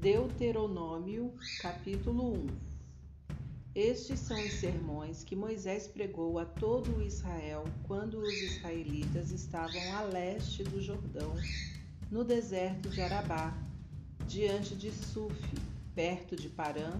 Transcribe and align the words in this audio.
Deuteronômio, 0.00 1.34
capítulo 1.60 2.32
1 2.32 2.46
Estes 3.74 4.20
são 4.20 4.40
os 4.40 4.52
sermões 4.52 5.24
que 5.24 5.34
Moisés 5.34 5.88
pregou 5.88 6.38
a 6.38 6.44
todo 6.44 7.02
Israel 7.02 7.64
quando 7.82 8.20
os 8.20 8.32
israelitas 8.32 9.32
estavam 9.32 9.82
a 9.96 10.02
leste 10.02 10.62
do 10.62 10.80
Jordão, 10.80 11.34
no 12.12 12.22
deserto 12.22 12.88
de 12.88 13.00
Arabá, 13.00 13.52
diante 14.28 14.76
de 14.76 14.92
Suf, 14.92 15.34
perto 15.96 16.36
de 16.36 16.48
Parã, 16.48 16.92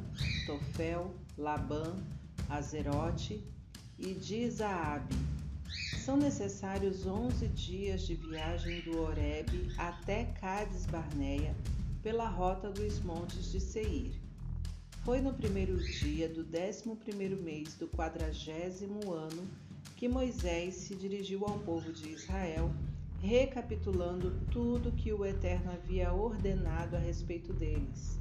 Tofel, 0.45 1.15
Labã, 1.37 1.95
Azerote 2.49 3.41
e 3.97 4.13
de. 4.13 4.49
São 6.05 6.17
necessários 6.17 7.07
onze 7.07 7.47
dias 7.47 8.03
de 8.03 8.17
viagem 8.17 8.81
do 8.81 9.01
Horebe 9.01 9.73
até 9.79 10.25
Cades 10.41 10.85
Barneia, 10.87 11.55
pela 12.09 12.27
rota 12.27 12.71
dos 12.71 13.01
montes 13.01 13.53
de 13.53 13.61
Seir. 13.61 14.19
Foi 15.05 15.21
no 15.21 15.35
primeiro 15.35 15.77
dia 15.77 16.27
do 16.27 16.43
décimo 16.43 16.97
primeiro 16.97 17.37
mês 17.37 17.75
do 17.75 17.87
quadragésimo 17.87 19.13
ano 19.13 19.47
que 19.95 20.09
Moisés 20.09 20.75
se 20.75 20.95
dirigiu 20.95 21.45
ao 21.45 21.59
povo 21.59 21.93
de 21.93 22.09
Israel, 22.09 22.73
recapitulando 23.21 24.41
tudo 24.51 24.91
que 24.93 25.13
o 25.13 25.23
Eterno 25.23 25.71
havia 25.71 26.11
ordenado 26.11 26.97
a 26.97 26.99
respeito 26.99 27.53
deles. 27.53 28.19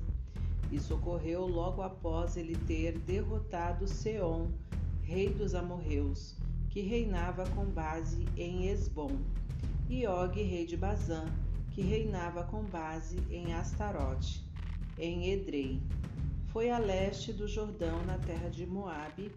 Isso 0.70 0.94
ocorreu 0.94 1.48
logo 1.48 1.82
após 1.82 2.36
ele 2.36 2.58
ter 2.68 3.00
derrotado 3.00 3.88
Seom, 3.88 4.50
rei 5.02 5.30
dos 5.30 5.56
amorreus, 5.56 6.36
que 6.70 6.82
reinava 6.82 7.50
com 7.52 7.64
base 7.64 8.26
em 8.36 8.68
Esbom, 8.68 9.18
e 9.90 10.06
Og, 10.06 10.36
rei 10.36 10.66
de 10.66 10.76
Bazã, 10.76 11.26
que 11.78 11.84
reinava 11.84 12.44
com 12.44 12.64
base 12.64 13.20
em 13.30 13.54
Astarote, 13.54 14.44
em 14.98 15.30
Edrei. 15.30 15.80
Foi 16.48 16.72
a 16.72 16.80
leste 16.80 17.32
do 17.32 17.48
Jordão, 17.48 18.04
na 18.04 18.18
terra 18.18 18.50
de 18.50 18.66
Moabe, 18.66 19.32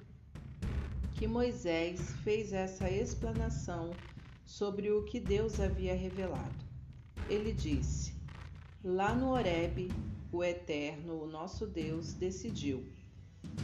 que 1.12 1.26
Moisés 1.26 2.00
fez 2.24 2.54
essa 2.54 2.90
explanação 2.90 3.90
sobre 4.46 4.90
o 4.90 5.04
que 5.04 5.20
Deus 5.20 5.60
havia 5.60 5.94
revelado. 5.94 6.64
Ele 7.28 7.52
disse: 7.52 8.14
Lá 8.82 9.14
no 9.14 9.32
Horebe, 9.32 9.90
o 10.32 10.42
Eterno, 10.42 11.22
o 11.22 11.26
nosso 11.26 11.66
Deus, 11.66 12.14
decidiu: 12.14 12.86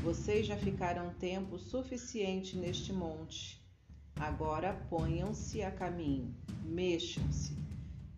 Vocês 0.02 0.46
já 0.46 0.56
ficaram 0.58 1.14
tempo 1.14 1.58
suficiente 1.58 2.58
neste 2.58 2.92
monte. 2.92 3.58
Agora 4.16 4.74
ponham-se 4.90 5.62
a 5.62 5.70
caminho, 5.70 6.34
mexam-se 6.62 7.64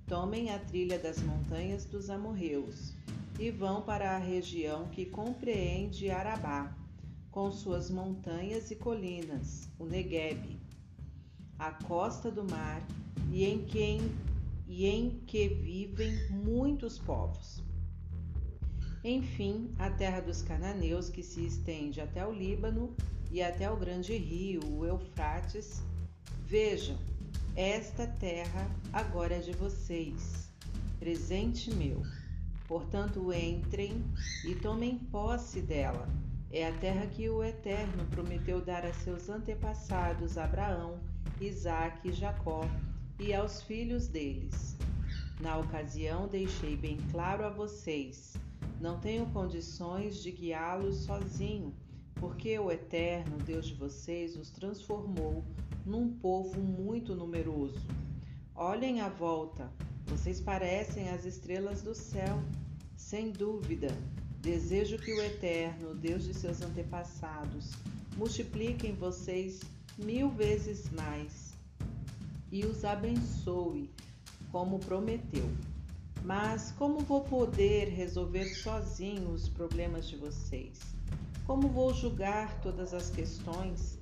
tomem 0.08 0.50
a 0.50 0.58
trilha 0.58 0.98
das 0.98 1.22
montanhas 1.22 1.84
dos 1.84 2.08
amorreus 2.08 2.94
e 3.38 3.50
vão 3.50 3.82
para 3.82 4.16
a 4.16 4.18
região 4.18 4.88
que 4.88 5.04
compreende 5.04 6.10
Arabá, 6.10 6.74
com 7.30 7.52
suas 7.52 7.90
montanhas 7.90 8.70
e 8.70 8.76
colinas, 8.76 9.68
o 9.78 9.84
Negueb, 9.84 10.58
a 11.58 11.72
costa 11.72 12.30
do 12.30 12.42
mar 12.42 12.82
e 13.30 13.44
em 13.44 13.64
quem 13.66 14.00
e 14.66 14.86
em 14.86 15.20
que 15.26 15.48
vivem 15.48 16.30
muitos 16.30 16.98
povos. 16.98 17.62
Enfim, 19.04 19.70
a 19.78 19.90
terra 19.90 20.20
dos 20.20 20.42
cananeus 20.42 21.08
que 21.08 21.22
se 21.22 21.44
estende 21.44 22.00
até 22.00 22.26
o 22.26 22.32
Líbano 22.32 22.94
e 23.30 23.42
até 23.42 23.70
o 23.70 23.76
grande 23.76 24.16
rio, 24.16 24.60
o 24.64 24.84
Eufrates. 24.84 25.82
Vejam, 26.46 26.96
esta 27.58 28.06
terra 28.06 28.70
agora 28.92 29.34
é 29.34 29.40
de 29.40 29.50
vocês, 29.50 30.48
presente 31.00 31.74
meu. 31.74 32.00
Portanto, 32.68 33.32
entrem 33.32 34.00
e 34.44 34.54
tomem 34.54 34.96
posse 34.96 35.60
dela. 35.60 36.08
É 36.52 36.68
a 36.68 36.72
terra 36.78 37.08
que 37.08 37.28
o 37.28 37.42
Eterno 37.42 38.06
prometeu 38.12 38.60
dar 38.60 38.86
a 38.86 38.94
seus 38.94 39.28
antepassados 39.28 40.38
Abraão, 40.38 41.00
Isaque 41.40 42.10
e 42.10 42.12
Jacó 42.12 42.60
e 43.18 43.34
aos 43.34 43.60
filhos 43.60 44.06
deles. 44.06 44.76
Na 45.40 45.58
ocasião, 45.58 46.28
deixei 46.28 46.76
bem 46.76 46.96
claro 47.10 47.44
a 47.44 47.50
vocês: 47.50 48.36
não 48.80 49.00
tenho 49.00 49.26
condições 49.30 50.22
de 50.22 50.30
guiá-los 50.30 50.98
sozinho, 50.98 51.74
porque 52.14 52.56
o 52.56 52.70
Eterno, 52.70 53.36
Deus 53.38 53.66
de 53.66 53.74
vocês, 53.74 54.36
os 54.36 54.48
transformou 54.48 55.42
num 55.88 56.12
povo 56.18 56.60
muito 56.60 57.14
numeroso. 57.14 57.80
Olhem 58.54 59.00
à 59.00 59.08
volta, 59.08 59.72
vocês 60.06 60.38
parecem 60.38 61.08
as 61.08 61.24
estrelas 61.24 61.80
do 61.80 61.94
céu. 61.94 62.38
Sem 62.94 63.30
dúvida, 63.30 63.88
desejo 64.42 64.98
que 64.98 65.12
o 65.12 65.22
Eterno, 65.22 65.94
Deus 65.94 66.24
de 66.24 66.34
seus 66.34 66.60
antepassados, 66.60 67.70
multiplique 68.16 68.86
em 68.86 68.94
vocês 68.94 69.60
mil 69.96 70.28
vezes 70.28 70.90
mais 70.90 71.54
e 72.52 72.66
os 72.66 72.84
abençoe, 72.84 73.90
como 74.52 74.78
prometeu. 74.78 75.48
Mas 76.22 76.70
como 76.72 77.00
vou 77.00 77.22
poder 77.22 77.88
resolver 77.88 78.44
sozinho 78.54 79.30
os 79.30 79.48
problemas 79.48 80.06
de 80.06 80.16
vocês? 80.16 80.80
Como 81.46 81.68
vou 81.68 81.94
julgar 81.94 82.60
todas 82.60 82.92
as 82.92 83.08
questões? 83.08 83.98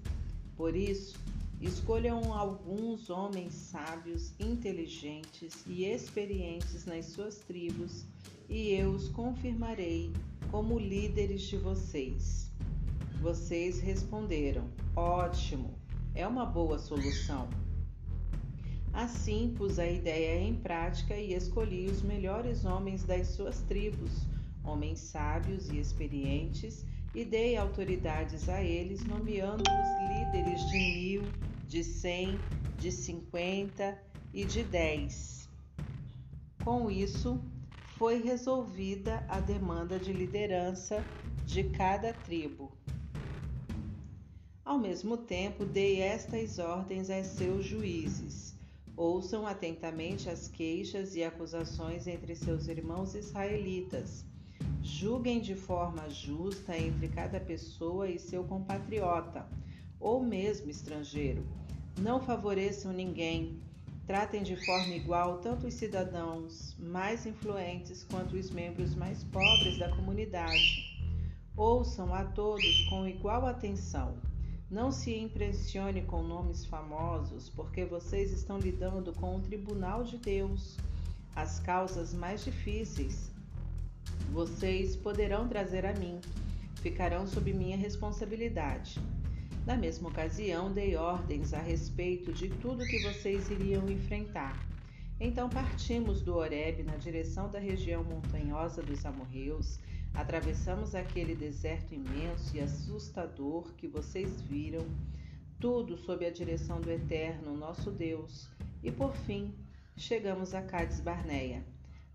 Por 0.56 0.74
isso, 0.74 1.16
Escolham 1.60 2.34
alguns 2.34 3.08
homens 3.08 3.54
sábios, 3.54 4.32
inteligentes 4.38 5.64
e 5.66 5.84
experientes 5.84 6.84
nas 6.84 7.06
suas 7.06 7.38
tribos, 7.38 8.04
e 8.48 8.72
eu 8.72 8.90
os 8.90 9.08
confirmarei 9.08 10.12
como 10.50 10.78
líderes 10.78 11.42
de 11.42 11.56
vocês. 11.56 12.50
Vocês 13.22 13.80
responderam: 13.80 14.68
Ótimo, 14.94 15.74
é 16.14 16.26
uma 16.26 16.44
boa 16.44 16.78
solução. 16.78 17.48
Assim 18.92 19.54
pus 19.56 19.78
a 19.78 19.86
ideia 19.86 20.40
em 20.40 20.54
prática 20.54 21.16
e 21.16 21.34
escolhi 21.34 21.86
os 21.86 22.02
melhores 22.02 22.64
homens 22.64 23.04
das 23.04 23.28
suas 23.28 23.60
tribos, 23.62 24.10
homens 24.64 24.98
sábios 24.98 25.70
e 25.70 25.78
experientes, 25.78 26.84
e 27.16 27.24
dei 27.24 27.56
autoridades 27.56 28.46
a 28.46 28.62
eles, 28.62 29.02
nomeando-os 29.06 29.88
líderes 30.06 30.60
de 30.66 30.76
mil, 30.76 31.22
de 31.66 31.82
cem, 31.82 32.38
de 32.78 32.92
cinquenta 32.92 33.98
e 34.34 34.44
de 34.44 34.62
dez. 34.62 35.48
Com 36.62 36.90
isso, 36.90 37.40
foi 37.96 38.22
resolvida 38.22 39.24
a 39.30 39.40
demanda 39.40 39.98
de 39.98 40.12
liderança 40.12 41.02
de 41.46 41.64
cada 41.64 42.12
tribo. 42.12 42.70
Ao 44.62 44.78
mesmo 44.78 45.16
tempo, 45.16 45.64
dei 45.64 46.02
estas 46.02 46.58
ordens 46.58 47.08
a 47.08 47.24
seus 47.24 47.64
juízes. 47.64 48.54
Ouçam 48.94 49.46
atentamente 49.46 50.28
as 50.28 50.48
queixas 50.48 51.16
e 51.16 51.24
acusações 51.24 52.06
entre 52.06 52.34
seus 52.34 52.68
irmãos 52.68 53.14
israelitas. 53.14 54.22
Julguem 54.82 55.40
de 55.40 55.54
forma 55.54 56.08
justa 56.08 56.76
entre 56.76 57.08
cada 57.08 57.40
pessoa 57.40 58.08
e 58.08 58.18
seu 58.18 58.44
compatriota 58.44 59.46
ou 59.98 60.22
mesmo 60.22 60.70
estrangeiro. 60.70 61.44
Não 61.98 62.20
favoreçam 62.20 62.92
ninguém. 62.92 63.60
Tratem 64.06 64.42
de 64.42 64.54
forma 64.64 64.94
igual 64.94 65.38
tanto 65.38 65.66
os 65.66 65.74
cidadãos 65.74 66.76
mais 66.78 67.26
influentes 67.26 68.04
quanto 68.04 68.36
os 68.36 68.50
membros 68.50 68.94
mais 68.94 69.24
pobres 69.24 69.78
da 69.78 69.88
comunidade. 69.88 70.96
Ouçam 71.56 72.14
a 72.14 72.24
todos 72.24 72.88
com 72.88 73.06
igual 73.08 73.46
atenção. 73.46 74.16
Não 74.70 74.92
se 74.92 75.16
impressione 75.16 76.02
com 76.02 76.22
nomes 76.22 76.64
famosos, 76.64 77.48
porque 77.48 77.84
vocês 77.84 78.32
estão 78.32 78.58
lidando 78.58 79.12
com 79.14 79.36
o 79.36 79.40
tribunal 79.40 80.04
de 80.04 80.18
Deus. 80.18 80.76
As 81.34 81.58
causas 81.60 82.12
mais 82.12 82.44
difíceis 82.44 83.30
vocês 84.32 84.96
poderão 84.96 85.48
trazer 85.48 85.86
a 85.86 85.94
mim, 85.94 86.20
ficarão 86.82 87.26
sob 87.26 87.52
minha 87.52 87.76
responsabilidade. 87.76 89.00
Na 89.66 89.76
mesma 89.76 90.08
ocasião, 90.08 90.72
dei 90.72 90.94
ordens 90.94 91.52
a 91.52 91.58
respeito 91.58 92.32
de 92.32 92.48
tudo 92.48 92.84
que 92.84 93.02
vocês 93.02 93.50
iriam 93.50 93.88
enfrentar. 93.88 94.64
Então 95.18 95.48
partimos 95.48 96.20
do 96.22 96.36
Horeb 96.36 96.82
na 96.82 96.96
direção 96.96 97.50
da 97.50 97.58
região 97.58 98.04
montanhosa 98.04 98.82
dos 98.82 99.04
amorreus, 99.04 99.80
atravessamos 100.14 100.94
aquele 100.94 101.34
deserto 101.34 101.94
imenso 101.94 102.56
e 102.56 102.60
assustador 102.60 103.72
que 103.74 103.88
vocês 103.88 104.40
viram, 104.42 104.86
tudo 105.58 105.96
sob 105.96 106.26
a 106.26 106.30
direção 106.30 106.80
do 106.80 106.90
Eterno, 106.90 107.56
nosso 107.56 107.90
Deus, 107.90 108.48
e 108.82 108.92
por 108.92 109.16
fim 109.16 109.54
chegamos 109.96 110.54
a 110.54 110.62
Cades 110.62 111.00
Barneia. 111.00 111.64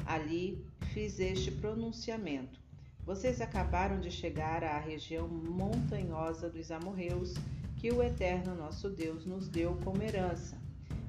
Ali 0.06 0.64
fiz 0.94 1.20
este 1.20 1.52
pronunciamento: 1.52 2.60
vocês 3.06 3.42
acabaram 3.42 4.00
de 4.00 4.12
chegar 4.12 4.64
à 4.64 4.78
região 4.80 5.28
montanhosa 5.28 6.50
dos 6.50 6.72
amorreus 6.72 7.34
que 7.78 7.92
o 7.92 8.04
Eterno 8.04 8.56
nosso 8.56 8.90
Deus 8.90 9.26
nos 9.26 9.48
deu 9.48 9.76
como 9.84 10.04
herança. 10.04 10.56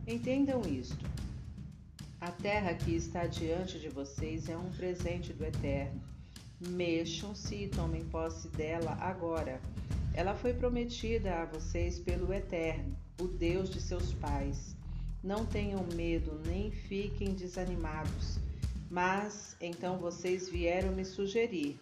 Entendam 0.07 0.63
isto. 0.63 1.05
A 2.21 2.31
terra 2.31 2.73
que 2.73 2.95
está 2.95 3.27
diante 3.27 3.79
de 3.79 3.89
vocês 3.89 4.49
é 4.49 4.57
um 4.57 4.71
presente 4.71 5.33
do 5.33 5.45
Eterno. 5.45 6.01
Mexam-se 6.61 7.65
e 7.65 7.69
tomem 7.69 8.05
posse 8.05 8.49
dela 8.49 8.97
agora. 9.01 9.61
Ela 10.15 10.35
foi 10.35 10.55
prometida 10.55 11.43
a 11.43 11.45
vocês 11.47 11.99
pelo 11.99 12.33
Eterno, 12.33 12.97
o 13.21 13.27
Deus 13.27 13.69
de 13.69 13.81
seus 13.81 14.13
pais. 14.15 14.77
Não 15.23 15.45
tenham 15.45 15.85
medo 15.95 16.41
nem 16.47 16.71
fiquem 16.71 17.35
desanimados. 17.35 18.39
Mas 18.93 19.57
então 19.59 19.97
vocês 19.97 20.51
vieram 20.51 20.93
me 20.93 21.03
sugerir: 21.03 21.81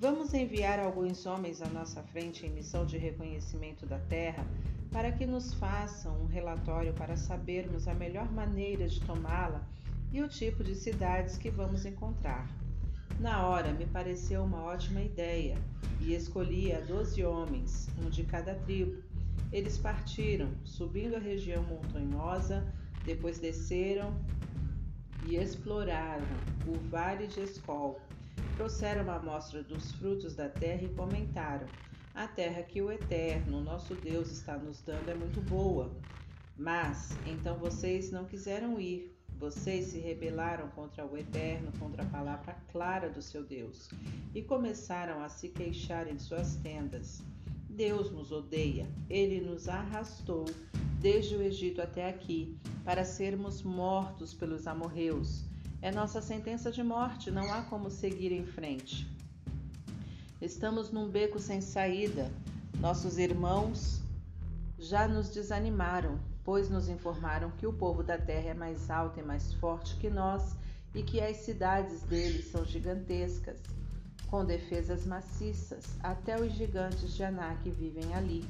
vamos 0.00 0.32
enviar 0.32 0.80
alguns 0.80 1.26
homens 1.26 1.60
à 1.60 1.68
nossa 1.68 2.02
frente 2.04 2.46
em 2.46 2.48
missão 2.48 2.86
de 2.86 2.96
reconhecimento 2.96 3.84
da 3.84 3.98
terra 3.98 4.46
para 4.90 5.12
que 5.12 5.26
nos 5.26 5.52
façam 5.52 6.18
um 6.22 6.24
relatório 6.24 6.94
para 6.94 7.18
sabermos 7.18 7.86
a 7.86 7.92
melhor 7.92 8.32
maneira 8.32 8.88
de 8.88 8.98
tomá-la 9.02 9.62
e 10.10 10.22
o 10.22 10.28
tipo 10.28 10.64
de 10.64 10.74
cidades 10.74 11.36
que 11.36 11.50
vamos 11.50 11.84
encontrar. 11.84 12.48
Na 13.20 13.46
hora 13.46 13.74
me 13.74 13.84
pareceu 13.84 14.42
uma 14.42 14.62
ótima 14.62 15.02
ideia 15.02 15.58
e 16.00 16.14
escolhi 16.14 16.72
a 16.72 16.80
doze 16.80 17.22
homens, 17.26 17.90
um 18.02 18.08
de 18.08 18.24
cada 18.24 18.54
tribo. 18.54 19.02
Eles 19.52 19.76
partiram, 19.76 20.48
subindo 20.64 21.14
a 21.16 21.18
região 21.18 21.62
montanhosa, 21.64 22.66
depois 23.04 23.38
desceram 23.38 24.14
e 25.26 25.36
exploraram 25.36 26.26
o 26.66 26.78
Vale 26.88 27.26
de 27.26 27.40
Escol. 27.40 28.00
Trouxeram 28.56 29.04
uma 29.04 29.16
amostra 29.16 29.62
dos 29.62 29.92
frutos 29.92 30.34
da 30.34 30.48
terra 30.48 30.82
e 30.82 30.94
comentaram: 30.94 31.66
A 32.14 32.26
terra 32.26 32.62
que 32.62 32.82
o 32.82 32.90
Eterno, 32.90 33.60
nosso 33.60 33.94
Deus, 33.94 34.30
está 34.30 34.56
nos 34.56 34.80
dando 34.82 35.08
é 35.08 35.14
muito 35.14 35.40
boa. 35.42 35.90
Mas 36.56 37.16
então 37.24 37.56
vocês 37.56 38.10
não 38.10 38.24
quiseram 38.24 38.80
ir, 38.80 39.16
vocês 39.38 39.86
se 39.86 39.98
rebelaram 40.00 40.68
contra 40.70 41.06
o 41.06 41.16
Eterno, 41.16 41.70
contra 41.78 42.02
a 42.02 42.06
palavra 42.06 42.56
clara 42.72 43.08
do 43.08 43.22
seu 43.22 43.44
Deus, 43.44 43.88
e 44.34 44.42
começaram 44.42 45.22
a 45.22 45.28
se 45.28 45.48
queixar 45.48 46.08
em 46.08 46.18
suas 46.18 46.56
tendas. 46.56 47.22
Deus 47.70 48.10
nos 48.10 48.32
odeia, 48.32 48.88
ele 49.08 49.40
nos 49.40 49.68
arrastou 49.68 50.46
desde 51.00 51.36
o 51.36 51.42
Egito 51.42 51.80
até 51.80 52.08
aqui, 52.08 52.58
para 52.88 53.04
sermos 53.04 53.62
mortos 53.62 54.32
pelos 54.32 54.66
amorreus. 54.66 55.44
É 55.82 55.92
nossa 55.92 56.22
sentença 56.22 56.72
de 56.72 56.82
morte, 56.82 57.30
não 57.30 57.52
há 57.52 57.60
como 57.64 57.90
seguir 57.90 58.32
em 58.32 58.46
frente. 58.46 59.06
Estamos 60.40 60.90
num 60.90 61.06
beco 61.06 61.38
sem 61.38 61.60
saída. 61.60 62.32
Nossos 62.80 63.18
irmãos 63.18 64.00
já 64.78 65.06
nos 65.06 65.28
desanimaram 65.28 66.18
pois 66.42 66.70
nos 66.70 66.88
informaram 66.88 67.50
que 67.58 67.66
o 67.66 67.74
povo 67.74 68.02
da 68.02 68.16
terra 68.16 68.48
é 68.48 68.54
mais 68.54 68.88
alto 68.88 69.20
e 69.20 69.22
mais 69.22 69.52
forte 69.52 69.94
que 69.96 70.08
nós 70.08 70.56
e 70.94 71.02
que 71.02 71.20
as 71.20 71.36
cidades 71.36 72.00
deles 72.04 72.46
são 72.46 72.64
gigantescas, 72.64 73.60
com 74.28 74.46
defesas 74.46 75.04
maciças, 75.04 75.84
até 76.00 76.40
os 76.40 76.54
gigantes 76.54 77.14
de 77.14 77.22
Anak 77.22 77.68
vivem 77.68 78.14
ali. 78.14 78.42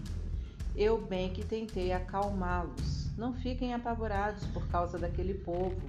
Eu 0.76 1.04
bem 1.04 1.32
que 1.32 1.44
tentei 1.44 1.90
acalmá-los. 1.90 3.07
Não 3.18 3.34
fiquem 3.34 3.74
apavorados 3.74 4.46
por 4.46 4.64
causa 4.68 4.96
daquele 4.96 5.34
povo. 5.34 5.82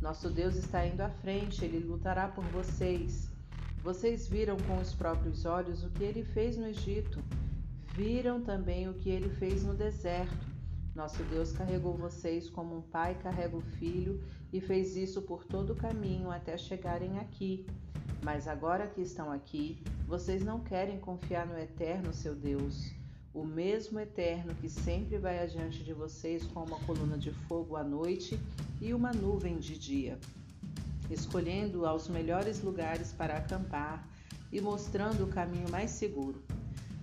Nosso 0.00 0.30
Deus 0.30 0.56
está 0.56 0.86
indo 0.86 1.02
à 1.02 1.10
frente, 1.10 1.62
ele 1.62 1.78
lutará 1.78 2.26
por 2.26 2.42
vocês. 2.46 3.28
Vocês 3.82 4.26
viram 4.26 4.56
com 4.56 4.78
os 4.78 4.94
próprios 4.94 5.44
olhos 5.44 5.84
o 5.84 5.90
que 5.90 6.02
ele 6.02 6.24
fez 6.24 6.56
no 6.56 6.66
Egito. 6.66 7.22
Viram 7.94 8.40
também 8.40 8.88
o 8.88 8.94
que 8.94 9.10
ele 9.10 9.28
fez 9.28 9.62
no 9.62 9.74
deserto. 9.74 10.46
Nosso 10.94 11.22
Deus 11.24 11.52
carregou 11.52 11.98
vocês 11.98 12.48
como 12.48 12.78
um 12.78 12.82
pai 12.82 13.14
carrega 13.22 13.58
o 13.58 13.60
filho 13.60 14.18
e 14.50 14.58
fez 14.58 14.96
isso 14.96 15.20
por 15.20 15.44
todo 15.44 15.74
o 15.74 15.76
caminho 15.76 16.30
até 16.30 16.56
chegarem 16.56 17.18
aqui. 17.18 17.66
Mas 18.22 18.48
agora 18.48 18.86
que 18.86 19.02
estão 19.02 19.30
aqui, 19.30 19.82
vocês 20.06 20.42
não 20.42 20.60
querem 20.60 20.98
confiar 20.98 21.46
no 21.46 21.58
Eterno, 21.58 22.14
seu 22.14 22.34
Deus, 22.34 22.90
o 23.32 23.44
mesmo 23.44 24.00
Eterno 24.00 24.54
que 24.54 24.68
sempre 24.68 25.16
vai 25.18 25.38
adiante 25.38 25.84
de 25.84 25.92
vocês 25.92 26.44
com 26.44 26.64
uma 26.64 26.78
coluna 26.80 27.16
de 27.16 27.30
fogo 27.30 27.76
à 27.76 27.84
noite 27.84 28.38
e 28.80 28.92
uma 28.92 29.12
nuvem 29.12 29.58
de 29.58 29.78
dia, 29.78 30.18
escolhendo 31.08 31.86
aos 31.86 32.08
melhores 32.08 32.62
lugares 32.62 33.12
para 33.12 33.36
acampar 33.36 34.08
e 34.52 34.60
mostrando 34.60 35.24
o 35.24 35.28
caminho 35.28 35.70
mais 35.70 35.90
seguro. 35.92 36.42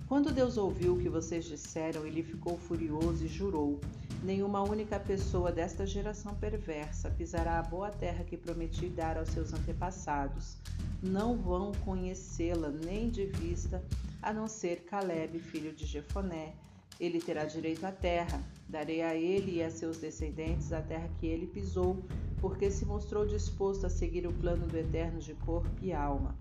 Quando 0.08 0.32
Deus 0.32 0.58
ouviu 0.58 0.96
o 0.96 1.00
que 1.00 1.10
vocês 1.10 1.46
disseram, 1.46 2.06
ele 2.06 2.24
ficou 2.24 2.58
furioso 2.58 3.26
e 3.26 3.28
jurou: 3.28 3.80
Nenhuma 4.24 4.64
única 4.64 5.00
pessoa 5.00 5.52
desta 5.52 5.86
geração 5.86 6.34
perversa 6.36 7.10
pisará 7.12 7.60
a 7.60 7.64
boa 7.64 7.92
terra 7.92 8.24
que 8.24 8.36
prometi 8.36 8.88
dar 8.90 9.18
aos 9.18 9.30
seus 9.30 9.54
antepassados. 9.54 10.58
Não 11.02 11.38
vão 11.38 11.72
conhecê-la 11.86 12.70
nem 12.70 13.10
de 13.10 13.26
vista, 13.26 13.84
a 14.22 14.34
não 14.34 14.48
ser 14.48 14.82
Caleb, 14.86 15.40
filho 15.40 15.72
de 15.72 15.86
Jefoné. 15.86 16.54
Ele 17.00 17.22
terá 17.22 17.46
direito 17.46 17.86
à 17.86 17.92
terra. 17.92 18.42
Darei 18.68 19.04
a 19.04 19.16
ele 19.16 19.58
e 19.58 19.64
a 19.64 19.70
seus 19.70 19.98
descendentes 19.98 20.74
a 20.74 20.82
terra 20.82 21.08
que 21.20 21.28
ele 21.28 21.46
pisou, 21.46 22.04
porque 22.42 22.72
se 22.72 22.86
mostrou 22.86 23.26
disposto 23.26 23.86
a 23.86 23.90
seguir 23.90 24.26
o 24.26 24.34
plano 24.34 24.66
do 24.66 24.78
Eterno 24.78 25.20
de 25.20 25.36
corpo 25.36 25.70
e 25.80 25.94
alma. 25.94 26.36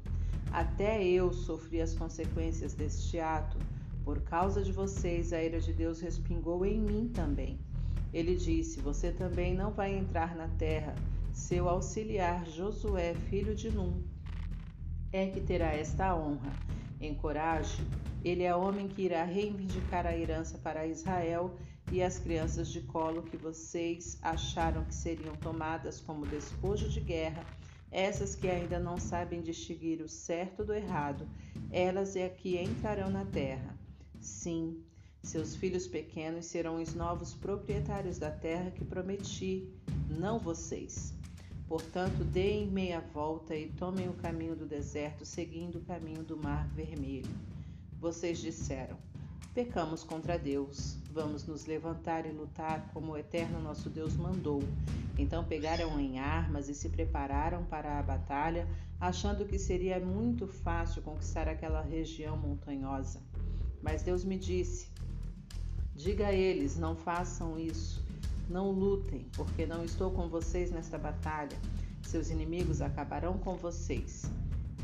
Até 0.50 1.04
eu 1.04 1.32
sofri 1.32 1.82
as 1.82 1.94
consequências 1.94 2.72
deste 2.72 3.20
ato. 3.20 3.58
Por 4.02 4.20
causa 4.22 4.62
de 4.62 4.72
vocês, 4.72 5.32
a 5.32 5.42
ira 5.42 5.60
de 5.60 5.72
Deus 5.72 6.00
respingou 6.00 6.64
em 6.64 6.80
mim 6.80 7.08
também. 7.08 7.58
Ele 8.16 8.34
disse: 8.34 8.80
Você 8.80 9.12
também 9.12 9.54
não 9.54 9.70
vai 9.70 9.94
entrar 9.94 10.34
na 10.34 10.48
terra. 10.48 10.94
Seu 11.34 11.68
auxiliar 11.68 12.48
Josué, 12.48 13.14
filho 13.28 13.54
de 13.54 13.70
Num, 13.70 14.02
é 15.12 15.26
que 15.26 15.40
terá 15.42 15.74
esta 15.74 16.16
honra. 16.16 16.56
Encoraje, 16.98 17.82
ele 18.24 18.42
é 18.42 18.56
homem 18.56 18.88
que 18.88 19.02
irá 19.02 19.22
reivindicar 19.22 20.06
a 20.06 20.16
herança 20.16 20.56
para 20.56 20.86
Israel 20.86 21.58
e 21.92 22.02
as 22.02 22.18
crianças 22.18 22.68
de 22.72 22.80
colo 22.80 23.24
que 23.24 23.36
vocês 23.36 24.18
acharam 24.22 24.82
que 24.84 24.94
seriam 24.94 25.36
tomadas 25.36 26.00
como 26.00 26.24
despojo 26.24 26.88
de 26.88 27.00
guerra 27.00 27.44
essas 27.90 28.34
que 28.34 28.48
ainda 28.48 28.78
não 28.78 28.98
sabem 28.98 29.40
distinguir 29.40 30.02
o 30.02 30.08
certo 30.08 30.64
do 30.64 30.74
errado, 30.74 31.26
elas 31.70 32.16
é 32.16 32.28
que 32.28 32.58
entrarão 32.58 33.10
na 33.10 33.24
terra. 33.24 33.74
Sim, 34.20 34.84
seus 35.26 35.56
filhos 35.56 35.88
pequenos 35.88 36.46
serão 36.46 36.80
os 36.80 36.94
novos 36.94 37.34
proprietários 37.34 38.16
da 38.16 38.30
terra 38.30 38.70
que 38.70 38.84
prometi, 38.84 39.68
não 40.08 40.38
vocês. 40.38 41.12
Portanto, 41.66 42.22
deem 42.22 42.68
meia 42.68 43.00
volta 43.12 43.56
e 43.56 43.68
tomem 43.72 44.08
o 44.08 44.12
caminho 44.12 44.54
do 44.54 44.64
deserto, 44.64 45.24
seguindo 45.24 45.78
o 45.78 45.84
caminho 45.84 46.22
do 46.22 46.36
Mar 46.36 46.68
Vermelho. 46.68 47.28
Vocês 48.00 48.38
disseram: 48.38 48.96
Pecamos 49.52 50.04
contra 50.04 50.38
Deus. 50.38 50.96
Vamos 51.10 51.44
nos 51.44 51.66
levantar 51.66 52.24
e 52.24 52.30
lutar 52.30 52.88
como 52.92 53.12
o 53.12 53.16
eterno 53.16 53.60
nosso 53.60 53.90
Deus 53.90 54.14
mandou. 54.16 54.62
Então 55.18 55.42
pegaram 55.42 55.98
em 55.98 56.20
armas 56.20 56.68
e 56.68 56.74
se 56.74 56.88
prepararam 56.88 57.64
para 57.64 57.98
a 57.98 58.02
batalha, 58.02 58.68
achando 59.00 59.44
que 59.44 59.58
seria 59.58 59.98
muito 59.98 60.46
fácil 60.46 61.02
conquistar 61.02 61.48
aquela 61.48 61.80
região 61.82 62.36
montanhosa. 62.36 63.20
Mas 63.82 64.02
Deus 64.02 64.24
me 64.24 64.38
disse: 64.38 64.88
Diga 65.96 66.26
a 66.26 66.32
eles, 66.32 66.76
não 66.76 66.94
façam 66.94 67.58
isso. 67.58 68.04
Não 68.50 68.70
lutem, 68.70 69.24
porque 69.32 69.64
não 69.64 69.82
estou 69.82 70.10
com 70.10 70.28
vocês 70.28 70.70
nesta 70.70 70.98
batalha. 70.98 71.56
Seus 72.02 72.28
inimigos 72.28 72.82
acabarão 72.82 73.38
com 73.38 73.56
vocês. 73.56 74.30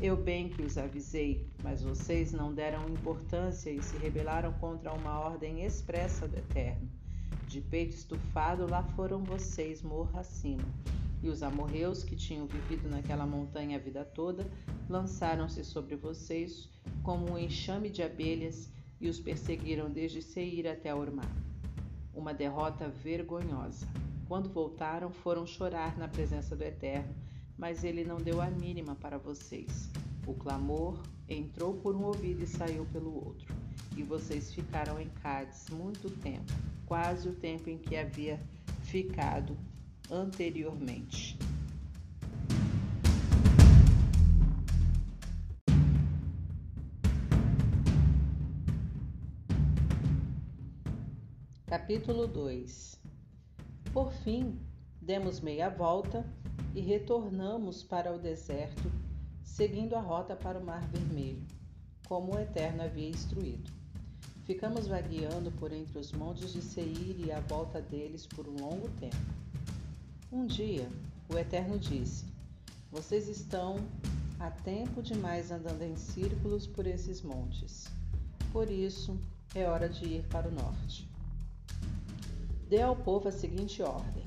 Eu 0.01 0.17
bem 0.17 0.49
que 0.49 0.63
os 0.63 0.75
avisei, 0.75 1.47
mas 1.61 1.83
vocês 1.83 2.31
não 2.31 2.51
deram 2.51 2.89
importância 2.89 3.69
e 3.69 3.79
se 3.81 3.95
rebelaram 3.97 4.53
contra 4.53 4.91
uma 4.91 5.19
ordem 5.19 5.63
expressa 5.63 6.27
do 6.27 6.35
Eterno. 6.35 6.89
De 7.47 7.61
peito 7.61 7.95
estufado, 7.95 8.67
lá 8.67 8.81
foram 8.81 9.23
vocês, 9.23 9.83
morra 9.83 10.21
acima. 10.21 10.65
E 11.21 11.29
os 11.29 11.43
amorreus 11.43 12.03
que 12.03 12.15
tinham 12.15 12.47
vivido 12.47 12.89
naquela 12.89 13.27
montanha 13.27 13.77
a 13.77 13.79
vida 13.79 14.03
toda 14.03 14.49
lançaram-se 14.89 15.63
sobre 15.63 15.95
vocês 15.95 16.67
como 17.03 17.33
um 17.33 17.37
enxame 17.37 17.91
de 17.91 18.01
abelhas 18.01 18.73
e 19.03 19.07
os 19.07 19.19
perseguiram 19.19 19.91
desde 19.91 20.19
Seir 20.19 20.65
até 20.65 20.95
Ormá. 20.95 21.29
Uma 22.11 22.33
derrota 22.33 22.89
vergonhosa. 22.89 23.87
Quando 24.27 24.49
voltaram, 24.49 25.11
foram 25.11 25.45
chorar 25.45 25.95
na 25.97 26.07
presença 26.07 26.55
do 26.55 26.63
Eterno 26.63 27.13
mas 27.57 27.83
ele 27.83 28.03
não 28.03 28.17
deu 28.17 28.41
a 28.41 28.49
mínima 28.49 28.95
para 28.95 29.17
vocês. 29.17 29.89
O 30.25 30.33
clamor 30.33 30.99
entrou 31.27 31.73
por 31.75 31.95
um 31.95 32.03
ouvido 32.03 32.43
e 32.43 32.47
saiu 32.47 32.85
pelo 32.91 33.13
outro. 33.13 33.53
E 33.95 34.03
vocês 34.03 34.51
ficaram 34.51 34.99
em 34.99 35.09
Cádiz 35.21 35.69
muito 35.69 36.09
tempo, 36.09 36.51
quase 36.85 37.29
o 37.29 37.33
tempo 37.33 37.69
em 37.69 37.77
que 37.77 37.95
havia 37.95 38.39
ficado 38.81 39.57
anteriormente. 40.09 41.37
Capítulo 51.73 52.27
2 52.27 52.99
Por 53.91 54.13
fim, 54.13 54.59
demos 55.01 55.39
meia 55.39 55.71
volta 55.71 56.23
e 56.75 56.79
retornamos 56.79 57.81
para 57.81 58.13
o 58.13 58.19
deserto, 58.19 58.91
seguindo 59.43 59.95
a 59.95 59.99
rota 59.99 60.35
para 60.35 60.59
o 60.59 60.63
Mar 60.63 60.87
Vermelho, 60.89 61.41
como 62.07 62.35
o 62.35 62.39
Eterno 62.39 62.83
havia 62.83 63.09
instruído. 63.09 63.71
Ficamos 64.43 64.85
vagueando 64.85 65.51
por 65.53 65.73
entre 65.73 65.97
os 65.97 66.11
montes 66.11 66.53
de 66.53 66.61
Seir 66.61 67.19
e 67.19 67.31
à 67.31 67.39
volta 67.39 67.81
deles 67.81 68.27
por 68.27 68.47
um 68.47 68.61
longo 68.61 68.87
tempo. 68.99 69.33
Um 70.31 70.45
dia, 70.45 70.87
o 71.27 71.39
Eterno 71.39 71.79
disse: 71.79 72.23
Vocês 72.91 73.27
estão 73.27 73.77
há 74.39 74.51
tempo 74.51 75.01
demais 75.01 75.49
andando 75.49 75.81
em 75.81 75.95
círculos 75.95 76.67
por 76.67 76.85
esses 76.85 77.23
montes. 77.23 77.87
Por 78.51 78.69
isso, 78.69 79.19
é 79.55 79.67
hora 79.67 79.89
de 79.89 80.05
ir 80.05 80.27
para 80.27 80.47
o 80.47 80.51
norte. 80.51 81.11
Dê 82.73 82.81
ao 82.81 82.95
povo 82.95 83.27
a 83.27 83.31
seguinte 83.31 83.83
ordem: 83.83 84.25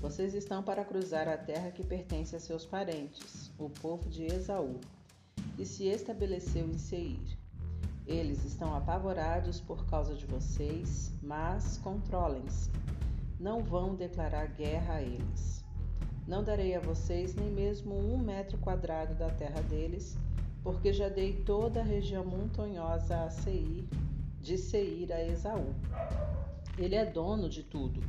Vocês 0.00 0.34
estão 0.34 0.60
para 0.60 0.84
cruzar 0.84 1.28
a 1.28 1.36
terra 1.36 1.70
que 1.70 1.84
pertence 1.84 2.34
a 2.34 2.40
seus 2.40 2.66
parentes, 2.66 3.52
o 3.56 3.70
povo 3.70 4.08
de 4.08 4.24
Esaú, 4.24 4.80
que 5.54 5.64
se 5.64 5.84
estabeleceu 5.84 6.66
em 6.66 6.76
Seir. 6.76 7.38
Eles 8.08 8.44
estão 8.44 8.74
apavorados 8.74 9.60
por 9.60 9.86
causa 9.86 10.16
de 10.16 10.26
vocês, 10.26 11.12
mas 11.22 11.78
controlem-se. 11.78 12.72
Não 13.38 13.62
vão 13.62 13.94
declarar 13.94 14.48
guerra 14.48 14.94
a 14.94 15.02
eles. 15.02 15.64
Não 16.26 16.42
darei 16.42 16.74
a 16.74 16.80
vocês 16.80 17.36
nem 17.36 17.52
mesmo 17.52 17.96
um 17.96 18.18
metro 18.18 18.58
quadrado 18.58 19.14
da 19.14 19.30
terra 19.30 19.60
deles, 19.60 20.18
porque 20.64 20.92
já 20.92 21.08
dei 21.08 21.34
toda 21.44 21.78
a 21.78 21.84
região 21.84 22.24
montanhosa 22.24 23.22
a 23.22 23.30
Seir, 23.30 23.84
de 24.40 24.58
Seir 24.58 25.12
a 25.12 25.24
Esaú. 25.24 25.72
Ele 26.78 26.94
é 26.94 27.04
dono 27.04 27.48
de 27.48 27.62
tudo. 27.62 28.00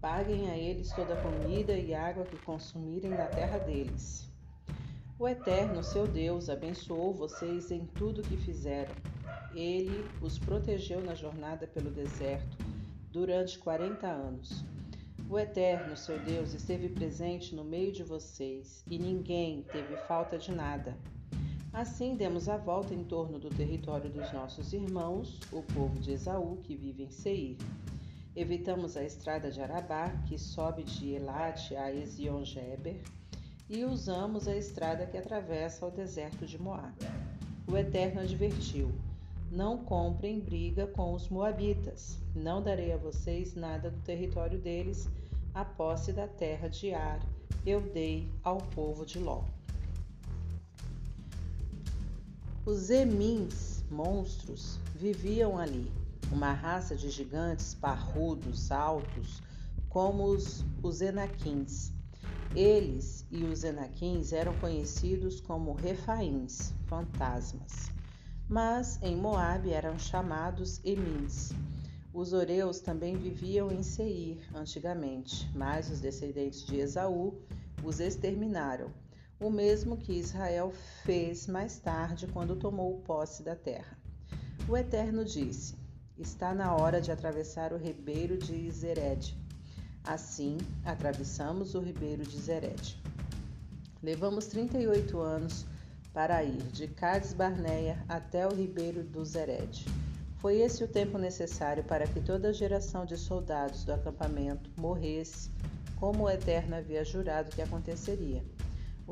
Paguem 0.00 0.50
a 0.50 0.56
eles 0.56 0.92
toda 0.92 1.14
a 1.14 1.22
comida 1.22 1.76
e 1.76 1.94
água 1.94 2.24
que 2.24 2.36
consumirem 2.38 3.10
da 3.10 3.26
terra 3.26 3.58
deles. 3.58 4.28
O 5.18 5.28
Eterno, 5.28 5.82
seu 5.82 6.06
Deus, 6.06 6.48
abençoou 6.48 7.14
vocês 7.14 7.70
em 7.70 7.86
tudo 7.86 8.20
o 8.20 8.24
que 8.24 8.36
fizeram 8.36 8.94
ele 9.54 10.08
os 10.20 10.38
protegeu 10.38 11.02
na 11.02 11.14
jornada 11.14 11.66
pelo 11.66 11.90
deserto 11.90 12.56
durante 13.10 13.58
quarenta 13.58 14.06
anos. 14.06 14.64
O 15.28 15.38
Eterno, 15.38 15.96
seu 15.96 16.18
Deus, 16.18 16.54
esteve 16.54 16.88
presente 16.88 17.54
no 17.54 17.64
meio 17.64 17.92
de 17.92 18.02
vocês 18.02 18.82
e 18.86 18.98
ninguém 18.98 19.62
teve 19.62 19.96
falta 20.08 20.38
de 20.38 20.52
nada. 20.52 20.96
Assim 21.72 22.14
demos 22.14 22.50
a 22.50 22.58
volta 22.58 22.92
em 22.92 23.02
torno 23.02 23.38
do 23.38 23.48
território 23.48 24.10
dos 24.10 24.30
nossos 24.30 24.74
irmãos, 24.74 25.40
o 25.50 25.62
povo 25.62 25.98
de 25.98 26.12
Esaú, 26.12 26.58
que 26.62 26.76
vive 26.76 27.04
em 27.04 27.10
Seir. 27.10 27.56
Evitamos 28.36 28.94
a 28.96 29.02
estrada 29.02 29.50
de 29.50 29.60
Arabá, 29.60 30.10
que 30.26 30.38
sobe 30.38 30.82
de 30.82 31.14
Elate 31.14 31.74
a 31.74 31.90
Ezion-Geber, 31.90 33.00
e 33.70 33.84
usamos 33.84 34.46
a 34.46 34.54
estrada 34.54 35.06
que 35.06 35.16
atravessa 35.16 35.86
o 35.86 35.90
deserto 35.90 36.44
de 36.44 36.60
Moab. 36.60 36.94
O 37.66 37.76
Eterno 37.76 38.20
advertiu: 38.20 38.92
não 39.50 39.78
comprem 39.78 40.40
briga 40.40 40.86
com 40.86 41.14
os 41.14 41.28
Moabitas. 41.28 42.18
Não 42.34 42.62
darei 42.62 42.92
a 42.92 42.98
vocês 42.98 43.54
nada 43.54 43.90
do 43.90 44.00
território 44.00 44.58
deles, 44.58 45.08
a 45.54 45.64
posse 45.64 46.12
da 46.12 46.28
terra 46.28 46.68
de 46.68 46.92
Ar 46.92 47.20
eu 47.64 47.80
dei 47.80 48.28
ao 48.42 48.58
povo 48.58 49.06
de 49.06 49.18
Ló. 49.18 49.44
Os 52.64 52.90
Emins, 52.90 53.84
monstros, 53.90 54.78
viviam 54.94 55.58
ali, 55.58 55.92
uma 56.30 56.52
raça 56.52 56.94
de 56.94 57.10
gigantes 57.10 57.74
parrudos, 57.74 58.70
altos, 58.70 59.42
como 59.88 60.24
os, 60.24 60.64
os 60.82 61.00
Enaquins. 61.00 61.92
Eles 62.54 63.26
e 63.30 63.44
os 63.44 63.64
Enaquins 63.64 64.32
eram 64.32 64.54
conhecidos 64.54 65.40
como 65.40 65.72
Refaíns, 65.72 66.72
fantasmas 66.86 67.92
mas 68.52 68.98
em 69.02 69.16
Moabe 69.16 69.72
eram 69.72 69.98
chamados 69.98 70.78
Emins. 70.84 71.52
Os 72.12 72.34
Oreus 72.34 72.80
também 72.80 73.16
viviam 73.16 73.72
em 73.72 73.82
Seir 73.82 74.46
antigamente, 74.54 75.50
mas 75.54 75.90
os 75.90 76.00
descendentes 76.00 76.66
de 76.66 76.76
Esaú 76.76 77.40
os 77.82 77.98
exterminaram, 77.98 78.90
o 79.42 79.50
mesmo 79.50 79.96
que 79.96 80.12
Israel 80.12 80.72
fez 81.04 81.48
mais 81.48 81.78
tarde 81.78 82.28
quando 82.28 82.54
tomou 82.54 83.00
posse 83.00 83.42
da 83.42 83.56
terra. 83.56 83.98
O 84.68 84.76
Eterno 84.76 85.24
disse: 85.24 85.74
Está 86.16 86.54
na 86.54 86.76
hora 86.76 87.00
de 87.00 87.10
atravessar 87.10 87.72
o 87.72 87.76
ribeiro 87.76 88.38
de 88.38 88.70
Zered. 88.70 89.36
Assim, 90.04 90.58
atravessamos 90.84 91.74
o 91.74 91.80
ribeiro 91.80 92.22
de 92.22 92.38
Zered. 92.38 93.02
Levamos 94.00 94.46
38 94.46 95.18
anos 95.18 95.66
para 96.12 96.44
ir 96.44 96.62
de 96.72 96.86
Cades 96.86 97.32
Barneia 97.32 98.04
até 98.08 98.46
o 98.46 98.54
ribeiro 98.54 99.02
do 99.02 99.24
Zered. 99.24 99.84
Foi 100.38 100.60
esse 100.60 100.84
o 100.84 100.88
tempo 100.88 101.18
necessário 101.18 101.82
para 101.84 102.06
que 102.06 102.20
toda 102.20 102.48
a 102.48 102.52
geração 102.52 103.04
de 103.04 103.16
soldados 103.16 103.84
do 103.84 103.92
acampamento 103.92 104.70
morresse, 104.76 105.50
como 105.96 106.24
o 106.24 106.30
Eterno 106.30 106.76
havia 106.76 107.04
jurado 107.04 107.54
que 107.54 107.62
aconteceria. 107.62 108.44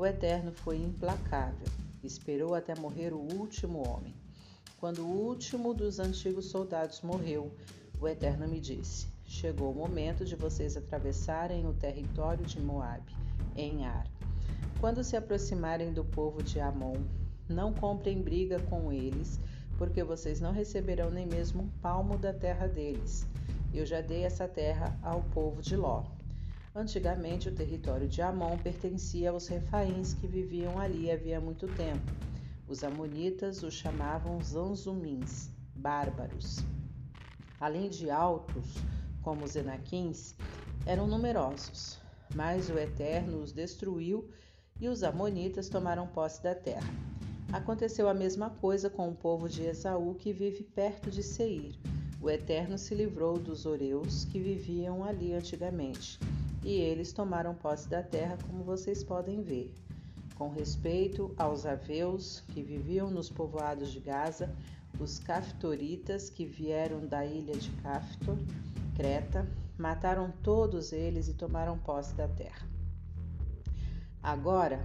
O 0.01 0.05
Eterno 0.07 0.51
foi 0.51 0.77
implacável, 0.77 1.67
esperou 2.03 2.55
até 2.55 2.73
morrer 2.73 3.13
o 3.13 3.19
último 3.19 3.87
homem. 3.87 4.15
Quando 4.79 5.03
o 5.03 5.27
último 5.27 5.75
dos 5.75 5.99
antigos 5.99 6.47
soldados 6.47 7.01
morreu, 7.01 7.51
o 7.99 8.07
Eterno 8.07 8.47
me 8.47 8.59
disse: 8.59 9.05
Chegou 9.27 9.71
o 9.71 9.75
momento 9.75 10.25
de 10.25 10.35
vocês 10.35 10.75
atravessarem 10.75 11.67
o 11.67 11.73
território 11.75 12.43
de 12.43 12.59
Moabe, 12.59 13.15
em 13.55 13.85
Ar. 13.85 14.07
Quando 14.79 15.03
se 15.03 15.15
aproximarem 15.15 15.93
do 15.93 16.03
povo 16.03 16.41
de 16.41 16.59
Amon, 16.59 16.97
não 17.47 17.71
comprem 17.71 18.23
briga 18.23 18.59
com 18.59 18.91
eles, 18.91 19.39
porque 19.77 20.03
vocês 20.03 20.41
não 20.41 20.51
receberão 20.51 21.11
nem 21.11 21.27
mesmo 21.27 21.61
um 21.61 21.69
palmo 21.79 22.17
da 22.17 22.33
terra 22.33 22.65
deles. 22.65 23.23
Eu 23.71 23.85
já 23.85 24.01
dei 24.01 24.23
essa 24.23 24.47
terra 24.47 24.97
ao 25.03 25.21
povo 25.25 25.61
de 25.61 25.75
Ló. 25.75 26.05
Antigamente, 26.73 27.49
o 27.49 27.53
território 27.53 28.07
de 28.07 28.21
Amon 28.21 28.57
pertencia 28.57 29.29
aos 29.29 29.47
refaíns 29.47 30.13
que 30.13 30.25
viviam 30.25 30.79
ali 30.79 31.11
havia 31.11 31.41
muito 31.41 31.67
tempo. 31.67 32.09
Os 32.65 32.81
amonitas 32.81 33.61
os 33.61 33.73
chamavam 33.73 34.41
zanzumins, 34.41 35.49
bárbaros. 35.75 36.59
Além 37.59 37.89
de 37.89 38.09
altos, 38.09 38.75
como 39.21 39.43
os 39.43 39.57
enaquins, 39.57 40.33
eram 40.85 41.07
numerosos, 41.07 41.99
mas 42.33 42.69
o 42.69 42.79
Eterno 42.79 43.41
os 43.41 43.51
destruiu 43.51 44.29
e 44.79 44.87
os 44.87 45.03
Amonitas 45.03 45.67
tomaram 45.67 46.07
posse 46.07 46.41
da 46.41 46.55
terra. 46.55 46.93
Aconteceu 47.51 48.07
a 48.07 48.13
mesma 48.13 48.49
coisa 48.49 48.89
com 48.89 49.09
o 49.09 49.15
povo 49.15 49.49
de 49.49 49.63
Esaú 49.63 50.15
que 50.15 50.31
vive 50.31 50.63
perto 50.63 51.11
de 51.11 51.21
Seir. 51.21 51.77
O 52.21 52.29
Eterno 52.29 52.77
se 52.77 52.95
livrou 52.95 53.37
dos 53.37 53.65
Oreus 53.65 54.23
que 54.23 54.39
viviam 54.39 55.03
ali 55.03 55.33
antigamente, 55.33 56.17
e 56.63 56.73
eles 56.73 57.11
tomaram 57.11 57.55
posse 57.55 57.89
da 57.89 58.03
terra, 58.03 58.37
como 58.47 58.63
vocês 58.63 59.03
podem 59.03 59.41
ver. 59.41 59.73
Com 60.35 60.49
respeito 60.49 61.33
aos 61.37 61.65
Aveus 61.65 62.41
que 62.49 62.61
viviam 62.61 63.09
nos 63.09 63.29
povoados 63.29 63.91
de 63.91 63.99
Gaza, 63.99 64.53
os 64.99 65.19
Caftoritas 65.19 66.29
que 66.29 66.45
vieram 66.45 67.05
da 67.05 67.25
ilha 67.25 67.55
de 67.55 67.69
Caftor, 67.81 68.37
Creta, 68.95 69.47
mataram 69.77 70.31
todos 70.43 70.91
eles 70.91 71.27
e 71.27 71.33
tomaram 71.33 71.77
posse 71.77 72.13
da 72.13 72.27
terra. 72.27 72.67
Agora, 74.21 74.79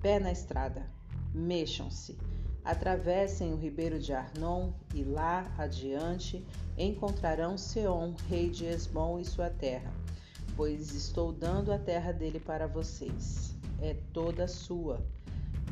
pé 0.00 0.18
na 0.18 0.32
estrada, 0.32 0.84
mexam-se, 1.32 2.18
atravessem 2.64 3.52
o 3.52 3.56
ribeiro 3.56 3.98
de 3.98 4.12
Arnon 4.12 4.72
e 4.94 5.04
lá 5.04 5.52
adiante 5.56 6.44
encontrarão 6.76 7.56
Seom, 7.56 8.14
rei 8.28 8.50
de 8.50 8.66
Esbom 8.66 9.20
e 9.20 9.24
sua 9.24 9.48
terra, 9.48 9.92
pois 10.60 10.94
estou 10.94 11.32
dando 11.32 11.72
a 11.72 11.78
terra 11.78 12.12
dele 12.12 12.38
para 12.38 12.66
vocês. 12.66 13.56
É 13.80 13.94
toda 14.12 14.46
sua. 14.46 15.02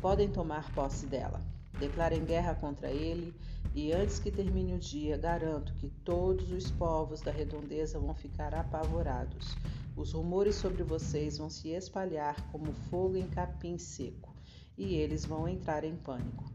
Podem 0.01 0.27
tomar 0.27 0.73
posse 0.73 1.05
dela. 1.05 1.39
Declarem 1.79 2.25
guerra 2.25 2.55
contra 2.55 2.89
ele, 2.89 3.31
e 3.75 3.91
antes 3.93 4.17
que 4.17 4.31
termine 4.31 4.73
o 4.73 4.79
dia, 4.79 5.15
garanto 5.15 5.75
que 5.75 5.89
todos 6.03 6.51
os 6.51 6.71
povos 6.71 7.21
da 7.21 7.29
redondeza 7.29 7.99
vão 7.99 8.15
ficar 8.15 8.55
apavorados 8.55 9.55
os 9.95 10.13
rumores 10.13 10.55
sobre 10.55 10.81
vocês 10.81 11.37
vão 11.37 11.51
se 11.51 11.69
espalhar 11.69 12.49
como 12.51 12.73
fogo 12.89 13.15
em 13.15 13.27
capim 13.27 13.77
seco, 13.77 14.33
e 14.75 14.95
eles 14.95 15.23
vão 15.23 15.47
entrar 15.47 15.83
em 15.83 15.95
pânico. 15.97 16.51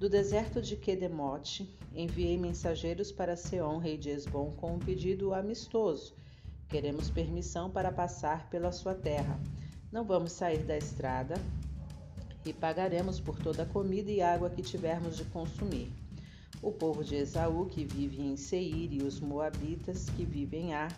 Do 0.00 0.08
deserto 0.08 0.60
de 0.60 0.74
Quedemote, 0.74 1.72
enviei 1.94 2.36
mensageiros 2.36 3.12
para 3.12 3.36
Seom, 3.36 3.78
rei 3.78 3.96
de 3.96 4.10
Esbom, 4.10 4.50
com 4.52 4.74
um 4.74 4.78
pedido 4.80 5.32
amistoso. 5.32 6.18
Queremos 6.68 7.08
permissão 7.08 7.70
para 7.70 7.90
passar 7.90 8.48
pela 8.50 8.70
sua 8.70 8.94
terra. 8.94 9.40
Não 9.90 10.04
vamos 10.04 10.32
sair 10.32 10.64
da 10.64 10.76
estrada 10.76 11.34
e 12.44 12.52
pagaremos 12.52 13.18
por 13.18 13.38
toda 13.38 13.62
a 13.62 13.66
comida 13.66 14.10
e 14.10 14.20
água 14.20 14.50
que 14.50 14.62
tivermos 14.62 15.16
de 15.16 15.24
consumir. 15.24 15.90
O 16.60 16.70
povo 16.70 17.02
de 17.02 17.14
Esaú, 17.14 17.66
que 17.66 17.84
vive 17.84 18.20
em 18.20 18.36
Seir, 18.36 18.92
e 18.92 19.02
os 19.02 19.20
moabitas, 19.20 20.10
que 20.10 20.24
vivem 20.24 20.70
em 20.70 20.74
Ar, 20.74 20.92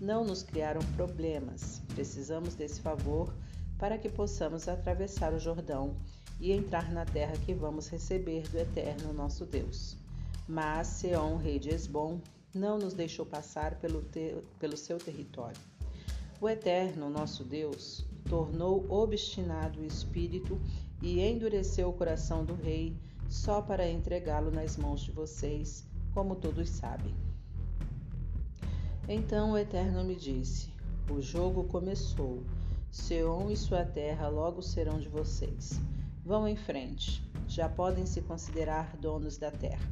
não 0.00 0.24
nos 0.24 0.42
criaram 0.42 0.80
problemas. 0.96 1.80
Precisamos 1.94 2.54
desse 2.54 2.80
favor 2.80 3.32
para 3.78 3.98
que 3.98 4.08
possamos 4.08 4.68
atravessar 4.68 5.32
o 5.32 5.38
Jordão 5.38 5.94
e 6.40 6.50
entrar 6.50 6.90
na 6.90 7.04
terra 7.04 7.34
que 7.44 7.54
vamos 7.54 7.88
receber 7.88 8.48
do 8.48 8.58
Eterno 8.58 9.12
nosso 9.12 9.46
Deus. 9.46 9.96
Mas 10.48 10.88
Seom, 10.88 11.36
rei 11.36 11.58
de 11.58 11.68
Esbom, 11.68 12.20
não 12.54 12.78
nos 12.78 12.94
deixou 12.94 13.24
passar 13.24 13.76
pelo, 13.76 14.04
pelo 14.58 14.76
seu 14.76 14.98
território. 14.98 15.60
O 16.40 16.48
Eterno 16.48 17.08
nosso 17.08 17.44
Deus 17.44 18.04
tornou 18.28 18.84
obstinado 18.90 19.80
o 19.80 19.84
espírito 19.84 20.60
e 21.00 21.20
endureceu 21.20 21.88
o 21.88 21.92
coração 21.92 22.44
do 22.44 22.54
rei 22.54 22.96
só 23.28 23.62
para 23.62 23.88
entregá-lo 23.88 24.50
nas 24.50 24.76
mãos 24.76 25.00
de 25.00 25.10
vocês, 25.10 25.86
como 26.12 26.36
todos 26.36 26.68
sabem. 26.68 27.14
Então 29.08 29.52
o 29.52 29.58
Eterno 29.58 30.04
me 30.04 30.14
disse: 30.14 30.70
O 31.10 31.20
jogo 31.20 31.64
começou. 31.64 32.42
Seom 32.90 33.50
e 33.50 33.56
sua 33.56 33.84
terra 33.86 34.28
logo 34.28 34.60
serão 34.60 35.00
de 35.00 35.08
vocês. 35.08 35.80
Vão 36.24 36.46
em 36.46 36.56
frente. 36.56 37.22
Já 37.48 37.68
podem 37.68 38.04
se 38.04 38.20
considerar 38.20 38.96
donos 38.98 39.38
da 39.38 39.50
terra. 39.50 39.90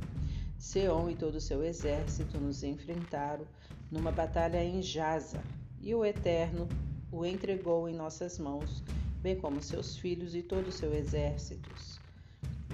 Seom 0.61 1.09
e 1.09 1.17
todo 1.17 1.37
o 1.37 1.41
seu 1.41 1.65
exército 1.65 2.39
nos 2.39 2.63
enfrentaram 2.63 3.47
numa 3.91 4.13
batalha 4.13 4.63
em 4.63 4.83
Jaza, 4.83 5.43
e 5.81 5.95
o 5.95 6.05
Eterno 6.05 6.69
o 7.11 7.25
entregou 7.25 7.89
em 7.89 7.95
nossas 7.95 8.39
mãos, 8.39 8.85
bem 9.23 9.41
como 9.41 9.63
seus 9.63 9.97
filhos 9.97 10.35
e 10.35 10.43
todo 10.43 10.69
o 10.69 10.73
seu 10.73 10.93
exército, 10.93 11.71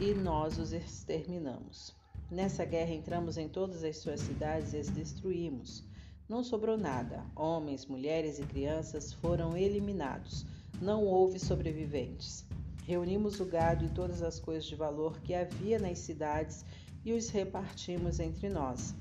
e 0.00 0.12
nós 0.14 0.59
os 0.59 0.73
exterminamos. 0.73 1.95
Nessa 2.28 2.64
guerra 2.64 2.90
entramos 2.90 3.38
em 3.38 3.49
todas 3.49 3.85
as 3.85 3.99
suas 3.99 4.19
cidades 4.19 4.73
e 4.73 4.78
as 4.78 4.88
destruímos. 4.88 5.85
Não 6.28 6.43
sobrou 6.43 6.76
nada. 6.76 7.25
Homens, 7.37 7.87
mulheres 7.87 8.40
e 8.40 8.43
crianças 8.43 9.12
foram 9.12 9.57
eliminados. 9.57 10.45
Não 10.83 11.05
houve 11.05 11.38
sobreviventes. 11.38 12.45
Reunimos 12.85 13.38
o 13.38 13.45
gado 13.45 13.85
e 13.85 13.90
todas 13.90 14.23
as 14.23 14.40
coisas 14.40 14.64
de 14.64 14.75
valor 14.75 15.21
que 15.21 15.35
havia 15.35 15.78
nas 15.78 16.00
cidades 16.00 16.64
e 17.06 17.12
os 17.12 17.28
repartimos 17.28 18.18
entre 18.18 18.48
nós, 18.48 18.92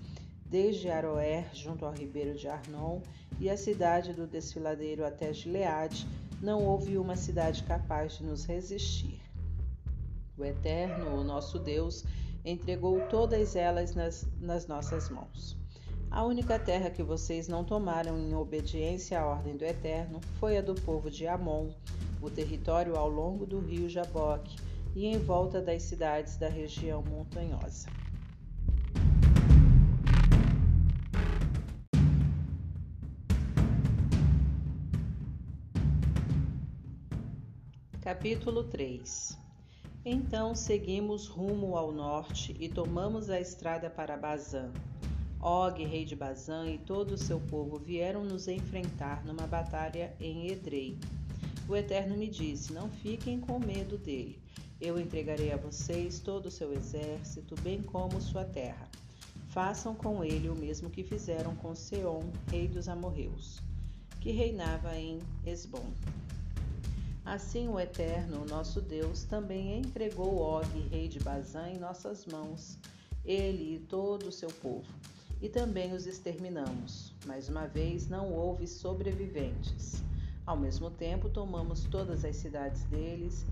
desde 0.45 0.91
Aroer, 0.91 1.49
junto 1.55 1.87
ao 1.87 1.91
ribeiro 1.91 2.37
de 2.37 2.47
Arnon, 2.47 3.01
e 3.39 3.49
a 3.49 3.57
cidade 3.57 4.13
do 4.13 4.27
desfiladeiro 4.27 5.03
até 5.03 5.33
Gileade, 5.33 6.07
não 6.39 6.63
houve 6.63 6.99
uma 6.99 7.15
cidade 7.15 7.63
capaz 7.63 8.19
de 8.19 8.23
nos 8.23 8.45
resistir. 8.45 9.19
O 10.37 10.45
Eterno, 10.45 11.19
o 11.19 11.23
nosso 11.23 11.57
Deus, 11.57 12.05
entregou 12.45 13.01
todas 13.09 13.55
elas 13.55 13.95
nas, 13.95 14.27
nas 14.39 14.67
nossas 14.67 15.09
mãos. 15.09 15.57
A 16.11 16.23
única 16.23 16.59
terra 16.59 16.91
que 16.91 17.01
vocês 17.01 17.47
não 17.47 17.63
tomaram 17.63 18.19
em 18.19 18.35
obediência 18.35 19.19
à 19.19 19.25
ordem 19.25 19.57
do 19.57 19.65
Eterno 19.65 20.21
foi 20.39 20.57
a 20.57 20.61
do 20.61 20.75
povo 20.75 21.09
de 21.09 21.25
Amon, 21.25 21.71
o 22.21 22.29
território 22.29 22.95
ao 22.95 23.09
longo 23.09 23.47
do 23.47 23.59
rio 23.59 23.89
Jaboque, 23.89 24.57
e 24.95 25.05
em 25.05 25.19
volta 25.19 25.61
das 25.61 25.83
cidades 25.83 26.37
da 26.37 26.47
região 26.47 27.03
montanhosa. 27.03 27.89
Capítulo 38.01 38.63
3 38.63 39.37
Então 40.05 40.55
seguimos 40.55 41.27
rumo 41.27 41.75
ao 41.75 41.91
norte 41.91 42.55
e 42.59 42.69
tomamos 42.69 43.29
a 43.29 43.41
estrada 43.41 43.89
para 43.89 44.15
Bazã. 44.15 44.71
Og, 45.41 45.83
rei 45.83 46.05
de 46.05 46.15
Bazã, 46.15 46.67
e 46.67 46.77
todo 46.77 47.11
o 47.11 47.17
seu 47.17 47.39
povo 47.39 47.77
vieram 47.77 48.23
nos 48.23 48.47
enfrentar 48.47 49.25
numa 49.25 49.45
batalha 49.45 50.15
em 50.19 50.47
Edrei. 50.47 50.97
O 51.67 51.75
Eterno 51.75 52.15
me 52.15 52.27
disse: 52.29 52.73
Não 52.73 52.89
fiquem 52.89 53.39
com 53.39 53.59
medo 53.59 53.97
dele. 53.97 54.39
Eu 54.79 54.99
entregarei 54.99 55.53
a 55.53 55.57
vocês 55.57 56.19
todo 56.19 56.47
o 56.47 56.51
seu 56.51 56.73
exército, 56.73 57.55
bem 57.61 57.81
como 57.81 58.19
sua 58.19 58.43
terra. 58.43 58.89
Façam 59.47 59.95
com 59.95 60.21
ele 60.21 60.49
o 60.49 60.55
mesmo 60.55 60.89
que 60.89 61.01
fizeram 61.01 61.55
com 61.55 61.73
Seom, 61.73 62.23
rei 62.51 62.67
dos 62.67 62.89
amorreus, 62.89 63.61
que 64.19 64.31
reinava 64.31 64.97
em 64.97 65.19
Esbom. 65.45 65.85
Assim 67.23 67.69
o 67.69 67.79
Eterno, 67.79 68.45
nosso 68.45 68.81
Deus, 68.81 69.23
também 69.23 69.79
entregou 69.79 70.39
Og, 70.39 70.67
rei 70.91 71.07
de 71.07 71.19
Bazã, 71.19 71.69
em 71.69 71.79
nossas 71.79 72.25
mãos, 72.25 72.77
ele 73.23 73.75
e 73.75 73.79
todo 73.79 74.27
o 74.27 74.31
seu 74.31 74.49
povo, 74.49 74.93
e 75.41 75.47
também 75.47 75.93
os 75.93 76.05
exterminamos. 76.05 77.13
Mais 77.25 77.47
uma 77.47 77.65
vez 77.65 78.09
não 78.09 78.33
houve 78.33 78.67
sobreviventes. 78.67 80.03
Ao 80.45 80.57
mesmo 80.57 80.91
tempo, 80.91 81.29
tomamos 81.29 81.85
todas 81.85 82.25
as 82.25 82.35
cidades 82.35 82.83
deles 82.83 83.45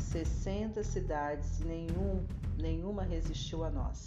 60 0.00 0.82
cidades 0.82 1.60
nenhum, 1.60 2.26
nenhuma 2.58 3.02
resistiu 3.02 3.62
a 3.62 3.70
nós. 3.70 4.06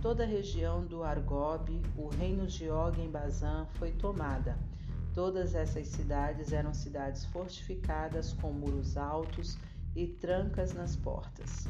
Toda 0.00 0.24
a 0.24 0.26
região 0.26 0.84
do 0.84 1.02
Argob, 1.02 1.80
o 1.96 2.08
reino 2.08 2.46
de 2.46 2.68
Og 2.70 2.98
em 3.00 3.10
Bazã, 3.10 3.66
foi 3.74 3.92
tomada. 3.92 4.58
Todas 5.14 5.54
essas 5.54 5.88
cidades 5.88 6.52
eram 6.52 6.72
cidades 6.72 7.24
fortificadas 7.26 8.32
com 8.34 8.52
muros 8.52 8.96
altos 8.96 9.58
e 9.96 10.06
trancas 10.06 10.72
nas 10.72 10.96
portas. 10.96 11.66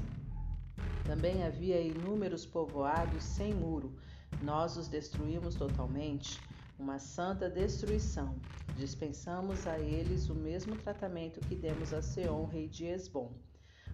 Também 1.05 1.45
havia 1.45 1.81
inúmeros 1.81 2.45
povoados 2.45 3.25
sem 3.25 3.55
muro. 3.55 3.95
Nós 4.43 4.77
os 4.77 4.89
destruímos 4.89 5.55
totalmente, 5.55 6.41
uma 6.79 6.99
santa 6.99 7.49
destruição. 7.49 8.35
Dispensamos 8.77 9.67
a 9.67 9.79
eles 9.79 10.29
o 10.29 10.35
mesmo 10.35 10.77
tratamento 10.77 11.41
que 11.41 11.55
demos 11.55 11.93
a 11.93 12.03
Seom, 12.03 12.47
rei 12.47 12.69
de 12.69 12.87
Esbom 12.87 13.33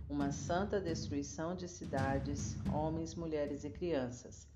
uma 0.08 0.32
santa 0.32 0.80
destruição 0.80 1.54
de 1.54 1.68
cidades, 1.68 2.56
homens, 2.72 3.14
mulheres 3.14 3.64
e 3.64 3.70
crianças. 3.70 4.48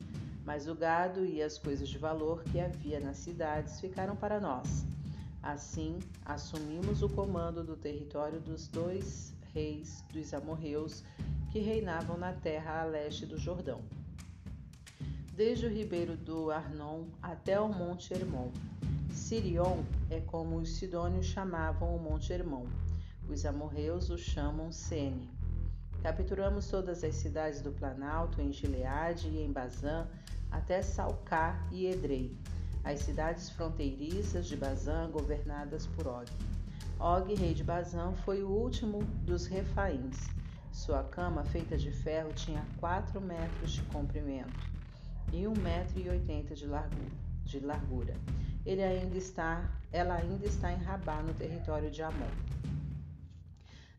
Mas 0.45 0.67
o 0.67 0.75
gado 0.75 1.25
e 1.25 1.43
as 1.43 1.59
coisas 1.59 1.89
de 1.89 1.99
valor 1.99 2.43
que 2.45 2.59
havia 2.59 2.99
nas 2.99 3.19
cidades 3.19 3.81
ficaram 3.81 4.17
para 4.17 4.41
nós. 4.41 4.85
Assim, 5.43 5.99
assumimos 6.25 7.03
o 7.03 7.09
comando 7.09 7.63
do 7.63 7.77
território 7.77 8.41
dos 8.41 8.67
dois 8.69 9.33
reis 9.53 10.03
dos 10.13 10.33
amorreus 10.33 11.05
que 11.51 11.59
reinavam 11.59 12.17
na 12.17 12.33
terra 12.33 12.81
a 12.81 12.85
leste 12.85 13.27
do 13.27 13.37
Jordão, 13.37 13.83
desde 15.35 15.67
o 15.67 15.71
ribeiro 15.71 16.17
do 16.17 16.51
Arnon 16.51 17.05
até 17.23 17.61
o 17.61 17.69
Monte 17.69 18.15
Hermon. 18.15 18.51
Sirion 19.11 19.83
é 20.09 20.21
como 20.21 20.57
os 20.57 20.77
sidônios 20.77 21.27
chamavam 21.27 21.95
o 21.95 21.99
Monte 21.99 22.33
Hermon. 22.33 22.67
Os 23.29 23.45
amorreus 23.45 24.09
o 24.11 24.17
chamam 24.17 24.73
Sene. 24.73 25.29
Capturamos 26.03 26.67
todas 26.67 27.05
as 27.05 27.15
cidades 27.15 27.63
do 27.63 27.71
Planalto, 27.71 28.43
em 28.43 28.53
Gileade 28.53 29.29
e 29.29 29.41
em 29.41 29.53
Bazã, 29.53 30.09
até 30.51 30.83
Salcá 30.83 31.65
e 31.71 31.87
Edrei, 31.87 32.37
as 32.83 32.99
cidades 32.99 33.51
fronteiriças 33.51 34.47
de 34.47 34.57
Bazã 34.57 35.09
governadas 35.13 35.87
por 35.87 36.09
Og. 36.09 36.27
Og, 36.99 37.35
rei 37.35 37.55
de 37.55 37.63
Bazã, 37.63 38.13
foi 38.25 38.43
o 38.43 38.49
último 38.49 39.05
dos 39.25 39.47
refaíns. 39.47 40.29
Sua 40.73 41.05
cama, 41.05 41.45
feita 41.45 41.77
de 41.79 41.93
ferro, 41.93 42.33
tinha 42.33 42.67
quatro 42.81 43.21
metros 43.21 43.73
de 43.73 43.83
comprimento 43.83 44.69
e 45.33 45.47
um 45.47 45.55
metro 45.55 46.11
oitenta 46.11 46.53
de 46.55 46.67
largura. 46.67 47.13
De 47.45 47.61
largura. 47.61 48.15
Ele 48.67 48.83
ainda 48.83 49.17
está, 49.17 49.71
ela 49.93 50.17
ainda 50.17 50.47
está 50.47 50.73
em 50.73 50.79
Rabá, 50.79 51.23
no 51.23 51.33
território 51.35 51.91
de 51.91 52.03
Amon. 52.03 52.27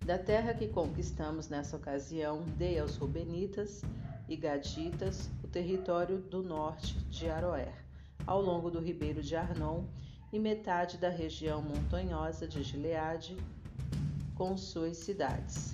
Da 0.05 0.17
terra 0.17 0.53
que 0.53 0.67
conquistamos 0.67 1.47
nessa 1.47 1.77
ocasião, 1.77 2.41
dei 2.57 2.77
aos 2.77 2.97
Rubenitas 2.97 3.81
e 4.27 4.35
Gaditas 4.35 5.29
o 5.41 5.47
território 5.47 6.17
do 6.17 6.43
norte 6.43 6.97
de 7.05 7.29
Aroer, 7.29 7.73
ao 8.27 8.41
longo 8.41 8.69
do 8.69 8.81
ribeiro 8.81 9.21
de 9.21 9.33
Arnon, 9.33 9.85
e 10.33 10.37
metade 10.37 10.97
da 10.97 11.07
região 11.07 11.61
montanhosa 11.61 12.45
de 12.45 12.61
Gileade, 12.63 13.37
com 14.35 14.57
suas 14.57 14.97
cidades. 14.97 15.73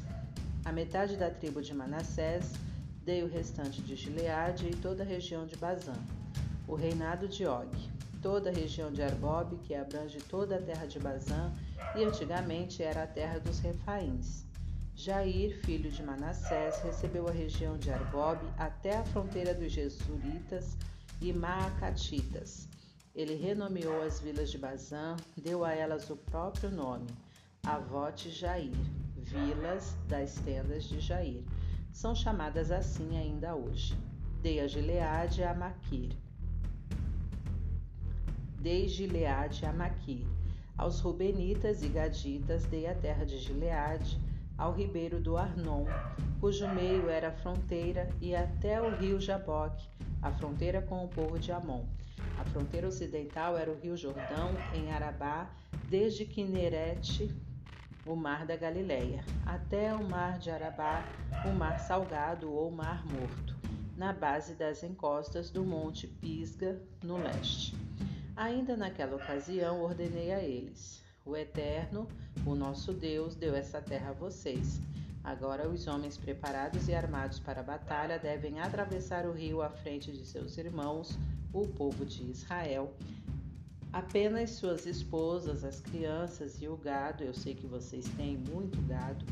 A 0.63 0.72
metade 0.72 1.18
da 1.18 1.32
tribo 1.32 1.60
de 1.60 1.74
Manassés 1.74 2.54
dei 3.04 3.24
o 3.24 3.28
restante 3.28 3.82
de 3.82 3.96
Gileade 3.96 4.68
e 4.70 4.76
toda 4.76 5.02
a 5.02 5.08
região 5.08 5.48
de 5.48 5.56
Bazã, 5.56 5.96
o 6.68 6.76
reinado 6.76 7.28
de 7.28 7.48
Og, 7.48 7.72
toda 8.22 8.52
a 8.52 8.54
região 8.54 8.92
de 8.92 9.02
Argob, 9.02 9.58
que 9.63 9.74
abrange 9.74 10.20
toda 10.30 10.58
a 10.58 10.62
terra 10.62 10.86
de 10.86 11.00
Bazã, 11.00 11.52
e 11.96 12.04
antigamente 12.04 12.84
era 12.84 13.04
a 13.04 13.08
terra 13.08 13.39
dos 13.39 13.60
Refaíns. 13.60 14.46
Jair, 14.96 15.58
filho 15.63 15.89
de 15.89 16.04
Manassés, 16.04 16.82
recebeu 16.82 17.28
a 17.28 17.32
região 17.32 17.78
de 17.78 17.89
Argob 17.89 18.39
até 18.58 18.98
a 18.98 19.06
fronteira 19.06 19.54
dos 19.54 19.72
Jesuritas 19.72 20.78
e 21.22 21.32
Maacatitas. 21.32 22.68
Ele 23.15 23.36
renomeou 23.36 24.02
as 24.02 24.20
vilas 24.20 24.52
de 24.52 24.58
Bazã, 24.58 25.15
deu 25.38 25.63
a 25.63 25.74
elas 25.74 26.10
o 26.10 26.18
próprio 26.18 26.70
nome, 26.70 27.08
Avote 27.65 28.30
Jair, 28.30 28.76
vilas 29.15 29.96
das 30.08 30.36
tendas 30.36 30.84
de 30.84 31.00
Jair. 31.00 31.44
São 31.92 32.13
chamadas 32.13 32.72
assim 32.72 33.18
ainda 33.18 33.56
hoje. 33.56 33.98
Dei 34.42 34.60
a 34.60 34.68
Gileade 34.68 35.44
a 35.44 35.54
Maquir. 35.54 36.15
Dei 38.62 38.88
Gileade 38.88 39.65
a 39.65 39.74
Maquir 39.74 40.26
aos 40.80 41.02
Rubenitas 41.02 41.84
e 41.84 41.89
Gaditas 41.89 42.63
dei 42.63 42.88
a 42.88 42.96
terra 42.96 43.26
de 43.26 43.38
Gileade, 43.38 44.18
ao 44.58 44.72
ribeiro 44.72 45.20
do 45.20 45.36
Arnon, 45.36 45.86
cujo 46.39 46.65
meio 46.70 47.10
era 47.10 47.28
a 47.28 47.34
fronteira, 47.34 48.10
e 48.22 48.34
até 48.34 48.82
o 48.82 48.96
rio 48.96 49.20
Jaboque, 49.20 49.89
a 50.22 50.32
fronteira 50.32 50.82
com 50.82 51.04
o 51.04 51.10
povo 51.10 51.38
de 51.38 51.52
Amon. 51.52 51.84
A 52.38 52.46
fronteira 52.46 52.88
ocidental 52.88 53.58
era 53.58 53.70
o 53.70 53.78
rio 53.78 53.98
Jordão, 53.98 54.52
em 54.74 54.89
Arabá, 54.89 55.50
desde 55.89 56.26
Quinerete, 56.26 57.30
o 58.06 58.15
mar 58.15 58.46
da 58.46 58.56
Galileia, 58.56 59.26
até 59.46 59.94
o 59.94 60.10
mar 60.10 60.39
de 60.39 60.50
Arabá, 60.50 61.04
o 61.46 61.54
mar 61.54 61.78
salgado 61.82 62.54
ou 62.54 62.72
mar 62.72 63.06
morto, 63.06 63.54
na 63.98 64.13
base 64.13 64.54
das 64.54 64.82
encostas 64.82 65.50
do 65.50 65.65
monte 65.65 66.08
Pisga, 66.08 66.82
no 67.04 67.18
leste. 67.18 67.88
Ainda 68.39 68.78
naquela 68.78 69.17
ocasião 69.17 69.82
ordenei 69.82 70.32
a 70.32 70.41
eles: 70.41 71.04
O 71.25 71.36
Eterno, 71.36 72.08
o 72.45 72.56
nosso 72.56 72.93
Deus, 72.93 73.36
deu 73.36 73.54
essa 73.54 73.82
terra 73.82 74.12
a 74.12 74.13
vocês. 74.13 74.80
Agora 75.21 75.67
os 75.67 75.88
homens 75.88 76.17
preparados 76.17 76.88
e 76.88 76.95
armados 76.95 77.38
para 77.38 77.60
a 77.60 77.63
batalha 77.63 78.17
devem 78.17 78.62
atravessar 78.62 79.25
o 79.25 79.34
rio 79.34 79.62
à 79.62 79.69
frente 79.69 80.13
de 80.13 80.25
seus 80.25 80.58
irmãos, 80.58 81.19
o 81.52 81.67
povo 81.67 82.06
de 82.06 82.32
Israel. 82.32 82.95
Apenas 83.91 84.52
suas 84.52 84.86
esposas, 84.86 85.65
as 85.65 85.82
crianças 85.82 86.62
e 86.62 86.67
o 86.69 86.78
gado, 86.78 87.25
eu 87.25 87.34
sei 87.34 87.54
que 87.54 87.67
vocês 87.67 88.08
têm 88.15 88.38
muito 88.38 88.82
gado, 88.84 89.25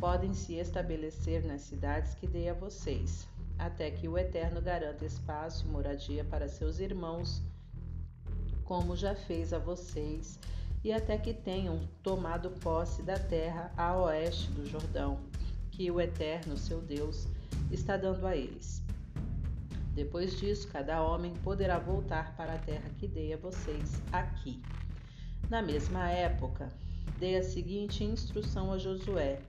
podem 0.00 0.32
se 0.32 0.54
estabelecer 0.54 1.44
nas 1.44 1.60
cidades 1.60 2.14
que 2.14 2.26
dei 2.26 2.48
a 2.48 2.54
vocês, 2.54 3.28
até 3.58 3.90
que 3.90 4.08
o 4.08 4.16
Eterno 4.16 4.62
garanta 4.62 5.04
espaço 5.04 5.66
e 5.66 5.68
moradia 5.68 6.24
para 6.24 6.48
seus 6.48 6.78
irmãos, 6.78 7.42
como 8.64 8.96
já 8.96 9.14
fez 9.14 9.52
a 9.52 9.58
vocês, 9.58 10.38
e 10.82 10.92
até 10.92 11.16
que 11.16 11.32
tenham 11.32 11.80
tomado 12.02 12.50
posse 12.60 13.02
da 13.02 13.18
terra 13.18 13.72
a 13.76 13.96
oeste 14.02 14.50
do 14.50 14.66
Jordão, 14.68 15.18
que 15.70 15.90
o 15.90 16.00
Eterno, 16.00 16.56
seu 16.56 16.80
Deus, 16.80 17.26
está 17.70 17.96
dando 17.96 18.26
a 18.26 18.36
eles. 18.36 18.82
Depois 19.94 20.38
disso, 20.38 20.68
cada 20.68 21.02
homem 21.02 21.34
poderá 21.42 21.78
voltar 21.78 22.36
para 22.36 22.54
a 22.54 22.58
terra 22.58 22.90
que 22.98 23.06
dei 23.06 23.32
a 23.32 23.36
vocês 23.36 24.02
aqui. 24.12 24.60
Na 25.48 25.62
mesma 25.62 26.10
época, 26.10 26.68
dei 27.18 27.36
a 27.36 27.42
seguinte 27.42 28.02
instrução 28.02 28.72
a 28.72 28.78
Josué: 28.78 29.40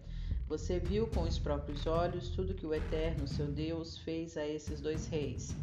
Você 0.47 0.79
viu 0.79 1.07
com 1.07 1.23
os 1.23 1.39
próprios 1.39 1.87
olhos 1.87 2.29
tudo 2.29 2.53
que 2.53 2.65
o 2.65 2.73
Eterno, 2.73 3.27
seu 3.27 3.47
Deus, 3.47 3.97
fez 3.97 4.37
a 4.37 4.47
esses 4.47 4.79
dois 4.79 5.07
reis. 5.07 5.55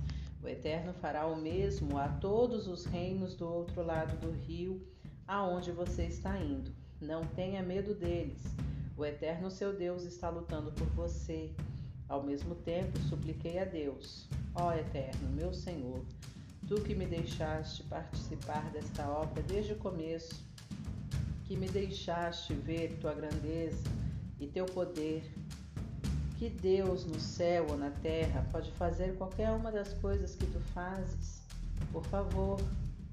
O 0.43 0.49
Eterno 0.49 0.93
fará 0.95 1.27
o 1.27 1.41
mesmo 1.41 1.97
a 1.97 2.09
todos 2.09 2.67
os 2.67 2.85
reinos 2.85 3.37
do 3.37 3.49
outro 3.49 3.81
lado 3.85 4.19
do 4.19 4.33
rio, 4.33 4.85
aonde 5.27 5.71
você 5.71 6.05
está 6.05 6.37
indo. 6.37 6.73
Não 7.01 7.25
tenha 7.25 7.63
medo 7.63 7.95
deles. 7.95 8.43
O 8.97 9.05
Eterno, 9.05 9.51
seu 9.51 9.73
Deus, 9.73 10.03
está 10.03 10.29
lutando 10.31 10.73
por 10.73 10.87
você. 10.89 11.53
Ao 12.09 12.25
mesmo 12.25 12.57
tempo, 12.57 12.99
supliquei 13.09 13.61
a 13.61 13.65
Deus: 13.65 14.29
Ó 14.55 14.73
Eterno, 14.73 15.29
meu 15.31 15.55
Senhor, 15.55 16.05
tu 16.67 16.75
que 16.83 16.95
me 16.95 17.07
deixaste 17.07 17.85
participar 17.85 18.69
desta 18.73 19.09
obra 19.09 19.43
desde 19.45 19.75
o 19.75 19.79
começo, 19.79 20.45
que 21.45 21.57
me 21.57 21.69
deixaste 21.69 22.53
ver 22.53 22.99
tua 23.01 23.15
grandeza 23.15 23.83
e 24.41 24.49
teu 24.49 24.67
poder, 24.67 25.33
que 26.43 26.51
Deus 26.51 27.05
no 27.05 27.21
céu 27.21 27.69
ou 27.71 27.79
na 27.79 27.91
terra 28.03 28.45
pode 28.51 28.69
fazer 28.73 29.15
qualquer 29.15 29.49
uma 29.53 29.71
das 29.71 29.95
coisas 29.95 30.35
que 30.35 30.45
tu 30.47 30.59
fazes. 30.75 31.41
Por 31.93 32.05
favor, 32.07 32.61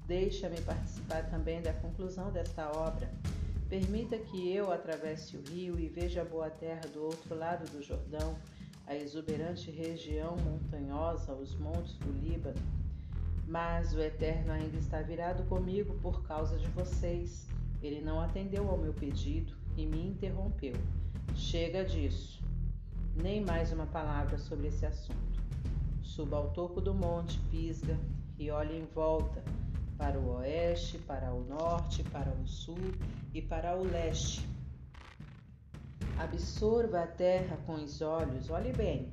deixa-me 0.08 0.60
participar 0.62 1.30
também 1.30 1.62
da 1.62 1.72
conclusão 1.74 2.32
desta 2.32 2.68
obra. 2.72 3.08
Permita 3.68 4.18
que 4.18 4.52
eu 4.52 4.72
atravesse 4.72 5.36
o 5.36 5.42
rio 5.48 5.78
e 5.78 5.86
veja 5.86 6.22
a 6.22 6.24
boa 6.24 6.50
terra 6.50 6.80
do 6.92 7.04
outro 7.04 7.36
lado 7.36 7.70
do 7.70 7.80
Jordão 7.80 8.36
a 8.84 8.96
exuberante 8.96 9.70
região 9.70 10.36
montanhosa, 10.38 11.32
os 11.32 11.54
montes 11.54 11.94
do 11.98 12.10
Líbano. 12.10 12.58
Mas 13.46 13.94
o 13.94 14.00
Eterno 14.00 14.50
ainda 14.50 14.76
está 14.76 15.02
virado 15.02 15.44
comigo 15.44 15.94
por 16.02 16.24
causa 16.24 16.58
de 16.58 16.66
vocês. 16.70 17.46
Ele 17.80 18.00
não 18.00 18.20
atendeu 18.20 18.68
ao 18.68 18.76
meu 18.76 18.92
pedido 18.92 19.54
e 19.76 19.86
me 19.86 20.04
interrompeu. 20.04 20.74
Chega 21.36 21.84
disso. 21.84 22.39
Nem 23.22 23.40
mais 23.40 23.72
uma 23.72 23.86
palavra 23.86 24.38
sobre 24.38 24.68
esse 24.68 24.86
assunto. 24.86 25.40
Suba 26.02 26.36
ao 26.36 26.50
topo 26.50 26.80
do 26.80 26.94
monte 26.94 27.38
Pisga 27.50 27.98
e 28.38 28.50
olhe 28.50 28.78
em 28.78 28.86
volta, 28.86 29.42
para 29.98 30.18
o 30.18 30.36
oeste, 30.36 30.98
para 30.98 31.32
o 31.32 31.44
norte, 31.44 32.02
para 32.04 32.30
o 32.30 32.46
sul 32.46 32.94
e 33.34 33.42
para 33.42 33.76
o 33.76 33.84
leste 33.84 34.48
Absorva 36.20 37.02
a 37.02 37.06
terra 37.06 37.56
com 37.64 37.76
os 37.76 38.02
olhos, 38.02 38.50
olhe 38.50 38.74
bem, 38.74 39.10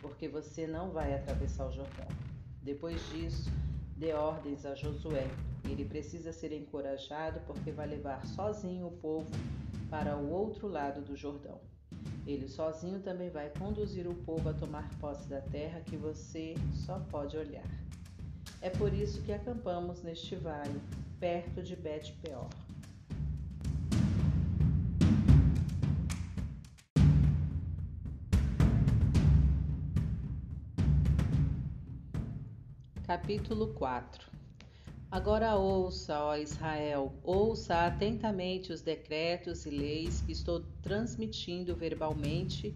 porque 0.00 0.26
você 0.26 0.66
não 0.66 0.90
vai 0.90 1.12
atravessar 1.14 1.66
o 1.66 1.70
Jordão. 1.70 2.08
Depois 2.62 2.98
disso, 3.10 3.50
dê 3.94 4.14
ordens 4.14 4.64
a 4.64 4.74
Josué. 4.74 5.28
Ele 5.64 5.84
precisa 5.84 6.32
ser 6.32 6.52
encorajado 6.52 7.40
porque 7.46 7.70
vai 7.70 7.86
levar 7.86 8.24
sozinho 8.24 8.86
o 8.86 8.92
povo 8.92 9.30
para 9.90 10.16
o 10.16 10.30
outro 10.30 10.66
lado 10.66 11.02
do 11.02 11.14
Jordão. 11.14 11.60
Ele 12.26 12.48
sozinho 12.48 12.98
também 12.98 13.30
vai 13.30 13.48
conduzir 13.50 14.08
o 14.08 14.14
povo 14.14 14.48
a 14.48 14.52
tomar 14.52 14.88
posse 14.98 15.28
da 15.28 15.40
terra 15.40 15.80
que 15.80 15.96
você 15.96 16.54
só 16.72 16.98
pode 16.98 17.36
olhar. 17.36 17.64
É 18.60 18.68
por 18.68 18.92
isso 18.92 19.22
que 19.22 19.32
acampamos 19.32 20.02
neste 20.02 20.34
vale, 20.34 20.80
perto 21.20 21.62
de 21.62 21.76
Bet-peor. 21.76 22.48
Capítulo 33.06 33.72
4 33.74 34.35
Agora 35.10 35.54
ouça, 35.54 36.20
ó 36.20 36.36
Israel, 36.36 37.14
ouça 37.22 37.86
atentamente 37.86 38.72
os 38.72 38.82
decretos 38.82 39.64
e 39.64 39.70
leis 39.70 40.20
que 40.20 40.32
estou 40.32 40.64
transmitindo 40.82 41.76
verbalmente 41.76 42.74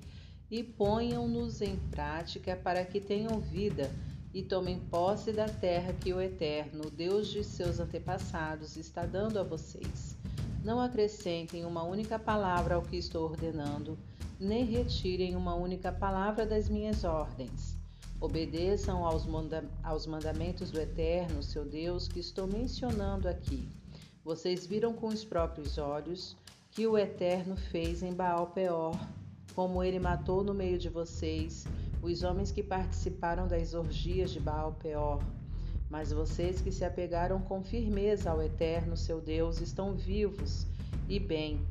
e 0.49 0.63
ponham-nos 0.63 1.61
em 1.61 1.77
prática 1.91 2.55
para 2.55 2.85
que 2.85 3.01
tenham 3.01 3.41
vida 3.41 3.91
e 4.33 4.45
tomem 4.45 4.79
posse 4.79 5.33
da 5.33 5.49
terra 5.49 5.93
que 5.93 6.13
o 6.13 6.21
Eterno, 6.21 6.89
Deus 6.89 7.29
de 7.29 7.43
seus 7.43 7.81
antepassados, 7.81 8.77
está 8.77 9.05
dando 9.05 9.41
a 9.41 9.43
vocês. 9.43 10.17
Não 10.63 10.81
acrescentem 10.81 11.65
uma 11.65 11.83
única 11.83 12.17
palavra 12.17 12.77
ao 12.77 12.83
que 12.83 12.97
estou 12.97 13.25
ordenando, 13.25 13.99
nem 14.39 14.65
retirem 14.65 15.35
uma 15.35 15.57
única 15.57 15.91
palavra 15.91 16.47
das 16.47 16.69
minhas 16.69 17.03
ordens 17.03 17.80
Obedeçam 18.21 19.03
aos, 19.03 19.25
manda 19.25 19.65
aos 19.83 20.07
mandamentos 20.07 20.71
do 20.71 20.79
Eterno, 20.79 21.43
seu 21.43 21.65
Deus, 21.65 22.07
que 22.07 22.21
estou 22.21 22.47
mencionando 22.47 23.27
aqui. 23.27 23.67
Vocês 24.23 24.67
viram 24.67 24.93
com 24.93 25.07
os 25.07 25.25
próprios 25.25 25.79
olhos 25.79 26.37
que 26.71 26.87
o 26.87 26.99
Eterno 26.99 27.57
fez 27.57 28.03
em 28.03 28.13
Baal 28.13 28.49
Peor, 28.49 28.95
como 29.55 29.83
ele 29.83 29.99
matou 29.99 30.45
no 30.45 30.53
meio 30.53 30.79
de 30.79 30.91
vocês 30.91 31.67
os 32.03 32.23
homens 32.23 32.53
que 32.53 32.63
participaram 32.63 33.49
das 33.49 33.73
orgias 33.73 34.31
de 34.31 34.39
Baal 34.39 34.75
Peor. 34.75 35.25
Mas 35.89 36.13
vocês 36.13 36.61
que 36.61 36.71
se 36.71 36.85
apegaram 36.85 37.41
com 37.41 37.65
firmeza 37.65 38.31
ao 38.31 38.43
Eterno, 38.43 38.99
seu 38.99 39.19
Deus, 39.19 39.63
estão 39.63 39.95
vivos 39.95 40.67
e 41.09 41.19
bem, 41.19 41.67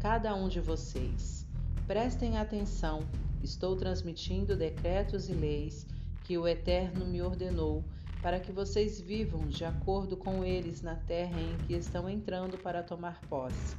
cada 0.00 0.34
um 0.34 0.48
de 0.48 0.60
vocês. 0.60 1.46
Prestem 1.86 2.36
atenção, 2.36 3.02
estou 3.42 3.74
transmitindo 3.74 4.54
decretos 4.54 5.30
e 5.30 5.32
leis 5.32 5.86
que 6.24 6.38
o 6.38 6.48
Eterno 6.48 7.06
me 7.06 7.22
ordenou, 7.22 7.84
para 8.22 8.40
que 8.40 8.50
vocês 8.50 8.98
vivam 8.98 9.46
de 9.46 9.64
acordo 9.64 10.16
com 10.16 10.42
eles 10.42 10.80
na 10.80 10.96
terra 10.96 11.38
em 11.38 11.56
que 11.66 11.74
estão 11.74 12.08
entrando 12.08 12.56
para 12.56 12.82
tomar 12.82 13.20
posse. 13.28 13.76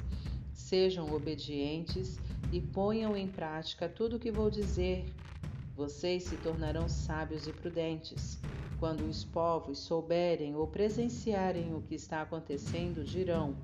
Sejam 0.53 1.11
obedientes 1.11 2.19
e 2.51 2.61
ponham 2.61 3.17
em 3.17 3.27
prática 3.27 3.89
tudo 3.89 4.15
o 4.15 4.19
que 4.19 4.31
vou 4.31 4.51
dizer. 4.51 5.05
Vocês 5.75 6.23
se 6.23 6.37
tornarão 6.37 6.87
sábios 6.87 7.47
e 7.47 7.51
prudentes. 7.51 8.39
Quando 8.79 9.01
os 9.09 9.23
povos 9.23 9.79
souberem 9.79 10.55
ou 10.55 10.67
presenciarem 10.67 11.73
o 11.73 11.81
que 11.81 11.95
está 11.95 12.21
acontecendo, 12.21 13.03
dirão: 13.03 13.55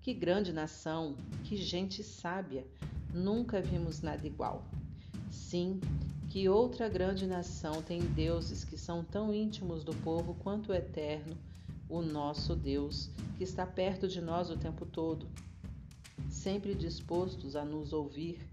Que 0.00 0.14
grande 0.14 0.52
nação, 0.52 1.16
que 1.42 1.56
gente 1.56 2.02
sábia! 2.04 2.64
Nunca 3.12 3.60
vimos 3.60 4.00
nada 4.02 4.26
igual. 4.26 4.64
Sim, 5.30 5.80
que 6.28 6.46
outra 6.46 6.90
grande 6.90 7.26
nação 7.26 7.82
tem 7.82 8.00
deuses 8.00 8.62
que 8.62 8.76
são 8.76 9.02
tão 9.02 9.32
íntimos 9.32 9.82
do 9.82 9.94
povo 9.96 10.34
quanto 10.34 10.70
o 10.70 10.74
Eterno, 10.74 11.34
o 11.88 12.02
nosso 12.02 12.54
Deus, 12.54 13.10
que 13.38 13.44
está 13.44 13.66
perto 13.66 14.06
de 14.06 14.20
nós 14.20 14.50
o 14.50 14.56
tempo 14.56 14.84
todo, 14.84 15.26
sempre 16.28 16.74
dispostos 16.74 17.56
a 17.56 17.64
nos 17.64 17.94
ouvir? 17.94 18.46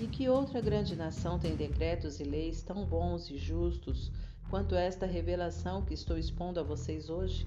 E 0.00 0.06
que 0.08 0.28
outra 0.28 0.60
grande 0.60 0.96
nação 0.96 1.38
tem 1.38 1.54
decretos 1.54 2.18
e 2.18 2.24
leis 2.24 2.62
tão 2.62 2.84
bons 2.84 3.30
e 3.30 3.38
justos 3.38 4.10
quanto 4.48 4.74
esta 4.74 5.06
revelação 5.06 5.84
que 5.84 5.94
estou 5.94 6.18
expondo 6.18 6.58
a 6.58 6.64
vocês 6.64 7.08
hoje? 7.08 7.46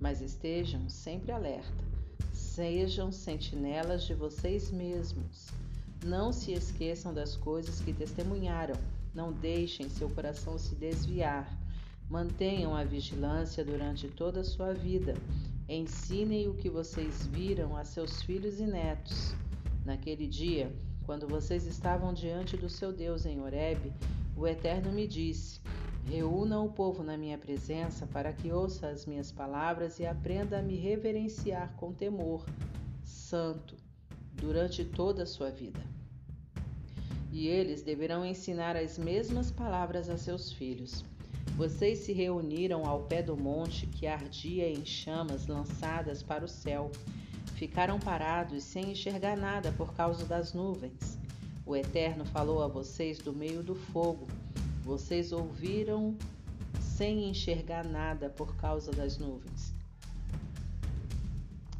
Mas 0.00 0.20
estejam 0.20 0.88
sempre 0.88 1.30
alerta, 1.30 1.84
sejam 2.32 3.12
sentinelas 3.12 4.02
de 4.04 4.14
vocês 4.14 4.72
mesmos 4.72 5.46
Não 6.06 6.32
se 6.32 6.52
esqueçam 6.52 7.12
das 7.12 7.34
coisas 7.34 7.80
que 7.80 7.92
testemunharam. 7.92 8.76
Não 9.12 9.32
deixem 9.32 9.88
seu 9.88 10.08
coração 10.08 10.56
se 10.56 10.76
desviar. 10.76 11.52
Mantenham 12.08 12.76
a 12.76 12.84
vigilância 12.84 13.64
durante 13.64 14.06
toda 14.06 14.42
a 14.42 14.44
sua 14.44 14.72
vida. 14.72 15.14
Ensinem 15.68 16.46
o 16.46 16.54
que 16.54 16.70
vocês 16.70 17.26
viram 17.26 17.76
a 17.76 17.84
seus 17.84 18.22
filhos 18.22 18.60
e 18.60 18.66
netos. 18.66 19.34
Naquele 19.84 20.28
dia, 20.28 20.72
quando 21.04 21.26
vocês 21.26 21.66
estavam 21.66 22.14
diante 22.14 22.56
do 22.56 22.68
seu 22.68 22.92
Deus 22.92 23.26
em 23.26 23.40
Horebe, 23.40 23.92
o 24.36 24.46
Eterno 24.46 24.92
me 24.92 25.08
disse: 25.08 25.60
Reúna 26.04 26.60
o 26.60 26.70
povo 26.70 27.02
na 27.02 27.16
minha 27.16 27.36
presença 27.36 28.06
para 28.06 28.32
que 28.32 28.52
ouça 28.52 28.86
as 28.90 29.06
minhas 29.06 29.32
palavras 29.32 29.98
e 29.98 30.06
aprenda 30.06 30.60
a 30.60 30.62
me 30.62 30.76
reverenciar 30.76 31.74
com 31.76 31.92
temor 31.92 32.46
santo 33.02 33.74
durante 34.34 34.84
toda 34.84 35.24
a 35.24 35.26
sua 35.26 35.50
vida. 35.50 35.95
E 37.36 37.48
eles 37.48 37.82
deverão 37.82 38.24
ensinar 38.24 38.74
as 38.76 38.96
mesmas 38.96 39.50
palavras 39.50 40.08
a 40.08 40.16
seus 40.16 40.50
filhos. 40.50 41.04
Vocês 41.54 41.98
se 41.98 42.14
reuniram 42.14 42.86
ao 42.86 43.02
pé 43.02 43.22
do 43.22 43.36
monte 43.36 43.86
que 43.86 44.06
ardia 44.06 44.66
em 44.66 44.86
chamas 44.86 45.46
lançadas 45.46 46.22
para 46.22 46.46
o 46.46 46.48
céu. 46.48 46.90
Ficaram 47.56 48.00
parados 48.00 48.64
sem 48.64 48.92
enxergar 48.92 49.36
nada 49.36 49.70
por 49.72 49.92
causa 49.92 50.24
das 50.24 50.54
nuvens. 50.54 51.18
O 51.66 51.76
Eterno 51.76 52.24
falou 52.24 52.62
a 52.62 52.68
vocês 52.68 53.18
do 53.18 53.34
meio 53.34 53.62
do 53.62 53.74
fogo 53.74 54.26
vocês 54.86 55.32
ouviram 55.32 56.16
sem 56.80 57.28
enxergar 57.28 57.84
nada 57.84 58.30
por 58.30 58.54
causa 58.54 58.92
das 58.92 59.18
nuvens. 59.18 59.74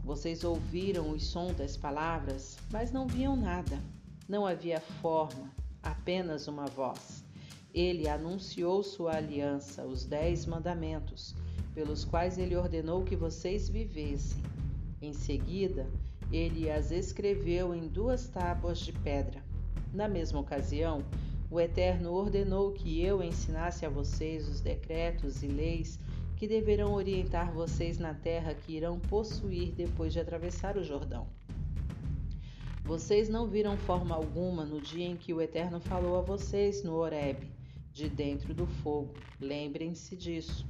Vocês 0.02 0.42
ouviram 0.42 1.10
o 1.10 1.20
som 1.20 1.52
das 1.54 1.76
palavras, 1.76 2.58
mas 2.68 2.90
não 2.90 3.06
viam 3.06 3.36
nada. 3.36 3.80
Não 4.28 4.44
havia 4.44 4.80
forma, 4.80 5.52
apenas 5.80 6.48
uma 6.48 6.66
voz. 6.66 7.24
Ele 7.72 8.08
anunciou 8.08 8.82
sua 8.82 9.16
aliança, 9.16 9.84
os 9.84 10.04
dez 10.04 10.44
mandamentos, 10.46 11.32
pelos 11.72 12.04
quais 12.04 12.36
ele 12.36 12.56
ordenou 12.56 13.04
que 13.04 13.14
vocês 13.14 13.68
vivessem. 13.68 14.42
Em 15.00 15.12
seguida, 15.12 15.86
ele 16.32 16.68
as 16.68 16.90
escreveu 16.90 17.72
em 17.72 17.86
duas 17.86 18.26
tábuas 18.26 18.80
de 18.80 18.92
pedra. 18.92 19.40
Na 19.92 20.08
mesma 20.08 20.40
ocasião, 20.40 21.04
o 21.48 21.60
Eterno 21.60 22.12
ordenou 22.12 22.72
que 22.72 23.00
eu 23.00 23.22
ensinasse 23.22 23.86
a 23.86 23.88
vocês 23.88 24.48
os 24.48 24.60
decretos 24.60 25.44
e 25.44 25.46
leis 25.46 26.00
que 26.34 26.48
deverão 26.48 26.94
orientar 26.94 27.52
vocês 27.52 27.96
na 27.98 28.12
terra 28.12 28.54
que 28.54 28.72
irão 28.76 28.98
possuir 28.98 29.72
depois 29.72 30.12
de 30.12 30.18
atravessar 30.18 30.76
o 30.76 30.82
Jordão. 30.82 31.28
Vocês 32.86 33.28
não 33.28 33.48
viram 33.48 33.76
forma 33.76 34.14
alguma 34.14 34.64
no 34.64 34.80
dia 34.80 35.04
em 35.04 35.16
que 35.16 35.34
o 35.34 35.42
Eterno 35.42 35.80
falou 35.80 36.16
a 36.18 36.20
vocês 36.20 36.84
no 36.84 36.94
Horebe, 36.94 37.50
de 37.92 38.08
dentro 38.08 38.54
do 38.54 38.64
fogo. 38.64 39.12
Lembrem-se 39.40 40.14
disso. 40.16 40.64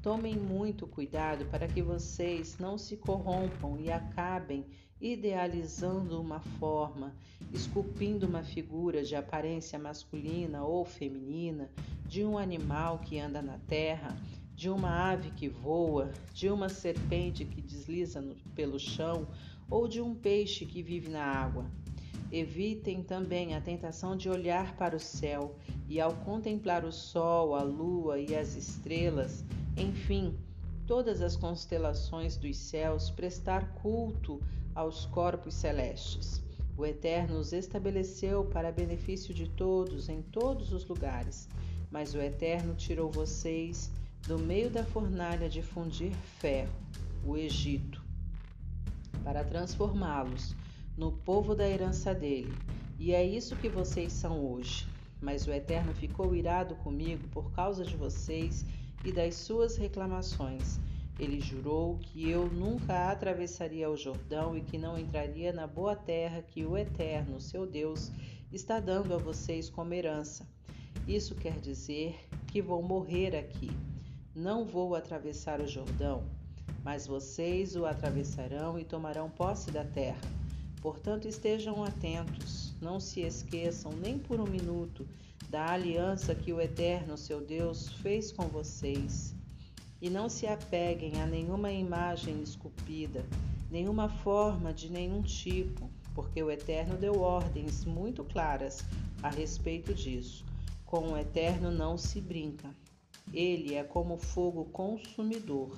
Tomem 0.00 0.34
muito 0.34 0.86
cuidado 0.86 1.44
para 1.50 1.68
que 1.68 1.82
vocês 1.82 2.56
não 2.58 2.78
se 2.78 2.96
corrompam 2.96 3.78
e 3.78 3.92
acabem 3.92 4.64
idealizando 4.98 6.18
uma 6.18 6.40
forma, 6.40 7.14
esculpindo 7.52 8.26
uma 8.26 8.42
figura 8.42 9.04
de 9.04 9.14
aparência 9.14 9.78
masculina 9.78 10.64
ou 10.64 10.82
feminina, 10.86 11.70
de 12.06 12.24
um 12.24 12.38
animal 12.38 13.00
que 13.00 13.18
anda 13.18 13.42
na 13.42 13.58
terra, 13.58 14.16
de 14.54 14.70
uma 14.70 15.10
ave 15.10 15.30
que 15.32 15.48
voa, 15.48 16.10
de 16.32 16.48
uma 16.48 16.70
serpente 16.70 17.44
que 17.44 17.60
desliza 17.60 18.18
no, 18.22 18.34
pelo 18.54 18.78
chão 18.78 19.26
ou 19.70 19.86
de 19.86 20.00
um 20.00 20.14
peixe 20.14 20.66
que 20.66 20.82
vive 20.82 21.08
na 21.08 21.24
água. 21.24 21.70
Evitem 22.32 23.02
também 23.02 23.54
a 23.54 23.60
tentação 23.60 24.16
de 24.16 24.28
olhar 24.28 24.76
para 24.76 24.96
o 24.96 25.00
céu 25.00 25.56
e, 25.88 26.00
ao 26.00 26.12
contemplar 26.12 26.84
o 26.84 26.92
sol, 26.92 27.54
a 27.54 27.62
lua 27.62 28.18
e 28.18 28.36
as 28.36 28.54
estrelas, 28.54 29.44
enfim, 29.76 30.36
todas 30.86 31.22
as 31.22 31.36
constelações 31.36 32.36
dos 32.36 32.56
céus, 32.56 33.10
prestar 33.10 33.74
culto 33.74 34.40
aos 34.74 35.06
corpos 35.06 35.54
celestes. 35.54 36.42
O 36.76 36.86
Eterno 36.86 37.38
os 37.38 37.52
estabeleceu 37.52 38.44
para 38.44 38.72
benefício 38.72 39.34
de 39.34 39.48
todos 39.48 40.08
em 40.08 40.22
todos 40.22 40.72
os 40.72 40.86
lugares, 40.86 41.48
mas 41.90 42.14
o 42.14 42.18
Eterno 42.18 42.74
tirou 42.74 43.10
vocês 43.10 43.90
do 44.26 44.38
meio 44.38 44.70
da 44.70 44.84
fornalha 44.84 45.48
de 45.48 45.62
fundir 45.62 46.12
ferro, 46.38 46.72
o 47.24 47.36
Egito, 47.36 47.99
para 49.24 49.44
transformá-los 49.44 50.54
no 50.96 51.12
povo 51.12 51.54
da 51.54 51.68
herança 51.68 52.14
dele. 52.14 52.52
E 52.98 53.12
é 53.12 53.24
isso 53.24 53.56
que 53.56 53.68
vocês 53.68 54.12
são 54.12 54.44
hoje. 54.44 54.86
Mas 55.20 55.46
o 55.46 55.52
Eterno 55.52 55.94
ficou 55.94 56.34
irado 56.34 56.74
comigo 56.76 57.28
por 57.28 57.52
causa 57.52 57.84
de 57.84 57.96
vocês 57.96 58.64
e 59.04 59.12
das 59.12 59.34
suas 59.34 59.76
reclamações 59.76 60.80
ele 61.20 61.38
jurou 61.38 61.98
que 61.98 62.30
eu 62.30 62.48
nunca 62.50 63.10
atravessaria 63.10 63.90
o 63.90 63.96
Jordão 63.96 64.56
e 64.56 64.62
que 64.62 64.78
não 64.78 64.98
entraria 64.98 65.52
na 65.52 65.66
boa 65.66 65.94
terra 65.94 66.40
que 66.40 66.64
o 66.64 66.78
Eterno, 66.78 67.38
seu 67.38 67.66
Deus, 67.66 68.10
está 68.50 68.80
dando 68.80 69.12
a 69.12 69.18
vocês 69.18 69.68
como 69.68 69.92
herança. 69.92 70.48
Isso 71.06 71.34
quer 71.34 71.60
dizer 71.60 72.18
que 72.46 72.62
vou 72.62 72.82
morrer 72.82 73.36
aqui. 73.36 73.70
Não 74.34 74.64
vou 74.64 74.94
atravessar 74.94 75.60
o 75.60 75.66
Jordão, 75.66 76.24
mas 76.84 77.06
vocês 77.06 77.76
o 77.76 77.84
atravessarão 77.84 78.78
e 78.78 78.84
tomarão 78.84 79.28
posse 79.28 79.70
da 79.70 79.84
terra. 79.84 80.20
Portanto, 80.80 81.28
estejam 81.28 81.84
atentos, 81.84 82.72
não 82.80 82.98
se 82.98 83.20
esqueçam 83.20 83.92
nem 83.92 84.18
por 84.18 84.40
um 84.40 84.46
minuto 84.46 85.06
da 85.50 85.72
aliança 85.72 86.34
que 86.34 86.52
o 86.52 86.60
Eterno, 86.60 87.18
seu 87.18 87.40
Deus, 87.40 87.88
fez 87.94 88.32
com 88.32 88.44
vocês 88.44 89.34
e 90.00 90.08
não 90.08 90.28
se 90.28 90.46
apeguem 90.46 91.20
a 91.20 91.26
nenhuma 91.26 91.70
imagem 91.70 92.40
esculpida, 92.42 93.26
nenhuma 93.70 94.08
forma 94.08 94.72
de 94.72 94.90
nenhum 94.90 95.22
tipo, 95.22 95.90
porque 96.14 96.42
o 96.42 96.50
Eterno 96.50 96.96
deu 96.96 97.20
ordens 97.20 97.84
muito 97.84 98.24
claras 98.24 98.82
a 99.22 99.28
respeito 99.28 99.92
disso. 99.92 100.44
Com 100.86 101.12
o 101.12 101.18
Eterno 101.18 101.70
não 101.70 101.98
se 101.98 102.20
brinca. 102.20 102.68
Ele 103.32 103.74
é 103.74 103.84
como 103.84 104.16
fogo 104.16 104.64
consumidor, 104.66 105.76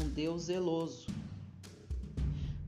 um 0.00 0.08
Deus 0.08 0.42
zeloso. 0.42 1.06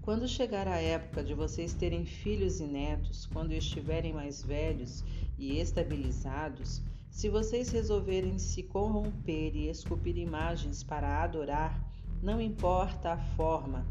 Quando 0.02 0.26
chegar 0.26 0.66
a 0.66 0.80
época 0.80 1.22
de 1.22 1.32
vocês 1.32 1.72
terem 1.72 2.04
filhos 2.04 2.58
e 2.58 2.64
netos, 2.64 3.26
quando 3.26 3.52
estiverem 3.52 4.12
mais 4.12 4.42
velhos 4.42 5.04
e 5.38 5.58
estabilizados, 5.60 6.82
se 7.08 7.28
vocês 7.28 7.70
resolverem 7.70 8.38
se 8.38 8.64
corromper 8.64 9.54
e 9.54 9.68
esculpir 9.68 10.16
imagens 10.16 10.82
para 10.82 11.22
adorar, 11.22 11.80
não 12.20 12.40
importa 12.40 13.12
a 13.12 13.18
forma, 13.36 13.86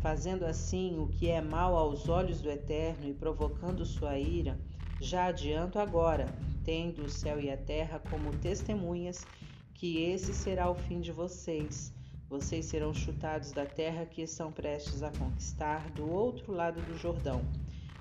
fazendo 0.00 0.46
assim 0.46 0.98
o 0.98 1.08
que 1.08 1.28
é 1.28 1.40
mal 1.40 1.76
aos 1.76 2.08
olhos 2.08 2.40
do 2.40 2.50
Eterno 2.50 3.06
e 3.06 3.12
provocando 3.12 3.84
sua 3.84 4.18
ira, 4.18 4.58
já 5.00 5.26
adianto 5.26 5.78
agora, 5.78 6.26
tendo 6.64 7.04
o 7.04 7.10
céu 7.10 7.38
e 7.38 7.50
a 7.50 7.56
terra 7.56 7.98
como 8.10 8.36
testemunhas, 8.38 9.26
que 9.74 10.02
esse 10.02 10.32
será 10.32 10.70
o 10.70 10.74
fim 10.74 11.00
de 11.00 11.12
vocês. 11.12 11.92
Vocês 12.30 12.66
serão 12.66 12.94
chutados 12.94 13.50
da 13.50 13.66
terra 13.66 14.06
que 14.06 14.22
estão 14.22 14.52
prestes 14.52 15.02
a 15.02 15.10
conquistar 15.10 15.90
do 15.90 16.08
outro 16.08 16.52
lado 16.52 16.80
do 16.82 16.96
Jordão. 16.96 17.42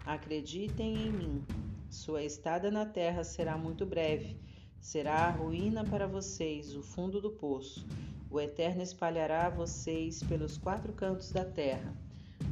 Acreditem 0.06 1.08
em 1.08 1.12
mim, 1.12 1.46
sua 1.90 2.22
estada 2.22 2.70
na 2.70 2.86
terra 2.86 3.24
será 3.24 3.58
muito 3.58 3.88
breve. 3.88 4.38
Será 4.80 5.26
a 5.26 5.32
ruína 5.32 5.84
para 5.84 6.06
vocês, 6.06 6.76
o 6.76 6.84
fundo 6.84 7.20
do 7.20 7.32
poço. 7.32 7.88
O 8.30 8.40
Eterno 8.40 8.84
espalhará 8.84 9.50
vocês 9.50 10.22
pelos 10.22 10.60
quatro 10.60 10.94
cantos 10.94 11.32
da 11.32 11.44
terra. 11.44 11.92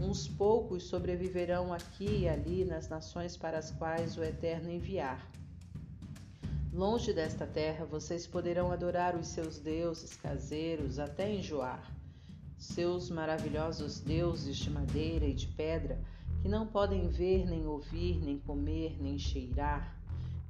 Uns 0.01 0.27
poucos 0.27 0.81
sobreviverão 0.85 1.71
aqui 1.71 2.21
e 2.21 2.27
ali 2.27 2.65
nas 2.65 2.89
nações 2.89 3.37
para 3.37 3.59
as 3.59 3.69
quais 3.69 4.17
o 4.17 4.23
Eterno 4.23 4.71
enviar. 4.71 5.36
Longe 6.77 7.11
desta 7.11 7.47
terra, 7.47 7.85
vocês 7.85 8.27
poderão 8.27 8.71
adorar 8.71 9.15
os 9.15 9.29
seus 9.29 9.57
deuses 9.57 10.15
caseiros 10.15 10.99
até 10.99 11.33
enjoar. 11.33 11.91
Seus 12.55 13.09
maravilhosos 13.09 13.99
deuses 13.99 14.57
de 14.57 14.69
madeira 14.69 15.25
e 15.25 15.33
de 15.33 15.47
pedra 15.47 15.99
que 16.39 16.47
não 16.47 16.67
podem 16.67 17.07
ver, 17.07 17.47
nem 17.47 17.65
ouvir, 17.65 18.23
nem 18.23 18.37
comer, 18.37 18.95
nem 19.01 19.17
cheirar. 19.17 19.99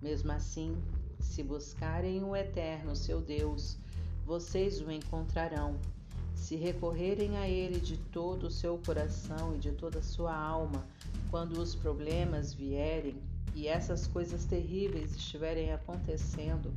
Mesmo 0.01 0.33
assim, 0.33 0.75
se 1.17 1.41
buscarem 1.41 2.21
o 2.21 2.35
Eterno, 2.35 2.93
seu 2.93 3.21
Deus, 3.21 3.77
vocês 4.25 4.81
o 4.81 4.91
encontrarão. 4.91 5.79
Se 6.35 6.57
recorrerem 6.57 7.37
a 7.37 7.47
Ele 7.47 7.79
de 7.79 7.95
todo 7.95 8.47
o 8.47 8.51
seu 8.51 8.77
coração 8.85 9.55
e 9.55 9.59
de 9.59 9.71
toda 9.71 9.99
a 9.99 10.03
sua 10.03 10.35
alma, 10.35 10.85
quando 11.31 11.53
os 11.53 11.73
problemas 11.73 12.53
vierem 12.53 13.15
e 13.57 13.67
essas 13.67 14.05
coisas 14.05 14.45
terríveis 14.45 15.15
estiverem 15.15 15.73
acontecendo, 15.73 16.71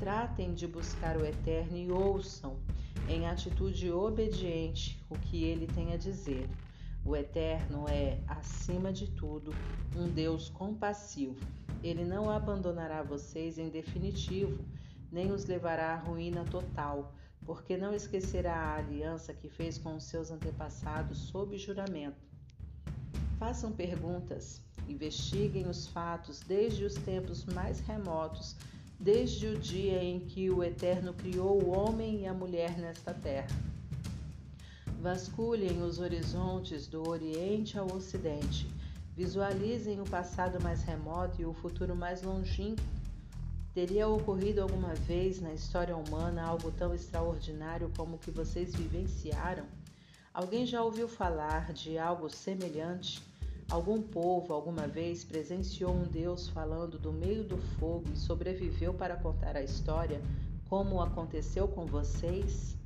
tratem 0.00 0.54
de 0.54 0.66
buscar 0.66 1.18
o 1.18 1.24
Eterno 1.26 1.76
e 1.76 1.90
ouçam, 1.90 2.56
em 3.06 3.26
atitude 3.26 3.92
obediente, 3.92 5.04
o 5.10 5.18
que 5.18 5.44
ele 5.44 5.66
tem 5.66 5.92
a 5.92 5.98
dizer 5.98 6.48
O 7.04 7.14
Eterno 7.14 7.84
é, 7.90 8.18
acima 8.26 8.90
de 8.90 9.06
tudo, 9.10 9.54
um 9.94 10.08
Deus 10.08 10.48
compassivo. 10.48 11.36
Ele 11.82 12.06
não 12.06 12.30
abandonará 12.30 13.02
vocês 13.02 13.58
em 13.58 13.68
definitivo, 13.68 14.64
nem 15.12 15.30
os 15.30 15.44
levará 15.44 15.92
à 15.92 15.96
ruína 15.96 16.42
total, 16.46 17.12
porque 17.44 17.76
não 17.76 17.92
esquecerá 17.92 18.54
a 18.54 18.76
aliança 18.76 19.34
que 19.34 19.50
fez 19.50 19.76
com 19.76 19.94
os 19.94 20.04
seus 20.04 20.30
antepassados 20.30 21.18
sob 21.18 21.58
juramento. 21.58 22.24
Façam 23.38 23.70
perguntas, 23.70 24.63
investiguem 24.88 25.66
os 25.68 25.86
fatos 25.86 26.40
desde 26.40 26.84
os 26.84 26.94
tempos 26.94 27.44
mais 27.44 27.80
remotos, 27.80 28.56
desde 28.98 29.48
o 29.48 29.58
dia 29.58 30.02
em 30.02 30.20
que 30.20 30.50
o 30.50 30.62
Eterno 30.62 31.12
criou 31.12 31.62
o 31.62 31.70
homem 31.70 32.22
e 32.22 32.26
a 32.26 32.34
mulher 32.34 32.78
nesta 32.78 33.12
terra. 33.12 33.54
Vasculhem 35.00 35.82
os 35.82 35.98
horizontes 35.98 36.86
do 36.86 37.06
Oriente 37.06 37.78
ao 37.78 37.92
Ocidente. 37.92 38.66
Visualizem 39.14 40.00
o 40.00 40.04
passado 40.04 40.62
mais 40.62 40.82
remoto 40.82 41.40
e 41.40 41.44
o 41.44 41.52
futuro 41.52 41.94
mais 41.94 42.22
longínquo. 42.22 42.82
Teria 43.74 44.08
ocorrido 44.08 44.62
alguma 44.62 44.94
vez 44.94 45.40
na 45.40 45.52
história 45.52 45.96
humana 45.96 46.42
algo 46.42 46.70
tão 46.70 46.94
extraordinário 46.94 47.92
como 47.96 48.16
o 48.16 48.18
que 48.18 48.30
vocês 48.30 48.74
vivenciaram? 48.74 49.66
Alguém 50.32 50.64
já 50.64 50.82
ouviu 50.82 51.06
falar 51.06 51.72
de 51.72 51.98
algo 51.98 52.30
semelhante? 52.30 53.22
Algum 53.70 54.02
povo 54.02 54.52
alguma 54.52 54.86
vez 54.86 55.24
presenciou 55.24 55.92
um 55.92 56.04
Deus 56.04 56.48
falando 56.48 56.98
do 56.98 57.12
meio 57.12 57.42
do 57.42 57.56
fogo 57.56 58.04
e 58.12 58.16
sobreviveu 58.16 58.92
para 58.92 59.16
contar 59.16 59.56
a 59.56 59.62
história, 59.62 60.20
como 60.68 61.00
aconteceu 61.00 61.66
com 61.66 61.86
vocês? 61.86 62.76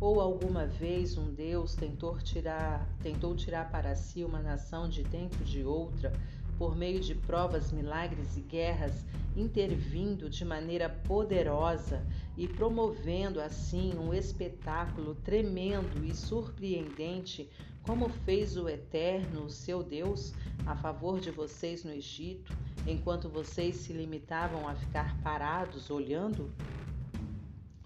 Ou 0.00 0.18
alguma 0.20 0.66
vez 0.66 1.18
um 1.18 1.32
Deus 1.32 1.74
tentou 1.74 2.18
tirar, 2.18 2.88
tentou 3.02 3.36
tirar 3.36 3.70
para 3.70 3.94
si 3.94 4.24
uma 4.24 4.40
nação 4.40 4.88
de 4.88 5.02
dentro 5.04 5.44
de 5.44 5.62
outra 5.62 6.10
por 6.56 6.76
meio 6.76 7.00
de 7.00 7.14
provas, 7.14 7.70
milagres 7.70 8.36
e 8.36 8.40
guerras, 8.40 9.04
intervindo 9.36 10.28
de 10.28 10.44
maneira 10.44 10.88
poderosa 10.88 12.04
e 12.36 12.46
promovendo 12.48 13.40
assim 13.40 13.94
um 13.98 14.12
espetáculo 14.12 15.14
tremendo 15.14 16.04
e 16.04 16.14
surpreendente, 16.14 17.48
como 17.82 18.08
fez 18.08 18.56
o 18.56 18.68
Eterno, 18.68 19.44
o 19.44 19.50
seu 19.50 19.82
Deus, 19.82 20.32
a 20.66 20.76
favor 20.76 21.20
de 21.20 21.30
vocês 21.30 21.84
no 21.84 21.92
Egito, 21.92 22.52
enquanto 22.86 23.28
vocês 23.28 23.76
se 23.76 23.92
limitavam 23.92 24.68
a 24.68 24.74
ficar 24.74 25.20
parados 25.22 25.90
olhando? 25.90 26.50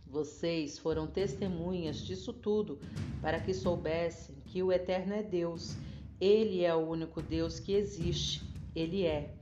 Vocês 0.07 0.79
foram 0.79 1.07
testemunhas 1.07 1.97
disso 1.99 2.33
tudo 2.33 2.79
para 3.21 3.41
que 3.41 3.53
soubessem 3.53 4.37
que 4.47 4.63
o 4.63 4.71
Eterno 4.71 5.15
é 5.15 5.23
Deus. 5.23 5.77
Ele 6.21 6.65
é 6.65 6.75
o 6.75 6.89
único 6.89 7.21
Deus 7.21 7.59
que 7.59 7.73
existe. 7.73 8.43
Ele 8.75 9.05
é. 9.05 9.35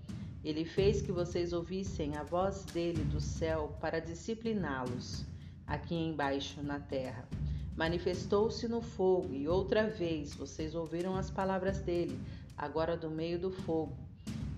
Ele 0.43 0.65
fez 0.65 1.03
que 1.03 1.13
vocês 1.13 1.53
ouvissem 1.53 2.17
a 2.17 2.23
voz 2.23 2.65
dele 2.65 3.05
do 3.05 3.21
céu 3.21 3.77
para 3.81 4.01
discipliná-los 4.01 5.25
aqui 5.67 5.95
embaixo 5.95 6.63
na 6.63 6.81
terra. 6.81 7.29
Manifestou-se 7.77 8.69
no 8.69 8.83
fogo 8.83 9.35
e 9.35 9.49
outra 9.49 9.89
vez 9.89 10.35
vocês 10.35 10.75
ouviram 10.75 11.17
as 11.17 11.31
palavras 11.31 11.79
dele, 11.79 12.19
agora 12.57 12.97
do 12.97 13.11
meio 13.11 13.39
do 13.39 13.51
fogo. 13.51 13.97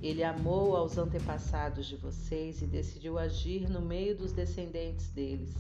Ele 0.03 0.23
amou 0.23 0.77
aos 0.77 0.99
antepassados 0.99 1.87
de 1.87 1.97
vocês 1.97 2.61
e 2.61 2.67
decidiu 2.67 3.19
agir 3.19 3.71
no 3.71 3.81
meio 3.81 4.17
dos 4.17 4.33
descendentes 4.33 5.09
deles. 5.09 5.55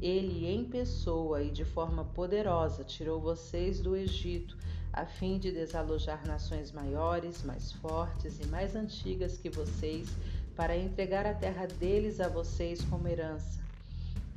Ele, 0.00 0.46
em 0.46 0.64
pessoa 0.64 1.42
e 1.42 1.50
de 1.50 1.64
forma 1.64 2.04
poderosa, 2.04 2.84
tirou 2.84 3.20
vocês 3.20 3.80
do 3.80 3.94
Egito, 3.94 4.56
a 4.92 5.04
fim 5.04 5.38
de 5.38 5.52
desalojar 5.52 6.26
nações 6.26 6.72
maiores, 6.72 7.42
mais 7.42 7.72
fortes 7.72 8.40
e 8.40 8.46
mais 8.46 8.74
antigas 8.74 9.36
que 9.36 9.50
vocês, 9.50 10.08
para 10.56 10.76
entregar 10.76 11.26
a 11.26 11.34
terra 11.34 11.66
deles 11.66 12.20
a 12.20 12.28
vocês 12.28 12.82
como 12.82 13.08
herança. 13.08 13.61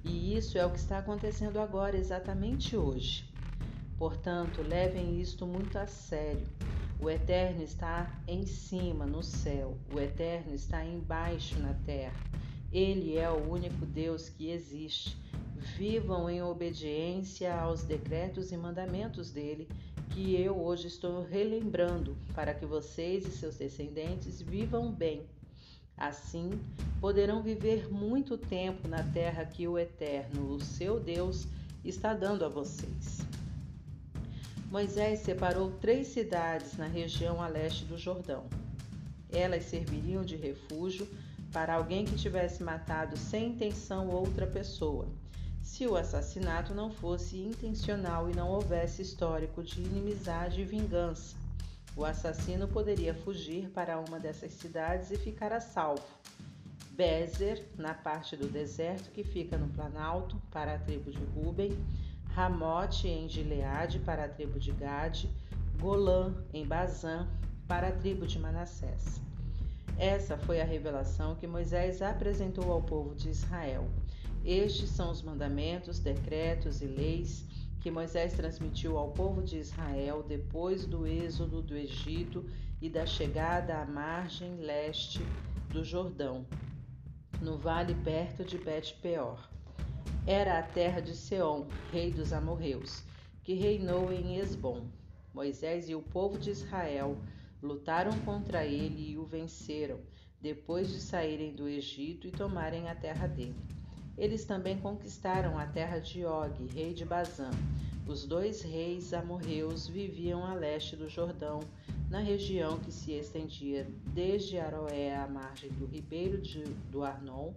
E 0.05 0.37
isso 0.37 0.57
é 0.57 0.65
o 0.65 0.69
que 0.69 0.77
está 0.77 0.99
acontecendo 0.99 1.59
agora, 1.59 1.97
exatamente 1.97 2.77
hoje. 2.77 3.29
Portanto, 3.97 4.61
levem 4.61 5.19
isto 5.19 5.45
muito 5.45 5.77
a 5.77 5.87
sério. 5.87 6.47
O 6.99 7.09
Eterno 7.09 7.61
está 7.61 8.21
em 8.27 8.45
cima, 8.45 9.05
no 9.05 9.21
céu, 9.21 9.77
o 9.93 9.99
Eterno 9.99 10.53
está 10.53 10.85
embaixo, 10.85 11.59
na 11.59 11.73
terra. 11.85 12.15
Ele 12.71 13.17
é 13.17 13.29
o 13.29 13.51
único 13.51 13.85
Deus 13.85 14.29
que 14.29 14.49
existe 14.49 15.17
vivam 15.77 16.29
em 16.29 16.41
obediência 16.43 17.53
aos 17.53 17.83
decretos 17.83 18.51
e 18.51 18.57
mandamentos 18.57 19.31
dele, 19.31 19.67
que 20.11 20.39
eu 20.39 20.57
hoje 20.57 20.87
estou 20.87 21.23
relembrando, 21.23 22.15
para 22.33 22.53
que 22.53 22.65
vocês 22.65 23.25
e 23.25 23.31
seus 23.31 23.57
descendentes 23.57 24.41
vivam 24.41 24.91
bem. 24.91 25.23
Assim, 25.97 26.51
poderão 26.99 27.41
viver 27.41 27.91
muito 27.91 28.37
tempo 28.37 28.87
na 28.87 29.03
terra 29.03 29.45
que 29.45 29.67
o 29.67 29.77
Eterno, 29.77 30.55
o 30.55 30.59
seu 30.59 30.99
Deus, 30.99 31.47
está 31.83 32.13
dando 32.13 32.43
a 32.43 32.49
vocês. 32.49 33.19
Moisés 34.69 35.19
separou 35.19 35.71
três 35.79 36.07
cidades 36.07 36.77
na 36.77 36.87
região 36.87 37.41
a 37.41 37.47
leste 37.47 37.85
do 37.85 37.97
Jordão. 37.97 38.45
Elas 39.31 39.65
serviriam 39.65 40.23
de 40.23 40.35
refúgio 40.35 41.07
para 41.51 41.75
alguém 41.75 42.03
que 42.03 42.15
tivesse 42.15 42.61
matado 42.61 43.17
sem 43.17 43.49
intenção 43.49 44.09
outra 44.09 44.45
pessoa 44.45 45.07
se 45.65 45.87
o 45.87 45.95
assassinato 45.95 46.75
não 46.75 46.91
fosse 46.91 47.37
intencional 47.37 48.29
e 48.29 48.35
não 48.35 48.49
houvesse 48.49 49.01
histórico 49.01 49.63
de 49.63 49.81
inimizade 49.81 50.61
e 50.61 50.63
vingança. 50.63 51.35
O 51.95 52.03
assassino 52.03 52.67
poderia 52.67 53.13
fugir 53.13 53.69
para 53.69 53.97
uma 53.97 54.19
dessas 54.19 54.51
cidades 54.53 55.11
e 55.11 55.17
ficar 55.17 55.53
a 55.53 55.61
salvo. 55.61 56.03
Bezer, 56.91 57.65
na 57.77 57.93
parte 57.93 58.35
do 58.35 58.47
deserto 58.47 59.11
que 59.11 59.23
fica 59.23 59.57
no 59.57 59.67
Planalto, 59.69 60.41
para 60.51 60.75
a 60.75 60.77
tribo 60.79 61.11
de 61.11 61.23
Ruben, 61.23 61.77
Ramote 62.33 63.07
em 63.07 63.29
Gileade, 63.29 63.99
para 63.99 64.25
a 64.25 64.29
tribo 64.29 64.59
de 64.59 64.71
Gade, 64.73 65.29
Golã 65.79 66.33
em 66.53 66.65
Bazã, 66.65 67.27
para 67.67 67.87
a 67.87 67.91
tribo 67.91 68.27
de 68.27 68.39
Manassés. 68.39 69.21
Essa 69.97 70.37
foi 70.37 70.59
a 70.59 70.65
revelação 70.65 71.35
que 71.35 71.47
Moisés 71.47 72.01
apresentou 72.01 72.71
ao 72.71 72.81
povo 72.81 73.15
de 73.15 73.29
Israel. 73.29 73.87
Estes 74.43 74.89
são 74.89 75.09
os 75.09 75.21
mandamentos, 75.21 75.99
decretos 75.99 76.81
e 76.81 76.85
leis 76.85 77.45
que 77.85 77.91
Moisés 77.91 78.33
transmitiu 78.33 78.97
ao 78.97 79.11
povo 79.11 79.43
de 79.43 79.59
Israel 79.59 80.23
depois 80.23 80.87
do 80.87 81.05
êxodo 81.05 81.61
do 81.61 81.77
Egito 81.77 82.43
e 82.81 82.89
da 82.89 83.05
chegada 83.05 83.79
à 83.79 83.85
margem 83.85 84.55
leste 84.55 85.19
do 85.69 85.83
Jordão, 85.83 86.47
no 87.39 87.59
vale 87.59 87.93
perto 87.93 88.43
de 88.43 88.57
Bet-peor. 88.57 89.37
Era 90.25 90.57
a 90.57 90.63
terra 90.63 90.99
de 90.99 91.15
Seom, 91.15 91.67
rei 91.91 92.09
dos 92.09 92.33
amorreus, 92.33 93.03
que 93.43 93.53
reinou 93.53 94.11
em 94.11 94.39
Esbom. 94.39 94.87
Moisés 95.31 95.87
e 95.87 95.93
o 95.93 96.01
povo 96.01 96.39
de 96.39 96.49
Israel 96.49 97.15
lutaram 97.61 98.17
contra 98.21 98.65
ele 98.65 99.11
e 99.11 99.17
o 99.19 99.27
venceram, 99.27 99.99
depois 100.41 100.89
de 100.89 100.99
saírem 100.99 101.53
do 101.53 101.67
Egito 101.67 102.27
e 102.27 102.31
tomarem 102.31 102.89
a 102.89 102.95
terra 102.95 103.27
dele. 103.27 103.74
Eles 104.17 104.45
também 104.45 104.77
conquistaram 104.77 105.57
a 105.57 105.65
terra 105.65 105.99
de 105.99 106.25
Og, 106.25 106.67
rei 106.73 106.93
de 106.93 107.03
Bazã. 107.03 107.49
Os 108.07 108.25
dois 108.25 108.61
reis 108.61 109.13
amorreus 109.13 109.87
viviam 109.87 110.45
a 110.45 110.53
leste 110.53 110.95
do 110.95 111.09
Jordão, 111.09 111.59
na 112.09 112.19
região 112.19 112.77
que 112.79 112.91
se 112.91 113.11
estendia 113.13 113.87
desde 114.13 114.59
Aroé 114.59 115.15
à 115.15 115.27
margem 115.27 115.69
do 115.71 115.85
ribeiro 115.85 116.39
de, 116.39 116.63
do 116.91 117.03
Arnon 117.03 117.53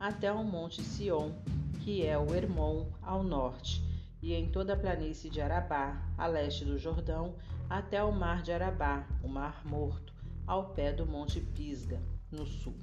até 0.00 0.32
o 0.32 0.42
monte 0.42 0.82
Sion, 0.82 1.32
que 1.80 2.04
é 2.06 2.18
o 2.18 2.34
Hermon, 2.34 2.86
ao 3.02 3.22
norte, 3.22 3.82
e 4.22 4.32
em 4.32 4.50
toda 4.50 4.72
a 4.72 4.76
planície 4.76 5.28
de 5.28 5.42
Arabá, 5.42 6.02
a 6.16 6.26
leste 6.26 6.64
do 6.64 6.78
Jordão, 6.78 7.34
até 7.68 8.02
o 8.02 8.10
mar 8.10 8.42
de 8.42 8.50
Arabá, 8.50 9.06
o 9.22 9.28
mar 9.28 9.62
morto, 9.66 10.14
ao 10.46 10.70
pé 10.70 10.92
do 10.92 11.04
monte 11.04 11.40
Pisga, 11.40 12.00
no 12.32 12.46
sul. 12.46 12.74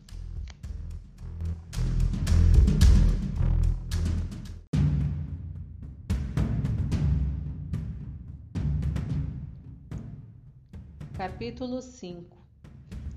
Capítulo 11.17 11.81
5 11.81 12.37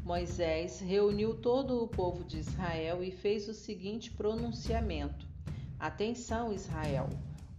Moisés 0.02 0.80
reuniu 0.80 1.34
todo 1.34 1.84
o 1.84 1.86
povo 1.86 2.24
de 2.24 2.38
Israel 2.38 3.04
e 3.04 3.10
fez 3.10 3.46
o 3.46 3.52
seguinte 3.52 4.10
pronunciamento: 4.10 5.26
Atenção, 5.78 6.50
Israel! 6.50 7.10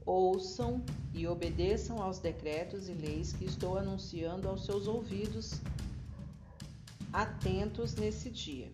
Ouçam 0.03 0.83
e 1.13 1.27
obedeçam 1.27 2.01
aos 2.01 2.17
decretos 2.17 2.89
e 2.89 2.93
leis 2.93 3.33
que 3.33 3.45
estou 3.45 3.77
anunciando 3.77 4.49
aos 4.49 4.65
seus 4.65 4.87
ouvidos, 4.87 5.61
atentos 7.13 7.93
nesse 7.93 8.31
dia. 8.31 8.71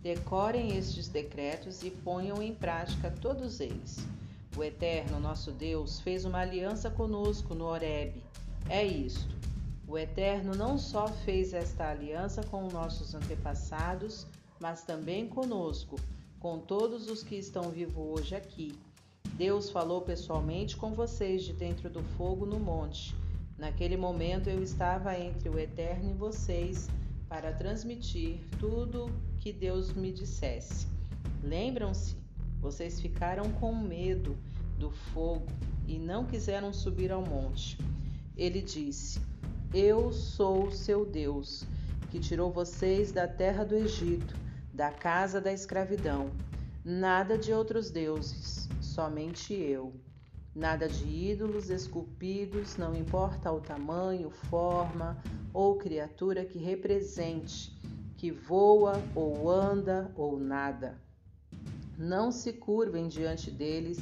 Decorem 0.00 0.78
estes 0.78 1.08
decretos 1.08 1.82
e 1.82 1.90
ponham 1.90 2.42
em 2.42 2.54
prática 2.54 3.10
todos 3.10 3.60
eles. 3.60 3.98
O 4.56 4.64
Eterno, 4.64 5.20
nosso 5.20 5.52
Deus, 5.52 6.00
fez 6.00 6.24
uma 6.24 6.38
aliança 6.38 6.88
conosco 6.90 7.54
no 7.54 7.66
Horebe. 7.66 8.24
É 8.70 8.82
isto 8.82 9.35
O 9.88 9.96
Eterno 9.96 10.54
não 10.54 10.76
só 10.76 11.06
fez 11.06 11.52
esta 11.52 11.88
aliança 11.90 12.42
com 12.42 12.68
nossos 12.68 13.14
antepassados, 13.14 14.26
mas 14.58 14.82
também 14.82 15.28
conosco, 15.28 15.96
com 16.40 16.58
todos 16.58 17.08
os 17.08 17.22
que 17.22 17.36
estão 17.36 17.70
vivos 17.70 18.18
hoje 18.18 18.34
aqui. 18.34 18.76
Deus 19.34 19.70
falou 19.70 20.00
pessoalmente 20.00 20.76
com 20.76 20.92
vocês 20.92 21.44
de 21.44 21.52
dentro 21.52 21.88
do 21.88 22.02
fogo 22.02 22.44
no 22.44 22.58
monte. 22.58 23.14
Naquele 23.56 23.96
momento 23.96 24.48
eu 24.48 24.62
estava 24.62 25.18
entre 25.18 25.48
o 25.48 25.58
Eterno 25.58 26.10
e 26.10 26.14
vocês 26.14 26.88
para 27.28 27.52
transmitir 27.52 28.38
tudo 28.58 29.10
que 29.38 29.52
Deus 29.52 29.92
me 29.92 30.10
dissesse. 30.10 30.86
Lembram-se? 31.42 32.16
Vocês 32.60 33.00
ficaram 33.00 33.52
com 33.52 33.74
medo 33.74 34.36
do 34.78 34.90
fogo 34.90 35.46
e 35.86 35.98
não 35.98 36.24
quiseram 36.24 36.72
subir 36.72 37.12
ao 37.12 37.22
monte. 37.22 37.78
Ele 38.36 38.60
disse: 38.60 39.20
Eu 39.74 40.12
sou 40.12 40.70
seu 40.70 41.04
Deus, 41.04 41.64
que 42.10 42.20
tirou 42.20 42.52
vocês 42.52 43.10
da 43.10 43.26
terra 43.26 43.64
do 43.64 43.74
Egito, 43.74 44.36
da 44.72 44.92
casa 44.92 45.40
da 45.40 45.52
escravidão. 45.52 46.30
Nada 46.84 47.36
de 47.36 47.52
outros 47.52 47.90
deuses, 47.90 48.68
somente 48.80 49.52
eu. 49.52 49.92
Nada 50.54 50.88
de 50.88 51.04
ídolos 51.04 51.68
esculpidos, 51.68 52.76
não 52.76 52.94
importa 52.94 53.52
o 53.52 53.60
tamanho, 53.60 54.30
forma 54.30 55.20
ou 55.52 55.76
criatura 55.76 56.44
que 56.44 56.58
represente, 56.58 57.76
que 58.16 58.30
voa 58.30 59.02
ou 59.14 59.50
anda 59.50 60.12
ou 60.16 60.38
nada. 60.38 60.98
Não 61.98 62.30
se 62.30 62.52
curvem 62.52 63.08
diante 63.08 63.50
deles, 63.50 63.98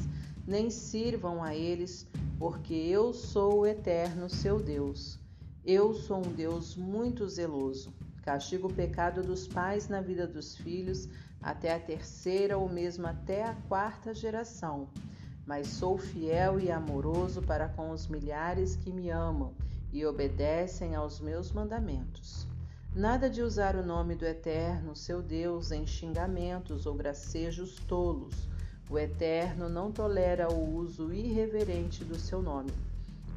nem 0.46 0.68
sirvam 0.68 1.42
a 1.42 1.54
eles, 1.54 2.06
porque 2.38 2.74
eu 2.74 3.14
sou 3.14 3.60
o 3.60 3.66
eterno 3.66 4.28
seu 4.28 4.60
Deus. 4.60 5.23
Eu 5.66 5.94
sou 5.94 6.18
um 6.18 6.30
Deus 6.30 6.76
muito 6.76 7.26
zeloso. 7.26 7.90
Castigo 8.22 8.68
o 8.68 8.72
pecado 8.72 9.22
dos 9.22 9.48
pais 9.48 9.88
na 9.88 10.02
vida 10.02 10.26
dos 10.26 10.54
filhos 10.54 11.08
até 11.42 11.72
a 11.72 11.80
terceira 11.80 12.58
ou 12.58 12.68
mesmo 12.68 13.06
até 13.06 13.44
a 13.44 13.54
quarta 13.66 14.12
geração. 14.12 14.90
Mas 15.46 15.68
sou 15.68 15.96
fiel 15.96 16.60
e 16.60 16.70
amoroso 16.70 17.40
para 17.40 17.66
com 17.66 17.92
os 17.92 18.06
milhares 18.08 18.76
que 18.76 18.92
me 18.92 19.08
amam 19.08 19.54
e 19.90 20.04
obedecem 20.04 20.94
aos 20.94 21.18
meus 21.18 21.50
mandamentos. 21.50 22.46
Nada 22.94 23.30
de 23.30 23.40
usar 23.40 23.74
o 23.74 23.82
nome 23.82 24.14
do 24.14 24.26
Eterno, 24.26 24.94
seu 24.94 25.22
Deus, 25.22 25.72
em 25.72 25.86
xingamentos 25.86 26.84
ou 26.84 26.94
gracejos 26.94 27.76
tolos. 27.88 28.50
O 28.90 28.98
Eterno 28.98 29.70
não 29.70 29.90
tolera 29.90 30.52
o 30.52 30.76
uso 30.76 31.10
irreverente 31.10 32.04
do 32.04 32.18
seu 32.18 32.42
nome. 32.42 32.70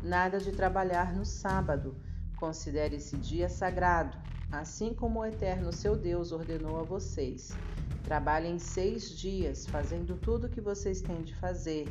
Nada 0.03 0.39
de 0.39 0.51
trabalhar 0.51 1.15
no 1.15 1.25
sábado. 1.25 1.95
Considere 2.37 2.97
esse 2.97 3.17
dia 3.17 3.49
sagrado, 3.49 4.15
assim 4.51 4.93
como 4.93 5.19
o 5.19 5.25
Eterno, 5.25 5.73
seu 5.73 5.95
Deus, 5.95 6.31
ordenou 6.31 6.79
a 6.79 6.83
vocês. 6.83 7.57
Trabalhem 8.03 8.59
seis 8.59 9.09
dias, 9.09 9.65
fazendo 9.65 10.15
tudo 10.17 10.45
o 10.45 10.49
que 10.49 10.61
vocês 10.61 11.01
têm 11.01 11.23
de 11.23 11.33
fazer, 11.35 11.89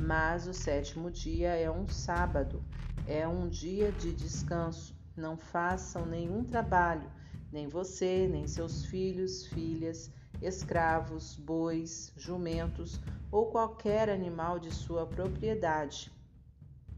mas 0.00 0.48
o 0.48 0.52
sétimo 0.52 1.12
dia 1.12 1.50
é 1.50 1.70
um 1.70 1.88
sábado, 1.88 2.60
é 3.06 3.26
um 3.26 3.48
dia 3.48 3.92
de 3.92 4.12
descanso. 4.12 4.94
Não 5.16 5.36
façam 5.36 6.04
nenhum 6.04 6.42
trabalho, 6.42 7.08
nem 7.52 7.68
você, 7.68 8.26
nem 8.28 8.48
seus 8.48 8.84
filhos, 8.86 9.46
filhas, 9.46 10.10
escravos, 10.42 11.36
bois, 11.36 12.12
jumentos 12.16 13.00
ou 13.30 13.46
qualquer 13.46 14.10
animal 14.10 14.58
de 14.58 14.72
sua 14.72 15.06
propriedade, 15.06 16.12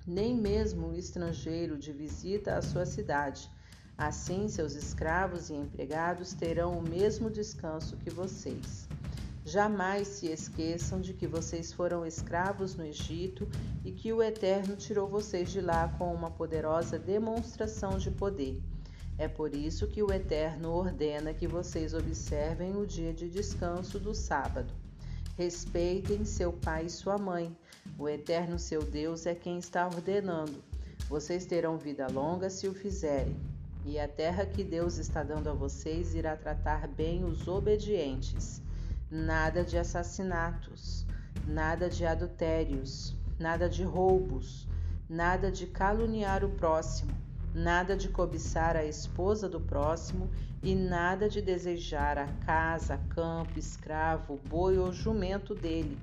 nem 0.07 0.37
mesmo 0.37 0.89
o 0.89 0.95
estrangeiro 0.95 1.77
de 1.77 1.93
visita 1.93 2.57
à 2.57 2.63
sua 2.63 2.87
cidade. 2.87 3.51
Assim, 3.99 4.47
seus 4.47 4.75
escravos 4.75 5.51
e 5.51 5.55
empregados 5.55 6.33
terão 6.33 6.79
o 6.79 6.89
mesmo 6.89 7.31
descanso 7.31 7.97
que 7.97 8.11
vocês. 8.11 8.87
Jamais 9.45 10.09
se 10.09 10.27
esqueçam 10.27 11.01
de 11.01 11.15
que 11.15 11.27
vocês 11.27 11.73
foram 11.73 12.05
escravos 12.05 12.75
no 12.75 12.85
Egito 12.85 13.49
e 13.85 13.93
que 13.93 14.13
o 14.13 14.23
Eterno 14.23 14.77
tirou 14.77 15.09
vocês 15.09 15.51
de 15.51 15.61
lá 15.61 15.89
com 15.97 16.13
uma 16.13 16.31
poderosa 16.31 16.99
demonstração 16.99 17.97
de 17.97 18.11
poder. 18.11 18.61
É 19.17 19.29
por 19.29 19.55
isso 19.55 19.87
que 19.87 20.03
o 20.03 20.13
Eterno 20.13 20.73
ordena 20.73 21.33
que 21.33 21.47
vocês 21.47 21.95
observem 21.95 22.77
o 22.77 22.87
dia 22.87 23.15
de 23.15 23.31
descanso 23.31 23.99
do 23.99 24.15
sábado. 24.15 24.75
Respeitem 25.39 26.25
seu 26.25 26.53
pai 26.53 26.87
e 26.87 26.91
sua 26.91 27.17
mãe. 27.17 27.57
O 27.99 28.09
Eterno 28.09 28.59
seu 28.59 28.82
Deus 28.82 29.26
é 29.26 29.34
quem 29.34 29.59
está 29.59 29.86
ordenando. 29.86 30.62
Vocês 31.09 31.47
terão 31.47 31.78
vida 31.78 32.07
longa 32.09 32.51
se 32.51 32.68
o 32.68 32.74
fizerem. 32.74 33.36
E 33.84 33.99
a 33.99 34.09
terra 34.09 34.44
que 34.44 34.64
Deus 34.64 34.99
está 34.99 35.22
dando 35.22 35.49
a 35.49 35.55
vocês 35.55 36.14
irá 36.14 36.36
tratar 36.36 36.88
bem 36.88 37.24
os 37.24 37.47
obedientes 37.47 38.61
nada 39.11 39.62
de 39.62 39.78
assassinatos, 39.78 41.07
nada 41.47 41.88
de 41.88 42.05
adultérios, 42.05 43.14
nada 43.38 43.68
de 43.68 43.84
roubos, 43.84 44.66
nada 45.09 45.51
de 45.51 45.66
caluniar 45.66 46.44
o 46.44 46.51
próximo, 46.51 47.12
nada 47.55 47.97
de 47.97 48.09
cobiçar 48.09 48.76
a 48.76 48.84
esposa 48.84 49.49
do 49.49 49.61
próximo 49.61 50.28
e 50.62 50.74
nada 50.74 51.28
de 51.28 51.40
desejar 51.40 52.18
a 52.18 52.26
casa, 52.44 52.99
campo, 53.11 53.59
escravo, 53.59 54.40
boi 54.49 54.76
ou 54.76 54.92
jumento 54.92 55.55
dele. 55.55 55.97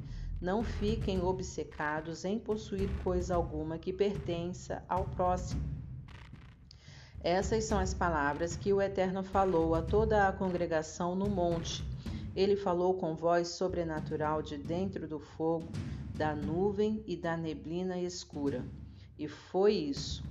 Não 0.43 0.63
fiquem 0.63 1.23
obcecados 1.23 2.23
em 2.23 2.37
possuir 2.37 2.89
coisa 3.03 3.33
alguma 3.33 3.79
que 3.79 3.91
pertença 3.91 4.83
ao 4.87 5.05
próximo. 5.05 5.63
Essas 7.23 7.63
são 7.63 7.79
as 7.79 7.95
palavras 7.95 8.55
que 8.55 8.71
o 8.71 8.79
Eterno 8.79 9.23
falou 9.23 9.73
a 9.73 9.81
toda 9.81 10.27
a 10.27 10.31
congregação 10.31 11.15
no 11.15 11.27
monte 11.27 11.83
ele 12.35 12.55
falou 12.55 12.95
com 12.95 13.15
voz 13.15 13.49
sobrenatural 13.49 14.41
de 14.41 14.57
dentro 14.57 15.07
do 15.07 15.19
fogo, 15.19 15.67
da 16.15 16.35
nuvem 16.35 17.03
e 17.05 17.15
da 17.15 17.37
neblina 17.37 17.99
escura. 17.99 18.65
E 19.17 19.27
foi 19.27 19.73
isso. 19.73 20.23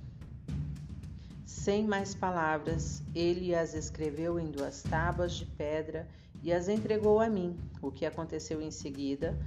Sem 1.45 1.85
mais 1.85 2.13
palavras, 2.13 3.01
ele 3.15 3.55
as 3.55 3.73
escreveu 3.73 4.37
em 4.37 4.51
duas 4.51 4.81
tábuas 4.83 5.33
de 5.33 5.45
pedra 5.45 6.07
e 6.41 6.51
as 6.51 6.67
entregou 6.67 7.21
a 7.21 7.29
mim. 7.29 7.55
O 7.81 7.89
que 7.89 8.05
aconteceu 8.05 8.61
em 8.61 8.71
seguida 8.71 9.37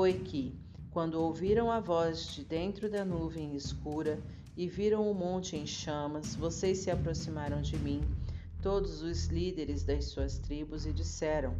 foi 0.00 0.14
que, 0.14 0.58
quando 0.90 1.20
ouviram 1.20 1.70
a 1.70 1.78
voz 1.78 2.32
de 2.32 2.42
dentro 2.42 2.88
da 2.88 3.04
nuvem 3.04 3.54
escura 3.54 4.18
e 4.56 4.66
viram 4.66 5.10
o 5.10 5.14
monte 5.14 5.56
em 5.56 5.66
chamas, 5.66 6.34
vocês 6.34 6.78
se 6.78 6.90
aproximaram 6.90 7.60
de 7.60 7.76
mim, 7.76 8.00
todos 8.62 9.02
os 9.02 9.26
líderes 9.26 9.82
das 9.84 10.06
suas 10.06 10.38
tribos, 10.38 10.86
e 10.86 10.92
disseram: 10.94 11.54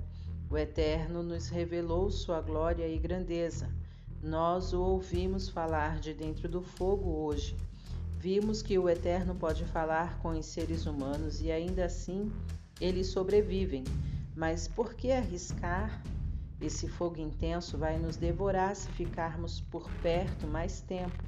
o 0.48 0.56
Eterno 0.56 1.22
nos 1.22 1.50
revelou 1.50 2.10
sua 2.10 2.40
glória 2.40 2.88
e 2.88 2.96
grandeza. 2.96 3.68
Nós 4.22 4.72
o 4.72 4.80
ouvimos 4.80 5.50
falar 5.50 6.00
de 6.00 6.14
dentro 6.14 6.48
do 6.48 6.62
fogo 6.62 7.10
hoje. 7.10 7.54
Vimos 8.18 8.62
que 8.62 8.78
o 8.78 8.88
Eterno 8.88 9.34
pode 9.34 9.66
falar 9.66 10.18
com 10.20 10.30
os 10.30 10.46
seres 10.46 10.86
humanos 10.86 11.42
e 11.42 11.52
ainda 11.52 11.84
assim 11.84 12.32
eles 12.80 13.08
sobrevivem. 13.08 13.84
Mas 14.34 14.66
por 14.66 14.94
que 14.94 15.12
arriscar? 15.12 16.02
Esse 16.60 16.88
fogo 16.88 17.20
intenso 17.20 17.78
vai 17.78 17.98
nos 17.98 18.16
devorar 18.16 18.76
se 18.76 18.88
ficarmos 18.92 19.60
por 19.60 19.90
perto 20.02 20.46
mais 20.46 20.80
tempo. 20.80 21.24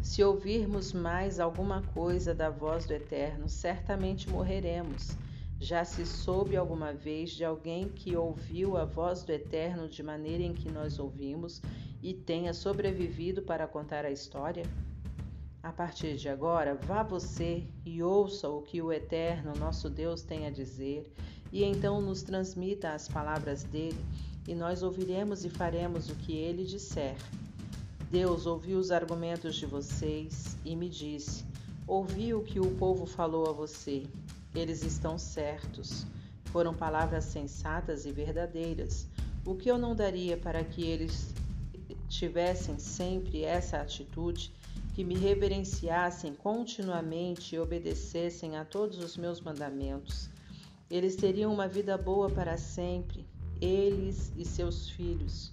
Se 0.00 0.24
ouvirmos 0.24 0.92
mais 0.92 1.38
alguma 1.38 1.82
coisa 1.94 2.34
da 2.34 2.50
voz 2.50 2.86
do 2.86 2.92
Eterno, 2.92 3.48
certamente 3.48 4.28
morreremos. 4.28 5.16
Já 5.60 5.84
se 5.84 6.04
soube 6.04 6.56
alguma 6.56 6.92
vez 6.92 7.30
de 7.30 7.44
alguém 7.44 7.88
que 7.88 8.16
ouviu 8.16 8.76
a 8.76 8.84
voz 8.84 9.22
do 9.22 9.30
Eterno 9.30 9.88
de 9.88 10.02
maneira 10.02 10.42
em 10.42 10.52
que 10.52 10.72
nós 10.72 10.98
ouvimos 10.98 11.62
e 12.02 12.12
tenha 12.12 12.52
sobrevivido 12.52 13.42
para 13.42 13.68
contar 13.68 14.04
a 14.04 14.10
história? 14.10 14.64
A 15.62 15.70
partir 15.70 16.16
de 16.16 16.28
agora, 16.28 16.74
vá 16.74 17.04
você 17.04 17.64
e 17.86 18.02
ouça 18.02 18.48
o 18.48 18.62
que 18.62 18.82
o 18.82 18.92
Eterno, 18.92 19.52
nosso 19.56 19.88
Deus, 19.88 20.22
tem 20.22 20.46
a 20.48 20.50
dizer, 20.50 21.12
e 21.52 21.62
então 21.62 22.00
nos 22.00 22.22
transmita 22.22 22.92
as 22.92 23.06
palavras 23.06 23.62
dele, 23.62 24.02
e 24.48 24.54
nós 24.54 24.82
ouviremos 24.82 25.44
e 25.44 25.50
faremos 25.50 26.08
o 26.08 26.14
que 26.14 26.32
ele 26.32 26.64
disser. 26.64 27.16
Deus 28.10 28.46
ouviu 28.46 28.78
os 28.78 28.90
argumentos 28.90 29.54
de 29.54 29.66
vocês 29.66 30.56
e 30.64 30.74
me 30.74 30.88
disse: 30.88 31.44
Ouvi 31.86 32.34
o 32.34 32.42
que 32.42 32.58
o 32.58 32.70
povo 32.76 33.06
falou 33.06 33.48
a 33.48 33.52
você, 33.52 34.04
eles 34.54 34.82
estão 34.82 35.18
certos. 35.18 36.06
Foram 36.46 36.74
palavras 36.74 37.24
sensatas 37.24 38.04
e 38.04 38.12
verdadeiras. 38.12 39.06
O 39.44 39.54
que 39.54 39.70
eu 39.70 39.78
não 39.78 39.96
daria 39.96 40.36
para 40.36 40.62
que 40.62 40.82
eles 40.82 41.34
tivessem 42.08 42.78
sempre 42.78 43.42
essa 43.42 43.78
atitude, 43.78 44.52
que 44.94 45.02
me 45.02 45.16
reverenciassem 45.16 46.34
continuamente 46.34 47.56
e 47.56 47.58
obedecessem 47.58 48.56
a 48.58 48.64
todos 48.64 48.98
os 48.98 49.16
meus 49.16 49.40
mandamentos. 49.40 50.28
Eles 50.92 51.16
teriam 51.16 51.50
uma 51.50 51.66
vida 51.66 51.96
boa 51.96 52.28
para 52.28 52.58
sempre, 52.58 53.26
eles 53.58 54.30
e 54.36 54.44
seus 54.44 54.90
filhos. 54.90 55.50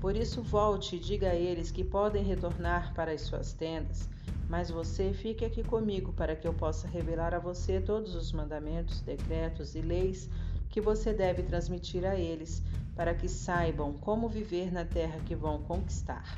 Por 0.00 0.16
isso, 0.16 0.42
volte 0.42 0.96
e 0.96 0.98
diga 0.98 1.28
a 1.28 1.34
eles 1.36 1.70
que 1.70 1.84
podem 1.84 2.24
retornar 2.24 2.92
para 2.92 3.12
as 3.12 3.20
suas 3.20 3.52
tendas, 3.52 4.08
Mas 4.48 4.70
você 4.70 5.12
fique 5.12 5.44
aqui 5.44 5.62
comigo 5.62 6.12
para 6.12 6.34
que 6.34 6.46
eu 6.46 6.52
possa 6.52 6.88
revelar 6.88 7.32
a 7.32 7.38
você 7.38 7.80
todos 7.80 8.16
os 8.16 8.32
mandamentos, 8.32 9.00
decretos 9.00 9.76
e 9.76 9.80
leis 9.80 10.28
que 10.68 10.80
você 10.80 11.14
deve 11.14 11.44
transmitir 11.44 12.04
a 12.04 12.18
eles, 12.18 12.60
para 12.96 13.14
que 13.14 13.28
saibam 13.28 13.92
como 13.92 14.28
viver 14.28 14.72
na 14.72 14.84
terra 14.84 15.20
que 15.20 15.36
vão 15.36 15.62
conquistar. 15.62 16.36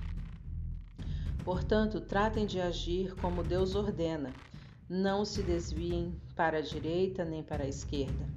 Portanto, 1.43 2.03
tratem 2.03 2.45
de 2.45 2.61
agir 2.61 3.15
como 3.17 3.43
Deus 3.43 3.75
ordena. 3.75 4.35
Não 4.89 5.25
se 5.25 5.43
desviem 5.43 6.15
para 6.37 6.59
a 6.59 6.61
direita 6.61 7.25
nem 7.25 7.43
para 7.43 7.65
a 7.65 7.69
esquerda. 7.69 8.29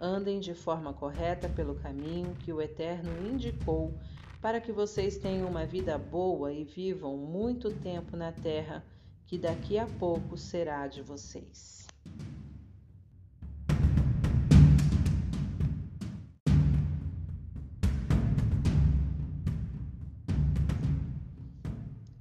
Andem 0.00 0.40
de 0.40 0.54
forma 0.54 0.94
correta 0.94 1.48
pelo 1.50 1.74
caminho 1.74 2.34
que 2.36 2.52
o 2.52 2.60
Eterno 2.60 3.10
indicou, 3.28 3.94
para 4.40 4.60
que 4.60 4.72
vocês 4.72 5.18
tenham 5.18 5.48
uma 5.48 5.66
vida 5.66 5.96
boa 5.96 6.50
e 6.52 6.64
vivam 6.64 7.16
muito 7.16 7.70
tempo 7.70 8.16
na 8.16 8.32
terra 8.32 8.82
que 9.26 9.38
daqui 9.38 9.78
a 9.78 9.86
pouco 9.86 10.36
será 10.36 10.88
de 10.88 11.02
vocês. 11.02 11.86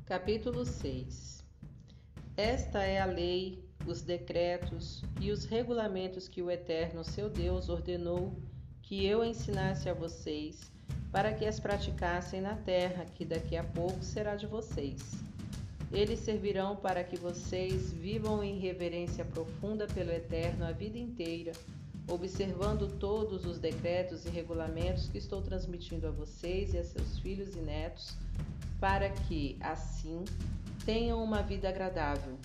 Capítulo 0.05 0.65
6 0.65 1.43
Esta 2.35 2.83
é 2.83 2.99
a 2.99 3.05
lei, 3.05 3.70
os 3.85 4.01
decretos 4.01 5.03
e 5.19 5.31
os 5.31 5.45
regulamentos 5.45 6.27
que 6.27 6.41
o 6.41 6.51
Eterno, 6.51 7.03
seu 7.03 7.29
Deus, 7.29 7.69
ordenou 7.69 8.33
que 8.81 9.05
eu 9.05 9.23
ensinasse 9.23 9.89
a 9.89 9.93
vocês, 9.93 10.71
para 11.11 11.33
que 11.33 11.45
as 11.45 11.59
praticassem 11.59 12.41
na 12.41 12.55
terra 12.55 13.05
que 13.15 13.25
daqui 13.25 13.57
a 13.57 13.63
pouco 13.63 14.03
será 14.03 14.35
de 14.35 14.47
vocês 14.47 15.21
eles 15.91 16.19
servirão 16.19 16.75
para 16.75 17.03
que 17.03 17.17
vocês 17.17 17.91
vivam 17.91 18.43
em 18.43 18.57
reverência 18.57 19.25
profunda 19.25 19.85
pelo 19.87 20.11
Eterno 20.11 20.65
a 20.65 20.71
vida 20.71 20.97
inteira, 20.97 21.51
observando 22.07 22.87
todos 22.97 23.45
os 23.45 23.59
decretos 23.59 24.25
e 24.25 24.29
regulamentos 24.29 25.07
que 25.09 25.17
estou 25.17 25.41
transmitindo 25.41 26.07
a 26.07 26.11
vocês 26.11 26.73
e 26.73 26.77
a 26.77 26.83
seus 26.83 27.19
filhos 27.19 27.55
e 27.55 27.59
netos, 27.59 28.15
para 28.79 29.09
que, 29.09 29.57
assim, 29.59 30.23
tenham 30.85 31.21
uma 31.21 31.41
vida 31.41 31.67
agradável. 31.67 32.37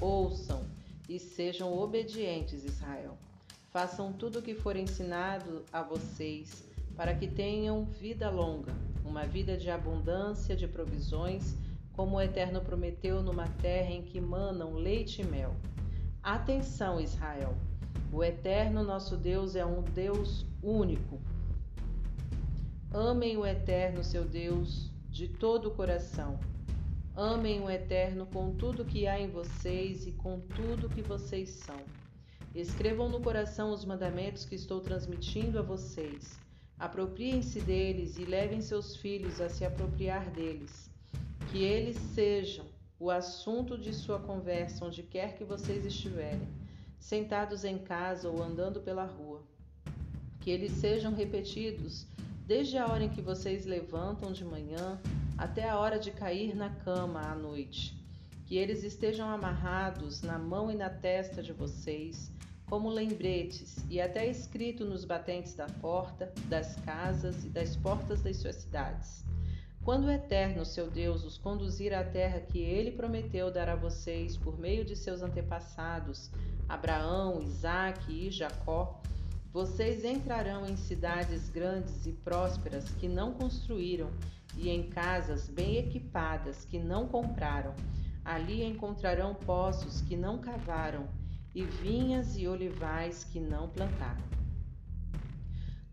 Ouçam 0.00 0.62
e 1.08 1.18
sejam 1.18 1.72
obedientes, 1.72 2.64
Israel. 2.64 3.16
Façam 3.70 4.12
tudo 4.12 4.38
o 4.38 4.42
que 4.42 4.54
for 4.54 4.76
ensinado 4.76 5.64
a 5.72 5.82
vocês, 5.82 6.64
para 6.96 7.14
que 7.14 7.28
tenham 7.28 7.84
vida 7.84 8.30
longa, 8.30 8.72
uma 9.04 9.24
vida 9.24 9.56
de 9.56 9.70
abundância 9.70 10.56
de 10.56 10.66
provisões 10.66 11.56
como 11.98 12.16
o 12.16 12.20
Eterno 12.20 12.60
prometeu 12.60 13.24
numa 13.24 13.48
terra 13.48 13.90
em 13.90 14.02
que 14.02 14.20
manam 14.20 14.74
leite 14.74 15.20
e 15.20 15.24
mel. 15.24 15.56
Atenção, 16.22 17.00
Israel! 17.00 17.56
O 18.12 18.22
Eterno 18.22 18.84
nosso 18.84 19.16
Deus 19.16 19.56
é 19.56 19.66
um 19.66 19.82
Deus 19.82 20.46
único. 20.62 21.20
Amem 22.92 23.36
o 23.36 23.44
Eterno, 23.44 24.04
seu 24.04 24.24
Deus, 24.24 24.92
de 25.10 25.26
todo 25.26 25.70
o 25.70 25.74
coração. 25.74 26.38
Amem 27.20 27.60
o 27.60 27.68
Eterno 27.68 28.26
com 28.26 28.54
tudo 28.54 28.84
que 28.84 29.08
há 29.08 29.18
em 29.18 29.28
vocês 29.28 30.06
e 30.06 30.12
com 30.12 30.38
tudo 30.38 30.88
que 30.88 31.02
vocês 31.02 31.50
são. 31.50 31.80
Escrevam 32.54 33.08
no 33.08 33.20
coração 33.20 33.72
os 33.72 33.84
mandamentos 33.84 34.44
que 34.44 34.54
estou 34.54 34.80
transmitindo 34.80 35.58
a 35.58 35.62
vocês. 35.62 36.38
Apropriem-se 36.78 37.60
deles 37.60 38.18
e 38.18 38.24
levem 38.24 38.60
seus 38.60 38.94
filhos 38.94 39.40
a 39.40 39.48
se 39.48 39.64
apropriar 39.64 40.30
deles 40.30 40.88
que 41.50 41.64
eles 41.64 41.96
sejam 41.96 42.66
o 43.00 43.10
assunto 43.10 43.76
de 43.76 43.92
sua 43.92 44.20
conversa 44.20 44.84
onde 44.84 45.02
quer 45.02 45.34
que 45.36 45.42
vocês 45.42 45.84
estiverem, 45.84 46.46
sentados 47.00 47.64
em 47.64 47.78
casa 47.78 48.30
ou 48.30 48.40
andando 48.40 48.80
pela 48.80 49.04
rua. 49.04 49.42
Que 50.38 50.52
eles 50.52 50.70
sejam 50.70 51.12
repetidos 51.12 52.06
desde 52.46 52.78
a 52.78 52.86
hora 52.86 53.02
em 53.02 53.08
que 53.08 53.20
vocês 53.20 53.66
levantam 53.66 54.30
de 54.30 54.44
manhã 54.44 55.00
até 55.38 55.68
a 55.68 55.78
hora 55.78 55.98
de 55.98 56.10
cair 56.10 56.54
na 56.54 56.68
cama 56.68 57.20
à 57.20 57.34
noite. 57.34 57.96
Que 58.44 58.56
eles 58.56 58.82
estejam 58.82 59.30
amarrados 59.30 60.20
na 60.20 60.38
mão 60.38 60.70
e 60.70 60.74
na 60.74 60.90
testa 60.90 61.42
de 61.42 61.52
vocês, 61.52 62.30
como 62.66 62.90
lembretes, 62.90 63.76
e 63.88 64.00
até 64.00 64.26
escrito 64.26 64.84
nos 64.84 65.04
batentes 65.04 65.54
da 65.54 65.66
porta, 65.66 66.32
das 66.46 66.76
casas 66.80 67.44
e 67.44 67.48
das 67.48 67.76
portas 67.76 68.20
das 68.20 68.36
suas 68.36 68.56
cidades 68.56 69.24
quando 69.88 70.04
o 70.04 70.10
Eterno, 70.10 70.66
seu 70.66 70.90
Deus, 70.90 71.24
os 71.24 71.38
conduzir 71.38 71.94
à 71.94 72.04
terra 72.04 72.40
que 72.40 72.58
ele 72.58 72.90
prometeu 72.90 73.50
dar 73.50 73.70
a 73.70 73.74
vocês 73.74 74.36
por 74.36 74.58
meio 74.58 74.84
de 74.84 74.94
seus 74.94 75.22
antepassados, 75.22 76.30
Abraão, 76.68 77.40
Isaque 77.40 78.26
e 78.26 78.30
Jacó, 78.30 79.00
vocês 79.50 80.04
entrarão 80.04 80.66
em 80.66 80.76
cidades 80.76 81.48
grandes 81.48 82.04
e 82.04 82.12
prósperas 82.12 82.90
que 83.00 83.08
não 83.08 83.32
construíram 83.32 84.10
e 84.58 84.68
em 84.68 84.90
casas 84.90 85.48
bem 85.48 85.76
equipadas 85.76 86.64
que 86.64 86.78
não 86.78 87.06
compraram. 87.06 87.74
Ali 88.24 88.62
encontrarão 88.64 89.34
poços 89.34 90.02
que 90.02 90.16
não 90.16 90.38
cavaram 90.38 91.08
e 91.54 91.64
vinhas 91.64 92.36
e 92.36 92.46
olivais 92.46 93.24
que 93.24 93.40
não 93.40 93.68
plantaram. 93.68 94.22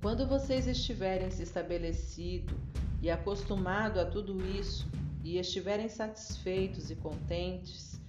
Quando 0.01 0.28
vocês 0.28 0.68
estiverem 0.68 1.32
se 1.32 1.43
estabelecido 1.43 2.53
e 3.01 3.09
acostumado 3.09 3.99
a 3.99 4.05
tudo 4.05 4.45
isso 4.45 4.88
e 5.24 5.38
estiverem 5.38 5.88
satisfeitos 5.88 6.91
e 6.91 6.95
contentes, 6.95 8.01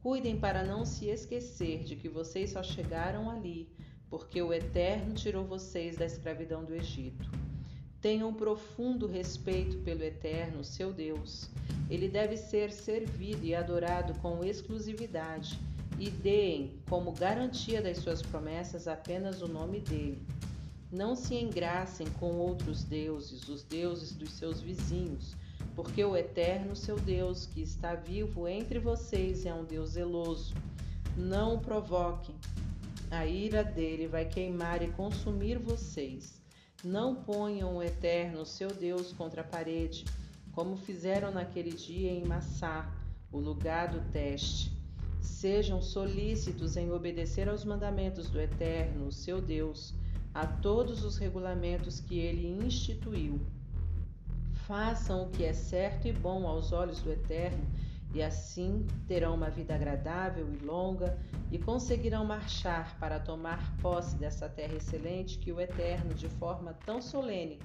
cuidem 0.00 0.38
para 0.38 0.64
não 0.64 0.84
se 0.84 1.08
esquecer 1.08 1.84
de 1.84 1.96
que 1.96 2.08
vocês 2.08 2.52
só 2.52 2.62
chegaram 2.62 3.28
ali 3.28 3.68
porque 4.14 4.40
o 4.40 4.52
Eterno 4.52 5.12
tirou 5.12 5.44
vocês 5.44 5.96
da 5.96 6.04
escravidão 6.04 6.64
do 6.64 6.72
Egito. 6.72 7.28
Tenham 8.04 8.34
profundo 8.34 9.06
respeito 9.06 9.78
pelo 9.78 10.04
Eterno, 10.04 10.62
seu 10.62 10.92
Deus. 10.92 11.48
Ele 11.88 12.06
deve 12.06 12.36
ser 12.36 12.70
servido 12.70 13.46
e 13.46 13.54
adorado 13.54 14.12
com 14.20 14.44
exclusividade, 14.44 15.58
e 15.98 16.10
deem 16.10 16.82
como 16.86 17.12
garantia 17.12 17.80
das 17.80 17.96
suas 17.96 18.20
promessas 18.20 18.86
apenas 18.86 19.40
o 19.40 19.48
nome 19.48 19.80
dele. 19.80 20.22
Não 20.92 21.16
se 21.16 21.34
engracem 21.34 22.06
com 22.20 22.32
outros 22.36 22.84
deuses, 22.84 23.48
os 23.48 23.62
deuses 23.62 24.12
dos 24.12 24.32
seus 24.32 24.60
vizinhos, 24.60 25.34
porque 25.74 26.04
o 26.04 26.14
Eterno, 26.14 26.76
seu 26.76 27.00
Deus, 27.00 27.46
que 27.46 27.62
está 27.62 27.94
vivo 27.94 28.46
entre 28.46 28.78
vocês, 28.78 29.46
é 29.46 29.54
um 29.54 29.64
Deus 29.64 29.92
zeloso. 29.92 30.52
Não 31.16 31.54
o 31.54 31.58
provoquem. 31.58 32.34
A 33.10 33.24
ira 33.24 33.64
dele 33.64 34.06
vai 34.06 34.26
queimar 34.26 34.82
e 34.82 34.88
consumir 34.88 35.58
vocês. 35.58 36.43
Não 36.84 37.14
ponham 37.14 37.76
o 37.76 37.82
Eterno, 37.82 38.44
seu 38.44 38.68
Deus, 38.68 39.10
contra 39.12 39.40
a 39.40 39.44
parede, 39.44 40.04
como 40.52 40.76
fizeram 40.76 41.32
naquele 41.32 41.72
dia 41.72 42.10
em 42.10 42.26
Massá, 42.26 42.92
o 43.32 43.38
lugar 43.38 43.88
do 43.88 44.00
teste. 44.12 44.70
Sejam 45.18 45.80
solícitos 45.80 46.76
em 46.76 46.92
obedecer 46.92 47.48
aos 47.48 47.64
mandamentos 47.64 48.28
do 48.28 48.38
Eterno, 48.38 49.10
seu 49.10 49.40
Deus 49.40 49.94
a 50.34 50.46
todos 50.46 51.04
os 51.04 51.16
regulamentos 51.16 52.00
que 52.00 52.18
ele 52.18 52.48
instituiu. 52.66 53.40
Façam 54.66 55.24
o 55.24 55.30
que 55.30 55.44
é 55.44 55.52
certo 55.52 56.08
e 56.08 56.12
bom 56.12 56.46
aos 56.46 56.72
olhos 56.72 57.00
do 57.00 57.10
Eterno, 57.12 57.64
e 58.14 58.22
assim 58.22 58.86
terão 59.08 59.34
uma 59.34 59.50
vida 59.50 59.74
agradável 59.74 60.48
e 60.48 60.64
longa 60.64 61.18
e 61.50 61.58
conseguirão 61.58 62.24
marchar 62.24 62.96
para 63.00 63.18
tomar 63.18 63.76
posse 63.78 64.14
dessa 64.16 64.48
terra 64.48 64.76
excelente 64.76 65.38
que 65.38 65.52
o 65.52 65.60
Eterno, 65.60 66.14
de 66.14 66.28
forma 66.28 66.72
tão 66.86 67.02
solene, 67.02 67.58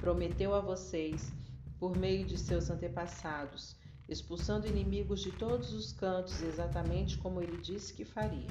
prometeu 0.00 0.52
a 0.54 0.60
vocês 0.60 1.32
por 1.78 1.96
meio 1.96 2.24
de 2.24 2.36
seus 2.36 2.68
antepassados, 2.68 3.76
expulsando 4.08 4.66
inimigos 4.66 5.20
de 5.20 5.30
todos 5.30 5.72
os 5.72 5.92
cantos, 5.92 6.42
exatamente 6.42 7.16
como 7.18 7.40
ele 7.40 7.56
disse 7.58 7.94
que 7.94 8.04
faria. 8.04 8.50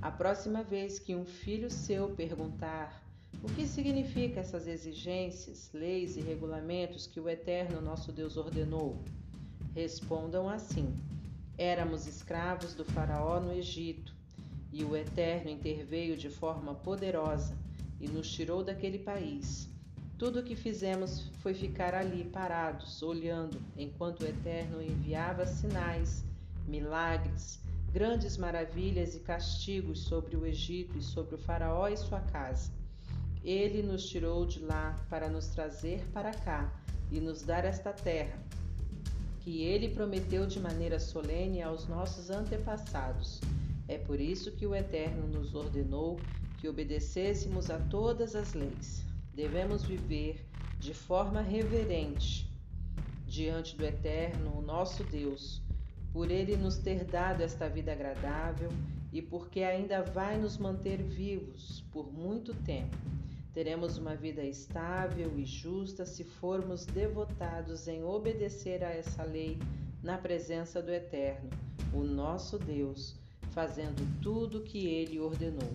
A 0.00 0.12
próxima 0.12 0.62
vez 0.62 1.00
que 1.00 1.14
um 1.14 1.24
filho 1.24 1.68
seu 1.68 2.10
perguntar 2.10 3.02
o 3.42 3.48
que 3.52 3.66
significa 3.66 4.40
essas 4.40 4.66
exigências, 4.68 5.70
leis 5.72 6.16
e 6.16 6.20
regulamentos 6.20 7.06
que 7.06 7.18
o 7.18 7.28
Eterno 7.28 7.80
nosso 7.80 8.12
Deus 8.12 8.36
ordenou, 8.36 9.02
respondam 9.74 10.48
assim: 10.48 10.94
Éramos 11.56 12.06
escravos 12.06 12.74
do 12.74 12.84
Faraó 12.84 13.40
no 13.40 13.52
Egito, 13.52 14.14
e 14.72 14.84
o 14.84 14.96
Eterno 14.96 15.50
interveio 15.50 16.16
de 16.16 16.28
forma 16.28 16.74
poderosa 16.74 17.56
e 18.00 18.06
nos 18.08 18.30
tirou 18.30 18.62
daquele 18.62 18.98
país. 18.98 19.68
Tudo 20.18 20.40
o 20.40 20.42
que 20.42 20.56
fizemos 20.56 21.30
foi 21.42 21.54
ficar 21.54 21.94
ali 21.94 22.24
parados, 22.24 23.02
olhando, 23.02 23.60
enquanto 23.76 24.20
o 24.20 24.26
Eterno 24.26 24.82
enviava 24.82 25.46
sinais, 25.46 26.24
milagres 26.66 27.60
grandes 27.92 28.36
maravilhas 28.36 29.14
e 29.14 29.20
castigos 29.20 30.00
sobre 30.00 30.36
o 30.36 30.46
Egito 30.46 30.98
e 30.98 31.02
sobre 31.02 31.34
o 31.34 31.38
Faraó 31.38 31.88
e 31.88 31.96
sua 31.96 32.20
casa. 32.20 32.70
Ele 33.42 33.82
nos 33.82 34.08
tirou 34.08 34.44
de 34.44 34.60
lá 34.60 34.94
para 35.08 35.28
nos 35.28 35.48
trazer 35.48 36.04
para 36.12 36.32
cá 36.32 36.70
e 37.10 37.18
nos 37.18 37.42
dar 37.42 37.64
esta 37.64 37.92
terra, 37.92 38.38
que 39.48 39.62
ele 39.62 39.88
prometeu 39.88 40.46
de 40.46 40.60
maneira 40.60 41.00
solene 41.00 41.62
aos 41.62 41.88
nossos 41.88 42.30
antepassados. 42.30 43.40
É 43.88 43.96
por 43.96 44.20
isso 44.20 44.52
que 44.52 44.66
o 44.66 44.74
Eterno 44.74 45.26
nos 45.26 45.54
ordenou 45.54 46.20
que 46.58 46.68
obedecêssemos 46.68 47.70
a 47.70 47.78
todas 47.78 48.36
as 48.36 48.52
leis. 48.52 49.02
Devemos 49.34 49.82
viver 49.82 50.44
de 50.78 50.92
forma 50.92 51.40
reverente 51.40 52.46
diante 53.26 53.74
do 53.74 53.86
Eterno, 53.86 54.52
o 54.54 54.60
nosso 54.60 55.02
Deus, 55.04 55.62
por 56.12 56.30
ele 56.30 56.54
nos 56.54 56.76
ter 56.76 57.06
dado 57.06 57.40
esta 57.40 57.70
vida 57.70 57.92
agradável 57.92 58.68
e 59.10 59.22
porque 59.22 59.62
ainda 59.62 60.02
vai 60.02 60.36
nos 60.36 60.58
manter 60.58 61.02
vivos 61.02 61.82
por 61.90 62.12
muito 62.12 62.52
tempo. 62.52 62.98
Teremos 63.52 63.96
uma 63.96 64.14
vida 64.14 64.42
estável 64.44 65.38
e 65.38 65.44
justa 65.44 66.04
se 66.04 66.22
formos 66.22 66.84
devotados 66.84 67.88
em 67.88 68.04
obedecer 68.04 68.84
a 68.84 68.90
essa 68.90 69.24
lei 69.24 69.58
na 70.02 70.18
presença 70.18 70.82
do 70.82 70.92
Eterno, 70.92 71.50
o 71.92 72.02
nosso 72.02 72.58
Deus, 72.58 73.16
fazendo 73.50 74.06
tudo 74.22 74.58
o 74.58 74.62
que 74.62 74.86
ele 74.86 75.18
ordenou. 75.18 75.72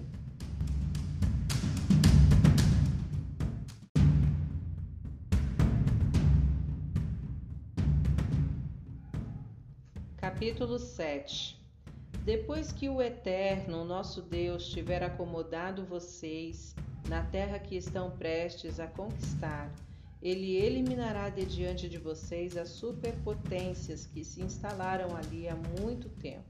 Capítulo 10.15 10.79
7 10.79 11.59
Depois 12.23 12.71
que 12.71 12.87
o 12.87 13.01
Eterno, 13.01 13.83
nosso 13.83 14.21
Deus, 14.21 14.69
tiver 14.69 15.03
acomodado 15.03 15.83
vocês 15.83 16.73
na 17.07 17.21
terra 17.23 17.59
que 17.59 17.75
estão 17.75 18.11
prestes 18.11 18.79
a 18.79 18.87
conquistar, 18.87 19.71
ele 20.21 20.55
eliminará 20.55 21.29
de 21.29 21.45
diante 21.45 21.89
de 21.89 21.97
vocês 21.97 22.55
as 22.55 22.69
superpotências 22.69 24.05
que 24.05 24.23
se 24.23 24.41
instalaram 24.41 25.15
ali 25.15 25.49
há 25.49 25.55
muito 25.81 26.07
tempo: 26.21 26.45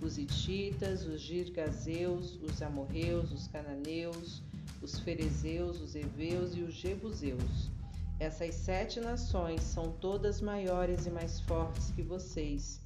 os 0.00 0.16
Hititas, 0.16 1.04
os 1.04 1.20
Girgazeus, 1.20 2.40
os 2.42 2.62
Amorreus, 2.62 3.30
os 3.30 3.46
Cananeus, 3.48 4.42
os 4.80 4.98
Ferezeus, 4.98 5.80
os 5.80 5.94
Eveus 5.94 6.56
e 6.56 6.62
os 6.62 6.72
Jebuseus. 6.72 7.70
Essas 8.18 8.54
sete 8.54 9.00
nações 9.00 9.62
são 9.62 9.92
todas 9.92 10.40
maiores 10.40 11.06
e 11.06 11.10
mais 11.10 11.40
fortes 11.40 11.90
que 11.90 12.02
vocês. 12.02 12.80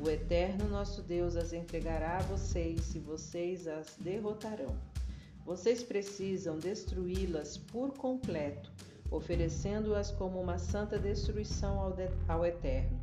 O 0.00 0.08
Eterno 0.08 0.68
nosso 0.68 1.02
Deus 1.02 1.36
as 1.36 1.52
entregará 1.52 2.18
a 2.18 2.22
vocês 2.22 2.94
e 2.94 2.98
vocês 2.98 3.68
as 3.68 3.96
derrotarão. 4.00 4.74
Vocês 5.48 5.82
precisam 5.82 6.58
destruí-las 6.58 7.56
por 7.56 7.94
completo, 7.94 8.70
oferecendo-as 9.10 10.10
como 10.10 10.38
uma 10.38 10.58
santa 10.58 10.98
destruição 10.98 11.80
ao, 11.80 11.90
de, 11.94 12.06
ao 12.28 12.44
Eterno. 12.44 13.00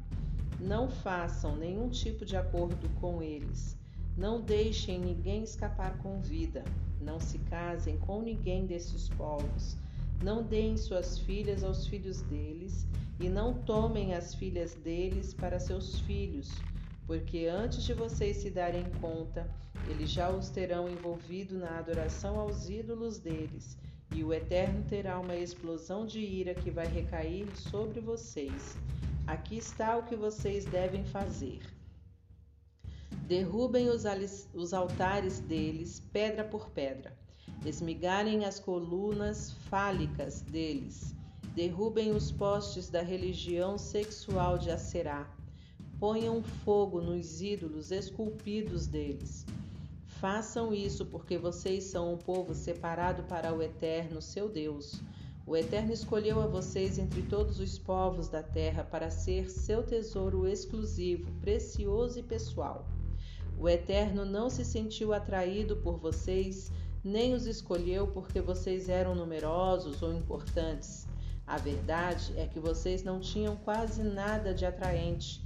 Não 0.60 0.88
façam 0.88 1.56
nenhum 1.56 1.90
tipo 1.90 2.24
de 2.24 2.38
acordo 2.38 2.88
com 3.02 3.20
eles. 3.24 3.76
Não 4.16 4.40
deixem 4.40 5.00
ninguém 5.00 5.42
escapar 5.42 5.98
com 5.98 6.22
vida. 6.22 6.64
Não 7.02 7.20
se 7.20 7.40
casem 7.40 7.98
com 7.98 8.22
ninguém 8.22 8.68
desses 8.68 9.10
povos. 9.10 9.76
Não 10.24 10.44
deem 10.44 10.78
suas 10.78 11.18
filhas 11.18 11.64
aos 11.64 11.88
filhos 11.88 12.22
deles, 12.22 12.86
e 13.20 13.28
não 13.28 13.56
tomem 13.56 14.14
as 14.14 14.36
filhas 14.36 14.76
deles 14.76 15.34
para 15.34 15.60
seus 15.60 16.00
filhos, 16.02 16.52
porque 17.08 17.48
antes 17.48 17.84
de 17.84 17.94
vocês 17.94 18.38
se 18.38 18.50
darem 18.50 18.86
conta, 19.02 19.50
eles 19.88 20.10
já 20.10 20.30
os 20.30 20.50
terão 20.50 20.90
envolvido 20.90 21.58
na 21.58 21.78
adoração 21.78 22.40
aos 22.40 22.70
ídolos 22.70 23.20
deles, 23.20 23.78
e 24.14 24.24
o 24.24 24.34
Eterno 24.34 24.84
terá 24.84 25.20
uma 25.20 25.36
explosão 25.36 26.06
de 26.06 26.20
ira 26.20 26.56
que 26.56 26.72
vai 26.72 26.88
recair 26.88 27.48
sobre 27.56 28.00
vocês. 28.00 28.78
Aqui 29.28 29.58
está 29.58 29.98
o 29.98 30.04
que 30.04 30.16
vocês 30.16 30.66
devem 30.66 31.04
fazer. 31.04 31.62
Derrubem 33.28 33.90
os, 33.90 34.74
altares 34.74 35.40
deles, 35.40 36.00
pedra 36.14 36.44
por 36.44 36.70
pedra. 36.70 37.18
Esmigalhem 37.66 38.46
as 38.46 38.60
colunas 38.60 39.52
fálicas 39.68 40.42
deles. 40.42 41.16
Derrubem 41.56 42.12
os 42.12 42.32
postes 42.32 42.88
da 42.88 43.02
religião 43.02 43.80
sexual 43.80 44.60
de 44.60 44.70
Aserá. 44.70 45.35
Ponham 46.08 46.44
fogo 46.44 47.02
nos 47.02 47.42
ídolos 47.42 47.90
esculpidos 47.90 48.86
deles. 48.86 49.44
Façam 50.06 50.72
isso 50.72 51.04
porque 51.04 51.36
vocês 51.36 51.86
são 51.86 52.14
um 52.14 52.16
povo 52.16 52.54
separado 52.54 53.24
para 53.24 53.52
o 53.52 53.60
Eterno, 53.60 54.22
seu 54.22 54.48
Deus. 54.48 55.02
O 55.48 55.58
Eterno 55.58 55.92
escolheu 55.92 56.40
a 56.40 56.46
vocês 56.46 57.00
entre 57.00 57.24
todos 57.24 57.60
os 57.60 57.80
povos 57.80 58.28
da 58.28 58.44
terra 58.44 58.84
para 58.84 59.10
ser 59.10 59.50
seu 59.50 59.82
tesouro 59.82 60.48
exclusivo, 60.48 61.26
precioso 61.42 62.20
e 62.20 62.22
pessoal. 62.22 62.86
O 63.58 63.68
Eterno 63.68 64.24
não 64.24 64.48
se 64.48 64.64
sentiu 64.64 65.12
atraído 65.12 65.78
por 65.78 65.98
vocês, 65.98 66.72
nem 67.04 67.34
os 67.34 67.48
escolheu 67.48 68.06
porque 68.06 68.40
vocês 68.40 68.90
eram 68.90 69.16
numerosos 69.16 70.04
ou 70.04 70.14
importantes. 70.14 71.08
A 71.48 71.58
verdade 71.58 72.32
é 72.38 72.46
que 72.46 72.60
vocês 72.60 73.04
não 73.04 73.20
tinham 73.20 73.56
quase 73.56 74.04
nada 74.04 74.54
de 74.54 74.68
atraente. 74.68 75.44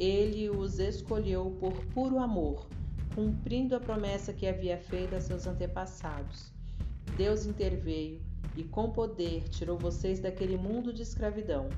Ele 0.00 0.50
os 0.50 0.80
escolheu 0.80 1.56
por 1.60 1.72
puro 1.92 2.18
amor 2.18 2.66
cumprindo 3.14 3.74
a 3.74 3.80
promessa 3.80 4.32
que 4.32 4.46
havia 4.46 4.78
feito 4.78 5.14
a 5.14 5.20
seus 5.20 5.46
antepassados. 5.46 6.50
Deus 7.16 7.44
interveio 7.44 8.20
e, 8.56 8.64
com 8.64 8.90
poder, 8.90 9.48
tirou 9.48 9.76
vocês 9.76 10.20
daquele 10.20 10.56
mundo 10.56 10.92
de 10.92 11.02
escravidão. 11.02 11.68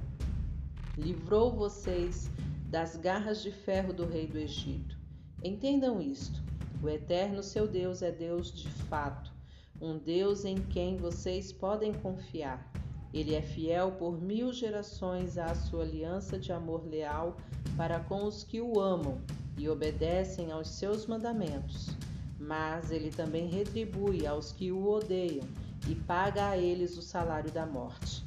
Livrou 0.96 1.50
vocês 1.52 2.30
das 2.68 2.96
garras 2.96 3.42
de 3.42 3.50
ferro 3.50 3.92
do 3.92 4.06
rei 4.06 4.26
do 4.26 4.38
Egito. 4.38 4.96
Entendam 5.42 6.00
isto: 6.00 6.40
o 6.82 6.88
eterno 6.88 7.42
seu 7.42 7.66
Deus 7.66 8.02
é 8.02 8.12
Deus 8.12 8.52
de 8.52 8.68
fato, 8.68 9.32
um 9.80 9.98
Deus 9.98 10.44
em 10.44 10.56
quem 10.56 10.96
vocês 10.96 11.52
podem 11.52 11.92
confiar. 11.92 12.70
Ele 13.12 13.34
é 13.34 13.42
fiel 13.42 13.92
por 13.92 14.20
mil 14.20 14.52
gerações 14.52 15.36
à 15.36 15.54
sua 15.54 15.82
aliança 15.82 16.38
de 16.38 16.50
amor 16.50 16.86
leal 16.86 17.36
para 17.76 18.00
com 18.00 18.24
os 18.24 18.42
que 18.42 18.60
o 18.60 18.80
amam 18.80 19.18
e 19.58 19.68
obedecem 19.68 20.50
aos 20.50 20.68
seus 20.68 21.06
mandamentos. 21.06 21.90
Mas 22.38 22.90
ele 22.90 23.10
também 23.10 23.48
retribui 23.48 24.26
aos 24.26 24.50
que 24.50 24.72
o 24.72 24.88
odeiam 24.88 25.46
e 25.88 25.94
paga 25.94 26.48
a 26.48 26.58
eles 26.58 26.96
o 26.96 27.02
salário 27.02 27.50
da 27.50 27.66
morte. 27.66 28.24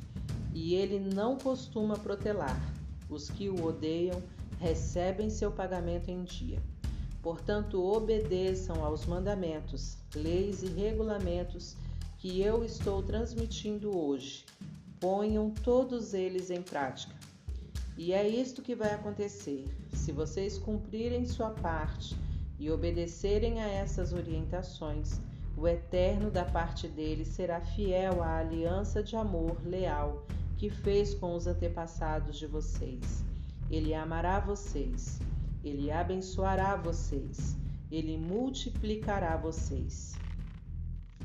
E 0.54 0.76
ele 0.76 1.00
não 1.00 1.36
costuma 1.38 1.96
protelar. 1.96 2.60
Os 3.10 3.30
que 3.30 3.50
o 3.50 3.66
odeiam 3.66 4.22
recebem 4.60 5.30
seu 5.30 5.52
pagamento 5.52 6.10
em 6.10 6.24
dia. 6.24 6.62
Portanto, 7.22 7.84
obedeçam 7.84 8.86
aos 8.86 9.06
mandamentos, 9.06 9.98
leis 10.16 10.62
e 10.62 10.68
regulamentos 10.68 11.76
que 12.20 12.40
eu 12.40 12.64
estou 12.64 13.02
transmitindo 13.02 13.98
hoje. 13.98 14.46
Ponham 15.00 15.50
todos 15.50 16.14
eles 16.14 16.50
em 16.50 16.62
prática. 16.62 17.16
E 17.98 18.12
é 18.12 18.28
isto 18.28 18.62
que 18.62 18.76
vai 18.76 18.94
acontecer 18.94 19.66
se 20.06 20.12
vocês 20.12 20.60
cumprirem 20.60 21.26
sua 21.26 21.50
parte 21.50 22.16
e 22.60 22.70
obedecerem 22.70 23.60
a 23.60 23.68
essas 23.68 24.14
orientações, 24.14 25.20
o 25.58 25.68
Eterno 25.68 26.30
da 26.30 26.46
parte 26.46 26.88
dele 26.88 27.26
será 27.26 27.60
fiel 27.60 28.22
à 28.22 28.38
aliança 28.38 29.02
de 29.02 29.16
amor 29.16 29.58
leal 29.66 30.26
que 30.58 30.70
fez 30.70 31.16
com 31.16 31.34
os 31.36 31.48
antepassados 31.48 32.38
de 32.38 32.46
vocês. 32.46 33.24
Ele 33.72 33.94
amará 33.94 34.40
vocês, 34.40 35.20
ele 35.64 35.92
abençoará 35.92 36.76
vocês, 36.76 37.58
ele 37.90 38.16
multiplicará 38.16 39.36
vocês. 39.38 40.14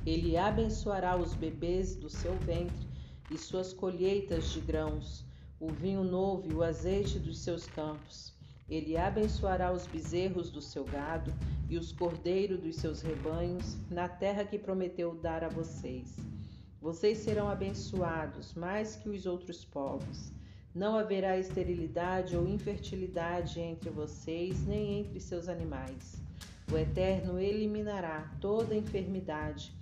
Ele 0.07 0.39
abençoará 0.39 1.19
os 1.19 1.35
bebês 1.35 1.95
do 1.97 2.09
seu 2.09 2.35
ventre 2.39 2.89
e 3.31 3.39
suas 3.39 3.73
colheitas 3.73 4.51
de 4.51 4.61
grãos, 4.61 5.25
o 5.59 5.71
vinho 5.71 6.03
novo 6.03 6.51
e 6.51 6.55
o 6.55 6.63
azeite 6.63 7.19
dos 7.19 7.39
seus 7.39 7.67
campos. 7.67 8.35
Ele 8.69 8.97
abençoará 8.97 9.73
os 9.73 9.87
bezerros 9.87 10.51
do 10.51 10.61
seu 10.61 10.85
gado 10.85 11.33
e 11.69 11.77
os 11.77 11.93
cordeiros 11.93 12.61
dos 12.61 12.77
seus 12.77 13.03
rebanhos 13.03 13.77
na 13.91 14.09
terra 14.09 14.45
que 14.45 14.59
prometeu 14.59 15.15
dar 15.15 15.45
a 15.45 15.49
vocês. 15.49 16.17
Vocês 16.81 17.19
serão 17.19 17.49
abençoados 17.49 18.55
mais 18.55 18.97
que 18.97 19.09
os 19.09 19.27
outros 19.27 19.65
povos. 19.65 20.33
Não 20.75 20.97
haverá 20.97 21.37
esterilidade 21.37 22.37
ou 22.37 22.49
infertilidade 22.49 23.61
entre 23.61 23.91
vocês 23.91 24.65
nem 24.67 25.01
entre 25.01 25.21
seus 25.21 25.49
animais. 25.49 26.23
O 26.73 26.79
Eterno 26.79 27.41
eliminará 27.41 28.33
toda 28.41 28.77
enfermidade. 28.77 29.75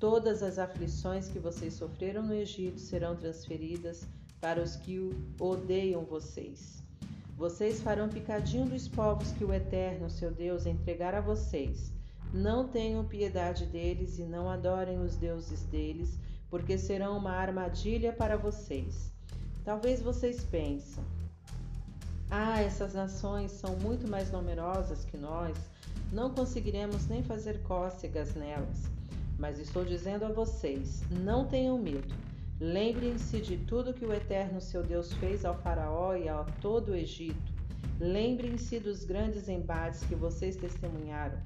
Todas 0.00 0.42
as 0.42 0.58
aflições 0.58 1.28
que 1.28 1.38
vocês 1.38 1.74
sofreram 1.74 2.22
no 2.22 2.32
Egito 2.32 2.80
serão 2.80 3.14
transferidas 3.14 4.08
para 4.40 4.62
os 4.62 4.74
que 4.74 5.14
odeiam 5.38 6.06
vocês. 6.06 6.82
Vocês 7.36 7.82
farão 7.82 8.08
picadinho 8.08 8.64
dos 8.64 8.88
povos 8.88 9.30
que 9.32 9.44
o 9.44 9.52
Eterno, 9.52 10.08
seu 10.08 10.30
Deus, 10.30 10.64
entregar 10.64 11.14
a 11.14 11.20
vocês. 11.20 11.92
Não 12.32 12.66
tenham 12.66 13.04
piedade 13.04 13.66
deles 13.66 14.18
e 14.18 14.22
não 14.22 14.48
adorem 14.48 14.98
os 15.00 15.16
deuses 15.16 15.64
deles, 15.64 16.18
porque 16.48 16.78
serão 16.78 17.18
uma 17.18 17.32
armadilha 17.32 18.10
para 18.10 18.38
vocês. 18.38 19.12
Talvez 19.66 20.00
vocês 20.00 20.42
pensem: 20.42 21.04
Ah, 22.30 22.62
essas 22.62 22.94
nações 22.94 23.52
são 23.52 23.76
muito 23.76 24.08
mais 24.08 24.32
numerosas 24.32 25.04
que 25.04 25.18
nós, 25.18 25.58
não 26.10 26.30
conseguiremos 26.30 27.06
nem 27.06 27.22
fazer 27.22 27.62
cócegas 27.64 28.34
nelas. 28.34 28.99
Mas 29.40 29.58
estou 29.58 29.86
dizendo 29.86 30.26
a 30.26 30.28
vocês: 30.28 31.02
não 31.10 31.46
tenham 31.46 31.78
medo. 31.78 32.14
Lembrem-se 32.60 33.40
de 33.40 33.56
tudo 33.56 33.94
que 33.94 34.04
o 34.04 34.12
Eterno 34.12 34.60
seu 34.60 34.82
Deus 34.82 35.14
fez 35.14 35.46
ao 35.46 35.56
Faraó 35.62 36.14
e 36.14 36.28
a 36.28 36.44
todo 36.60 36.90
o 36.90 36.94
Egito. 36.94 37.50
Lembrem-se 37.98 38.78
dos 38.78 39.02
grandes 39.02 39.48
embates 39.48 40.04
que 40.04 40.14
vocês 40.14 40.56
testemunharam, 40.56 41.40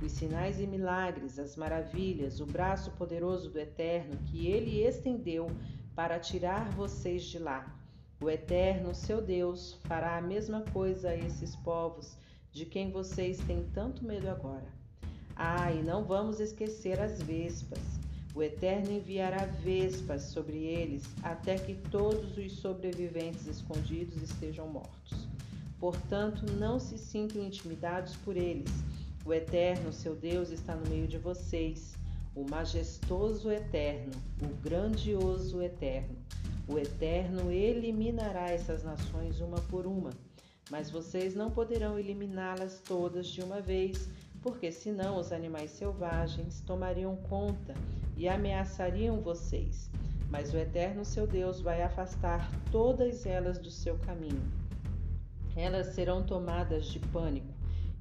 os 0.00 0.12
sinais 0.12 0.60
e 0.60 0.66
milagres, 0.66 1.40
as 1.40 1.56
maravilhas, 1.56 2.40
o 2.40 2.46
braço 2.46 2.92
poderoso 2.92 3.50
do 3.50 3.58
Eterno 3.58 4.16
que 4.26 4.46
ele 4.46 4.84
estendeu 4.84 5.50
para 5.92 6.20
tirar 6.20 6.70
vocês 6.70 7.24
de 7.24 7.40
lá. 7.40 7.76
O 8.22 8.30
Eterno, 8.30 8.94
seu 8.94 9.20
Deus, 9.20 9.80
fará 9.88 10.16
a 10.16 10.22
mesma 10.22 10.60
coisa 10.72 11.08
a 11.08 11.16
esses 11.16 11.56
povos 11.56 12.16
de 12.52 12.64
quem 12.64 12.92
vocês 12.92 13.38
têm 13.38 13.68
tanto 13.74 14.04
medo 14.04 14.28
agora. 14.28 14.79
Ah, 15.42 15.72
e 15.72 15.82
não 15.82 16.04
vamos 16.04 16.38
esquecer 16.38 17.00
as 17.00 17.22
vespas. 17.22 17.80
O 18.34 18.42
Eterno 18.42 18.92
enviará 18.92 19.46
vespas 19.46 20.24
sobre 20.24 20.58
eles 20.58 21.02
até 21.22 21.56
que 21.56 21.76
todos 21.90 22.36
os 22.36 22.52
sobreviventes 22.58 23.46
escondidos 23.46 24.22
estejam 24.22 24.68
mortos. 24.68 25.26
Portanto, 25.78 26.44
não 26.58 26.78
se 26.78 26.98
sintam 26.98 27.42
intimidados 27.42 28.16
por 28.16 28.36
eles. 28.36 28.70
O 29.24 29.32
Eterno, 29.32 29.94
seu 29.94 30.14
Deus, 30.14 30.50
está 30.50 30.76
no 30.76 30.86
meio 30.90 31.08
de 31.08 31.16
vocês, 31.16 31.94
o 32.36 32.44
majestoso 32.44 33.50
Eterno, 33.50 34.12
o 34.42 34.62
grandioso 34.62 35.62
Eterno. 35.62 36.18
O 36.68 36.78
Eterno 36.78 37.50
eliminará 37.50 38.50
essas 38.50 38.84
nações 38.84 39.40
uma 39.40 39.58
por 39.62 39.86
uma, 39.86 40.10
mas 40.70 40.90
vocês 40.90 41.34
não 41.34 41.50
poderão 41.50 41.98
eliminá-las 41.98 42.78
todas 42.86 43.26
de 43.26 43.40
uma 43.40 43.62
vez, 43.62 44.06
porque 44.42 44.72
senão 44.72 45.18
os 45.18 45.32
animais 45.32 45.70
selvagens 45.70 46.60
tomariam 46.60 47.16
conta 47.16 47.74
e 48.16 48.28
ameaçariam 48.28 49.20
vocês. 49.20 49.90
Mas 50.30 50.52
o 50.54 50.56
Eterno 50.56 51.04
seu 51.04 51.26
Deus 51.26 51.60
vai 51.60 51.82
afastar 51.82 52.50
todas 52.70 53.26
elas 53.26 53.58
do 53.58 53.70
seu 53.70 53.98
caminho. 53.98 54.42
Elas 55.56 55.88
serão 55.88 56.22
tomadas 56.22 56.86
de 56.86 57.00
pânico, 57.00 57.52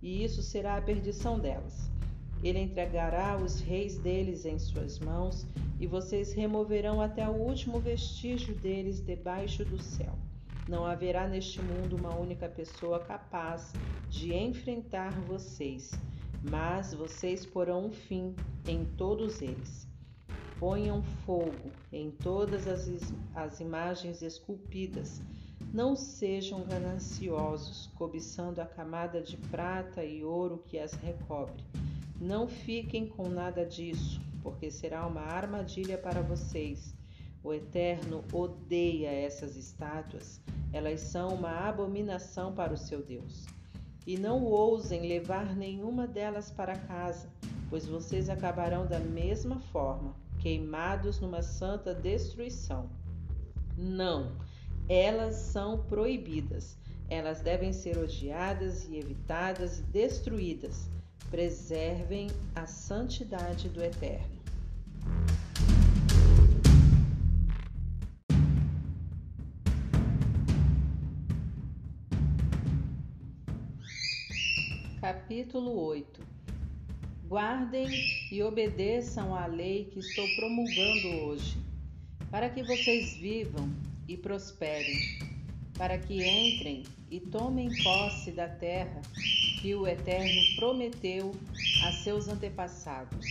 e 0.02 0.24
isso 0.24 0.42
será 0.42 0.78
a 0.78 0.82
perdição 0.82 1.40
delas. 1.40 1.90
Ele 2.44 2.60
entregará 2.60 3.36
os 3.38 3.60
reis 3.60 3.98
deles 3.98 4.46
em 4.46 4.58
suas 4.60 5.00
mãos, 5.00 5.46
e 5.80 5.88
vocês 5.88 6.34
removerão 6.34 7.02
até 7.02 7.28
o 7.28 7.34
último 7.34 7.80
vestígio 7.80 8.54
deles 8.56 9.02
debaixo 9.02 9.66
do 9.66 9.82
céu. 9.82 10.14
Não 10.68 10.86
haverá 10.86 11.28
neste 11.28 11.60
mundo 11.62 11.96
uma 11.96 12.16
única 12.16 12.48
pessoa 12.48 13.00
capaz 13.00 13.74
de 14.10 14.34
enfrentar 14.36 15.12
vocês, 15.22 15.92
mas 16.44 16.94
vocês 16.94 17.46
porão 17.46 17.88
um 17.88 17.92
fim 17.92 18.36
em 18.68 18.86
todos 18.86 19.42
eles. 19.42 19.88
Ponham 20.60 21.02
fogo 21.26 21.72
em 21.92 22.12
todas 22.12 22.68
as, 22.68 22.90
as 23.34 23.60
imagens 23.60 24.22
esculpidas. 24.22 25.22
Não 25.74 25.96
sejam 25.96 26.64
gananciosos, 26.64 27.88
cobiçando 27.96 28.62
a 28.62 28.66
camada 28.66 29.22
de 29.22 29.38
prata 29.38 30.04
e 30.04 30.24
ouro 30.24 30.64
que 30.66 30.78
as 30.78 30.94
recobre 30.94 31.64
não 32.20 32.50
fiquem 32.50 33.08
com 33.08 33.30
nada 33.30 33.66
disso, 33.66 34.20
porque 34.44 34.70
será 34.70 35.08
uma 35.08 35.22
armadilha 35.22 35.98
para 35.98 36.22
vocês. 36.22 36.94
O 37.42 37.54
Eterno 37.54 38.26
odeia 38.34 39.10
essas 39.10 39.56
estátuas, 39.56 40.42
elas 40.74 41.00
são 41.00 41.30
uma 41.30 41.70
abominação 41.70 42.54
para 42.54 42.74
o 42.74 42.78
seu 42.78 43.02
Deus. 43.02 43.46
E 44.10 44.18
não 44.18 44.43
ousem 44.43 45.07
levar 45.07 45.55
nenhuma 45.55 46.07
delas 46.07 46.49
para 46.49 46.76
casa, 46.76 47.30
pois 47.70 47.86
vocês 47.86 48.28
acabarão 48.28 48.88
da 48.88 48.97
mesma 48.97 49.60
forma, 49.60 50.16
queimados 50.39 51.20
numa 51.20 51.43
santa 51.43 51.93
destruição. 51.93 52.89
Não, 53.78 54.32
elas 54.89 55.36
são 55.36 55.84
proibidas. 55.84 56.76
Elas 57.07 57.41
devem 57.41 57.72
ser 57.72 57.99
odiadas 57.99 58.89
e 58.89 58.97
evitadas 58.97 59.78
e 59.78 59.84
destruídas 59.84 60.89
preservem 61.30 62.32
a 62.55 62.66
santidade 62.66 63.70
do 63.70 63.84
Eterno. 63.84 64.39
Capítulo 75.10 75.76
8 75.86 76.22
Guardem 77.28 77.89
e 78.32 78.43
obedeçam 78.43 79.34
à 79.34 79.47
lei 79.47 79.86
que 79.86 79.97
estou 79.97 80.24
promulgando 80.36 81.26
hoje, 81.26 81.57
para 82.30 82.47
que 82.47 82.62
vocês 82.62 83.16
vivam 83.16 83.74
e 84.07 84.16
prosperem, 84.16 85.18
para 85.76 85.97
que 85.97 86.14
entrem 86.14 86.84
e 87.10 87.20
tomem 87.20 87.72
posse 87.82 88.30
da 88.30 88.47
terra 88.47 89.01
que 89.60 89.74
o 89.74 89.88
Eterno 89.88 90.55
prometeu 90.57 91.32
a 91.88 91.91
seus 91.91 92.28
antepassados. 92.28 93.26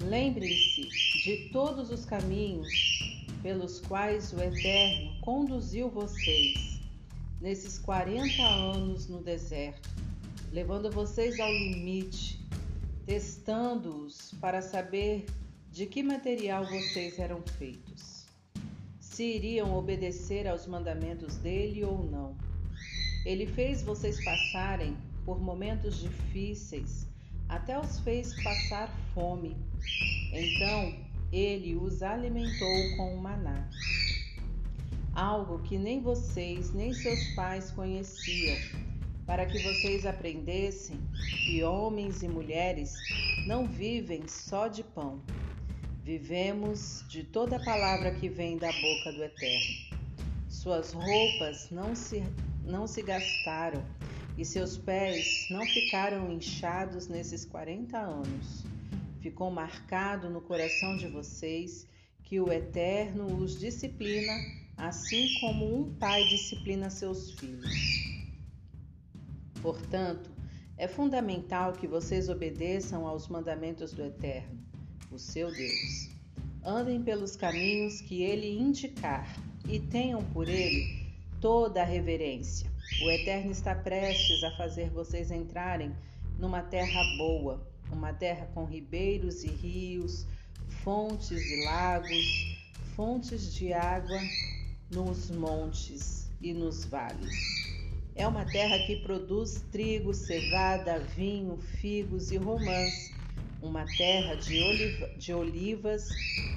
Lembrem-se 0.00 0.82
de 1.24 1.48
todos 1.48 1.90
os 1.90 2.04
caminhos 2.04 2.70
pelos 3.42 3.80
quais 3.80 4.32
o 4.32 4.40
Eterno 4.40 5.12
conduziu 5.22 5.90
vocês 5.90 6.80
nesses 7.40 7.80
40 7.80 8.40
anos 8.40 9.08
no 9.08 9.20
deserto, 9.20 9.90
levando 10.52 10.90
vocês 10.90 11.40
ao 11.40 11.50
limite, 11.50 12.38
testando-os 13.06 14.34
para 14.38 14.60
saber 14.60 15.24
de 15.70 15.86
que 15.86 16.02
material 16.02 16.66
vocês 16.66 17.18
eram 17.18 17.42
feitos, 17.42 18.26
se 19.00 19.24
iriam 19.24 19.74
obedecer 19.74 20.46
aos 20.46 20.66
mandamentos 20.66 21.36
dele 21.38 21.82
ou 21.82 22.04
não. 22.04 22.36
Ele 23.24 23.46
fez 23.46 23.82
vocês 23.82 24.22
passarem 24.22 24.94
por 25.24 25.40
momentos 25.40 25.98
difíceis, 25.98 27.06
até 27.48 27.78
os 27.80 28.00
fez 28.00 28.34
passar 28.42 28.94
fome. 29.14 29.56
Então 30.34 30.94
ele 31.32 31.74
os 31.76 32.02
alimentou 32.02 32.96
com 32.96 33.14
o 33.14 33.22
maná, 33.22 33.70
algo 35.14 35.60
que 35.60 35.78
nem 35.78 36.02
vocês 36.02 36.74
nem 36.74 36.92
seus 36.92 37.28
pais 37.34 37.70
conheciam, 37.70 38.56
para 39.32 39.46
que 39.46 39.62
vocês 39.62 40.04
aprendessem 40.04 41.00
que 41.46 41.64
homens 41.64 42.22
e 42.22 42.28
mulheres 42.28 42.92
não 43.46 43.66
vivem 43.66 44.28
só 44.28 44.68
de 44.68 44.84
pão. 44.84 45.22
Vivemos 46.04 47.02
de 47.08 47.24
toda 47.24 47.58
palavra 47.58 48.12
que 48.12 48.28
vem 48.28 48.58
da 48.58 48.70
boca 48.70 49.10
do 49.10 49.24
Eterno. 49.24 49.96
Suas 50.50 50.92
roupas 50.92 51.70
não 51.70 51.94
se 51.94 52.22
não 52.62 52.86
se 52.86 53.00
gastaram 53.00 53.82
e 54.36 54.44
seus 54.44 54.76
pés 54.76 55.46
não 55.48 55.64
ficaram 55.64 56.30
inchados 56.30 57.08
nesses 57.08 57.46
40 57.46 57.96
anos. 57.96 58.66
Ficou 59.22 59.50
marcado 59.50 60.28
no 60.28 60.42
coração 60.42 60.98
de 60.98 61.08
vocês 61.08 61.88
que 62.22 62.38
o 62.38 62.52
Eterno 62.52 63.34
os 63.38 63.58
disciplina, 63.58 64.34
assim 64.76 65.26
como 65.40 65.74
um 65.74 65.94
pai 65.94 66.22
disciplina 66.28 66.90
seus 66.90 67.30
filhos. 67.30 68.21
Portanto, 69.62 70.28
é 70.76 70.88
fundamental 70.88 71.72
que 71.72 71.86
vocês 71.86 72.28
obedeçam 72.28 73.06
aos 73.06 73.28
mandamentos 73.28 73.92
do 73.92 74.02
Eterno, 74.04 74.58
o 75.12 75.18
seu 75.18 75.52
Deus. 75.52 76.10
Andem 76.64 77.00
pelos 77.00 77.36
caminhos 77.36 78.00
que 78.00 78.22
ele 78.22 78.58
indicar 78.58 79.32
e 79.68 79.78
tenham 79.78 80.22
por 80.24 80.48
ele 80.48 81.06
toda 81.40 81.82
a 81.82 81.84
reverência. 81.84 82.68
O 83.04 83.10
Eterno 83.10 83.52
está 83.52 83.74
prestes 83.74 84.42
a 84.42 84.50
fazer 84.56 84.90
vocês 84.90 85.30
entrarem 85.30 85.94
numa 86.38 86.62
terra 86.62 87.00
boa, 87.16 87.64
uma 87.90 88.12
terra 88.12 88.48
com 88.52 88.64
ribeiros 88.64 89.44
e 89.44 89.48
rios, 89.48 90.26
fontes 90.82 91.40
e 91.40 91.64
lagos, 91.64 92.58
fontes 92.96 93.54
de 93.54 93.72
água 93.72 94.18
nos 94.90 95.30
montes 95.30 96.28
e 96.40 96.52
nos 96.52 96.84
vales. 96.84 97.71
É 98.14 98.26
uma 98.26 98.44
terra 98.44 98.78
que 98.80 98.96
produz 98.96 99.64
trigo, 99.72 100.12
cevada, 100.12 100.98
vinho, 100.98 101.56
figos 101.56 102.30
e 102.30 102.36
romãs, 102.36 103.10
uma 103.62 103.86
terra 103.96 104.34
de, 104.34 104.60
oliva, 104.60 105.08
de 105.16 105.32
olivas, 105.32 106.10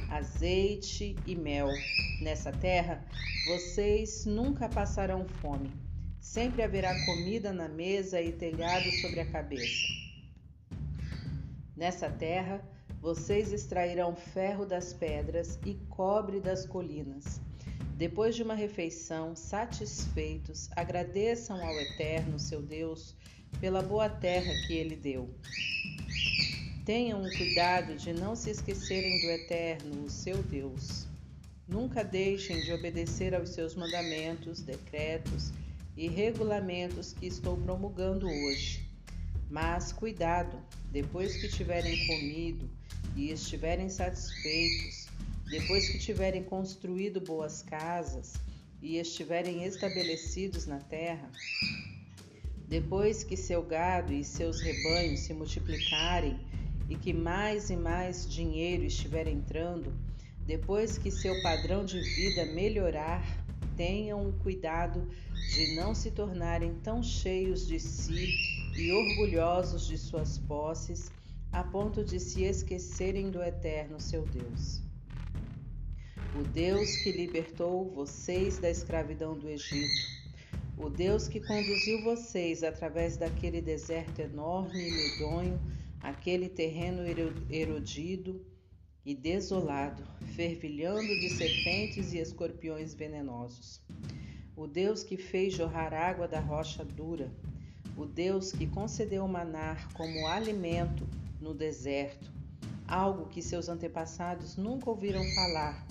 azeite 0.10 1.16
e 1.26 1.34
mel. 1.34 1.70
Nessa 2.22 2.52
terra, 2.52 3.06
vocês 3.48 4.26
nunca 4.26 4.68
passarão 4.68 5.26
fome. 5.26 5.72
Sempre 6.20 6.62
haverá 6.62 6.94
comida 7.06 7.54
na 7.54 7.70
mesa 7.70 8.22
e 8.22 8.34
telhado 8.34 8.92
sobre 9.02 9.22
a 9.22 9.32
cabeça. 9.32 9.88
Nessa 11.78 12.10
terra, 12.10 12.62
vocês 13.00 13.54
extrairão 13.54 14.14
ferro 14.14 14.66
das 14.66 14.92
pedras 14.92 15.58
e 15.66 15.76
cobre 15.90 16.42
das 16.42 16.66
colinas. 16.66 17.40
Depois 17.98 18.36
de 18.36 18.44
uma 18.44 18.56
refeição, 18.56 19.38
satisfeitos, 19.38 20.70
agradeçam 20.76 21.66
ao 21.66 21.74
Eterno, 21.80 22.38
seu 22.38 22.62
Deus, 22.62 23.16
pela 23.62 23.82
boa 23.82 24.10
terra 24.10 24.52
que 24.68 24.74
ele 24.74 24.98
deu. 24.98 25.34
Tenham 26.84 27.24
o 27.24 27.38
cuidado 27.38 27.96
de 27.96 28.12
não 28.12 28.36
se 28.36 28.50
esquecerem 28.50 29.22
do 29.22 29.32
Eterno, 29.32 30.04
o 30.04 30.10
seu 30.10 30.44
Deus. 30.44 31.08
Nunca 31.66 32.04
deixem 32.04 32.60
de 32.64 32.74
obedecer 32.74 33.34
aos 33.34 33.52
seus 33.52 33.76
mandamentos, 33.76 34.62
decretos 34.62 35.54
e 35.96 36.10
regulamentos 36.10 37.14
que 37.14 37.28
estou 37.28 37.56
promulgando 37.56 38.28
hoje. 38.28 38.90
Mas 39.50 39.94
cuidado, 39.94 40.62
depois 40.92 41.38
que 41.38 41.48
tiverem 41.48 42.06
comido 42.08 42.70
e 43.16 43.32
estiverem 43.32 43.88
satisfeitos, 43.88 45.05
depois 45.50 45.88
que 45.90 46.00
tiverem 46.00 46.44
construído 46.44 47.22
boas 47.22 47.62
casas 47.62 48.34
e 48.82 48.98
estiverem 48.98 49.64
estabelecidos 49.64 50.66
na 50.66 50.80
terra, 50.80 51.32
depois 52.68 53.24
que 53.24 53.38
seu 53.38 53.64
gado 53.64 54.12
e 54.12 54.24
seus 54.24 54.60
rebanhos 54.60 55.22
se 55.22 55.34
multiplicarem 55.34 56.40
e 56.90 56.96
que 56.96 57.14
mais 57.14 57.70
e 57.70 57.76
mais 57.76 58.28
dinheiro 58.28 58.84
estiver 58.84 59.28
entrando, 59.28 59.94
depois 60.46 60.98
que 60.98 61.12
seu 61.12 61.42
padrão 61.42 61.86
de 61.86 62.00
vida 62.00 62.46
melhorar, 62.46 63.24
tenham 63.76 64.28
o 64.28 64.34
cuidado 64.34 65.08
de 65.54 65.76
não 65.76 65.94
se 65.94 66.12
tornarem 66.12 66.76
tão 66.84 67.04
cheios 67.04 67.68
de 67.68 67.80
si 67.80 68.30
e 68.76 68.92
orgulhosos 68.92 69.88
de 69.88 69.98
suas 69.98 70.38
posses, 70.38 71.12
a 71.52 71.64
ponto 71.64 72.04
de 72.04 72.20
se 72.20 72.44
esquecerem 72.44 73.30
do 73.30 73.42
Eterno 73.42 74.00
seu 74.00 74.26
Deus. 74.26 74.85
O 76.38 76.44
Deus 76.44 76.98
que 76.98 77.14
libertou 77.14 77.90
vocês 77.92 78.60
da 78.60 78.70
escravidão 78.70 79.40
do 79.40 79.50
Egito, 79.50 80.02
o 80.78 80.90
Deus 80.90 81.30
que 81.30 81.40
conduziu 81.40 82.04
vocês 82.04 82.62
através 82.62 83.16
daquele 83.16 83.62
deserto 83.62 84.20
enorme 84.20 84.86
e 84.86 84.92
medonho, 84.92 85.58
aquele 86.02 86.50
terreno 86.50 87.04
erodido 87.50 88.46
e 89.06 89.16
desolado, 89.16 90.04
fervilhando 90.36 91.08
de 91.08 91.30
serpentes 91.30 92.12
e 92.12 92.18
escorpiões 92.18 92.94
venenosos. 92.94 93.82
O 94.58 94.68
Deus 94.68 95.04
que 95.04 95.16
fez 95.16 95.54
jorrar 95.54 95.94
água 95.94 96.28
da 96.28 96.42
rocha 96.42 96.84
dura, 96.84 97.32
o 97.96 98.06
Deus 98.06 98.52
que 98.52 98.68
concedeu 98.68 99.26
manar 99.26 99.88
como 99.94 100.28
alimento 100.28 101.08
no 101.40 101.54
deserto, 101.54 102.30
algo 102.86 103.30
que 103.30 103.42
seus 103.42 103.70
antepassados 103.70 104.58
nunca 104.58 104.90
ouviram 104.90 105.24
falar, 105.34 105.88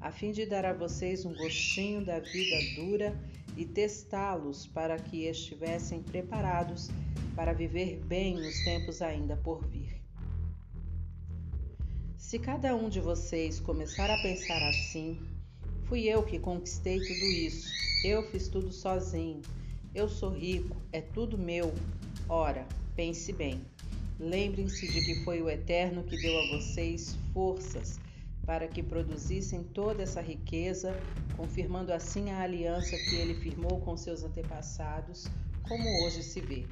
a 0.00 0.12
fim 0.12 0.30
de 0.30 0.46
dar 0.46 0.64
a 0.64 0.72
vocês 0.72 1.24
um 1.24 1.34
gostinho 1.34 2.04
da 2.04 2.20
vida 2.20 2.56
dura 2.76 3.18
e 3.56 3.64
testá-los 3.64 4.66
para 4.66 4.96
que 4.96 5.24
estivessem 5.24 6.02
preparados 6.02 6.88
para 7.34 7.52
viver 7.52 8.00
bem 8.04 8.34
nos 8.34 8.62
tempos 8.64 9.02
ainda 9.02 9.36
por 9.36 9.66
vir. 9.66 10.00
Se 12.16 12.38
cada 12.38 12.76
um 12.76 12.88
de 12.88 13.00
vocês 13.00 13.58
começar 13.58 14.10
a 14.10 14.22
pensar 14.22 14.62
assim, 14.68 15.20
fui 15.84 16.04
eu 16.08 16.22
que 16.22 16.38
conquistei 16.38 16.98
tudo 16.98 17.24
isso, 17.24 17.68
eu 18.04 18.22
fiz 18.30 18.48
tudo 18.48 18.70
sozinho, 18.70 19.42
eu 19.94 20.08
sou 20.08 20.30
rico, 20.30 20.76
é 20.92 21.00
tudo 21.00 21.36
meu. 21.36 21.72
Ora, 22.28 22.66
pense 22.94 23.32
bem. 23.32 23.64
Lembrem-se 24.20 24.86
de 24.86 25.04
que 25.04 25.24
foi 25.24 25.40
o 25.40 25.48
Eterno 25.48 26.04
que 26.04 26.20
deu 26.20 26.38
a 26.38 26.58
vocês 26.58 27.16
forças 27.32 27.98
para 28.48 28.66
que 28.66 28.82
produzissem 28.82 29.62
toda 29.62 30.02
essa 30.02 30.22
riqueza, 30.22 30.98
confirmando 31.36 31.92
assim 31.92 32.30
a 32.30 32.40
aliança 32.40 32.96
que 32.96 33.16
ele 33.16 33.34
firmou 33.34 33.78
com 33.82 33.94
seus 33.94 34.24
antepassados, 34.24 35.26
como 35.68 35.84
hoje 36.02 36.22
se 36.22 36.40
vê. 36.40 36.64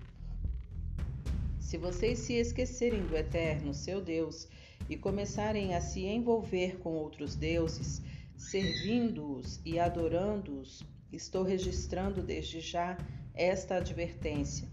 Se 1.61 1.77
vocês 1.77 2.21
se 2.21 2.33
esquecerem 2.33 3.03
do 3.03 3.15
Eterno, 3.15 3.75
seu 3.75 4.01
Deus, 4.01 4.49
e 4.89 4.97
começarem 4.97 5.75
a 5.75 5.83
se 5.83 6.07
envolver 6.07 6.79
com 6.79 6.95
outros 6.95 7.37
deuses, 7.37 8.01
servindo-os 8.39 9.61
e 9.63 9.79
adorando-os, 9.79 10.83
estou 11.13 11.43
registrando 11.43 12.23
desde 12.23 12.59
já 12.59 12.97
esta 13.35 13.77
advertência. 13.77 14.67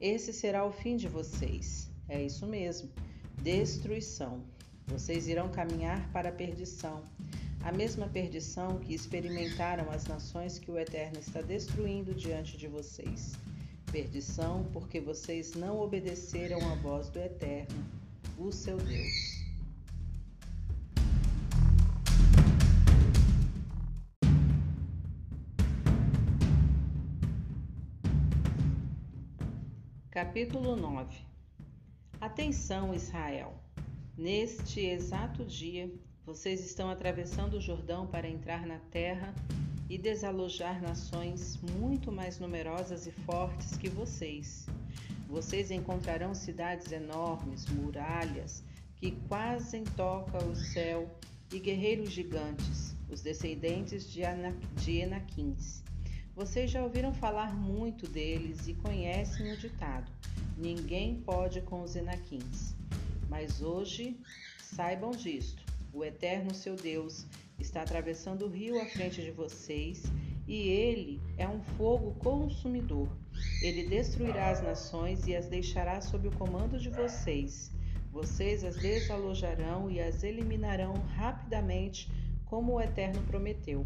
Esse 0.00 0.32
será 0.32 0.64
o 0.64 0.72
fim 0.72 0.96
de 0.96 1.06
vocês. 1.06 1.90
É 2.08 2.22
isso 2.22 2.46
mesmo, 2.46 2.88
destruição. 3.42 4.55
Vocês 4.86 5.26
irão 5.26 5.48
caminhar 5.48 6.08
para 6.12 6.28
a 6.28 6.32
perdição, 6.32 7.02
a 7.64 7.72
mesma 7.72 8.06
perdição 8.06 8.78
que 8.78 8.94
experimentaram 8.94 9.90
as 9.90 10.06
nações 10.06 10.60
que 10.60 10.70
o 10.70 10.78
Eterno 10.78 11.18
está 11.18 11.42
destruindo 11.42 12.14
diante 12.14 12.56
de 12.56 12.68
vocês. 12.68 13.32
Perdição 13.90 14.64
porque 14.72 15.00
vocês 15.00 15.54
não 15.54 15.80
obedeceram 15.80 16.60
à 16.70 16.76
voz 16.76 17.08
do 17.08 17.18
Eterno, 17.18 17.84
o 18.38 18.52
seu 18.52 18.76
Deus. 18.76 19.44
Capítulo 30.10 30.76
9 30.76 31.26
Atenção, 32.20 32.94
Israel! 32.94 33.65
Neste 34.16 34.80
exato 34.80 35.44
dia, 35.44 35.92
vocês 36.24 36.64
estão 36.64 36.88
atravessando 36.88 37.58
o 37.58 37.60
Jordão 37.60 38.06
para 38.06 38.26
entrar 38.26 38.66
na 38.66 38.78
terra 38.78 39.34
e 39.90 39.98
desalojar 39.98 40.80
nações 40.80 41.60
muito 41.78 42.10
mais 42.10 42.38
numerosas 42.38 43.06
e 43.06 43.10
fortes 43.10 43.76
que 43.76 43.90
vocês. 43.90 44.66
Vocês 45.28 45.70
encontrarão 45.70 46.34
cidades 46.34 46.92
enormes, 46.92 47.66
muralhas, 47.66 48.64
que 48.96 49.10
quase 49.28 49.82
tocam 49.94 50.50
o 50.50 50.56
céu, 50.56 51.10
e 51.52 51.58
guerreiros 51.58 52.10
gigantes, 52.10 52.96
os 53.10 53.20
descendentes 53.20 54.10
de, 54.10 54.22
de 54.76 54.96
Enaquins. 54.96 55.82
Vocês 56.34 56.70
já 56.70 56.82
ouviram 56.82 57.12
falar 57.12 57.54
muito 57.54 58.08
deles 58.08 58.66
e 58.66 58.74
conhecem 58.74 59.52
o 59.52 59.56
ditado: 59.58 60.10
ninguém 60.56 61.20
pode 61.20 61.60
com 61.60 61.82
os 61.82 61.94
Enaquins. 61.94 62.75
Mas 63.28 63.60
hoje 63.62 64.18
saibam 64.60 65.10
disto: 65.10 65.62
o 65.92 66.04
Eterno 66.04 66.54
seu 66.54 66.76
Deus 66.76 67.26
está 67.58 67.82
atravessando 67.82 68.46
o 68.46 68.48
rio 68.48 68.80
à 68.80 68.86
frente 68.86 69.22
de 69.22 69.30
vocês 69.30 70.04
e 70.46 70.68
ele 70.68 71.20
é 71.36 71.48
um 71.48 71.60
fogo 71.60 72.12
consumidor. 72.18 73.08
Ele 73.62 73.88
destruirá 73.88 74.50
as 74.50 74.62
nações 74.62 75.26
e 75.26 75.34
as 75.34 75.46
deixará 75.46 76.00
sob 76.00 76.28
o 76.28 76.36
comando 76.36 76.78
de 76.78 76.90
vocês. 76.90 77.72
Vocês 78.12 78.62
as 78.62 78.76
desalojarão 78.76 79.90
e 79.90 80.00
as 80.00 80.22
eliminarão 80.22 80.94
rapidamente, 81.16 82.10
como 82.44 82.74
o 82.74 82.80
Eterno 82.80 83.22
prometeu. 83.22 83.84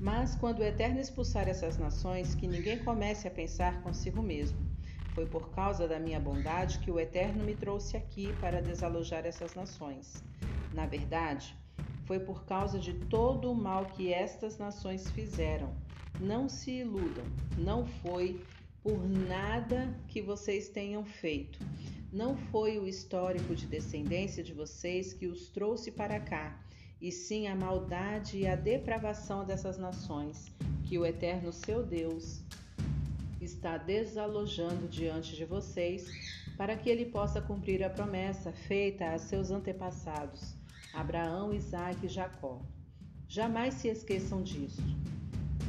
Mas 0.00 0.34
quando 0.34 0.60
o 0.60 0.64
Eterno 0.64 0.98
expulsar 0.98 1.48
essas 1.48 1.76
nações, 1.76 2.34
que 2.34 2.48
ninguém 2.48 2.78
comece 2.78 3.28
a 3.28 3.30
pensar 3.30 3.82
consigo 3.82 4.22
mesmo 4.22 4.69
foi 5.20 5.26
por 5.26 5.50
causa 5.50 5.86
da 5.86 5.98
minha 5.98 6.18
bondade 6.18 6.78
que 6.78 6.90
o 6.90 6.98
Eterno 6.98 7.44
me 7.44 7.54
trouxe 7.54 7.94
aqui 7.94 8.32
para 8.40 8.62
desalojar 8.62 9.26
essas 9.26 9.54
nações. 9.54 10.24
Na 10.72 10.86
verdade, 10.86 11.54
foi 12.06 12.18
por 12.18 12.46
causa 12.46 12.78
de 12.78 12.94
todo 12.94 13.52
o 13.52 13.54
mal 13.54 13.84
que 13.84 14.14
estas 14.14 14.56
nações 14.56 15.10
fizeram. 15.10 15.74
Não 16.18 16.48
se 16.48 16.70
iludam, 16.70 17.26
não 17.58 17.84
foi 17.84 18.42
por 18.82 19.06
nada 19.06 19.94
que 20.08 20.22
vocês 20.22 20.70
tenham 20.70 21.04
feito. 21.04 21.58
Não 22.10 22.34
foi 22.34 22.78
o 22.78 22.86
histórico 22.86 23.54
de 23.54 23.66
descendência 23.66 24.42
de 24.42 24.54
vocês 24.54 25.12
que 25.12 25.26
os 25.26 25.50
trouxe 25.50 25.90
para 25.90 26.18
cá, 26.18 26.58
e 26.98 27.12
sim 27.12 27.46
a 27.46 27.54
maldade 27.54 28.38
e 28.38 28.46
a 28.46 28.56
depravação 28.56 29.44
dessas 29.44 29.76
nações, 29.76 30.50
que 30.84 30.98
o 30.98 31.04
Eterno 31.04 31.52
seu 31.52 31.84
Deus 31.84 32.42
está 33.40 33.78
desalojando 33.78 34.86
diante 34.86 35.34
de 35.34 35.44
vocês, 35.44 36.06
para 36.56 36.76
que 36.76 36.90
ele 36.90 37.06
possa 37.06 37.40
cumprir 37.40 37.82
a 37.82 37.88
promessa 37.88 38.52
feita 38.52 39.12
a 39.12 39.18
seus 39.18 39.50
antepassados, 39.50 40.54
Abraão, 40.92 41.52
Isaque 41.54 42.06
e 42.06 42.08
Jacó. 42.08 42.60
Jamais 43.26 43.74
se 43.74 43.88
esqueçam 43.88 44.42
disso. 44.42 44.82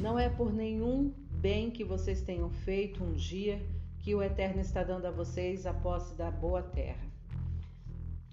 Não 0.00 0.18
é 0.18 0.28
por 0.28 0.52
nenhum 0.52 1.14
bem 1.30 1.70
que 1.70 1.84
vocês 1.84 2.20
tenham 2.20 2.50
feito 2.50 3.02
um 3.02 3.12
dia 3.14 3.64
que 4.00 4.14
o 4.14 4.22
Eterno 4.22 4.60
está 4.60 4.82
dando 4.82 5.06
a 5.06 5.10
vocês 5.10 5.64
a 5.64 5.72
posse 5.72 6.14
da 6.14 6.30
boa 6.30 6.62
terra. 6.62 7.06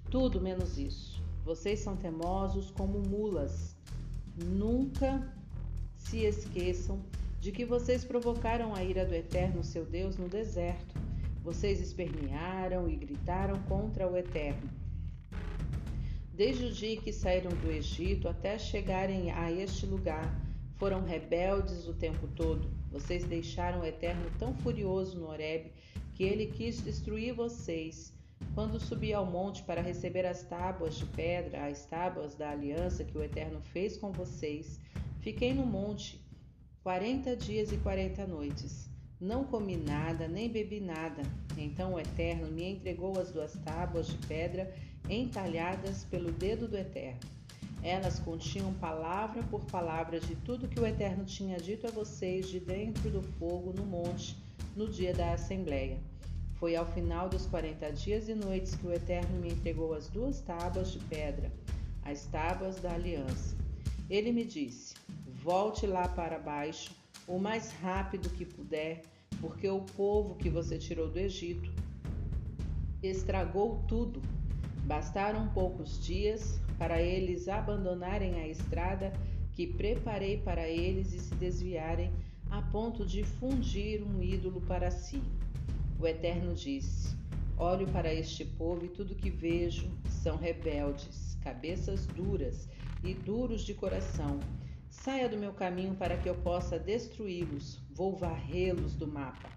Tudo 0.10 0.42
menos 0.42 0.78
isso. 0.78 1.22
Vocês 1.46 1.80
são 1.80 1.96
teimosos 1.96 2.72
como 2.72 3.00
mulas. 3.00 3.76
Nunca 4.36 5.32
se 5.96 6.26
esqueçam 6.26 7.00
de 7.40 7.54
que 7.54 7.64
vocês 7.64 8.04
provocaram 8.04 8.76
a 8.76 8.84
ira 8.84 9.06
do 9.06 9.16
Eterno, 9.16 9.64
seu 9.64 9.86
Deus, 9.86 10.18
no 10.18 10.28
deserto. 10.28 10.96
Vocês 11.42 11.80
espernearam 11.80 12.90
e 12.90 12.96
gritaram 12.98 13.58
contra 13.64 14.08
o 14.08 14.18
Eterno. 14.18 14.70
Desde 16.34 16.66
o 16.66 16.72
dia 16.72 16.98
que 16.98 17.14
saíram 17.14 17.52
do 17.52 17.72
Egito 17.72 18.28
até 18.28 18.58
chegarem 18.58 19.32
a 19.32 19.52
este 19.52 19.86
lugar, 19.86 20.38
foram 20.76 21.04
rebeldes 21.04 21.88
o 21.88 21.94
tempo 21.94 22.28
todo. 22.36 22.70
Vocês 22.92 23.24
deixaram 23.24 23.82
o 23.82 23.86
Eterno 23.86 24.30
tão 24.38 24.54
furioso 24.56 25.18
no 25.18 25.28
Horebe 25.28 25.72
que 26.16 26.24
ele 26.24 26.48
quis 26.48 26.82
destruir 26.82 27.34
vocês. 27.34 28.14
Quando 28.54 28.80
subi 28.80 29.14
ao 29.14 29.26
monte 29.26 29.64
para 29.64 29.82
receber 29.82 30.26
as 30.26 30.44
tábuas 30.44 30.96
de 30.96 31.06
pedra, 31.06 31.68
as 31.68 31.86
tábuas 31.86 32.36
da 32.36 32.52
aliança 32.52 33.04
que 33.04 33.18
o 33.18 33.24
Eterno 33.24 33.62
fez 33.62 33.98
com 33.98 34.12
vocês, 34.12 34.80
fiquei 35.22 35.54
no 35.54 35.66
monte 35.66 36.20
quarenta 36.84 37.36
dias 37.36 37.72
e 37.72 37.78
quarenta 37.78 38.26
noites. 38.26 38.90
Não 39.20 39.44
comi 39.44 39.76
nada, 39.76 40.28
nem 40.28 40.50
bebi 40.50 40.80
nada. 40.80 41.22
Então 41.58 41.94
o 41.94 42.00
Eterno 42.00 42.48
me 42.48 42.64
entregou 42.64 43.20
as 43.20 43.32
duas 43.32 43.54
tábuas 43.66 44.08
de 44.08 44.18
pedra 44.28 44.74
entalhadas 45.10 46.06
pelo 46.06 46.32
dedo 46.32 46.68
do 46.68 46.78
Eterno. 46.78 47.20
Elas 47.84 48.20
continham 48.20 48.74
palavra 48.76 49.44
por 49.44 49.66
palavra 49.66 50.20
de 50.20 50.36
tudo 50.38 50.68
que 50.68 50.80
o 50.80 50.86
Eterno 50.86 51.26
tinha 51.26 51.58
dito 51.58 51.88
a 51.88 51.92
vocês 51.92 52.48
de 52.50 52.60
dentro 52.60 53.10
do 53.10 53.22
fogo 53.22 53.74
no 53.74 53.86
monte 53.86 54.38
no 54.76 54.88
dia 54.88 55.14
da 55.14 55.34
Assembleia. 55.34 55.98
Foi 56.56 56.76
ao 56.76 56.86
final 56.86 57.30
dos 57.30 57.46
quarenta 57.46 57.92
dias 57.92 58.28
e 58.28 58.36
noites 58.36 58.76
que 58.76 58.88
o 58.88 58.94
Eterno 58.94 59.40
me 59.40 59.50
entregou 59.50 59.94
as 59.94 60.08
duas 60.10 60.42
tábuas 60.42 60.92
de 60.92 61.00
pedra, 61.00 61.52
as 62.04 62.26
tábuas 62.26 62.78
da 62.82 62.94
aliança. 62.94 63.56
Ele 64.10 64.32
me 64.32 64.44
disse: 64.44 64.96
Volte 65.52 65.88
lá 65.88 66.08
para 66.08 66.38
baixo 66.38 66.96
o 67.28 67.40
mais 67.40 67.72
rápido 67.72 68.30
que 68.30 68.46
puder, 68.46 69.02
porque 69.42 69.68
o 69.68 69.82
povo 69.82 70.36
que 70.36 70.48
você 70.48 70.78
tirou 70.78 71.10
do 71.10 71.18
Egito 71.18 71.74
estragou 73.02 73.84
tudo 73.88 74.22
Bastaram 74.86 75.48
poucos 75.50 76.04
dias 76.06 76.62
para 76.78 77.02
eles 77.02 77.48
abandonarem 77.48 78.36
a 78.36 78.48
estrada 78.48 79.12
que 79.54 79.66
preparei 79.66 80.38
para 80.38 80.70
eles 80.70 81.14
e 81.14 81.20
se 81.20 81.34
desviarem 81.34 82.12
a 82.52 82.62
ponto 82.62 83.04
de 83.04 83.24
fundir 83.24 84.04
um 84.04 84.22
ídolo 84.22 84.62
para 84.62 84.92
si. 84.92 85.20
O 86.00 86.06
Eterno 86.06 86.54
disse: 86.54 87.18
Olho 87.58 87.88
para 87.88 88.14
este 88.14 88.46
povo 88.46 88.86
e 88.86 88.90
tudo 88.90 89.16
que 89.16 89.32
vejo 89.32 89.90
são 90.10 90.38
rebeldes, 90.38 91.36
cabeças 91.44 92.06
duras 92.06 92.70
e 93.04 93.16
duros 93.16 93.62
de 93.62 93.74
coração. 93.74 94.40
Saia 95.10 95.28
do 95.28 95.38
meu 95.38 95.54
caminho 95.54 95.96
para 95.96 96.16
que 96.18 96.30
eu 96.30 96.36
possa 96.36 96.78
destruí-los, 96.78 97.80
vou 97.90 98.16
varrê-los 98.16 98.94
do 98.94 99.08
mapa. 99.08 99.50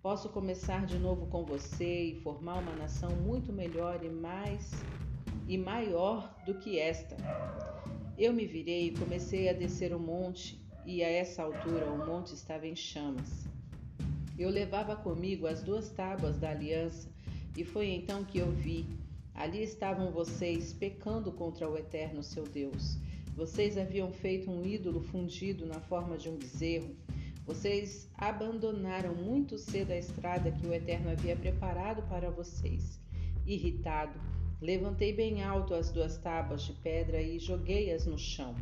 Posso 0.00 0.30
começar 0.30 0.86
de 0.86 0.98
novo 0.98 1.26
com 1.26 1.44
você 1.44 2.04
e 2.04 2.20
formar 2.22 2.54
uma 2.54 2.74
nação 2.74 3.10
muito 3.16 3.52
melhor 3.52 4.02
e 4.02 4.08
mais 4.08 4.72
e 5.46 5.58
maior 5.58 6.34
do 6.46 6.54
que 6.54 6.78
esta. 6.78 7.18
Eu 8.16 8.32
me 8.32 8.46
virei 8.46 8.86
e 8.86 8.96
comecei 8.96 9.50
a 9.50 9.52
descer 9.52 9.94
o 9.94 10.00
monte, 10.00 10.58
e 10.86 11.04
a 11.04 11.10
essa 11.10 11.42
altura 11.42 11.84
o 11.84 12.06
monte 12.06 12.32
estava 12.32 12.66
em 12.66 12.74
chamas. 12.74 13.46
Eu 14.38 14.48
levava 14.48 14.96
comigo 14.96 15.46
as 15.46 15.62
duas 15.62 15.90
tábuas 15.90 16.38
da 16.38 16.48
aliança, 16.48 17.10
e 17.54 17.62
foi 17.62 17.90
então 17.90 18.24
que 18.24 18.38
eu 18.38 18.50
vi. 18.50 18.86
Ali 19.34 19.62
estavam 19.62 20.10
vocês 20.10 20.72
pecando 20.72 21.30
contra 21.30 21.68
o 21.68 21.76
eterno 21.76 22.22
seu 22.22 22.44
Deus. 22.44 22.96
Vocês 23.36 23.76
haviam 23.76 24.12
feito 24.12 24.50
um 24.50 24.64
ídolo 24.64 25.00
fundido 25.00 25.66
na 25.66 25.80
forma 25.80 26.16
de 26.16 26.28
um 26.28 26.36
bezerro 26.36 26.94
vocês 27.46 28.08
abandonaram 28.16 29.14
muito 29.14 29.58
cedo 29.58 29.90
a 29.90 29.98
estrada 29.98 30.50
que 30.50 30.66
o 30.66 30.72
Eterno 30.72 31.10
havia 31.10 31.36
preparado 31.36 32.02
para 32.08 32.30
vocês. 32.30 32.98
Irritado, 33.44 34.18
levantei 34.62 35.12
bem 35.12 35.42
alto 35.42 35.74
as 35.74 35.90
duas 35.90 36.16
tábuas 36.16 36.62
de 36.62 36.72
pedra 36.72 37.20
e 37.20 37.38
joguei-as 37.38 38.06
no 38.06 38.18
chão. 38.18 38.54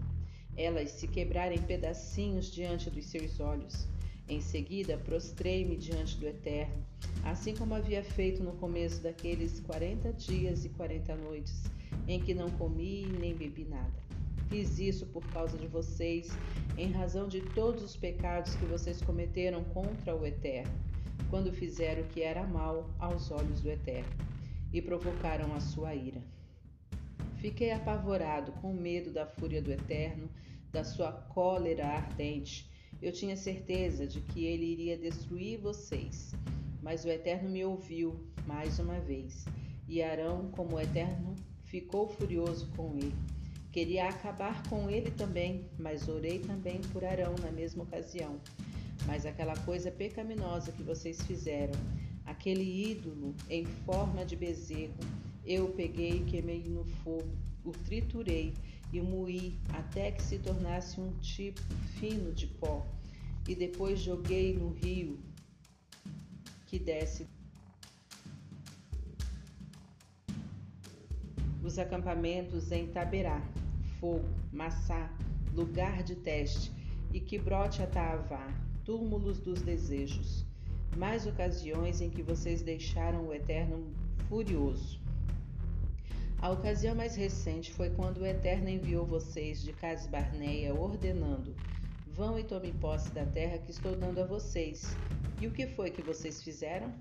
Elas 0.57 0.91
se 0.91 1.07
quebraram 1.07 1.55
em 1.55 1.62
pedacinhos 1.62 2.51
diante 2.51 2.91
dos 2.91 3.07
seus 3.07 3.39
olhos. 3.39 3.87
Em 4.29 4.41
seguida, 4.41 4.99
prostrei-me 4.99 5.77
diante 5.77 6.16
do 6.18 6.27
Eterno, 6.27 6.85
assim 7.23 7.55
como 7.55 7.75
havia 7.75 8.03
feito 8.03 8.43
no 8.43 8.53
começo 8.55 9.01
daqueles 9.01 9.61
quarenta 9.61 10.12
dias 10.12 10.64
e 10.64 10.68
quarenta 10.70 11.14
noites, 11.14 11.70
em 12.09 12.20
que 12.20 12.35
não 12.35 12.51
comi 12.51 13.07
nem 13.20 13.35
bebi 13.35 13.64
nada. 13.64 14.12
Fiz 14.53 14.78
isso 14.78 15.07
por 15.07 15.26
causa 15.28 15.57
de 15.57 15.66
vocês, 15.66 16.28
em 16.76 16.92
razão 16.92 17.26
de 17.26 17.40
todos 17.40 17.82
os 17.82 17.96
pecados 17.96 18.55
que 18.55 18.66
vocês 18.66 19.00
cometeram 19.00 19.64
contra 19.64 20.14
o 20.14 20.26
Eterno, 20.26 20.78
quando 21.30 21.50
fizeram 21.50 22.03
o 22.03 22.09
que 22.09 22.20
era 22.20 22.46
mal 22.46 22.90
aos 22.98 23.30
olhos 23.30 23.62
do 23.62 23.70
Eterno, 23.70 24.12
e 24.70 24.82
provocaram 24.82 25.55
a 25.55 25.61
sua 25.61 25.94
ira. 25.94 26.22
Fiquei 27.36 27.72
apavorado, 27.72 28.53
com 28.61 28.74
medo 28.74 29.11
da 29.11 29.24
fúria 29.24 29.62
do 29.62 29.72
Eterno, 29.72 30.28
da 30.70 30.84
sua 30.84 31.11
cólera 31.11 31.86
ardente. 31.86 32.70
Eu 33.00 33.11
tinha 33.11 33.38
certeza 33.38 34.07
de 34.07 34.20
que 34.20 34.44
ele 34.44 34.66
iria 34.66 34.98
destruir 34.98 35.61
vocês. 35.61 36.34
Mas 36.82 37.07
o 37.07 37.09
Eterno 37.09 37.48
me 37.48 37.64
ouviu 37.64 38.20
mais 38.46 38.78
uma 38.78 39.00
vez, 39.00 39.46
e 39.88 40.03
Arão, 40.03 40.50
como 40.50 40.76
o 40.76 40.80
Eterno, 40.80 41.34
ficou 41.64 42.07
furioso 42.07 42.70
com 42.76 42.94
ele 42.98 43.14
Queria 43.73 44.07
acabar 44.07 44.62
com 44.68 44.91
ele 44.91 45.11
também, 45.11 45.64
mas 45.79 46.07
orei 46.07 46.41
também 46.41 46.83
por 46.93 47.03
Arão 47.03 47.35
na 47.41 47.51
mesma 47.51 47.85
ocasião. 47.85 48.39
Mas 49.07 49.25
aquela 49.25 49.57
coisa 49.61 49.91
pecaminosa 49.91 50.73
que 50.73 50.83
vocês 50.83 51.23
fizeram, 51.23 51.73
aquele 52.27 52.91
ídolo 52.91 53.35
em 53.49 53.64
forma 53.64 54.27
de 54.27 54.37
bezerro, 54.37 54.93
eu 55.47 55.70
peguei 55.70 56.18
e 56.18 56.25
queimei 56.25 56.62
no 56.68 56.85
fogo, 57.03 57.33
o 57.64 57.70
triturei 57.70 58.53
e 58.93 59.01
moí 59.01 59.59
até 59.70 60.12
que 60.12 60.23
se 60.23 60.39
tornasse 60.39 61.01
um 61.01 61.11
tipo 61.20 61.62
fino 61.99 62.31
de 62.31 62.49
pó, 62.49 62.87
e 63.49 63.55
depois 63.55 63.99
joguei 63.99 64.53
no 64.55 64.68
rio 64.68 65.18
que 66.66 66.79
desce 66.79 67.27
os 71.64 71.79
acampamentos 71.79 72.70
em 72.70 72.87
Taberá 72.89 73.43
fogo, 74.03 74.28
Massá, 74.53 75.09
lugar 75.55 76.03
de 76.03 76.16
teste, 76.16 76.72
e 77.12 77.20
que 77.20 77.38
brote 77.38 77.84
a 77.84 77.86
Taavá, 77.86 78.53
túmulos 78.84 79.38
dos 79.38 79.62
desejos, 79.62 80.44
mais 80.96 81.24
ocasiões 81.24 82.00
em 82.00 82.11
que 82.11 82.20
vocês 82.20 82.62
deixaram 82.62 83.28
o 83.28 83.32
Eterno 83.32 83.94
furioso. 84.28 85.00
A 86.38 86.50
ocasião 86.50 86.96
mais 86.96 87.14
recente 87.14 87.72
foi 87.72 87.90
quando 87.90 88.18
o 88.18 88.26
Eterno 88.26 88.68
enviou 88.68 89.07
vocês 89.07 89.62
de 89.62 89.72
Casbarneia 89.72 90.74
ordenando: 90.74 91.55
Vão 92.09 92.36
e 92.36 92.42
tomem 92.42 92.72
posse 92.72 93.09
da 93.12 93.24
terra 93.24 93.59
que 93.59 93.70
estou 93.70 93.94
dando 93.94 94.18
a 94.18 94.26
vocês. 94.26 94.96
E 95.40 95.46
o 95.46 95.53
que 95.53 95.68
foi 95.68 95.92
que 95.92 96.03
vocês 96.03 96.42
fizeram? 96.42 96.92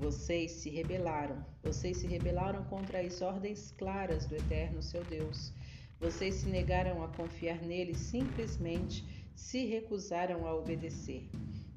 Vocês 0.00 0.52
se 0.52 0.70
rebelaram. 0.70 1.44
Vocês 1.62 1.98
se 1.98 2.06
rebelaram 2.06 2.64
contra 2.64 3.00
as 3.00 3.20
ordens 3.20 3.74
claras 3.76 4.24
do 4.24 4.34
Eterno 4.34 4.82
seu 4.82 5.04
Deus. 5.04 5.52
Vocês 6.00 6.36
se 6.36 6.48
negaram 6.48 7.02
a 7.02 7.08
confiar 7.08 7.60
nele, 7.60 7.94
simplesmente 7.94 9.04
se 9.34 9.64
recusaram 9.66 10.46
a 10.46 10.54
obedecer. 10.54 11.28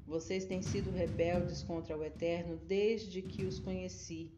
Vocês 0.05 0.45
têm 0.45 0.61
sido 0.61 0.91
rebeldes 0.91 1.63
contra 1.63 1.97
o 1.97 2.03
Eterno 2.03 2.57
desde 2.67 3.22
que 3.22 3.45
os 3.45 3.59
conheci. 3.59 4.32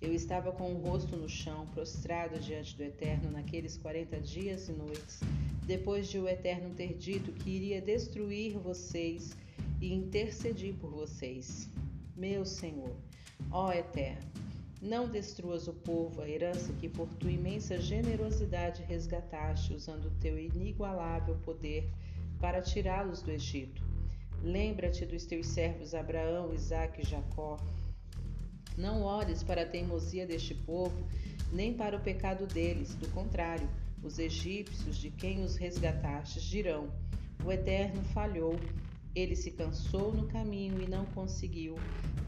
Eu 0.00 0.14
estava 0.14 0.52
com 0.52 0.72
o 0.72 0.78
rosto 0.78 1.16
no 1.16 1.28
chão, 1.28 1.66
prostrado 1.68 2.38
diante 2.38 2.76
do 2.76 2.82
Eterno 2.82 3.30
naqueles 3.30 3.76
quarenta 3.76 4.20
dias 4.20 4.68
e 4.68 4.72
noites, 4.72 5.20
depois 5.66 6.08
de 6.08 6.18
o 6.18 6.28
Eterno 6.28 6.74
ter 6.74 6.94
dito 6.94 7.32
que 7.32 7.50
iria 7.50 7.80
destruir 7.80 8.58
vocês 8.58 9.36
e 9.80 9.92
intercedir 9.92 10.74
por 10.74 10.90
vocês. 10.90 11.68
Meu 12.16 12.44
Senhor, 12.44 12.96
ó 13.50 13.72
Eterno, 13.72 14.30
não 14.80 15.08
destruas 15.08 15.66
o 15.68 15.72
povo, 15.72 16.20
a 16.20 16.28
herança 16.28 16.72
que 16.74 16.88
por 16.88 17.08
tua 17.14 17.30
imensa 17.30 17.80
generosidade 17.80 18.82
resgataste, 18.82 19.72
usando 19.72 20.06
o 20.06 20.18
teu 20.20 20.38
inigualável 20.38 21.36
poder 21.44 21.90
para 22.38 22.60
tirá-los 22.60 23.22
do 23.22 23.30
Egito. 23.30 23.82
Lembra-te 24.42 25.06
dos 25.06 25.24
teus 25.24 25.46
servos 25.46 25.94
Abraão, 25.94 26.52
Isaque 26.52 27.02
e 27.02 27.06
Jacó. 27.06 27.58
Não 28.76 29.02
ores 29.02 29.42
para 29.42 29.62
a 29.62 29.66
teimosia 29.66 30.26
deste 30.26 30.54
povo, 30.54 31.06
nem 31.50 31.72
para 31.72 31.96
o 31.96 32.00
pecado 32.00 32.46
deles. 32.46 32.94
Do 32.94 33.08
contrário, 33.08 33.68
os 34.02 34.18
egípcios, 34.18 34.98
de 34.98 35.10
quem 35.10 35.42
os 35.42 35.56
resgatastes, 35.56 36.42
dirão: 36.42 36.92
O 37.44 37.50
Eterno 37.50 38.02
falhou. 38.04 38.56
Ele 39.16 39.34
se 39.34 39.50
cansou 39.50 40.12
no 40.12 40.28
caminho 40.28 40.78
e 40.78 40.86
não 40.86 41.06
conseguiu 41.06 41.76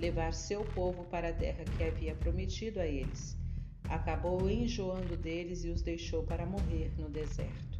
levar 0.00 0.32
seu 0.32 0.64
povo 0.64 1.04
para 1.04 1.28
a 1.28 1.32
terra 1.34 1.62
que 1.76 1.84
havia 1.84 2.14
prometido 2.14 2.80
a 2.80 2.86
eles. 2.86 3.36
Acabou 3.84 4.48
enjoando 4.48 5.14
deles 5.14 5.64
e 5.64 5.68
os 5.68 5.82
deixou 5.82 6.22
para 6.22 6.46
morrer 6.46 6.90
no 6.98 7.10
deserto. 7.10 7.78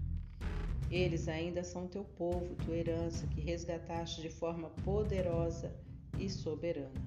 Eles 0.90 1.26
ainda 1.26 1.64
são 1.64 1.88
teu 1.88 2.04
povo, 2.04 2.54
tua 2.66 2.76
herança, 2.76 3.26
que 3.28 3.40
resgataste 3.40 4.20
de 4.20 4.28
forma 4.28 4.68
poderosa 4.84 5.74
e 6.18 6.28
soberana. 6.28 7.00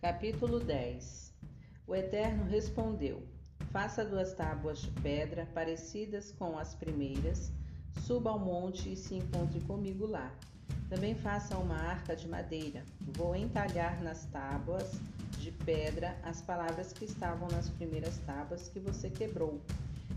Capítulo 0.00 0.60
10 0.60 1.25
o 1.86 1.94
Eterno 1.94 2.44
respondeu: 2.44 3.22
Faça 3.70 4.04
duas 4.04 4.32
tábuas 4.32 4.80
de 4.80 4.90
pedra 5.02 5.46
parecidas 5.54 6.32
com 6.32 6.58
as 6.58 6.74
primeiras, 6.74 7.52
suba 8.04 8.30
ao 8.30 8.40
monte 8.40 8.92
e 8.92 8.96
se 8.96 9.14
encontre 9.14 9.60
comigo 9.60 10.04
lá. 10.04 10.34
Também 10.88 11.14
faça 11.14 11.56
uma 11.56 11.76
arca 11.76 12.16
de 12.16 12.26
madeira. 12.26 12.82
Vou 13.00 13.36
entalhar 13.36 14.02
nas 14.02 14.24
tábuas 14.26 14.98
de 15.38 15.52
pedra 15.52 16.16
as 16.24 16.42
palavras 16.42 16.92
que 16.92 17.04
estavam 17.04 17.48
nas 17.48 17.68
primeiras 17.68 18.18
tábuas 18.18 18.68
que 18.68 18.80
você 18.80 19.08
quebrou. 19.08 19.60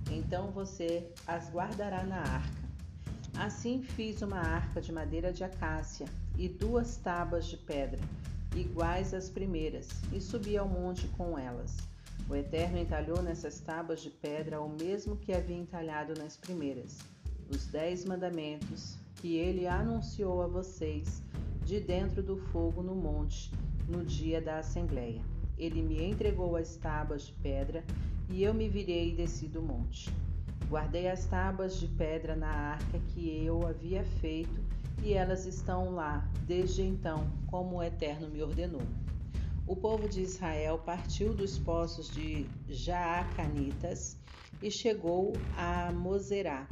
Então 0.10 0.50
você 0.50 1.12
as 1.28 1.52
guardará 1.52 2.04
na 2.04 2.18
arca. 2.18 2.70
Assim 3.38 3.84
fiz 3.84 4.24
uma 4.24 4.40
arca 4.40 4.82
de 4.82 4.92
madeira 4.92 5.32
de 5.32 5.44
acácia 5.44 6.08
e 6.36 6.50
duas 6.50 6.98
tábuas 6.98 7.46
de 7.46 7.58
pedra 7.58 8.00
iguais 8.56 9.14
às 9.14 9.30
primeiras, 9.30 9.88
e 10.12 10.20
subi 10.20 10.58
ao 10.58 10.68
monte 10.68 11.08
com 11.10 11.38
elas. 11.38 11.78
O 12.30 12.36
Eterno 12.36 12.78
entalhou 12.78 13.22
nessas 13.22 13.60
tábuas 13.60 14.02
de 14.02 14.10
pedra 14.10 14.62
o 14.62 14.70
mesmo 14.70 15.16
que 15.16 15.34
havia 15.34 15.58
entalhado 15.58 16.14
nas 16.18 16.38
primeiras, 16.38 17.00
os 17.50 17.66
dez 17.68 18.06
mandamentos 18.06 18.98
que 19.16 19.36
ele 19.36 19.68
anunciou 19.68 20.42
a 20.42 20.48
vocês 20.48 21.24
de 21.66 21.80
dentro 21.80 22.22
do 22.22 22.38
fogo 22.38 22.82
no 22.82 22.96
monte, 22.96 23.52
no 23.88 24.04
dia 24.04 24.42
da 24.42 24.60
assembleia. 24.60 25.22
Ele 25.58 25.82
me 25.82 26.04
entregou 26.04 26.56
as 26.56 26.76
tábuas 26.78 27.28
de 27.28 27.34
pedra 27.34 27.84
e 28.30 28.44
eu 28.44 28.54
me 28.54 28.70
virei 28.70 29.10
e 29.10 29.16
desci 29.16 29.48
do 29.48 29.62
monte. 29.62 30.10
Guardei 30.70 31.10
as 31.10 31.26
tábuas 31.26 31.80
de 31.80 31.88
pedra 31.88 32.36
na 32.36 32.48
arca 32.48 33.00
que 33.08 33.44
eu 33.44 33.68
havia 33.68 34.04
feito 34.04 34.69
e 35.04 35.14
elas 35.14 35.46
estão 35.46 35.92
lá 35.92 36.30
desde 36.46 36.82
então, 36.82 37.32
como 37.48 37.78
o 37.78 37.84
Eterno 37.84 38.30
me 38.30 38.42
ordenou. 38.42 38.82
O 39.66 39.76
povo 39.76 40.10
de 40.10 40.22
Israel 40.22 40.80
partiu 40.80 41.34
dos 41.34 41.58
poços 41.58 42.10
de 42.10 42.48
Jaacanitas 42.68 44.18
e 44.62 44.72
chegou 44.72 45.34
a 45.56 45.92
Moserá. 45.92 46.68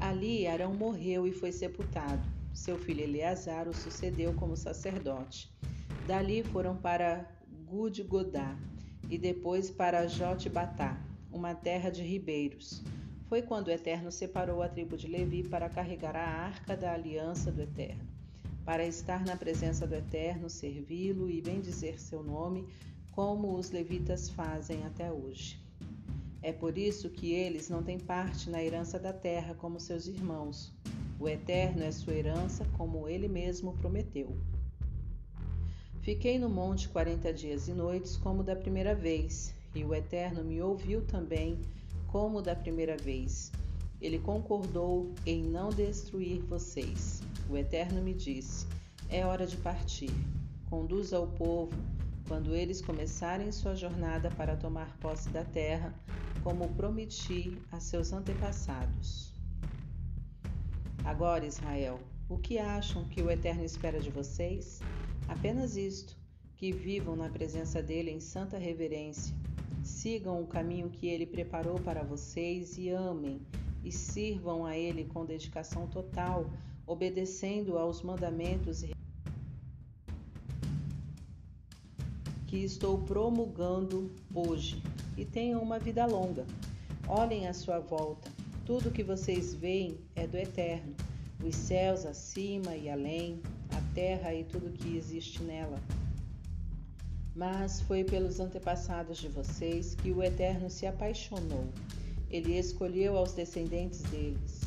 Ali 0.00 0.46
Arão 0.46 0.74
morreu 0.74 1.26
e 1.26 1.32
foi 1.32 1.52
sepultado. 1.52 2.26
Seu 2.54 2.78
filho 2.78 3.02
Eleazar 3.02 3.68
o 3.68 3.74
sucedeu 3.74 4.32
como 4.34 4.56
sacerdote. 4.56 5.52
Dali 6.06 6.42
foram 6.42 6.76
para 6.76 7.30
Gudgodá 7.66 8.56
e 9.08 9.16
depois 9.16 9.70
para 9.70 10.06
Jotbatá, 10.06 10.98
uma 11.30 11.54
terra 11.54 11.90
de 11.90 12.02
ribeiros 12.02 12.82
foi 13.32 13.40
quando 13.40 13.68
o 13.68 13.70
Eterno 13.70 14.12
separou 14.12 14.60
a 14.60 14.68
tribo 14.68 14.94
de 14.94 15.06
Levi 15.06 15.42
para 15.42 15.66
carregar 15.66 16.14
a 16.14 16.22
arca 16.22 16.76
da 16.76 16.92
aliança 16.92 17.50
do 17.50 17.62
Eterno, 17.62 18.06
para 18.62 18.84
estar 18.84 19.24
na 19.24 19.34
presença 19.34 19.86
do 19.86 19.94
Eterno, 19.94 20.50
servi-lo 20.50 21.30
e 21.30 21.40
bendizer 21.40 21.98
seu 21.98 22.22
nome, 22.22 22.68
como 23.10 23.56
os 23.56 23.70
levitas 23.70 24.28
fazem 24.28 24.84
até 24.84 25.10
hoje. 25.10 25.58
É 26.42 26.52
por 26.52 26.76
isso 26.76 27.08
que 27.08 27.32
eles 27.32 27.70
não 27.70 27.82
têm 27.82 27.98
parte 27.98 28.50
na 28.50 28.62
herança 28.62 28.98
da 28.98 29.14
terra 29.14 29.54
como 29.54 29.80
seus 29.80 30.06
irmãos. 30.06 30.70
O 31.18 31.26
Eterno 31.26 31.84
é 31.84 31.90
sua 31.90 32.12
herança, 32.12 32.66
como 32.76 33.08
ele 33.08 33.28
mesmo 33.28 33.72
prometeu. 33.78 34.36
Fiquei 36.02 36.38
no 36.38 36.50
monte 36.50 36.86
quarenta 36.86 37.32
dias 37.32 37.66
e 37.66 37.72
noites, 37.72 38.14
como 38.14 38.42
da 38.42 38.54
primeira 38.54 38.94
vez, 38.94 39.54
e 39.74 39.82
o 39.84 39.94
Eterno 39.94 40.44
me 40.44 40.60
ouviu 40.60 41.00
também 41.06 41.58
como 42.12 42.42
da 42.42 42.54
primeira 42.54 42.94
vez. 42.94 43.50
Ele 43.98 44.18
concordou 44.18 45.14
em 45.24 45.42
não 45.42 45.70
destruir 45.70 46.42
vocês. 46.42 47.22
O 47.48 47.56
Eterno 47.56 48.02
me 48.02 48.12
disse: 48.12 48.66
É 49.08 49.24
hora 49.24 49.46
de 49.46 49.56
partir. 49.56 50.12
Conduza 50.68 51.18
o 51.18 51.26
povo 51.26 51.72
quando 52.28 52.54
eles 52.54 52.82
começarem 52.82 53.50
sua 53.50 53.74
jornada 53.74 54.30
para 54.30 54.56
tomar 54.56 54.96
posse 54.98 55.30
da 55.30 55.44
terra, 55.44 55.94
como 56.44 56.68
prometi 56.74 57.58
a 57.70 57.80
seus 57.80 58.12
antepassados. 58.12 59.32
Agora, 61.04 61.46
Israel, 61.46 61.98
o 62.28 62.38
que 62.38 62.58
acham 62.58 63.04
que 63.08 63.22
o 63.22 63.30
Eterno 63.30 63.64
espera 63.64 63.98
de 63.98 64.10
vocês? 64.10 64.80
Apenas 65.28 65.76
isto: 65.76 66.16
que 66.56 66.72
vivam 66.72 67.16
na 67.16 67.30
presença 67.30 67.82
dele 67.82 68.10
em 68.10 68.20
santa 68.20 68.58
reverência 68.58 69.34
Sigam 69.82 70.40
o 70.40 70.46
caminho 70.46 70.88
que 70.90 71.08
ele 71.08 71.26
preparou 71.26 71.78
para 71.80 72.04
vocês 72.04 72.78
e 72.78 72.88
amem 72.88 73.40
e 73.84 73.90
sirvam 73.90 74.64
a 74.64 74.76
ele 74.76 75.04
com 75.04 75.24
dedicação 75.24 75.88
total, 75.88 76.48
obedecendo 76.86 77.76
aos 77.76 78.00
mandamentos 78.00 78.84
que 82.46 82.58
estou 82.58 82.98
promulgando 82.98 84.10
hoje. 84.32 84.80
E 85.16 85.24
tenham 85.24 85.60
uma 85.60 85.80
vida 85.80 86.06
longa. 86.06 86.46
Olhem 87.08 87.48
à 87.48 87.52
sua 87.52 87.80
volta. 87.80 88.30
Tudo 88.64 88.90
que 88.90 89.02
vocês 89.02 89.52
veem 89.52 89.98
é 90.14 90.28
do 90.28 90.36
eterno. 90.36 90.94
Os 91.44 91.56
céus 91.56 92.06
acima 92.06 92.76
e 92.76 92.88
além, 92.88 93.42
a 93.70 93.94
terra 93.94 94.32
e 94.32 94.44
tudo 94.44 94.70
que 94.70 94.96
existe 94.96 95.42
nela 95.42 95.80
mas 97.34 97.80
foi 97.80 98.04
pelos 98.04 98.40
antepassados 98.40 99.18
de 99.18 99.28
vocês 99.28 99.94
que 99.94 100.12
o 100.12 100.22
Eterno 100.22 100.68
se 100.68 100.86
apaixonou. 100.86 101.66
Ele 102.30 102.58
escolheu 102.58 103.16
aos 103.16 103.32
descendentes 103.32 104.02
deles, 104.02 104.60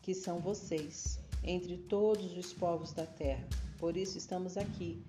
que 0.00 0.14
são 0.14 0.38
vocês, 0.38 1.18
entre 1.42 1.76
todos 1.76 2.36
os 2.36 2.52
povos 2.52 2.92
da 2.92 3.04
terra. 3.04 3.46
Por 3.78 3.96
isso 3.96 4.16
estamos 4.16 4.56
aqui. 4.56 5.02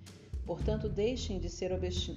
Portanto, 0.45 0.87
deixem 0.89 1.39
de 1.39 1.49
ser 1.49 1.71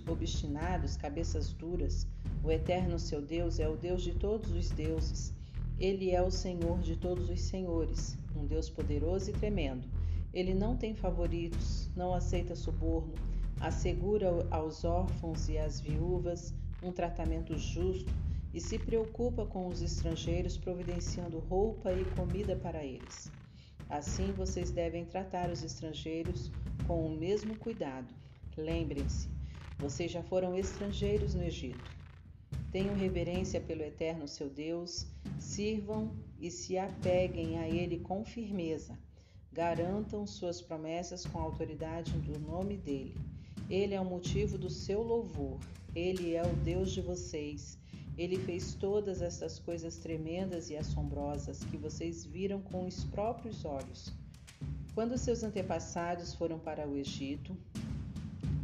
obstinados, 0.06 0.96
cabeças 0.96 1.52
duras. 1.52 2.06
O 2.42 2.50
Eterno, 2.50 2.98
seu 2.98 3.22
Deus, 3.22 3.58
é 3.58 3.68
o 3.68 3.76
Deus 3.76 4.02
de 4.02 4.12
todos 4.14 4.50
os 4.50 4.70
deuses. 4.70 5.32
Ele 5.78 6.10
é 6.10 6.20
o 6.20 6.30
Senhor 6.30 6.80
de 6.80 6.96
todos 6.96 7.30
os 7.30 7.40
senhores, 7.40 8.18
um 8.36 8.44
Deus 8.44 8.68
poderoso 8.68 9.30
e 9.30 9.32
tremendo. 9.32 9.88
Ele 10.34 10.52
não 10.52 10.76
tem 10.76 10.94
favoritos, 10.94 11.88
não 11.96 12.12
aceita 12.12 12.54
suborno 12.54 13.14
assegura 13.60 14.46
aos 14.50 14.84
órfãos 14.84 15.48
e 15.48 15.58
às 15.58 15.80
viúvas 15.80 16.54
um 16.82 16.92
tratamento 16.92 17.56
justo 17.56 18.12
e 18.52 18.60
se 18.60 18.78
preocupa 18.78 19.44
com 19.44 19.66
os 19.68 19.82
estrangeiros, 19.82 20.56
providenciando 20.56 21.38
roupa 21.38 21.92
e 21.92 22.04
comida 22.16 22.56
para 22.56 22.84
eles. 22.84 23.30
Assim 23.88 24.32
vocês 24.32 24.70
devem 24.70 25.04
tratar 25.04 25.50
os 25.50 25.62
estrangeiros 25.62 26.50
com 26.86 27.06
o 27.06 27.16
mesmo 27.16 27.56
cuidado. 27.56 28.12
Lembrem-se, 28.56 29.28
vocês 29.78 30.10
já 30.10 30.22
foram 30.22 30.56
estrangeiros 30.56 31.34
no 31.34 31.42
Egito. 31.42 31.98
Tenham 32.70 32.94
reverência 32.94 33.60
pelo 33.60 33.82
Eterno 33.82 34.28
seu 34.28 34.50
Deus, 34.50 35.06
sirvam 35.38 36.12
e 36.38 36.50
se 36.50 36.76
apeguem 36.76 37.58
a 37.58 37.68
Ele 37.68 37.98
com 38.00 38.24
firmeza. 38.24 38.98
Garantam 39.52 40.26
suas 40.26 40.60
promessas 40.60 41.24
com 41.24 41.38
a 41.38 41.42
autoridade 41.42 42.12
do 42.18 42.38
nome 42.38 42.76
dele. 42.76 43.14
Ele 43.70 43.94
é 43.94 44.00
o 44.00 44.04
motivo 44.04 44.56
do 44.56 44.70
seu 44.70 45.02
louvor. 45.02 45.58
Ele 45.94 46.34
é 46.34 46.42
o 46.42 46.56
Deus 46.56 46.90
de 46.90 47.00
vocês. 47.00 47.78
Ele 48.16 48.36
fez 48.36 48.74
todas 48.74 49.22
essas 49.22 49.58
coisas 49.58 49.98
tremendas 49.98 50.70
e 50.70 50.76
assombrosas 50.76 51.62
que 51.64 51.76
vocês 51.76 52.24
viram 52.24 52.60
com 52.60 52.86
os 52.86 53.04
próprios 53.04 53.64
olhos. 53.64 54.12
Quando 54.94 55.16
seus 55.16 55.42
antepassados 55.42 56.34
foram 56.34 56.58
para 56.58 56.88
o 56.88 56.96
Egito, 56.96 57.56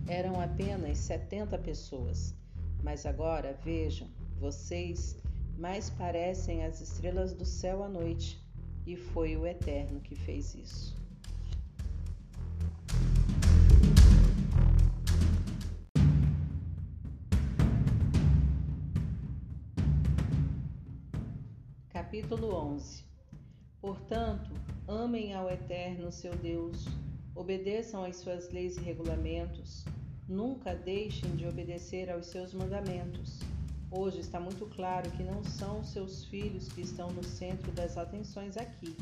eram 0.08 0.40
apenas 0.40 0.98
70 0.98 1.58
pessoas. 1.58 2.34
Mas 2.82 3.06
agora, 3.06 3.58
vejam, 3.64 4.08
vocês 4.40 5.16
mais 5.56 5.90
parecem 5.90 6.64
as 6.64 6.80
estrelas 6.80 7.32
do 7.32 7.44
céu 7.44 7.82
à 7.82 7.88
noite, 7.88 8.42
e 8.86 8.96
foi 8.96 9.36
o 9.36 9.46
Eterno 9.46 10.00
que 10.00 10.14
fez 10.14 10.54
isso. 10.54 11.03
Capítulo 22.14 22.54
11 22.54 23.02
Portanto, 23.80 24.48
amem 24.86 25.34
ao 25.34 25.50
Eterno 25.50 26.12
seu 26.12 26.32
Deus, 26.36 26.86
obedeçam 27.34 28.04
às 28.04 28.18
suas 28.18 28.52
leis 28.52 28.76
e 28.76 28.80
regulamentos, 28.80 29.84
nunca 30.28 30.76
deixem 30.76 31.34
de 31.34 31.44
obedecer 31.44 32.08
aos 32.08 32.26
seus 32.26 32.54
mandamentos. 32.54 33.40
Hoje 33.90 34.20
está 34.20 34.38
muito 34.38 34.64
claro 34.76 35.10
que 35.10 35.24
não 35.24 35.42
são 35.42 35.82
seus 35.82 36.24
filhos 36.26 36.68
que 36.68 36.82
estão 36.82 37.10
no 37.10 37.24
centro 37.24 37.72
das 37.72 37.98
atenções 37.98 38.56
aqui. 38.56 38.96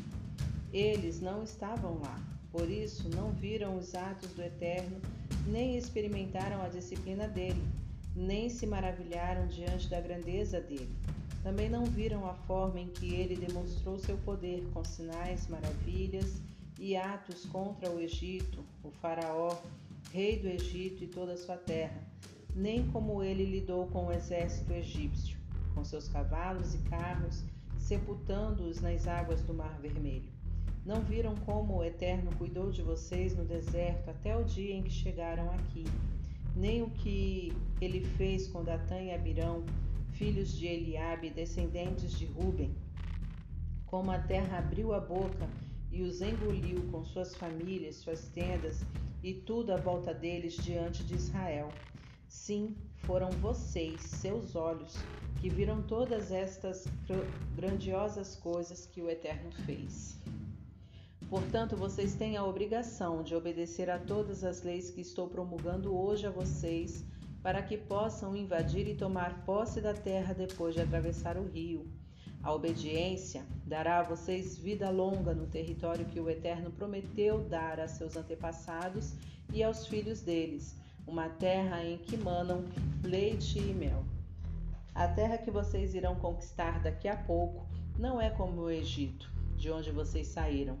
Eles 0.73 1.21
não 1.21 1.43
estavam 1.43 1.99
lá, 1.99 2.19
por 2.51 2.67
isso 2.67 3.07
não 3.09 3.29
viram 3.31 3.77
os 3.77 3.93
atos 3.93 4.33
do 4.33 4.41
Eterno, 4.41 4.99
nem 5.45 5.77
experimentaram 5.77 6.63
a 6.63 6.67
disciplina 6.67 7.27
dele, 7.27 7.61
nem 8.15 8.49
se 8.49 8.65
maravilharam 8.65 9.47
diante 9.47 9.87
da 9.87 10.01
grandeza 10.01 10.59
dele. 10.59 10.89
Também 11.43 11.69
não 11.69 11.83
viram 11.83 12.25
a 12.25 12.33
forma 12.33 12.79
em 12.79 12.87
que 12.87 13.13
ele 13.13 13.35
demonstrou 13.35 13.99
seu 13.99 14.17
poder 14.19 14.63
com 14.73 14.83
sinais, 14.85 15.47
maravilhas 15.49 16.41
e 16.79 16.95
atos 16.95 17.45
contra 17.45 17.91
o 17.91 17.99
Egito, 17.99 18.63
o 18.81 18.89
Faraó, 18.89 19.61
rei 20.13 20.39
do 20.39 20.47
Egito 20.47 21.03
e 21.03 21.07
toda 21.07 21.33
a 21.33 21.37
sua 21.37 21.57
terra, 21.57 22.01
nem 22.55 22.87
como 22.91 23.21
ele 23.21 23.43
lidou 23.43 23.87
com 23.87 24.07
o 24.07 24.11
exército 24.13 24.71
egípcio, 24.71 25.37
com 25.75 25.83
seus 25.83 26.07
cavalos 26.07 26.75
e 26.75 26.77
carros, 26.89 27.43
sepultando-os 27.77 28.79
nas 28.79 29.05
águas 29.05 29.41
do 29.41 29.53
Mar 29.53 29.77
Vermelho. 29.81 30.31
Não 30.85 31.01
viram 31.01 31.35
como 31.45 31.77
o 31.77 31.83
Eterno 31.83 32.31
cuidou 32.37 32.71
de 32.71 32.81
vocês 32.81 33.35
no 33.35 33.43
deserto 33.43 34.09
até 34.09 34.37
o 34.37 34.43
dia 34.45 34.75
em 34.75 34.83
que 34.83 34.91
chegaram 34.91 35.49
aqui, 35.51 35.83
nem 36.55 36.81
o 36.81 36.89
que 36.89 37.51
ele 37.81 38.01
fez 38.01 38.47
com 38.47 38.63
Datã 38.63 39.01
e 39.01 39.13
Abirão, 39.13 39.63
filhos 40.13 40.57
de 40.57 40.67
Eliabe, 40.67 41.29
descendentes 41.29 42.17
de 42.17 42.25
Ruben, 42.25 42.75
como 43.85 44.11
a 44.11 44.19
terra 44.19 44.59
abriu 44.59 44.93
a 44.93 44.99
boca 44.99 45.49
e 45.91 46.01
os 46.01 46.21
engoliu 46.21 46.81
com 46.91 47.03
suas 47.03 47.35
famílias, 47.35 47.97
suas 47.97 48.27
tendas 48.29 48.83
e 49.23 49.33
tudo 49.33 49.71
à 49.71 49.77
volta 49.77 50.13
deles 50.13 50.55
diante 50.55 51.03
de 51.03 51.15
Israel. 51.15 51.69
Sim, 52.27 52.75
foram 52.97 53.29
vocês, 53.29 54.01
seus 54.01 54.55
olhos, 54.55 54.95
que 55.39 55.49
viram 55.49 55.81
todas 55.83 56.31
estas 56.31 56.87
grandiosas 57.55 58.35
coisas 58.35 58.87
que 58.87 59.01
o 59.01 59.09
Eterno 59.09 59.51
fez. 59.65 60.17
Portanto, 61.29 61.75
vocês 61.75 62.15
têm 62.15 62.37
a 62.37 62.45
obrigação 62.45 63.23
de 63.23 63.35
obedecer 63.35 63.89
a 63.89 63.99
todas 63.99 64.43
as 64.43 64.63
leis 64.63 64.89
que 64.89 65.01
estou 65.01 65.27
promulgando 65.27 65.95
hoje 65.95 66.25
a 66.27 66.31
vocês, 66.31 67.05
para 67.43 67.61
que 67.61 67.77
possam 67.77 68.35
invadir 68.35 68.87
e 68.87 68.95
tomar 68.95 69.43
posse 69.45 69.81
da 69.81 69.93
terra 69.93 70.33
depois 70.33 70.73
de 70.73 70.81
atravessar 70.81 71.37
o 71.37 71.45
rio. 71.45 71.85
A 72.41 72.53
obediência 72.53 73.45
dará 73.65 73.99
a 73.99 74.03
vocês 74.03 74.57
vida 74.57 74.89
longa 74.89 75.33
no 75.33 75.45
território 75.45 76.05
que 76.05 76.21
o 76.21 76.29
Eterno 76.29 76.71
prometeu 76.71 77.43
dar 77.43 77.81
a 77.81 77.87
seus 77.87 78.15
antepassados 78.15 79.13
e 79.51 79.61
aos 79.61 79.85
filhos 79.85 80.21
deles, 80.21 80.75
uma 81.05 81.27
terra 81.27 81.83
em 81.83 81.97
que 81.97 82.15
manam 82.15 82.63
leite 83.03 83.59
e 83.59 83.73
mel. 83.73 84.05
A 84.95 85.07
terra 85.07 85.37
que 85.37 85.51
vocês 85.51 85.93
irão 85.93 86.15
conquistar 86.15 86.81
daqui 86.81 87.09
a 87.09 87.17
pouco 87.17 87.67
não 87.99 88.21
é 88.21 88.29
como 88.29 88.61
o 88.61 88.69
Egito, 88.69 89.29
de 89.57 89.69
onde 89.69 89.91
vocês 89.91 90.27
saíram. 90.27 90.77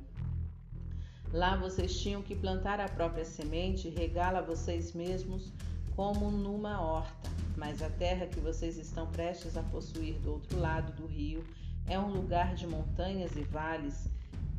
Lá 1.31 1.55
vocês 1.57 1.99
tinham 1.99 2.21
que 2.21 2.35
plantar 2.35 2.79
a 2.79 2.87
própria 2.87 3.25
semente 3.25 3.87
e 3.87 3.91
regá-la 3.91 4.41
vocês 4.41 4.93
mesmos 4.93 5.51
como 5.95 6.31
numa 6.31 6.81
horta, 6.81 7.29
mas 7.55 7.81
a 7.81 7.89
terra 7.89 8.25
que 8.25 8.39
vocês 8.39 8.77
estão 8.77 9.07
prestes 9.07 9.55
a 9.55 9.63
possuir 9.63 10.15
do 10.19 10.33
outro 10.33 10.59
lado 10.59 10.91
do 10.93 11.07
rio 11.07 11.43
é 11.87 11.99
um 11.99 12.11
lugar 12.11 12.55
de 12.55 12.65
montanhas 12.65 13.35
e 13.35 13.41
vales. 13.41 14.07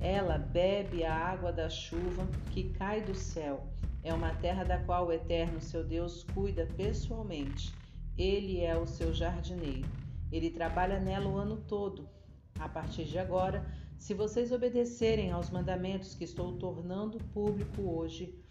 Ela 0.00 0.38
bebe 0.38 1.04
a 1.04 1.14
água 1.14 1.52
da 1.52 1.68
chuva 1.68 2.26
que 2.50 2.70
cai 2.70 3.00
do 3.00 3.14
céu. 3.14 3.66
É 4.02 4.12
uma 4.12 4.34
terra 4.34 4.64
da 4.64 4.78
qual 4.78 5.06
o 5.06 5.12
Eterno, 5.12 5.60
seu 5.60 5.82
Deus, 5.82 6.24
cuida 6.34 6.68
pessoalmente. 6.76 7.72
Ele 8.16 8.60
é 8.60 8.76
o 8.76 8.86
seu 8.86 9.12
jardineiro. 9.12 9.88
Ele 10.30 10.50
trabalha 10.50 11.00
nela 11.00 11.28
o 11.28 11.36
ano 11.36 11.56
todo. 11.56 12.08
A 12.60 12.68
partir 12.68 13.04
de 13.04 13.18
agora, 13.18 13.64
se 13.98 14.12
vocês 14.12 14.52
obedecerem 14.52 15.32
aos 15.32 15.50
mandamentos 15.50 16.14
que 16.14 16.24
estou 16.24 16.52
tornando 16.58 17.18
público 17.32 17.82
hoje, 17.82 18.43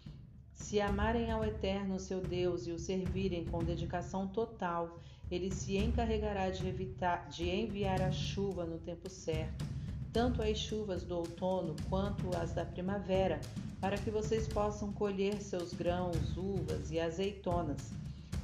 se 0.54 0.80
amarem 0.80 1.30
ao 1.30 1.44
Eterno, 1.44 1.98
seu 1.98 2.20
Deus, 2.20 2.66
e 2.66 2.70
o 2.70 2.78
servirem 2.78 3.44
com 3.44 3.62
dedicação 3.62 4.26
total, 4.26 4.98
ele 5.30 5.50
se 5.50 5.76
encarregará 5.76 6.48
de, 6.50 6.66
evitar, 6.66 7.28
de 7.28 7.48
enviar 7.50 8.00
a 8.00 8.12
chuva 8.12 8.64
no 8.64 8.78
tempo 8.78 9.10
certo, 9.10 9.64
tanto 10.12 10.40
as 10.40 10.56
chuvas 10.56 11.02
do 11.02 11.16
outono 11.16 11.74
quanto 11.90 12.34
as 12.36 12.52
da 12.52 12.64
primavera, 12.64 13.40
para 13.80 13.98
que 13.98 14.10
vocês 14.10 14.46
possam 14.46 14.92
colher 14.92 15.40
seus 15.42 15.74
grãos, 15.74 16.36
uvas 16.36 16.90
e 16.90 17.00
azeitonas. 17.00 17.90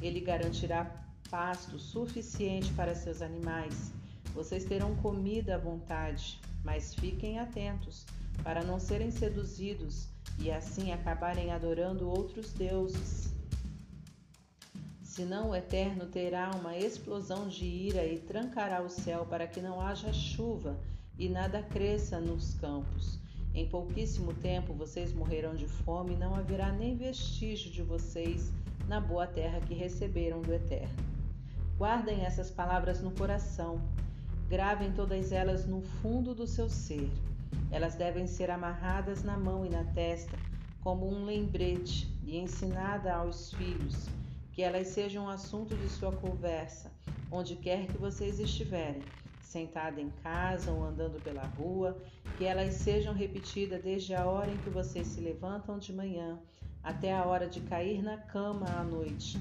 Ele 0.03 0.20
garantirá 0.20 0.91
pasto 1.31 1.78
suficiente 1.78 2.73
para 2.73 2.95
seus 2.95 3.23
animais. 3.23 3.93
Vocês 4.35 4.65
terão 4.65 4.97
comida 4.97 5.55
à 5.55 5.59
vontade, 5.59 6.41
mas 6.65 6.95
fiquem 6.95 7.39
atentos 7.39 8.05
para 8.43 8.65
não 8.65 8.81
serem 8.81 9.11
seduzidos 9.11 10.09
e 10.41 10.51
assim 10.51 10.91
acabarem 10.93 11.53
adorando 11.53 12.09
outros 12.09 12.53
deuses. 12.53 13.33
Senão 15.03 15.51
o 15.51 15.55
Eterno 15.55 16.07
terá 16.07 16.51
uma 16.55 16.77
explosão 16.77 17.47
de 17.47 17.67
ira 17.67 18.07
e 18.07 18.19
trancará 18.19 18.81
o 18.81 18.89
céu 18.89 19.27
para 19.27 19.47
que 19.47 19.61
não 19.61 19.81
haja 19.81 20.12
chuva 20.12 20.79
e 21.19 21.29
nada 21.29 21.62
cresça 21.62 22.19
nos 22.19 22.55
campos. 22.55 23.19
Em 23.53 23.69
pouquíssimo 23.69 24.33
tempo 24.33 24.73
vocês 24.73 25.12
morrerão 25.12 25.55
de 25.55 25.67
fome 25.67 26.15
e 26.15 26.17
não 26.17 26.35
haverá 26.35 26.73
nem 26.73 26.97
vestígio 26.97 27.71
de 27.71 27.83
vocês 27.83 28.51
na 28.89 29.01
boa 29.01 29.27
terra 29.27 29.61
que 29.61 29.75
receberam 29.75 30.41
do 30.41 30.55
Eterno. 30.55 31.05
Guardem 31.77 32.25
essas 32.25 32.51
palavras 32.51 33.01
no 33.01 33.11
coração, 33.11 33.81
gravem 34.49 34.93
todas 34.93 35.33
elas 35.33 35.67
no 35.67 35.83
fundo 35.83 36.35
do 36.35 36.47
seu 36.47 36.69
ser 36.69 37.11
elas 37.70 37.94
devem 37.94 38.27
ser 38.27 38.51
amarradas 38.51 39.22
na 39.22 39.39
mão 39.39 39.64
e 39.64 39.70
na 39.70 39.85
testa, 39.85 40.36
como 40.81 41.09
um 41.09 41.24
lembrete, 41.24 42.09
e 42.24 42.39
ensinada 42.39 43.14
aos 43.14 43.52
filhos, 43.52 44.09
que 44.52 44.62
elas 44.62 44.89
sejam 44.89 45.28
assunto 45.28 45.77
de 45.77 45.89
sua 45.89 46.12
conversa, 46.12 46.90
onde 47.31 47.56
quer 47.56 47.86
que 47.86 47.98
vocês 47.98 48.40
estiverem, 48.40 49.02
sentada 49.40 50.01
em 50.01 50.10
casa 50.22 50.70
ou 50.70 50.85
andando 50.85 51.20
pela 51.22 51.44
rua, 51.44 51.97
que 52.39 52.44
elas 52.44 52.74
sejam 52.74 53.12
repetidas 53.12 53.82
desde 53.82 54.14
a 54.14 54.27
hora 54.27 54.51
em 54.51 54.56
que 54.59 54.70
vocês 54.70 55.06
se 55.06 55.20
levantam 55.20 55.78
de 55.78 55.93
manhã 55.93 56.39
até 56.82 57.12
a 57.12 57.24
hora 57.24 57.48
de 57.48 57.60
cair 57.60 58.02
na 58.02 58.16
cama 58.16 58.66
à 58.66 58.82
noite. 58.82 59.39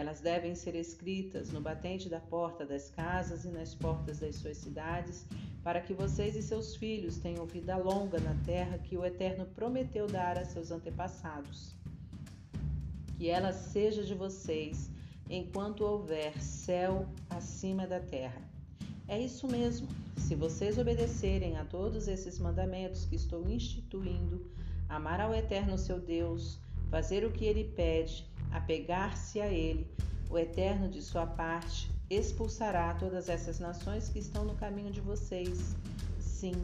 Elas 0.00 0.22
devem 0.22 0.54
ser 0.54 0.74
escritas 0.74 1.52
no 1.52 1.60
batente 1.60 2.08
da 2.08 2.18
porta 2.18 2.64
das 2.64 2.88
casas 2.88 3.44
e 3.44 3.50
nas 3.50 3.74
portas 3.74 4.20
das 4.20 4.36
suas 4.36 4.56
cidades 4.56 5.26
para 5.62 5.78
que 5.78 5.92
vocês 5.92 6.34
e 6.34 6.42
seus 6.42 6.74
filhos 6.74 7.18
tenham 7.18 7.44
vida 7.44 7.76
longa 7.76 8.18
na 8.18 8.34
terra 8.46 8.78
que 8.78 8.96
o 8.96 9.04
Eterno 9.04 9.44
prometeu 9.44 10.06
dar 10.06 10.38
a 10.38 10.44
seus 10.46 10.70
antepassados. 10.70 11.76
Que 13.18 13.28
ela 13.28 13.52
seja 13.52 14.02
de 14.02 14.14
vocês 14.14 14.90
enquanto 15.28 15.84
houver 15.84 16.42
céu 16.42 17.06
acima 17.28 17.86
da 17.86 18.00
terra. 18.00 18.40
É 19.06 19.20
isso 19.20 19.46
mesmo. 19.46 19.86
Se 20.16 20.34
vocês 20.34 20.78
obedecerem 20.78 21.58
a 21.58 21.64
todos 21.66 22.08
esses 22.08 22.38
mandamentos 22.38 23.04
que 23.04 23.16
estou 23.16 23.46
instituindo, 23.50 24.50
amar 24.88 25.20
ao 25.20 25.34
Eterno 25.34 25.76
seu 25.76 26.00
Deus, 26.00 26.58
fazer 26.90 27.22
o 27.22 27.30
que 27.30 27.44
ele 27.44 27.64
pede, 27.64 28.29
apegar-se 28.52 29.40
a 29.40 29.48
ele, 29.48 29.86
o 30.28 30.38
Eterno 30.38 30.88
de 30.88 31.02
sua 31.02 31.26
parte 31.26 31.90
expulsará 32.08 32.94
todas 32.94 33.28
essas 33.28 33.58
nações 33.58 34.08
que 34.08 34.18
estão 34.18 34.44
no 34.44 34.54
caminho 34.54 34.90
de 34.90 35.00
vocês. 35.00 35.74
Sim, 36.18 36.54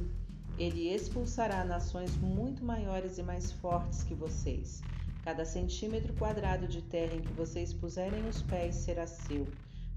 ele 0.59 0.89
expulsará 0.89 1.65
nações 1.65 2.17
muito 2.17 2.65
maiores 2.65 3.19
e 3.19 3.23
mais 3.23 3.53
fortes 3.53 4.03
que 4.03 4.15
vocês. 4.15 4.83
Cada 5.23 5.45
centímetro 5.45 6.13
quadrado 6.15 6.67
de 6.67 6.81
terra 6.83 7.15
em 7.15 7.21
que 7.21 7.33
vocês 7.33 7.73
puserem 7.73 8.29
os 8.29 8.43
pés 8.43 8.77
será 8.77 9.07
seu. 9.07 9.47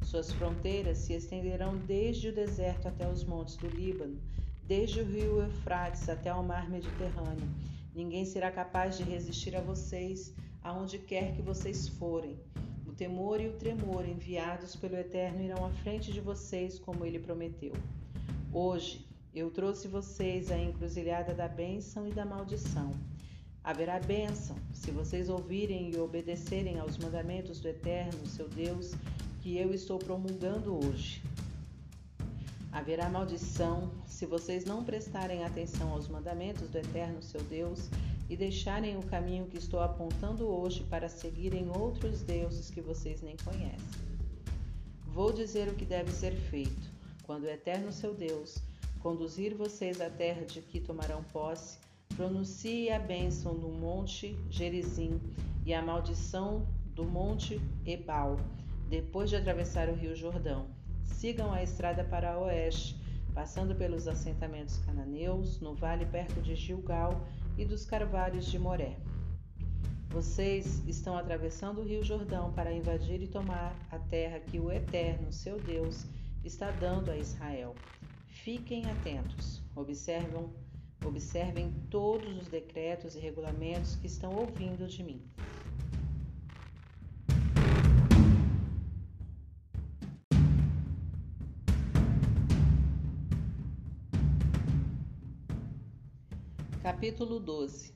Suas 0.03 0.31
fronteiras 0.31 0.97
se 0.97 1.13
estenderão 1.13 1.77
desde 1.77 2.29
o 2.29 2.33
deserto 2.33 2.87
até 2.87 3.07
os 3.07 3.23
montes 3.23 3.55
do 3.57 3.67
Líbano, 3.67 4.19
desde 4.67 5.01
o 5.01 5.05
rio 5.05 5.41
Eufrates 5.41 6.09
até 6.09 6.33
o 6.33 6.43
mar 6.43 6.69
Mediterrâneo. 6.69 7.47
Ninguém 7.93 8.25
será 8.25 8.51
capaz 8.51 8.97
de 8.97 9.03
resistir 9.03 9.55
a 9.55 9.61
vocês 9.61 10.33
aonde 10.63 10.99
quer 10.99 11.35
que 11.35 11.41
vocês 11.41 11.87
forem 11.87 12.37
temor 12.99 13.39
e 13.39 13.47
o 13.47 13.53
tremor 13.53 14.05
enviados 14.05 14.75
pelo 14.75 14.97
Eterno 14.97 15.41
irão 15.41 15.65
à 15.65 15.69
frente 15.69 16.11
de 16.11 16.19
vocês, 16.19 16.77
como 16.77 17.05
ele 17.05 17.17
prometeu. 17.17 17.71
Hoje 18.51 19.07
eu 19.33 19.49
trouxe 19.49 19.87
vocês 19.87 20.51
à 20.51 20.57
encruzilhada 20.57 21.33
da 21.33 21.47
bênção 21.47 22.05
e 22.05 22.11
da 22.11 22.25
maldição. 22.25 22.91
Haverá 23.63 24.01
bênção 24.01 24.57
se 24.73 24.91
vocês 24.91 25.29
ouvirem 25.29 25.91
e 25.91 25.97
obedecerem 25.97 26.77
aos 26.77 26.97
mandamentos 26.97 27.61
do 27.61 27.69
Eterno, 27.69 28.25
seu 28.25 28.49
Deus, 28.49 28.91
que 29.41 29.57
eu 29.57 29.73
estou 29.73 29.97
promulgando 29.97 30.75
hoje. 30.75 31.23
Haverá 32.69 33.09
maldição 33.09 33.89
se 34.05 34.25
vocês 34.25 34.65
não 34.65 34.83
prestarem 34.83 35.45
atenção 35.45 35.93
aos 35.93 36.09
mandamentos 36.09 36.69
do 36.69 36.77
Eterno, 36.77 37.23
seu 37.23 37.41
Deus, 37.43 37.89
e 38.29 38.37
deixarem 38.37 38.97
o 38.97 39.03
caminho 39.03 39.47
que 39.47 39.57
estou 39.57 39.79
apontando 39.79 40.47
hoje 40.47 40.83
para 40.83 41.09
seguirem 41.09 41.69
outros 41.69 42.21
deuses 42.21 42.69
que 42.69 42.79
vocês 42.79 43.21
nem 43.21 43.35
conhecem. 43.37 44.09
Vou 45.07 45.33
dizer 45.33 45.67
o 45.67 45.75
que 45.75 45.85
deve 45.85 46.11
ser 46.11 46.35
feito. 46.35 46.91
Quando 47.23 47.43
o 47.43 47.49
Eterno 47.49 47.91
seu 47.91 48.13
Deus 48.13 48.59
conduzir 48.99 49.55
vocês 49.55 49.99
à 49.99 50.09
terra 50.09 50.45
de 50.45 50.61
que 50.61 50.79
tomarão 50.79 51.23
posse, 51.23 51.79
pronuncie 52.15 52.91
a 52.91 52.99
bênção 52.99 53.53
no 53.53 53.69
monte 53.69 54.37
Gerizim 54.49 55.19
e 55.65 55.73
a 55.73 55.81
maldição 55.81 56.67
do 56.93 57.05
monte 57.05 57.59
Ebal, 57.85 58.37
depois 58.89 59.29
de 59.29 59.35
atravessar 59.35 59.89
o 59.89 59.95
rio 59.95 60.15
Jordão. 60.15 60.67
Sigam 61.03 61.51
a 61.51 61.63
estrada 61.63 62.03
para 62.03 62.37
oeste, 62.39 62.99
passando 63.33 63.73
pelos 63.75 64.07
assentamentos 64.07 64.77
cananeus, 64.79 65.59
no 65.61 65.73
vale 65.73 66.05
perto 66.05 66.41
de 66.41 66.55
Gilgal, 66.55 67.25
e 67.59 67.65
dos 67.65 67.83
carvalhos 67.83 68.45
de 68.45 68.57
Moré. 68.57 68.95
Vocês 70.07 70.81
estão 70.87 71.17
atravessando 71.17 71.81
o 71.81 71.83
Rio 71.83 72.01
Jordão 72.01 72.53
para 72.53 72.71
invadir 72.71 73.21
e 73.21 73.27
tomar 73.27 73.75
a 73.91 73.99
terra 73.99 74.39
que 74.39 74.57
o 74.57 74.71
Eterno, 74.71 75.33
seu 75.33 75.59
Deus, 75.59 76.05
está 76.41 76.71
dando 76.71 77.11
a 77.11 77.17
Israel. 77.17 77.75
Fiquem 78.27 78.89
atentos, 78.89 79.61
observam, 79.75 80.53
observem 81.05 81.73
todos 81.91 82.37
os 82.37 82.47
decretos 82.47 83.13
e 83.13 83.19
regulamentos 83.19 83.97
que 83.97 84.07
estão 84.07 84.33
ouvindo 84.33 84.87
de 84.87 85.03
mim. 85.03 85.21
Capítulo 96.81 97.41
12 97.41 97.93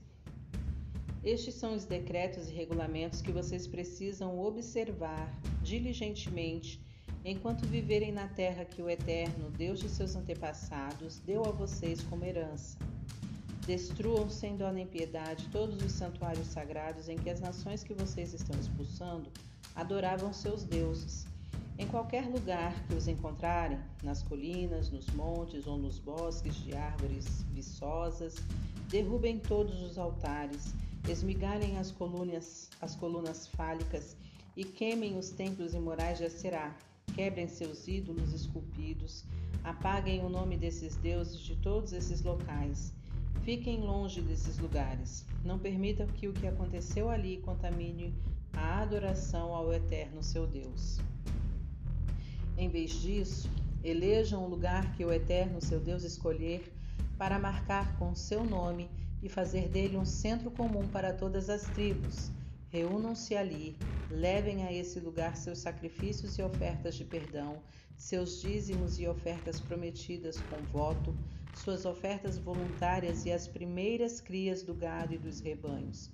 Estes 1.23 1.55
são 1.55 1.73
os 1.73 1.85
decretos 1.85 2.49
e 2.49 2.53
regulamentos 2.53 3.21
que 3.21 3.31
vocês 3.31 3.65
precisam 3.65 4.37
observar 4.37 5.33
diligentemente 5.61 6.83
enquanto 7.23 7.65
viverem 7.65 8.11
na 8.11 8.27
terra 8.27 8.65
que 8.65 8.81
o 8.81 8.89
Eterno, 8.89 9.49
Deus 9.51 9.79
de 9.79 9.87
seus 9.87 10.17
antepassados, 10.17 11.19
deu 11.19 11.45
a 11.45 11.51
vocês 11.51 12.03
como 12.03 12.25
herança. 12.25 12.77
Destruam 13.65 14.29
sem 14.29 14.57
dó 14.57 14.69
nem 14.69 14.85
piedade 14.85 15.47
todos 15.49 15.81
os 15.81 15.93
santuários 15.93 16.47
sagrados 16.47 17.07
em 17.07 17.15
que 17.15 17.29
as 17.29 17.39
nações 17.39 17.85
que 17.85 17.93
vocês 17.93 18.33
estão 18.33 18.59
expulsando 18.59 19.31
adoravam 19.73 20.33
seus 20.33 20.65
deuses. 20.65 21.25
Em 21.77 21.87
qualquer 21.87 22.27
lugar 22.29 22.73
que 22.87 22.93
os 22.93 23.07
encontrarem, 23.07 23.79
nas 24.03 24.21
colinas, 24.21 24.91
nos 24.91 25.07
montes 25.07 25.65
ou 25.65 25.77
nos 25.77 25.99
bosques 25.99 26.55
de 26.55 26.75
árvores 26.75 27.43
viçosas, 27.51 28.35
Derrubem 28.93 29.39
todos 29.39 29.81
os 29.81 29.97
altares, 29.97 30.75
esmigalhem 31.09 31.79
as 31.79 31.89
colunas, 31.89 32.69
as 32.79 32.95
colunas 32.95 33.47
fálicas 33.47 34.15
e 34.55 34.63
queimem 34.63 35.17
os 35.17 35.31
templos 35.31 35.73
imorais 35.73 36.19
de 36.19 36.25
Aserá. 36.25 36.77
Quebrem 37.15 37.47
seus 37.47 37.87
ídolos 37.87 38.31
esculpidos, 38.31 39.25
apaguem 39.63 40.23
o 40.23 40.29
nome 40.29 40.57
desses 40.57 40.95
deuses 40.97 41.39
de 41.39 41.55
todos 41.55 41.91
esses 41.91 42.21
locais. 42.21 42.93
Fiquem 43.43 43.81
longe 43.81 44.21
desses 44.21 44.59
lugares. 44.59 45.25
Não 45.43 45.57
permitam 45.57 46.05
que 46.05 46.27
o 46.27 46.33
que 46.33 46.45
aconteceu 46.45 47.09
ali 47.09 47.37
contamine 47.37 48.13
a 48.53 48.83
adoração 48.83 49.55
ao 49.55 49.73
Eterno 49.73 50.21
seu 50.21 50.45
Deus. 50.45 50.99
Em 52.57 52.69
vez 52.69 52.91
disso, 52.91 53.49
elejam 53.83 54.43
o 54.43 54.49
lugar 54.49 54.95
que 54.95 55.03
o 55.03 55.11
Eterno 55.11 55.59
seu 55.59 55.79
Deus 55.79 56.03
escolher 56.03 56.71
para 57.17 57.39
marcar 57.39 57.97
com 57.97 58.13
seu 58.13 58.43
nome 58.43 58.89
e 59.21 59.29
fazer 59.29 59.69
dele 59.69 59.97
um 59.97 60.05
centro 60.05 60.51
comum 60.51 60.87
para 60.87 61.13
todas 61.13 61.49
as 61.49 61.63
tribos. 61.63 62.31
Reúnam-se 62.69 63.35
ali, 63.35 63.77
levem 64.09 64.63
a 64.63 64.73
esse 64.73 64.99
lugar 64.99 65.35
seus 65.35 65.59
sacrifícios 65.59 66.37
e 66.37 66.41
ofertas 66.41 66.95
de 66.95 67.05
perdão, 67.05 67.61
seus 67.95 68.41
dízimos 68.41 68.99
e 68.99 69.07
ofertas 69.07 69.59
prometidas 69.59 70.37
com 70.41 70.57
voto, 70.71 71.15
suas 71.55 71.85
ofertas 71.85 72.37
voluntárias 72.37 73.25
e 73.25 73.31
as 73.31 73.47
primeiras 73.47 74.19
crias 74.19 74.63
do 74.63 74.73
gado 74.73 75.13
e 75.13 75.17
dos 75.17 75.39
rebanhos. 75.39 76.11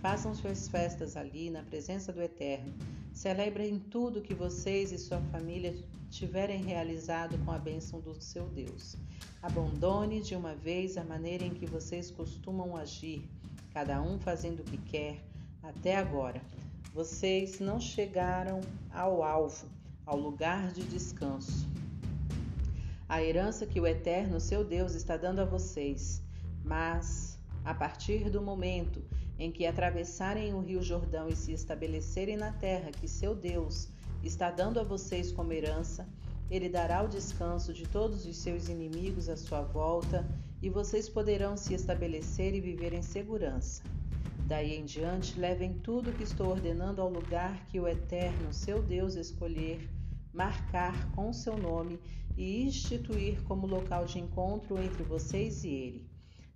Façam 0.00 0.34
suas 0.34 0.68
festas 0.68 1.16
ali, 1.16 1.50
na 1.50 1.62
presença 1.62 2.12
do 2.12 2.20
Eterno. 2.22 2.74
Celebrem 3.14 3.78
tudo 3.78 4.20
que 4.20 4.34
vocês 4.34 4.90
e 4.90 4.98
sua 4.98 5.20
família 5.30 5.72
tiverem 6.10 6.60
realizado 6.64 7.38
com 7.44 7.52
a 7.52 7.58
bênção 7.58 8.00
do 8.00 8.20
seu 8.20 8.48
Deus. 8.48 8.96
Abandone 9.40 10.20
de 10.20 10.34
uma 10.34 10.52
vez 10.56 10.98
a 10.98 11.04
maneira 11.04 11.44
em 11.44 11.54
que 11.54 11.64
vocês 11.64 12.10
costumam 12.10 12.76
agir, 12.76 13.30
cada 13.72 14.02
um 14.02 14.18
fazendo 14.18 14.60
o 14.60 14.64
que 14.64 14.76
quer, 14.78 15.24
até 15.62 15.96
agora. 15.96 16.42
Vocês 16.92 17.60
não 17.60 17.80
chegaram 17.80 18.60
ao 18.92 19.22
alvo, 19.22 19.68
ao 20.04 20.18
lugar 20.18 20.72
de 20.72 20.82
descanso. 20.82 21.68
A 23.08 23.22
herança 23.22 23.64
que 23.64 23.80
o 23.80 23.86
Eterno, 23.86 24.40
seu 24.40 24.64
Deus, 24.64 24.92
está 24.94 25.16
dando 25.16 25.38
a 25.38 25.44
vocês. 25.44 26.20
Mas, 26.64 27.38
a 27.64 27.72
partir 27.72 28.28
do 28.28 28.42
momento 28.42 29.00
em 29.38 29.50
que 29.50 29.66
atravessarem 29.66 30.54
o 30.54 30.60
Rio 30.60 30.82
Jordão 30.82 31.28
e 31.28 31.36
se 31.36 31.52
estabelecerem 31.52 32.36
na 32.36 32.52
terra 32.52 32.90
que 32.90 33.08
seu 33.08 33.34
Deus 33.34 33.88
está 34.22 34.50
dando 34.50 34.78
a 34.80 34.84
vocês 34.84 35.32
como 35.32 35.52
herança, 35.52 36.08
ele 36.50 36.68
dará 36.68 37.02
o 37.02 37.08
descanso 37.08 37.72
de 37.72 37.84
todos 37.84 38.26
os 38.26 38.36
seus 38.36 38.68
inimigos 38.68 39.28
à 39.28 39.36
sua 39.36 39.62
volta 39.62 40.26
e 40.62 40.70
vocês 40.70 41.08
poderão 41.08 41.56
se 41.56 41.74
estabelecer 41.74 42.54
e 42.54 42.60
viver 42.60 42.92
em 42.92 43.02
segurança. 43.02 43.82
Daí 44.46 44.74
em 44.74 44.84
diante, 44.84 45.40
levem 45.40 45.72
tudo 45.74 46.12
que 46.12 46.22
estou 46.22 46.48
ordenando 46.48 47.00
ao 47.00 47.10
lugar 47.10 47.66
que 47.66 47.80
o 47.80 47.88
Eterno, 47.88 48.52
seu 48.52 48.82
Deus, 48.82 49.14
escolher, 49.14 49.88
marcar 50.32 51.10
com 51.12 51.32
seu 51.32 51.56
nome 51.56 51.98
e 52.36 52.62
instituir 52.62 53.42
como 53.44 53.66
local 53.66 54.04
de 54.04 54.18
encontro 54.18 54.78
entre 54.82 55.02
vocês 55.02 55.64
e 55.64 55.68
ele. 55.68 56.13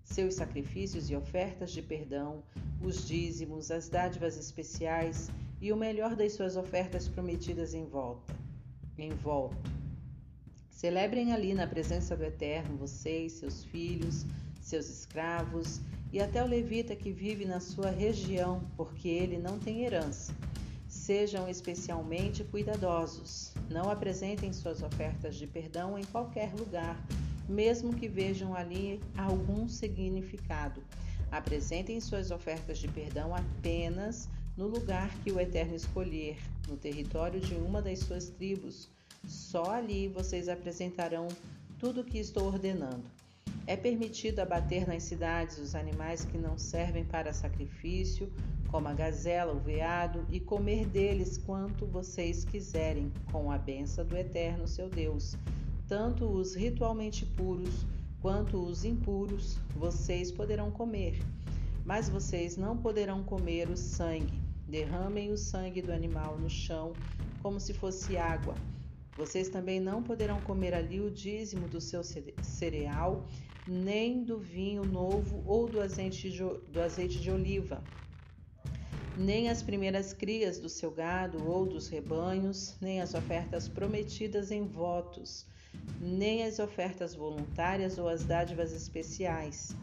Seus 0.09 0.35
sacrifícios 0.35 1.10
e 1.10 1.14
ofertas 1.14 1.70
de 1.70 1.82
perdão, 1.82 2.43
os 2.80 3.06
dízimos, 3.06 3.70
as 3.70 3.89
dádivas 3.89 4.36
especiais 4.36 5.30
e 5.60 5.72
o 5.72 5.76
melhor 5.76 6.16
das 6.16 6.32
suas 6.32 6.56
ofertas 6.56 7.06
prometidas 7.06 7.74
em 7.74 7.85
volta. 7.85 8.35
Em 8.97 9.10
volta 9.10 9.78
Celebrem 10.78 11.32
ali 11.32 11.55
na 11.55 11.66
presença 11.66 12.16
do 12.16 12.24
Eterno 12.24 12.76
vocês, 12.76 13.32
seus 13.32 13.64
filhos, 13.64 14.24
seus 14.60 14.89
escravos 14.89 15.80
e 16.12 16.20
até 16.20 16.40
o 16.43 16.47
levita 16.47 16.94
que 16.94 17.10
vive 17.10 17.44
na 17.44 17.59
sua 17.59 17.90
região, 17.90 18.62
porque 18.76 19.09
ele 19.09 19.39
não 19.39 19.59
tem 19.59 19.82
herança. 19.85 20.32
Sejam 20.89 21.48
especialmente 21.48 22.44
cuidadosos. 22.44 23.52
Não 23.68 23.90
apresentem 23.90 24.52
suas 24.52 24.80
ofertas 24.80 25.35
de 25.35 25.48
perdão 25.48 25.98
em 25.98 26.05
qualquer 26.05 26.55
lugar, 26.55 26.97
mesmo 27.48 27.94
que 27.94 28.08
vejam 28.08 28.54
ali 28.54 29.00
algum 29.16 29.68
significado. 29.68 30.82
Apresentem 31.30 32.00
suas 32.00 32.30
ofertas 32.30 32.78
de 32.78 32.88
perdão 32.88 33.34
apenas 33.34 34.28
no 34.56 34.66
lugar 34.66 35.16
que 35.20 35.30
o 35.32 35.40
Eterno 35.40 35.74
escolher, 35.74 36.38
no 36.68 36.76
território 36.76 37.40
de 37.40 37.54
uma 37.54 37.80
das 37.80 38.00
suas 38.00 38.28
tribos 38.28 38.90
só 39.26 39.72
ali 39.72 40.08
vocês 40.08 40.48
apresentarão 40.48 41.28
tudo 41.78 42.00
o 42.00 42.04
que 42.04 42.18
estou 42.18 42.46
ordenando. 42.46 43.04
É 43.66 43.76
permitido 43.76 44.40
abater 44.40 44.86
nas 44.86 45.02
cidades 45.02 45.58
os 45.58 45.74
animais 45.74 46.24
que 46.24 46.38
não 46.38 46.56
servem 46.56 47.04
para 47.04 47.34
sacrifício, 47.34 48.32
como 48.68 48.88
a 48.88 48.94
gazela, 48.94 49.52
o 49.52 49.60
veado, 49.60 50.26
e 50.30 50.40
comer 50.40 50.86
deles 50.86 51.36
quanto 51.36 51.86
vocês 51.86 52.44
quiserem, 52.44 53.12
com 53.30 53.50
a 53.50 53.58
benção 53.58 54.06
do 54.06 54.16
Eterno 54.16 54.66
seu 54.66 54.88
Deus. 54.88 55.36
Tanto 55.89 56.27
os 56.27 56.55
ritualmente 56.55 57.24
puros 57.24 57.86
quanto 58.20 58.59
os 58.59 58.85
impuros 58.85 59.59
vocês 59.74 60.31
poderão 60.31 60.70
comer. 60.70 61.19
Mas 61.85 62.09
vocês 62.09 62.56
não 62.56 62.77
poderão 62.77 63.24
comer 63.24 63.70
o 63.70 63.77
sangue. 63.77 64.40
Derramem 64.69 65.32
o 65.32 65.36
sangue 65.39 65.81
do 65.81 65.90
animal 65.90 66.39
no 66.39 66.51
chão, 66.51 66.93
como 67.43 67.59
se 67.59 67.73
fosse 67.73 68.16
água 68.16 68.55
vocês 69.19 69.48
também 69.48 69.81
não 69.81 70.01
poderão 70.01 70.40
comer 70.43 70.73
ali 70.73 71.01
o 71.01 71.10
dízimo 71.10 71.66
do 71.66 71.81
seu 71.81 72.02
cereal, 72.05 73.27
nem 73.66 74.23
do 74.23 74.39
vinho 74.39 74.85
novo 74.85 75.43
ou 75.44 75.66
do 75.66 75.81
azeite 75.81 76.31
de, 76.31 76.39
do 76.39 76.81
azeite 76.81 77.20
de 77.20 77.28
oliva, 77.28 77.82
nem 79.16 79.51
as 79.51 79.60
primeiras 79.60 80.12
crias 80.12 80.60
do 80.60 80.69
seu 80.69 80.93
gado 80.93 81.44
ou 81.44 81.66
dos 81.66 81.89
rebanhos, 81.89 82.77
nem 82.81 83.01
as 83.01 83.12
ofertas 83.12 83.69
prometidas 83.69 84.52
em 84.52 84.65
votos, 84.65 85.44
nem 86.01 86.45
as 86.45 86.59
ofertas 86.59 87.15
voluntárias 87.15 87.99
ou 87.99 88.09
as 88.09 88.24
dádivas 88.24 88.73
especiais. 88.73 89.74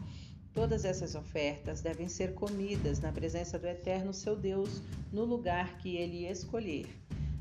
Todas 0.52 0.84
essas 0.84 1.14
ofertas 1.14 1.82
devem 1.82 2.08
ser 2.08 2.32
comidas 2.32 2.98
na 2.98 3.12
presença 3.12 3.58
do 3.58 3.66
Eterno 3.66 4.14
seu 4.14 4.34
Deus, 4.34 4.82
no 5.12 5.24
lugar 5.24 5.76
que 5.78 5.96
ele 5.96 6.26
escolher. 6.26 6.86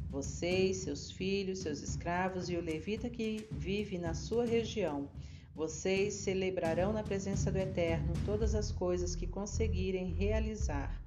Vocês, 0.10 0.78
seus 0.78 1.12
filhos, 1.12 1.60
seus 1.60 1.82
escravos 1.82 2.50
e 2.50 2.56
o 2.56 2.62
levita 2.62 3.10
que 3.10 3.48
vive 3.52 3.98
na 3.98 4.14
sua 4.14 4.46
região, 4.46 5.10
vocês 5.56 6.16
celebrarão 6.16 6.92
na 6.92 7.02
presença 7.02 7.50
do 7.50 7.58
Eterno 7.58 8.12
todas 8.26 8.54
as 8.54 8.72
coisas 8.72 9.16
que 9.16 9.26
conseguirem 9.26 10.12
realizar. 10.12 11.02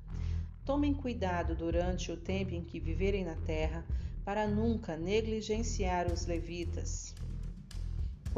Tomem 0.64 0.94
cuidado 0.94 1.54
durante 1.54 2.10
o 2.10 2.16
tempo 2.16 2.54
em 2.54 2.64
que 2.64 2.80
viverem 2.80 3.24
na 3.24 3.36
terra, 3.36 3.84
para 4.24 4.46
nunca 4.46 4.96
negligenciar 4.96 6.10
os 6.10 6.24
levitas. 6.26 7.14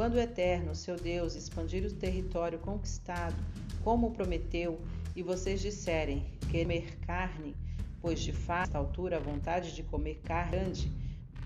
Quando 0.00 0.14
o 0.14 0.18
Eterno, 0.18 0.74
seu 0.74 0.96
Deus, 0.96 1.34
expandir 1.34 1.84
o 1.84 1.92
território 1.92 2.58
conquistado, 2.58 3.36
como 3.84 4.12
prometeu, 4.12 4.80
e 5.14 5.22
vocês 5.22 5.60
disserem: 5.60 6.24
comer 6.50 6.96
carne, 7.00 7.54
pois 8.00 8.18
de 8.18 8.32
fato, 8.32 8.76
altura, 8.76 9.18
a 9.18 9.20
vontade 9.20 9.74
de 9.74 9.82
comer 9.82 10.22
carne 10.24 10.52
grande, 10.52 10.92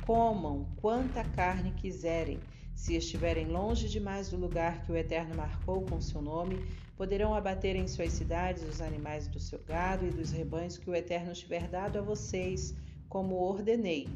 comam 0.07 0.69
quanta 0.77 1.25
carne 1.25 1.73
quiserem. 1.73 2.39
Se 2.77 2.95
estiverem 2.95 3.49
longe 3.49 3.89
demais 3.89 4.29
do 4.29 4.37
lugar 4.37 4.85
que 4.85 4.93
o 4.93 4.97
Eterno 4.97 5.35
marcou 5.35 5.83
com 5.83 6.01
seu 6.01 6.23
nome, 6.23 6.65
Poderão 6.97 7.35
abater 7.35 7.75
em 7.75 7.89
suas 7.89 8.13
cidades 8.13 8.63
os 8.63 8.81
animais 8.81 9.27
do 9.27 9.41
seu 9.41 9.59
gado 9.67 10.07
e 10.07 10.11
dos 10.13 10.31
rebanhos 10.31 10.79
que 10.79 10.89
o 10.89 10.95
Eterno 10.95 11.33
tiver 11.33 11.67
dado 11.67 11.99
a 11.99 12.03
vocês, 12.03 12.73
como 13.09 13.35
ordenei. 13.35 14.07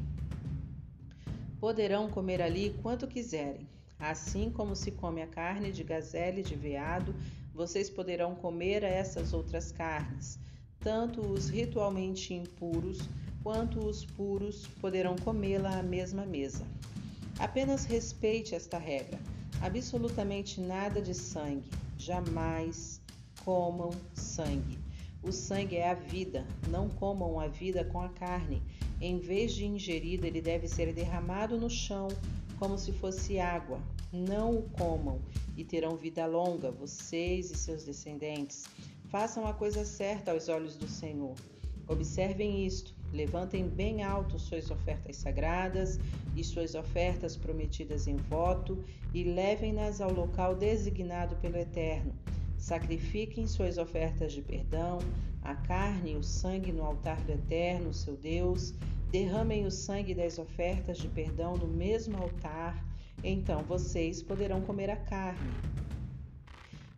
Poderão 1.59 2.09
comer 2.09 2.41
ali 2.41 2.73
quanto 2.81 3.05
quiserem. 3.05 3.67
Assim 3.99 4.49
como 4.49 4.75
se 4.75 4.91
come 4.91 5.21
a 5.21 5.27
carne 5.27 5.71
de 5.71 5.83
gazela 5.83 6.39
e 6.39 6.43
de 6.43 6.55
veado, 6.55 7.13
vocês 7.53 7.89
poderão 7.89 8.33
comer 8.33 8.83
essas 8.83 9.33
outras 9.33 9.71
carnes. 9.71 10.39
Tanto 10.79 11.19
os 11.19 11.49
ritualmente 11.49 12.33
impuros 12.33 12.99
quanto 13.43 13.85
os 13.85 14.05
puros 14.05 14.65
poderão 14.79 15.17
comê-la 15.17 15.79
à 15.79 15.83
mesma 15.83 16.25
mesa. 16.25 16.65
Apenas 17.37 17.83
respeite 17.83 18.55
esta 18.55 18.77
regra. 18.77 19.19
Absolutamente 19.61 20.61
nada 20.61 21.01
de 21.01 21.13
sangue. 21.13 21.69
Jamais 21.97 23.01
comam 23.43 23.91
sangue. 24.13 24.79
O 25.21 25.33
sangue 25.33 25.75
é 25.75 25.89
a 25.89 25.93
vida. 25.93 26.45
Não 26.69 26.87
comam 26.87 27.37
a 27.39 27.47
vida 27.47 27.83
com 27.83 28.01
a 28.01 28.07
carne. 28.07 28.61
Em 29.01 29.19
vez 29.19 29.53
de 29.53 29.65
ingerido, 29.65 30.25
ele 30.25 30.41
deve 30.41 30.67
ser 30.67 30.93
derramado 30.93 31.57
no 31.57 31.69
chão 31.69 32.07
como 32.59 32.77
se 32.77 32.91
fosse 32.91 33.39
água. 33.39 33.79
Não 34.11 34.57
o 34.57 34.63
comam 34.63 35.19
e 35.55 35.63
terão 35.63 35.95
vida 35.95 36.25
longa, 36.25 36.69
vocês 36.69 37.49
e 37.49 37.55
seus 37.55 37.83
descendentes. 37.83 38.65
Façam 39.09 39.47
a 39.47 39.53
coisa 39.53 39.85
certa 39.85 40.31
aos 40.31 40.49
olhos 40.49 40.75
do 40.75 40.87
Senhor. 40.87 41.35
Observem 41.87 42.65
isto. 42.65 42.93
Levantem 43.11 43.67
bem 43.67 44.03
alto 44.03 44.37
suas 44.37 44.69
ofertas 44.69 45.15
sagradas 45.15 45.99
e 46.35 46.43
suas 46.43 46.75
ofertas 46.75 47.35
prometidas 47.35 48.05
em 48.07 48.15
voto 48.15 48.83
e 49.15 49.23
levem-nas 49.23 49.99
ao 49.99 50.13
local 50.13 50.55
designado 50.55 51.35
pelo 51.37 51.57
Eterno. 51.57 52.13
Sacrifiquem 52.59 53.47
suas 53.47 53.79
ofertas 53.79 54.33
de 54.33 54.43
perdão, 54.43 54.99
a 55.41 55.55
carne 55.55 56.11
e 56.11 56.15
o 56.17 56.23
sangue 56.23 56.71
no 56.71 56.83
altar 56.83 57.19
do 57.21 57.31
Eterno, 57.31 57.93
seu 57.93 58.15
Deus. 58.15 58.75
Derramem 59.11 59.65
o 59.65 59.71
sangue 59.71 60.13
das 60.13 60.37
ofertas 60.37 60.97
de 60.97 61.07
perdão 61.07 61.55
no 61.57 61.67
mesmo 61.67 62.17
altar. 62.17 62.85
Então 63.23 63.63
vocês 63.63 64.21
poderão 64.21 64.61
comer 64.61 64.89
a 64.89 64.95
carne. 64.95 65.51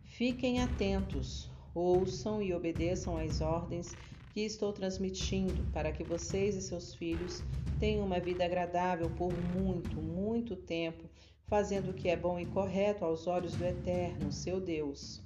Fiquem 0.04 0.60
atentos, 0.60 1.50
ouçam 1.74 2.42
e 2.42 2.52
obedeçam 2.52 3.16
às 3.16 3.40
ordens 3.40 3.94
que 4.32 4.40
estou 4.40 4.72
transmitindo 4.72 5.64
para 5.72 5.90
que 5.90 6.04
vocês 6.04 6.54
e 6.54 6.62
seus 6.62 6.94
filhos 6.94 7.42
tenham 7.78 8.06
uma 8.06 8.20
vida 8.20 8.44
agradável 8.44 9.10
por 9.10 9.32
muito, 9.54 9.96
muito 10.00 10.54
tempo, 10.54 11.04
fazendo 11.46 11.90
o 11.90 11.94
que 11.94 12.08
é 12.08 12.16
bom 12.16 12.38
e 12.38 12.46
correto 12.46 13.04
aos 13.04 13.26
olhos 13.26 13.54
do 13.56 13.64
Eterno, 13.64 14.30
seu 14.30 14.60
Deus. 14.60 15.22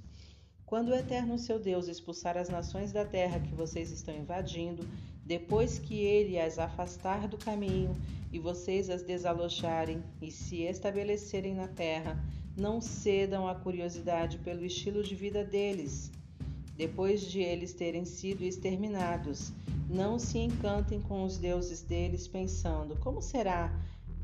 Quando 0.64 0.88
o 0.88 0.94
Eterno, 0.94 1.38
seu 1.38 1.60
Deus, 1.60 1.86
expulsar 1.86 2.36
as 2.36 2.48
nações 2.48 2.92
da 2.92 3.04
terra 3.04 3.38
que 3.38 3.54
vocês 3.54 3.92
estão 3.92 4.16
invadindo, 4.16 4.88
depois 5.26 5.78
que 5.78 5.96
ele 5.96 6.38
as 6.38 6.58
afastar 6.58 7.28
do 7.28 7.36
caminho 7.36 7.94
e 8.32 8.38
vocês 8.38 8.88
as 8.88 9.02
desalojarem 9.02 10.02
e 10.22 10.30
se 10.30 10.62
estabelecerem 10.62 11.54
na 11.54 11.68
terra, 11.68 12.18
não 12.56 12.80
cedam 12.80 13.46
à 13.46 13.54
curiosidade 13.54 14.38
pelo 14.38 14.64
estilo 14.64 15.02
de 15.02 15.14
vida 15.14 15.44
deles 15.44 16.10
depois 16.76 17.22
de 17.22 17.40
eles 17.40 17.72
terem 17.72 18.04
sido 18.04 18.44
exterminados. 18.44 19.52
Não 19.88 20.18
se 20.18 20.38
encantem 20.38 21.00
com 21.00 21.24
os 21.24 21.38
deuses 21.38 21.82
deles, 21.82 22.28
pensando: 22.28 22.96
como 22.96 23.22
será 23.22 23.72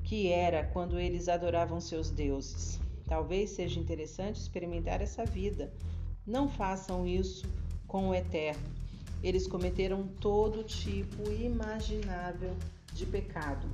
que 0.04 0.28
era 0.28 0.64
quando 0.64 0.98
eles 0.98 1.28
adoravam 1.28 1.80
seus 1.80 2.10
deuses? 2.10 2.78
Talvez 3.06 3.50
seja 3.50 3.80
interessante 3.80 4.36
experimentar 4.36 5.00
essa 5.00 5.24
vida. 5.24 5.72
Não 6.26 6.48
façam 6.48 7.06
isso 7.06 7.46
com 7.86 8.10
o 8.10 8.14
Eterno. 8.14 8.81
Eles 9.22 9.46
cometeram 9.46 10.06
todo 10.20 10.64
tipo 10.64 11.30
imaginável 11.30 12.56
de 12.92 13.06
pecado 13.06 13.68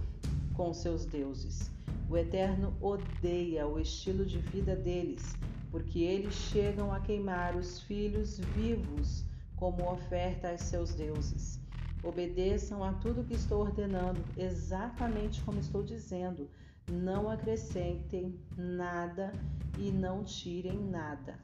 com 0.54 0.72
seus 0.74 1.04
deuses. 1.04 1.70
O 2.10 2.16
Eterno 2.16 2.74
odeia 2.80 3.66
o 3.66 3.78
estilo 3.78 4.24
de 4.24 4.38
vida 4.38 4.74
deles 4.74 5.36
porque 5.70 6.00
eles 6.00 6.34
chegam 6.34 6.92
a 6.92 7.00
queimar 7.00 7.56
os 7.56 7.80
filhos 7.82 8.38
vivos 8.38 9.24
como 9.56 9.90
oferta 9.90 10.50
aos 10.50 10.62
seus 10.62 10.94
deuses. 10.94 11.60
Obedeçam 12.02 12.82
a 12.84 12.92
tudo 12.94 13.24
que 13.24 13.34
estou 13.34 13.60
ordenando, 13.60 14.20
exatamente 14.36 15.42
como 15.42 15.58
estou 15.58 15.82
dizendo. 15.82 16.48
Não 16.90 17.28
acrescentem 17.28 18.38
nada 18.56 19.32
e 19.78 19.90
não 19.90 20.24
tirem 20.24 20.78
nada. 20.78 21.38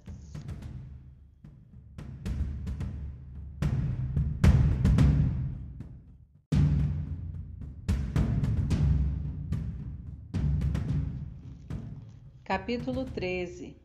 Capítulo 12.55 13.05
13 13.05 13.76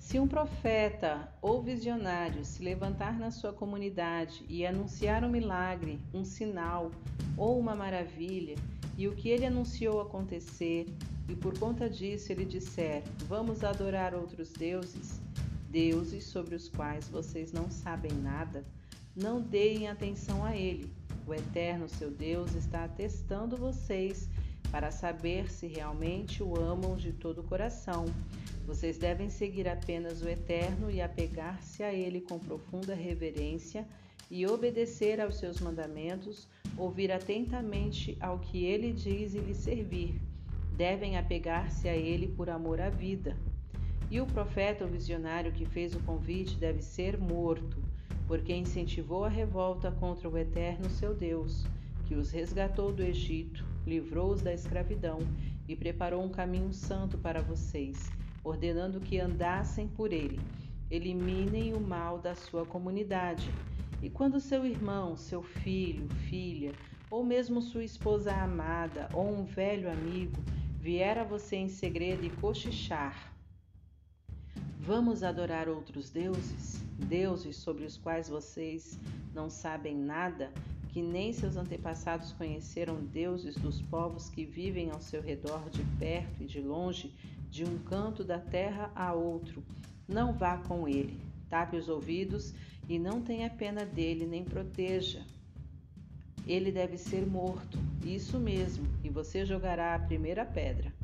se 0.00 0.18
um 0.18 0.26
profeta 0.26 1.32
ou 1.40 1.62
visionário 1.62 2.44
se 2.44 2.60
levantar 2.60 3.16
na 3.16 3.30
sua 3.30 3.52
comunidade 3.52 4.44
e 4.48 4.66
anunciar 4.66 5.22
um 5.22 5.30
milagre, 5.30 6.00
um 6.12 6.24
sinal 6.24 6.90
ou 7.36 7.56
uma 7.56 7.76
maravilha, 7.76 8.56
e 8.98 9.06
o 9.06 9.14
que 9.14 9.28
ele 9.28 9.46
anunciou 9.46 10.00
acontecer, 10.00 10.86
e 11.28 11.36
por 11.36 11.56
conta 11.56 11.88
disso 11.88 12.32
ele 12.32 12.44
disser: 12.44 13.04
Vamos 13.28 13.62
adorar 13.62 14.12
outros 14.12 14.52
deuses, 14.52 15.22
deuses 15.70 16.24
sobre 16.24 16.56
os 16.56 16.68
quais 16.68 17.08
vocês 17.08 17.52
não 17.52 17.70
sabem 17.70 18.10
nada, 18.10 18.66
não 19.14 19.40
deem 19.40 19.86
atenção 19.86 20.44
a 20.44 20.56
ele. 20.56 20.92
O 21.28 21.32
Eterno, 21.32 21.88
seu 21.88 22.10
Deus, 22.10 22.56
está 22.56 22.82
atestando 22.82 23.56
vocês 23.56 24.28
para 24.74 24.90
saber 24.90 25.48
se 25.48 25.68
realmente 25.68 26.42
o 26.42 26.60
amam 26.60 26.96
de 26.96 27.12
todo 27.12 27.42
o 27.42 27.44
coração 27.44 28.06
vocês 28.66 28.98
devem 28.98 29.30
seguir 29.30 29.68
apenas 29.68 30.20
o 30.20 30.28
Eterno 30.28 30.90
e 30.90 31.00
apegar-se 31.00 31.84
a 31.84 31.94
Ele 31.94 32.20
com 32.20 32.40
profunda 32.40 32.92
reverência 32.92 33.86
e 34.28 34.44
obedecer 34.44 35.20
aos 35.20 35.36
seus 35.36 35.60
mandamentos, 35.60 36.48
ouvir 36.76 37.12
atentamente 37.12 38.18
ao 38.20 38.40
que 38.40 38.64
Ele 38.64 38.92
diz 38.92 39.36
e 39.36 39.38
lhe 39.38 39.54
servir. 39.54 40.20
Devem 40.76 41.16
apegar-se 41.16 41.88
a 41.88 41.94
Ele 41.94 42.26
por 42.26 42.50
amor 42.50 42.80
à 42.80 42.90
vida. 42.90 43.36
E 44.10 44.20
o 44.20 44.26
profeta 44.26 44.82
ou 44.82 44.90
visionário 44.90 45.52
que 45.52 45.64
fez 45.64 45.94
o 45.94 46.00
convite 46.00 46.56
deve 46.56 46.82
ser 46.82 47.16
morto, 47.16 47.80
porque 48.26 48.52
incentivou 48.52 49.24
a 49.24 49.28
revolta 49.28 49.92
contra 49.92 50.28
o 50.28 50.36
Eterno 50.36 50.90
seu 50.90 51.14
Deus, 51.14 51.64
que 52.06 52.16
os 52.16 52.32
resgatou 52.32 52.90
do 52.90 53.04
Egito, 53.04 53.73
livrou-os 53.86 54.42
da 54.42 54.52
escravidão 54.52 55.18
e 55.68 55.74
preparou 55.74 56.22
um 56.22 56.28
caminho 56.28 56.72
santo 56.72 57.18
para 57.18 57.40
vocês 57.40 58.10
ordenando 58.44 59.00
que 59.00 59.18
andassem 59.18 59.88
por 59.88 60.12
ele. 60.12 60.38
Eliminem 60.90 61.72
o 61.72 61.80
mal 61.80 62.18
da 62.18 62.34
sua 62.34 62.66
comunidade. 62.66 63.50
E 64.02 64.10
quando 64.10 64.38
seu 64.38 64.66
irmão, 64.66 65.16
seu 65.16 65.42
filho, 65.42 66.06
filha, 66.28 66.72
ou 67.10 67.24
mesmo 67.24 67.62
sua 67.62 67.82
esposa 67.82 68.32
amada 68.34 69.08
ou 69.14 69.26
um 69.26 69.44
velho 69.44 69.90
amigo 69.90 70.36
vier 70.78 71.16
a 71.16 71.24
você 71.24 71.56
em 71.56 71.68
segredo 71.68 72.24
e 72.24 72.30
cochichar, 72.30 73.34
Vamos 74.86 75.22
adorar 75.22 75.66
outros 75.66 76.10
deuses? 76.10 76.74
Deuses 77.08 77.56
sobre 77.56 77.86
os 77.86 77.96
quais 77.96 78.28
vocês 78.28 79.00
não 79.32 79.48
sabem 79.48 79.96
nada, 79.96 80.52
que 80.94 81.02
nem 81.02 81.32
seus 81.32 81.56
antepassados 81.56 82.30
conheceram 82.30 83.04
deuses 83.04 83.56
dos 83.56 83.82
povos 83.82 84.30
que 84.30 84.44
vivem 84.44 84.92
ao 84.92 85.00
seu 85.00 85.20
redor 85.20 85.68
de 85.68 85.82
perto 85.98 86.44
e 86.44 86.46
de 86.46 86.60
longe, 86.60 87.12
de 87.50 87.64
um 87.64 87.78
canto 87.78 88.22
da 88.22 88.38
terra 88.38 88.92
a 88.94 89.12
outro. 89.12 89.60
Não 90.06 90.32
vá 90.32 90.56
com 90.56 90.86
ele. 90.86 91.18
Tape 91.50 91.76
os 91.76 91.88
ouvidos 91.88 92.54
e 92.88 92.96
não 92.96 93.20
tenha 93.20 93.50
pena 93.50 93.84
dele, 93.84 94.24
nem 94.24 94.44
proteja. 94.44 95.26
Ele 96.46 96.70
deve 96.70 96.96
ser 96.96 97.26
morto, 97.26 97.76
isso 98.04 98.38
mesmo, 98.38 98.86
e 99.02 99.08
você 99.08 99.44
jogará 99.44 99.96
a 99.96 99.98
primeira 99.98 100.44
pedra. 100.44 100.94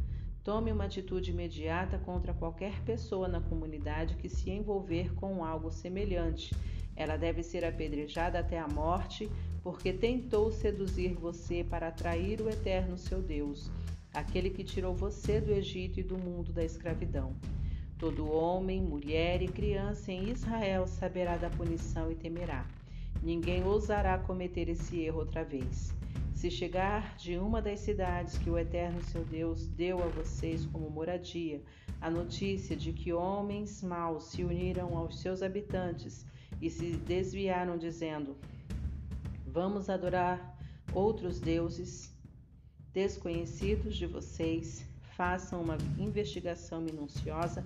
Tome 0.44 0.70
uma 0.70 0.84
atitude 0.84 1.32
imediata 1.32 1.98
contra 1.98 2.32
qualquer 2.32 2.80
pessoa 2.82 3.26
na 3.26 3.40
comunidade 3.40 4.14
que 4.14 4.28
se 4.28 4.50
envolver 4.50 5.12
com 5.16 5.44
algo 5.44 5.72
semelhante. 5.72 6.54
Ela 6.94 7.16
deve 7.16 7.42
ser 7.42 7.64
apedrejada 7.64 8.38
até 8.38 8.58
a 8.58 8.68
morte, 8.68 9.28
porque 9.62 9.93
tentou 9.93 10.51
seduzir 10.51 11.15
você 11.15 11.62
para 11.62 11.89
atrair 11.89 12.41
o 12.41 12.49
eterno 12.49 12.97
seu 12.97 13.20
Deus 13.20 13.70
aquele 14.12 14.51
que 14.51 14.65
tirou 14.65 14.95
você 14.95 15.41
do 15.41 15.53
Egito 15.53 16.01
e 16.01 16.03
do 16.03 16.19
mundo 16.19 16.53
da 16.53 16.65
escravidão. 16.65 17.35
Todo 17.99 18.31
homem, 18.31 18.82
mulher 18.82 19.43
e 19.43 19.49
criança 19.49 20.11
em 20.11 20.31
Israel 20.31 20.87
saberá 20.87 21.37
da 21.37 21.51
punição 21.51 22.11
e 22.11 22.15
temerá. 22.15 22.66
Ninguém 23.23 23.62
ousará 23.65 24.19
cometer 24.19 24.69
esse 24.69 25.01
erro 25.01 25.20
outra 25.20 25.45
vez. 25.45 25.93
Se 26.32 26.51
chegar 26.51 27.16
de 27.19 27.37
uma 27.37 27.61
das 27.61 27.81
cidades 27.81 28.39
que 28.39 28.49
o 28.49 28.59
Eterno 28.59 29.03
seu 29.03 29.23
Deus 29.24 29.66
deu 29.66 30.03
a 30.03 30.07
vocês 30.07 30.65
como 30.65 30.89
moradia, 30.89 31.62
a 32.01 32.11
notícia 32.11 32.74
de 32.74 32.95
que 32.95 33.12
homens 33.12 33.82
maus 33.82 34.24
se 34.24 34.43
uniram 34.43 34.97
aos 34.97 35.20
seus 35.20 35.43
habitantes 35.43 36.24
e 36.62 36.70
se 36.70 36.93
desviaram, 36.93 37.77
dizendo: 37.77 38.35
Vamos 39.52 39.90
adorar 39.90 40.56
outros 40.94 41.40
deuses 41.40 42.14
desconhecidos 42.93 43.97
de 43.97 44.06
vocês, 44.06 44.86
façam 45.16 45.60
uma 45.60 45.77
investigação 45.98 46.81
minuciosa 46.81 47.64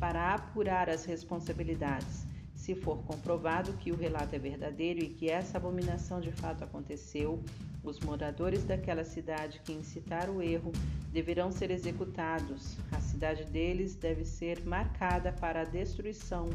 para 0.00 0.34
apurar 0.34 0.88
as 0.88 1.04
responsabilidades. 1.04 2.26
Se 2.54 2.74
for 2.74 3.02
comprovado 3.02 3.74
que 3.74 3.92
o 3.92 3.96
relato 3.96 4.34
é 4.34 4.38
verdadeiro 4.38 5.04
e 5.04 5.10
que 5.10 5.28
essa 5.28 5.58
abominação 5.58 6.22
de 6.22 6.32
fato 6.32 6.64
aconteceu, 6.64 7.42
os 7.84 8.00
moradores 8.00 8.64
daquela 8.64 9.04
cidade 9.04 9.60
que 9.62 9.74
incitaram 9.74 10.38
o 10.38 10.42
erro 10.42 10.72
deverão 11.12 11.52
ser 11.52 11.70
executados. 11.70 12.78
A 12.90 13.00
cidade 13.00 13.44
deles 13.44 13.94
deve 13.94 14.24
ser 14.24 14.64
marcada 14.64 15.32
para 15.32 15.60
a 15.60 15.64
destruição, 15.64 16.48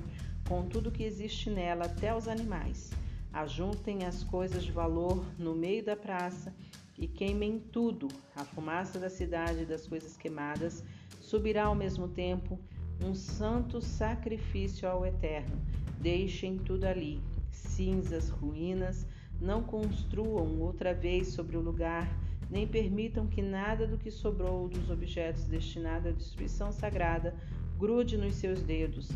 com 0.50 0.68
tudo 0.68 0.92
que 0.92 1.04
existe 1.04 1.52
nela, 1.52 1.86
até 1.86 2.16
os 2.16 2.28
animais. 2.28 2.90
Ajuntem 3.34 4.06
as 4.06 4.24
coisas 4.24 4.64
de 4.64 4.72
valor 4.72 5.26
no 5.40 5.56
meio 5.56 5.84
da 5.84 5.96
praça 5.96 6.54
e 6.98 7.08
queimem 7.08 7.60
tudo. 7.60 8.10
A 8.36 8.44
fumaça 8.44 9.00
da 9.00 9.10
cidade 9.10 9.62
e 9.62 9.66
das 9.66 9.88
coisas 9.88 10.18
queimadas 10.18 10.84
subirá 11.20 11.66
ao 11.66 11.76
mesmo 11.76 12.08
tempo 12.10 12.60
um 13.04 13.16
santo 13.16 13.82
sacrifício 13.82 14.88
ao 14.88 15.06
Eterno. 15.06 15.60
Deixem 16.00 16.58
tudo 16.58 16.86
ali, 16.86 17.22
cinzas, 17.50 18.30
ruínas, 18.30 19.08
não 19.40 19.64
construam 19.64 20.60
outra 20.60 20.94
vez 20.94 21.30
sobre 21.30 21.58
o 21.58 21.62
lugar, 21.62 22.08
nem 22.50 22.68
permitam 22.68 23.26
que 23.28 23.42
nada 23.42 23.88
do 23.88 23.98
que 23.98 24.12
sobrou 24.12 24.68
dos 24.68 24.90
objetos 24.90 25.46
destinados 25.46 26.08
à 26.08 26.12
destruição 26.12 26.72
sagrada 26.72 27.36
grude 27.78 28.18
nos 28.18 28.36
seus 28.36 28.62
dedos. 28.62 29.10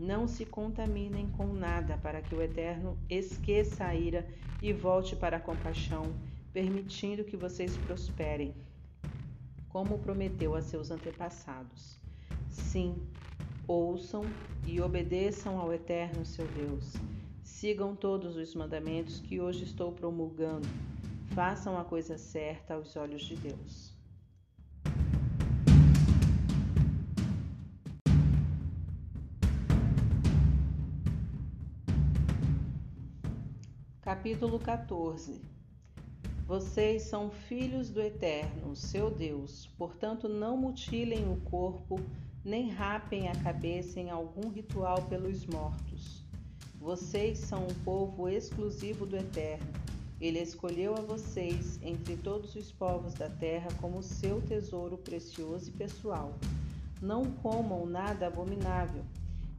Não 0.00 0.26
se 0.26 0.44
contaminem 0.44 1.28
com 1.36 1.52
nada, 1.52 1.96
para 1.98 2.20
que 2.20 2.34
o 2.34 2.42
Eterno 2.42 2.98
esqueça 3.08 3.84
a 3.84 3.94
ira 3.94 4.26
e 4.60 4.72
volte 4.72 5.14
para 5.14 5.36
a 5.36 5.40
compaixão, 5.40 6.12
permitindo 6.52 7.22
que 7.22 7.36
vocês 7.36 7.76
prosperem, 7.76 8.54
como 9.68 9.98
prometeu 9.98 10.56
a 10.56 10.62
seus 10.62 10.90
antepassados. 10.90 11.96
Sim, 12.48 12.96
ouçam 13.68 14.24
e 14.66 14.80
obedeçam 14.80 15.60
ao 15.60 15.72
Eterno 15.72 16.24
seu 16.24 16.46
Deus 16.48 16.94
Sigam 17.60 17.94
todos 17.94 18.36
os 18.36 18.54
mandamentos 18.54 19.20
que 19.20 19.38
hoje 19.38 19.64
estou 19.64 19.92
promulgando. 19.92 20.66
Façam 21.34 21.78
a 21.78 21.84
coisa 21.84 22.16
certa 22.16 22.72
aos 22.72 22.96
olhos 22.96 23.20
de 23.20 23.36
Deus. 23.36 23.89
Capítulo 34.10 34.58
14 34.58 35.40
Vocês 36.44 37.02
são 37.02 37.30
filhos 37.30 37.90
do 37.90 38.02
Eterno, 38.02 38.74
seu 38.74 39.08
Deus, 39.08 39.68
portanto 39.78 40.28
não 40.28 40.56
mutilem 40.56 41.32
o 41.32 41.36
corpo, 41.42 42.00
nem 42.44 42.68
rapem 42.68 43.28
a 43.28 43.36
cabeça 43.36 44.00
em 44.00 44.10
algum 44.10 44.48
ritual 44.48 45.00
pelos 45.02 45.46
mortos 45.46 46.24
vocês 46.80 47.38
são 47.38 47.64
um 47.64 47.74
povo 47.84 48.28
exclusivo 48.28 49.06
do 49.06 49.16
Eterno. 49.16 49.70
Ele 50.20 50.40
escolheu 50.40 50.96
a 50.96 51.00
vocês 51.02 51.78
entre 51.80 52.16
todos 52.16 52.56
os 52.56 52.72
povos 52.72 53.14
da 53.14 53.28
terra 53.28 53.68
como 53.80 54.02
seu 54.02 54.40
tesouro 54.40 54.98
precioso 54.98 55.68
e 55.68 55.72
pessoal. 55.72 56.34
Não 57.00 57.30
comam 57.30 57.86
nada 57.86 58.26
abominável. 58.26 59.04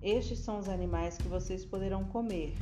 Estes 0.02 0.40
são 0.40 0.60
os 0.60 0.68
animais 0.68 1.18
que 1.18 1.28
vocês 1.30 1.64
poderão 1.64 2.04
comer: 2.06 2.56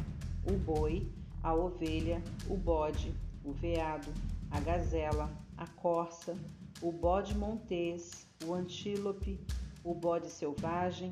o 0.46 0.58
boi, 0.58 1.10
a 1.44 1.54
ovelha, 1.54 2.22
o 2.50 2.58
bode, 2.58 3.14
o 3.44 3.52
veado, 3.52 4.12
a 4.52 4.60
gazela, 4.60 5.30
a 5.58 5.68
corça, 5.68 6.36
o 6.82 6.92
bode 6.92 7.38
montês, 7.38 8.28
o 8.46 8.54
antílope, 8.54 9.40
o 9.84 9.94
bode 9.94 10.30
selvagem, 10.30 11.12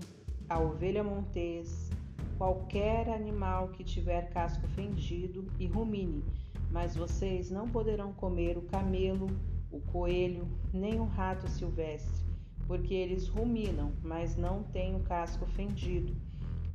a 0.49 0.59
ovelha 0.59 1.03
montês, 1.03 1.89
qualquer 2.37 3.09
animal 3.09 3.69
que 3.69 3.83
tiver 3.83 4.29
casco 4.29 4.67
fendido 4.69 5.47
e 5.57 5.65
rumine, 5.65 6.23
mas 6.71 6.95
vocês 6.95 7.49
não 7.49 7.67
poderão 7.67 8.13
comer 8.13 8.57
o 8.57 8.61
camelo, 8.61 9.27
o 9.71 9.81
coelho, 9.81 10.47
nem 10.73 10.99
o 10.99 11.05
rato 11.05 11.49
silvestre, 11.49 12.25
porque 12.67 12.93
eles 12.93 13.27
ruminam, 13.27 13.93
mas 14.03 14.35
não 14.35 14.63
têm 14.63 14.95
o 14.95 14.99
casco 15.03 15.45
fendido, 15.47 16.15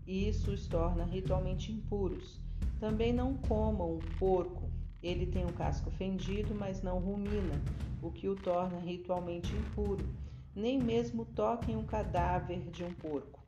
e 0.06 0.28
isso 0.28 0.50
os 0.50 0.66
torna 0.66 1.04
ritualmente 1.04 1.70
impuros. 1.70 2.41
Também 2.82 3.12
não 3.12 3.34
comam 3.34 3.94
o 3.94 4.00
porco, 4.18 4.68
ele 5.00 5.24
tem 5.24 5.44
o 5.44 5.52
casco 5.52 5.88
fendido, 5.92 6.52
mas 6.52 6.82
não 6.82 6.98
rumina, 6.98 7.54
o 8.02 8.10
que 8.10 8.28
o 8.28 8.34
torna 8.34 8.80
ritualmente 8.80 9.54
impuro. 9.54 10.04
Nem 10.52 10.80
mesmo 10.80 11.24
toquem 11.24 11.76
o 11.76 11.84
cadáver 11.84 12.58
de 12.72 12.82
um 12.82 12.92
porco 12.94 13.38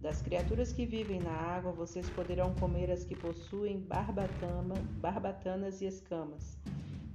das 0.00 0.22
criaturas 0.22 0.72
que 0.72 0.86
vivem 0.86 1.18
na 1.18 1.32
água, 1.32 1.72
vocês 1.72 2.08
poderão 2.10 2.54
comer 2.54 2.92
as 2.92 3.02
que 3.02 3.16
possuem 3.16 3.80
barbatama, 3.80 4.76
barbatanas 5.00 5.80
e 5.80 5.86
escamas. 5.86 6.56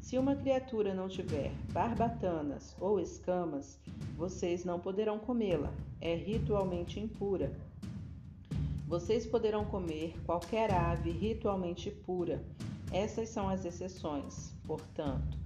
Se 0.02 0.18
uma 0.18 0.36
criatura 0.36 0.94
não 0.94 1.08
tiver 1.08 1.54
barbatanas 1.72 2.76
ou 2.82 3.00
escamas, 3.00 3.80
vocês 4.18 4.66
não 4.66 4.78
poderão 4.78 5.20
comê-la. 5.20 5.72
É 6.02 6.16
ritualmente 6.16 7.00
impura. 7.00 7.50
Vocês 8.92 9.26
poderão 9.26 9.64
comer 9.64 10.14
qualquer 10.26 10.70
ave 10.70 11.12
ritualmente 11.12 11.90
pura. 11.90 12.44
Essas 12.92 13.30
são 13.30 13.48
as 13.48 13.64
exceções, 13.64 14.54
portanto, 14.66 15.40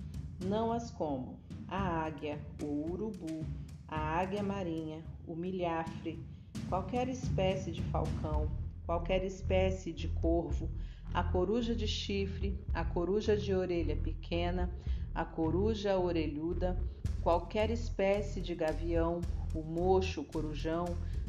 não 0.44 0.74
as 0.74 0.90
comam: 0.90 1.38
a 1.68 1.78
águia, 1.78 2.40
o 2.64 2.92
urubu, 2.92 3.46
a 3.88 4.00
águia 4.00 4.42
marinha, 4.42 5.04
o 5.28 5.36
milhafre, 5.36 6.26
qualquer 6.68 7.08
espécie 7.08 7.72
de 7.72 7.84
falcão, 7.84 8.50
qualquer 8.84 9.24
espécie 9.24 9.94
de 9.94 10.08
corvo, 10.08 10.68
a 11.14 11.24
coruja 11.24 11.76
de 11.76 11.88
chifre, 11.88 12.60
a 12.74 12.84
coruja 12.84 13.38
de 13.38 13.54
orelha 13.54 13.96
pequena, 13.96 14.74
a 15.14 15.24
coruja 15.24 16.00
orelhuda, 16.00 16.82
qualquer 17.22 17.70
espécie 17.70 18.42
de 18.42 18.56
gavião, 18.56 19.22
o 19.54 19.62
mocho, 19.62 20.22
o 20.22 20.26
corujão, 20.26 20.86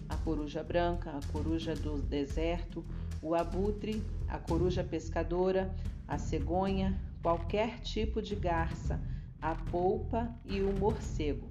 a 0.09 0.17
coruja 0.17 0.63
branca, 0.63 1.11
a 1.11 1.33
coruja 1.33 1.75
do 1.75 1.99
deserto, 1.99 2.85
o 3.23 3.35
abutre, 3.35 4.03
a 4.29 4.39
coruja 4.39 4.85
pescadora, 4.85 5.75
a 6.07 6.19
cegonha, 6.19 7.01
qualquer 7.23 7.81
tipo 7.81 8.23
de 8.23 8.37
garça, 8.37 9.01
a 9.41 9.55
polpa 9.55 10.35
e 10.45 10.61
o 10.61 10.73
morcego. 10.79 11.51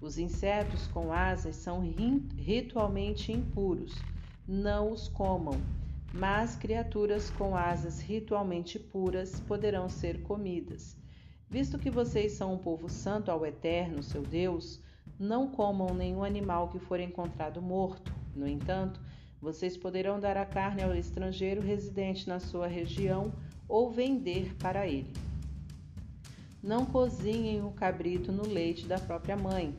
Os 0.00 0.18
insetos 0.18 0.86
com 0.86 1.12
asas 1.12 1.56
são 1.56 1.80
ritualmente 2.36 3.32
impuros, 3.32 3.94
não 4.48 4.92
os 4.92 5.08
comam, 5.08 5.60
mas 6.12 6.56
criaturas 6.56 7.30
com 7.30 7.54
asas 7.54 8.00
ritualmente 8.00 8.78
puras 8.78 9.40
poderão 9.40 9.88
ser 9.88 10.22
comidas. 10.22 10.96
Visto 11.48 11.78
que 11.78 11.90
vocês 11.90 12.32
são 12.32 12.54
um 12.54 12.58
povo 12.58 12.88
santo 12.88 13.30
ao 13.30 13.44
Eterno, 13.44 14.02
seu 14.02 14.22
Deus, 14.22 14.80
não 15.20 15.46
comam 15.46 15.92
nenhum 15.92 16.24
animal 16.24 16.68
que 16.68 16.78
for 16.78 16.98
encontrado 16.98 17.60
morto. 17.60 18.10
No 18.34 18.48
entanto, 18.48 18.98
vocês 19.38 19.76
poderão 19.76 20.18
dar 20.18 20.38
a 20.38 20.46
carne 20.46 20.82
ao 20.82 20.94
estrangeiro 20.94 21.60
residente 21.60 22.26
na 22.26 22.40
sua 22.40 22.66
região 22.66 23.30
ou 23.68 23.90
vender 23.90 24.54
para 24.56 24.86
ele. 24.86 25.12
Não 26.62 26.86
cozinhem 26.86 27.62
o 27.62 27.70
cabrito 27.70 28.32
no 28.32 28.46
leite 28.46 28.86
da 28.86 28.98
própria 28.98 29.36
mãe, 29.36 29.76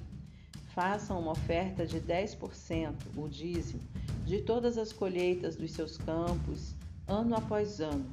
façam 0.76 1.20
uma 1.20 1.32
oferta 1.32 1.88
de 1.88 2.00
10%, 2.00 2.94
o 3.18 3.28
dízimo, 3.28 3.82
de 4.26 4.42
todas 4.44 4.78
as 4.78 4.94
colheitas 4.94 5.56
dos 5.56 5.72
seus 5.72 5.98
campos, 5.98 6.76
ano 7.08 7.36
após 7.36 7.82
ano. 7.82 8.06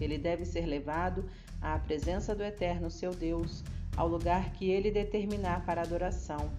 Ele 0.00 0.16
deve 0.16 0.46
ser 0.46 0.64
levado 0.64 1.24
à 1.60 1.78
presença 1.78 2.34
do 2.34 2.42
Eterno, 2.42 2.90
seu 2.90 3.14
Deus, 3.14 3.62
ao 3.96 4.08
lugar 4.08 4.52
que 4.52 4.70
ele 4.70 4.90
determinar 4.90 5.64
para 5.64 5.82
adoração. 5.82 6.50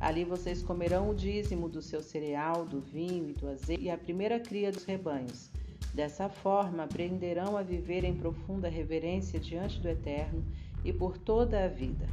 Ali 0.00 0.24
vocês 0.24 0.62
comerão 0.62 1.10
o 1.10 1.14
dízimo 1.14 1.68
do 1.68 1.82
seu 1.82 2.00
cereal, 2.00 2.64
do 2.64 2.80
vinho 2.80 3.30
e 3.30 3.32
do 3.32 3.48
azeite 3.48 3.82
e 3.82 3.90
a 3.90 3.98
primeira 3.98 4.38
cria 4.38 4.70
dos 4.70 4.84
rebanhos. 4.84 5.50
Dessa 5.92 6.28
forma, 6.28 6.84
aprenderão 6.84 7.56
a 7.56 7.62
viver 7.62 8.04
em 8.04 8.14
profunda 8.14 8.68
reverência 8.68 9.40
diante 9.40 9.80
do 9.80 9.88
Eterno 9.88 10.44
e 10.84 10.92
por 10.92 11.18
toda 11.18 11.64
a 11.64 11.68
vida. 11.68 12.06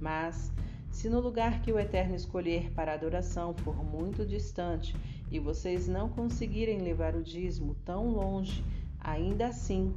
Mas, 0.00 0.50
se 0.90 1.08
no 1.08 1.20
lugar 1.20 1.62
que 1.62 1.70
o 1.70 1.78
Eterno 1.78 2.16
escolher 2.16 2.72
para 2.72 2.94
adoração 2.94 3.54
for 3.54 3.84
muito 3.84 4.26
distante 4.26 4.96
e 5.30 5.38
vocês 5.38 5.86
não 5.86 6.08
conseguirem 6.08 6.78
levar 6.78 7.14
o 7.14 7.22
dízimo 7.22 7.76
tão 7.84 8.10
longe, 8.10 8.64
ainda 8.98 9.46
assim 9.46 9.94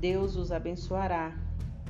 Deus 0.00 0.36
os 0.36 0.52
abençoará 0.52 1.36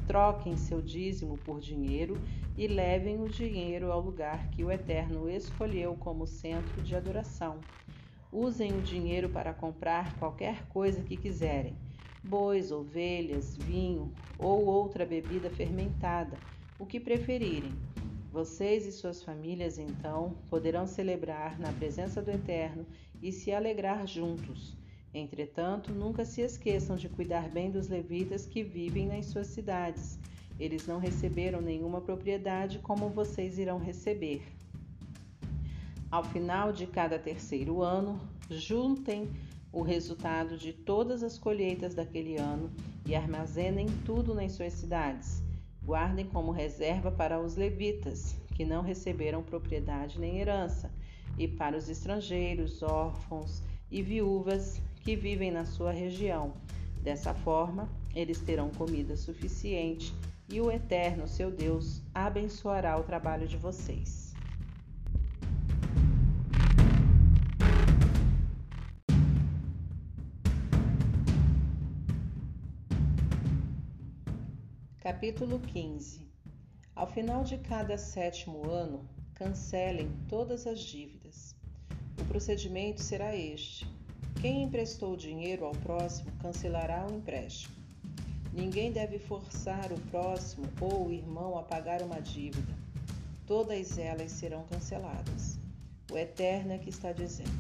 Troquem 0.07 0.57
seu 0.57 0.83
dízimo 0.83 1.39
por 1.39 1.61
dinheiro 1.61 2.21
e 2.57 2.67
levem 2.67 3.21
o 3.21 3.29
dinheiro 3.29 3.91
ao 3.91 4.01
lugar 4.01 4.49
que 4.51 4.63
o 4.63 4.71
Eterno 4.71 5.29
escolheu 5.29 5.97
como 5.97 6.27
centro 6.27 6.81
de 6.83 6.95
adoração. 6.95 7.59
Usem 8.33 8.77
o 8.77 8.83
dinheiro 8.83 9.29
para 9.29 9.53
comprar 9.53 10.17
qualquer 10.19 10.67
coisa 10.69 11.03
que 11.03 11.17
quiserem: 11.17 11.75
bois, 12.23 12.71
ovelhas, 12.71 13.57
vinho 13.57 14.13
ou 14.39 14.67
outra 14.67 15.05
bebida 15.05 15.51
fermentada, 15.51 16.39
o 16.79 16.87
que 16.87 16.99
preferirem. 16.99 17.73
Vocês 18.33 18.85
e 18.85 18.91
suas 18.91 19.23
famílias 19.23 19.79
então 19.79 20.35
poderão 20.51 20.87
celebrar 20.87 21.59
na 21.61 21.73
presença 21.73 22.21
do 22.21 22.33
Eterno 22.33 22.85
e 23.23 23.31
se 23.31 23.53
alegrar 23.53 24.07
juntos. 24.09 24.77
Entretanto, 25.15 25.93
nunca 25.93 26.25
se 26.25 26.41
esqueçam 26.41 26.97
de 26.97 27.09
cuidar 27.09 27.49
bem 27.49 27.71
dos 27.71 27.89
levitas 27.89 28.45
que 28.45 28.65
vivem 28.65 29.07
nas 29.07 29.27
suas 29.27 29.47
cidades. 29.47 30.19
Eles 30.59 30.87
não 30.87 30.99
receberam 30.99 31.61
nenhuma 31.61 32.01
propriedade 32.01 32.79
como 32.79 33.09
vocês 33.09 33.59
irão 33.59 33.79
receber. 33.79 34.43
Ao 36.11 36.23
final 36.23 36.73
de 36.73 36.87
cada 36.87 37.19
terceiro 37.19 37.83
ano, 37.83 38.21
juntem 38.49 39.29
o 39.73 39.83
resultado 39.83 40.57
de 40.57 40.73
todas 40.73 41.25
as 41.25 41.37
colheitas 41.37 41.95
daquele 41.95 42.37
ano 42.37 42.71
e 43.05 43.17
armazenem 43.17 43.87
tudo 44.07 44.33
nas 44.33 44.53
suas 44.53 44.73
cidades. 44.75 45.43
Guardem 45.85 46.25
como 46.27 46.53
reserva 46.53 47.11
para 47.11 47.41
os 47.41 47.57
levitas, 47.57 48.37
que 48.55 48.65
não 48.65 48.83
receberam 48.83 49.43
propriedade 49.43 50.21
nem 50.21 50.39
herança, 50.39 50.89
e 51.37 51.49
para 51.49 51.77
os 51.77 51.89
estrangeiros, 51.89 52.81
órfãos 52.81 53.61
e 53.91 54.01
viúvas 54.01 54.81
que 55.03 55.17
vivem 55.17 55.51
na 55.51 55.65
sua 55.65 55.91
região. 55.91 56.53
Dessa 57.03 57.35
forma, 57.35 57.89
eles 58.15 58.41
terão 58.41 58.71
comida 58.71 59.17
suficiente 59.17 60.15
e 60.49 60.61
o 60.61 60.71
Eterno, 60.71 61.27
seu 61.27 61.51
Deus, 61.51 62.03
abençoará 62.15 62.99
o 62.99 63.05
trabalho 63.05 63.49
de 63.49 63.57
vocês. 63.57 64.35
Capítulo 74.99 75.61
15 75.61 76.27
Ao 76.95 77.07
final 77.07 77.45
de 77.45 77.59
cada 77.59 77.99
sétimo 77.99 78.71
ano, 78.71 79.09
cancelem 79.35 80.11
todas 80.29 80.67
as 80.67 80.81
dívidas. 80.81 81.55
O 82.21 82.25
procedimento 82.25 83.03
será 83.03 83.37
este: 83.37 83.87
quem 84.41 84.63
emprestou 84.63 85.17
dinheiro 85.17 85.65
ao 85.65 85.73
próximo 85.73 86.33
cancelará 86.41 87.07
o 87.07 87.15
empréstimo. 87.15 87.84
Ninguém 88.55 88.93
deve 88.93 89.19
forçar 89.19 89.93
o 89.93 90.01
próximo 90.13 90.65
ou 90.81 91.09
o 91.09 91.13
irmão 91.13 91.59
a 91.59 91.63
pagar 91.65 92.01
uma 92.03 92.21
dívida. 92.21 92.73
Todas 93.49 93.99
elas 93.99 94.31
serão 94.31 94.65
canceladas. 94.67 95.59
O 96.13 96.17
Eterno 96.17 96.73
é 96.73 96.79
que 96.79 96.89
está 96.89 97.11
dizendo: 97.11 97.51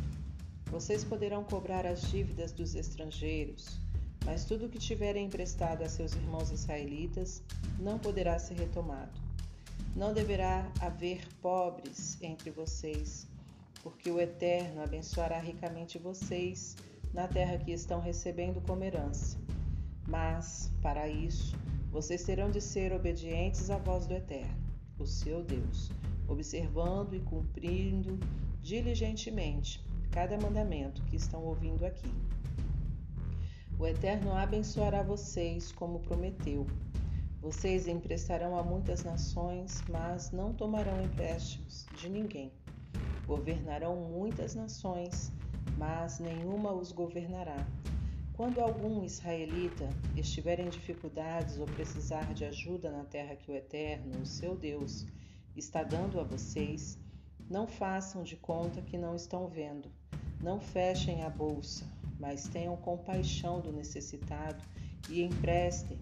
Vocês 0.71 1.03
poderão 1.03 1.43
cobrar 1.43 1.85
as 1.85 2.03
dívidas 2.03 2.53
dos 2.53 2.77
estrangeiros, 2.77 3.81
mas 4.25 4.45
tudo 4.45 4.67
o 4.67 4.69
que 4.69 4.79
tiverem 4.79 5.27
emprestado 5.27 5.83
a 5.83 5.89
seus 5.89 6.13
irmãos 6.13 6.53
israelitas 6.53 7.43
não 7.81 7.99
poderá 7.99 8.39
ser 8.39 8.55
retomado. 8.55 9.21
Não 9.97 10.15
deverá 10.15 10.71
haver 10.81 11.27
pobres 11.43 12.17
entre 12.23 12.53
vocês, 12.53 13.27
porque 13.83 14.09
o 14.13 14.21
Eterno 14.21 14.81
abençoará 14.81 15.41
ricamente 15.41 15.99
vocês 15.99 16.77
na 17.13 17.27
terra 17.27 17.59
que 17.59 17.73
estão 17.73 18.01
recebendo 18.01 18.61
como 18.61 18.85
herança. 18.85 19.44
Mas, 20.09 20.73
para 20.83 21.09
isso, 21.09 21.57
vocês 21.91 22.25
terão 22.25 22.51
de 22.51 22.61
ser 22.61 22.93
obedientes 22.93 23.71
à 23.71 23.79
voz 23.79 24.07
do 24.07 24.15
Eterno, 24.15 24.55
o 24.99 25.07
seu 25.07 25.43
Deus, 25.43 25.91
observando 26.29 27.15
e 27.15 27.21
cumprindo 27.21 28.19
diligentemente 28.61 29.85
cada 30.11 30.39
mandamento 30.39 31.03
que 31.05 31.17
estão 31.17 31.43
ouvindo 31.45 31.85
aqui. 31.85 32.13
O 33.79 33.87
Eterno 33.87 34.33
abençoará 34.33 35.03
vocês 35.03 35.73
como 35.73 36.01
prometeu. 36.01 36.67
Vocês 37.41 37.87
emprestarão 37.89 38.57
a 38.57 38.63
muitas 38.63 39.05
nações, 39.05 39.83
mas 39.89 40.31
não 40.31 40.53
tomarão 40.55 41.03
empréstimos 41.03 41.87
de 41.97 42.09
ninguém 42.09 42.53
Governarão 43.27 43.97
muitas 43.97 44.55
nações, 44.55 45.33
mas 45.79 46.19
nenhuma 46.19 46.73
os 46.73 46.93
governará. 46.93 47.67
Quando 48.37 48.61
algum 48.61 49.05
israelita 49.05 49.89
estiver 50.17 50.59
em 50.59 50.69
dificuldades 50.69 51.57
ou 51.57 51.67
precisar 51.67 52.35
de 52.35 52.45
ajuda 52.45 52.91
na 52.91 53.05
terra 53.05 53.37
que 53.37 53.49
o 53.49 53.55
Eterno, 53.55 54.21
o 54.21 54.27
seu 54.27 54.57
Deus, 54.57 55.07
está 55.57 55.85
dando 55.85 56.19
a 56.19 56.25
vocês, 56.25 56.99
não 57.49 57.69
façam 57.69 58.25
de 58.25 58.35
conta 58.37 58.83
que 58.83 58.99
não 58.99 59.15
estão 59.15 59.47
vendo. 59.47 59.89
Não 60.43 60.61
fechem 60.61 61.23
a 61.23 61.31
bolsa, 61.31 61.87
mas 62.19 62.49
tenham 62.49 62.77
compaixão 62.77 63.61
do 63.61 63.71
necessitado 63.71 64.65
e 65.09 65.23
emprestem 65.23 66.01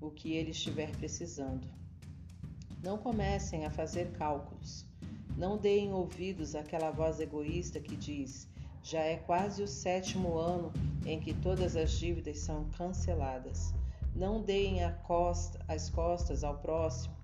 o 0.00 0.10
que 0.10 0.32
ele 0.32 0.50
estiver 0.50 0.90
precisando. 0.96 1.68
Não 2.82 2.98
comecem 2.98 3.64
a 3.64 3.70
fazer 3.70 4.10
cálculos. 4.12 4.84
Não 5.36 5.56
deem 5.56 5.92
ouvidos 5.92 6.56
àquela 6.56 6.90
voz 6.90 7.20
egoísta 7.20 7.78
que 7.78 7.94
diz: 7.94 8.48
já 8.88 9.00
é 9.00 9.16
quase 9.16 9.62
o 9.62 9.68
sétimo 9.68 10.38
ano 10.38 10.72
em 11.04 11.20
que 11.20 11.34
todas 11.34 11.76
as 11.76 11.90
dívidas 11.90 12.38
são 12.38 12.64
canceladas. 12.70 13.74
Não 14.16 14.40
deem 14.40 14.78
costa, 15.02 15.62
as 15.68 15.90
costas 15.90 16.42
ao 16.42 16.56
próximo. 16.56 17.14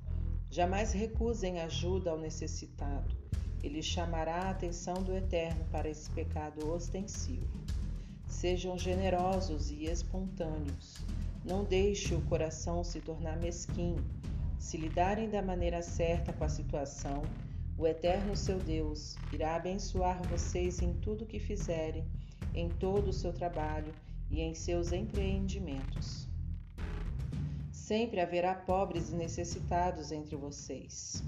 Jamais 0.51 0.93
recusem 0.93 1.61
ajuda 1.61 2.11
ao 2.11 2.19
necessitado. 2.19 3.17
Ele 3.63 3.83
chamará 3.83 4.43
a 4.43 4.51
atenção 4.51 4.93
do 5.03 5.17
Eterno 5.17 5.65
para 5.73 5.89
esse 5.89 6.11
pecado 6.11 6.71
ostensivo. 6.71 7.49
Sejam 8.29 8.77
generosos 8.79 9.71
e 9.71 9.87
espontâneos. 9.87 10.99
Não 11.43 11.65
deixe 11.65 12.15
o 12.15 12.21
coração 12.27 12.85
se 12.85 13.01
tornar 13.01 13.39
mesquinho. 13.39 14.05
Se 14.59 14.77
lidarem 14.77 15.31
da 15.31 15.41
maneira 15.41 15.81
certa 15.81 16.31
com 16.31 16.45
a 16.45 16.49
situação, 16.49 17.23
o 17.77 17.87
Eterno 17.87 18.37
seu 18.37 18.59
Deus 18.59 19.17
irá 19.33 19.57
abençoar 19.57 20.23
vocês 20.29 20.81
em 20.81 20.93
tudo 20.95 21.27
que 21.27 21.41
fizerem, 21.41 22.07
em 22.55 22.69
todo 22.69 23.09
o 23.09 23.13
seu 23.13 23.33
trabalho 23.33 23.93
e 24.31 24.41
em 24.41 24.55
seus 24.55 24.93
empreendimentos. 24.93 26.29
Sempre 27.73 28.21
haverá 28.21 28.55
pobres 28.55 29.11
e 29.11 29.17
necessitados 29.17 30.13
entre 30.13 30.37
vocês. 30.37 31.23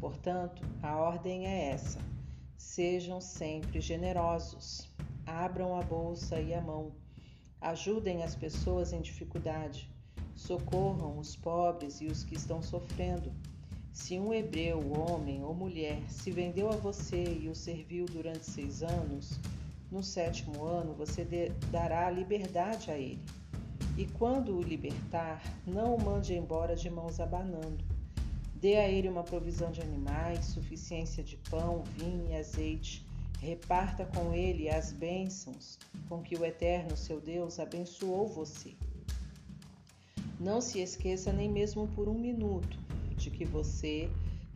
Portanto, 0.00 0.62
a 0.82 0.96
ordem 0.96 1.46
é 1.46 1.70
essa: 1.70 2.00
sejam 2.58 3.20
sempre 3.20 3.80
generosos, 3.80 4.90
abram 5.24 5.78
a 5.78 5.82
bolsa 5.82 6.40
e 6.40 6.52
a 6.52 6.60
mão, 6.60 6.92
ajudem 7.60 8.24
as 8.24 8.34
pessoas 8.34 8.92
em 8.92 9.00
dificuldade, 9.00 9.88
socorram 10.34 11.16
os 11.18 11.36
pobres 11.36 12.00
e 12.00 12.06
os 12.06 12.24
que 12.24 12.34
estão 12.34 12.60
sofrendo 12.60 13.32
se 13.96 14.18
um 14.18 14.32
hebreu, 14.32 14.92
homem 14.92 15.42
ou 15.42 15.54
mulher, 15.54 15.98
se 16.06 16.30
vendeu 16.30 16.68
a 16.68 16.76
você 16.76 17.24
e 17.40 17.48
o 17.48 17.54
serviu 17.54 18.04
durante 18.04 18.44
seis 18.44 18.82
anos, 18.82 19.40
no 19.90 20.02
sétimo 20.02 20.64
ano 20.64 20.92
você 20.92 21.50
dará 21.72 22.10
liberdade 22.10 22.90
a 22.90 22.98
ele. 22.98 23.24
E 23.96 24.04
quando 24.04 24.54
o 24.54 24.62
libertar, 24.62 25.42
não 25.66 25.96
o 25.96 26.04
mande 26.04 26.34
embora 26.34 26.76
de 26.76 26.90
mãos 26.90 27.18
abanando. 27.18 27.82
Dê 28.60 28.76
a 28.76 28.86
ele 28.86 29.08
uma 29.08 29.24
provisão 29.24 29.72
de 29.72 29.80
animais, 29.80 30.44
suficiência 30.44 31.24
de 31.24 31.38
pão, 31.48 31.82
vinho 31.96 32.28
e 32.28 32.36
azeite. 32.36 33.04
Reparta 33.40 34.04
com 34.04 34.34
ele 34.34 34.68
as 34.68 34.92
bênçãos 34.92 35.78
com 36.06 36.22
que 36.22 36.36
o 36.36 36.44
Eterno, 36.44 36.98
seu 36.98 37.18
Deus, 37.18 37.58
abençoou 37.58 38.28
você. 38.28 38.74
Não 40.38 40.60
se 40.60 40.80
esqueça 40.80 41.32
nem 41.32 41.50
mesmo 41.50 41.88
por 41.88 42.08
um 42.08 42.18
minuto 42.18 42.85
de 43.16 43.30
que 43.30 43.44
você 43.44 44.10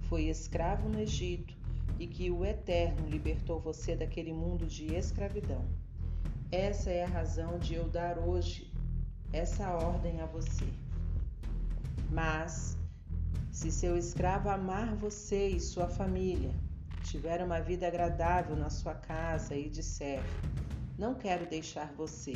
foi 0.09 0.25
escravo 0.25 0.89
no 0.89 1.01
Egito 1.01 1.55
e 1.99 2.07
que 2.07 2.31
o 2.31 2.45
Eterno 2.45 3.09
libertou 3.09 3.61
você 3.61 3.95
daquele 3.95 4.33
mundo 4.33 4.67
de 4.67 4.95
escravidão. 4.95 5.65
Essa 6.51 6.91
é 6.91 7.05
a 7.05 7.09
razão 7.09 7.59
de 7.59 7.75
eu 7.75 7.89
dar 7.89 8.19
hoje 8.19 8.73
essa 9.33 9.71
ordem 9.71 10.21
a 10.21 10.27
você. 10.27 10.67
Mas, 12.11 12.77
se 13.53 13.71
seu 13.71 13.97
escravo 13.97 14.49
amar 14.49 14.97
você 14.97 15.49
e 15.49 15.61
sua 15.61 15.89
família, 15.89 16.53
tiver 17.05 17.43
uma 17.45 17.61
vida 17.61 17.87
agradável 17.87 18.57
na 18.57 18.69
sua 18.69 18.95
casa 18.95 19.55
e 19.55 19.69
disser: 19.69 20.23
Não 20.99 21.15
quero 21.15 21.49
deixar 21.49 21.93
você, 21.93 22.33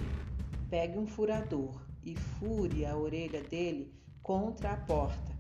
pegue 0.71 0.97
um 0.97 1.07
furador 1.07 1.85
e 2.05 2.15
fure 2.15 2.87
a 2.87 2.97
orelha 2.97 3.43
dele 3.43 3.93
contra 4.23 4.73
a 4.73 4.77
porta 4.77 5.34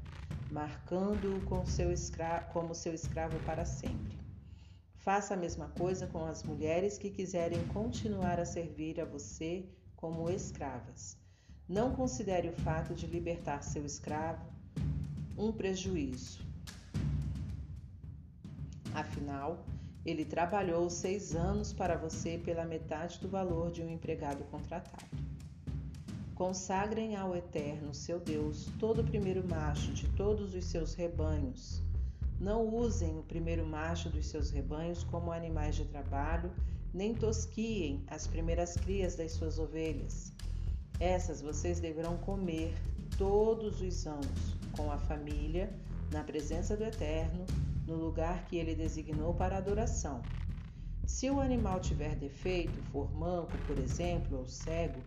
marcando-o 0.54 1.40
com 1.46 1.66
seu 1.66 1.92
como 2.52 2.76
seu 2.76 2.94
escravo 2.94 3.36
para 3.40 3.64
sempre. 3.64 4.16
Faça 4.94 5.34
a 5.34 5.36
mesma 5.36 5.66
coisa 5.70 6.06
com 6.06 6.24
as 6.24 6.44
mulheres 6.44 6.96
que 6.96 7.10
quiserem 7.10 7.66
continuar 7.78 8.38
a 8.38 8.44
servir 8.44 9.00
a 9.00 9.04
você 9.04 9.68
como 9.96 10.30
escravas. 10.30 11.18
não 11.68 11.92
considere 11.96 12.48
o 12.48 12.52
fato 12.52 12.94
de 12.94 13.06
libertar 13.06 13.62
seu 13.62 13.84
escravo 13.84 14.46
um 15.36 15.50
prejuízo. 15.50 16.40
Afinal, 18.94 19.66
ele 20.06 20.24
trabalhou 20.24 20.88
seis 20.88 21.34
anos 21.34 21.72
para 21.72 21.96
você 21.96 22.38
pela 22.38 22.64
metade 22.64 23.18
do 23.18 23.28
valor 23.28 23.72
de 23.72 23.82
um 23.82 23.90
empregado 23.90 24.44
contratado. 24.44 25.33
Consagrem 26.34 27.14
ao 27.14 27.36
Eterno, 27.36 27.94
seu 27.94 28.18
Deus, 28.18 28.68
todo 28.80 29.02
o 29.02 29.04
primeiro 29.04 29.46
macho 29.48 29.92
de 29.92 30.08
todos 30.16 30.52
os 30.52 30.64
seus 30.64 30.92
rebanhos. 30.92 31.80
Não 32.40 32.66
usem 32.66 33.16
o 33.16 33.22
primeiro 33.22 33.64
macho 33.64 34.08
dos 34.08 34.26
seus 34.26 34.50
rebanhos 34.50 35.04
como 35.04 35.30
animais 35.30 35.76
de 35.76 35.84
trabalho, 35.84 36.50
nem 36.92 37.14
tosquiem 37.14 38.02
as 38.08 38.26
primeiras 38.26 38.74
crias 38.74 39.14
das 39.14 39.30
suas 39.30 39.60
ovelhas. 39.60 40.32
Essas 40.98 41.40
vocês 41.40 41.78
deverão 41.78 42.16
comer 42.16 42.74
todos 43.16 43.80
os 43.80 44.04
anos, 44.04 44.56
com 44.76 44.90
a 44.90 44.98
família, 44.98 45.72
na 46.10 46.24
presença 46.24 46.76
do 46.76 46.82
Eterno, 46.82 47.46
no 47.86 47.94
lugar 47.94 48.44
que 48.46 48.56
ele 48.56 48.74
designou 48.74 49.34
para 49.34 49.58
adoração. 49.58 50.20
Se 51.06 51.30
o 51.30 51.40
animal 51.40 51.78
tiver 51.78 52.16
defeito, 52.16 52.82
for 52.90 53.12
manco, 53.14 53.56
por 53.68 53.78
exemplo, 53.78 54.38
ou 54.38 54.48
cego, 54.48 55.00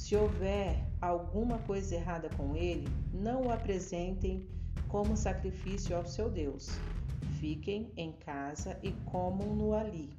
se 0.00 0.16
houver 0.16 0.82
alguma 0.98 1.58
coisa 1.58 1.94
errada 1.94 2.30
com 2.30 2.56
ele, 2.56 2.88
não 3.12 3.42
o 3.42 3.52
apresentem 3.52 4.48
como 4.88 5.14
sacrifício 5.14 5.94
ao 5.94 6.06
seu 6.06 6.30
Deus. 6.30 6.70
Fiquem 7.38 7.92
em 7.98 8.10
casa 8.10 8.78
e 8.82 8.92
comam-no 9.04 9.74
ali. 9.74 10.10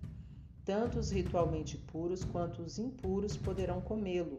Tanto 0.64 1.00
os 1.00 1.10
ritualmente 1.10 1.80
puros 1.80 2.24
quanto 2.24 2.62
os 2.62 2.78
impuros 2.78 3.36
poderão 3.36 3.82
comê-lo, 3.82 4.38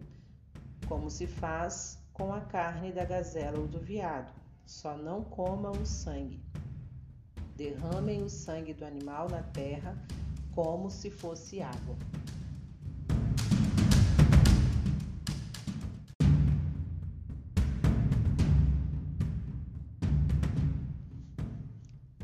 como 0.86 1.10
se 1.10 1.27
faz 1.27 1.98
com 2.12 2.32
a 2.32 2.40
carne 2.43 2.93
da 2.93 3.05
gazela 3.05 3.59
ou 3.59 3.66
do 3.66 3.81
veado. 3.81 4.32
Só 4.64 4.97
não 4.97 5.24
comam 5.24 5.73
o 5.73 5.85
sangue. 5.85 6.40
Derramem 7.56 8.23
o 8.23 8.31
sangue 8.31 8.73
do 8.73 8.85
animal 8.85 9.28
na 9.28 9.43
terra 9.43 9.98
como 10.55 10.89
se 10.89 11.10
fosse 11.10 11.60
água. 11.60 11.97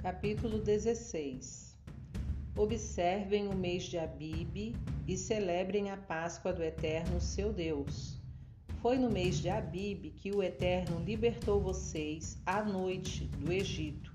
Capítulo 0.09 0.59
16 0.59 1.77
Observem 2.57 3.47
o 3.47 3.55
mês 3.55 3.83
de 3.83 3.99
Abibe 3.99 4.75
e 5.07 5.19
celebrem 5.19 5.91
a 5.91 5.99
Páscoa 5.99 6.51
do 6.51 6.63
Eterno 6.63 7.21
seu 7.21 7.53
Deus 7.53 8.19
foi 8.81 8.97
no 8.97 9.11
mês 9.11 9.37
de 9.37 9.51
Abibe 9.51 10.09
que 10.09 10.31
o 10.31 10.43
Eterno 10.43 10.99
libertou 11.01 11.61
vocês 11.61 12.41
à 12.47 12.65
noite 12.65 13.27
do 13.37 13.53
Egito. 13.53 14.11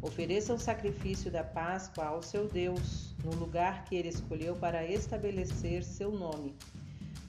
Ofereçam 0.00 0.56
o 0.56 0.58
sacrifício 0.58 1.30
da 1.30 1.44
Páscoa 1.44 2.06
ao 2.06 2.22
seu 2.22 2.48
Deus, 2.48 3.14
no 3.22 3.34
lugar 3.34 3.84
que 3.84 3.94
ele 3.94 4.08
escolheu 4.08 4.56
para 4.56 4.90
estabelecer 4.90 5.84
seu 5.84 6.10
nome, 6.10 6.56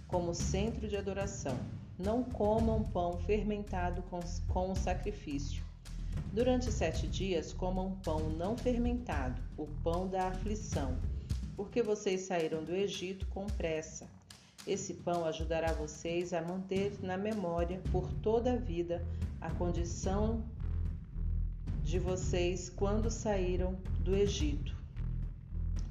como 0.08 0.34
centro 0.34 0.88
de 0.88 0.96
adoração. 0.96 1.60
Não 2.00 2.24
comam 2.24 2.82
pão 2.82 3.18
fermentado 3.18 4.02
com, 4.04 4.22
com 4.48 4.72
o 4.72 4.76
sacrifício. 4.76 5.65
Durante 6.34 6.72
sete 6.72 7.08
dias 7.08 7.54
comam 7.54 7.98
pão 8.04 8.30
não 8.30 8.58
fermentado, 8.58 9.42
o 9.58 9.68
pão 9.84 10.08
da 10.08 10.28
aflição, 10.28 10.98
porque 11.56 11.82
vocês 11.82 12.22
saíram 12.22 12.64
do 12.64 12.76
Egito 12.76 13.26
com 13.28 13.46
pressa 13.46 14.08
esse 14.68 14.96
pão 14.96 15.26
ajudará 15.26 15.72
vocês 15.74 16.34
a 16.34 16.42
manter 16.42 16.98
na 17.04 17.18
memória 17.18 17.80
por 17.92 18.12
toda 18.14 18.54
a 18.54 18.58
vida 18.58 19.06
a 19.40 19.52
condição 19.52 20.44
de 21.84 22.00
vocês 22.00 22.68
quando 22.68 23.12
saíram 23.12 23.78
do 24.00 24.16
Egito. 24.16 24.76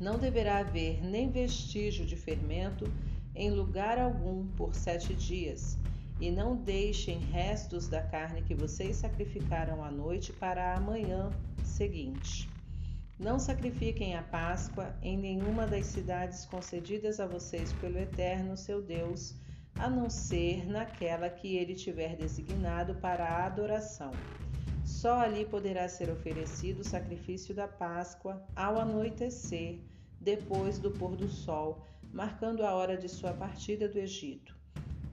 Não 0.01 0.19
deverá 0.19 0.59
haver 0.59 1.05
nem 1.05 1.31
vestígio 1.31 2.05
de 2.05 2.17
fermento 2.17 2.85
em 3.33 3.49
lugar 3.51 3.97
algum 3.97 4.45
por 4.57 4.75
sete 4.75 5.15
dias, 5.15 5.79
e 6.21 6.31
não 6.31 6.57
deixem 6.57 7.19
restos 7.19 7.89
da 7.89 8.03
carne 8.03 8.43
que 8.43 8.55
vocês 8.55 8.97
sacrificaram 8.97 9.83
à 9.85 9.91
noite 9.91 10.33
para 10.33 10.75
a 10.75 10.81
manhã 10.81 11.31
seguinte. 11.63 12.49
Não 13.19 13.39
sacrifiquem 13.39 14.17
a 14.17 14.23
Páscoa 14.23 14.95
em 15.01 15.17
nenhuma 15.17 15.67
das 15.67 15.87
cidades 15.87 16.47
concedidas 16.47 17.21
a 17.21 17.27
vocês 17.27 17.73
pelo 17.75 17.99
Eterno, 17.99 18.57
seu 18.57 18.83
Deus, 18.83 19.35
a 19.77 19.89
não 19.89 20.11
ser 20.11 20.67
naquela 20.67 21.29
que 21.29 21.57
ele 21.57 21.75
tiver 21.75 22.17
designado 22.17 22.95
para 22.97 23.25
a 23.25 23.47
adoração. 23.47 24.13
Só 24.85 25.21
ali 25.21 25.45
poderá 25.45 25.89
ser 25.89 26.11
oferecido 26.11 26.81
o 26.81 26.85
sacrifício 26.85 27.55
da 27.55 27.67
Páscoa 27.67 28.45
ao 28.55 28.79
anoitecer, 28.79 29.81
depois 30.21 30.79
do 30.79 30.91
pôr 30.91 31.17
do 31.17 31.29
sol, 31.29 31.87
marcando 32.13 32.65
a 32.65 32.75
hora 32.75 32.97
de 32.97 33.09
sua 33.09 33.33
partida 33.33 33.89
do 33.89 33.99
Egito. 33.99 34.54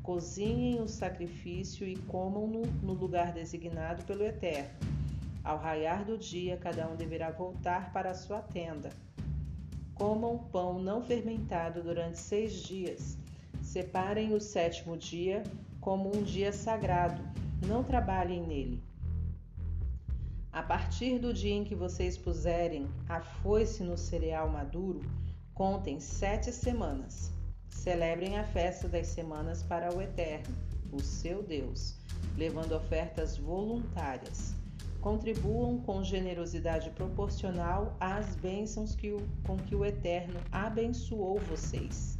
Cozinhem 0.04 0.82
o 0.82 0.88
sacrifício 0.88 1.88
e 1.88 1.96
comam-no 1.96 2.62
no 2.82 2.94
lugar 2.94 3.32
designado 3.32 4.04
pelo 4.04 4.24
Eterno 4.24 4.92
ao 5.44 5.58
raiar 5.58 6.06
do 6.06 6.20
dia, 6.20 6.56
cada 6.58 6.88
um 6.88 6.96
deverá 6.96 7.32
voltar 7.32 7.92
para 7.92 8.12
a 8.12 8.16
sua 8.16 8.42
tenda. 8.42 8.90
Comam 9.96 10.38
pão 10.38 10.80
não 10.80 11.02
fermentado 11.02 11.82
durante 11.82 12.20
seis 12.20 12.54
dias. 12.54 13.18
Separem 13.60 14.34
o 14.36 14.40
sétimo 14.40 14.96
dia 14.96 15.42
como 15.80 16.16
um 16.16 16.22
dia 16.22 16.52
sagrado. 16.54 17.24
Não 17.66 17.84
trabalhem 17.84 18.46
nele. 18.46 18.84
A 20.52 20.62
partir 20.62 21.18
do 21.18 21.34
dia 21.34 21.56
em 21.56 21.64
que 21.64 21.74
vocês 21.74 22.18
puserem 22.18 22.88
a 23.10 23.22
foice 23.22 23.84
no 23.84 23.98
cereal 23.98 24.48
maduro, 24.48 25.02
contem 25.56 26.00
sete 26.00 26.52
semanas. 26.52 27.34
Celebrem 27.72 28.38
a 28.38 28.44
festa 28.44 28.88
das 28.88 29.08
semanas 29.08 29.64
para 29.64 29.92
o 29.94 30.02
Eterno, 30.02 30.56
o 30.92 31.02
seu 31.02 31.42
Deus, 31.42 31.98
levando 32.38 32.74
ofertas 32.74 33.38
voluntárias 33.38 34.54
contribuam 35.02 35.80
com 35.80 36.04
generosidade 36.04 36.92
proporcional 36.92 37.98
às 38.00 38.36
bênçãos 38.36 38.96
que 38.96 39.12
o, 39.12 39.28
com 39.44 39.58
que 39.58 39.76
o 39.76 39.84
Eterno 39.84 40.40
abençoou 40.52 41.40
vocês. 41.40 42.20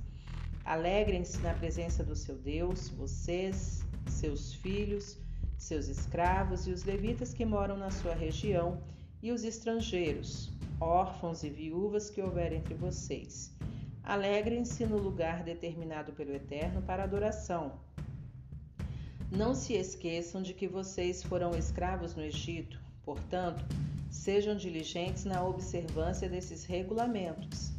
Alegrem-se 0.66 1.40
na 1.42 1.54
presença 1.54 2.04
do 2.04 2.16
seu 2.16 2.36
Deus, 2.36 2.90
vocês, 2.90 3.86
seus 4.08 4.56
filhos, 4.56 5.18
seus 5.58 5.88
escravos 5.88 6.66
e 6.66 6.72
os 6.72 6.84
levitas 6.84 7.34
que 7.34 7.46
moram 7.46 7.78
na 7.78 7.92
sua 7.92 8.16
região, 8.16 8.82
e 9.22 9.32
os 9.32 9.44
estrangeiros, 9.44 10.52
órfãos 10.80 11.44
e 11.44 11.50
viúvas 11.50 12.10
que 12.10 12.22
houver 12.22 12.52
entre 12.52 12.74
vocês. 12.74 13.56
Alegrem-se 14.04 14.86
no 14.86 14.98
lugar 14.98 15.44
determinado 15.44 16.12
pelo 16.14 16.34
Eterno 16.34 16.82
para 16.82 17.04
adoração 17.04 17.80
não 19.32 19.56
se 19.56 19.76
esqueçam 19.76 20.42
de 20.42 20.54
que 20.54 20.68
vocês 20.68 21.24
foram 21.24 21.52
escravos 21.52 22.14
no 22.16 22.22
Egito, 22.22 22.78
portanto, 23.02 23.64
sejam 24.10 24.58
diligentes 24.58 25.24
na 25.24 25.42
observância 25.42 26.28
desses 26.28 26.66
regulamentos. 26.66 27.72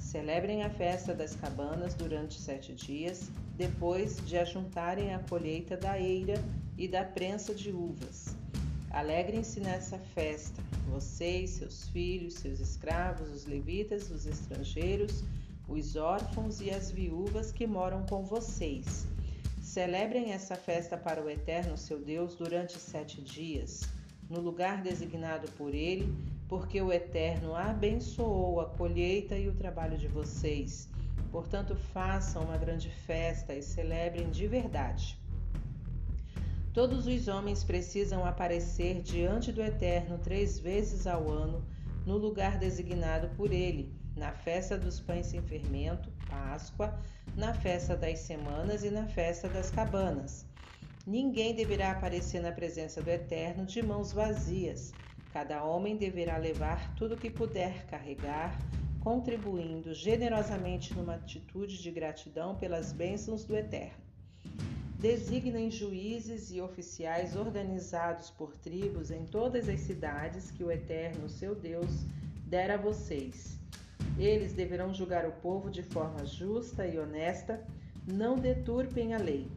Celebrem 0.00 0.64
a 0.64 0.70
festa 0.70 1.14
das 1.14 1.36
cabanas 1.36 1.94
durante 1.94 2.40
sete 2.40 2.74
dias, 2.74 3.30
depois 3.56 4.16
de 4.26 4.36
ajuntarem 4.36 5.14
a 5.14 5.20
colheita 5.20 5.76
da 5.76 5.96
eira 5.96 6.42
e 6.76 6.88
da 6.88 7.04
prensa 7.04 7.54
de 7.54 7.70
uvas. 7.70 8.34
Alegrem-se 8.90 9.60
nessa 9.60 9.98
festa, 9.98 10.60
vocês, 10.90 11.50
seus 11.50 11.88
filhos, 11.90 12.34
seus 12.34 12.58
escravos, 12.58 13.30
os 13.30 13.46
levitas, 13.46 14.10
os 14.10 14.26
estrangeiros, 14.26 15.22
os 15.68 15.96
órfãos 15.96 16.60
e 16.60 16.70
as 16.70 16.90
viúvas 16.90 17.52
que 17.52 17.66
moram 17.66 18.04
com 18.06 18.22
vocês 18.22 19.06
Celebrem 19.66 20.32
essa 20.32 20.54
festa 20.54 20.96
para 20.96 21.20
o 21.20 21.28
Eterno 21.28 21.76
seu 21.76 21.98
Deus 21.98 22.36
durante 22.36 22.78
sete 22.78 23.20
dias, 23.20 23.82
no 24.30 24.40
lugar 24.40 24.80
designado 24.80 25.50
por 25.58 25.74
ele, 25.74 26.16
porque 26.48 26.80
o 26.80 26.92
Eterno 26.92 27.52
abençoou 27.54 28.60
a 28.60 28.66
colheita 28.66 29.36
e 29.36 29.48
o 29.48 29.54
trabalho 29.54 29.98
de 29.98 30.06
vocês. 30.06 30.88
Portanto, 31.32 31.74
façam 31.74 32.44
uma 32.44 32.56
grande 32.56 32.88
festa 32.88 33.54
e 33.54 33.60
celebrem 33.60 34.30
de 34.30 34.46
verdade. 34.46 35.20
Todos 36.72 37.08
os 37.08 37.26
homens 37.26 37.64
precisam 37.64 38.24
aparecer 38.24 39.02
diante 39.02 39.50
do 39.50 39.60
Eterno 39.60 40.16
três 40.16 40.60
vezes 40.60 41.08
ao 41.08 41.28
ano, 41.28 41.62
no 42.06 42.16
lugar 42.16 42.56
designado 42.56 43.28
por 43.36 43.52
ele, 43.52 43.92
na 44.16 44.32
festa 44.32 44.78
dos 44.78 44.98
pães 44.98 45.26
sem 45.26 45.42
fermento, 45.42 46.10
Páscoa, 46.28 46.98
na 47.36 47.52
festa 47.52 47.94
das 47.94 48.20
semanas 48.20 48.82
e 48.82 48.90
na 48.90 49.06
festa 49.06 49.48
das 49.48 49.70
cabanas. 49.70 50.46
Ninguém 51.06 51.54
deverá 51.54 51.92
aparecer 51.92 52.40
na 52.40 52.50
presença 52.50 53.02
do 53.02 53.10
Eterno 53.10 53.66
de 53.66 53.82
mãos 53.82 54.12
vazias. 54.12 54.92
Cada 55.32 55.62
homem 55.62 55.96
deverá 55.96 56.38
levar 56.38 56.94
tudo 56.96 57.14
o 57.14 57.16
que 57.16 57.30
puder 57.30 57.86
carregar, 57.86 58.58
contribuindo 59.00 59.94
generosamente 59.94 60.94
numa 60.94 61.14
atitude 61.14 61.80
de 61.80 61.90
gratidão 61.90 62.56
pelas 62.56 62.92
bênçãos 62.92 63.44
do 63.44 63.54
Eterno. 63.54 64.04
Designem 64.98 65.70
juízes 65.70 66.50
e 66.50 66.60
oficiais 66.60 67.36
organizados 67.36 68.30
por 68.30 68.56
tribos 68.56 69.10
em 69.10 69.26
todas 69.26 69.68
as 69.68 69.80
cidades 69.80 70.50
que 70.50 70.64
o 70.64 70.72
Eterno, 70.72 71.28
seu 71.28 71.54
Deus, 71.54 72.06
dera 72.46 72.74
a 72.74 72.78
vocês. 72.78 73.56
Eles 74.18 74.52
deverão 74.54 74.94
julgar 74.94 75.26
o 75.26 75.32
povo 75.32 75.70
de 75.70 75.82
forma 75.82 76.24
justa 76.24 76.86
e 76.86 76.98
honesta, 76.98 77.62
não 78.06 78.36
deturpem 78.36 79.14
a 79.14 79.18
lei. 79.18 79.50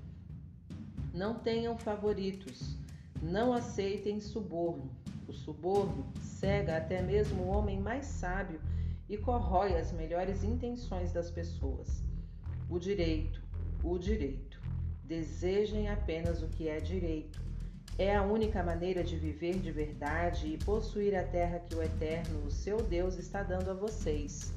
Não 1.14 1.40
tenham 1.40 1.78
favoritos, 1.78 2.78
não 3.22 3.54
aceitem 3.54 4.20
suborno. 4.20 4.92
O 5.28 5.34
suborno 5.34 6.12
cega 6.22 6.78
até 6.78 7.02
mesmo 7.02 7.44
o 7.44 7.48
homem 7.48 7.80
mais 7.80 8.06
sábio 8.06 8.60
e 9.08 9.18
corrói 9.18 9.78
as 9.78 9.92
melhores 9.92 10.44
intenções 10.44 11.12
das 11.12 11.32
pessoas. 11.32 12.04
O 12.70 12.78
direito, 12.78 13.42
o 13.84 13.98
direito. 13.98 14.62
Desejem 15.04 15.90
apenas 15.90 16.44
o 16.44 16.48
que 16.48 16.68
é 16.68 16.80
direito. 16.80 17.42
É 18.00 18.16
a 18.16 18.24
única 18.24 18.64
maneira 18.64 19.04
de 19.04 19.18
viver 19.18 19.60
de 19.60 19.74
verdade 19.74 20.48
e 20.48 20.58
possuir 20.58 21.14
a 21.18 21.24
terra 21.26 21.60
que 21.60 21.76
o 21.76 21.84
Eterno, 21.84 22.46
o 22.46 22.50
seu 22.50 22.78
Deus, 22.78 23.18
está 23.18 23.44
dando 23.44 23.72
a 23.72 23.74
vocês. 23.74 24.54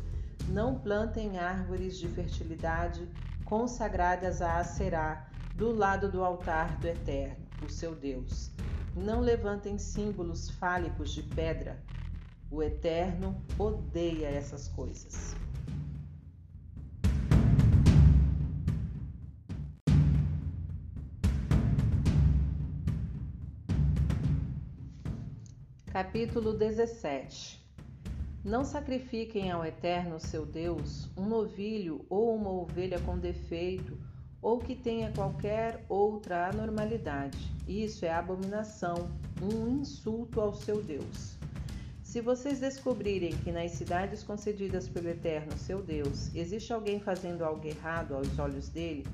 Não 0.48 0.78
plantem 0.78 1.40
árvores 1.40 1.98
de 1.98 2.06
fertilidade 2.06 3.04
consagradas 3.44 4.40
a 4.40 4.58
Aserá 4.58 5.28
do 5.56 5.74
lado 5.74 6.08
do 6.08 6.22
altar 6.22 6.78
do 6.78 6.86
Eterno, 6.86 7.44
o 7.66 7.68
seu 7.68 7.96
Deus. 7.96 8.52
Não 8.94 9.18
levantem 9.18 9.76
símbolos 9.76 10.48
fálicos 10.48 11.10
de 11.10 11.24
pedra. 11.24 11.82
O 12.48 12.62
Eterno 12.62 13.42
odeia 13.58 14.28
essas 14.28 14.68
coisas. 14.68 15.34
Capítulo 25.92 26.54
17 26.54 27.62
Não 28.42 28.64
sacrifiquem 28.64 29.50
ao 29.50 29.62
Eterno 29.62 30.18
seu 30.18 30.46
Deus 30.46 31.10
um 31.18 31.26
novilho 31.26 32.06
ou 32.08 32.34
uma 32.34 32.50
ovelha 32.50 32.98
com 33.00 33.18
defeito 33.18 33.98
ou 34.40 34.58
que 34.58 34.74
tenha 34.74 35.12
qualquer 35.12 35.84
outra 35.90 36.48
anormalidade. 36.48 37.36
Isso 37.68 38.06
é 38.06 38.10
abominação, 38.10 39.10
um 39.42 39.68
insulto 39.68 40.40
ao 40.40 40.54
seu 40.54 40.82
Deus. 40.82 41.36
Se 42.02 42.22
vocês 42.22 42.58
descobrirem 42.58 43.36
que 43.44 43.52
nas 43.52 43.72
cidades 43.72 44.22
concedidas 44.22 44.88
pelo 44.88 45.10
Eterno 45.10 45.58
seu 45.58 45.82
Deus 45.82 46.34
existe 46.34 46.72
alguém 46.72 47.00
fazendo 47.00 47.44
algo 47.44 47.66
errado 47.66 48.14
aos 48.14 48.38
olhos 48.38 48.70
dele, 48.70 49.06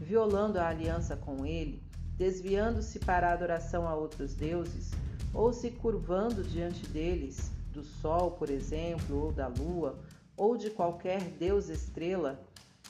violando 0.00 0.58
a 0.58 0.66
aliança 0.66 1.16
com 1.16 1.46
ele, 1.46 1.80
desviando-se 2.18 2.98
para 2.98 3.28
a 3.28 3.34
adoração 3.34 3.86
a 3.86 3.94
outros 3.94 4.34
deuses, 4.34 4.90
ou 5.34 5.52
se 5.52 5.70
curvando 5.70 6.44
diante 6.44 6.86
deles, 6.86 7.50
do 7.72 7.82
Sol, 7.82 8.30
por 8.30 8.48
exemplo, 8.48 9.24
ou 9.24 9.32
da 9.32 9.48
Lua, 9.48 9.98
ou 10.36 10.56
de 10.56 10.70
qualquer 10.70 11.20
deus 11.22 11.68
estrela, 11.68 12.40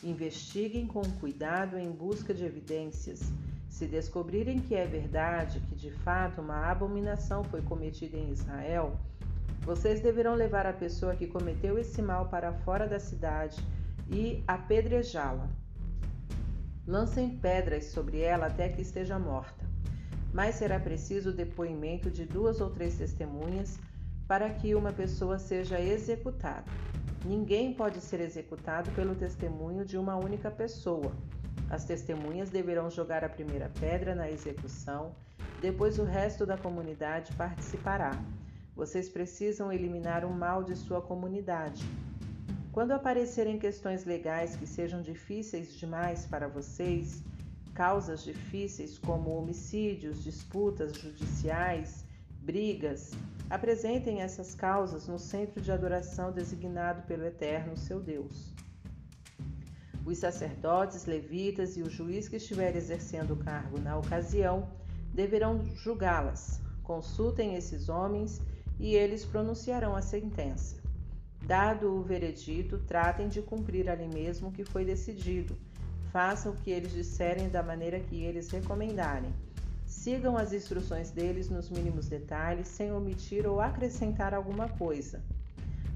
investiguem 0.03 0.87
com 0.87 1.03
cuidado 1.21 1.79
em 1.79 1.91
busca 1.91 2.35
de 2.35 2.45
evidências. 2.45 3.23
Se 3.69 3.87
descobrirem 3.87 4.61
que 4.61 4.75
é 4.75 4.87
verdade 4.87 5.59
que 5.61 5.75
de 5.75 5.91
fato 5.91 6.43
uma 6.43 6.71
abominação 6.71 7.43
foi 7.45 7.63
cometida 7.63 8.17
em 8.17 8.31
Israel, 8.31 8.97
vocês 9.63 10.01
deverão 10.01 10.35
levar 10.35 10.67
a 10.67 10.73
pessoa 10.73 11.17
que 11.17 11.27
cometeu 11.27 11.79
esse 11.79 12.03
mal 12.03 12.29
para 12.29 12.53
fora 12.53 12.87
da 12.87 13.01
cidade 13.01 13.57
e 14.11 14.45
apedrejá-la. 14.47 15.49
Lancem 16.87 17.39
pedras 17.39 17.87
sobre 17.87 18.21
ela 18.21 18.47
até 18.47 18.69
que 18.69 18.83
esteja 18.83 19.19
morta 19.19 19.65
mas 20.35 20.57
será 20.57 20.81
preciso 20.81 21.31
o 21.31 21.33
depoimento 21.33 22.11
de 22.11 22.25
duas 22.25 22.61
ou 22.61 22.69
três 22.69 22.97
testemunhas 22.97 23.79
para 24.27 24.51
que 24.51 24.75
uma 24.75 24.93
pessoa 24.93 25.39
seja 25.39 25.81
executada. 25.81 26.65
Ninguém 27.25 27.73
pode 27.73 28.01
ser 28.01 28.21
executado 28.21 28.91
pelo 28.91 29.15
testemunho 29.15 29.85
de 29.85 29.97
uma 29.97 30.17
única 30.17 30.51
pessoa. 30.51 31.13
As 31.71 31.85
testemunhas 31.85 32.51
deverão 32.51 32.91
jogar 32.91 33.23
a 33.25 33.29
primeira 33.29 33.71
pedra 33.79 34.13
na 34.13 34.29
execução, 34.29 35.15
depois 35.61 36.01
o 36.01 36.05
resto 36.05 36.45
da 36.45 36.59
comunidade 36.59 37.33
participará. 37.35 38.11
Vocês 38.75 39.09
precisam 39.09 39.73
eliminar 39.73 40.25
o 40.25 40.35
mal 40.35 40.65
de 40.65 40.75
sua 40.75 41.01
comunidade. 41.01 41.87
Quando 42.73 42.91
aparecerem 42.91 43.57
questões 43.57 44.05
legais 44.05 44.57
que 44.57 44.67
sejam 44.67 45.01
difíceis 45.01 45.77
demais 45.77 46.27
para 46.27 46.49
vocês, 46.49 47.23
causas 47.75 48.23
difíceis 48.23 48.99
como 48.99 49.37
homicídios, 49.37 50.23
disputas 50.23 50.97
judiciais, 50.97 52.07
brigas, 52.41 53.11
apresentem 53.51 54.23
essas 54.23 54.55
causas 54.55 55.09
no 55.09 55.19
centro 55.19 55.61
de 55.61 55.73
adoração 55.73 56.31
designado 56.31 57.03
pelo 57.03 57.25
Eterno, 57.25 57.77
seu 57.77 58.01
Deus. 58.01 58.55
Os 60.07 60.19
sacerdotes, 60.19 61.07
levitas 61.07 61.77
e 61.77 61.83
o 61.83 61.91
juiz 61.91 62.29
que 62.29 62.37
estiver 62.37 62.77
exercendo 62.77 63.33
o 63.33 63.37
cargo 63.37 63.81
na 63.81 63.97
ocasião 63.97 64.71
deverão 65.13 65.67
julgá-las. 65.75 66.61
Consultem 66.83 67.55
esses 67.55 67.89
homens 67.89 68.41
e 68.79 68.95
eles 68.95 69.25
pronunciarão 69.25 69.97
a 69.97 70.03
sentença. 70.03 70.77
Dado 71.47 71.93
o 71.93 72.03
veredito, 72.03 72.79
tratem 72.79 73.29
de 73.29 73.43
cumprir 73.43 73.89
ali 73.89 74.07
mesmo 74.07 74.49
o 74.49 74.53
que 74.53 74.65
foi 74.65 74.85
decidido 74.85 75.57
Façam 76.15 76.53
o 76.53 76.57
que 76.57 76.71
eles 76.71 76.93
disserem 76.93 77.49
da 77.49 77.61
maneira 77.61 77.99
que 77.99 78.23
eles 78.23 78.49
recomendarem. 78.49 79.35
Sigam 79.85 80.37
as 80.37 80.53
instruções 80.53 81.11
deles 81.11 81.51
nos 81.51 81.69
mínimos 81.69 82.07
detalhes, 82.07 82.69
sem 82.69 82.93
omitir 82.93 83.45
ou 83.49 83.61
acrescentar 83.61 84.33
alguma 84.33 84.69
coisa. 84.69 85.25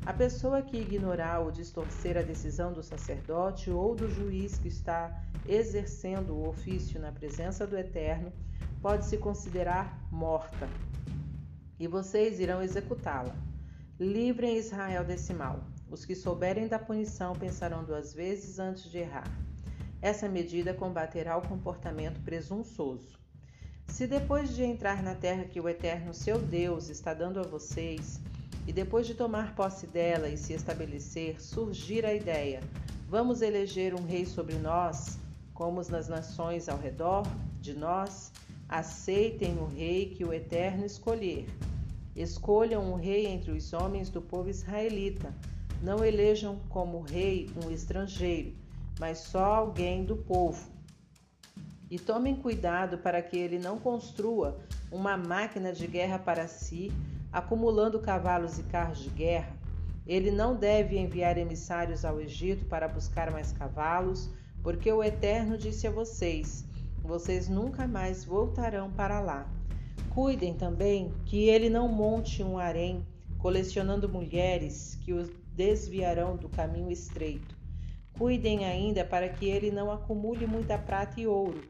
A 0.05 0.13
pessoa 0.13 0.61
que 0.61 0.77
ignorar 0.77 1.39
ou 1.39 1.53
distorcer 1.53 2.19
a 2.19 2.23
decisão 2.23 2.73
do 2.73 2.83
sacerdote 2.83 3.71
ou 3.71 3.95
do 3.95 4.11
juiz 4.11 4.59
que 4.59 4.67
está 4.67 5.23
exercendo 5.47 6.31
o 6.35 6.49
ofício 6.49 7.01
na 7.01 7.13
presença 7.13 7.65
do 7.65 7.79
Eterno 7.79 8.33
pode 8.83 9.05
se 9.05 9.19
considerar 9.19 10.05
morta, 10.11 10.69
e 11.79 11.87
vocês 11.87 12.41
irão 12.41 12.61
executá-la. 12.61 13.37
Livrem 14.01 14.57
Israel 14.57 15.05
desse 15.05 15.33
mal. 15.33 15.61
Os 15.89 16.05
que 16.05 16.17
souberem 16.17 16.67
da 16.67 16.79
punição 16.81 17.37
pensarão 17.37 17.85
duas 17.85 18.13
vezes 18.13 18.59
antes 18.59 18.91
de 18.91 18.99
errar. 18.99 19.48
Essa 20.01 20.29
medida 20.29 20.73
combaterá 20.73 21.37
o 21.37 21.43
comportamento 21.43 22.21
presunçoso. 22.21 23.19
Se 23.89 24.07
depois 24.07 24.55
de 24.55 24.63
entrar 24.63 25.03
na 25.03 25.15
terra 25.15 25.45
que 25.45 25.61
o 25.61 25.69
Eterno 25.69 26.15
seu 26.15 26.39
Deus 26.39 26.89
está 26.89 27.13
dando 27.13 27.41
a 27.41 27.43
vocês, 27.43 28.21
e 28.65 28.73
depois 28.73 29.09
de 29.09 29.15
tomar 29.15 29.57
posse 29.57 29.89
dela 29.89 30.29
e 30.29 30.37
se 30.37 30.53
estabelecer, 30.53 31.41
surgir 31.41 32.07
a 32.07 32.15
ideia: 32.15 32.61
vamos 33.09 33.43
eleger 33.43 33.93
um 33.93 34.05
rei 34.05 34.25
sobre 34.25 34.55
nós, 34.55 35.19
como 35.53 35.83
nas 35.91 36.07
nações 36.07 36.69
ao 36.69 36.79
redor 36.79 37.27
de 37.61 37.75
nós, 37.75 38.31
aceitem 38.69 39.59
o 39.59 39.67
rei 39.67 40.11
que 40.11 40.25
o 40.25 40.33
Eterno 40.33 40.87
escolher. 40.87 41.49
Escolham 42.15 42.93
um 42.93 42.95
rei 42.95 43.27
entre 43.27 43.51
os 43.51 43.73
homens 43.73 44.11
do 44.11 44.23
povo 44.23 44.49
israelita. 44.49 45.35
Não 45.83 46.05
elejam 46.05 46.61
como 46.69 47.01
rei 47.01 47.51
um 47.65 47.71
estrangeiro 47.71 48.55
mas 48.99 49.19
só 49.19 49.45
alguém 49.45 50.05
do 50.05 50.17
povo. 50.17 50.71
E 51.91 51.99
tomem 51.99 52.37
cuidado 52.37 52.99
para 52.99 53.23
que 53.23 53.37
ele 53.37 53.59
não 53.59 53.79
construa 53.79 54.59
uma 54.91 55.17
máquina 55.17 55.73
de 55.73 55.87
guerra 55.87 56.19
para 56.19 56.47
si, 56.47 56.93
acumulando 57.33 57.99
cavalos 57.99 58.59
e 58.59 58.63
carros 58.65 58.99
de 58.99 59.11
guerra. 59.11 59.57
Ele 60.07 60.31
não 60.31 60.55
deve 60.55 60.99
enviar 60.99 61.37
emissários 61.37 62.05
ao 62.05 62.21
Egito 62.21 62.65
para 62.67 62.89
buscar 62.89 63.31
mais 63.31 63.53
cavalos, 63.53 64.31
porque 64.63 64.91
o 64.91 65.03
Eterno 65.03 65.57
disse 65.57 65.87
a 65.87 65.91
vocês: 65.91 66.65
vocês 67.03 67.49
nunca 67.49 67.87
mais 67.87 68.25
voltarão 68.25 68.91
para 68.91 69.21
lá. 69.21 69.47
Cuidem 70.11 70.55
também 70.55 71.13
que 71.25 71.49
ele 71.49 71.71
não 71.71 71.89
monte 71.89 72.43
um 72.43 72.59
harém, 72.59 73.07
colecionando 73.39 74.09
mulheres 74.09 74.99
que 75.03 75.13
os 75.13 75.31
desviarão 75.55 76.37
do 76.37 76.49
caminho 76.49 76.91
estreito. 76.91 77.58
Cuidem 78.19 78.65
ainda 78.65 79.05
para 79.05 79.29
que 79.29 79.49
ele 79.49 79.71
não 79.71 79.93
acumule 79.93 80.45
muita 80.45 80.77
prata 80.77 81.21
e 81.21 81.27
ouro. 81.29 81.69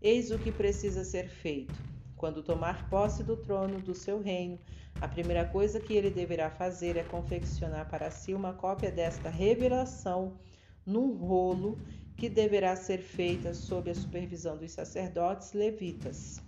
Eis 0.00 0.30
o 0.30 0.38
que 0.38 0.52
precisa 0.52 1.02
ser 1.02 1.28
feito. 1.28 1.76
Quando 2.16 2.40
tomar 2.40 2.88
posse 2.88 3.24
do 3.24 3.36
trono 3.36 3.80
do 3.80 3.92
seu 3.96 4.20
reino, 4.20 4.60
a 5.00 5.08
primeira 5.08 5.44
coisa 5.44 5.80
que 5.80 5.92
ele 5.94 6.08
deverá 6.08 6.52
fazer 6.52 6.96
é 6.96 7.02
confeccionar 7.02 7.90
para 7.90 8.12
si 8.12 8.32
uma 8.32 8.52
cópia 8.52 8.92
desta 8.92 9.28
revelação 9.28 10.38
num 10.86 11.16
rolo 11.16 11.76
que 12.16 12.28
deverá 12.28 12.76
ser 12.76 12.98
feita 12.98 13.52
sob 13.52 13.90
a 13.90 13.94
supervisão 13.94 14.56
dos 14.56 14.70
sacerdotes 14.70 15.52
levitas. 15.52 16.40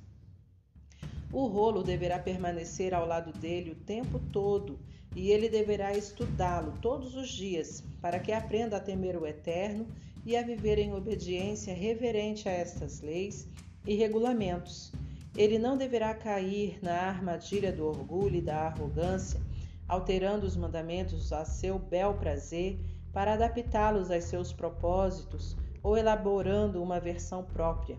O 1.33 1.49
rolo 1.49 1.83
deverá 1.83 2.21
permanecer 2.21 2.95
ao 2.95 3.05
lado 3.05 3.33
dele 3.33 3.73
o 3.73 3.85
tempo 3.85 4.21
todo 4.33 4.79
e 5.15 5.31
ele 5.31 5.49
deverá 5.49 5.93
estudá-lo 5.97 6.75
todos 6.81 7.17
os 7.17 7.29
dias, 7.29 7.83
para 8.01 8.19
que 8.19 8.33
aprenda 8.33 8.77
a 8.77 8.81
temer 8.81 9.17
o 9.17 9.27
Eterno 9.27 9.87
e 10.25 10.37
a 10.37 10.43
viver 10.43 10.79
em 10.79 10.93
obediência 10.93 11.75
reverente 11.75 12.49
a 12.49 12.53
estas 12.53 13.01
leis 13.01 13.49
e 13.87 13.95
regulamentos. 13.95 14.93
Ele 15.37 15.59
não 15.59 15.77
deverá 15.77 16.15
cair 16.15 16.79
na 16.83 16.93
armadilha 16.93 17.73
do 17.73 17.87
orgulho 17.87 18.37
e 18.37 18.41
da 18.41 18.67
arrogância, 18.67 19.41
alterando 19.89 20.47
os 20.47 20.57
mandamentos 20.57 21.33
a 21.33 21.45
seu 21.45 21.79
bel 21.79 22.15
prazer 22.15 22.79
para 23.13 23.35
adaptá-los 23.35 24.11
a 24.11 24.21
seus 24.21 24.53
propósitos 24.53 25.57
ou 25.83 25.97
elaborando 25.97 26.83
uma 26.83 27.01
versão 27.01 27.43
própria. 27.43 27.99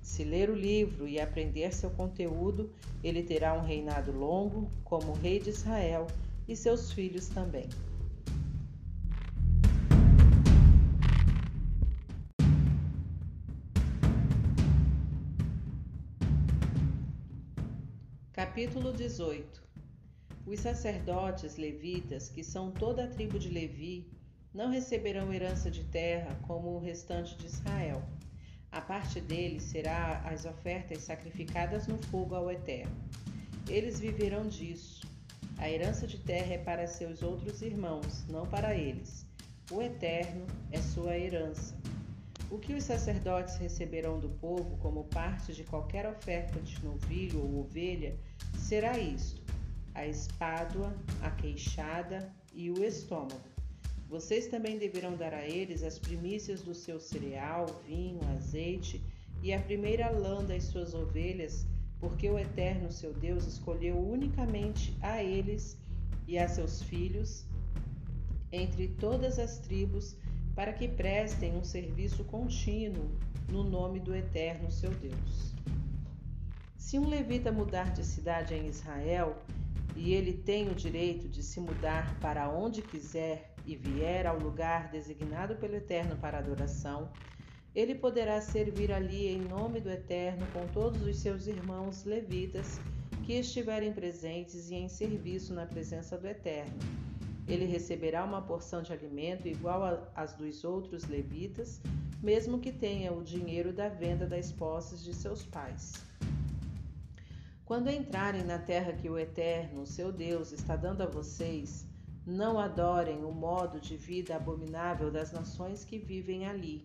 Se 0.00 0.24
ler 0.24 0.50
o 0.50 0.54
livro 0.54 1.06
e 1.06 1.20
aprender 1.20 1.72
seu 1.72 1.90
conteúdo, 1.90 2.70
ele 3.02 3.22
terá 3.22 3.54
um 3.54 3.64
reinado 3.64 4.12
longo, 4.12 4.68
como 4.84 5.12
rei 5.12 5.38
de 5.38 5.50
Israel, 5.50 6.06
e 6.48 6.56
seus 6.56 6.92
filhos 6.92 7.28
também. 7.28 7.68
Capítulo 18.32 18.92
18 18.92 19.62
Os 20.46 20.60
sacerdotes 20.60 21.56
levitas, 21.56 22.28
que 22.28 22.42
são 22.42 22.70
toda 22.70 23.04
a 23.04 23.06
tribo 23.06 23.38
de 23.38 23.48
Levi, 23.48 24.10
não 24.52 24.70
receberão 24.70 25.32
herança 25.32 25.70
de 25.70 25.84
terra 25.84 26.34
como 26.46 26.70
o 26.70 26.78
restante 26.78 27.36
de 27.36 27.46
Israel. 27.46 28.02
A 28.70 28.80
parte 28.80 29.20
deles 29.20 29.62
será 29.64 30.22
as 30.24 30.44
ofertas 30.44 31.02
sacrificadas 31.02 31.86
no 31.86 31.98
fogo 32.04 32.34
ao 32.34 32.50
Eterno. 32.50 32.94
Eles 33.68 34.00
viverão 34.00 34.48
disso. 34.48 35.11
A 35.58 35.70
herança 35.70 36.06
de 36.06 36.18
terra 36.18 36.54
é 36.54 36.58
para 36.58 36.86
seus 36.86 37.22
outros 37.22 37.62
irmãos, 37.62 38.26
não 38.28 38.46
para 38.46 38.74
eles. 38.74 39.26
O 39.70 39.80
Eterno 39.80 40.46
é 40.70 40.80
sua 40.80 41.16
herança. 41.16 41.74
O 42.50 42.58
que 42.58 42.74
os 42.74 42.84
sacerdotes 42.84 43.56
receberão 43.56 44.18
do 44.18 44.28
povo 44.28 44.76
como 44.78 45.04
parte 45.04 45.52
de 45.52 45.64
qualquer 45.64 46.06
oferta 46.06 46.60
de 46.60 46.84
novilho 46.84 47.40
ou 47.40 47.60
ovelha 47.60 48.14
será 48.58 48.98
isto: 48.98 49.40
a 49.94 50.06
espádua, 50.06 50.94
a 51.22 51.30
queixada 51.30 52.30
e 52.52 52.70
o 52.70 52.84
estômago 52.84 53.52
vocês 54.12 54.46
também 54.46 54.76
deverão 54.76 55.16
dar 55.16 55.32
a 55.32 55.48
eles 55.48 55.82
as 55.82 55.98
primícias 55.98 56.60
do 56.60 56.74
seu 56.74 57.00
cereal, 57.00 57.64
vinho, 57.86 58.20
azeite 58.36 59.02
e 59.42 59.54
a 59.54 59.58
primeira 59.58 60.10
lã 60.10 60.44
das 60.44 60.64
suas 60.64 60.92
ovelhas, 60.92 61.66
porque 62.02 62.28
o 62.28 62.36
Eterno, 62.36 62.90
seu 62.90 63.12
Deus, 63.12 63.46
escolheu 63.46 63.96
unicamente 63.96 64.92
a 65.00 65.22
eles 65.22 65.78
e 66.26 66.36
a 66.36 66.48
seus 66.48 66.82
filhos 66.82 67.46
entre 68.50 68.88
todas 68.88 69.38
as 69.38 69.58
tribos 69.58 70.16
para 70.52 70.72
que 70.72 70.88
prestem 70.88 71.56
um 71.56 71.62
serviço 71.62 72.24
contínuo 72.24 73.08
no 73.48 73.62
nome 73.62 74.00
do 74.00 74.12
Eterno, 74.12 74.68
seu 74.68 74.90
Deus. 74.90 75.54
Se 76.76 76.98
um 76.98 77.08
levita 77.08 77.52
mudar 77.52 77.92
de 77.92 78.04
cidade 78.04 78.52
em 78.52 78.66
Israel, 78.66 79.40
e 79.94 80.12
ele 80.12 80.32
tem 80.32 80.68
o 80.68 80.74
direito 80.74 81.28
de 81.28 81.40
se 81.40 81.60
mudar 81.60 82.18
para 82.18 82.50
onde 82.50 82.82
quiser 82.82 83.54
e 83.64 83.76
vier 83.76 84.26
ao 84.26 84.40
lugar 84.40 84.90
designado 84.90 85.54
pelo 85.54 85.76
Eterno 85.76 86.16
para 86.16 86.38
adoração, 86.38 87.08
ele 87.74 87.94
poderá 87.94 88.40
servir 88.40 88.92
ali 88.92 89.28
em 89.28 89.40
nome 89.40 89.80
do 89.80 89.90
Eterno 89.90 90.46
com 90.52 90.66
todos 90.68 91.02
os 91.02 91.16
seus 91.16 91.46
irmãos 91.46 92.04
levitas 92.04 92.78
que 93.24 93.32
estiverem 93.34 93.92
presentes 93.92 94.70
e 94.70 94.74
em 94.74 94.88
serviço 94.88 95.54
na 95.54 95.64
presença 95.64 96.18
do 96.18 96.26
Eterno. 96.26 96.78
Ele 97.48 97.64
receberá 97.64 98.24
uma 98.24 98.42
porção 98.42 98.82
de 98.82 98.92
alimento 98.92 99.48
igual 99.48 100.10
às 100.14 100.34
dos 100.34 100.64
outros 100.64 101.04
levitas, 101.08 101.80
mesmo 102.22 102.58
que 102.58 102.72
tenha 102.72 103.12
o 103.12 103.22
dinheiro 103.22 103.72
da 103.72 103.88
venda 103.88 104.26
das 104.26 104.52
posses 104.52 105.02
de 105.02 105.14
seus 105.14 105.44
pais. 105.44 105.94
Quando 107.64 107.90
entrarem 107.90 108.44
na 108.44 108.58
terra 108.58 108.92
que 108.92 109.08
o 109.08 109.18
Eterno, 109.18 109.86
seu 109.86 110.12
Deus, 110.12 110.52
está 110.52 110.76
dando 110.76 111.02
a 111.02 111.06
vocês, 111.06 111.86
não 112.26 112.58
adorem 112.58 113.24
o 113.24 113.32
modo 113.32 113.80
de 113.80 113.96
vida 113.96 114.36
abominável 114.36 115.10
das 115.10 115.32
nações 115.32 115.84
que 115.84 115.98
vivem 115.98 116.46
ali. 116.46 116.82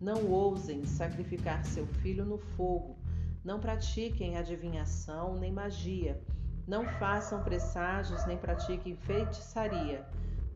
Não 0.00 0.26
ousem 0.30 0.84
sacrificar 0.84 1.64
seu 1.64 1.86
filho 1.86 2.24
no 2.24 2.38
fogo. 2.38 2.96
Não 3.44 3.60
pratiquem 3.60 4.36
adivinhação 4.36 5.36
nem 5.36 5.52
magia. 5.52 6.20
Não 6.66 6.84
façam 6.98 7.42
presságios 7.42 8.26
nem 8.26 8.36
pratiquem 8.36 8.96
feitiçaria. 8.96 10.04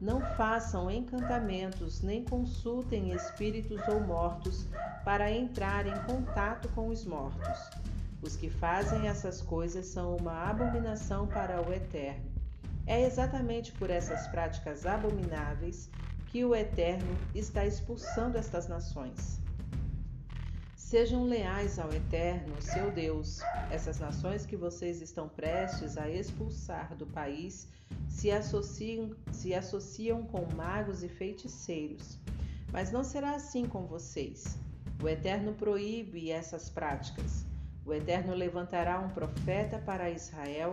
Não 0.01 0.21
façam 0.37 0.91
encantamentos 0.91 2.03
nem 2.03 2.25
consultem 2.25 3.11
espíritos 3.13 3.81
ou 3.89 4.01
mortos 4.01 4.67
para 5.05 5.31
entrar 5.31 5.87
em 5.87 6.03
contato 6.05 6.69
com 6.69 6.89
os 6.89 7.05
mortos. 7.05 7.59
Os 8.23 8.37
que 8.37 8.49
fazem 8.49 9.09
essas 9.09 9.41
coisas 9.41 9.87
são 9.87 10.17
uma 10.17 10.49
abominação 10.49 11.27
para 11.27 11.61
o 11.61 11.73
Eterno. 11.73 12.27
É 12.87 13.05
exatamente 13.05 13.73
por 13.73 13.91
essas 13.91 14.27
práticas 14.29 14.87
abomináveis 14.87 15.91
que 16.31 16.45
o 16.45 16.55
Eterno 16.55 17.17
está 17.35 17.65
expulsando 17.67 18.37
estas 18.37 18.69
nações. 18.69 19.41
Sejam 20.77 21.25
leais 21.25 21.79
ao 21.79 21.93
Eterno, 21.93 22.55
seu 22.61 22.91
Deus. 22.91 23.41
Essas 23.71 23.99
nações 23.99 24.47
que 24.47 24.57
vocês 24.57 25.03
estão 25.03 25.29
prestes 25.29 25.97
a 25.99 26.09
expulsar 26.09 26.95
do 26.97 27.07
país 27.07 27.69
se 28.09 28.31
associam, 28.31 29.15
se 29.33 29.55
associam 29.55 30.23
com 30.23 30.47
magos 30.55 31.03
e 31.03 31.09
feiticeiros. 31.09 32.19
Mas 32.73 32.91
não 32.91 33.05
será 33.05 33.35
assim 33.35 33.67
com 33.67 33.87
vocês. 33.87 34.59
O 35.03 35.09
Eterno 35.09 35.55
proíbe 35.55 36.31
essas 36.31 36.69
práticas. 36.69 37.45
O 37.87 37.95
Eterno 37.95 38.35
levantará 38.35 38.99
um 39.01 39.09
profeta 39.11 39.79
para 39.79 40.11
Israel 40.11 40.73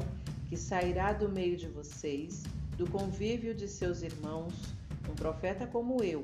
que 0.50 0.58
sairá 0.58 1.14
do 1.14 1.30
meio 1.30 1.56
de 1.56 1.68
vocês, 1.68 2.44
do 2.78 2.90
convívio 2.90 3.54
de 3.54 3.68
seus 3.68 4.02
irmãos, 4.02 4.54
um 5.10 5.16
profeta 5.16 5.68
como 5.68 6.04
eu. 6.04 6.24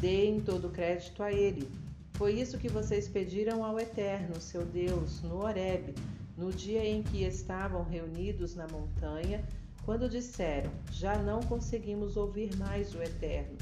Deem 0.00 0.40
todo 0.40 0.68
o 0.68 0.70
crédito 0.70 1.22
a 1.22 1.32
ele. 1.32 1.68
Foi 2.14 2.32
isso 2.32 2.58
que 2.58 2.68
vocês 2.68 3.08
pediram 3.08 3.64
ao 3.64 3.80
Eterno, 3.80 4.40
seu 4.40 4.64
Deus, 4.64 5.22
no 5.22 5.42
Horebe, 5.42 5.94
no 6.36 6.52
dia 6.52 6.84
em 6.84 7.02
que 7.02 7.24
estavam 7.24 7.82
reunidos 7.82 8.54
na 8.54 8.68
montanha, 8.68 9.42
quando 9.84 10.08
disseram: 10.08 10.70
Já 10.92 11.16
não 11.16 11.40
conseguimos 11.40 12.16
ouvir 12.16 12.54
mais 12.56 12.94
o 12.94 13.02
Eterno, 13.02 13.56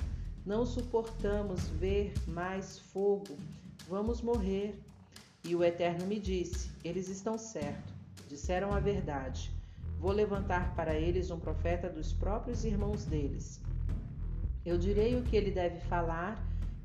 não 0.45 0.67
suportamos 0.67 1.69
ver 1.69 2.13
mais 2.27 2.79
fogo, 2.79 3.37
vamos 3.89 4.21
morrer. 4.21 4.79
E 5.45 5.55
o 5.55 5.63
Eterno 5.63 6.07
me 6.07 6.19
disse: 6.19 6.71
Eles 6.85 7.09
estão 7.09 7.39
certos, 7.39 7.95
disseram 8.29 8.73
a 8.73 8.81
verdade. 8.81 9.53
Vou 9.99 10.13
levantar 10.13 10.75
para 10.75 10.95
eles 10.95 11.31
um 11.31 11.39
profeta 11.39 11.89
dos 11.89 12.13
próprios 12.13 12.65
irmãos 12.65 13.05
deles. 13.05 13.61
Eu 14.69 14.77
direi 14.77 15.17
o 15.17 15.23
que 15.23 15.35
ele 15.35 15.51
deve 15.51 15.81
falar, 15.81 16.39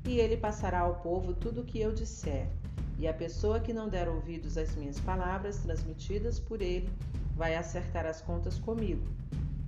e 0.06 0.18
ele 0.18 0.38
passará 0.38 0.80
ao 0.80 0.94
povo 1.00 1.34
tudo 1.34 1.60
o 1.60 1.64
que 1.66 1.78
eu 1.78 1.92
disser. 1.92 2.48
E 2.98 3.06
a 3.06 3.12
pessoa 3.12 3.60
que 3.60 3.74
não 3.74 3.90
der 3.90 4.08
ouvidos 4.08 4.56
às 4.56 4.74
minhas 4.74 4.98
palavras 4.98 5.58
transmitidas 5.58 6.40
por 6.40 6.62
ele 6.62 6.88
vai 7.36 7.54
acertar 7.54 8.06
as 8.06 8.22
contas 8.22 8.58
comigo. 8.58 9.06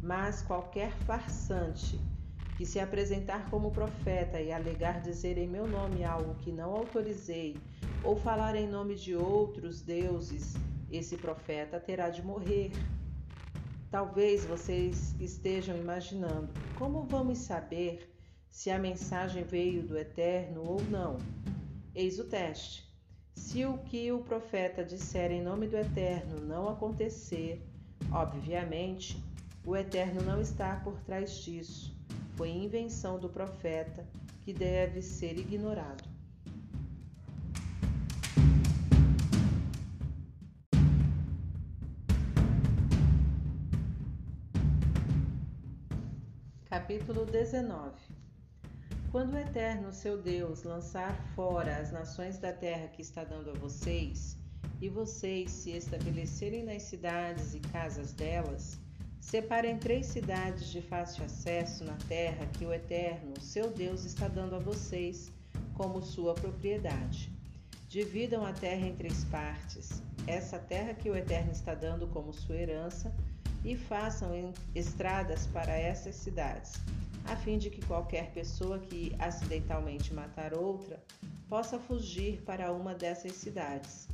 Mas 0.03 0.41
qualquer 0.41 0.93
farsante 1.05 2.01
que 2.57 2.65
se 2.65 2.81
apresentar 2.81 3.51
como 3.51 3.71
profeta 3.71 4.41
e 4.41 4.51
alegar 4.51 5.03
dizer 5.03 5.37
em 5.37 5.47
meu 5.47 5.67
nome 5.69 6.03
algo 6.03 6.37
que 6.37 6.51
não 6.51 6.73
autorizei, 6.73 7.55
ou 8.03 8.17
falar 8.17 8.57
em 8.57 8.67
nome 8.67 8.95
de 8.95 9.15
outros 9.15 9.83
deuses, 9.83 10.55
esse 10.91 11.19
profeta 11.19 11.79
terá 11.79 12.09
de 12.09 12.23
morrer. 12.23 12.71
Talvez 13.91 14.45
vocês 14.45 15.15
estejam 15.21 15.77
imaginando 15.77 16.53
como 16.77 17.05
vamos 17.05 17.39
saber 17.39 18.13
se 18.49 18.71
a 18.71 18.79
mensagem 18.79 19.45
veio 19.45 19.83
do 19.83 19.97
Eterno 19.97 20.63
ou 20.63 20.83
não. 20.85 21.19
Eis 21.95 22.19
o 22.19 22.25
teste. 22.25 22.85
Se 23.35 23.65
o 23.65 23.79
que 23.79 24.11
o 24.11 24.21
profeta 24.21 24.83
disser 24.83 25.31
em 25.31 25.43
nome 25.43 25.69
do 25.69 25.77
Eterno 25.77 26.41
não 26.41 26.69
acontecer, 26.69 27.63
obviamente, 28.11 29.23
o 29.65 29.77
Eterno 29.77 30.23
não 30.23 30.41
está 30.41 30.77
por 30.77 30.99
trás 31.01 31.39
disso. 31.39 31.95
Foi 32.35 32.49
invenção 32.49 33.19
do 33.19 33.29
profeta 33.29 34.07
que 34.43 34.53
deve 34.53 35.01
ser 35.01 35.39
ignorado. 35.39 36.16
Capítulo 46.77 47.25
19 47.25 47.95
Quando 49.11 49.33
o 49.33 49.39
Eterno, 49.39 49.91
seu 49.95 50.21
Deus, 50.21 50.63
lançar 50.63 51.17
fora 51.35 51.79
as 51.79 51.91
nações 51.91 52.37
da 52.37 52.53
terra 52.53 52.89
que 52.89 53.01
está 53.01 53.25
dando 53.25 53.49
a 53.49 53.55
vocês, 53.55 54.37
e 54.79 54.91
vocês 54.91 55.51
se 55.51 55.71
estabelecerem 55.71 56.63
nas 56.65 56.83
cidades 56.83 57.55
e 57.55 57.61
casas 57.61 58.13
delas, 58.13 58.79
separem 59.19 59.79
três 59.79 60.05
cidades 60.05 60.71
de 60.71 60.83
fácil 60.83 61.25
acesso 61.25 61.83
na 61.83 61.97
terra 62.09 62.45
que 62.45 62.67
o 62.67 62.75
Eterno, 62.75 63.41
seu 63.41 63.71
Deus, 63.71 64.05
está 64.05 64.29
dando 64.29 64.57
a 64.57 64.59
vocês, 64.59 65.33
como 65.73 66.03
sua 66.03 66.35
propriedade. 66.35 67.33
Dividam 67.89 68.45
a 68.45 68.53
terra 68.53 68.87
em 68.87 68.95
três 68.95 69.25
partes, 69.25 70.03
essa 70.27 70.59
terra 70.59 70.93
que 70.93 71.09
o 71.09 71.17
Eterno 71.17 71.53
está 71.53 71.75
dando 71.75 72.07
como 72.09 72.35
sua 72.35 72.57
herança, 72.57 73.15
e 73.65 73.77
façam 73.77 74.53
estradas 74.75 75.47
para 75.47 75.77
essas 75.77 76.15
cidades, 76.15 76.75
a 77.25 77.37
fim 77.37 77.59
de 77.59 77.71
que 77.71 77.85
qualquer 77.87 78.31
pessoa 78.33 78.79
que 78.79 79.15
acidentalmente 79.19 80.15
matar 80.15 80.55
outra 80.55 81.03
possa 81.49 81.79
fugir 81.79 82.43
para 82.43 82.73
uma 82.73 82.95
dessas 82.95 83.33
cidades. 83.33 84.09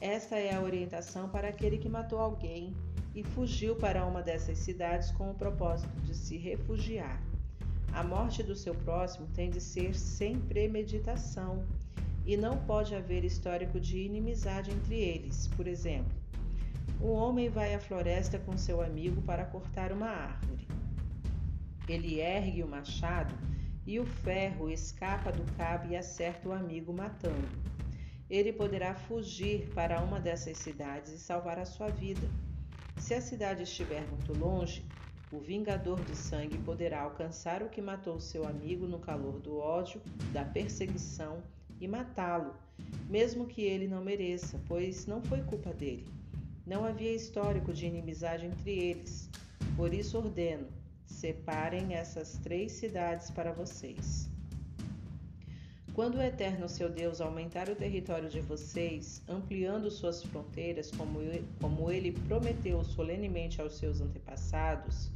Esta 0.00 0.36
é 0.36 0.54
a 0.54 0.60
orientação 0.60 1.28
para 1.28 1.48
aquele 1.48 1.78
que 1.78 1.88
matou 1.88 2.18
alguém 2.18 2.74
e 3.14 3.22
fugiu 3.22 3.76
para 3.76 4.04
uma 4.06 4.22
dessas 4.22 4.58
cidades 4.58 5.10
com 5.12 5.30
o 5.30 5.34
propósito 5.34 5.94
de 6.00 6.14
se 6.14 6.36
refugiar. 6.36 7.22
A 7.92 8.02
morte 8.02 8.42
do 8.42 8.56
seu 8.56 8.74
próximo 8.74 9.26
tem 9.34 9.50
de 9.50 9.60
ser 9.60 9.94
sem 9.94 10.40
premeditação 10.40 11.64
e 12.24 12.36
não 12.36 12.56
pode 12.64 12.94
haver 12.94 13.24
histórico 13.24 13.78
de 13.78 13.98
inimizade 13.98 14.70
entre 14.70 14.96
eles. 14.96 15.48
Por 15.48 15.66
exemplo, 15.66 16.21
um 17.02 17.10
homem 17.10 17.48
vai 17.48 17.74
à 17.74 17.80
floresta 17.80 18.38
com 18.38 18.56
seu 18.56 18.80
amigo 18.80 19.20
para 19.22 19.44
cortar 19.44 19.90
uma 19.90 20.06
árvore. 20.06 20.68
Ele 21.88 22.20
ergue 22.20 22.62
o 22.62 22.68
machado 22.68 23.34
e 23.84 23.98
o 23.98 24.06
ferro 24.06 24.70
escapa 24.70 25.32
do 25.32 25.42
cabo 25.56 25.88
e 25.90 25.96
acerta 25.96 26.48
o 26.48 26.52
amigo, 26.52 26.92
matando. 26.92 27.48
Ele 28.30 28.52
poderá 28.52 28.94
fugir 28.94 29.68
para 29.74 30.00
uma 30.00 30.20
dessas 30.20 30.58
cidades 30.58 31.12
e 31.12 31.18
salvar 31.18 31.58
a 31.58 31.64
sua 31.64 31.88
vida. 31.88 32.28
Se 32.98 33.14
a 33.14 33.20
cidade 33.20 33.64
estiver 33.64 34.06
muito 34.08 34.32
longe, 34.38 34.84
o 35.32 35.40
vingador 35.40 36.00
de 36.04 36.14
sangue 36.14 36.58
poderá 36.58 37.00
alcançar 37.00 37.64
o 37.64 37.68
que 37.68 37.82
matou 37.82 38.20
seu 38.20 38.46
amigo 38.46 38.86
no 38.86 39.00
calor 39.00 39.40
do 39.40 39.58
ódio, 39.58 40.00
da 40.32 40.44
perseguição 40.44 41.42
e 41.80 41.88
matá-lo, 41.88 42.54
mesmo 43.10 43.46
que 43.46 43.62
ele 43.62 43.88
não 43.88 44.04
mereça, 44.04 44.60
pois 44.68 45.04
não 45.04 45.20
foi 45.20 45.42
culpa 45.42 45.72
dele. 45.72 46.21
Não 46.64 46.84
havia 46.84 47.14
histórico 47.14 47.72
de 47.72 47.86
inimizade 47.86 48.46
entre 48.46 48.70
eles. 48.70 49.28
Por 49.76 49.92
isso 49.92 50.18
ordeno: 50.18 50.68
separem 51.06 51.94
essas 51.94 52.38
três 52.38 52.72
cidades 52.72 53.30
para 53.30 53.52
vocês. 53.52 54.30
Quando 55.92 56.14
o 56.16 56.22
Eterno 56.22 56.68
seu 56.68 56.88
Deus 56.88 57.20
aumentar 57.20 57.68
o 57.68 57.74
território 57.74 58.28
de 58.28 58.40
vocês, 58.40 59.22
ampliando 59.28 59.90
suas 59.90 60.22
fronteiras, 60.22 60.90
como, 60.90 61.90
ele 61.90 62.12
prometeu 62.12 62.82
solenemente 62.82 63.60
aos 63.60 63.76
seus 63.76 64.00
antepassados, 64.00 65.10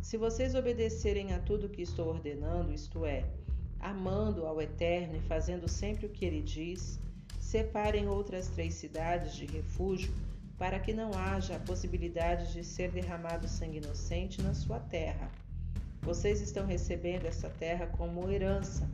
se 0.00 0.16
vocês 0.16 0.54
obedecerem 0.54 1.34
a 1.34 1.38
tudo 1.40 1.68
que 1.68 1.82
estou 1.82 2.08
ordenando, 2.08 2.72
isto 2.72 3.04
é, 3.04 3.24
amando 3.78 4.46
ao 4.46 4.62
Eterno 4.62 5.16
e 5.16 5.20
fazendo 5.20 5.68
sempre 5.68 6.06
o 6.06 6.10
que 6.10 6.24
ele 6.24 6.40
diz, 6.40 6.98
separem 7.38 8.08
outras 8.08 8.48
três 8.48 8.74
cidades 8.74 9.34
de 9.34 9.44
refúgio 9.44 10.10
para 10.58 10.78
que 10.78 10.92
não 10.92 11.10
haja 11.12 11.56
a 11.56 11.60
possibilidade 11.60 12.52
de 12.52 12.64
ser 12.64 12.90
derramado 12.90 13.48
sangue 13.48 13.78
inocente 13.78 14.40
na 14.42 14.54
sua 14.54 14.78
terra. 14.78 15.30
Vocês 16.02 16.40
estão 16.40 16.66
recebendo 16.66 17.26
essa 17.26 17.50
terra 17.50 17.86
como 17.86 18.30
herança 18.30 18.88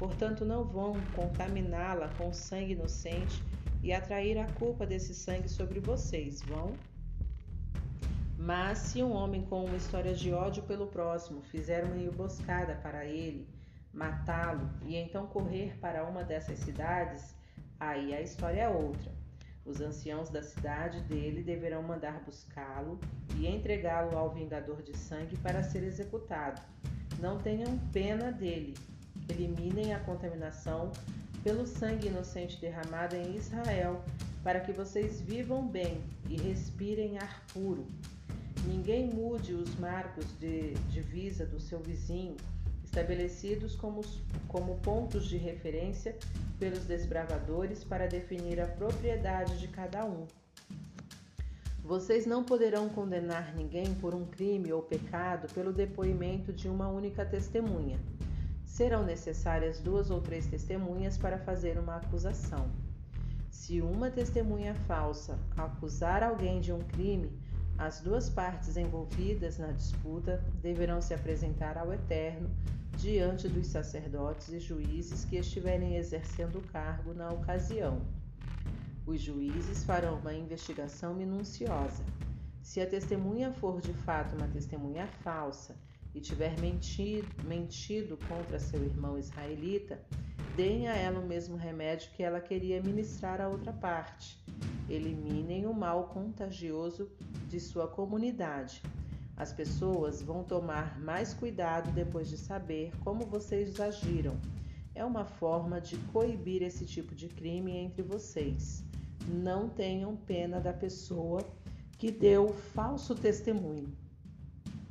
Portanto, 0.00 0.46
não 0.46 0.64
vão 0.64 0.94
contaminá-la 1.14 2.08
com 2.16 2.32
sangue 2.32 2.72
inocente 2.72 3.44
e 3.82 3.92
atrair 3.92 4.38
a 4.38 4.50
culpa 4.52 4.86
desse 4.86 5.14
sangue 5.14 5.46
sobre 5.46 5.78
vocês, 5.78 6.40
vão? 6.40 6.72
Mas 8.38 8.78
se 8.78 9.02
um 9.02 9.12
homem 9.12 9.42
com 9.42 9.62
uma 9.62 9.76
história 9.76 10.14
de 10.14 10.32
ódio 10.32 10.62
pelo 10.62 10.86
próximo 10.86 11.42
fizer 11.42 11.84
uma 11.84 11.98
emboscada 11.98 12.76
para 12.76 13.04
ele, 13.04 13.46
matá-lo 13.92 14.70
e 14.86 14.96
então 14.96 15.26
correr 15.26 15.76
para 15.78 16.02
uma 16.06 16.24
dessas 16.24 16.58
cidades, 16.60 17.36
aí 17.78 18.14
a 18.14 18.22
história 18.22 18.62
é 18.62 18.68
outra. 18.70 19.12
Os 19.64 19.80
anciãos 19.80 20.30
da 20.30 20.42
cidade 20.42 21.00
dele 21.02 21.42
deverão 21.42 21.82
mandar 21.82 22.20
buscá-lo 22.24 22.98
e 23.36 23.46
entregá-lo 23.46 24.16
ao 24.16 24.30
vingador 24.30 24.82
de 24.82 24.96
sangue 24.96 25.36
para 25.36 25.62
ser 25.62 25.82
executado. 25.82 26.60
Não 27.18 27.38
tenham 27.38 27.78
pena 27.92 28.32
dele, 28.32 28.74
eliminem 29.28 29.92
a 29.92 30.00
contaminação 30.00 30.90
pelo 31.44 31.66
sangue 31.66 32.08
inocente 32.08 32.60
derramado 32.60 33.16
em 33.16 33.36
Israel, 33.36 34.02
para 34.42 34.60
que 34.60 34.72
vocês 34.72 35.20
vivam 35.20 35.66
bem 35.66 36.02
e 36.28 36.36
respirem 36.36 37.18
ar 37.18 37.44
puro. 37.52 37.86
Ninguém 38.66 39.08
mude 39.08 39.54
os 39.54 39.74
marcos 39.76 40.26
de 40.38 40.74
divisa 40.90 41.46
do 41.46 41.58
seu 41.58 41.80
vizinho, 41.80 42.36
estabelecidos 42.90 43.76
como, 43.76 44.00
como 44.48 44.76
pontos 44.78 45.26
de 45.26 45.36
referência 45.36 46.16
pelos 46.58 46.84
desbravadores 46.84 47.84
para 47.84 48.08
definir 48.08 48.60
a 48.60 48.66
propriedade 48.66 49.58
de 49.60 49.68
cada 49.68 50.04
um. 50.04 50.26
Vocês 51.84 52.26
não 52.26 52.42
poderão 52.42 52.88
condenar 52.88 53.54
ninguém 53.54 53.94
por 53.94 54.12
um 54.12 54.26
crime 54.26 54.72
ou 54.72 54.82
pecado 54.82 55.52
pelo 55.54 55.72
depoimento 55.72 56.52
de 56.52 56.68
uma 56.68 56.88
única 56.88 57.24
testemunha 57.24 57.98
serão 58.66 59.04
necessárias 59.04 59.78
duas 59.78 60.10
ou 60.10 60.20
três 60.20 60.46
testemunhas 60.46 61.18
para 61.18 61.38
fazer 61.38 61.78
uma 61.78 61.96
acusação. 61.96 62.70
Se 63.50 63.80
uma 63.80 64.10
testemunha 64.10 64.74
falsa 64.74 65.38
acusar 65.56 66.22
alguém 66.22 66.60
de 66.60 66.72
um 66.72 66.80
crime, 66.80 67.30
as 67.76 68.00
duas 68.00 68.30
partes 68.30 68.76
envolvidas 68.76 69.58
na 69.58 69.72
disputa 69.72 70.42
deverão 70.62 71.00
se 71.02 71.12
apresentar 71.12 71.76
ao 71.76 71.92
Eterno 71.92 72.50
diante 72.96 73.48
dos 73.48 73.66
sacerdotes 73.66 74.48
e 74.50 74.58
juízes 74.58 75.24
que 75.24 75.36
estiverem 75.36 75.96
exercendo 75.96 76.58
o 76.58 76.68
cargo 76.68 77.14
na 77.14 77.28
ocasião. 77.30 78.02
Os 79.06 79.20
juízes 79.20 79.82
farão 79.84 80.18
uma 80.18 80.34
investigação 80.34 81.14
minuciosa. 81.14 82.04
Se 82.62 82.80
a 82.80 82.86
testemunha 82.86 83.50
for 83.52 83.80
de 83.80 83.92
fato 83.92 84.36
uma 84.36 84.46
testemunha 84.46 85.06
falsa 85.24 85.74
e 86.14 86.20
tiver 86.20 86.58
mentido, 86.60 87.26
mentido 87.44 88.18
contra 88.28 88.58
seu 88.58 88.84
irmão 88.84 89.18
israelita, 89.18 90.00
deem 90.56 90.88
a 90.88 90.94
ela 90.94 91.20
o 91.20 91.26
mesmo 91.26 91.56
remédio 91.56 92.10
que 92.12 92.22
ela 92.22 92.40
queria 92.40 92.82
ministrar 92.82 93.40
à 93.40 93.48
outra 93.48 93.72
parte. 93.72 94.38
Eliminem 94.88 95.66
o 95.66 95.72
mal 95.72 96.08
contagioso 96.08 97.10
de 97.48 97.58
sua 97.58 97.88
comunidade. 97.88 98.82
As 99.40 99.52
pessoas 99.52 100.20
vão 100.20 100.44
tomar 100.44 101.00
mais 101.00 101.32
cuidado 101.32 101.90
depois 101.92 102.28
de 102.28 102.36
saber 102.36 102.92
como 103.00 103.24
vocês 103.24 103.80
agiram. 103.80 104.36
É 104.94 105.02
uma 105.04 105.24
forma 105.24 105.80
de 105.80 105.96
coibir 106.12 106.62
esse 106.62 106.84
tipo 106.84 107.14
de 107.14 107.26
crime 107.28 107.72
entre 107.72 108.02
vocês. 108.02 108.84
Não 109.26 109.68
tenham 109.68 110.14
pena 110.14 110.60
da 110.60 110.74
pessoa 110.74 111.40
que 111.96 112.10
deu 112.10 112.52
falso 112.74 113.14
testemunho 113.14 113.90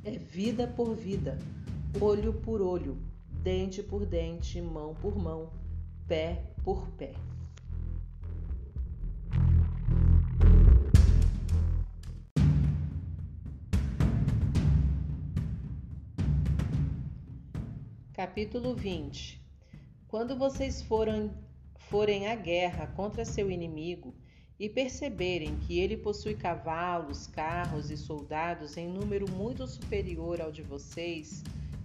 é 0.02 0.12
vida 0.12 0.66
por 0.66 0.94
vida, 0.94 1.38
olho 2.00 2.32
por 2.32 2.62
olho, 2.62 2.96
dente 3.42 3.82
por 3.82 4.06
dente, 4.06 4.60
mão 4.60 4.94
por 4.94 5.16
mão, 5.16 5.50
pé 6.08 6.42
por 6.64 6.88
pé. 6.92 7.12
Capítulo 18.20 18.74
20 18.74 19.40
Quando 20.06 20.36
vocês 20.36 20.82
forem, 20.82 21.30
forem 21.88 22.26
à 22.26 22.34
guerra 22.34 22.86
contra 22.88 23.24
seu 23.24 23.50
inimigo, 23.50 24.14
e 24.58 24.68
perceberem 24.68 25.56
que 25.60 25.78
ele 25.78 25.96
possui 25.96 26.34
cavalos, 26.34 27.26
carros 27.26 27.90
e 27.90 27.96
soldados 27.96 28.76
em 28.76 28.86
número 28.86 29.24
muito 29.30 29.66
superior 29.66 30.38
ao 30.38 30.52
de 30.52 30.60
vocês, 30.60 31.42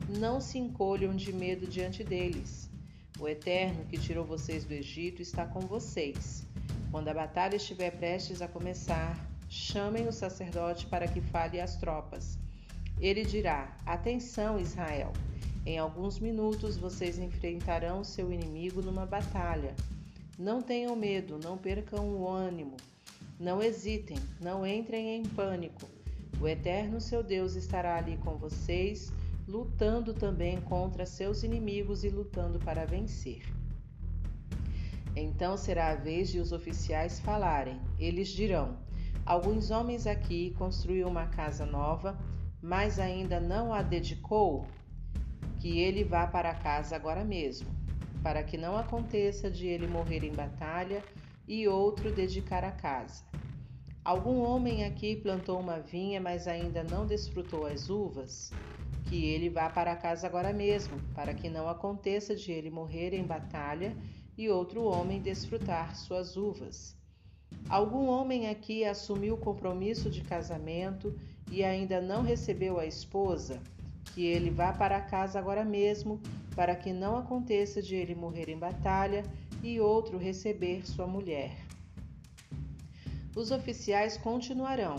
não 0.10 0.42
se 0.42 0.58
encolham 0.58 1.16
de 1.16 1.32
medo 1.32 1.66
diante 1.66 2.04
deles. 2.04 2.70
O 3.18 3.30
Eterno 3.30 3.86
que 3.86 3.98
tirou 3.98 4.26
vocês 4.26 4.66
do 4.66 4.74
Egito 4.74 5.22
está 5.22 5.46
com 5.46 5.62
vocês. 5.62 6.46
Quando 6.92 7.08
a 7.08 7.14
batalha 7.14 7.56
estiver 7.56 7.92
prestes 7.92 8.42
a 8.42 8.48
começar, 8.50 9.26
chamem 9.48 10.06
o 10.06 10.12
sacerdote 10.12 10.86
para 10.88 11.08
que 11.08 11.22
fale 11.22 11.62
às 11.62 11.78
tropas. 11.78 12.38
Ele 13.00 13.24
dirá: 13.24 13.78
Atenção, 13.86 14.60
Israel! 14.60 15.14
Em 15.66 15.80
alguns 15.80 16.20
minutos 16.20 16.78
vocês 16.78 17.18
enfrentarão 17.18 18.04
seu 18.04 18.32
inimigo 18.32 18.84
numa 18.84 19.06
batalha. 19.06 19.74
Não 20.38 20.62
tenham 20.62 20.96
medo, 20.96 21.40
não 21.44 21.58
percam 21.58 22.08
o 22.08 22.30
ânimo, 22.30 22.78
não 23.40 23.64
hesitem, 23.64 24.18
não 24.40 24.66
entrem 24.68 25.16
em 25.16 25.24
pânico. 25.24 25.90
O 26.40 26.48
Eterno 26.48 27.02
seu 27.02 27.24
Deus 27.24 27.56
estará 27.56 27.98
ali 27.98 28.16
com 28.18 28.36
vocês, 28.36 29.12
lutando 29.48 30.14
também 30.14 30.62
contra 30.62 31.06
seus 31.06 31.42
inimigos 31.42 32.04
e 32.04 32.10
lutando 32.10 32.60
para 32.60 32.86
vencer. 32.86 33.42
Então 35.16 35.58
será 35.58 35.90
a 35.90 35.96
vez 35.96 36.30
de 36.30 36.40
os 36.40 36.52
oficiais 36.52 37.20
falarem. 37.20 37.80
Eles 37.98 38.28
dirão: 38.28 38.78
Alguns 39.26 39.72
homens 39.72 40.06
aqui 40.06 40.54
construíram 40.60 41.10
uma 41.10 41.26
casa 41.26 41.66
nova, 41.66 42.20
mas 42.62 43.00
ainda 43.00 43.40
não 43.40 43.74
a 43.74 43.82
dedicou. 43.82 44.68
Que 45.66 45.80
ele 45.80 46.04
vá 46.04 46.28
para 46.28 46.54
casa 46.54 46.96
agora 46.96 47.26
mesmo 47.26 47.74
para 48.22 48.44
que 48.44 48.56
não 48.56 48.78
aconteça 48.78 49.50
de 49.50 49.66
ele 49.66 49.88
morrer 49.88 50.24
em 50.24 50.32
batalha 50.32 51.04
e 51.48 51.68
outro 51.68 52.14
dedicar 52.14 52.64
a 52.64 52.72
casa. 52.72 53.24
Algum 54.04 54.42
homem 54.42 54.84
aqui 54.84 55.16
plantou 55.16 55.60
uma 55.60 55.80
vinha, 55.80 56.22
mas 56.22 56.48
ainda 56.48 56.84
não 56.84 57.08
desfrutou 57.08 57.66
as 57.66 57.90
uvas? 57.90 58.54
Que 59.10 59.26
ele 59.26 59.50
vá 59.50 59.68
para 59.68 59.96
casa 59.96 60.28
agora 60.28 60.54
mesmo, 60.54 61.02
para 61.16 61.34
que 61.34 61.50
não 61.50 61.68
aconteça 61.68 62.36
de 62.36 62.52
ele 62.52 62.70
morrer 62.70 63.16
em 63.16 63.26
batalha 63.26 63.98
e 64.38 64.48
outro 64.48 64.84
homem 64.84 65.20
desfrutar 65.20 65.96
suas 65.96 66.38
uvas. 66.38 66.96
Algum 67.68 68.08
homem 68.08 68.50
aqui 68.50 68.86
assumiu 68.86 69.34
o 69.34 69.40
compromisso 69.40 70.12
de 70.12 70.22
casamento 70.22 71.12
e 71.50 71.64
ainda 71.64 72.00
não 72.00 72.22
recebeu 72.22 72.78
a 72.78 72.86
esposa? 72.86 73.60
Que 74.14 74.26
ele 74.26 74.50
vá 74.50 74.72
para 74.72 75.02
casa 75.02 75.40
agora 75.40 75.66
mesmo, 75.66 76.22
para 76.56 76.76
que 76.76 76.94
não 76.94 77.18
aconteça 77.18 77.82
de 77.82 77.96
ele 77.96 78.16
morrer 78.16 78.50
em 78.50 78.58
batalha 78.58 79.24
e 79.62 79.80
outro 79.80 80.18
receber 80.18 80.86
sua 80.88 81.08
mulher. 81.08 81.66
Os 83.36 83.52
oficiais 83.52 84.16
continuarão. 84.16 84.96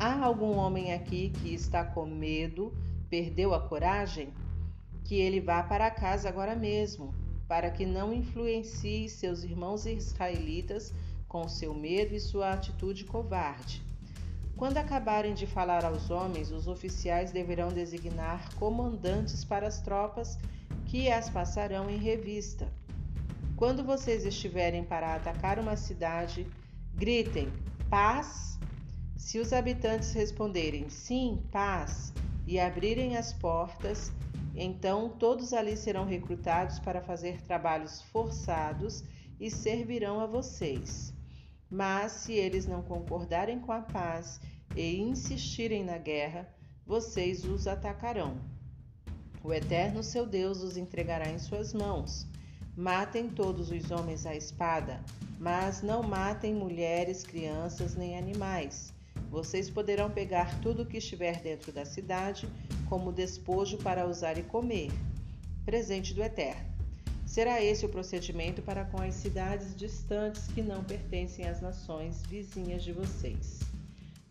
Há 0.00 0.24
algum 0.24 0.56
homem 0.56 0.92
aqui 0.92 1.30
que 1.30 1.54
está 1.54 1.84
com 1.84 2.04
medo, 2.04 2.72
perdeu 3.08 3.54
a 3.54 3.60
coragem? 3.60 4.32
Que 5.04 5.14
ele 5.14 5.40
vá 5.40 5.62
para 5.62 5.88
casa 5.90 6.28
agora 6.28 6.56
mesmo, 6.56 7.14
para 7.46 7.70
que 7.70 7.86
não 7.86 8.12
influencie 8.12 9.08
seus 9.08 9.44
irmãos 9.44 9.86
israelitas 9.86 10.92
com 11.28 11.46
seu 11.48 11.72
medo 11.74 12.14
e 12.14 12.20
sua 12.20 12.52
atitude 12.52 13.04
covarde. 13.04 13.83
Quando 14.56 14.76
acabarem 14.78 15.34
de 15.34 15.46
falar 15.46 15.84
aos 15.84 16.10
homens, 16.10 16.52
os 16.52 16.68
oficiais 16.68 17.32
deverão 17.32 17.68
designar 17.68 18.54
comandantes 18.54 19.44
para 19.44 19.66
as 19.66 19.80
tropas 19.80 20.38
que 20.86 21.10
as 21.10 21.28
passarão 21.28 21.90
em 21.90 21.96
revista. 21.96 22.68
Quando 23.56 23.82
vocês 23.82 24.24
estiverem 24.24 24.84
para 24.84 25.14
atacar 25.14 25.58
uma 25.58 25.76
cidade, 25.76 26.46
gritem: 26.94 27.52
paz! 27.88 28.58
Se 29.16 29.38
os 29.38 29.52
habitantes 29.52 30.12
responderem 30.12 30.88
sim, 30.88 31.42
paz, 31.50 32.12
e 32.46 32.60
abrirem 32.60 33.16
as 33.16 33.32
portas, 33.32 34.12
então 34.54 35.08
todos 35.08 35.52
ali 35.52 35.76
serão 35.76 36.04
recrutados 36.04 36.78
para 36.78 37.00
fazer 37.00 37.40
trabalhos 37.42 38.02
forçados 38.02 39.02
e 39.40 39.50
servirão 39.50 40.20
a 40.20 40.26
vocês. 40.26 41.13
Mas 41.74 42.12
se 42.12 42.32
eles 42.32 42.66
não 42.66 42.82
concordarem 42.82 43.58
com 43.58 43.72
a 43.72 43.80
paz 43.80 44.40
e 44.76 44.96
insistirem 45.00 45.82
na 45.82 45.98
guerra, 45.98 46.48
vocês 46.86 47.44
os 47.44 47.66
atacarão. 47.66 48.36
O 49.42 49.52
Eterno 49.52 50.00
seu 50.00 50.24
Deus 50.24 50.62
os 50.62 50.76
entregará 50.76 51.28
em 51.28 51.38
suas 51.40 51.74
mãos. 51.74 52.28
Matem 52.76 53.28
todos 53.28 53.72
os 53.72 53.90
homens 53.90 54.24
à 54.24 54.36
espada, 54.36 55.02
mas 55.40 55.82
não 55.82 56.00
matem 56.00 56.54
mulheres, 56.54 57.24
crianças 57.24 57.96
nem 57.96 58.16
animais. 58.16 58.94
Vocês 59.28 59.68
poderão 59.68 60.08
pegar 60.08 60.60
tudo 60.60 60.84
o 60.84 60.86
que 60.86 60.98
estiver 60.98 61.40
dentro 61.40 61.72
da 61.72 61.84
cidade 61.84 62.48
como 62.88 63.10
despojo 63.10 63.78
para 63.78 64.06
usar 64.06 64.38
e 64.38 64.44
comer. 64.44 64.92
Presente 65.64 66.14
do 66.14 66.22
Eterno. 66.22 66.73
Será 67.34 67.60
esse 67.60 67.84
o 67.84 67.88
procedimento 67.88 68.62
para 68.62 68.84
com 68.84 69.02
as 69.02 69.12
cidades 69.14 69.74
distantes 69.74 70.46
que 70.46 70.62
não 70.62 70.84
pertencem 70.84 71.44
às 71.48 71.60
nações 71.60 72.22
vizinhas 72.22 72.84
de 72.84 72.92
vocês. 72.92 73.58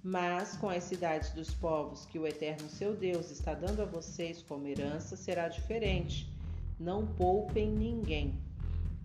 Mas 0.02 0.56
com 0.56 0.70
as 0.70 0.86
cidades 0.86 1.32
dos 1.32 1.54
povos 1.54 2.06
que 2.06 2.18
o 2.18 2.26
Eterno 2.26 2.70
seu 2.70 2.96
Deus 2.96 3.30
está 3.30 3.54
dando 3.54 3.82
a 3.82 3.86
vocês 3.86 4.42
como 4.42 4.70
herança 4.70 5.18
será 5.18 5.50
diferente. 5.50 6.34
Não 6.80 7.06
poupem 7.06 7.70
ninguém. 7.70 8.40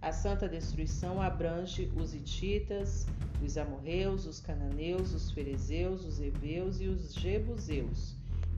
A 0.01 0.13
santa 0.13 0.49
destruição 0.49 1.21
abrange 1.21 1.91
os 1.97 2.15
hititas, 2.15 3.05
os 3.45 3.59
amorreus, 3.59 4.27
os 4.27 4.39
cananeus, 4.39 5.13
os 5.13 5.33
ferezeus, 5.33 6.05
os 6.05 6.21
heveus 6.21 6.81
e 6.81 6.87
os 6.87 7.13
jebuseus, 7.15 8.15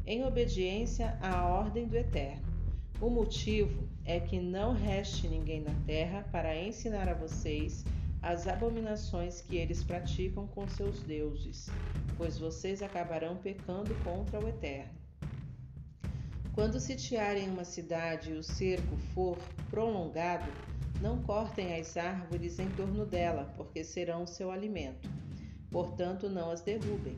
em 0.06 0.22
obediência 0.22 1.16
à 1.22 1.46
ordem 1.46 1.88
do 1.88 1.96
Eterno. 1.96 2.49
O 3.00 3.08
motivo 3.08 3.88
é 4.04 4.20
que 4.20 4.38
não 4.38 4.74
reste 4.74 5.26
ninguém 5.26 5.62
na 5.62 5.72
terra 5.86 6.22
para 6.30 6.54
ensinar 6.54 7.08
a 7.08 7.14
vocês 7.14 7.82
as 8.20 8.46
abominações 8.46 9.40
que 9.40 9.56
eles 9.56 9.82
praticam 9.82 10.46
com 10.48 10.68
seus 10.68 11.00
deuses, 11.04 11.70
pois 12.18 12.38
vocês 12.38 12.82
acabarão 12.82 13.38
pecando 13.38 13.94
contra 14.04 14.38
o 14.38 14.46
Eterno. 14.46 14.92
Quando 16.54 16.78
sitiarem 16.78 17.48
uma 17.48 17.64
cidade 17.64 18.32
e 18.32 18.36
o 18.36 18.42
cerco 18.42 18.94
for 19.14 19.38
prolongado, 19.70 20.52
não 21.00 21.22
cortem 21.22 21.80
as 21.80 21.96
árvores 21.96 22.58
em 22.58 22.68
torno 22.72 23.06
dela, 23.06 23.50
porque 23.56 23.82
serão 23.82 24.26
seu 24.26 24.50
alimento. 24.50 25.08
Portanto, 25.70 26.28
não 26.28 26.50
as 26.50 26.60
derrubem. 26.60 27.16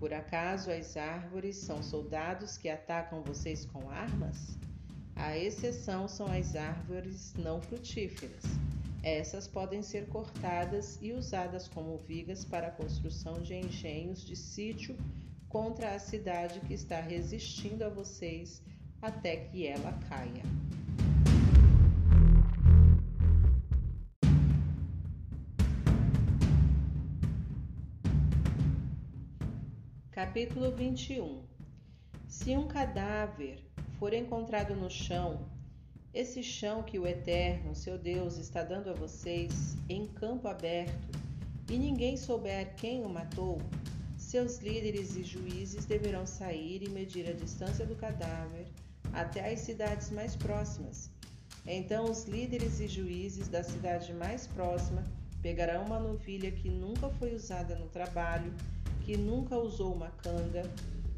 Por 0.00 0.12
acaso 0.12 0.72
as 0.72 0.96
árvores 0.96 1.58
são 1.58 1.80
soldados 1.80 2.58
que 2.58 2.68
atacam 2.68 3.22
vocês 3.22 3.64
com 3.64 3.88
armas? 3.88 4.58
A 5.14 5.36
exceção 5.36 6.08
são 6.08 6.26
as 6.26 6.56
árvores 6.56 7.34
não 7.34 7.60
frutíferas. 7.60 8.44
Essas 9.02 9.48
podem 9.48 9.82
ser 9.82 10.06
cortadas 10.06 10.98
e 11.02 11.12
usadas 11.12 11.66
como 11.68 11.98
vigas 11.98 12.44
para 12.44 12.68
a 12.68 12.70
construção 12.70 13.40
de 13.42 13.54
engenhos 13.54 14.24
de 14.24 14.36
sítio 14.36 14.96
contra 15.48 15.94
a 15.94 15.98
cidade 15.98 16.60
que 16.60 16.72
está 16.72 17.00
resistindo 17.00 17.82
a 17.82 17.88
vocês 17.88 18.62
até 19.00 19.36
que 19.36 19.66
ela 19.66 19.92
caia. 20.08 20.42
Capítulo 30.12 30.70
21 30.70 31.42
Se 32.28 32.56
um 32.56 32.68
cadáver 32.68 33.71
for 34.02 34.12
encontrado 34.12 34.74
no 34.74 34.90
chão, 34.90 35.48
esse 36.12 36.42
chão 36.42 36.82
que 36.82 36.98
o 36.98 37.06
Eterno, 37.06 37.72
seu 37.72 37.96
Deus, 37.96 38.36
está 38.36 38.64
dando 38.64 38.90
a 38.90 38.92
vocês 38.92 39.76
em 39.88 40.08
campo 40.08 40.48
aberto, 40.48 41.16
e 41.70 41.78
ninguém 41.78 42.16
souber 42.16 42.74
quem 42.74 43.04
o 43.04 43.08
matou, 43.08 43.62
seus 44.16 44.58
líderes 44.58 45.14
e 45.14 45.22
juízes 45.22 45.84
deverão 45.84 46.26
sair 46.26 46.82
e 46.82 46.88
medir 46.88 47.30
a 47.30 47.32
distância 47.32 47.86
do 47.86 47.94
cadáver 47.94 48.66
até 49.12 49.52
as 49.52 49.60
cidades 49.60 50.10
mais 50.10 50.34
próximas. 50.34 51.08
Então, 51.64 52.10
os 52.10 52.24
líderes 52.24 52.80
e 52.80 52.88
juízes 52.88 53.46
da 53.46 53.62
cidade 53.62 54.12
mais 54.12 54.48
próxima 54.48 55.04
pegarão 55.40 55.84
uma 55.84 56.00
novilha 56.00 56.50
que 56.50 56.68
nunca 56.68 57.08
foi 57.08 57.36
usada 57.36 57.76
no 57.76 57.86
trabalho, 57.86 58.52
que 59.02 59.16
nunca 59.16 59.56
usou 59.56 59.94
uma 59.94 60.10
canga, 60.10 60.68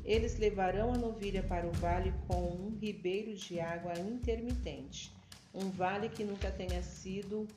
eles 0.05 0.39
levarão 0.39 0.93
a 0.93 0.99
novilha 0.99 1.43
para 1.43 1.67
o 1.67 1.73
vale 1.73 2.13
com 2.29 2.43
um 2.43 2.77
ribeiro 2.79 3.35
de 3.35 3.59
água 3.59 3.99
intermitente, 3.99 5.11
um 5.55 5.71
vale 5.71 6.09
que 6.09 6.25
nunca 6.25 6.51
tenha 6.51 6.83
sido 6.83 7.49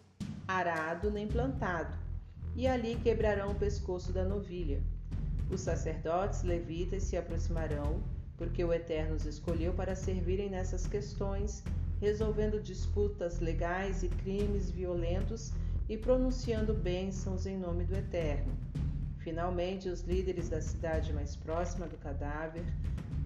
arado 0.47 1.11
nem 1.11 1.27
plantado, 1.27 1.97
e 2.55 2.65
ali 2.65 2.95
quebrarão 3.03 3.51
o 3.51 3.55
pescoço 3.55 4.13
da 4.13 4.23
novilha. 4.23 4.81
Os 5.51 5.61
sacerdotes 5.61 6.43
levitas 6.43 7.03
se 7.03 7.17
aproximarão, 7.17 8.01
porque 8.37 8.63
o 8.63 8.73
Eterno 8.73 9.15
os 9.15 9.25
escolheu 9.25 9.73
para 9.73 9.95
servirem 9.95 10.49
nessas 10.49 10.87
questões, 10.87 11.63
resolvendo 11.99 12.61
disputas 12.61 13.39
legais 13.39 14.03
e 14.03 14.07
crimes 14.09 14.69
violentos 14.69 15.51
e 15.89 15.97
pronunciando 15.97 16.73
bênçãos 16.73 17.45
em 17.45 17.57
nome 17.57 17.83
do 17.85 17.95
Eterno. 17.95 18.55
Finalmente, 19.27 19.89
os 19.89 20.03
líderes 20.03 20.47
da 20.47 20.61
cidade 20.61 21.11
mais 21.11 21.35
próxima 21.35 21.85
do 21.85 21.97
cadáver 21.97 22.63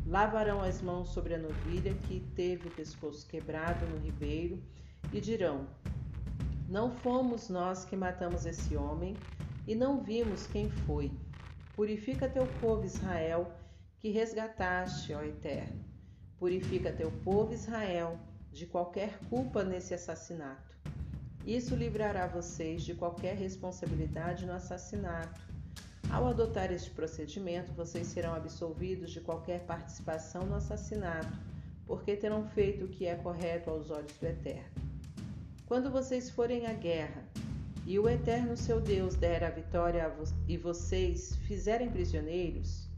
lavarão 0.03 0.59
as 0.59 0.81
mãos 0.81 1.09
sobre 1.09 1.35
a 1.35 1.37
novilha 1.37 1.93
que 1.93 2.21
teve 2.35 2.67
o 2.67 2.71
pescoço 2.71 3.27
quebrado 3.27 3.85
no 3.85 3.99
ribeiro 3.99 4.59
e 5.13 5.21
dirão: 5.21 5.67
Não 6.67 6.89
fomos 6.89 7.49
nós 7.49 7.85
que 7.85 7.95
matamos 7.95 8.47
esse 8.47 8.75
homem 8.75 9.15
e 9.67 9.75
não 9.75 10.01
vimos 10.01 10.47
quem 10.47 10.71
foi. 10.71 11.11
Purifica 11.75 12.27
teu 12.27 12.47
povo 12.59 12.83
Israel, 12.83 13.53
que 13.99 14.09
resgataste, 14.09 15.13
ó 15.13 15.21
Eterno. 15.21 15.85
Purifica 16.39 16.91
teu 16.91 17.11
povo 17.23 17.53
Israel 17.53 18.17
de 18.51 18.65
qualquer 18.65 19.19
culpa 19.29 19.63
nesse 19.63 19.93
assassinato. 19.93 20.75
Isso 21.45 21.75
livrará 21.75 22.25
vocês 22.25 22.81
de 22.81 22.95
qualquer 22.95 23.35
responsabilidade 23.35 24.47
no 24.47 24.53
assassinato 24.53 25.50
ao 26.11 26.27
adotar 26.27 26.71
este 26.73 26.89
procedimento, 26.89 27.71
vocês 27.71 28.07
serão 28.07 28.35
absolvidos 28.35 29.11
de 29.11 29.21
qualquer 29.21 29.61
participação 29.61 30.45
no 30.45 30.55
assassinato, 30.55 31.31
porque 31.85 32.17
terão 32.17 32.45
feito 32.49 32.83
o 32.83 32.87
que 32.89 33.05
é 33.05 33.15
correto 33.15 33.69
aos 33.69 33.89
olhos 33.89 34.11
do 34.17 34.27
Eterno. 34.27 34.69
Quando 35.65 35.89
vocês 35.89 36.29
forem 36.29 36.65
à 36.65 36.73
guerra 36.73 37.23
e 37.85 37.97
o 37.97 38.09
Eterno 38.09 38.57
seu 38.57 38.81
Deus 38.81 39.15
der 39.15 39.41
a 39.41 39.49
vitória 39.49 40.05
a 40.05 40.09
vo 40.09 40.25
e 40.49 40.57
vocês 40.57 41.33
fizerem 41.47 41.89
prisioneiros, 41.89 42.89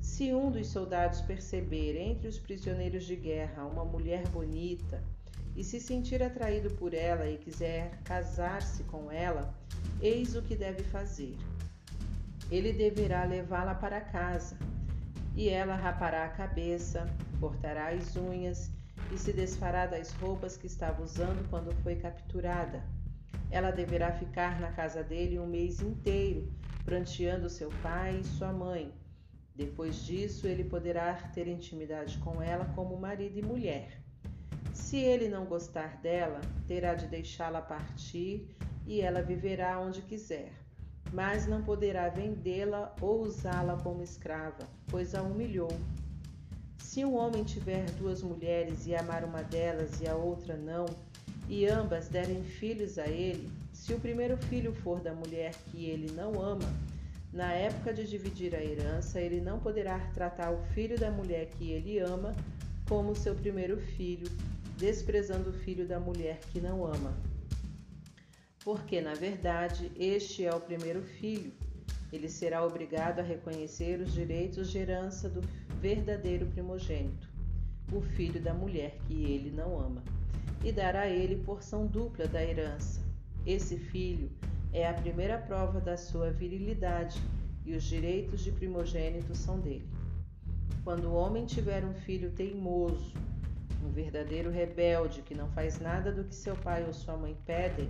se 0.00 0.34
um 0.34 0.50
dos 0.50 0.66
soldados 0.66 1.20
perceber 1.20 1.96
entre 1.96 2.26
os 2.26 2.36
prisioneiros 2.36 3.04
de 3.04 3.14
guerra 3.14 3.64
uma 3.64 3.84
mulher 3.84 4.26
bonita 4.28 5.00
e 5.54 5.62
se 5.62 5.78
sentir 5.78 6.20
atraído 6.20 6.70
por 6.70 6.94
ela 6.94 7.28
e 7.28 7.38
quiser 7.38 8.00
casar-se 8.02 8.82
com 8.84 9.10
ela, 9.10 9.54
eis 10.02 10.34
o 10.34 10.42
que 10.42 10.56
deve 10.56 10.82
fazer. 10.82 11.36
Ele 12.50 12.72
deverá 12.72 13.24
levá-la 13.24 13.74
para 13.74 14.00
casa, 14.00 14.58
e 15.36 15.48
ela 15.48 15.76
rapará 15.76 16.24
a 16.24 16.28
cabeça, 16.28 17.06
cortará 17.38 17.88
as 17.88 18.16
unhas 18.16 18.72
e 19.12 19.18
se 19.18 19.32
desfará 19.32 19.86
das 19.86 20.12
roupas 20.12 20.56
que 20.56 20.66
estava 20.66 21.02
usando 21.02 21.48
quando 21.48 21.72
foi 21.82 21.96
capturada. 21.96 22.82
Ela 23.50 23.70
deverá 23.70 24.12
ficar 24.12 24.60
na 24.60 24.72
casa 24.72 25.02
dele 25.02 25.38
um 25.38 25.46
mês 25.46 25.80
inteiro, 25.80 26.52
pranteando 26.84 27.48
seu 27.48 27.70
pai 27.82 28.18
e 28.20 28.24
sua 28.24 28.52
mãe. 28.52 28.92
Depois 29.54 30.04
disso, 30.04 30.46
ele 30.46 30.64
poderá 30.64 31.14
ter 31.34 31.46
intimidade 31.46 32.18
com 32.18 32.42
ela 32.42 32.64
como 32.74 32.96
marido 32.96 33.38
e 33.38 33.42
mulher. 33.42 34.00
Se 34.72 34.96
ele 34.96 35.28
não 35.28 35.44
gostar 35.44 36.00
dela, 36.00 36.40
terá 36.66 36.94
de 36.94 37.06
deixá-la 37.06 37.60
partir 37.60 38.48
e 38.86 39.00
ela 39.00 39.20
viverá 39.20 39.78
onde 39.80 40.00
quiser, 40.02 40.52
mas 41.12 41.46
não 41.46 41.62
poderá 41.62 42.08
vendê-la 42.08 42.94
ou 43.00 43.22
usá-la 43.22 43.76
como 43.82 44.02
escrava, 44.02 44.68
pois 44.86 45.14
a 45.14 45.22
humilhou. 45.22 45.70
Se 46.78 47.04
um 47.04 47.16
homem 47.16 47.44
tiver 47.44 47.84
duas 47.92 48.22
mulheres 48.22 48.86
e 48.86 48.94
amar 48.94 49.24
uma 49.24 49.42
delas 49.42 50.00
e 50.00 50.08
a 50.08 50.14
outra 50.14 50.56
não, 50.56 50.86
e 51.48 51.66
ambas 51.66 52.08
derem 52.08 52.42
filhos 52.42 52.98
a 52.98 53.06
ele, 53.06 53.50
se 53.72 53.92
o 53.92 54.00
primeiro 54.00 54.36
filho 54.36 54.72
for 54.72 55.00
da 55.00 55.12
mulher 55.12 55.52
que 55.70 55.86
ele 55.86 56.12
não 56.12 56.40
ama, 56.40 56.68
na 57.32 57.52
época 57.52 57.92
de 57.92 58.08
dividir 58.08 58.54
a 58.54 58.62
herança, 58.62 59.20
ele 59.20 59.40
não 59.40 59.60
poderá 59.60 59.98
tratar 60.12 60.50
o 60.50 60.62
filho 60.74 60.98
da 60.98 61.10
mulher 61.10 61.46
que 61.46 61.70
ele 61.70 61.98
ama 61.98 62.34
como 62.88 63.14
seu 63.14 63.34
primeiro 63.36 63.78
filho, 63.78 64.28
desprezando 64.76 65.50
o 65.50 65.52
filho 65.52 65.86
da 65.86 66.00
mulher 66.00 66.40
que 66.52 66.60
não 66.60 66.84
ama. 66.84 67.16
Porque, 68.64 69.00
na 69.00 69.14
verdade, 69.14 69.90
este 69.96 70.44
é 70.44 70.54
o 70.54 70.60
primeiro 70.60 71.02
filho. 71.02 71.52
Ele 72.12 72.28
será 72.28 72.64
obrigado 72.64 73.20
a 73.20 73.22
reconhecer 73.22 74.00
os 74.00 74.12
direitos 74.12 74.70
de 74.70 74.78
herança 74.78 75.28
do 75.28 75.40
verdadeiro 75.80 76.46
primogênito, 76.46 77.28
o 77.92 78.00
filho 78.00 78.40
da 78.40 78.52
mulher 78.52 78.98
que 79.06 79.24
ele 79.24 79.50
não 79.50 79.78
ama, 79.78 80.02
e 80.62 80.70
dará 80.72 81.02
a 81.02 81.08
ele 81.08 81.42
porção 81.44 81.86
dupla 81.86 82.26
da 82.26 82.42
herança. 82.42 83.00
Esse 83.46 83.78
filho 83.78 84.30
é 84.72 84.86
a 84.86 84.92
primeira 84.92 85.38
prova 85.38 85.80
da 85.80 85.96
sua 85.96 86.30
virilidade 86.30 87.20
e 87.64 87.74
os 87.74 87.84
direitos 87.84 88.42
de 88.42 88.52
primogênito 88.52 89.34
são 89.34 89.58
dele. 89.58 89.88
Quando 90.84 91.06
o 91.06 91.14
homem 91.14 91.46
tiver 91.46 91.84
um 91.84 91.94
filho 91.94 92.30
teimoso, 92.32 93.14
um 93.82 93.90
verdadeiro 93.90 94.50
rebelde 94.50 95.22
que 95.22 95.34
não 95.34 95.48
faz 95.50 95.80
nada 95.80 96.12
do 96.12 96.24
que 96.24 96.34
seu 96.34 96.56
pai 96.56 96.84
ou 96.84 96.92
sua 96.92 97.16
mãe 97.16 97.36
pedem, 97.46 97.88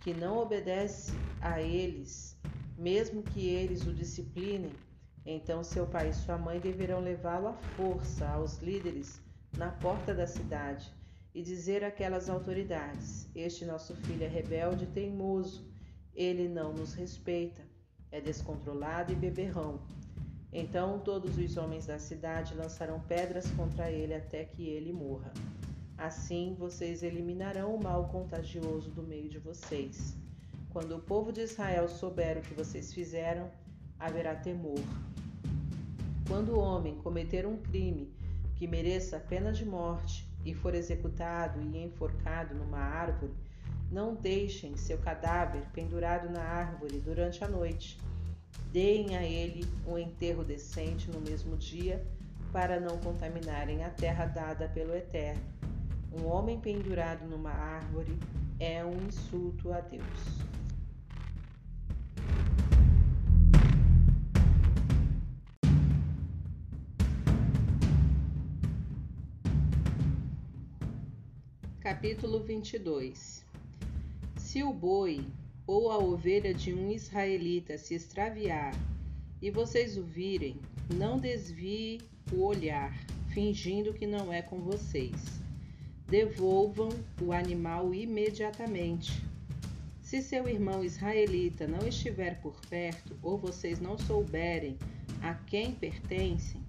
que 0.00 0.14
não 0.14 0.38
obedece 0.38 1.12
a 1.40 1.60
eles, 1.60 2.36
mesmo 2.76 3.22
que 3.22 3.46
eles 3.46 3.86
o 3.86 3.92
disciplinem, 3.92 4.72
então 5.26 5.62
seu 5.62 5.86
pai 5.86 6.10
e 6.10 6.14
sua 6.14 6.38
mãe 6.38 6.58
deverão 6.58 7.00
levá-lo 7.00 7.48
à 7.48 7.52
força 7.52 8.26
aos 8.28 8.58
líderes 8.58 9.20
na 9.56 9.70
porta 9.70 10.14
da 10.14 10.26
cidade 10.26 10.90
e 11.34 11.42
dizer 11.42 11.84
àquelas 11.84 12.28
autoridades: 12.28 13.28
Este 13.34 13.64
nosso 13.64 13.94
filho 13.94 14.24
é 14.24 14.28
rebelde 14.28 14.84
e 14.84 14.88
teimoso, 14.88 15.70
ele 16.14 16.48
não 16.48 16.72
nos 16.72 16.94
respeita, 16.94 17.62
é 18.10 18.20
descontrolado 18.20 19.12
e 19.12 19.16
beberrão. 19.16 19.80
Então 20.52 20.98
todos 21.00 21.36
os 21.36 21.56
homens 21.56 21.86
da 21.86 21.98
cidade 21.98 22.54
lançarão 22.54 23.00
pedras 23.00 23.50
contra 23.50 23.90
ele 23.90 24.14
até 24.14 24.44
que 24.44 24.66
ele 24.66 24.92
morra. 24.92 25.32
Assim 25.98 26.54
vocês 26.58 27.02
eliminarão 27.02 27.74
o 27.74 27.82
mal 27.82 28.08
contagioso 28.08 28.90
do 28.90 29.02
meio 29.02 29.28
de 29.28 29.38
vocês. 29.38 30.16
Quando 30.70 30.96
o 30.96 31.00
povo 31.00 31.32
de 31.32 31.40
Israel 31.42 31.88
souber 31.88 32.38
o 32.38 32.40
que 32.40 32.54
vocês 32.54 32.94
fizeram, 32.94 33.50
haverá 33.98 34.34
temor. 34.34 34.80
Quando 36.26 36.54
o 36.54 36.60
homem 36.60 36.96
cometer 36.96 37.44
um 37.44 37.56
crime 37.56 38.10
que 38.54 38.66
mereça 38.66 39.16
a 39.16 39.20
pena 39.20 39.52
de 39.52 39.66
morte 39.66 40.26
e 40.44 40.54
for 40.54 40.74
executado 40.74 41.60
e 41.60 41.82
enforcado 41.82 42.54
numa 42.54 42.78
árvore, 42.78 43.34
não 43.90 44.14
deixem 44.14 44.76
seu 44.76 44.98
cadáver 44.98 45.62
pendurado 45.72 46.30
na 46.30 46.42
árvore 46.42 47.00
durante 47.00 47.42
a 47.42 47.48
noite 47.48 47.98
Deem 48.72 49.16
a 49.16 49.22
ele 49.22 49.64
um 49.86 49.96
enterro 49.96 50.44
decente 50.44 51.10
no 51.10 51.20
mesmo 51.20 51.56
dia, 51.56 52.04
para 52.52 52.78
não 52.78 52.98
contaminarem 52.98 53.84
a 53.84 53.90
terra 53.90 54.26
dada 54.26 54.68
pelo 54.68 54.94
Eterno. 54.94 55.57
Um 56.10 56.26
homem 56.26 56.58
pendurado 56.58 57.26
numa 57.28 57.50
árvore 57.50 58.18
é 58.58 58.82
um 58.82 59.06
insulto 59.06 59.70
a 59.70 59.80
Deus. 59.80 60.48
Capítulo 71.80 72.40
22 72.40 73.44
Se 74.36 74.62
o 74.62 74.72
boi 74.72 75.26
ou 75.66 75.90
a 75.90 75.98
ovelha 75.98 76.54
de 76.54 76.72
um 76.72 76.90
israelita 76.90 77.76
se 77.76 77.94
extraviar 77.94 78.74
e 79.42 79.50
vocês 79.50 79.98
o 79.98 80.02
virem, 80.02 80.56
não 80.94 81.18
desvie 81.18 82.00
o 82.32 82.44
olhar, 82.44 82.98
fingindo 83.28 83.92
que 83.92 84.06
não 84.06 84.32
é 84.32 84.40
com 84.40 84.60
vocês. 84.60 85.38
Devolvam 86.08 86.88
o 87.20 87.32
animal 87.32 87.92
imediatamente. 87.92 89.22
Se 90.00 90.22
seu 90.22 90.48
irmão 90.48 90.82
israelita 90.82 91.66
não 91.66 91.86
estiver 91.86 92.40
por 92.40 92.58
perto 92.70 93.14
ou 93.22 93.36
vocês 93.36 93.78
não 93.78 93.98
souberem 93.98 94.78
a 95.20 95.34
quem 95.34 95.74
pertencem, 95.74 96.62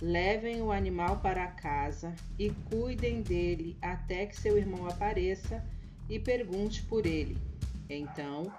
levem 0.00 0.62
o 0.62 0.72
animal 0.72 1.20
para 1.20 1.46
casa 1.48 2.14
e 2.38 2.48
cuidem 2.70 3.20
dele 3.20 3.76
até 3.82 4.24
que 4.24 4.40
seu 4.40 4.56
irmão 4.56 4.86
apareça 4.86 5.62
e 6.08 6.18
pergunte 6.18 6.82
por 6.84 7.04
ele. 7.04 7.36
Então, 7.88 8.50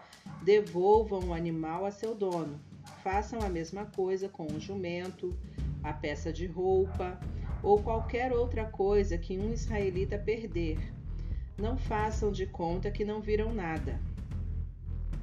devolvam 0.43 1.29
o 1.29 1.33
animal 1.33 1.83
a 1.83 1.89
seu 1.89 2.13
dono. 2.13 2.59
Façam 3.03 3.39
a 3.41 3.49
mesma 3.49 3.85
coisa 3.85 4.29
com 4.29 4.45
o 4.45 4.59
jumento, 4.59 5.35
a 5.81 5.91
peça 5.91 6.31
de 6.31 6.45
roupa 6.45 7.19
ou 7.63 7.81
qualquer 7.81 8.31
outra 8.31 8.65
coisa 8.65 9.17
que 9.17 9.37
um 9.37 9.51
israelita 9.51 10.17
perder. 10.17 10.79
Não 11.57 11.77
façam 11.77 12.31
de 12.31 12.45
conta 12.45 12.89
que 12.89 13.05
não 13.05 13.21
viram 13.21 13.53
nada. 13.53 13.99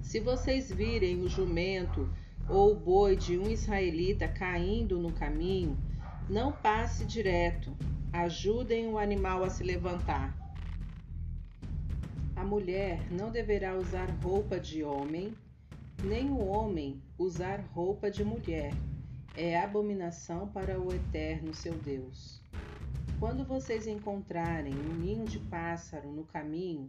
Se 0.01 0.21
vocês 0.21 0.73
virem 0.73 1.21
o 1.21 1.29
jumento 1.29 2.09
ou 2.49 2.73
o 2.73 2.77
boi 2.77 3.17
de 3.17 3.39
um 3.39 3.49
israelita 3.49 4.27
caindo 4.27 4.99
no 4.99 5.13
caminho, 5.13 5.77
não 6.29 6.53
passe 6.53 7.05
direto. 7.05 7.77
Ajudem 8.13 8.89
o 8.89 8.99
animal 8.99 9.45
a 9.45 9.51
se 9.51 9.63
levantar. 9.63 10.35
A 12.35 12.45
mulher 12.45 13.11
não 13.11 13.31
deverá 13.31 13.77
usar 13.77 14.09
roupa 14.23 14.59
de 14.59 14.83
homem, 14.83 15.35
nem 16.03 16.31
o 16.31 16.47
homem 16.47 17.03
usar 17.19 17.61
roupa 17.75 18.11
de 18.11 18.25
mulher. 18.25 18.73
É 19.41 19.57
abominação 19.57 20.49
para 20.49 20.81
o 20.81 20.93
Eterno 20.93 21.55
seu 21.55 21.75
Deus. 21.75 22.43
Quando 23.21 23.45
vocês 23.45 23.87
encontrarem 23.87 24.75
um 24.75 24.95
ninho 24.95 25.25
de 25.25 25.39
pássaro 25.39 26.11
no 26.11 26.25
caminho, 26.25 26.89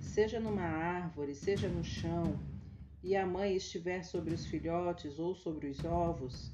seja 0.00 0.40
numa 0.40 0.62
árvore, 0.62 1.34
seja 1.34 1.68
no 1.68 1.84
chão, 1.84 2.40
e 3.04 3.14
a 3.14 3.26
mãe 3.26 3.54
estiver 3.54 4.02
sobre 4.02 4.32
os 4.32 4.46
filhotes 4.46 5.18
ou 5.18 5.34
sobre 5.34 5.66
os 5.66 5.84
ovos, 5.84 6.50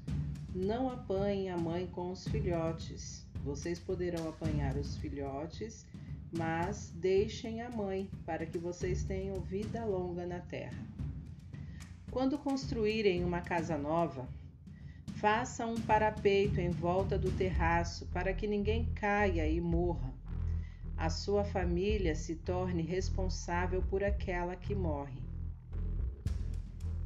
não 0.53 0.89
apanhem 0.89 1.49
a 1.49 1.55
mãe 1.55 1.87
com 1.87 2.11
os 2.11 2.27
filhotes. 2.27 3.25
Vocês 3.45 3.79
poderão 3.79 4.27
apanhar 4.27 4.75
os 4.75 4.97
filhotes 4.97 5.85
mas 6.29 6.91
deixem 6.93 7.61
a 7.61 7.69
mãe, 7.69 8.09
para 8.25 8.45
que 8.45 8.57
vocês 8.57 9.03
tenham 9.03 9.39
vida 9.39 9.85
longa 9.85 10.25
na 10.25 10.39
terra. 10.39 10.77
Quando 12.11 12.37
construírem 12.37 13.23
uma 13.23 13.39
casa 13.39 13.77
nova, 13.77 14.27
façam 15.19 15.73
um 15.73 15.81
parapeito 15.81 16.59
em 16.59 16.69
volta 16.69 17.17
do 17.17 17.31
terraço 17.31 18.05
para 18.07 18.33
que 18.33 18.47
ninguém 18.47 18.85
caia 18.95 19.47
e 19.47 19.59
morra. 19.59 20.13
A 20.95 21.09
sua 21.09 21.43
família 21.43 22.15
se 22.15 22.35
torne 22.35 22.81
responsável 22.81 23.81
por 23.83 24.03
aquela 24.03 24.55
que 24.55 24.73
morre. 24.73 25.21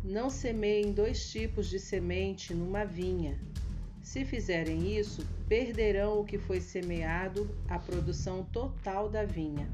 Não 0.04 0.30
semeiem 0.30 0.94
dois 0.94 1.30
tipos 1.32 1.70
de 1.70 1.80
semente 1.80 2.54
numa 2.54 2.86
vinha 2.86 3.40
se 4.02 4.26
fizerem 4.26 4.98
isso, 4.98 5.26
perderão 5.48 6.20
o 6.20 6.26
que 6.26 6.38
foi 6.38 6.60
semeado, 6.60 7.50
a 7.70 7.80
produção 7.80 8.44
total 8.44 9.10
da 9.10 9.24
vinha. 9.24 9.70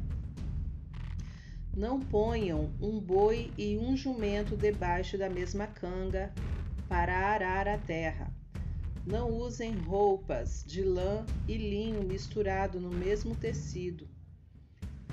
Não 1.76 2.00
ponham 2.00 2.70
um 2.82 3.00
boi 3.00 3.52
e 3.58 3.78
um 3.78 3.96
jumento 3.96 4.56
debaixo 4.56 5.18
da 5.18 5.30
mesma 5.30 5.66
canga 5.66 6.32
para 6.88 7.18
arar 7.18 7.68
a 7.68 7.78
terra. 7.78 8.32
Não 9.06 9.30
usem 9.30 9.74
roupas 9.74 10.64
de 10.68 10.82
lã 10.84 11.26
e 11.48 11.58
linho 11.58 12.04
misturado 12.04 12.80
no 12.80 12.90
mesmo 12.90 13.36
tecido. 13.36 14.08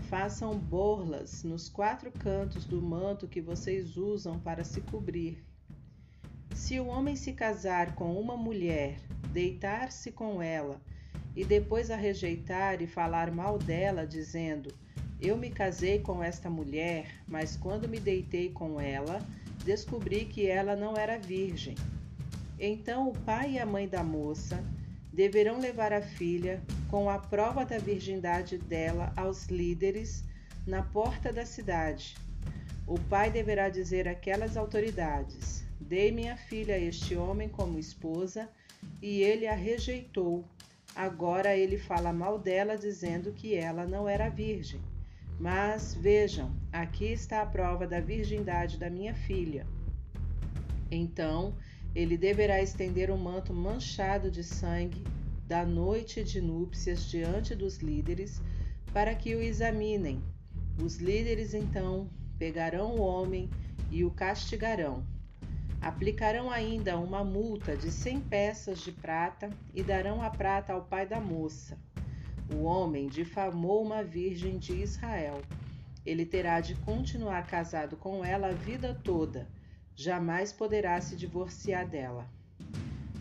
façam 0.09 0.57
borlas 0.57 1.43
nos 1.43 1.69
quatro 1.69 2.11
cantos 2.13 2.65
do 2.65 2.81
manto 2.81 3.27
que 3.27 3.41
vocês 3.41 3.97
usam 3.97 4.39
para 4.39 4.63
se 4.63 4.81
cobrir. 4.81 5.45
Se 6.55 6.79
o 6.79 6.87
homem 6.87 7.17
se 7.17 7.33
casar 7.33 7.95
com 7.95 8.19
uma 8.21 8.37
mulher, 8.37 8.97
deitar-se 9.33 10.13
com 10.13 10.41
ela 10.41 10.81
e 11.35 11.45
depois 11.45 11.91
a 11.91 11.97
rejeitar 11.97 12.81
e 12.81 12.87
falar 12.87 13.33
mal 13.33 13.59
dela, 13.59 14.07
dizendo: 14.07 14.73
Eu 15.21 15.37
me 15.37 15.51
casei 15.51 15.99
com 15.99 16.23
esta 16.23 16.49
mulher, 16.49 17.23
mas 17.27 17.57
quando 17.57 17.89
me 17.89 17.99
deitei 17.99 18.51
com 18.51 18.81
ela, 18.81 19.19
descobri 19.65 20.27
que 20.27 20.47
ela 20.47 20.77
não 20.77 20.97
era 20.97 21.19
virgem. 21.19 21.75
Então 22.59 23.09
o 23.09 23.19
pai 23.21 23.53
e 23.53 23.59
a 23.59 23.67
mãe 23.67 23.89
da 23.89 24.05
moça 24.05 24.63
deverão 25.13 25.59
levar 25.59 25.93
a 25.93 26.03
filha 26.03 26.63
com 26.91 27.09
a 27.09 27.19
prova 27.19 27.65
da 27.65 27.79
virgindade 27.79 28.59
dela 28.59 29.13
aos 29.17 29.47
líderes 29.47 30.25
na 30.67 30.83
porta 30.83 31.33
da 31.33 31.47
cidade. 31.47 32.17
O 32.87 32.99
pai 32.99 33.31
deverá 33.31 33.69
dizer 33.69 34.07
àquelas 34.07 34.57
autoridades: 34.57 35.65
Dei 35.81 36.13
minha 36.13 36.37
filha 36.37 36.75
a 36.75 36.79
este 36.79 37.17
homem 37.17 37.49
como 37.49 37.79
esposa 37.79 38.49
e 39.01 39.23
ele 39.23 39.47
a 39.47 39.55
rejeitou. 39.55 40.45
Agora 40.95 41.57
ele 41.57 41.79
fala 41.79 42.13
mal 42.13 42.39
dela, 42.39 42.77
dizendo 42.77 43.33
que 43.33 43.55
ela 43.55 43.85
não 43.85 44.09
era 44.09 44.29
virgem. 44.29 44.81
Mas 45.39 45.95
vejam, 45.95 46.55
aqui 46.73 47.07
está 47.07 47.43
a 47.43 47.47
prova 47.47 47.87
da 47.87 48.01
virgindade 48.01 48.79
da 48.79 48.89
minha 48.89 49.15
filha. 49.15 49.67
Então 50.91 51.55
ele 51.95 52.17
deverá 52.17 52.61
estender 52.61 53.11
um 53.11 53.17
manto 53.17 53.53
manchado 53.53 54.31
de 54.31 54.43
sangue 54.43 55.05
da 55.47 55.65
noite 55.65 56.25
de 56.25 56.41
núpcias 56.41 57.05
diante 57.05 57.55
dos 57.55 57.79
líderes, 57.79 58.41
para 58.93 59.15
que 59.15 59.35
o 59.35 59.43
examinem. 59.43 60.23
Os 60.83 60.97
líderes 60.97 61.55
então 61.55 62.09
pegarão 62.39 62.97
o 62.97 63.01
homem 63.01 63.51
e 63.91 64.05
o 64.05 64.11
castigarão. 64.11 65.05
Aplicarão 65.81 66.51
ainda 66.51 66.99
uma 66.99 67.23
multa 67.23 67.77
de 67.77 67.91
cem 67.91 68.19
peças 68.19 68.81
de 68.81 68.91
prata 68.91 69.51
e 69.75 69.83
darão 69.83 70.23
a 70.23 70.31
prata 70.31 70.73
ao 70.73 70.83
pai 70.83 71.07
da 71.07 71.21
moça. 71.21 71.79
O 72.53 72.65
homem 72.65 73.07
difamou 73.07 73.83
uma 73.83 74.03
virgem 74.03 74.59
de 74.59 74.73
Israel. 74.75 75.41
Ele 76.05 76.27
terá 76.27 76.61
de 76.61 76.75
continuar 76.77 77.47
casado 77.47 77.97
com 77.97 78.25
ela 78.25 78.49
a 78.49 78.53
vida 78.53 78.99
toda 79.03 79.49
jamais 79.95 80.53
poderá 80.53 81.01
se 81.01 81.17
divorciar 81.17 81.89
dela. 81.89 82.27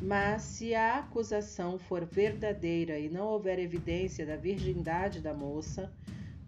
Mas 0.02 0.42
se 0.42 0.76
a 0.76 1.00
acusação 1.00 1.78
for 1.78 2.06
verdadeira 2.06 3.00
e 3.00 3.10
não 3.10 3.28
houver 3.28 3.60
evidência 3.60 4.26
da 4.26 4.36
virgindade 4.36 5.22
da 5.22 5.34
moça, 5.34 5.94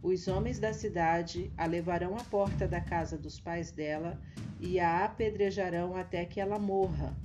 os 0.01 0.27
homens 0.27 0.59
da 0.59 0.73
cidade 0.73 1.51
a 1.57 1.65
levarão 1.65 2.15
à 2.15 2.23
porta 2.23 2.67
da 2.67 2.81
casa 2.81 3.17
dos 3.17 3.39
pais 3.39 3.71
dela 3.71 4.19
e 4.59 4.79
a 4.79 5.05
apedrejarão 5.05 5.95
até 5.95 6.25
que 6.25 6.39
ela 6.39 6.59
morra. 6.59 7.15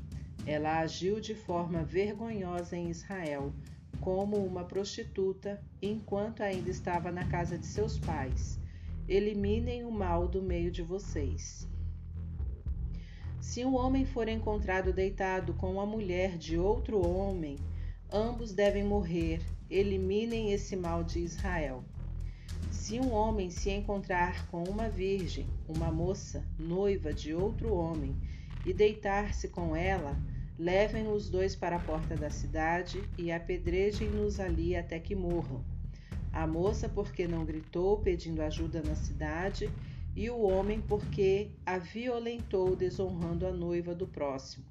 Ela 0.46 0.78
agiu 0.78 1.20
de 1.20 1.34
forma 1.34 1.82
vergonhosa 1.82 2.76
em 2.76 2.90
Israel, 2.90 3.52
como 4.00 4.36
uma 4.36 4.64
prostituta, 4.64 5.62
enquanto 5.80 6.42
ainda 6.42 6.70
estava 6.70 7.12
na 7.12 7.26
casa 7.26 7.58
de 7.58 7.66
seus 7.66 7.98
pais. 7.98 8.58
Eliminem 9.08 9.84
o 9.84 9.90
mal 9.90 10.26
do 10.26 10.42
meio 10.42 10.70
de 10.70 10.82
vocês. 10.82 11.68
Se 13.40 13.64
um 13.64 13.74
homem 13.74 14.04
for 14.04 14.28
encontrado 14.28 14.92
deitado 14.92 15.54
com 15.54 15.72
uma 15.72 15.86
mulher 15.86 16.38
de 16.38 16.58
outro 16.58 17.04
homem, 17.04 17.56
ambos 18.12 18.52
devem 18.52 18.84
morrer. 18.84 19.40
Eliminem 19.68 20.52
esse 20.52 20.76
mal 20.76 21.02
de 21.02 21.20
Israel. 21.20 21.84
Se 22.70 23.00
um 23.00 23.12
homem 23.12 23.50
se 23.50 23.70
encontrar 23.70 24.46
com 24.48 24.64
uma 24.64 24.88
virgem, 24.88 25.46
uma 25.68 25.90
moça, 25.90 26.44
noiva 26.58 27.12
de 27.12 27.34
outro 27.34 27.74
homem, 27.74 28.16
e 28.64 28.72
deitar-se 28.72 29.48
com 29.48 29.74
ela, 29.74 30.16
levem 30.60 31.10
os 31.10 31.30
dois 31.30 31.56
para 31.56 31.76
a 31.76 31.80
porta 31.80 32.14
da 32.14 32.28
cidade 32.28 33.02
e 33.16 33.32
apedrejem-nos 33.32 34.38
ali 34.38 34.76
até 34.76 35.00
que 35.00 35.14
morram. 35.14 35.64
A 36.30 36.46
moça, 36.46 36.86
porque 36.86 37.26
não 37.26 37.46
gritou 37.46 37.98
pedindo 37.98 38.42
ajuda 38.42 38.82
na 38.82 38.94
cidade, 38.94 39.70
e 40.14 40.28
o 40.28 40.42
homem 40.42 40.78
porque 40.86 41.48
a 41.64 41.78
violentou, 41.78 42.76
desonrando 42.76 43.46
a 43.46 43.52
noiva 43.52 43.94
do 43.94 44.06
próximo. 44.06 44.66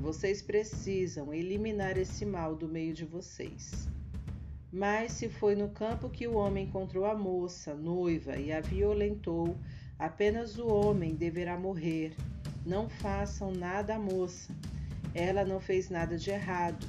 Vocês 0.00 0.40
precisam 0.40 1.32
eliminar 1.32 1.98
esse 1.98 2.24
mal 2.24 2.56
do 2.56 2.66
meio 2.66 2.94
de 2.94 3.04
vocês. 3.04 3.86
Mas 4.72 5.12
se 5.12 5.28
foi 5.28 5.54
no 5.54 5.68
campo 5.68 6.08
que 6.08 6.26
o 6.26 6.36
homem 6.36 6.64
encontrou 6.64 7.04
a 7.04 7.14
moça, 7.14 7.74
noiva, 7.74 8.38
e 8.38 8.50
a 8.50 8.62
violentou, 8.62 9.54
apenas 9.98 10.58
o 10.58 10.66
homem 10.66 11.14
deverá 11.14 11.58
morrer. 11.58 12.14
Não 12.64 12.88
façam 12.88 13.52
nada 13.52 13.96
à 13.96 13.98
moça. 13.98 14.50
Ela 15.14 15.44
não 15.44 15.60
fez 15.60 15.90
nada 15.90 16.16
de 16.16 16.30
errado. 16.30 16.86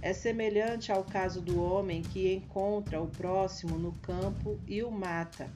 É 0.00 0.12
semelhante 0.12 0.90
ao 0.90 1.04
caso 1.04 1.40
do 1.40 1.62
homem 1.62 2.02
que 2.02 2.32
encontra 2.32 3.00
o 3.00 3.08
próximo 3.08 3.78
no 3.78 3.92
campo 3.92 4.58
e 4.66 4.82
o 4.82 4.90
mata 4.90 5.48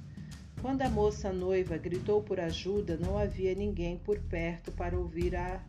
quando 0.60 0.82
a 0.82 0.88
moça 0.88 1.32
noiva 1.32 1.76
gritou 1.76 2.22
por 2.22 2.40
ajuda, 2.40 2.96
não 2.96 3.16
havia 3.18 3.54
ninguém 3.54 3.98
por 3.98 4.18
perto 4.18 4.72
para 4.72 4.98
ouvir, 4.98 5.36
a, 5.36 5.62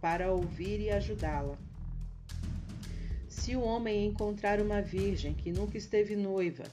para 0.00 0.30
ouvir 0.30 0.80
e 0.80 0.90
ajudá-la. 0.90 1.56
Se 3.28 3.56
o 3.56 3.62
homem 3.62 4.06
encontrar 4.06 4.60
uma 4.60 4.80
virgem 4.80 5.34
que 5.34 5.50
nunca 5.50 5.78
esteve 5.78 6.14
noiva 6.14 6.64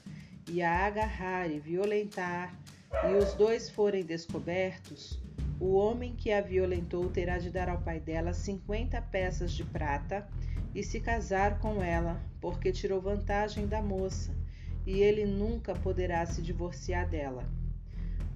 e 0.48 0.62
a 0.62 0.86
agarrar 0.86 1.50
e 1.50 1.58
violentar, 1.58 2.54
e 3.10 3.16
os 3.16 3.34
dois 3.34 3.68
forem 3.70 4.04
descobertos, 4.04 5.18
o 5.60 5.74
homem 5.74 6.14
que 6.16 6.32
a 6.32 6.40
violentou 6.40 7.08
terá 7.08 7.38
de 7.38 7.50
dar 7.50 7.68
ao 7.68 7.80
pai 7.80 8.00
dela 8.00 8.32
cinquenta 8.32 9.00
peças 9.00 9.52
de 9.52 9.64
prata 9.64 10.26
e 10.74 10.82
se 10.82 11.00
casar 11.00 11.58
com 11.60 11.82
ela, 11.82 12.20
porque 12.40 12.72
tirou 12.72 13.00
vantagem 13.00 13.66
da 13.66 13.80
moça, 13.80 14.34
e 14.86 15.00
ele 15.00 15.24
nunca 15.24 15.74
poderá 15.74 16.26
se 16.26 16.42
divorciar 16.42 17.08
dela. 17.08 17.44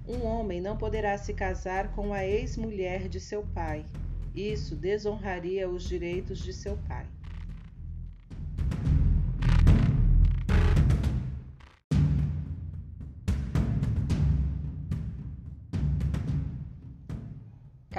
Um 0.07 0.25
homem 0.25 0.59
não 0.59 0.77
poderá 0.77 1.17
se 1.17 1.33
casar 1.33 1.91
com 1.91 2.13
a 2.13 2.25
ex-mulher 2.25 3.07
de 3.07 3.19
seu 3.19 3.43
pai. 3.53 3.85
Isso 4.33 4.75
desonraria 4.75 5.69
os 5.69 5.83
direitos 5.83 6.39
de 6.39 6.53
seu 6.53 6.77
pai. 6.87 7.05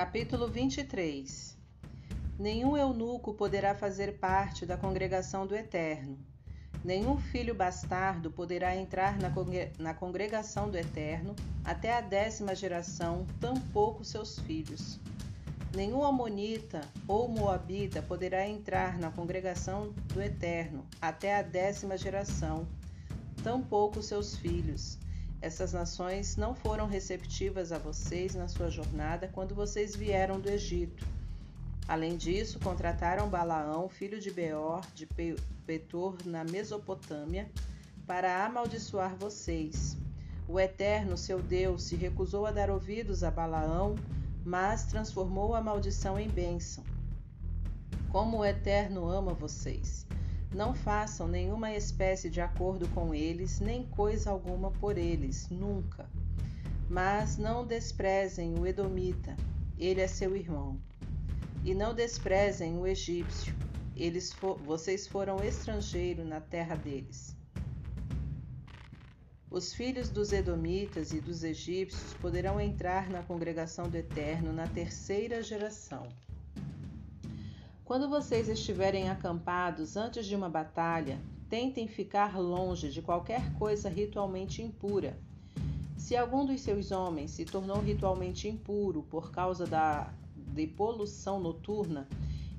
Capítulo 0.00 0.48
23 0.48 1.58
Nenhum 2.38 2.74
eunuco 2.74 3.34
poderá 3.34 3.74
fazer 3.74 4.16
parte 4.18 4.64
da 4.64 4.74
congregação 4.74 5.46
do 5.46 5.54
Eterno. 5.54 6.18
Nenhum 6.82 7.18
filho 7.18 7.54
bastardo 7.54 8.30
poderá 8.30 8.74
entrar 8.74 9.18
na, 9.78 9.92
congregação 9.92 10.70
do 10.70 10.78
Eterno 10.78 11.36
até 11.62 11.92
a 11.92 12.00
décima 12.00 12.54
geração, 12.54 13.26
tampouco 13.38 14.02
seus 14.02 14.38
filhos. 14.38 14.98
Nenhum 15.76 16.02
amonita 16.02 16.80
ou 17.06 17.28
moabita 17.28 18.00
poderá 18.00 18.48
entrar 18.48 18.98
na 18.98 19.10
congregação 19.10 19.92
do 20.14 20.22
Eterno 20.22 20.86
até 20.98 21.36
a 21.36 21.42
décima 21.42 21.98
geração, 21.98 22.66
tampouco 23.44 24.02
seus 24.02 24.34
filhos. 24.34 24.96
Essas 25.42 25.72
nações 25.72 26.36
não 26.36 26.54
foram 26.54 26.86
receptivas 26.86 27.72
a 27.72 27.78
vocês 27.78 28.34
na 28.34 28.46
sua 28.46 28.68
jornada 28.68 29.26
quando 29.26 29.54
vocês 29.54 29.96
vieram 29.96 30.38
do 30.38 30.50
Egito. 30.50 31.06
Além 31.88 32.16
disso, 32.16 32.60
contrataram 32.60 33.28
Balaão, 33.28 33.88
filho 33.88 34.20
de 34.20 34.30
Beor, 34.30 34.82
de 34.94 35.08
Petor, 35.66 36.16
na 36.26 36.44
Mesopotâmia, 36.44 37.50
para 38.06 38.44
amaldiçoar 38.44 39.16
vocês. 39.16 39.96
O 40.46 40.60
Eterno, 40.60 41.16
seu 41.16 41.40
Deus, 41.40 41.84
se 41.84 41.96
recusou 41.96 42.44
a 42.44 42.50
dar 42.50 42.70
ouvidos 42.70 43.24
a 43.24 43.30
Balaão, 43.30 43.94
mas 44.44 44.84
transformou 44.84 45.54
a 45.54 45.62
maldição 45.62 46.18
em 46.18 46.28
bênção. 46.28 46.84
Como 48.10 48.38
o 48.38 48.44
Eterno 48.44 49.08
ama 49.08 49.32
vocês. 49.32 50.06
Não 50.52 50.74
façam 50.74 51.28
nenhuma 51.28 51.72
espécie 51.72 52.28
de 52.28 52.40
acordo 52.40 52.88
com 52.88 53.14
eles, 53.14 53.60
nem 53.60 53.86
coisa 53.86 54.30
alguma 54.30 54.72
por 54.72 54.98
eles, 54.98 55.48
nunca. 55.48 56.10
Mas 56.88 57.36
não 57.36 57.64
desprezem 57.64 58.58
o 58.58 58.66
Edomita, 58.66 59.36
ele 59.78 60.00
é 60.00 60.08
seu 60.08 60.36
irmão. 60.36 60.80
E 61.64 61.72
não 61.72 61.94
desprezem 61.94 62.76
o 62.78 62.86
egípcio, 62.86 63.54
eles 63.94 64.34
vocês 64.64 65.06
foram 65.06 65.42
estrangeiros 65.42 66.26
na 66.26 66.40
terra 66.40 66.74
deles. 66.74 67.36
Os 69.50 69.74
filhos 69.74 70.08
dos 70.08 70.32
Edomitas 70.32 71.12
e 71.12 71.20
dos 71.20 71.44
egípcios 71.44 72.14
poderão 72.14 72.60
entrar 72.60 73.08
na 73.10 73.22
congregação 73.22 73.88
do 73.88 73.96
Eterno 73.96 74.52
na 74.52 74.66
terceira 74.66 75.42
geração. 75.42 76.08
Quando 77.90 78.08
vocês 78.08 78.48
estiverem 78.48 79.10
acampados 79.10 79.96
antes 79.96 80.24
de 80.24 80.36
uma 80.36 80.48
batalha, 80.48 81.18
tentem 81.48 81.88
ficar 81.88 82.38
longe 82.38 82.88
de 82.88 83.02
qualquer 83.02 83.52
coisa 83.54 83.88
ritualmente 83.88 84.62
impura. 84.62 85.18
Se 85.96 86.16
algum 86.16 86.46
dos 86.46 86.60
seus 86.60 86.92
homens 86.92 87.32
se 87.32 87.44
tornou 87.44 87.80
ritualmente 87.80 88.46
impuro 88.46 89.02
por 89.10 89.32
causa 89.32 89.66
da 89.66 90.08
poluição 90.76 91.40
noturna, 91.40 92.06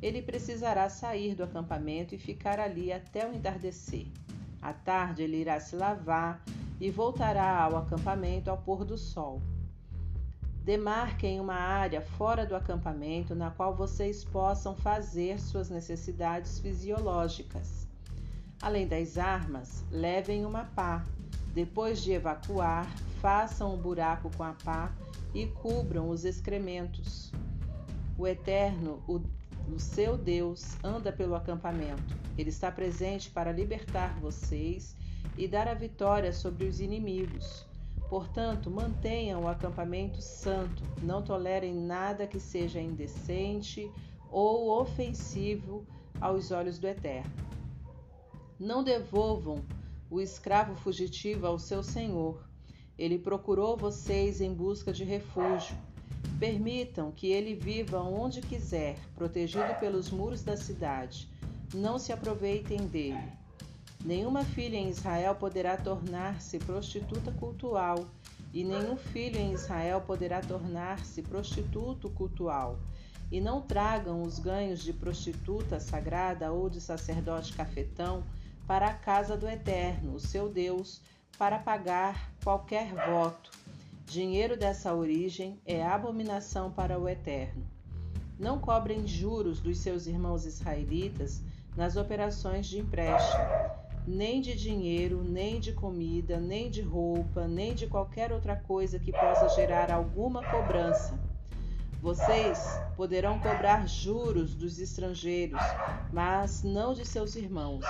ele 0.02 0.22
precisará 0.22 0.90
sair 0.90 1.34
do 1.34 1.46
acampamento 1.46 2.14
e 2.14 2.18
ficar 2.18 2.60
ali 2.60 2.92
até 2.92 3.26
o 3.26 3.34
entardecer. 3.34 4.08
À 4.62 4.74
tarde, 4.74 5.24
ele 5.24 5.38
irá 5.38 5.62
se 5.62 5.78
lavar 5.78 6.44
e 6.78 6.92
voltará 6.92 7.64
ao 7.64 7.78
acampamento 7.78 8.50
ao 8.50 8.58
pôr 8.58 8.84
do 8.84 8.98
sol. 8.98 9.42
Demarquem 10.64 11.40
uma 11.40 11.56
área 11.56 12.02
fora 12.02 12.46
do 12.46 12.56
acampamento 12.56 13.34
na 13.34 13.50
qual 13.50 13.76
vocês 13.76 14.24
possam 14.24 14.76
fazer 14.76 15.40
suas 15.40 15.72
necessidades 15.72 16.60
fisiológicas. 16.60 17.88
Além 18.62 18.88
das 18.88 19.18
armas, 19.18 19.84
levem 19.90 20.46
uma 20.46 20.66
pá. 20.66 21.04
Depois 21.52 22.04
de 22.04 22.12
evacuar, 22.12 22.86
façam 23.20 23.74
um 23.74 23.78
buraco 23.78 24.30
com 24.38 24.44
a 24.44 24.54
pá 24.54 24.92
e 25.34 25.48
cubram 25.48 26.10
os 26.10 26.26
excrementos. 26.26 27.32
O 28.16 28.28
Eterno, 28.28 29.02
o, 29.08 29.20
o 29.74 29.80
seu 29.80 30.16
Deus, 30.16 30.78
anda 30.84 31.12
pelo 31.12 31.34
acampamento. 31.34 32.16
Ele 32.38 32.50
está 32.50 32.72
presente 32.72 33.32
para 33.32 33.52
libertar 33.52 34.20
vocês 34.20 34.96
e 35.36 35.48
dar 35.48 35.68
a 35.68 35.74
vitória 35.74 36.32
sobre 36.32 36.66
os 36.66 36.80
inimigos. 36.80 37.66
Portanto, 38.12 38.70
mantenham 38.70 39.44
o 39.44 39.48
acampamento 39.48 40.22
santo, 40.22 40.84
não 41.02 41.22
tolerem 41.22 41.74
nada 41.74 42.28
que 42.28 42.42
seja 42.42 42.82
indecente 42.82 43.90
ou 44.30 44.82
ofensivo 44.82 45.88
aos 46.20 46.52
olhos 46.52 46.78
do 46.78 46.90
Eterno. 46.90 47.32
Não 48.60 48.84
devolvam 48.84 49.64
o 50.10 50.20
escravo 50.20 50.76
fugitivo 50.76 51.48
ao 51.48 51.58
seu 51.58 51.82
senhor. 51.82 52.46
Ele 52.98 53.18
procurou 53.18 53.78
vocês 53.78 54.42
em 54.42 54.54
busca 54.54 54.92
de 54.92 55.06
refúgio. 55.06 55.78
Permitam 56.38 57.14
que 57.14 57.28
ele 57.28 57.56
viva 57.56 58.02
onde 58.02 58.42
quiser, 58.42 59.00
protegido 59.16 59.74
pelos 59.80 60.12
muros 60.12 60.44
da 60.44 60.58
cidade. 60.58 61.30
Não 61.74 61.98
se 61.98 62.12
aproveitem 62.12 62.88
dele. 62.88 63.41
Nenhuma 64.04 64.44
filha 64.44 64.78
em 64.78 64.90
Israel 64.90 65.36
poderá 65.36 65.78
tornar-se 65.78 66.58
prostituta 66.58 67.32
cultual, 67.34 68.08
e 68.52 68.64
nenhum 68.64 68.98
filho 68.98 69.38
em 69.38 69.54
Israel 69.54 70.02
poderá 70.02 70.42
tornar-se 70.42 71.22
prostituto 71.22 72.10
cultual. 72.10 72.80
E 73.32 73.40
não 73.40 73.62
tragam 73.62 74.24
os 74.24 74.40
ganhos 74.40 74.82
de 74.82 74.92
prostituta 74.92 75.80
sagrada 75.80 76.52
ou 76.52 76.68
de 76.68 76.82
sacerdote 76.82 77.54
cafetão 77.54 78.24
para 78.66 78.88
a 78.88 78.94
casa 78.94 79.38
do 79.38 79.48
Eterno, 79.48 80.16
o 80.16 80.20
seu 80.20 80.50
Deus, 80.50 81.00
para 81.38 81.60
pagar 81.60 82.34
qualquer 82.44 82.94
voto. 83.08 83.52
Dinheiro 84.08 84.58
dessa 84.58 84.96
origem 84.96 85.62
é 85.64 85.86
abominação 85.86 86.72
para 86.72 87.00
o 87.00 87.08
Eterno. 87.08 87.64
Não 88.40 88.60
cobrem 88.60 89.06
juros 89.08 89.60
dos 89.60 89.78
seus 89.78 90.08
irmãos 90.08 90.46
israelitas 90.46 91.42
nas 91.78 91.96
operações 91.96 92.66
de 92.66 92.80
empréstimo 92.80 93.81
nem 94.08 94.42
de 94.42 94.56
dinheiro, 94.56 95.24
nem 95.24 95.60
de 95.60 95.74
comida, 95.74 96.40
nem 96.40 96.70
de 96.70 96.82
roupa, 96.82 97.48
nem 97.48 97.74
de 97.74 97.88
qualquer 97.88 98.32
outra 98.32 98.56
coisa 98.56 99.00
que 99.00 99.12
possa 99.12 99.50
gerar 99.50 99.92
alguma 99.92 100.44
cobrança. 100.44 101.20
Vocês 102.02 102.80
poderão 102.98 103.40
cobrar 103.40 103.88
juros 103.88 104.56
dos 104.56 104.80
estrangeiros, 104.80 105.62
mas 106.12 106.64
não 106.64 106.94
de 106.94 107.06
seus 107.06 107.36
irmãos. 107.36 107.86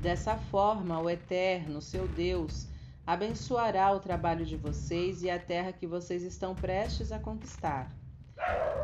Dessa 0.00 0.36
forma, 0.36 0.98
o 0.98 1.10
Eterno, 1.10 1.82
seu 1.82 2.08
Deus, 2.08 2.66
abençoará 3.06 3.92
o 3.92 4.00
trabalho 4.00 4.46
de 4.46 4.56
vocês 4.56 5.22
e 5.22 5.30
a 5.30 5.38
terra 5.38 5.72
que 5.72 5.86
vocês 5.86 6.22
estão 6.22 6.54
prestes 6.54 7.12
a 7.12 7.18
conquistar. 7.18 7.90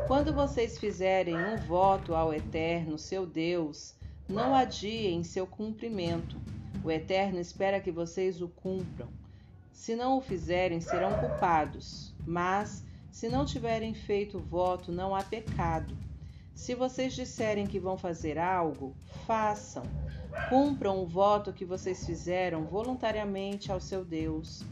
Quando 0.07 0.31
vocês 0.31 0.77
fizerem 0.77 1.35
um 1.35 1.57
voto 1.57 2.13
ao 2.13 2.33
Eterno, 2.33 2.97
seu 2.97 3.25
Deus, 3.25 3.95
não 4.29 4.53
adiem 4.53 5.23
seu 5.23 5.47
cumprimento. 5.47 6.39
O 6.83 6.91
Eterno 6.91 7.39
espera 7.39 7.81
que 7.81 7.91
vocês 7.91 8.41
o 8.41 8.47
cumpram. 8.47 9.09
Se 9.73 9.95
não 9.95 10.17
o 10.17 10.21
fizerem, 10.21 10.79
serão 10.79 11.19
culpados. 11.19 12.13
Mas, 12.27 12.85
se 13.09 13.27
não 13.27 13.43
tiverem 13.43 13.93
feito 13.93 14.39
voto, 14.39 14.91
não 14.91 15.15
há 15.15 15.23
pecado. 15.23 15.97
Se 16.53 16.75
vocês 16.75 17.13
disserem 17.13 17.65
que 17.65 17.79
vão 17.79 17.97
fazer 17.97 18.37
algo, 18.37 18.95
façam. 19.25 19.83
Cumpram 20.49 21.01
o 21.01 21.07
voto 21.07 21.51
que 21.51 21.65
vocês 21.65 22.05
fizeram 22.05 22.65
voluntariamente 22.65 23.71
ao 23.71 23.79
seu 23.79 24.05
Deus. 24.05 24.63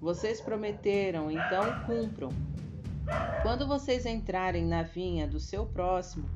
Vocês 0.00 0.40
prometeram, 0.40 1.30
então 1.30 1.84
cumpram. 1.84 2.30
Quando 3.42 3.66
vocês 3.66 4.06
entrarem 4.06 4.64
na 4.64 4.82
vinha 4.82 5.26
do 5.26 5.38
seu 5.38 5.66
próximo, 5.66 6.28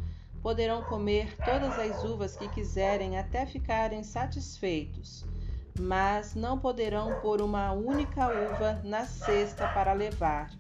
poderão 0.47 0.81
comer 0.85 1.37
todas 1.39 1.77
as 1.77 2.05
uvas 2.05 2.37
que 2.37 2.49
quiserem 2.49 3.19
até 3.19 3.45
ficarem 3.45 4.05
satisfeitos, 4.05 5.25
mas 5.77 6.37
não 6.37 6.57
poderão 6.57 7.21
pôr 7.21 7.43
uma 7.43 7.73
única 7.73 8.29
uva 8.29 8.81
na 8.85 9.05
cesta 9.05 9.67
para 9.67 9.93
levar. 9.93 10.53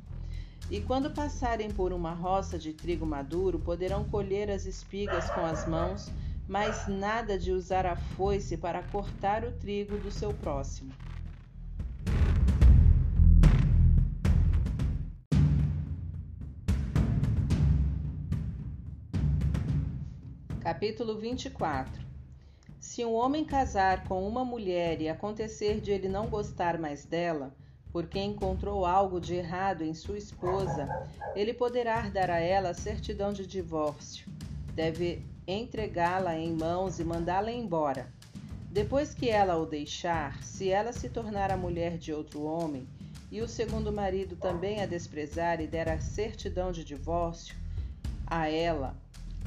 E 0.68 0.80
quando 0.80 1.14
passarem 1.14 1.70
por 1.70 1.92
uma 1.92 2.12
roça 2.12 2.58
de 2.58 2.72
trigo 2.72 3.06
maduro, 3.06 3.60
poderão 3.60 4.02
colher 4.02 4.50
as 4.50 4.66
espigas 4.66 5.30
com 5.30 5.46
as 5.46 5.64
mãos, 5.68 6.10
mas 6.48 6.88
nada 6.88 7.38
de 7.38 7.52
usar 7.52 7.86
a 7.86 7.94
foice 7.94 8.56
para 8.56 8.82
cortar 8.82 9.44
o 9.44 9.52
trigo 9.52 9.98
do 9.98 10.10
seu 10.10 10.34
próximo. 10.34 10.92
Capítulo 20.66 21.16
24 21.16 22.04
Se 22.80 23.04
um 23.04 23.14
homem 23.14 23.44
casar 23.44 24.02
com 24.08 24.26
uma 24.26 24.44
mulher 24.44 25.00
e 25.00 25.08
acontecer 25.08 25.80
de 25.80 25.92
ele 25.92 26.08
não 26.08 26.26
gostar 26.26 26.76
mais 26.76 27.04
dela, 27.04 27.54
porque 27.92 28.18
encontrou 28.18 28.84
algo 28.84 29.20
de 29.20 29.36
errado 29.36 29.84
em 29.84 29.94
sua 29.94 30.18
esposa, 30.18 30.88
ele 31.36 31.54
poderá 31.54 32.08
dar 32.08 32.32
a 32.32 32.40
ela 32.40 32.70
a 32.70 32.74
certidão 32.74 33.32
de 33.32 33.46
divórcio. 33.46 34.26
Deve 34.74 35.24
entregá-la 35.46 36.36
em 36.36 36.52
mãos 36.52 36.98
e 36.98 37.04
mandá-la 37.04 37.52
embora. 37.52 38.12
Depois 38.68 39.14
que 39.14 39.30
ela 39.30 39.56
o 39.56 39.66
deixar, 39.66 40.42
se 40.42 40.68
ela 40.68 40.92
se 40.92 41.08
tornar 41.08 41.52
a 41.52 41.56
mulher 41.56 41.96
de 41.96 42.12
outro 42.12 42.42
homem, 42.42 42.88
e 43.30 43.40
o 43.40 43.46
segundo 43.46 43.92
marido 43.92 44.34
também 44.34 44.82
a 44.82 44.86
desprezar 44.86 45.60
e 45.60 45.68
der 45.68 45.88
a 45.88 46.00
certidão 46.00 46.72
de 46.72 46.82
divórcio 46.82 47.54
a 48.26 48.48
ela, 48.48 48.96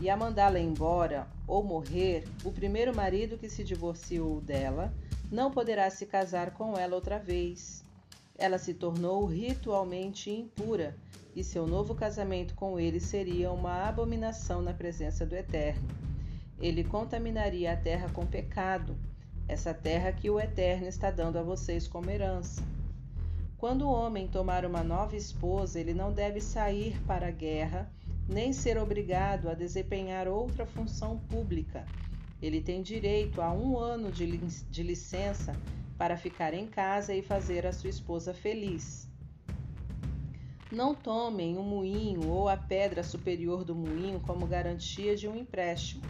e 0.01 0.09
a 0.09 0.15
mandá-la 0.15 0.59
embora 0.59 1.27
ou 1.45 1.63
morrer, 1.63 2.23
o 2.43 2.51
primeiro 2.51 2.95
marido 2.95 3.37
que 3.37 3.49
se 3.49 3.63
divorciou 3.63 4.39
dela 4.39 4.93
não 5.31 5.51
poderá 5.51 5.89
se 5.89 6.05
casar 6.05 6.51
com 6.51 6.77
ela 6.77 6.95
outra 6.95 7.19
vez. 7.19 7.83
Ela 8.37 8.57
se 8.57 8.73
tornou 8.73 9.25
ritualmente 9.25 10.31
impura 10.31 10.95
e 11.35 11.43
seu 11.43 11.67
novo 11.67 11.93
casamento 11.93 12.55
com 12.55 12.79
ele 12.79 12.99
seria 12.99 13.51
uma 13.51 13.87
abominação 13.87 14.61
na 14.61 14.73
presença 14.73 15.25
do 15.25 15.35
Eterno. 15.35 15.87
Ele 16.59 16.83
contaminaria 16.83 17.71
a 17.71 17.77
terra 17.77 18.09
com 18.09 18.25
pecado, 18.25 18.97
essa 19.47 19.73
terra 19.73 20.11
que 20.11 20.29
o 20.29 20.39
Eterno 20.39 20.87
está 20.87 21.11
dando 21.11 21.37
a 21.37 21.43
vocês 21.43 21.87
como 21.87 22.09
herança. 22.09 22.61
Quando 23.57 23.85
o 23.85 23.91
homem 23.91 24.27
tomar 24.27 24.65
uma 24.65 24.83
nova 24.83 25.17
esposa, 25.17 25.79
ele 25.79 25.93
não 25.93 26.13
deve 26.13 26.39
sair 26.39 26.97
para 27.05 27.27
a 27.27 27.31
guerra 27.31 27.91
nem 28.29 28.53
ser 28.53 28.77
obrigado 28.77 29.49
a 29.49 29.55
desempenhar 29.55 30.27
outra 30.27 30.63
função 30.63 31.17
pública. 31.17 31.83
Ele 32.39 32.61
tem 32.61 32.83
direito 32.83 33.41
a 33.41 33.51
um 33.51 33.77
ano 33.77 34.11
de, 34.11 34.37
de 34.37 34.83
licença 34.83 35.55
para 35.97 36.15
ficar 36.15 36.53
em 36.53 36.67
casa 36.67 37.13
e 37.13 37.23
fazer 37.23 37.65
a 37.65 37.73
sua 37.73 37.89
esposa 37.89 38.31
feliz. 38.31 39.09
Não 40.71 40.93
tomem 40.93 41.57
um 41.57 41.63
moinho 41.63 42.29
ou 42.29 42.47
a 42.47 42.55
pedra 42.55 43.03
superior 43.03 43.63
do 43.63 43.73
moinho 43.73 44.19
como 44.19 44.45
garantia 44.45 45.15
de 45.15 45.27
um 45.27 45.35
empréstimo. 45.35 46.03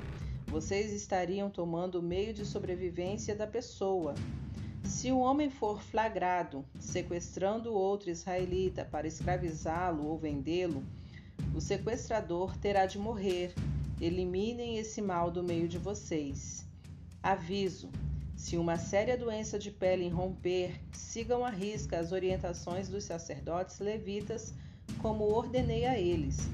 Vocês 0.46 0.92
estariam 0.92 1.50
tomando 1.50 2.00
o 2.00 2.04
meio 2.04 2.34
de 2.34 2.46
sobrevivência 2.46 3.34
da 3.34 3.48
pessoa. 3.48 4.14
Se 4.84 5.10
o 5.12 5.20
homem 5.20 5.50
for 5.50 5.82
flagrado 5.82 6.66
sequestrando 6.78 7.74
outro 7.74 8.10
israelita 8.10 8.84
para 8.84 9.08
escravizá-lo 9.08 10.06
ou 10.08 10.18
vendê-lo, 10.18 10.84
o 11.54 11.62
sequestrador 11.62 12.58
terá 12.58 12.86
de 12.86 12.98
morrer. 12.98 13.54
Eliminem 14.00 14.78
esse 14.78 15.02
mal 15.02 15.30
do 15.30 15.44
meio 15.44 15.68
de 15.68 15.78
vocês. 15.78 16.66
Aviso: 17.22 17.90
se 18.36 18.56
uma 18.56 18.78
séria 18.78 19.18
doença 19.18 19.60
de 19.60 19.70
pele 19.70 20.06
irromper, 20.06 20.80
sigam 20.94 21.44
à 21.44 21.50
risca 21.50 22.00
as 22.00 22.14
orientações 22.14 22.88
dos 22.88 23.04
sacerdotes 23.04 23.80
levitas, 23.80 24.54
como 25.00 25.26
ordenei 25.26 25.86
a 25.86 26.00
eles. 26.00 26.50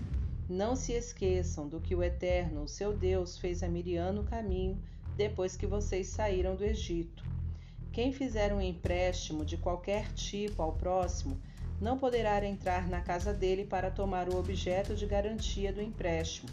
Não 0.49 0.75
se 0.75 0.93
esqueçam 0.93 1.67
do 1.67 1.79
que 1.79 1.95
o 1.95 2.03
Eterno, 2.03 2.63
o 2.63 2.67
seu 2.67 2.95
Deus, 2.95 3.37
fez 3.37 3.61
a 3.61 3.67
Miriam 3.67 4.13
no 4.13 4.23
caminho 4.23 4.81
depois 5.15 5.55
que 5.55 5.67
vocês 5.67 6.07
saíram 6.07 6.55
do 6.55 6.63
Egito. 6.63 7.23
Quem 7.91 8.11
fizer 8.11 8.53
um 8.53 8.59
empréstimo 8.59 9.45
de 9.45 9.55
qualquer 9.55 10.11
tipo 10.13 10.61
ao 10.61 10.73
próximo 10.73 11.39
não 11.85 11.99
poderá 11.99 12.43
entrar 12.43 12.87
na 12.89 12.99
casa 12.99 13.31
dele 13.31 13.63
para 13.63 13.91
tomar 13.91 14.27
o 14.27 14.39
objeto 14.39 14.95
de 14.95 15.05
garantia 15.05 15.71
do 15.71 15.79
empréstimo. 15.79 16.49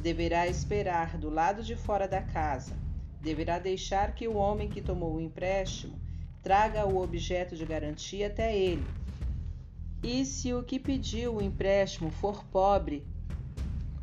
Deverá 0.00 0.46
esperar 0.46 1.16
do 1.16 1.30
lado 1.30 1.62
de 1.62 1.74
fora 1.74 2.06
da 2.06 2.20
casa. 2.20 2.76
Deverá 3.18 3.58
deixar 3.58 4.14
que 4.14 4.28
o 4.28 4.36
homem 4.36 4.68
que 4.68 4.82
tomou 4.82 5.14
o 5.14 5.20
empréstimo 5.20 5.98
traga 6.42 6.86
o 6.86 7.02
objeto 7.02 7.56
de 7.56 7.64
garantia 7.64 8.26
até 8.26 8.54
ele. 8.54 8.84
E 10.02 10.26
se 10.26 10.52
o 10.52 10.62
que 10.62 10.78
pediu 10.78 11.36
o 11.36 11.42
empréstimo 11.42 12.10
for 12.10 12.44
pobre, 12.44 13.02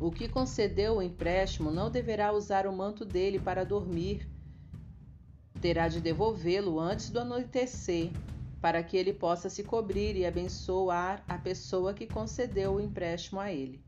o 0.00 0.10
que 0.10 0.26
concedeu 0.26 0.96
o 0.96 1.02
empréstimo 1.02 1.70
não 1.70 1.88
deverá 1.88 2.32
usar 2.32 2.66
o 2.66 2.72
manto 2.72 3.04
dele 3.04 3.38
para 3.38 3.62
dormir 3.64 4.28
terá 5.60 5.86
de 5.86 6.00
devolvê-lo 6.00 6.78
antes 6.80 7.10
do 7.10 7.20
anoitecer, 7.20 8.10
para 8.64 8.82
que 8.82 8.96
ele 8.96 9.12
possa 9.12 9.50
se 9.50 9.62
cobrir 9.62 10.16
e 10.16 10.24
abençoar 10.24 11.22
a 11.28 11.36
pessoa 11.36 11.92
que 11.92 12.06
concedeu 12.06 12.76
o 12.76 12.80
empréstimo 12.80 13.38
a 13.38 13.52
ele. 13.52 13.84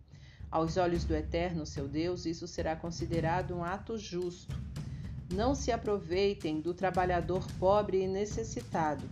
Aos 0.51 0.77
olhos 0.77 1.03
do 1.03 1.17
Eterno, 1.17 1.65
seu 1.65 1.89
Deus, 1.89 2.27
isso 2.27 2.47
será 2.47 2.77
considerado 2.77 3.57
um 3.57 3.65
ato 3.65 3.97
justo. 3.97 4.55
Não 5.33 5.55
se 5.55 5.73
aproveitem 5.73 6.61
do 6.61 6.75
trabalhador 6.75 7.47
pobre 7.59 8.03
e 8.03 8.07
necessitado, 8.07 9.09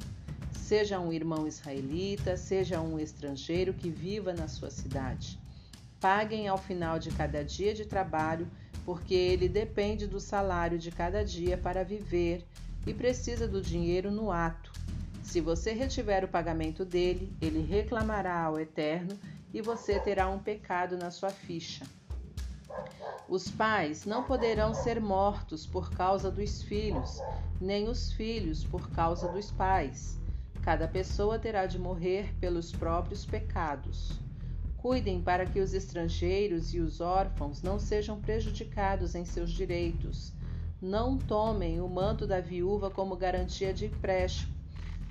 seja 0.53 1.01
um 1.01 1.11
irmão 1.11 1.47
israelita, 1.47 2.37
seja 2.37 2.83
um 2.83 2.99
estrangeiro 2.99 3.73
que 3.73 3.89
viva 3.89 4.35
na 4.35 4.49
sua 4.49 4.69
cidade. 4.69 5.41
Paguem 5.99 6.47
ao 6.47 6.59
final 6.59 6.99
de 6.99 7.11
cada 7.11 7.43
dia 7.43 7.73
de 7.73 7.87
trabalho 7.87 8.47
porque 8.85 9.15
ele 9.15 9.49
depende 9.49 10.07
do 10.07 10.21
salário 10.21 10.79
de 10.79 10.91
cada 10.91 11.25
dia 11.25 11.57
para 11.57 11.83
viver 11.83 12.45
e 12.87 12.93
precisa 12.93 13.49
do 13.49 13.63
dinheiro 13.63 14.11
no 14.11 14.31
ato. 14.31 14.84
Se 15.25 15.41
você 15.41 15.73
retiver 15.73 16.23
o 16.23 16.29
pagamento 16.29 16.85
dele, 16.85 17.35
ele 17.41 17.61
reclamará 17.61 18.43
ao 18.43 18.61
Eterno 18.61 19.19
e 19.53 19.61
você 19.61 19.99
terá 19.99 20.29
um 20.29 20.39
pecado 20.39 20.97
na 20.97 21.11
sua 21.11 21.31
ficha. 21.31 21.85
Os 23.29 23.51
pais 23.51 24.05
não 24.05 24.23
poderão 24.23 24.75
ser 24.75 25.01
mortos 25.01 25.67
por 25.67 25.91
causa 25.91 26.31
dos 26.31 26.63
filhos, 26.63 27.21
nem 27.61 27.89
os 27.89 28.13
filhos 28.13 28.63
por 28.63 28.91
causa 28.91 29.27
dos 29.27 29.51
pais. 29.51 30.19
Cada 30.63 30.87
pessoa 30.87 31.39
terá 31.39 31.67
de 31.67 31.79
morrer 31.79 32.33
pelos 32.39 32.71
próprios 32.71 33.25
pecados. 33.25 34.21
Cuidem 34.77 35.21
para 35.23 35.47
que 35.47 35.59
os 35.59 35.73
estrangeiros 35.73 36.75
e 36.75 36.81
os 36.81 37.01
órfãos 37.01 37.63
não 37.63 37.79
sejam 37.79 38.21
prejudicados 38.21 39.15
em 39.15 39.25
seus 39.25 39.51
direitos. 39.51 40.33
Não 40.81 41.17
tomem 41.17 41.81
o 41.81 41.89
manto 41.89 42.27
da 42.27 42.41
viúva 42.41 42.91
como 42.91 43.17
garantia 43.17 43.73
de 43.73 43.87
empréstimo. 43.87 44.54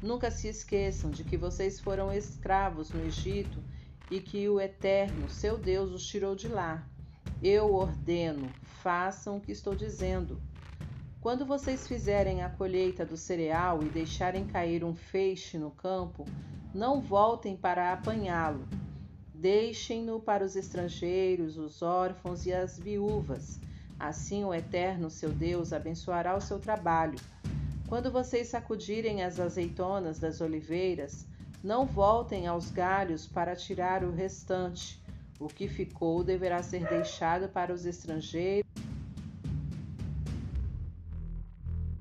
Nunca 0.04 0.30
se 0.30 0.48
esqueçam 0.48 1.10
de 1.10 1.24
que 1.24 1.38
vocês 1.38 1.80
foram 1.80 2.14
escravos 2.14 2.92
no 2.92 3.04
Egito 3.04 3.64
e 4.12 4.20
que 4.20 4.48
o 4.48 4.62
Eterno, 4.62 5.28
seu 5.30 5.58
Deus, 5.58 5.92
os 5.92 6.06
tirou 6.06 6.36
de 6.36 6.48
lá. 6.48 6.86
Eu 7.42 7.74
ordeno, 7.74 8.52
façam 8.84 9.38
o 9.38 9.42
que 9.42 9.52
estou 9.52 9.74
dizendo. 9.74 10.40
Quando 11.20 11.46
vocês 11.46 11.88
fizerem 11.88 12.44
a 12.44 12.50
colheita 12.50 13.06
do 13.06 13.18
cereal 13.18 13.82
e 13.82 13.90
deixarem 13.90 14.46
cair 14.46 14.84
um 14.84 14.94
feixe 14.94 15.58
no 15.58 15.72
campo, 15.72 16.26
não 16.74 17.02
voltem 17.02 17.58
para 17.58 17.94
apanhá-lo 17.94 18.68
Deixem-no 19.44 20.22
para 20.22 20.46
os 20.46 20.56
estrangeiros, 20.56 21.58
os 21.58 21.82
órfãos 21.82 22.46
e 22.46 22.54
as 22.54 22.80
viúvas. 22.80 23.60
Assim 24.00 24.46
o 24.46 24.54
Eterno, 24.54 25.10
seu 25.10 25.34
Deus, 25.34 25.74
abençoará 25.74 26.34
o 26.34 26.40
seu 26.40 26.60
trabalho. 26.60 27.20
Quando 27.88 28.12
vocês 28.12 28.48
sacudirem 28.48 29.24
as 29.24 29.40
azeitonas 29.40 30.20
das 30.20 30.42
oliveiras, 30.42 31.26
não 31.64 31.86
voltem 31.86 32.48
aos 32.48 32.72
galhos 32.72 33.28
para 33.28 33.56
tirar 33.56 34.04
o 34.04 34.12
restante. 34.12 35.02
O 35.40 35.48
que 35.48 35.68
ficou 35.68 36.24
deverá 36.24 36.62
ser 36.64 36.88
deixado 36.88 37.50
para 37.50 37.74
os 37.74 37.86
estrangeiros. 37.86 38.70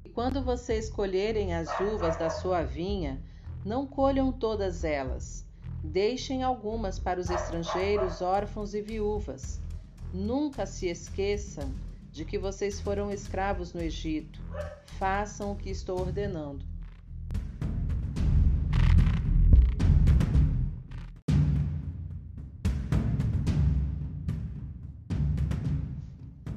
E 0.05 0.09
quando 0.11 0.43
vocês 0.43 0.89
colherem 0.89 1.55
as 1.55 1.69
uvas 1.81 2.17
da 2.17 2.31
sua 2.31 2.63
vinha, 2.63 3.23
não 3.65 3.87
colham 3.87 4.33
todas 4.33 4.85
elas 4.85 5.47
Deixem 5.85 6.45
algumas 6.45 6.97
para 7.01 7.19
os 7.19 7.29
estrangeiros, 7.29 8.23
órfãos 8.23 8.73
e 8.73 8.81
viúvas. 8.81 9.61
Nunca 10.15 10.65
se 10.65 10.87
esqueçam 10.87 11.73
de 12.13 12.27
que 12.27 12.39
vocês 12.39 12.79
foram 12.79 13.11
escravos 13.11 13.73
no 13.73 13.81
Egito. 13.81 14.39
Façam 14.99 15.53
o 15.53 15.57
que 15.57 15.71
estou 15.71 15.99
ordenando. 15.99 16.65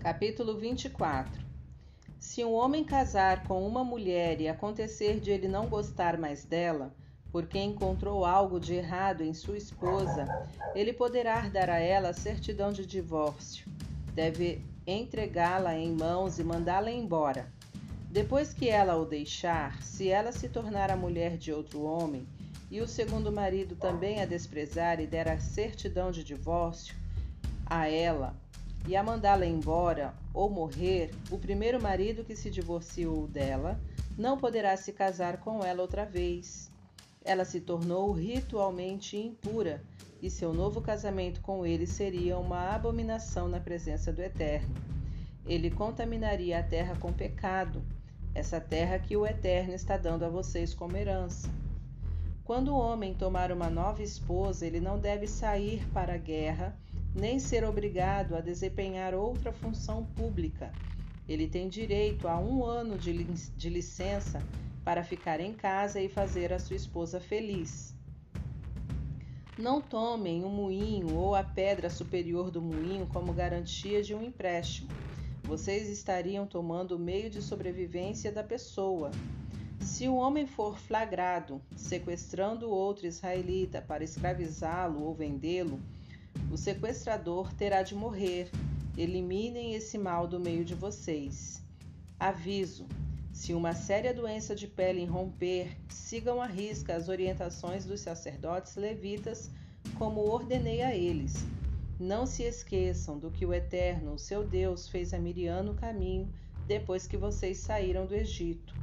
Capítulo 0.01 0.56
24 0.59 1.42
Se 2.19 2.43
um 2.43 2.53
homem 2.53 2.84
casar 2.84 3.48
com 3.48 3.66
uma 3.66 3.84
mulher 3.84 4.40
e 4.40 4.48
acontecer 4.48 5.19
de 5.19 5.32
ele 5.32 5.48
não 5.48 5.67
gostar 5.67 6.17
mais 6.17 6.43
dela, 6.43 6.93
porque 7.32 7.58
encontrou 7.58 8.24
algo 8.24 8.59
de 8.59 8.75
errado 8.75 9.24
em 9.24 9.34
sua 9.34 9.58
esposa, 9.58 10.27
ele 10.75 10.93
poderá 10.93 11.48
dar 11.50 11.69
a 11.69 11.80
ela 11.80 12.09
a 12.09 12.14
certidão 12.14 12.72
de 12.72 12.85
divórcio. 12.85 13.67
Deve 14.14 14.64
entregá-la 14.86 15.78
em 15.78 15.92
mãos 15.96 16.40
e 16.40 16.44
mandá-la 16.44 16.92
embora. 16.92 17.52
Depois 18.10 18.54
que 18.54 18.70
ela 18.70 18.96
o 18.96 19.06
deixar, 19.06 19.82
se 19.82 20.10
ela 20.10 20.32
se 20.32 20.48
tornar 20.48 20.90
a 20.90 20.96
mulher 20.96 21.38
de 21.38 21.52
outro 21.52 21.84
homem, 21.84 22.28
e 22.72 22.82
o 22.82 22.88
segundo 22.88 23.32
marido 23.32 23.76
também 23.76 24.22
a 24.22 24.26
desprezar 24.26 25.00
e 25.00 25.08
der 25.08 25.28
a 25.28 25.40
certidão 25.40 26.12
de 26.12 26.24
divórcio 26.24 26.96
a 27.66 27.88
ela, 27.88 28.36
e 28.88 28.96
a 28.96 29.04
mandá-la 29.04 29.46
embora 29.46 30.14
ou 30.34 30.50
morrer, 30.50 31.12
o 31.30 31.38
primeiro 31.38 31.82
marido 31.82 32.24
que 32.24 32.36
se 32.36 32.50
divorciou 32.50 33.28
dela 33.28 33.80
não 34.18 34.38
poderá 34.38 34.78
se 34.78 34.94
casar 34.94 35.38
com 35.38 35.64
ela 35.64 35.82
outra 35.82 36.06
vez 36.06 36.74
ela 37.26 37.44
se 37.44 37.60
tornou 37.60 38.12
ritualmente 38.12 39.18
impura 39.18 39.84
e 40.22 40.30
seu 40.30 40.53
novo 40.53 40.82
casamento 40.82 41.42
com 41.42 41.66
ele 41.66 41.85
seria 41.85 42.38
uma 42.38 42.69
abominação 42.72 43.48
na 43.48 43.60
presença 43.60 44.11
do 44.11 44.22
Eterno. 44.22 44.74
Ele 45.45 45.69
contaminaria 45.69 46.60
a 46.60 46.64
terra 46.64 46.95
com 46.95 47.14
pecado, 47.14 47.84
essa 48.34 48.60
terra 48.60 49.00
que 49.00 49.16
o 49.16 49.26
Eterno 49.26 49.74
está 49.74 49.98
dando 49.98 50.26
a 50.26 50.30
vocês 50.30 50.74
como 50.74 50.98
herança. 50.98 51.50
Quando 52.44 52.74
o 52.74 52.77
homem 52.77 53.14
tomar 53.14 53.52
uma 53.52 53.69
nova 53.69 54.03
esposa, 54.03 54.68
ele 54.68 54.80
não 54.80 55.00
deve 55.00 55.26
sair 55.26 55.88
para 55.94 56.14
a 56.14 56.18
guerra, 56.18 56.77
nem 57.16 57.40
ser 57.40 57.64
obrigado 57.64 58.35
a 58.35 58.42
desempenhar 58.42 59.16
outra 59.16 59.52
função 59.52 60.06
pública. 60.06 60.72
Ele 61.27 61.48
tem 61.48 61.68
direito 61.68 62.27
a 62.27 62.38
um 62.38 62.64
ano 62.64 62.98
de, 62.98 63.69
licença 63.69 64.44
para 64.84 65.03
ficar 65.03 65.40
em 65.40 65.53
casa 65.53 66.00
e 66.00 66.08
fazer 66.08 66.53
a 66.53 66.60
sua 66.60 66.76
esposa 66.76 67.19
feliz. 67.19 67.94
Não 69.58 69.80
tomem 69.82 70.43
um 70.43 70.50
moinho 70.50 71.16
ou 71.16 71.34
a 71.34 71.42
pedra 71.42 71.90
superior 71.90 72.51
do 72.51 72.61
moinho 72.61 73.08
como 73.08 73.32
garantia 73.32 74.03
de 74.03 74.14
um 74.14 74.22
empréstimo. 74.22 74.90
Vocês 75.43 75.88
estariam 75.88 76.45
tomando 76.45 76.98
o 76.98 77.00
meio 77.00 77.30
de 77.30 77.42
sobrevivência 77.42 78.34
da 78.34 78.43
pessoa. 78.43 79.11
Se 79.80 80.09
o 80.09 80.16
homem 80.16 80.45
for 80.45 80.77
flagrado 80.77 81.61
sequestrando 81.74 82.69
outro 82.69 83.08
israelita 83.08 83.82
para 83.82 84.03
escravizá-lo 84.03 85.03
ou 85.03 85.14
vendê-lo, 85.14 85.80
o 86.51 86.58
sequestrador 86.58 87.53
terá 87.53 87.82
de 87.82 87.95
morrer. 87.95 88.51
Eliminem 88.98 89.74
esse 89.74 89.98
mal 89.98 90.27
do 90.27 90.38
meio 90.38 90.66
de 90.66 90.75
vocês. 90.75 91.64
Aviso: 92.19 92.88
se 93.36 93.54
uma 93.54 93.74
séria 93.74 94.14
doença 94.14 94.56
de 94.56 94.66
pele 94.66 95.02
irromper, 95.02 95.76
sigam 95.90 96.42
à 96.42 96.46
risca 96.46 96.96
as 96.96 97.10
orientações 97.10 97.84
dos 97.84 98.00
sacerdotes 98.00 98.78
levitas, 98.78 99.52
como 99.96 100.22
ordenei 100.22 100.82
a 100.82 100.96
eles. 100.96 101.46
Não 102.00 102.26
se 102.26 102.44
esqueçam 102.44 103.20
do 103.20 103.30
que 103.30 103.46
o 103.46 103.54
Eterno, 103.54 104.14
o 104.14 104.18
seu 104.18 104.48
Deus, 104.48 104.88
fez 104.88 105.14
a 105.14 105.20
Miriam 105.20 105.64
no 105.64 105.74
caminho 105.74 106.34
depois 106.66 107.06
que 107.06 107.18
vocês 107.18 107.58
saíram 107.58 108.06
do 108.06 108.16
Egito. 108.16 108.74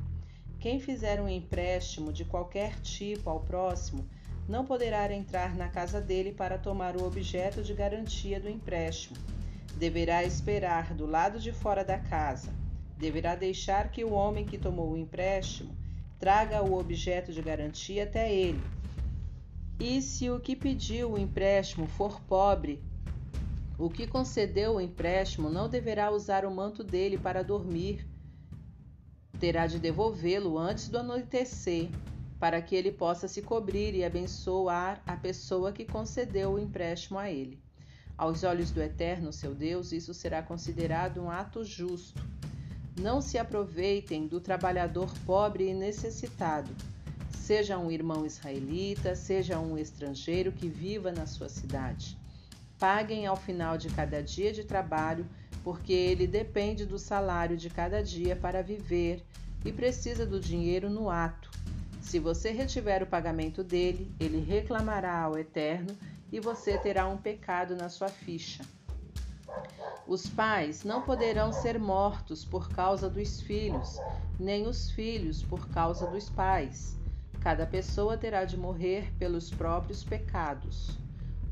Quem 0.60 0.78
fizer 0.78 1.18
um 1.18 1.28
empréstimo 1.28 2.12
de 2.12 2.26
qualquer 2.26 2.78
tipo 2.82 3.30
ao 3.30 3.40
próximo 3.40 4.06
não 4.46 4.66
poderá 4.66 5.10
entrar 5.14 5.56
na 5.56 5.70
casa 5.70 5.98
dele 5.98 6.30
para 6.30 6.58
tomar 6.58 6.94
o 6.94 7.06
objeto 7.06 7.62
de 7.62 7.72
garantia 7.72 8.38
do 8.38 8.50
empréstimo. 8.50 9.16
Deverá 9.78 10.22
esperar 10.22 10.92
do 10.92 11.06
lado 11.06 11.40
de 11.40 11.52
fora 11.52 11.82
da 11.82 11.98
casa 11.98 12.61
deverá 13.02 13.34
deixar 13.34 13.90
que 13.90 14.04
o 14.04 14.12
homem 14.12 14.46
que 14.46 14.56
tomou 14.56 14.92
o 14.92 14.96
empréstimo 14.96 15.74
traga 16.20 16.62
o 16.62 16.78
objeto 16.78 17.32
de 17.32 17.42
garantia 17.42 18.04
até 18.04 18.32
ele. 18.32 18.62
E 19.80 20.00
se 20.00 20.30
o 20.30 20.38
que 20.38 20.54
pediu 20.54 21.10
o 21.10 21.18
empréstimo 21.18 21.88
for 21.88 22.20
pobre, 22.20 22.80
o 23.76 23.90
que 23.90 24.06
concedeu 24.06 24.76
o 24.76 24.80
empréstimo 24.80 25.50
não 25.50 25.68
deverá 25.68 26.12
usar 26.12 26.44
o 26.44 26.54
manto 26.54 26.84
dele 26.84 27.18
para 27.18 27.42
dormir. 27.42 28.06
terá 29.40 29.66
de 29.66 29.80
devolvê-lo 29.80 30.56
antes 30.56 30.88
do 30.88 30.98
anoitecer, 30.98 31.88
para 32.38 32.62
que 32.62 32.76
ele 32.76 32.92
possa 32.92 33.26
se 33.26 33.42
cobrir 33.42 33.92
e 33.92 34.04
abençoar 34.04 35.02
a 35.04 35.16
pessoa 35.16 35.72
que 35.72 35.84
concedeu 35.84 36.52
o 36.52 36.58
empréstimo 36.60 37.18
a 37.18 37.28
ele. 37.28 37.60
Aos 38.16 38.44
olhos 38.44 38.70
do 38.70 38.80
Eterno, 38.80 39.32
seu 39.32 39.52
Deus, 39.52 39.90
isso 39.90 40.14
será 40.14 40.40
considerado 40.40 41.20
um 41.20 41.28
ato 41.28 41.64
justo. 41.64 42.22
Não 43.00 43.22
se 43.22 43.38
aproveitem 43.38 44.26
do 44.26 44.40
trabalhador 44.40 45.12
pobre 45.24 45.68
e 45.68 45.74
necessitado, 45.74 46.70
seja 47.30 47.78
um 47.78 47.90
irmão 47.90 48.26
israelita, 48.26 49.16
seja 49.16 49.58
um 49.58 49.78
estrangeiro 49.78 50.52
que 50.52 50.68
viva 50.68 51.10
na 51.10 51.26
sua 51.26 51.48
cidade. 51.48 52.16
Paguem 52.78 53.26
ao 53.26 53.36
final 53.36 53.78
de 53.78 53.88
cada 53.88 54.22
dia 54.22 54.52
de 54.52 54.64
trabalho, 54.64 55.26
porque 55.64 55.92
ele 55.92 56.26
depende 56.26 56.84
do 56.84 56.98
salário 56.98 57.56
de 57.56 57.70
cada 57.70 58.02
dia 58.02 58.36
para 58.36 58.62
viver 58.62 59.24
e 59.64 59.72
precisa 59.72 60.26
do 60.26 60.38
dinheiro 60.38 60.90
no 60.90 61.08
ato. 61.08 61.50
Se 62.00 62.18
você 62.18 62.50
retiver 62.50 63.02
o 63.02 63.06
pagamento 63.06 63.64
dele, 63.64 64.12
ele 64.20 64.38
reclamará 64.40 65.20
ao 65.20 65.38
Eterno 65.38 65.96
e 66.30 66.40
você 66.40 66.76
terá 66.76 67.06
um 67.06 67.16
pecado 67.16 67.74
na 67.74 67.88
sua 67.88 68.08
ficha. 68.08 68.62
Os 70.06 70.26
pais 70.26 70.84
não 70.84 71.02
poderão 71.02 71.52
ser 71.52 71.78
mortos 71.78 72.44
por 72.44 72.68
causa 72.68 73.08
dos 73.08 73.40
filhos, 73.40 73.98
nem 74.38 74.66
os 74.66 74.90
filhos 74.90 75.42
por 75.42 75.68
causa 75.68 76.06
dos 76.06 76.28
pais. 76.28 76.96
Cada 77.40 77.66
pessoa 77.66 78.16
terá 78.16 78.44
de 78.44 78.56
morrer 78.56 79.12
pelos 79.18 79.50
próprios 79.50 80.04
pecados. 80.04 80.98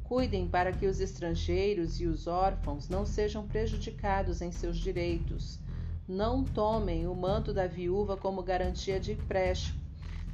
Cuidem 0.04 0.48
para 0.48 0.72
que 0.72 0.86
os 0.86 1.00
estrangeiros 1.00 2.00
e 2.00 2.06
os 2.06 2.26
órfãos 2.26 2.88
não 2.88 3.06
sejam 3.06 3.46
prejudicados 3.46 4.42
em 4.42 4.50
seus 4.50 4.76
direitos. 4.76 5.58
Não 6.08 6.42
tomem 6.42 7.06
o 7.06 7.14
manto 7.14 7.54
da 7.54 7.68
viúva 7.68 8.16
como 8.16 8.42
garantia 8.42 8.98
de 8.98 9.12
empréstimo. 9.12 9.80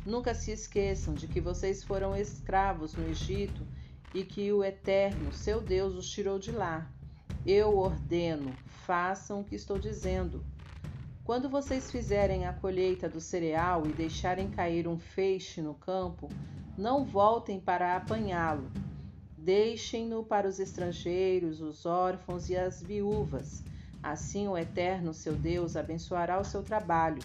Nunca 0.06 0.34
se 0.34 0.50
esqueçam 0.50 1.12
de 1.12 1.26
que 1.26 1.40
vocês 1.40 1.84
foram 1.84 2.16
escravos 2.16 2.94
no 2.94 3.06
Egito 3.08 3.66
e 4.14 4.24
que 4.24 4.50
o 4.52 4.64
Eterno, 4.64 5.32
seu 5.32 5.60
Deus, 5.60 5.94
os 5.94 6.08
tirou 6.08 6.38
de 6.38 6.52
lá. 6.52 6.90
Eu 7.48 7.78
ordeno, 7.78 8.52
façam 8.84 9.40
o 9.40 9.44
que 9.44 9.54
estou 9.54 9.78
dizendo. 9.78 10.44
Quando 11.22 11.48
vocês 11.48 11.92
fizerem 11.92 12.44
a 12.44 12.52
colheita 12.52 13.08
do 13.08 13.20
cereal 13.20 13.86
e 13.86 13.92
deixarem 13.92 14.50
cair 14.50 14.88
um 14.88 14.98
feixe 14.98 15.62
no 15.62 15.72
campo, 15.72 16.28
não 16.76 17.04
voltem 17.04 17.60
para 17.60 17.94
apanhá-lo. 17.96 18.68
Deixem-no 19.38 20.24
para 20.24 20.48
os 20.48 20.58
estrangeiros, 20.58 21.60
os 21.60 21.86
órfãos 21.86 22.50
e 22.50 22.56
as 22.56 22.82
viúvas. 22.82 23.62
Assim 24.02 24.48
o 24.48 24.58
Eterno, 24.58 25.14
seu 25.14 25.36
Deus, 25.36 25.76
abençoará 25.76 26.40
o 26.40 26.44
seu 26.44 26.64
trabalho. 26.64 27.22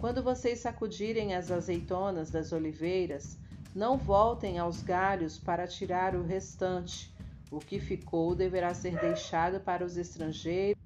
Quando 0.00 0.20
vocês 0.20 0.58
sacudirem 0.58 1.32
as 1.32 1.52
azeitonas 1.52 2.28
das 2.28 2.50
oliveiras, 2.50 3.38
não 3.72 3.96
voltem 3.96 4.58
aos 4.58 4.82
galhos 4.82 5.38
para 5.38 5.68
tirar 5.68 6.16
o 6.16 6.24
restante. 6.24 7.13
O 7.50 7.58
que 7.58 7.78
ficou 7.78 8.34
deverá 8.34 8.74
ser 8.74 8.98
deixado 8.98 9.60
para 9.60 9.84
os 9.84 9.96
estrangeiros. 9.96 10.82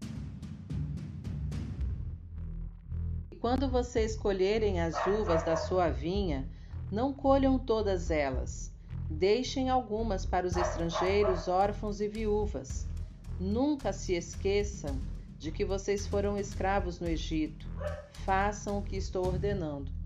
E 3.30 3.36
quando 3.36 3.68
vocês 3.68 4.16
colherem 4.16 4.80
as 4.80 4.94
uvas 5.06 5.42
da 5.44 5.56
sua 5.56 5.88
vinha, 5.88 6.48
não 6.90 7.12
colham 7.12 7.58
todas 7.58 8.10
elas. 8.10 8.72
Deixem 9.10 9.70
algumas 9.70 10.26
para 10.26 10.46
os 10.46 10.56
estrangeiros, 10.56 11.48
órfãos 11.48 12.00
e 12.00 12.08
viúvas. 12.08 12.86
Nunca 13.40 13.92
se 13.92 14.14
esqueçam 14.14 15.00
de 15.38 15.52
que 15.52 15.64
vocês 15.64 16.06
foram 16.06 16.36
escravos 16.36 17.00
no 17.00 17.08
Egito. 17.08 17.66
Façam 18.24 18.78
o 18.78 18.82
que 18.82 18.96
estou 18.96 19.26
ordenando. 19.26 19.97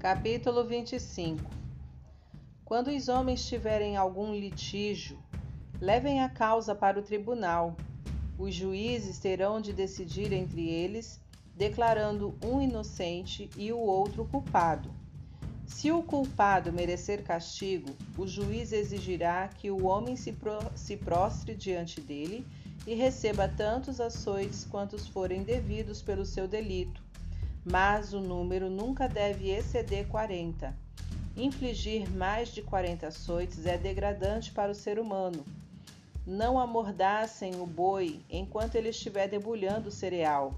Capítulo 0.00 0.64
25 0.64 1.44
Quando 2.64 2.88
os 2.88 3.10
homens 3.10 3.46
tiverem 3.46 3.98
algum 3.98 4.34
litígio, 4.34 5.18
levem 5.78 6.22
a 6.22 6.28
causa 6.30 6.74
para 6.74 6.98
o 6.98 7.02
tribunal. 7.02 7.76
Os 8.38 8.54
juízes 8.54 9.18
terão 9.18 9.60
de 9.60 9.74
decidir 9.74 10.32
entre 10.32 10.66
eles, 10.70 11.20
declarando 11.54 12.34
um 12.42 12.62
inocente 12.62 13.50
e 13.58 13.70
o 13.74 13.78
outro 13.78 14.24
culpado. 14.24 14.90
Se 15.66 15.92
o 15.92 16.02
culpado 16.02 16.72
merecer 16.72 17.22
castigo, 17.22 17.94
o 18.16 18.26
juiz 18.26 18.72
exigirá 18.72 19.48
que 19.48 19.70
o 19.70 19.84
homem 19.84 20.16
se, 20.16 20.32
pro 20.32 20.60
se 20.74 20.96
prostre 20.96 21.54
diante 21.54 22.00
dele 22.00 22.46
e 22.86 22.94
receba 22.94 23.46
tantos 23.46 24.00
açoites 24.00 24.64
quantos 24.64 25.06
forem 25.06 25.42
devidos 25.42 26.00
pelo 26.00 26.24
seu 26.24 26.48
delito 26.48 26.99
mas 27.70 28.12
o 28.12 28.20
número 28.20 28.68
nunca 28.68 29.08
deve 29.08 29.48
exceder 29.48 30.08
40. 30.08 30.76
Infligir 31.36 32.10
mais 32.10 32.48
de 32.48 32.62
40 32.62 33.06
açoites 33.06 33.64
é 33.64 33.78
degradante 33.78 34.50
para 34.50 34.72
o 34.72 34.74
ser 34.74 34.98
humano. 34.98 35.44
Não 36.26 36.58
amordassem 36.58 37.54
o 37.60 37.66
boi 37.66 38.20
enquanto 38.28 38.74
ele 38.74 38.88
estiver 38.88 39.28
debulhando 39.28 39.88
o 39.88 39.92
cereal. 39.92 40.54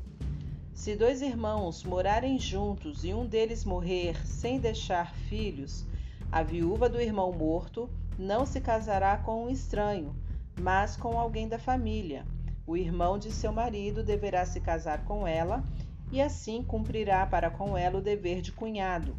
Se 0.74 0.96
dois 0.96 1.20
irmãos 1.20 1.84
morarem 1.84 2.38
juntos 2.38 3.04
e 3.04 3.12
um 3.12 3.26
deles 3.26 3.62
morrer 3.62 4.26
sem 4.26 4.58
deixar 4.58 5.14
filhos, 5.28 5.84
a 6.32 6.42
viúva 6.42 6.88
do 6.88 6.98
irmão 6.98 7.30
morto 7.30 7.90
não 8.18 8.46
se 8.46 8.58
casará 8.58 9.18
com 9.18 9.44
um 9.44 9.50
estranho, 9.50 10.16
mas 10.58 10.96
com 10.96 11.18
alguém 11.18 11.46
da 11.46 11.58
família. 11.58 12.24
O 12.66 12.74
irmão 12.74 13.18
de 13.18 13.30
seu 13.30 13.52
marido 13.52 14.02
deverá 14.02 14.46
se 14.46 14.60
casar 14.60 15.04
com 15.04 15.26
ela 15.26 15.62
e 16.12 16.20
assim 16.20 16.62
cumprirá 16.62 17.26
para 17.26 17.50
com 17.50 17.76
ela 17.76 17.98
o 17.98 18.02
dever 18.02 18.42
de 18.42 18.52
cunhado. 18.52 19.16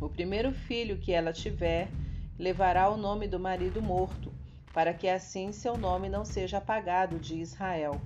O 0.00 0.08
primeiro 0.08 0.52
filho 0.52 0.98
que 0.98 1.12
ela 1.12 1.32
tiver 1.32 1.88
levará 2.36 2.90
o 2.90 2.96
nome 2.96 3.28
do 3.28 3.38
marido 3.38 3.80
morto, 3.80 4.32
para 4.74 4.92
que 4.92 5.08
assim 5.08 5.52
seu 5.52 5.78
nome 5.78 6.08
não 6.08 6.24
seja 6.24 6.58
apagado 6.58 7.20
de 7.20 7.36
Israel. 7.36 8.00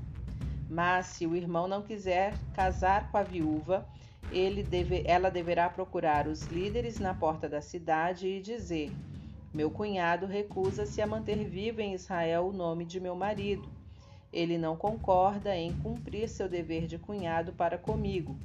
Mas 0.69 1.07
se 1.07 1.27
o 1.27 1.35
irmão 1.35 1.67
não 1.67 1.81
quiser 1.81 2.35
casar 2.55 3.11
com 3.11 3.17
a 3.17 3.23
viúva, 3.23 3.89
deve, 4.69 5.03
ela 5.07 5.31
deverá 5.31 5.71
procurar 5.71 6.27
os 6.27 6.43
líderes 6.43 6.99
na 6.99 7.15
porta 7.15 7.49
da 7.49 7.63
cidade 7.63 8.27
e 8.27 8.43
dizer: 8.43 8.93
Meu 9.55 9.71
cunhado 9.71 10.27
recusa-se 10.27 11.01
a 11.01 11.07
manter 11.07 11.45
vivo 11.45 11.81
em 11.81 11.95
Israel 11.95 12.49
o 12.49 12.53
nome 12.53 12.85
de 12.85 13.01
meu 13.01 13.15
marido 13.15 13.76
ele 14.33 14.59
não 14.59 14.77
concorda 14.77 15.57
em 15.57 15.73
cumprir 15.73 16.29
seu 16.29 16.49
dever 16.49 16.87
de 16.87 16.99
cunhado 16.99 17.53
para 17.53 17.79
comigo. 17.79 18.37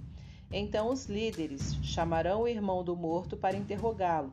Então 0.51 0.89
os 0.89 1.05
líderes 1.05 1.75
chamarão 1.81 2.41
o 2.41 2.47
irmão 2.47 2.83
do 2.83 2.95
morto 2.95 3.37
para 3.37 3.57
interrogá-lo. 3.57 4.31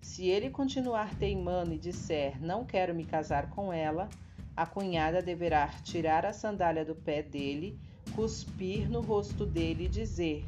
Se 0.00 0.26
ele 0.28 0.50
continuar 0.50 1.14
teimando 1.16 1.74
e 1.74 1.78
disser 1.78 2.40
não 2.40 2.64
quero 2.64 2.94
me 2.94 3.04
casar 3.04 3.50
com 3.50 3.72
ela, 3.72 4.08
a 4.56 4.64
cunhada 4.64 5.20
deverá 5.20 5.68
tirar 5.82 6.24
a 6.24 6.32
sandália 6.32 6.84
do 6.84 6.94
pé 6.94 7.22
dele, 7.22 7.78
cuspir 8.14 8.88
no 8.88 9.00
rosto 9.00 9.44
dele 9.44 9.84
e 9.84 9.88
dizer: 9.88 10.44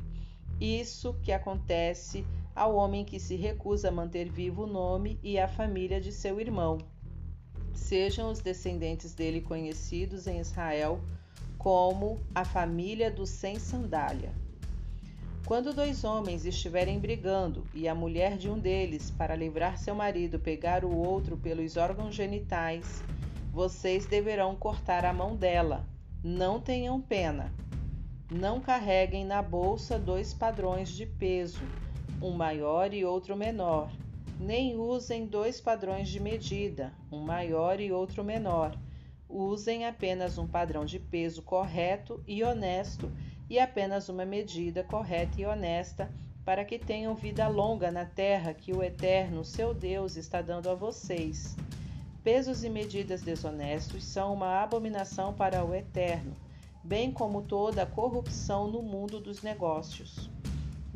Isso 0.60 1.14
que 1.22 1.32
acontece 1.32 2.24
ao 2.54 2.74
homem 2.74 3.04
que 3.04 3.20
se 3.20 3.36
recusa 3.36 3.88
a 3.88 3.92
manter 3.92 4.30
vivo 4.30 4.62
o 4.64 4.66
nome 4.66 5.18
e 5.22 5.38
a 5.38 5.48
família 5.48 6.00
de 6.00 6.12
seu 6.12 6.40
irmão 6.40 6.78
sejam 7.74 8.30
os 8.30 8.40
descendentes 8.40 9.14
dele 9.14 9.40
conhecidos 9.40 10.26
em 10.26 10.40
Israel 10.40 11.00
como 11.58 12.20
a 12.34 12.44
família 12.44 13.10
do 13.10 13.26
sem 13.26 13.58
sandália. 13.58 14.32
Quando 15.44 15.72
dois 15.72 16.04
homens 16.04 16.44
estiverem 16.44 16.98
brigando 16.98 17.66
e 17.74 17.88
a 17.88 17.94
mulher 17.94 18.36
de 18.36 18.50
um 18.50 18.58
deles, 18.58 19.10
para 19.10 19.34
livrar 19.34 19.78
seu 19.78 19.94
marido, 19.94 20.38
pegar 20.38 20.84
o 20.84 20.94
outro 20.94 21.36
pelos 21.36 21.76
órgãos 21.76 22.14
genitais, 22.14 23.02
vocês 23.50 24.06
deverão 24.06 24.54
cortar 24.54 25.04
a 25.04 25.12
mão 25.12 25.34
dela. 25.34 25.86
Não 26.22 26.60
tenham 26.60 27.00
pena. 27.00 27.52
Não 28.30 28.60
carreguem 28.60 29.24
na 29.24 29.40
bolsa 29.40 29.98
dois 29.98 30.34
padrões 30.34 30.90
de 30.90 31.06
peso, 31.06 31.62
um 32.20 32.32
maior 32.32 32.92
e 32.92 33.04
outro 33.04 33.34
menor 33.34 33.90
nem 34.38 34.76
usem 34.76 35.26
dois 35.26 35.60
padrões 35.60 36.08
de 36.08 36.20
medida, 36.20 36.92
um 37.10 37.20
maior 37.20 37.80
e 37.80 37.90
outro 37.90 38.22
menor. 38.22 38.78
Usem 39.28 39.84
apenas 39.84 40.38
um 40.38 40.46
padrão 40.46 40.84
de 40.84 40.98
peso 40.98 41.42
correto 41.42 42.22
e 42.26 42.42
honesto 42.42 43.10
e 43.50 43.58
apenas 43.58 44.08
uma 44.08 44.24
medida 44.24 44.84
correta 44.84 45.40
e 45.40 45.44
honesta 45.44 46.10
para 46.44 46.64
que 46.64 46.78
tenham 46.78 47.14
vida 47.14 47.46
longa 47.46 47.90
na 47.90 48.06
terra 48.06 48.54
que 48.54 48.72
o 48.72 48.82
Eterno, 48.82 49.44
seu 49.44 49.74
Deus, 49.74 50.16
está 50.16 50.40
dando 50.40 50.70
a 50.70 50.74
vocês. 50.74 51.54
Pesos 52.24 52.64
e 52.64 52.70
medidas 52.70 53.20
desonestos 53.20 54.04
são 54.04 54.32
uma 54.32 54.62
abominação 54.62 55.34
para 55.34 55.64
o 55.64 55.74
Eterno, 55.74 56.34
bem 56.82 57.12
como 57.12 57.42
toda 57.42 57.82
a 57.82 57.86
corrupção 57.86 58.66
no 58.66 58.80
mundo 58.80 59.20
dos 59.20 59.42
negócios. 59.42 60.30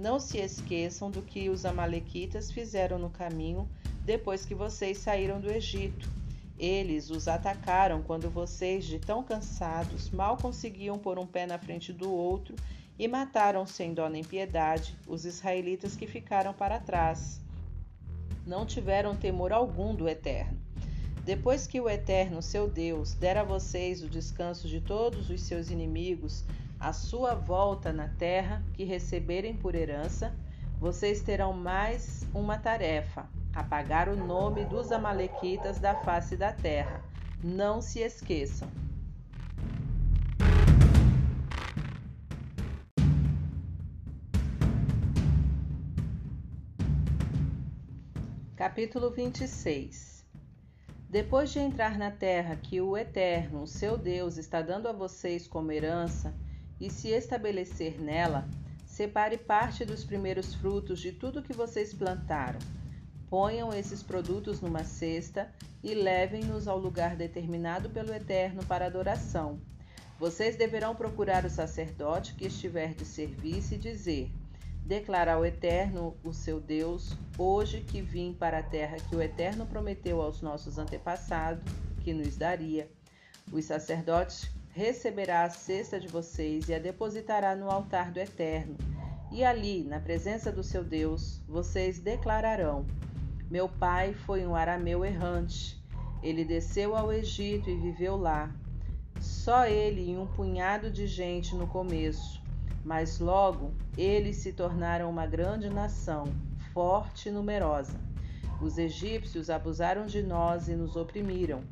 Não 0.02 0.18
se 0.18 0.38
esqueçam 0.38 1.12
do 1.12 1.22
que 1.22 1.48
os 1.48 1.64
Amalequitas 1.64 2.50
fizeram 2.50 2.98
no 2.98 3.08
caminho 3.08 3.68
depois 4.04 4.44
que 4.44 4.52
vocês 4.52 4.98
saíram 4.98 5.40
do 5.40 5.48
Egito. 5.48 6.10
Eles 6.58 7.08
os 7.08 7.28
atacaram 7.28 8.02
quando 8.02 8.28
vocês, 8.28 8.84
de 8.84 8.98
tão 8.98 9.22
cansados, 9.22 10.10
mal 10.10 10.36
conseguiam 10.36 10.98
pôr 10.98 11.20
um 11.20 11.26
pé 11.26 11.46
na 11.46 11.56
frente 11.56 11.92
do 11.92 12.12
outro 12.12 12.56
e 12.98 13.06
mataram 13.06 13.64
sem 13.64 13.94
dó 13.94 14.08
nem 14.08 14.24
piedade 14.24 14.98
os 15.06 15.24
israelitas 15.24 15.94
que 15.94 16.08
ficaram 16.08 16.52
para 16.52 16.80
trás. 16.80 17.40
Não 18.44 18.66
tiveram 18.66 19.14
temor 19.14 19.52
algum 19.52 19.94
do 19.94 20.08
Eterno. 20.08 20.60
Depois 21.24 21.68
que 21.68 21.80
o 21.80 21.88
Eterno, 21.88 22.42
seu 22.42 22.68
Deus, 22.68 23.14
der 23.14 23.36
a 23.36 23.44
vocês 23.44 24.02
o 24.02 24.08
descanso 24.08 24.66
de 24.66 24.80
todos 24.80 25.30
os 25.30 25.42
seus 25.42 25.70
inimigos, 25.70 26.44
a 26.82 26.92
sua 26.92 27.36
volta 27.36 27.92
na 27.92 28.08
terra 28.08 28.60
que 28.74 28.82
receberem 28.82 29.56
por 29.56 29.72
herança, 29.72 30.34
vocês 30.80 31.22
terão 31.22 31.52
mais 31.52 32.26
uma 32.34 32.58
tarefa: 32.58 33.24
apagar 33.54 34.08
o 34.08 34.16
nome 34.16 34.64
dos 34.64 34.90
Amalequitas 34.90 35.78
da 35.78 35.94
face 35.94 36.36
da 36.36 36.52
terra. 36.52 37.00
Não 37.40 37.80
se 37.80 38.00
esqueçam. 38.00 38.68
Capítulo 48.56 49.10
26 49.10 50.26
Depois 51.08 51.52
de 51.52 51.60
entrar 51.60 51.96
na 51.96 52.10
terra 52.10 52.56
que 52.56 52.80
o 52.80 52.96
Eterno, 52.96 53.68
seu 53.68 53.96
Deus, 53.96 54.36
está 54.36 54.60
dando 54.60 54.88
a 54.88 54.92
vocês 54.92 55.46
como 55.46 55.70
herança, 55.70 56.34
e 56.82 56.90
se 56.90 57.10
estabelecer 57.10 58.00
nela, 58.00 58.44
separe 58.84 59.38
parte 59.38 59.84
dos 59.84 60.02
primeiros 60.02 60.52
frutos 60.52 60.98
de 60.98 61.12
tudo 61.12 61.40
que 61.40 61.52
vocês 61.52 61.94
plantaram. 61.94 62.58
Ponham 63.30 63.72
esses 63.72 64.02
produtos 64.02 64.60
numa 64.60 64.82
cesta 64.82 65.48
e 65.80 65.94
levem-nos 65.94 66.66
ao 66.66 66.76
lugar 66.76 67.14
determinado 67.14 67.88
pelo 67.88 68.12
Eterno 68.12 68.66
para 68.66 68.86
adoração. 68.86 69.60
Vocês 70.18 70.56
deverão 70.56 70.92
procurar 70.92 71.44
o 71.44 71.50
sacerdote 71.50 72.34
que 72.34 72.46
estiver 72.46 72.94
de 72.94 73.04
serviço 73.04 73.74
e 73.74 73.78
dizer: 73.78 74.32
declarar 74.84 75.34
ao 75.34 75.46
Eterno, 75.46 76.16
o 76.24 76.32
seu 76.32 76.60
Deus, 76.60 77.16
hoje 77.38 77.82
que 77.82 78.02
vim 78.02 78.34
para 78.34 78.58
a 78.58 78.62
terra 78.62 78.96
que 79.08 79.14
o 79.14 79.22
Eterno 79.22 79.66
prometeu 79.66 80.20
aos 80.20 80.42
nossos 80.42 80.78
antepassados 80.78 81.62
que 82.02 82.12
nos 82.12 82.36
daria. 82.36 82.90
Os 83.52 83.66
sacerdotes 83.66 84.50
receberá 84.72 85.44
a 85.44 85.50
cesta 85.50 86.00
de 86.00 86.08
vocês 86.08 86.68
e 86.68 86.74
a 86.74 86.78
depositará 86.78 87.54
no 87.54 87.70
altar 87.70 88.10
do 88.10 88.18
Eterno. 88.18 88.76
E 89.30 89.44
ali, 89.44 89.84
na 89.84 90.00
presença 90.00 90.50
do 90.50 90.62
seu 90.62 90.82
Deus, 90.82 91.40
vocês 91.48 91.98
declararão: 91.98 92.84
Meu 93.50 93.68
pai 93.68 94.12
foi 94.12 94.46
um 94.46 94.54
arameu 94.54 95.04
errante. 95.04 95.80
Ele 96.22 96.44
desceu 96.44 96.96
ao 96.96 97.12
Egito 97.12 97.70
e 97.70 97.76
viveu 97.76 98.16
lá. 98.16 98.50
Só 99.20 99.66
ele 99.66 100.10
e 100.10 100.18
um 100.18 100.26
punhado 100.26 100.90
de 100.90 101.06
gente 101.06 101.54
no 101.54 101.66
começo 101.66 102.42
mas 102.84 103.18
logo 103.18 103.72
eles 103.96 104.36
se 104.36 104.52
tornaram 104.52 105.08
uma 105.08 105.26
grande 105.26 105.68
nação, 105.68 106.24
forte 106.72 107.28
e 107.28 107.32
numerosa. 107.32 107.98
Os 108.60 108.78
egípcios 108.78 109.50
abusaram 109.50 110.06
de 110.06 110.22
nós 110.22 110.68
e 110.68 110.74
nos 110.74 110.96
oprimiram, 110.96 111.62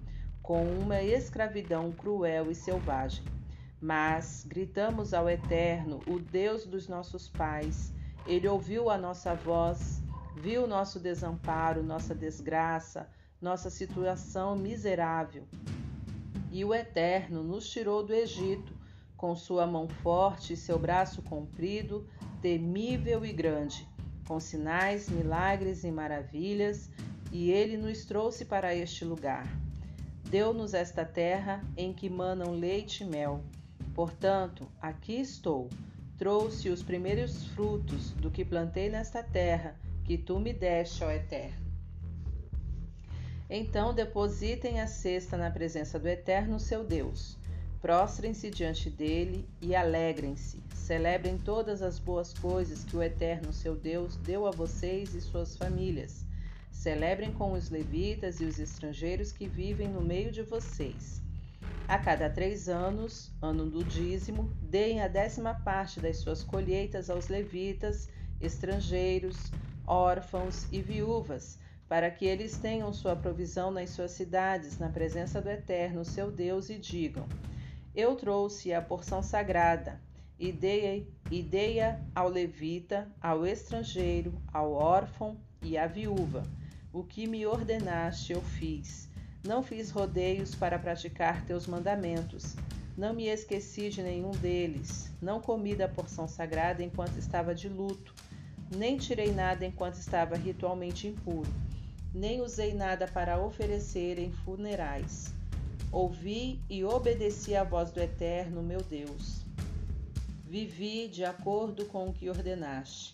com 0.51 0.65
uma 0.65 1.01
escravidão 1.01 1.93
cruel 1.93 2.51
e 2.51 2.57
selvagem. 2.57 3.23
Mas 3.81 4.45
gritamos 4.45 5.15
ao 5.15 5.31
Eterno, 5.31 6.01
o 6.09 6.19
Deus 6.19 6.67
dos 6.67 6.89
nossos 6.89 7.29
pais. 7.29 7.93
Ele 8.27 8.49
ouviu 8.49 8.91
a 8.91 8.99
nossa 8.99 9.33
voz, 9.33 10.03
viu 10.37 10.67
nosso 10.67 10.99
desamparo, 10.99 11.85
nossa 11.85 12.17
desgraça, 12.17 13.09
nossa 13.41 13.71
situação 13.71 14.57
miserável. 14.57 15.47
E 16.51 16.65
o 16.65 16.75
Eterno 16.75 17.45
nos 17.45 17.71
tirou 17.71 18.03
do 18.03 18.13
Egito 18.13 18.75
com 19.17 19.37
sua 19.37 19.69
mão 19.69 19.89
forte 20.03 20.55
e 20.55 20.57
seu 20.57 20.81
braço 20.81 21.23
comprido, 21.23 22.09
temível 22.43 23.25
e 23.25 23.33
grande, 23.33 23.89
com 24.27 24.41
sinais, 24.41 25.09
milagres 25.09 25.85
e 25.85 25.93
maravilhas, 25.93 26.91
e 27.31 27.53
ele 27.53 27.77
nos 27.77 28.05
trouxe 28.05 28.45
para 28.45 28.75
este 28.75 29.05
lugar. 29.05 29.47
Deu-nos 30.31 30.75
esta 30.75 31.05
terra 31.05 31.63
em 31.77 31.93
que 31.93 32.09
manam 32.09 32.53
leite 32.53 33.03
e 33.03 33.07
mel. 33.07 33.43
Portanto, 33.95 34.67
aqui 34.81 35.21
estou. 35.21 35.69
Trouxe 36.17 36.69
os 36.69 36.83
primeiros 36.83 37.47
frutos 37.49 38.13
do 38.13 38.31
que 38.31 38.45
plantei 38.45 38.89
nesta 38.89 39.23
terra, 39.23 39.75
que 40.05 40.17
tu 40.17 40.39
me 40.39 40.53
deste, 40.53 41.03
ó 41.03 41.11
Eterno. 41.11 41.71
Então 43.49 43.93
depositem 43.93 44.81
a 44.81 44.87
cesta 44.87 45.37
na 45.37 45.51
presença 45.51 45.99
do 45.99 46.07
Eterno, 46.07 46.61
seu 46.61 46.85
Deus 46.85 47.41
Prostrem-se 47.81 48.51
diante 48.51 48.91
dele 48.91 49.49
e 49.61 49.75
alegrem-se. 49.75 50.63
Celebrem 50.75 51.39
todas 51.39 51.81
as 51.81 51.99
boas 51.99 52.35
coisas 52.35 52.85
que 52.85 52.95
o 52.95 53.03
Eterno, 53.03 53.55
seu 53.55 53.75
Deus, 53.75 54.17
deu 54.17 54.47
a 54.47 54.51
vocês 54.51 55.15
e 55.15 55.21
suas 55.21 55.57
famílias. 55.57 56.27
Celebrem 56.81 57.31
com 57.31 57.53
os 57.53 57.69
levitas 57.69 58.41
e 58.41 58.47
os 58.47 58.59
estrangeiros 58.59 59.33
que 59.33 59.47
vivem 59.47 59.87
no 59.89 60.01
meio 60.01 60.33
de 60.33 60.43
vocês. 60.43 61.21
A 61.87 61.99
cada 61.99 62.31
três 62.31 62.71
anos, 62.71 63.31
ano 63.43 63.69
do 63.69 63.85
dízimo, 63.85 64.51
deem 64.63 65.03
a 65.03 65.07
décima 65.07 65.53
parte 65.53 66.01
das 66.01 66.17
suas 66.17 66.43
colheitas 66.43 67.11
aos 67.11 67.29
levitas, 67.29 68.09
estrangeiros, 68.41 69.53
órfãos 69.87 70.73
e 70.73 70.81
viúvas, 70.81 71.59
para 71.87 72.11
que 72.11 72.25
eles 72.25 72.57
tenham 72.57 72.95
sua 72.95 73.15
provisão 73.15 73.71
nas 73.71 73.91
suas 73.91 74.13
cidades, 74.13 74.79
na 74.79 74.89
presença 74.89 75.39
do 75.43 75.51
Eterno, 75.51 76.03
seu 76.03 76.33
Deus, 76.33 76.71
e 76.71 76.79
digam: 76.79 77.29
eu 77.95 78.17
trouxe 78.17 78.73
a 78.73 78.81
porção 78.81 79.23
sagrada 79.23 80.01
e 80.39 80.51
dei-a 80.51 82.01
ao 82.15 82.31
levita, 82.31 83.07
ao 83.21 83.45
estrangeiro, 83.45 84.33
ao 84.51 84.73
órfão 84.73 85.37
e 85.61 85.77
à 85.77 85.87
viúva. 85.87 86.43
O 86.93 87.05
que 87.05 87.27
me 87.27 87.47
ordenaste 87.47 88.33
eu 88.33 88.41
fiz. 88.41 89.09
Não 89.47 89.63
fiz 89.63 89.91
rodeios 89.91 90.55
para 90.55 90.79
praticar 90.79 91.45
teus 91.45 91.67
mandamentos. 91.67 92.57
Não 92.97 93.15
me 93.15 93.27
esqueci 93.27 93.89
de 93.91 94.03
nenhum 94.03 94.33
deles. 94.33 95.11
Não 95.21 95.41
comi 95.41 95.75
da 95.75 95.89
porção 95.89 96.29
sagrada 96.29 96.83
enquanto 96.83 97.17
estava 97.17 97.55
de 97.55 97.69
luto. 97.69 98.15
Nem 98.75 98.97
tirei 98.97 99.33
nada 99.33 99.65
enquanto 99.65 99.95
estava 99.95 100.37
ritualmente 100.37 101.07
impuro. 101.07 101.51
Nem 102.15 102.41
usei 102.41 102.75
nada 102.75 103.07
para 103.07 103.41
oferecer 103.41 104.19
em 104.19 104.31
funerais 104.31 105.33
Ouvi 105.93 106.61
e 106.71 106.85
obedeci 106.85 107.57
à 107.57 107.65
voz 107.65 107.91
do 107.91 108.01
Eterno, 108.01 108.63
meu 108.63 108.81
Deus. 108.81 109.45
Vivi 110.47 111.09
de 111.09 111.25
acordo 111.25 111.85
com 111.87 112.07
o 112.07 112.13
que 112.13 112.31
ordenaste. 112.31 113.13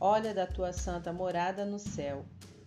Olha 0.00 0.32
da 0.32 0.46
tua 0.46 0.72
santa 0.72 1.12
morada 1.12 1.64
no 1.64 1.76
céu. 1.76 2.24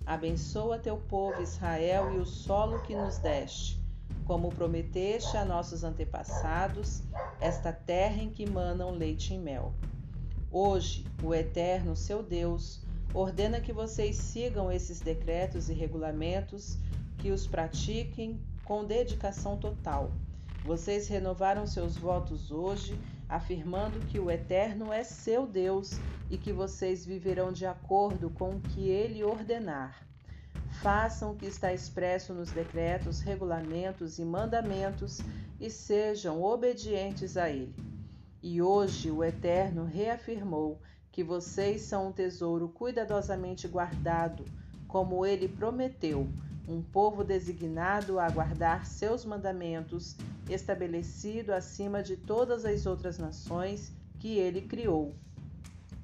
Abençoa 0.08 0.80
teu 0.80 0.96
povo 0.96 1.42
Israel 1.42 2.14
e 2.16 2.18
o 2.18 2.26
solo 2.26 2.82
que 2.84 2.96
nos 2.96 3.18
deste, 3.18 3.78
como 4.24 4.50
prometeste 4.50 5.36
a 5.36 5.44
nossos 5.44 5.84
antepassados, 5.84 7.04
esta 7.42 7.74
terra 7.74 8.24
em 8.24 8.30
que 8.30 8.50
manam 8.50 8.92
leite 8.92 9.34
e 9.34 9.38
mel. 9.38 9.74
Hoje, 10.50 11.06
o 11.22 11.36
Eterno, 11.36 11.94
seu 11.94 12.24
Deus, 12.24 12.80
ordena 13.14 13.60
que 13.60 13.74
vocês 13.74 14.16
sigam 14.16 14.72
esses 14.72 15.02
decretos 15.02 15.70
e 15.70 15.74
regulamentos, 15.74 16.78
que 17.18 17.30
os 17.30 17.46
pratiquem 17.46 18.40
com 18.64 18.86
dedicação 18.86 19.58
total. 19.58 20.14
Vocês 20.64 21.10
renovaram 21.10 21.68
seus 21.68 21.98
votos 21.98 22.50
hoje, 22.50 22.98
afirmando 23.30 24.00
que 24.08 24.20
o 24.20 24.32
Eterno 24.32 24.92
é 24.92 25.04
seu 25.04 25.46
Deus 25.46 26.00
e 26.30 26.38
que 26.38 26.54
vocês 26.54 27.06
viverão 27.06 27.52
de 27.52 27.66
acordo 27.66 28.30
com 28.30 28.52
o 28.52 28.62
que 28.62 28.90
ele 28.90 29.24
ordenar. 29.24 30.06
Façam 30.82 31.32
o 31.32 31.36
que 31.36 31.46
está 31.46 31.74
expresso 31.74 32.34
nos 32.34 32.52
decretos, 32.52 33.22
regulamentos 33.22 34.20
e 34.20 34.26
mandamentos 34.26 35.20
e 35.60 35.70
sejam 35.70 36.42
obedientes 36.42 37.36
a 37.36 37.50
ele. 37.50 37.76
E 38.42 38.62
hoje 38.62 39.10
o 39.10 39.24
Eterno 39.24 39.86
reafirmou 39.86 40.80
que 41.12 41.24
vocês 41.24 41.82
são 41.82 42.10
um 42.10 42.12
tesouro 42.12 42.70
cuidadosamente 42.70 43.68
guardado, 43.68 44.46
como 44.88 45.26
ele 45.26 45.48
prometeu 45.48 46.28
um 46.68 46.82
povo 46.82 47.24
designado 47.24 48.20
a 48.20 48.30
guardar 48.30 48.86
seus 48.86 49.24
mandamentos, 49.24 50.18
estabelecido 50.50 51.54
acima 51.54 52.04
de 52.04 52.18
todas 52.18 52.66
as 52.66 52.86
outras 52.86 53.18
nações 53.18 53.94
que 54.20 54.38
ele 54.38 54.62
criou. 54.62 55.16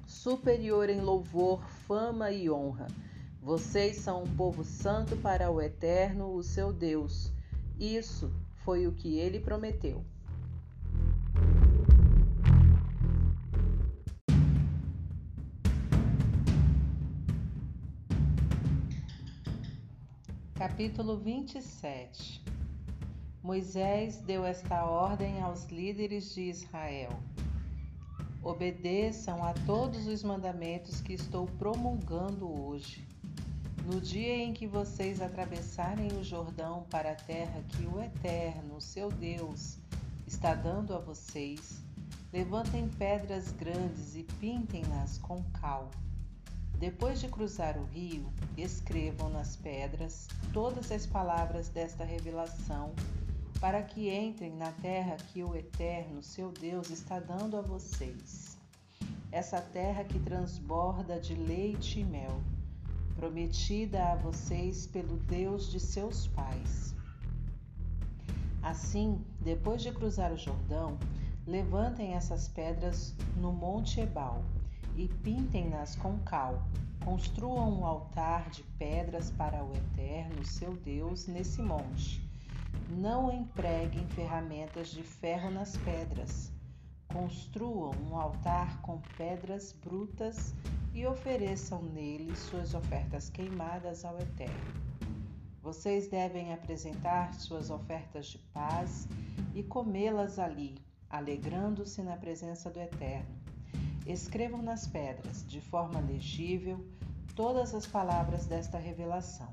Superior 0.06 0.88
em 0.88 1.00
louvor, 1.00 1.62
fama 1.86 2.30
e 2.30 2.50
honra. 2.50 2.86
Vocês 3.42 3.98
são 3.98 4.22
um 4.22 4.36
povo 4.36 4.64
santo 4.64 5.16
para 5.18 5.50
o 5.50 5.60
Eterno, 5.60 6.34
o 6.34 6.42
seu 6.42 6.72
Deus. 6.72 7.30
Isso 7.78 8.32
foi 8.64 8.86
o 8.86 8.92
que 8.92 9.18
ele 9.18 9.38
prometeu. 9.38 10.02
Capítulo 20.66 21.18
27 21.18 22.42
Moisés 23.42 24.16
deu 24.22 24.46
esta 24.46 24.86
ordem 24.86 25.42
aos 25.42 25.66
líderes 25.66 26.34
de 26.34 26.40
Israel: 26.48 27.10
Obedeçam 28.42 29.44
a 29.44 29.52
todos 29.66 30.06
os 30.06 30.22
mandamentos 30.22 31.02
que 31.02 31.12
estou 31.12 31.44
promulgando 31.58 32.50
hoje. 32.50 33.06
No 33.84 34.00
dia 34.00 34.36
em 34.38 34.54
que 34.54 34.66
vocês 34.66 35.20
atravessarem 35.20 36.08
o 36.18 36.24
Jordão 36.24 36.86
para 36.88 37.12
a 37.12 37.14
terra 37.14 37.62
que 37.68 37.84
o 37.84 38.00
Eterno, 38.00 38.80
seu 38.80 39.10
Deus, 39.10 39.76
está 40.26 40.54
dando 40.54 40.94
a 40.94 40.98
vocês, 40.98 41.84
levantem 42.32 42.88
pedras 42.88 43.52
grandes 43.52 44.16
e 44.16 44.22
pintem-nas 44.40 45.18
com 45.18 45.44
cal 45.60 45.90
depois 46.78 47.20
de 47.20 47.28
cruzar 47.28 47.78
o 47.78 47.84
rio, 47.84 48.32
escrevam 48.56 49.30
nas 49.30 49.56
pedras 49.56 50.28
todas 50.52 50.90
as 50.90 51.06
palavras 51.06 51.68
desta 51.68 52.04
revelação, 52.04 52.92
para 53.60 53.82
que 53.82 54.10
entrem 54.10 54.54
na 54.56 54.72
terra 54.72 55.16
que 55.16 55.42
o 55.42 55.54
Eterno, 55.54 56.22
seu 56.22 56.50
Deus, 56.50 56.90
está 56.90 57.20
dando 57.20 57.56
a 57.56 57.62
vocês. 57.62 58.58
Essa 59.30 59.60
terra 59.60 60.04
que 60.04 60.18
transborda 60.18 61.18
de 61.18 61.34
leite 61.34 62.00
e 62.00 62.04
mel, 62.04 62.42
prometida 63.14 64.12
a 64.12 64.16
vocês 64.16 64.86
pelo 64.86 65.16
Deus 65.18 65.70
de 65.70 65.78
seus 65.78 66.26
pais. 66.26 66.94
Assim, 68.62 69.24
depois 69.40 69.80
de 69.82 69.92
cruzar 69.92 70.32
o 70.32 70.36
Jordão, 70.36 70.98
levantem 71.46 72.14
essas 72.14 72.48
pedras 72.48 73.14
no 73.36 73.52
Monte 73.52 74.00
Ebal 74.00 74.42
e 74.96 75.08
pintem-nas 75.08 75.96
com 75.96 76.18
cal. 76.20 76.62
Construam 77.04 77.80
um 77.80 77.84
altar 77.84 78.48
de 78.50 78.62
pedras 78.78 79.30
para 79.30 79.62
o 79.62 79.72
Eterno, 79.76 80.44
seu 80.44 80.74
Deus, 80.76 81.26
nesse 81.26 81.60
monte. 81.60 82.22
Não 82.88 83.30
empreguem 83.30 84.06
ferramentas 84.08 84.88
de 84.88 85.02
ferro 85.02 85.50
nas 85.50 85.76
pedras. 85.76 86.50
Construam 87.08 87.92
um 88.10 88.16
altar 88.16 88.80
com 88.80 89.00
pedras 89.16 89.72
brutas 89.72 90.54
e 90.92 91.06
ofereçam 91.06 91.82
nele 91.82 92.34
suas 92.34 92.74
ofertas 92.74 93.28
queimadas 93.28 94.04
ao 94.04 94.18
Eterno. 94.18 94.84
Vocês 95.62 96.08
devem 96.08 96.52
apresentar 96.52 97.34
suas 97.34 97.70
ofertas 97.70 98.26
de 98.26 98.38
paz 98.38 99.08
e 99.54 99.62
comê-las 99.62 100.38
ali, 100.38 100.76
alegrando-se 101.08 102.02
na 102.02 102.16
presença 102.16 102.70
do 102.70 102.80
Eterno 102.80 103.43
escrevam 104.06 104.62
nas 104.62 104.86
pedras, 104.86 105.46
de 105.46 105.60
forma 105.60 106.00
legível, 106.00 106.84
todas 107.34 107.74
as 107.74 107.86
palavras 107.86 108.46
desta 108.46 108.78
revelação. 108.78 109.48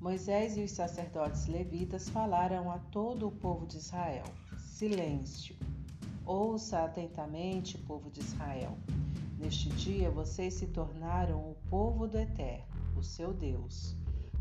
Moisés 0.00 0.56
e 0.56 0.62
os 0.62 0.72
sacerdotes 0.72 1.46
levitas 1.46 2.08
falaram 2.08 2.70
a 2.72 2.78
todo 2.78 3.28
o 3.28 3.30
povo 3.30 3.66
de 3.66 3.76
Israel: 3.76 4.24
Silêncio! 4.58 5.54
Ouça 6.26 6.84
atentamente, 6.84 7.78
povo 7.78 8.10
de 8.10 8.20
Israel. 8.20 8.76
Neste 9.38 9.68
dia 9.70 10.10
vocês 10.10 10.54
se 10.54 10.66
tornaram 10.66 11.38
o 11.38 11.56
povo 11.68 12.06
do 12.06 12.18
Eterno, 12.18 12.64
o 12.96 13.02
seu 13.02 13.32
Deus. 13.32 13.96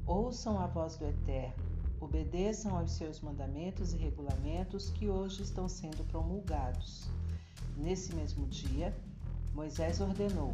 Ouçam 0.05 0.59
a 0.59 0.67
voz 0.67 0.95
do 0.97 1.05
Eterno, 1.05 1.63
obedeçam 1.99 2.77
aos 2.77 2.91
seus 2.93 3.19
mandamentos 3.19 3.93
e 3.93 3.97
regulamentos 3.97 4.89
que 4.89 5.09
hoje 5.09 5.43
estão 5.43 5.69
sendo 5.69 6.03
promulgados. 6.05 7.09
Nesse 7.81 8.13
mesmo 8.13 8.45
dia, 8.45 8.95
Moisés 9.55 9.99
ordenou: 9.99 10.53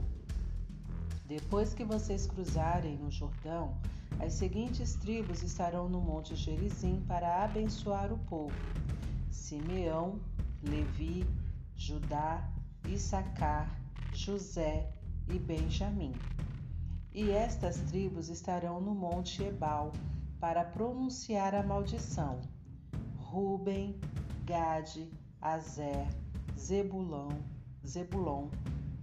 Depois 1.25 1.73
que 1.73 1.83
vocês 1.83 2.25
cruzarem 2.25 3.03
o 3.03 3.11
Jordão, 3.11 3.77
as 4.17 4.31
seguintes 4.31 4.95
tribos 4.95 5.43
estarão 5.43 5.89
no 5.89 5.99
Monte 5.99 6.37
Gerizim 6.37 7.03
para 7.05 7.43
abençoar 7.43 8.13
o 8.13 8.17
povo: 8.17 8.55
Simeão, 9.29 10.21
Levi, 10.63 11.27
Judá, 11.75 12.49
Issacar, 12.87 13.77
José 14.13 14.89
e 15.27 15.37
Benjamim. 15.37 16.13
E 17.13 17.29
estas 17.29 17.75
tribos 17.81 18.29
estarão 18.29 18.79
no 18.79 18.95
Monte 18.95 19.43
Ebal 19.43 19.91
para 20.39 20.63
pronunciar 20.63 21.53
a 21.53 21.61
maldição: 21.61 22.39
Ruben, 23.17 23.99
Gade, 24.45 25.11
Azer, 25.41 26.07
Zebulão, 26.57 27.29
Zebulon, 27.85 28.49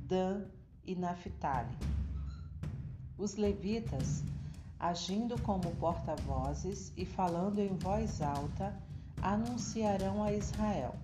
Dan 0.01 0.45
e 0.85 0.95
Naphtali. 0.95 1.75
Os 3.17 3.37
levitas, 3.37 4.25
agindo 4.79 5.41
como 5.43 5.75
porta-vozes 5.77 6.93
e 6.97 7.07
falando 7.07 7.61
em 7.61 7.77
voz 7.77 8.21
alta, 8.21 8.77
anunciarão 9.23 10.23
a 10.23 10.33
Israel 10.33 10.95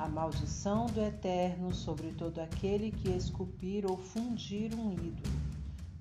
a 0.00 0.08
maldição 0.08 0.86
do 0.86 1.02
Eterno 1.02 1.74
sobre 1.74 2.12
todo 2.12 2.38
aquele 2.40 2.90
que 2.90 3.10
esculpir 3.10 3.84
ou 3.84 3.98
fundir 3.98 4.74
um 4.74 4.94
ídolo, 4.94 5.34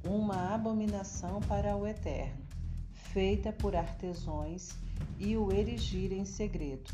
uma 0.06 0.53
abominação 0.56 1.41
para 1.41 1.75
o 1.75 1.85
Eterno, 1.85 2.41
feita 2.93 3.51
por 3.51 3.75
artesões, 3.75 4.69
e 5.17 5.35
o 5.35 5.51
erigir 5.51 6.14
em 6.14 6.23
segredo. 6.23 6.89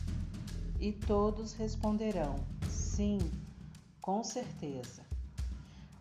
E 0.79 0.91
todos 0.91 1.53
responderão: 1.53 2.35
Sim, 2.67 3.17
com 4.01 4.23
certeza. 4.23 5.03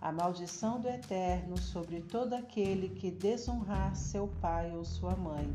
A 0.01 0.11
maldição 0.11 0.81
do 0.81 0.89
Eterno 0.89 1.57
sobre 1.57 2.01
todo 2.03 2.35
aquele 2.35 2.89
que 2.89 3.11
desonrar 3.11 3.95
seu 3.95 4.27
pai 4.41 4.77
ou 4.77 4.85
sua 4.85 5.15
mãe. 5.15 5.55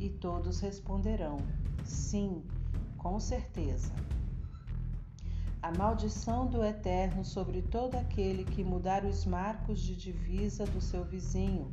E 0.00 0.08
todos 0.08 0.60
responderão: 0.60 1.38
Sim, 1.84 2.42
com 2.96 3.20
certeza. 3.20 3.92
A 5.60 5.70
maldição 5.70 6.46
do 6.46 6.64
Eterno 6.64 7.24
sobre 7.24 7.60
todo 7.60 7.94
aquele 7.96 8.44
que 8.44 8.64
mudar 8.64 9.04
os 9.04 9.26
marcos 9.26 9.80
de 9.80 9.94
divisa 9.94 10.64
do 10.64 10.80
seu 10.80 11.04
vizinho. 11.04 11.70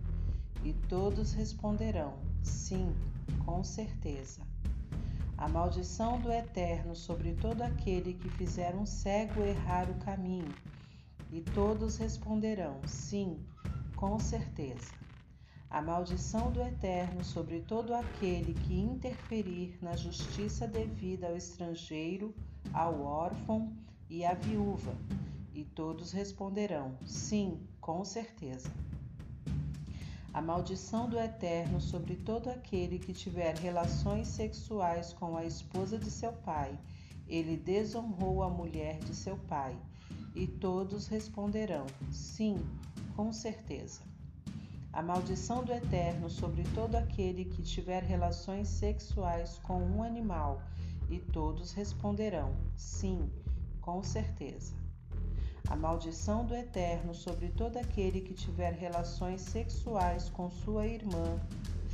E 0.66 0.74
todos 0.74 1.32
responderão: 1.32 2.18
Sim, 2.42 2.94
com 3.46 3.64
certeza 3.64 4.53
a 5.44 5.50
maldição 5.50 6.22
do 6.22 6.32
Eterno 6.32 6.96
sobre 6.96 7.34
todo 7.34 7.64
aquele 7.64 8.14
que 8.14 8.30
fizer 8.30 8.74
um 8.76 8.86
cego 8.86 9.44
errar 9.44 9.90
o 9.90 9.96
caminho. 9.96 10.56
E 11.34 11.42
todos 11.42 11.98
responderão: 11.98 12.80
Sim, 12.88 13.46
com 13.94 14.18
certeza. 14.18 14.94
A 15.70 15.82
maldição 15.82 16.50
do 16.50 16.62
Eterno 16.62 17.26
sobre 17.26 17.60
todo 17.60 17.94
aquele 17.94 18.54
que 18.54 18.74
interferir 18.74 19.78
na 19.82 19.98
justiça 19.98 20.66
devida 20.66 21.28
ao 21.28 21.36
estrangeiro, 21.36 22.34
ao 22.74 23.02
órfão 23.02 23.76
e 24.10 24.24
à 24.24 24.34
viúva. 24.34 24.96
E 25.54 25.66
todos 25.66 26.14
responderão: 26.14 26.98
Sim, 27.06 27.60
com 27.82 28.06
certeza 28.06 28.72
a 30.34 30.42
maldição 30.42 31.08
do 31.08 31.20
Eterno 31.20 31.80
sobre 31.80 32.16
todo 32.16 32.50
aquele 32.50 32.98
que 32.98 33.14
tiver 33.14 33.56
relações 33.56 34.28
sexuais 34.28 35.14
com 35.14 35.38
a 35.38 35.46
esposa 35.46 35.96
de 35.96 36.10
seu 36.10 36.34
pai. 36.34 36.78
Ele 37.28 37.56
desonrou 37.56 38.42
a 38.42 38.50
mulher 38.50 38.98
de 39.00 39.14
seu 39.14 39.38
pai. 39.38 39.78
E 40.34 40.48
todos 40.48 41.08
responderão: 41.08 41.86
Sim, 42.10 42.58
com 43.16 43.32
certeza. 43.32 44.02
A 44.92 45.04
maldição 45.04 45.64
do 45.64 45.72
Eterno 45.72 46.30
sobre 46.30 46.64
todo 46.74 46.96
aquele 46.96 47.46
que 47.46 47.62
tiver 47.62 48.02
relações 48.02 48.68
sexuais 48.68 49.60
com 49.60 49.84
um 49.84 50.02
animal. 50.02 50.64
E 51.12 51.20
todos 51.20 51.74
responderão: 51.74 52.56
Sim, 52.76 53.30
com 53.80 54.02
certeza 54.02 54.83
a 55.74 55.76
maldição 55.76 56.46
do 56.46 56.54
Eterno 56.54 57.16
sobre 57.16 57.50
todo 57.50 57.78
aquele 57.78 58.22
que 58.22 58.36
tiver 58.36 58.74
relações 58.74 59.42
sexuais 59.42 60.30
com 60.30 60.48
sua 60.48 60.86
irmã, 60.86 61.42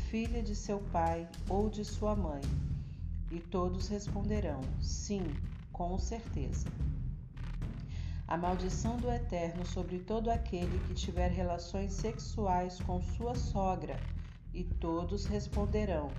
filha 0.10 0.44
de 0.44 0.54
seu 0.54 0.80
pai 0.92 1.26
ou 1.48 1.70
de 1.70 1.86
sua 1.86 2.14
mãe. 2.14 2.42
E 3.32 3.40
todos 3.40 3.88
responderão: 3.88 4.60
Sim, 4.82 5.24
com 5.72 5.98
certeza. 5.98 6.68
A 8.28 8.36
maldição 8.36 8.98
do 8.98 9.10
Eterno 9.10 9.66
sobre 9.66 10.00
todo 10.00 10.30
aquele 10.30 10.78
que 10.86 10.94
tiver 10.94 11.32
relações 11.32 11.94
sexuais 11.94 12.82
com 12.82 13.02
sua 13.02 13.34
sogra. 13.34 13.96
E 14.54 14.66
todos 14.66 15.26
responderão: 15.26 16.10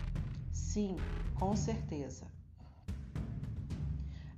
Sim, 0.50 0.96
com 1.34 1.54
certeza 1.54 2.39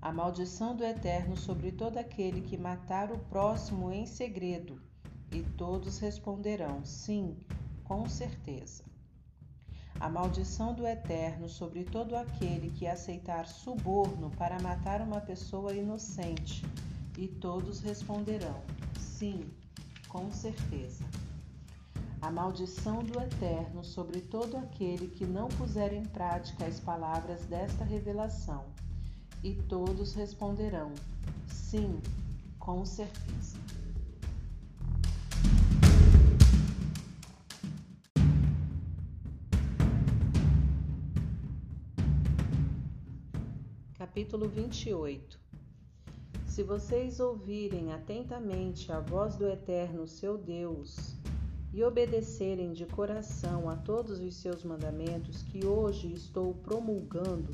a 0.02 0.10
maldição 0.10 0.74
do 0.74 0.82
Eterno 0.82 1.36
sobre 1.36 1.70
todo 1.70 1.96
aquele 1.96 2.40
que 2.40 2.58
matar 2.58 3.12
o 3.12 3.18
próximo 3.18 3.92
em 3.92 4.04
segredo. 4.04 4.82
E 5.30 5.44
todos 5.56 6.00
responderão: 6.00 6.84
Sim, 6.84 7.36
com 7.84 8.08
certeza. 8.08 8.82
A 10.00 10.08
maldição 10.08 10.74
do 10.74 10.84
Eterno 10.84 11.48
sobre 11.48 11.84
todo 11.84 12.16
aquele 12.16 12.70
que 12.70 12.84
aceitar 12.84 13.46
suborno 13.46 14.28
para 14.30 14.60
matar 14.60 15.00
uma 15.00 15.20
pessoa 15.20 15.72
inocente. 15.72 16.64
E 17.16 17.28
todos 17.28 17.78
responderão: 17.78 18.60
Sim, 18.98 19.48
com 20.08 20.32
certeza. 20.32 21.04
a 22.20 22.28
maldição 22.28 23.04
do 23.04 23.20
Eterno 23.20 23.84
sobre 23.84 24.20
todo 24.20 24.56
aquele 24.56 25.06
que 25.06 25.24
não 25.24 25.46
puser 25.48 25.92
em 25.92 26.04
prática 26.04 26.66
as 26.66 26.80
palavras 26.80 27.46
desta 27.46 27.84
revelação. 27.84 28.64
E 29.44 29.54
todos 29.68 30.14
responderão: 30.14 30.92
Sim, 31.48 32.00
com 32.60 32.84
certeza. 32.84 33.58
Capítulo 43.94 44.48
28 44.48 45.40
Se 46.46 46.62
vocês 46.62 47.18
ouvirem 47.18 47.92
atentamente 47.92 48.92
a 48.92 49.00
voz 49.00 49.34
do 49.34 49.48
Eterno 49.48 50.06
seu 50.06 50.38
Deus, 50.38 51.16
e 51.72 51.82
obedecerem 51.82 52.72
de 52.72 52.84
coração 52.84 53.68
a 53.68 53.76
todos 53.76 54.20
os 54.20 54.34
seus 54.34 54.62
mandamentos 54.62 55.42
que 55.42 55.64
hoje 55.66 56.12
estou 56.12 56.54
promulgando, 56.54 57.50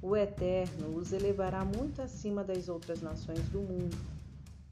o 0.00 0.16
Eterno 0.16 0.96
os 0.96 1.12
elevará 1.12 1.64
muito 1.64 2.00
acima 2.00 2.44
das 2.44 2.68
outras 2.68 3.00
nações 3.00 3.48
do 3.48 3.60
mundo. 3.60 3.96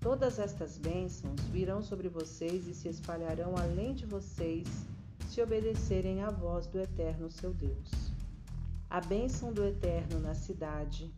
Todas 0.01 0.39
estas 0.39 0.79
bênçãos 0.79 1.41
virão 1.51 1.83
sobre 1.83 2.09
vocês 2.09 2.69
e 2.69 2.75
se 2.75 2.89
espalharão 2.89 3.57
além 3.57 3.93
de 3.93 4.07
vocês, 4.07 4.69
se 5.29 5.43
obedecerem 5.43 6.23
à 6.23 6.31
voz 6.31 6.69
do 6.69 6.79
Eterno 6.79 7.29
seu 7.29 7.53
Deus. 7.53 7.91
A 8.89 9.01
bênção 9.01 9.53
do 9.53 9.65
Eterno 9.65 10.21
na 10.21 10.35
cidade, 10.35 11.13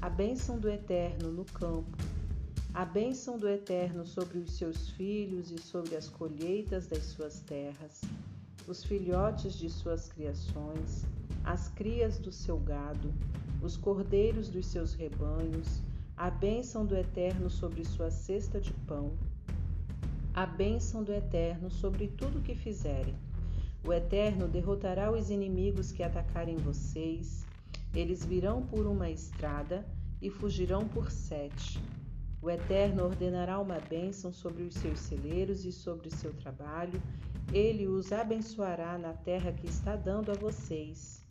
a 0.00 0.08
bênção 0.08 0.58
do 0.58 0.70
Eterno 0.70 1.30
no 1.30 1.44
campo, 1.44 1.96
a 2.72 2.86
bênção 2.86 3.38
do 3.38 3.48
Eterno 3.48 4.06
sobre 4.06 4.38
os 4.38 4.52
seus 4.52 4.88
filhos 4.90 5.50
e 5.50 5.60
sobre 5.60 5.94
as 5.94 6.08
colheitas 6.08 6.86
das 6.86 7.04
suas 7.04 7.40
terras, 7.40 8.00
os 8.66 8.82
filhotes 8.82 9.54
de 9.54 9.68
suas 9.68 10.08
criações, 10.08 11.04
as 11.46 11.68
crias 11.68 12.18
do 12.18 12.32
seu 12.32 12.58
gado, 12.58 13.14
os 13.62 13.76
cordeiros 13.76 14.48
dos 14.48 14.66
seus 14.66 14.94
rebanhos, 14.94 15.80
a 16.16 16.28
bênção 16.28 16.84
do 16.84 16.96
Eterno 16.96 17.48
sobre 17.48 17.84
sua 17.84 18.10
cesta 18.10 18.60
de 18.60 18.72
pão, 18.72 19.12
a 20.34 20.44
bênção 20.44 21.04
do 21.04 21.12
Eterno 21.12 21.70
sobre 21.70 22.08
tudo 22.08 22.40
o 22.40 22.42
que 22.42 22.56
fizerem. 22.56 23.14
O 23.86 23.92
Eterno 23.92 24.48
derrotará 24.48 25.12
os 25.12 25.30
inimigos 25.30 25.92
que 25.92 26.02
atacarem 26.02 26.56
vocês, 26.56 27.46
eles 27.94 28.24
virão 28.24 28.66
por 28.66 28.84
uma 28.84 29.08
estrada 29.08 29.86
e 30.20 30.28
fugirão 30.28 30.88
por 30.88 31.12
sete. 31.12 31.80
O 32.42 32.50
Eterno 32.50 33.04
ordenará 33.04 33.60
uma 33.60 33.78
bênção 33.78 34.32
sobre 34.32 34.64
os 34.64 34.74
seus 34.74 34.98
celeiros 34.98 35.64
e 35.64 35.70
sobre 35.70 36.08
o 36.08 36.14
seu 36.14 36.32
trabalho. 36.34 37.00
Ele 37.52 37.86
os 37.86 38.12
abençoará 38.12 38.98
na 38.98 39.12
terra 39.12 39.52
que 39.52 39.66
está 39.66 39.94
dando 39.94 40.30
a 40.30 40.34
vocês. 40.34 41.24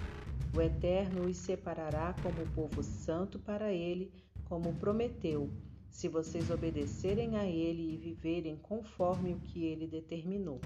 O 0.56 0.62
Eterno 0.62 1.28
os 1.28 1.36
separará 1.38 2.16
como 2.24 2.50
povo 2.54 2.82
santo 2.82 3.38
para 3.38 3.74
ele, 3.74 4.12
como 4.46 4.74
prometeu, 4.76 5.52
se 5.90 6.08
vocês 6.08 6.50
obedecerem 6.50 7.36
a 7.36 7.46
ele 7.46 7.94
e 7.94 7.98
viverem 7.98 8.56
conforme 8.58 9.34
o 9.34 9.40
que 9.40 9.66
ele 9.66 9.86
determinou. 9.88 10.62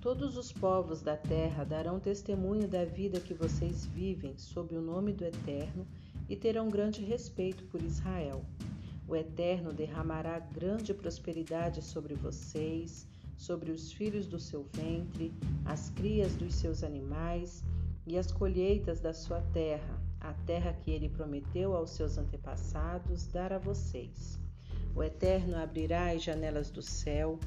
Todos 0.00 0.36
os 0.36 0.52
povos 0.52 1.02
da 1.02 1.16
terra 1.16 1.64
darão 1.64 1.98
testemunho 1.98 2.68
da 2.68 2.84
vida 2.84 3.20
que 3.20 3.34
vocês 3.34 3.84
vivem 3.86 4.38
sob 4.38 4.74
o 4.76 4.80
nome 4.80 5.12
do 5.12 5.24
Eterno 5.24 5.86
e 6.28 6.36
terão 6.36 6.68
grande 6.68 7.02
respeito 7.02 7.64
por 7.64 7.82
Israel. 7.82 8.44
O 9.08 9.14
Eterno 9.14 9.72
derramará 9.72 10.38
grande 10.38 10.94
prosperidade 10.94 11.82
sobre 11.82 12.14
vocês, 12.14 13.06
sobre 13.36 13.70
os 13.70 13.92
filhos 13.92 14.26
do 14.26 14.38
seu 14.38 14.66
ventre, 14.72 15.32
as 15.64 15.90
crias 15.90 16.34
dos 16.34 16.54
seus 16.54 16.82
animais 16.82 17.62
e 18.06 18.16
as 18.16 18.30
colheitas 18.30 19.00
da 19.00 19.12
sua 19.12 19.40
terra, 19.52 20.00
a 20.20 20.32
terra 20.46 20.72
que 20.72 20.90
ele 20.90 21.08
prometeu 21.08 21.74
aos 21.74 21.90
seus 21.90 22.18
antepassados 22.18 23.26
dar 23.26 23.52
a 23.52 23.58
vocês. 23.58 24.38
O 24.94 25.02
Eterno 25.02 25.56
abrirá 25.56 26.10
as 26.10 26.22
janelas 26.22 26.70
do 26.70 26.80
céu, 26.80 27.38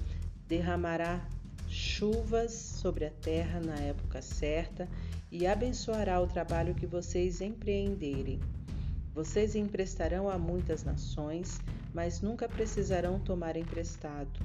derramará 0.48 1.28
chuvas 1.68 2.52
sobre 2.52 3.06
a 3.06 3.12
terra 3.12 3.60
na 3.60 3.76
época 3.76 4.22
certa 4.22 4.88
e 5.32 5.46
abençoará 5.46 6.20
o 6.20 6.28
trabalho 6.28 6.74
que 6.74 6.88
vocês 6.88 7.42
empreenderem. 7.42 8.40
Vocês 9.14 9.56
emprestarão 9.56 10.30
a 10.30 10.38
muitas 10.38 10.84
nações, 10.84 11.60
mas 11.94 12.22
nunca 12.22 12.48
precisarão 12.48 13.20
tomar 13.20 13.56
emprestado. 13.56 14.40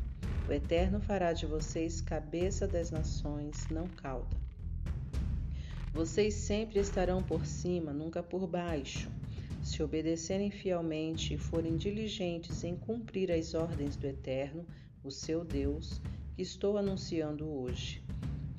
O 0.46 0.52
Eterno 0.52 1.00
fará 1.00 1.32
de 1.32 1.46
vocês 1.46 2.02
cabeça 2.02 2.68
das 2.68 2.90
nações, 2.90 3.66
não 3.70 3.88
cauda. 3.88 4.36
Vocês 5.94 6.34
sempre 6.34 6.80
estarão 6.80 7.22
por 7.22 7.46
cima, 7.46 7.94
nunca 7.94 8.22
por 8.22 8.46
baixo. 8.46 9.10
Se 9.62 9.82
obedecerem 9.82 10.50
fielmente 10.50 11.32
e 11.32 11.38
forem 11.38 11.76
diligentes 11.76 12.62
em 12.62 12.76
cumprir 12.76 13.32
as 13.32 13.54
ordens 13.54 13.96
do 13.96 14.06
Eterno, 14.06 14.66
o 15.02 15.10
seu 15.10 15.42
Deus, 15.42 15.98
que 16.34 16.42
estou 16.42 16.76
anunciando 16.76 17.48
hoje. 17.48 18.02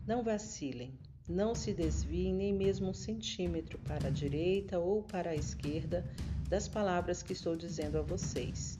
Não 0.07 0.23
vacilem, 0.23 0.97
não 1.29 1.53
se 1.53 1.71
desviem 1.71 2.33
nem 2.33 2.53
mesmo 2.53 2.89
um 2.89 2.93
centímetro 2.93 3.77
para 3.79 4.07
a 4.07 4.11
direita 4.11 4.79
ou 4.79 5.03
para 5.03 5.31
a 5.31 5.35
esquerda 5.35 6.03
das 6.49 6.67
palavras 6.67 7.21
que 7.21 7.33
estou 7.33 7.55
dizendo 7.55 7.99
a 7.99 8.01
vocês. 8.01 8.79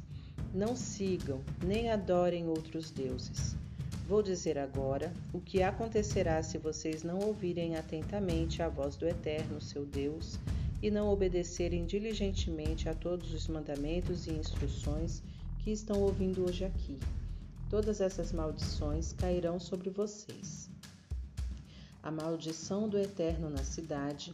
Não 0.56 0.76
sigam 0.76 1.42
nem 1.62 1.92
adorem 1.92 2.48
outros 2.48 2.90
deuses. 2.90 3.58
Vou 4.08 4.24
dizer 4.24 4.58
agora 4.58 5.12
o 5.34 5.42
que 5.42 5.62
acontecerá 5.62 6.42
se 6.42 6.58
vocês 6.58 7.04
não 7.04 7.20
ouvirem 7.20 7.76
atentamente 7.76 8.64
a 8.64 8.70
voz 8.70 8.96
do 8.96 9.06
Eterno, 9.06 9.60
seu 9.60 9.86
Deus, 9.86 10.40
e 10.82 10.90
não 10.90 11.10
obedecerem 11.10 11.86
diligentemente 11.86 12.88
a 12.88 12.94
todos 12.94 13.34
os 13.34 13.50
mandamentos 13.50 14.28
e 14.28 14.32
instruções 14.32 15.22
que 15.60 15.72
estão 15.72 16.02
ouvindo 16.02 16.48
hoje 16.48 16.64
aqui. 16.64 16.98
Todas 17.70 18.00
essas 18.00 18.32
maldições 18.32 19.12
cairão 19.12 19.60
sobre 19.60 19.90
vocês 19.90 20.70
a 22.06 22.12
maldição 22.12 22.88
do 22.88 23.00
eterno 23.00 23.50
na 23.50 23.64
cidade, 23.64 24.32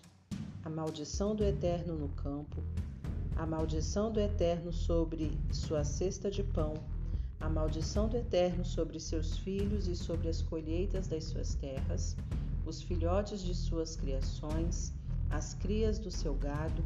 a 0.61 0.69
maldição 0.69 1.33
do 1.33 1.41
eterno 1.41 1.95
no 1.95 2.09
campo, 2.09 2.61
a 3.35 3.45
maldição 3.45 4.11
do 4.11 4.19
eterno 4.19 4.72
sobre 4.72 5.38
sua 5.51 5.84
cesta 5.84 6.30
de 6.30 6.43
pão, 6.43 6.74
a 7.40 7.50
maldição 7.50 8.08
do 8.08 8.18
eterno 8.18 8.64
sobre 8.64 9.00
seus 9.00 9.38
filhos 9.38 9.88
e 9.88 9.95
sobre 9.95 10.30
as 10.30 10.42
colheitas 10.42 11.08
das 11.08 11.26
suas 11.26 11.56
terras, 11.56 12.16
os 12.66 12.82
filhotes 12.82 13.42
de 13.42 13.56
suas 13.56 13.95
criações, 13.95 14.93
as 15.30 15.53
crias 15.53 15.98
do 15.98 16.11
seu 16.11 16.34
gado, 16.35 16.84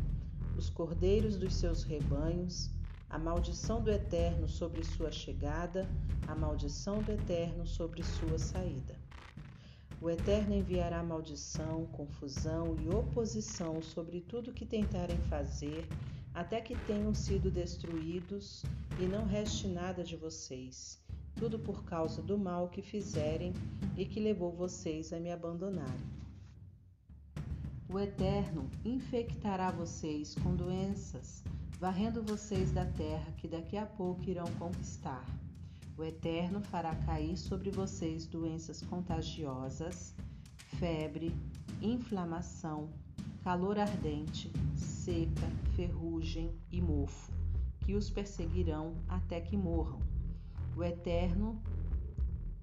os 0.58 0.70
cordeiros 0.70 1.36
dos 1.36 1.54
seus 1.56 1.84
rebanhos, 1.84 2.70
a 3.10 3.18
maldição 3.18 3.82
do 3.82 3.92
eterno 3.92 4.48
sobre 4.48 4.84
sua 4.84 5.12
chegada, 5.12 5.88
a 6.28 6.36
maldição 6.36 7.02
do 7.02 7.12
eterno 7.12 7.66
sobre 7.66 8.04
sua 8.04 8.38
saída. 8.38 8.96
O 10.02 10.10
Eterno 10.10 10.54
enviará 10.54 11.02
maldição, 11.02 11.86
confusão 11.88 12.76
e 12.80 12.90
oposição 12.90 13.82
sobre 13.82 14.22
tudo 14.22 14.54
que 14.54 14.66
tentarem 14.66 15.18
fazer, 15.30 15.88
até 16.36 16.62
que 16.62 16.76
tenham 16.86 17.16
sido 17.16 17.50
destruídos 17.50 18.64
e 19.00 19.06
não 19.06 19.26
reste 19.26 19.68
nada 19.68 20.04
de 20.04 20.16
vocês, 20.16 21.02
tudo 21.36 21.58
por 21.58 21.84
causa 21.84 22.22
do 22.22 22.38
mal 22.38 22.70
que 22.70 22.82
fizerem 22.82 23.54
e 23.98 24.06
que 24.06 24.20
levou 24.20 24.52
vocês 24.52 25.12
a 25.12 25.20
me 25.20 25.32
abandonarem. 25.32 26.14
O 27.92 28.00
Eterno 28.00 28.70
infectará 28.84 29.72
vocês 29.72 30.36
com 30.36 30.56
doenças, 30.56 31.44
varrendo 31.80 32.22
vocês 32.22 32.72
da 32.72 32.86
terra 32.86 33.32
que 33.38 33.48
daqui 33.48 33.78
a 33.78 33.86
pouco 33.86 34.30
irão 34.30 34.46
conquistar 34.60 35.26
o 35.98 36.04
Eterno 36.04 36.60
fará 36.60 36.94
cair 36.94 37.38
sobre 37.38 37.72
vocês 37.72 38.28
doenças 38.28 38.82
contagiosas, 38.82 40.14
febre, 40.78 41.34
inflamação, 41.82 42.90
calor 43.46 43.78
ardente, 43.78 44.52
seca, 44.76 45.48
ferrugem 45.76 46.52
e 46.72 46.82
mofo, 46.82 47.32
que 47.82 47.94
os 47.94 48.10
perseguirão 48.10 48.96
até 49.08 49.40
que 49.40 49.56
morram. 49.56 50.00
O 50.76 50.84
Eterno, 50.84 51.62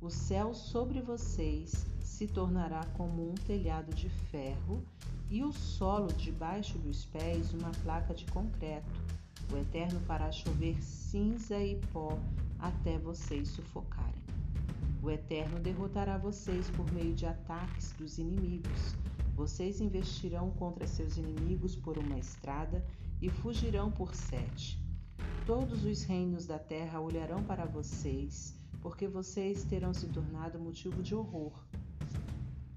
o 0.01 0.11
céu 0.11 0.53
sobre 0.53 1.01
vocês 1.01 1.87
se 2.01 2.27
tornará 2.27 2.85
como 2.97 3.31
um 3.31 3.35
telhado 3.35 3.95
de 3.95 4.09
ferro 4.09 4.83
e 5.31 5.45
o 5.45 5.53
solo 5.53 6.09
debaixo 6.15 6.77
dos 6.81 7.05
pés 7.05 7.55
uma 7.55 7.71
placa 7.85 8.13
de 8.13 8.27
concreto. 8.27 9.01
O 9.53 9.57
Eterno 9.57 10.01
fará 10.01 10.33
chover 10.33 10.83
cinza 10.83 11.63
e 11.63 11.77
pó 11.93 12.19
até 12.59 12.99
vocês 12.99 13.47
sufocarem. 13.47 14.21
O 15.01 15.09
Eterno 15.09 15.61
derrotará 15.61 16.19
vocês 16.19 16.69
por 16.71 16.93
meio 16.93 17.15
de 17.15 17.25
ataques 17.25 17.93
dos 17.93 18.19
inimigos. 18.19 18.97
Vocês 19.35 19.81
investirão 19.81 20.51
contra 20.51 20.87
seus 20.87 21.17
inimigos 21.17 21.75
por 21.75 21.97
uma 21.97 22.19
estrada 22.19 22.85
e 23.21 23.31
fugirão 23.31 23.91
por 23.91 24.15
sete. 24.15 24.79
Todos 25.47 25.85
os 25.85 26.05
reinos 26.05 26.47
da 26.47 26.59
terra 26.59 27.01
olharão 27.01 27.43
para 27.43 27.65
vocês, 27.65 28.55
porque 28.81 29.09
vocês 29.09 29.65
terão 29.65 29.95
se 29.95 30.07
tornado 30.09 30.59
motivo 30.59 31.03
de 31.03 31.15
horror. 31.15 31.53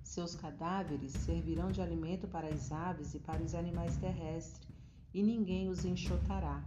Seus 0.02 0.34
cadáveres 0.34 1.12
servirão 1.12 1.72
de 1.72 1.82
alimento 1.82 2.28
para 2.28 2.48
as 2.48 2.72
aves 2.72 3.14
e 3.14 3.20
para 3.20 3.44
os 3.44 3.54
animais 3.54 3.98
terrestres, 3.98 4.62
e 5.14 5.22
ninguém 5.22 5.68
os 5.68 5.84
enxotará. 5.84 6.64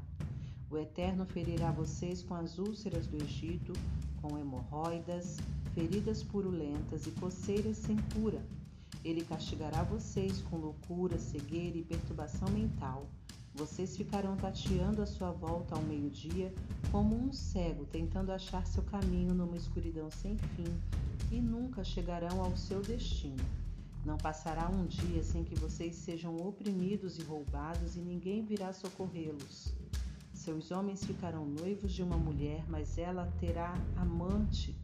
O 0.70 0.76
Eterno 0.76 1.24
ferirá 1.24 1.70
vocês 1.70 2.22
com 2.22 2.34
as 2.34 2.58
úlceras 2.58 3.06
do 3.06 3.16
Egito, 3.16 3.72
com 4.20 4.38
hemorroidas, 4.38 5.38
feridas 5.72 6.22
purulentas 6.22 7.06
e 7.06 7.10
coceiras 7.12 7.78
sem 7.78 7.96
cura. 8.12 8.44
Ele 9.08 9.24
castigará 9.24 9.82
vocês 9.84 10.42
com 10.42 10.58
loucura, 10.58 11.18
cegueira 11.18 11.78
e 11.78 11.82
perturbação 11.82 12.46
mental. 12.50 13.08
Vocês 13.54 13.96
ficarão 13.96 14.36
tateando 14.36 15.00
à 15.00 15.06
sua 15.06 15.30
volta 15.30 15.74
ao 15.74 15.80
meio-dia, 15.80 16.52
como 16.92 17.16
um 17.16 17.32
cego 17.32 17.86
tentando 17.86 18.30
achar 18.30 18.66
seu 18.66 18.82
caminho 18.82 19.32
numa 19.32 19.56
escuridão 19.56 20.10
sem 20.10 20.36
fim, 20.36 20.66
e 21.32 21.40
nunca 21.40 21.82
chegarão 21.82 22.44
ao 22.44 22.54
seu 22.54 22.82
destino. 22.82 23.42
Não 24.04 24.18
passará 24.18 24.68
um 24.68 24.84
dia 24.84 25.22
sem 25.22 25.42
que 25.42 25.54
vocês 25.54 25.96
sejam 25.96 26.36
oprimidos 26.36 27.16
e 27.18 27.22
roubados, 27.22 27.96
e 27.96 28.00
ninguém 28.00 28.44
virá 28.44 28.74
socorrê-los. 28.74 29.72
Seus 30.34 30.70
homens 30.70 31.02
ficarão 31.02 31.46
noivos 31.46 31.94
de 31.94 32.02
uma 32.02 32.18
mulher, 32.18 32.62
mas 32.68 32.98
ela 32.98 33.32
terá 33.40 33.72
amante, 33.96 34.76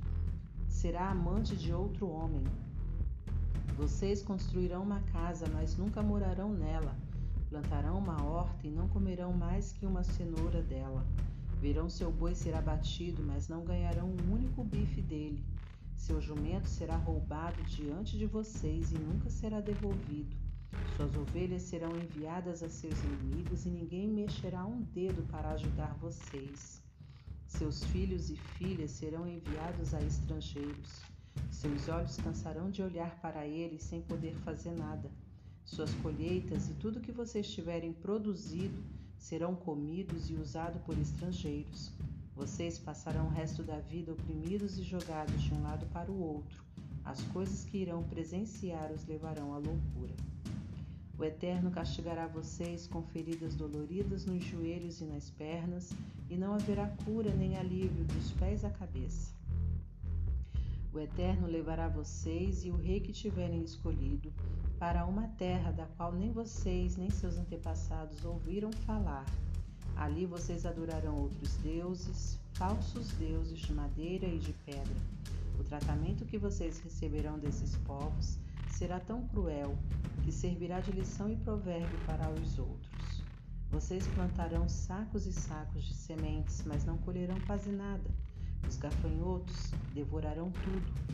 será 0.67 1.11
amante 1.11 1.55
de 1.55 1.75
outro 1.75 2.09
homem. 2.09 2.43
Vocês 3.77 4.23
construirão 4.23 4.85
uma 4.85 5.01
casa, 5.12 5.47
mas 5.53 5.77
nunca 5.77 6.01
morarão 6.01 6.53
nela. 6.53 6.97
Plantarão 7.51 7.99
uma 7.99 8.23
horta 8.23 8.69
e 8.69 8.70
não 8.70 8.86
comerão 8.86 9.33
mais 9.33 9.73
que 9.73 9.85
uma 9.85 10.05
cenoura 10.05 10.62
dela. 10.62 11.05
Verão 11.61 11.91
seu 11.91 12.12
boi 12.12 12.36
ser 12.36 12.55
abatido, 12.55 13.20
mas 13.25 13.49
não 13.49 13.65
ganharão 13.65 14.07
um 14.07 14.33
único 14.33 14.62
bife 14.62 15.03
dele. 15.03 15.44
Seu 15.97 16.20
jumento 16.20 16.69
será 16.69 16.97
roubado 16.97 17.61
diante 17.65 18.17
de 18.17 18.27
vocês 18.27 18.93
e 18.93 18.99
nunca 18.99 19.28
será 19.28 19.61
devolvido. 19.61 20.36
Suas 20.97 21.17
ovelhas 21.17 21.62
serão 21.62 21.97
enviadas 21.97 22.62
a 22.62 22.69
seus 22.69 22.99
inimigos 23.03 23.67
e 23.67 23.70
ninguém 23.70 24.09
mexerá 24.09 24.65
um 24.65 24.83
dedo 24.83 25.27
para 25.33 25.51
ajudar 25.51 25.97
vocês. 26.01 26.81
Seus 27.49 27.83
filhos 27.85 28.31
e 28.31 28.36
filhas 28.36 28.93
serão 28.93 29.27
enviados 29.27 29.94
a 29.94 30.01
estrangeiros. 30.01 31.14
Seus 31.50 31.88
olhos 31.88 32.16
cansarão 32.16 32.70
de 32.70 32.82
olhar 32.82 33.18
para 33.20 33.46
eles 33.46 33.82
sem 33.82 34.02
poder 34.02 34.34
fazer 34.44 34.72
nada. 34.72 35.10
Suas 35.64 35.92
colheitas 35.94 36.68
e 36.68 36.74
tudo 36.74 37.00
que 37.00 37.10
vocês 37.10 37.50
tiverem 37.50 37.92
produzido 37.92 38.82
serão 39.16 39.54
comidos 39.54 40.28
e 40.28 40.34
usados 40.34 40.80
por 40.82 40.98
estrangeiros. 40.98 41.90
Vocês 42.36 42.78
passarão 42.78 43.26
o 43.26 43.30
resto 43.30 43.62
da 43.62 43.78
vida 43.78 44.12
oprimidos 44.12 44.78
e 44.78 44.82
jogados 44.82 45.42
de 45.42 45.54
um 45.54 45.62
lado 45.62 45.86
para 45.86 46.10
o 46.10 46.20
outro. 46.20 46.62
As 47.04 47.22
coisas 47.22 47.64
que 47.64 47.78
irão 47.78 48.02
presenciar 48.02 48.92
os 48.92 49.06
levarão 49.06 49.54
à 49.54 49.58
loucura. 49.58 50.14
O 51.16 51.24
Eterno 51.24 51.70
castigará 51.70 52.26
vocês 52.26 52.88
com 52.88 53.02
feridas 53.02 53.54
doloridas 53.54 54.26
nos 54.26 54.42
joelhos 54.42 55.00
e 55.00 55.04
nas 55.04 55.30
pernas, 55.30 55.92
e 56.28 56.36
não 56.36 56.54
haverá 56.54 56.88
cura 57.04 57.32
nem 57.34 57.56
alívio 57.56 58.04
dos 58.04 58.32
pés 58.32 58.64
à 58.64 58.70
cabeça. 58.70 59.32
O 60.94 61.00
Eterno 61.00 61.48
levará 61.48 61.89
vocês 61.89 62.64
e 62.64 62.70
o 62.70 62.76
rei 62.76 63.00
que 63.00 63.12
tiverem 63.12 63.64
escolhido 63.64 64.32
para 64.78 65.05
uma 65.05 65.26
terra 65.26 65.73
da 65.73 65.86
qual 65.86 66.12
nem 66.12 66.31
vocês 66.31 66.97
nem 66.97 67.10
seus 67.10 67.36
antepassados 67.36 68.24
ouviram 68.24 68.70
falar. 68.86 69.26
Ali 69.97 70.24
vocês 70.24 70.64
adorarão 70.64 71.18
outros 71.18 71.56
deuses, 71.56 72.39
falsos 72.52 73.08
deuses 73.14 73.58
de 73.58 73.74
madeira 73.74 74.26
e 74.26 74.39
de 74.39 74.52
pedra. 74.52 74.94
O 75.58 75.64
tratamento 75.64 76.24
que 76.24 76.39
vocês 76.39 76.78
receberão 76.78 77.40
desses 77.40 77.74
povos 77.78 78.39
será 78.70 79.00
tão 79.00 79.26
cruel 79.26 79.76
que 80.23 80.31
servirá 80.31 80.78
de 80.78 80.92
lição 80.92 81.28
e 81.28 81.34
provérbio 81.34 81.98
para 82.06 82.31
os 82.31 82.56
outros. 82.56 83.24
Vocês 83.68 84.06
plantarão 84.14 84.68
sacos 84.68 85.26
e 85.26 85.32
sacos 85.32 85.82
de 85.82 85.94
sementes, 85.94 86.62
mas 86.64 86.84
não 86.84 86.97
colherão 86.98 87.40
quase 87.48 87.70
nada. 87.70 88.08
Os 88.68 88.76
gafanhotos 88.76 89.70
devorarão 89.94 90.51
tudo. 90.51 91.05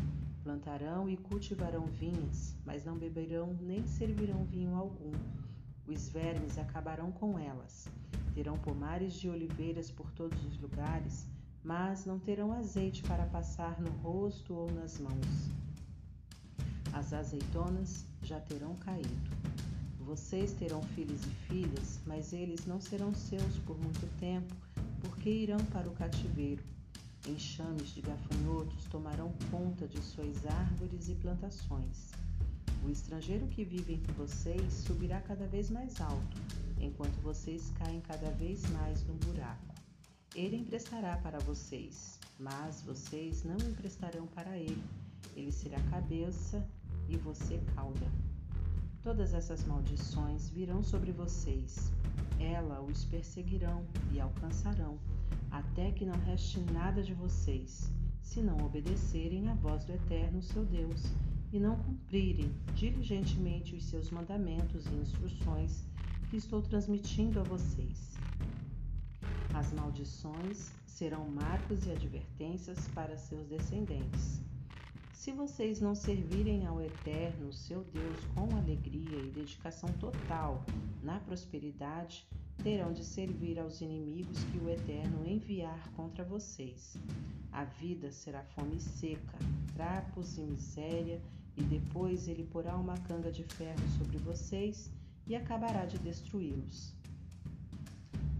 Plantarão 0.43 1.09
e 1.09 1.17
cultivarão 1.17 1.85
vinhas, 1.87 2.57
mas 2.65 2.85
não 2.85 2.97
beberão 2.97 3.57
nem 3.61 3.87
servirão 3.87 4.45
vinho 4.45 4.75
algum. 4.75 5.12
Os 5.87 6.09
vermes 6.09 6.57
acabarão 6.57 7.12
com 7.12 7.39
elas. 7.39 7.89
Terão 8.35 8.57
pomares 8.59 9.15
de 9.15 9.29
oliveiras 9.29 9.91
por 9.91 10.11
todos 10.12 10.43
os 10.45 10.59
lugares, 10.61 11.27
mas 11.62 12.07
não 12.07 12.19
terão 12.19 12.53
azeite 12.53 13.03
para 13.03 13.27
passar 13.27 13.81
no 13.81 13.91
rosto 13.99 14.55
ou 14.55 14.70
nas 14.73 14.99
mãos. 14.99 15.51
As 16.93 17.12
azeitonas 17.12 18.07
já 18.23 18.41
terão 18.41 18.75
caído. 18.77 19.31
Vocês 20.01 20.53
terão 20.55 20.83
filhos 20.83 21.23
e 21.25 21.31
filhas, 21.49 22.01
mas 22.07 22.33
eles 22.33 22.67
não 22.67 22.81
serão 22.81 23.15
seus 23.15 23.59
por 23.59 23.79
muito 23.79 24.09
tempo, 24.19 24.55
porque 25.01 25.31
irão 25.31 25.59
para 25.67 25.89
o 25.89 25.93
cativeiro. 25.93 26.62
Enxames 27.26 27.94
de 27.94 28.00
gafanhotos 28.00 28.84
tomarão 28.86 29.32
conta 29.50 29.86
de 29.86 30.00
suas 30.00 30.47
árvores 30.47 31.08
e 31.08 31.15
plantações. 31.15 32.10
O 32.82 32.89
estrangeiro 32.89 33.47
que 33.49 33.62
vive 33.62 33.94
entre 33.94 34.10
vocês 34.12 34.73
subirá 34.73 35.20
cada 35.20 35.47
vez 35.47 35.70
mais 35.70 36.00
alto, 36.00 36.36
enquanto 36.81 37.20
vocês 37.20 37.70
caem 37.78 38.00
cada 38.00 38.31
vez 38.31 38.68
mais 38.70 39.05
no 39.05 39.15
buraco. 39.15 39.74
Ele 40.34 40.57
emprestará 40.57 41.18
para 41.18 41.39
vocês, 41.40 42.18
mas 42.39 42.81
vocês 42.82 43.44
não 43.44 43.57
emprestarão 43.57 44.26
para 44.28 44.57
ele. 44.57 44.82
Ele 45.36 45.52
será 45.52 45.78
cabeça 45.90 46.66
e 47.08 47.16
você 47.18 47.60
cauda. 47.74 48.30
Todas 49.03 49.33
essas 49.33 49.65
maldições 49.65 50.51
virão 50.51 50.83
sobre 50.83 51.11
vocês. 51.11 51.91
Ela 52.39 52.83
os 52.83 53.03
perseguirão 53.07 53.83
e 54.12 54.20
alcançarão, 54.20 54.99
até 55.51 55.91
que 55.91 56.05
não 56.05 56.19
reste 56.20 56.61
nada 56.70 57.03
de 57.03 57.15
vocês, 57.15 57.91
se 58.23 58.43
não 58.43 58.59
obedecerem 58.59 59.49
à 59.49 59.55
voz 59.55 59.85
do 59.87 59.93
Eterno, 59.95 60.43
seu 60.43 60.67
Deus, 60.67 61.03
e 61.51 61.59
não 61.59 61.77
cumprirem 61.77 62.53
diligentemente 62.75 63.75
os 63.75 63.85
seus 63.85 64.11
mandamentos 64.11 64.87
e 64.87 64.95
instruções 64.95 65.83
que 66.29 66.37
estou 66.37 66.61
transmitindo 66.61 67.41
a 67.41 67.43
vocês. 67.43 68.19
As 69.55 69.73
maldições 69.73 70.73
serão 70.87 71.27
marcos 71.27 71.87
e 71.87 71.91
advertências 71.91 72.87
para 72.89 73.17
seus 73.17 73.47
descendentes 73.47 74.43
se 75.20 75.32
vocês 75.32 75.82
não 75.82 75.94
servirem 75.94 76.66
ao 76.66 76.81
Eterno, 76.81 77.52
seu 77.52 77.84
Deus, 77.84 78.24
com 78.34 78.57
alegria 78.57 79.18
e 79.18 79.31
dedicação 79.31 79.92
total 79.99 80.65
na 81.02 81.20
prosperidade, 81.20 82.26
terão 82.62 82.90
de 82.90 83.05
servir 83.05 83.58
aos 83.58 83.82
inimigos 83.82 84.42
que 84.44 84.57
o 84.57 84.70
Eterno 84.70 85.26
enviar 85.26 85.92
contra 85.92 86.24
vocês. 86.24 86.97
A 87.52 87.65
vida 87.65 88.10
será 88.10 88.42
fome 88.42 88.81
seca, 88.81 89.39
trapos 89.74 90.39
e 90.39 90.40
miséria, 90.40 91.20
e 91.55 91.62
depois 91.65 92.26
ele 92.26 92.44
porá 92.44 92.74
uma 92.74 92.97
canga 92.97 93.31
de 93.31 93.44
ferro 93.44 93.86
sobre 93.99 94.16
vocês 94.16 94.90
e 95.26 95.36
acabará 95.36 95.84
de 95.84 95.99
destruí-los. 95.99 96.94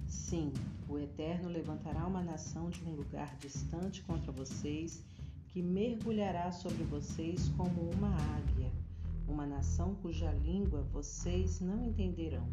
Sim, 0.07 0.51
o 0.89 0.99
Eterno 0.99 1.51
levantará 1.51 2.07
uma 2.07 2.23
nação 2.23 2.71
de 2.71 2.83
um 2.85 2.95
lugar 2.95 3.37
distante 3.37 4.03
contra 4.03 4.33
vocês 4.33 5.05
que 5.53 5.61
mergulhará 5.61 6.53
sobre 6.53 6.85
vocês 6.85 7.49
como 7.57 7.91
uma 7.91 8.15
águia, 8.37 8.71
uma 9.27 9.45
nação 9.45 9.97
cuja 9.97 10.31
língua 10.31 10.83
vocês 10.93 11.61
não 11.61 11.85
entenderão, 11.85 12.49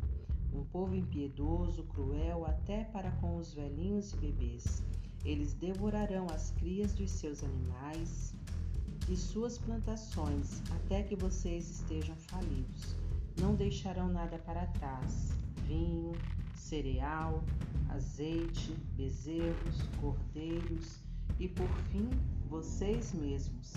um 0.51 0.64
povo 0.64 0.95
impiedoso, 0.95 1.84
cruel 1.84 2.45
até 2.45 2.85
para 2.85 3.11
com 3.14 3.38
os 3.38 3.53
velhinhos 3.53 4.14
e 4.14 4.17
bebês. 4.17 4.84
Eles 5.24 5.53
devorarão 5.53 6.26
as 6.34 6.51
crias 6.51 6.93
dos 6.93 7.11
seus 7.11 7.43
animais 7.43 8.34
e 9.08 9.16
suas 9.16 9.59
plantações 9.59 10.61
até 10.72 11.03
que 11.03 11.16
vocês 11.16 11.69
estejam 11.69 12.16
falidos. 12.16 12.95
Não 13.40 13.53
deixarão 13.53 14.08
nada 14.08 14.40
para 14.40 14.66
trás: 14.67 15.30
vinho, 15.67 16.14
cereal, 16.56 17.43
azeite, 17.90 18.76
bezerros, 18.95 19.84
cordeiros 20.01 21.07
e, 21.39 21.47
por 21.47 21.69
fim, 21.91 22.09
vocês 22.49 23.14
mesmos. 23.14 23.73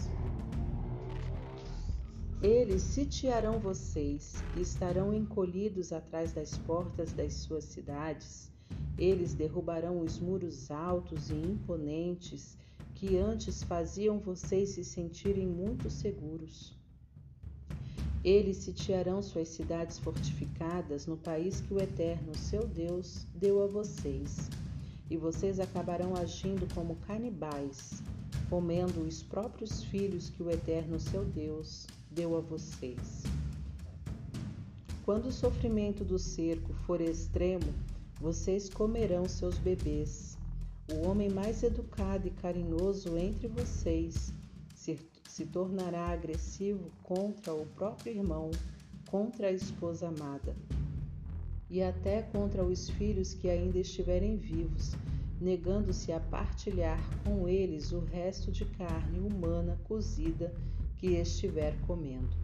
Eles 2.43 2.83
sitiarão 2.83 3.59
vocês 3.59 4.43
e 4.57 4.63
estarão 4.63 5.13
encolhidos 5.13 5.93
atrás 5.93 6.33
das 6.33 6.57
portas 6.57 7.13
das 7.13 7.35
suas 7.35 7.65
cidades. 7.65 8.51
Eles 8.97 9.35
derrubarão 9.35 10.01
os 10.01 10.19
muros 10.19 10.71
altos 10.71 11.31
e 11.31 11.35
imponentes 11.35 12.57
que 12.95 13.19
antes 13.19 13.63
faziam 13.63 14.19
vocês 14.19 14.71
se 14.71 14.85
sentirem 14.85 15.47
muito 15.47 15.91
seguros. 15.91 16.75
Eles 18.23 18.59
sitiarão 18.59 19.23
suas 19.23 19.49
cidades 19.49 19.99
fortificadas 19.99 21.07
no 21.07 21.17
país 21.17 21.61
que 21.61 21.73
o 21.73 21.81
Eterno, 21.81 22.35
seu 22.37 22.67
Deus, 22.67 23.27
deu 23.35 23.63
a 23.63 23.67
vocês, 23.67 24.51
e 25.11 25.17
vocês 25.17 25.61
acabarão 25.61 26.15
agindo 26.17 26.73
como 26.75 26.97
canibais 26.97 28.01
comendo 28.51 29.03
os 29.03 29.23
próprios 29.23 29.85
filhos 29.85 30.29
que 30.29 30.43
o 30.43 30.51
Eterno 30.51 30.99
seu 30.99 31.25
Deus 31.25 31.87
deu 32.11 32.37
a 32.37 32.41
vocês. 32.41 33.23
Quando 35.05 35.27
o 35.27 35.33
sofrimento 35.33 36.05
do 36.05 36.19
cerco 36.19 36.75
for 36.75 37.01
extremo, 37.01 37.73
vocês 38.21 38.69
comerão 38.69 39.29
seus 39.29 39.57
bebês. 39.57 40.37
O 40.93 41.07
homem 41.09 41.31
mais 41.31 41.63
educado 41.63 42.27
e 42.27 42.33
carinhoso 42.33 43.17
entre 43.17 43.47
vocês 43.47 44.35
se, 44.75 44.99
se 45.29 45.47
tornará 45.47 46.09
agressivo 46.09 46.91
contra 47.05 47.55
o 47.55 47.65
próprio 47.67 48.13
irmão, 48.13 48.51
contra 49.09 49.47
a 49.47 49.53
esposa 49.53 50.09
amada 50.09 50.57
e 51.71 51.81
até 51.81 52.23
contra 52.23 52.65
os 52.65 52.91
filhos 52.91 53.33
que 53.33 53.49
ainda 53.49 53.79
estiverem 53.79 54.37
vivos, 54.37 54.97
negando-se 55.41 56.11
a 56.13 56.19
partilhar 56.19 57.01
com 57.25 57.49
eles 57.49 57.93
o 57.93 58.01
resto 58.01 58.51
de 58.51 58.65
carne 58.65 59.21
humana 59.21 59.81
cozida 59.85 60.53
que 60.97 61.15
estiver 61.15 61.81
comendo. 61.87 62.37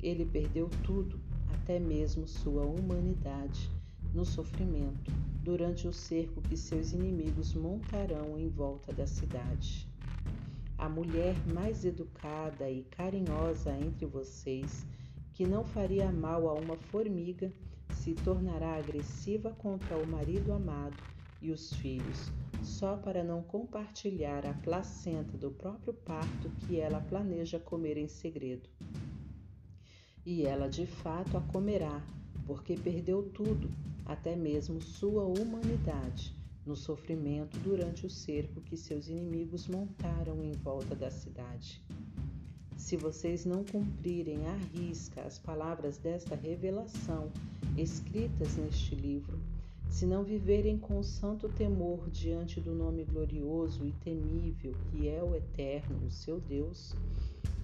Ele 0.00 0.24
perdeu 0.24 0.70
tudo, 0.84 1.20
até 1.52 1.80
mesmo 1.80 2.26
sua 2.26 2.64
humanidade, 2.64 3.68
no 4.14 4.24
sofrimento, 4.24 5.12
durante 5.42 5.88
o 5.88 5.92
cerco 5.92 6.40
que 6.42 6.56
seus 6.56 6.92
inimigos 6.92 7.54
montarão 7.54 8.38
em 8.38 8.48
volta 8.48 8.92
da 8.92 9.06
cidade. 9.06 9.88
A 10.78 10.88
mulher 10.88 11.34
mais 11.52 11.84
educada 11.84 12.70
e 12.70 12.82
carinhosa 12.84 13.76
entre 13.76 14.06
vocês, 14.06 14.86
que 15.32 15.46
não 15.46 15.64
faria 15.64 16.10
mal 16.10 16.48
a 16.48 16.54
uma 16.54 16.76
formiga, 16.76 17.52
se 17.92 18.14
tornará 18.14 18.76
agressiva 18.76 19.50
contra 19.50 19.96
o 19.96 20.06
marido 20.06 20.52
amado 20.52 20.96
e 21.40 21.50
os 21.50 21.74
filhos, 21.74 22.30
só 22.62 22.96
para 22.96 23.22
não 23.24 23.42
compartilhar 23.42 24.46
a 24.46 24.54
placenta 24.54 25.36
do 25.36 25.50
próprio 25.50 25.92
parto 25.92 26.48
que 26.60 26.78
ela 26.78 27.00
planeja 27.00 27.58
comer 27.58 27.96
em 27.96 28.08
segredo. 28.08 28.68
E 30.24 30.42
ela 30.46 30.68
de 30.68 30.86
fato 30.86 31.36
a 31.36 31.40
comerá, 31.40 32.00
porque 32.46 32.76
perdeu 32.76 33.28
tudo, 33.30 33.68
até 34.06 34.36
mesmo 34.36 34.80
sua 34.80 35.24
humanidade, 35.24 36.32
no 36.64 36.76
sofrimento 36.76 37.58
durante 37.58 38.06
o 38.06 38.10
cerco 38.10 38.60
que 38.60 38.76
seus 38.76 39.08
inimigos 39.08 39.66
montaram 39.66 40.42
em 40.44 40.52
volta 40.52 40.94
da 40.94 41.10
cidade. 41.10 41.80
Se 42.82 42.96
vocês 42.96 43.44
não 43.44 43.62
cumprirem 43.62 44.44
à 44.48 44.54
risca 44.74 45.22
as 45.22 45.38
palavras 45.38 45.98
desta 45.98 46.34
revelação 46.34 47.30
escritas 47.78 48.56
neste 48.56 48.96
livro, 48.96 49.38
se 49.88 50.04
não 50.04 50.24
viverem 50.24 50.76
com 50.76 51.00
santo 51.00 51.48
temor 51.48 52.10
diante 52.10 52.60
do 52.60 52.74
nome 52.74 53.04
glorioso 53.04 53.86
e 53.86 53.92
temível 54.04 54.74
que 54.90 55.08
é 55.08 55.22
o 55.22 55.36
Eterno, 55.36 56.04
o 56.04 56.10
seu 56.10 56.40
Deus, 56.40 56.92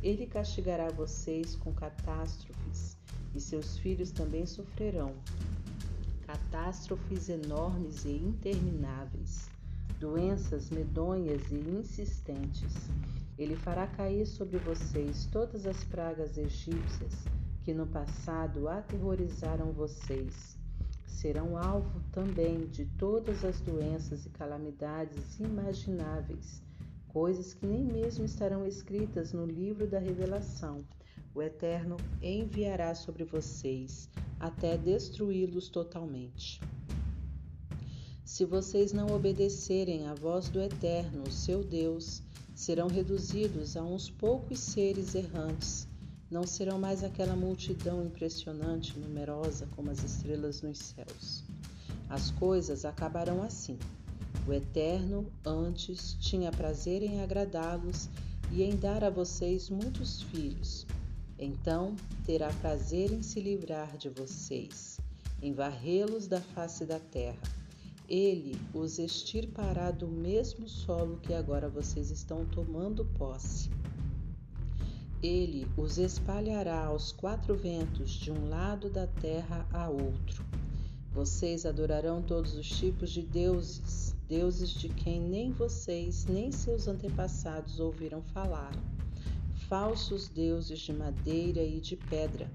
ele 0.05 0.25
castigará 0.25 0.89
vocês 0.89 1.57
com 1.57 1.75
catástrofes 1.75 2.97
e 3.35 3.41
seus 3.41 3.77
filhos 3.77 4.13
também 4.13 4.47
sofrerão. 4.47 5.13
Catástrofes 6.29 7.29
enormes 7.29 8.05
e 8.05 8.13
intermináveis, 8.13 9.51
doenças 9.99 10.71
medonhas 10.71 11.43
e 11.51 11.57
insistentes. 11.57 12.73
Ele 13.39 13.55
fará 13.55 13.87
cair 13.87 14.27
sobre 14.27 14.59
vocês 14.59 15.27
todas 15.31 15.65
as 15.65 15.85
pragas 15.85 16.37
egípcias 16.37 17.15
que 17.63 17.73
no 17.73 17.87
passado 17.87 18.69
aterrorizaram 18.69 19.73
vocês. 19.73 20.59
Serão 21.07 21.57
alvo 21.57 22.01
também 22.11 22.67
de 22.67 22.85
todas 22.99 23.45
as 23.45 23.61
doenças 23.61 24.27
e 24.27 24.31
calamidades 24.31 25.39
imagináveis, 25.39 26.63
coisas 27.09 27.55
que 27.55 27.67
nem 27.67 27.85
mesmo 27.85 28.25
estarão 28.25 28.67
escritas 28.67 29.33
no 29.33 29.47
livro 29.47 29.87
da 29.87 29.99
Revelação. 29.99 30.85
O 31.35 31.41
Eterno 31.41 31.97
enviará 32.21 32.95
sobre 32.95 33.25
vocês 33.25 34.09
até 34.41 34.77
destruí-los 34.77 35.69
totalmente. 35.69 36.61
Se 38.25 38.45
vocês 38.45 38.93
não 38.93 39.07
obedecerem 39.15 40.07
à 40.07 40.15
voz 40.15 40.49
do 40.49 40.61
Eterno, 40.61 41.31
seu 41.31 41.63
Deus, 41.63 42.23
serão 42.59 42.89
reduzidos 42.89 43.77
a 43.77 43.85
uns 43.85 44.11
poucos 44.11 44.59
seres 44.59 45.15
errantes 45.15 45.87
não 46.29 46.45
serão 46.45 46.77
mais 46.77 47.05
aquela 47.05 47.37
multidão 47.37 48.05
impressionante, 48.05 48.99
numerosa 48.99 49.69
como 49.77 49.93
as 49.93 50.03
estrelas 50.03 50.61
nos 50.61 50.79
céus. 50.79 51.45
As 52.11 52.33
coisas 52.33 52.85
acabarão 52.85 53.45
assim. 53.45 53.79
O 54.45 54.53
Eterno 54.53 55.31
antes 55.47 56.17
tinha 56.19 56.51
prazer 56.51 57.01
em 57.01 57.23
agradá-los 57.23 58.09
e 58.51 58.65
em 58.65 58.75
dar 58.75 59.05
a 59.05 59.11
vocês 59.11 59.71
muitos 59.71 60.23
filhos. 60.25 60.85
Então 61.39 61.95
terá 62.27 62.53
prazer 62.55 63.13
em 63.13 63.23
se 63.23 63.41
livrar 63.41 63.97
de 63.97 64.09
vocês, 64.09 64.99
em 65.41 65.53
varrê-los 65.53 66.27
da 66.27 66.41
face 66.41 66.85
da 66.85 66.99
terra. 66.99 67.39
Ele 68.09 68.59
os 68.73 68.99
extirpará 68.99 69.91
do 69.91 70.09
mesmo 70.09 70.67
solo 70.67 71.19
que 71.19 71.35
agora 71.35 71.69
vocês 71.69 72.11
estão 72.11 72.47
tomando 72.47 73.05
posse. 73.05 73.69
Ele 75.23 75.67
os 75.77 75.99
espalhará 75.99 76.87
aos 76.87 77.13
quatro 77.13 77.55
ventos, 77.55 78.13
de 78.13 78.33
um 78.33 78.49
lado 78.49 78.89
da 78.89 79.07
terra 79.07 79.69
a 79.71 79.91
outro. 79.91 80.43
Vocês 81.13 81.67
adorarão 81.67 82.23
todos 82.23 82.55
os 82.55 82.67
tipos 82.67 83.11
de 83.11 83.21
deuses, 83.21 84.17
deuses 84.27 84.71
de 84.71 84.89
quem 84.89 85.21
nem 85.21 85.53
vocês 85.53 86.25
nem 86.25 86.51
seus 86.51 86.89
antepassados 86.89 87.79
ouviram 87.79 88.23
falar, 88.23 88.73
falsos 89.69 90.29
deuses 90.29 90.79
de 90.79 90.95
madeira 90.95 91.63
e 91.63 91.79
de 91.79 91.95
pedra. 91.95 92.51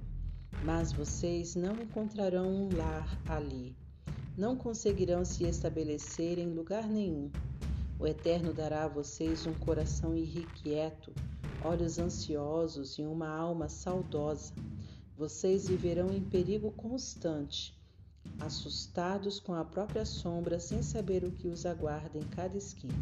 Mas 0.63 0.91
vocês 0.91 1.55
não 1.55 1.73
encontrarão 1.79 2.47
um 2.47 2.75
lar 2.75 3.21
ali, 3.27 3.75
não 4.37 4.55
conseguirão 4.55 5.23
se 5.23 5.43
estabelecer 5.43 6.39
em 6.39 6.53
lugar 6.53 6.87
nenhum. 6.87 7.31
O 7.99 8.07
Eterno 8.07 8.53
dará 8.53 8.85
a 8.85 8.87
vocês 8.87 9.45
um 9.45 9.53
coração 9.53 10.15
irrequieto 10.15 11.13
olhos 11.63 11.97
ansiosos 11.97 12.97
e 12.97 13.03
uma 13.03 13.27
alma 13.27 13.69
saudosa. 13.69 14.53
Vocês 15.17 15.67
viverão 15.67 16.11
em 16.11 16.21
perigo 16.21 16.71
constante, 16.71 17.73
assustados 18.39 19.39
com 19.39 19.53
a 19.53 19.63
própria 19.63 20.05
sombra, 20.05 20.59
sem 20.59 20.81
saber 20.81 21.23
o 21.23 21.31
que 21.31 21.47
os 21.47 21.65
aguarda 21.65 22.17
em 22.17 22.23
cada 22.23 22.57
esquina. 22.57 22.93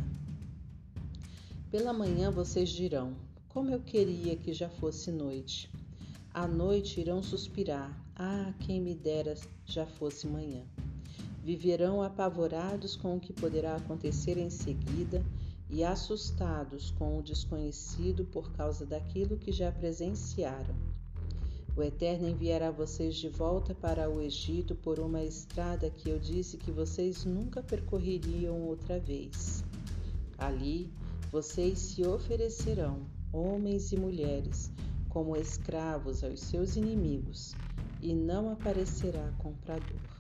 Pela 1.72 1.94
manhã 1.94 2.30
vocês 2.30 2.70
dirão: 2.70 3.16
Como 3.50 3.72
eu 3.72 3.82
queria 3.82 4.36
que 4.36 4.54
já 4.54 4.70
fosse 4.70 5.12
noite. 5.12 5.72
À 6.34 6.48
noite 6.48 7.00
irão 7.00 7.24
suspirar: 7.24 7.98
Ah, 8.16 8.54
quem 8.60 8.80
me 8.80 8.94
dera 8.94 9.36
já 9.66 9.86
fosse 9.86 10.28
manhã. 10.28 10.64
Viverão 11.44 12.04
apavorados 12.04 12.96
com 12.96 13.16
o 13.16 13.20
que 13.20 13.34
poderá 13.34 13.76
acontecer 13.76 14.38
em 14.38 14.50
seguida 14.50 15.24
e 15.70 15.84
assustados 15.84 16.92
com 16.92 17.18
o 17.18 17.24
desconhecido 17.24 18.26
por 18.26 18.52
causa 18.52 18.86
daquilo 18.86 19.38
que 19.38 19.52
já 19.52 19.72
presenciaram. 19.72 20.76
O 21.76 21.82
Eterno 21.82 22.28
enviará 22.28 22.70
vocês 22.70 23.16
de 23.16 23.30
volta 23.30 23.74
para 23.74 24.10
o 24.10 24.22
Egito 24.22 24.76
por 24.76 25.00
uma 25.00 25.24
estrada 25.24 25.90
que 25.90 26.10
eu 26.10 26.20
disse 26.20 26.58
que 26.58 26.70
vocês 26.70 27.24
nunca 27.24 27.64
percorreriam 27.64 28.62
outra 28.62 29.00
vez. 29.00 29.64
Ali 30.38 30.92
vocês 31.32 31.80
se 31.80 32.06
oferecerão, 32.06 33.00
homens 33.32 33.94
e 33.94 33.98
mulheres, 33.98 34.70
como 35.08 35.38
escravos 35.38 36.26
aos 36.26 36.42
seus 36.42 36.76
inimigos, 36.76 37.56
e 38.02 38.14
não 38.14 38.52
aparecerá 38.52 39.32
comprador. 39.38 40.11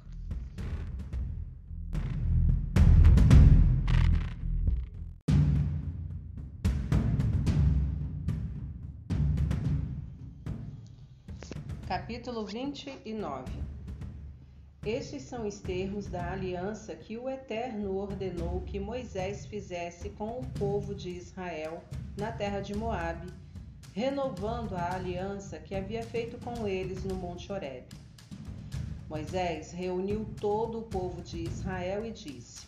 Capítulo 11.91 12.45
29 12.45 13.51
Estes 14.85 15.23
são 15.23 15.45
os 15.45 15.59
termos 15.59 16.07
da 16.07 16.31
aliança 16.31 16.95
que 16.95 17.17
o 17.17 17.27
Eterno 17.27 17.97
ordenou 17.97 18.61
que 18.61 18.79
Moisés 18.79 19.45
fizesse 19.45 20.07
com 20.11 20.39
o 20.39 20.45
povo 20.57 20.95
de 20.95 21.09
Israel 21.09 21.83
na 22.17 22.31
terra 22.31 22.61
de 22.61 22.73
Moabe, 22.73 23.27
renovando 23.91 24.73
a 24.73 24.93
aliança 24.93 25.59
que 25.59 25.75
havia 25.75 26.01
feito 26.01 26.37
com 26.37 26.65
eles 26.65 27.03
no 27.03 27.15
Monte 27.15 27.51
Horeb. 27.51 27.83
Moisés 29.09 29.73
reuniu 29.73 30.25
todo 30.39 30.79
o 30.79 30.83
povo 30.83 31.21
de 31.21 31.43
Israel 31.43 32.05
e 32.05 32.11
disse: 32.11 32.67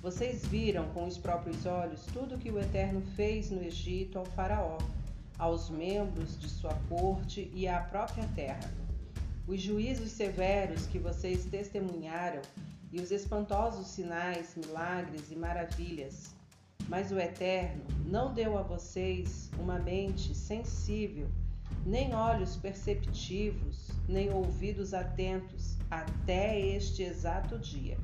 Vocês 0.00 0.46
viram 0.46 0.88
com 0.90 1.08
os 1.08 1.18
próprios 1.18 1.66
olhos 1.66 2.06
tudo 2.12 2.38
que 2.38 2.52
o 2.52 2.60
Eterno 2.60 3.02
fez 3.16 3.50
no 3.50 3.64
Egito 3.64 4.16
ao 4.16 4.26
Faraó 4.26 4.78
aos 5.40 5.70
membros 5.70 6.38
de 6.38 6.48
sua 6.50 6.74
corte 6.88 7.50
e 7.54 7.66
à 7.66 7.80
própria 7.80 8.28
terra. 8.34 8.70
Os 9.48 9.60
juízos 9.60 10.10
severos 10.12 10.86
que 10.86 10.98
vocês 10.98 11.46
testemunharam 11.46 12.42
e 12.92 13.00
os 13.00 13.10
espantosos 13.10 13.86
sinais, 13.86 14.54
milagres 14.54 15.30
e 15.30 15.36
maravilhas 15.36 16.34
Mas 16.88 17.10
o 17.10 17.18
Eterno 17.18 17.82
não 18.04 18.34
deu 18.34 18.58
a 18.58 18.62
vocês 18.62 19.50
uma 19.58 19.78
mente 19.78 20.34
sensível, 20.34 21.28
nem 21.86 22.14
olhos 22.14 22.56
perceptivos, 22.56 23.88
nem 24.08 24.32
ouvidos 24.32 24.92
atentos, 24.92 25.76
até 25.90 26.60
este 26.60 27.02
exato 27.02 27.58
dia. 27.58 27.96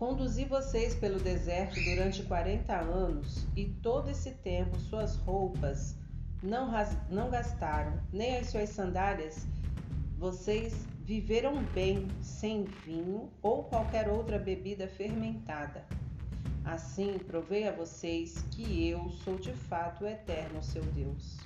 Conduzi 0.00 0.46
vocês 0.46 0.94
pelo 0.94 1.20
deserto 1.20 1.74
durante 1.74 2.22
quarenta 2.22 2.74
anos, 2.74 3.46
e 3.54 3.66
todo 3.66 4.08
esse 4.08 4.30
tempo 4.30 4.78
suas 4.78 5.16
roupas 5.16 5.94
não, 6.42 6.72
não 7.10 7.28
gastaram, 7.28 8.00
nem 8.10 8.38
as 8.38 8.46
suas 8.46 8.70
sandálias. 8.70 9.46
Vocês 10.16 10.86
viveram 11.02 11.62
bem 11.74 12.08
sem 12.22 12.64
vinho 12.64 13.30
ou 13.42 13.64
qualquer 13.64 14.08
outra 14.08 14.38
bebida 14.38 14.88
fermentada. 14.88 15.84
Assim 16.64 17.18
provei 17.18 17.68
a 17.68 17.72
vocês 17.72 18.42
que 18.52 18.88
eu 18.88 19.10
sou 19.10 19.36
de 19.36 19.52
fato 19.52 20.04
o 20.04 20.08
eterno 20.08 20.62
seu 20.62 20.82
Deus. 20.82 21.36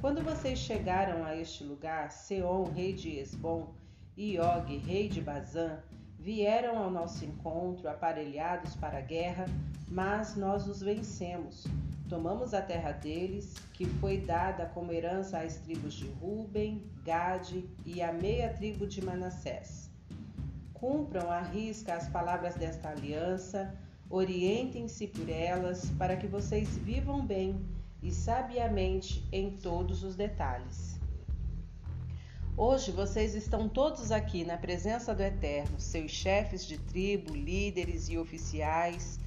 Quando 0.00 0.22
vocês 0.22 0.60
chegaram 0.60 1.24
a 1.24 1.34
este 1.34 1.64
lugar, 1.64 2.12
Seom, 2.12 2.70
rei 2.70 2.92
de 2.92 3.18
Esbom, 3.18 3.74
e 4.16 4.38
Og, 4.38 4.76
rei 4.76 5.08
de 5.08 5.20
Bazã, 5.20 5.80
vieram 6.24 6.78
ao 6.78 6.90
nosso 6.90 7.22
encontro 7.22 7.86
aparelhados 7.86 8.74
para 8.76 8.96
a 8.96 9.02
guerra, 9.02 9.44
mas 9.86 10.34
nós 10.34 10.66
os 10.66 10.80
vencemos. 10.80 11.66
Tomamos 12.08 12.54
a 12.54 12.62
terra 12.62 12.92
deles, 12.92 13.54
que 13.74 13.84
foi 13.84 14.22
dada 14.22 14.64
como 14.72 14.90
herança 14.90 15.40
às 15.40 15.56
tribos 15.56 15.92
de 15.92 16.06
Ruben, 16.22 16.82
Gade 17.04 17.68
e 17.84 18.00
à 18.00 18.10
meia 18.10 18.48
tribo 18.54 18.86
de 18.86 19.04
Manassés. 19.04 19.90
Cumpram 20.72 21.30
à 21.30 21.42
risca 21.42 21.94
as 21.94 22.08
palavras 22.08 22.54
desta 22.54 22.88
aliança, 22.88 23.74
orientem-se 24.08 25.06
por 25.08 25.28
elas, 25.28 25.90
para 25.98 26.16
que 26.16 26.26
vocês 26.26 26.78
vivam 26.78 27.26
bem 27.26 27.60
e 28.02 28.10
sabiamente 28.10 29.28
em 29.30 29.58
todos 29.58 30.02
os 30.02 30.16
detalhes. 30.16 30.93
Hoje 32.56 32.92
vocês 32.92 33.34
estão 33.34 33.68
todos 33.68 34.12
aqui 34.12 34.44
na 34.44 34.56
presença 34.56 35.12
do 35.12 35.22
Eterno, 35.22 35.80
seus 35.80 36.12
chefes 36.12 36.64
de 36.64 36.78
tribo, 36.78 37.34
líderes 37.34 38.08
e 38.08 38.16
oficiais, 38.16 39.18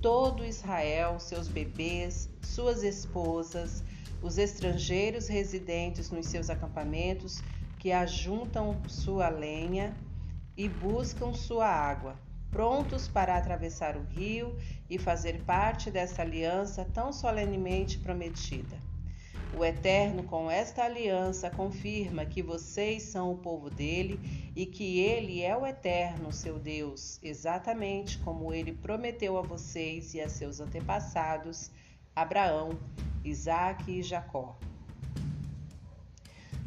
todo 0.00 0.44
Israel, 0.44 1.18
seus 1.18 1.48
bebês, 1.48 2.30
suas 2.40 2.84
esposas, 2.84 3.82
os 4.22 4.38
estrangeiros 4.38 5.26
residentes 5.26 6.10
nos 6.10 6.26
seus 6.26 6.48
acampamentos 6.48 7.42
que 7.80 7.90
ajuntam 7.90 8.80
sua 8.86 9.28
lenha 9.28 9.96
e 10.56 10.68
buscam 10.68 11.34
sua 11.34 11.66
água 11.66 12.16
prontos 12.50 13.06
para 13.06 13.36
atravessar 13.36 13.96
o 13.96 14.02
rio 14.04 14.56
e 14.88 14.98
fazer 14.98 15.42
parte 15.44 15.90
dessa 15.90 16.22
aliança 16.22 16.84
tão 16.94 17.12
solenemente 17.12 17.98
prometida. 17.98 18.87
O 19.56 19.64
Eterno, 19.64 20.22
com 20.22 20.50
esta 20.50 20.84
aliança, 20.84 21.50
confirma 21.50 22.24
que 22.24 22.42
vocês 22.42 23.04
são 23.04 23.32
o 23.32 23.38
povo 23.38 23.70
dele 23.70 24.20
e 24.54 24.66
que 24.66 25.00
ele 25.00 25.42
é 25.42 25.56
o 25.56 25.66
Eterno, 25.66 26.32
seu 26.32 26.58
Deus, 26.58 27.18
exatamente 27.22 28.18
como 28.18 28.52
ele 28.52 28.72
prometeu 28.72 29.36
a 29.36 29.42
vocês 29.42 30.14
e 30.14 30.20
a 30.20 30.28
seus 30.28 30.60
antepassados, 30.60 31.70
Abraão, 32.14 32.78
Isaque 33.24 33.98
e 33.98 34.02
Jacó. 34.02 34.56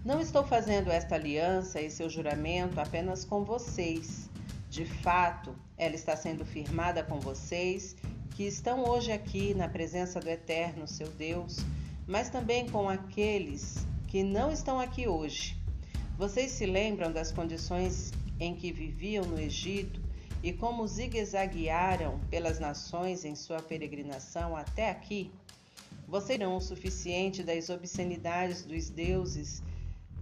Não 0.03 0.19
estou 0.19 0.43
fazendo 0.43 0.89
esta 0.89 1.13
aliança 1.15 1.79
e 1.79 1.91
seu 1.91 2.09
juramento 2.09 2.79
apenas 2.79 3.23
com 3.23 3.43
vocês. 3.43 4.27
De 4.67 4.83
fato, 4.83 5.55
ela 5.77 5.93
está 5.93 6.15
sendo 6.15 6.43
firmada 6.43 7.03
com 7.03 7.19
vocês, 7.19 7.95
que 8.31 8.43
estão 8.43 8.83
hoje 8.83 9.11
aqui 9.11 9.53
na 9.53 9.67
presença 9.67 10.19
do 10.19 10.29
Eterno, 10.29 10.87
seu 10.87 11.07
Deus, 11.07 11.57
mas 12.07 12.30
também 12.30 12.67
com 12.69 12.89
aqueles 12.89 13.85
que 14.07 14.23
não 14.23 14.51
estão 14.51 14.80
aqui 14.80 15.07
hoje. 15.07 15.57
Vocês 16.17 16.51
se 16.51 16.65
lembram 16.65 17.11
das 17.11 17.31
condições 17.31 18.11
em 18.39 18.55
que 18.55 18.71
viviam 18.71 19.25
no 19.25 19.39
Egito 19.39 20.01
e 20.43 20.51
como 20.51 20.88
zigue-zaguearam 20.88 22.19
pelas 22.30 22.59
nações 22.59 23.23
em 23.23 23.35
sua 23.35 23.61
peregrinação 23.61 24.55
até 24.55 24.89
aqui? 24.89 25.31
Vocês 26.07 26.39
não 26.39 26.57
o 26.57 26.61
suficiente 26.61 27.41
das 27.41 27.69
obscenidades 27.69 28.63
dos 28.63 28.89
deuses 28.89 29.63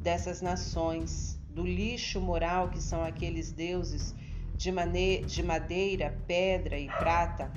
dessas 0.02 0.42
nações, 0.42 1.40
do 1.50 1.66
lixo 1.66 2.22
moral 2.22 2.70
que 2.70 2.82
são 2.82 3.04
aqueles 3.04 3.52
deuses 3.52 4.14
de, 4.56 4.72
de 5.26 5.42
madeira, 5.42 6.18
pedra 6.28 6.78
e 6.78 6.88
prata, 6.88 7.52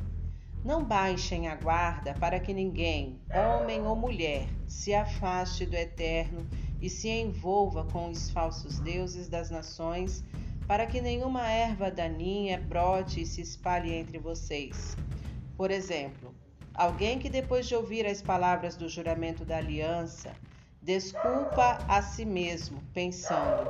não 0.65 0.85
baixem 0.85 1.49
a 1.49 1.57
guarda 1.57 2.15
para 2.15 2.39
que 2.39 2.55
ninguém, 2.55 3.21
homem 3.35 3.85
ou 3.85 3.97
mulher, 3.97 4.47
se 4.67 4.95
afaste 4.95 5.67
do 5.67 5.75
eterno 5.75 6.47
e 6.81 6.89
se 6.89 7.09
envolva 7.09 7.85
com 7.85 8.09
os 8.09 8.31
falsos 8.31 8.79
deuses 8.79 9.29
das 9.29 9.51
nações, 9.51 10.25
para 10.67 10.87
que 10.87 11.01
nenhuma 11.01 11.49
erva 11.51 11.91
daninha 11.91 12.59
brote 12.59 13.23
e 13.23 13.27
se 13.27 13.41
espalhe 13.41 13.93
entre 13.93 14.19
vocês. 14.19 14.97
Por 15.57 15.71
exemplo, 15.71 16.35
alguém 16.73 17.19
que 17.19 17.29
depois 17.29 17.67
de 17.67 17.75
ouvir 17.75 18.07
as 18.07 18.23
palavras 18.23 18.77
do 18.77 18.89
juramento 18.89 19.45
da 19.45 19.59
aliança, 19.59 20.33
desculpa 20.81 21.79
a 21.89 22.01
si 22.03 22.25
mesmo, 22.25 22.81
pensando: 22.95 23.69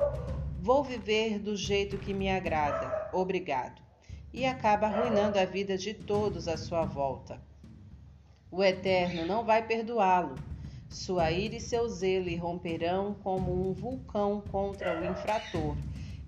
Vou 0.60 0.84
viver 0.84 1.38
do 1.38 1.56
jeito 1.56 1.96
que 1.98 2.12
me 2.12 2.30
agrada, 2.30 3.10
obrigado. 3.12 3.82
E 4.32 4.46
acaba 4.46 4.86
arruinando 4.86 5.38
a 5.38 5.44
vida 5.44 5.76
de 5.76 5.92
todos 5.92 6.48
à 6.48 6.56
sua 6.56 6.84
volta. 6.84 7.40
O 8.50 8.62
Eterno 8.62 9.26
não 9.26 9.44
vai 9.44 9.66
perdoá-lo. 9.66 10.36
Sua 10.88 11.30
ira 11.30 11.56
e 11.56 11.60
seu 11.60 11.88
zelo 11.88 12.28
irromperão 12.28 13.14
como 13.22 13.68
um 13.68 13.72
vulcão 13.72 14.42
contra 14.50 15.00
o 15.00 15.04
infrator. 15.04 15.76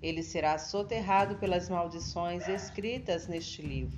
Ele 0.01 0.21
será 0.21 0.57
soterrado 0.57 1.35
pelas 1.37 1.69
maldições 1.69 2.47
escritas 2.47 3.27
neste 3.27 3.61
livro. 3.61 3.97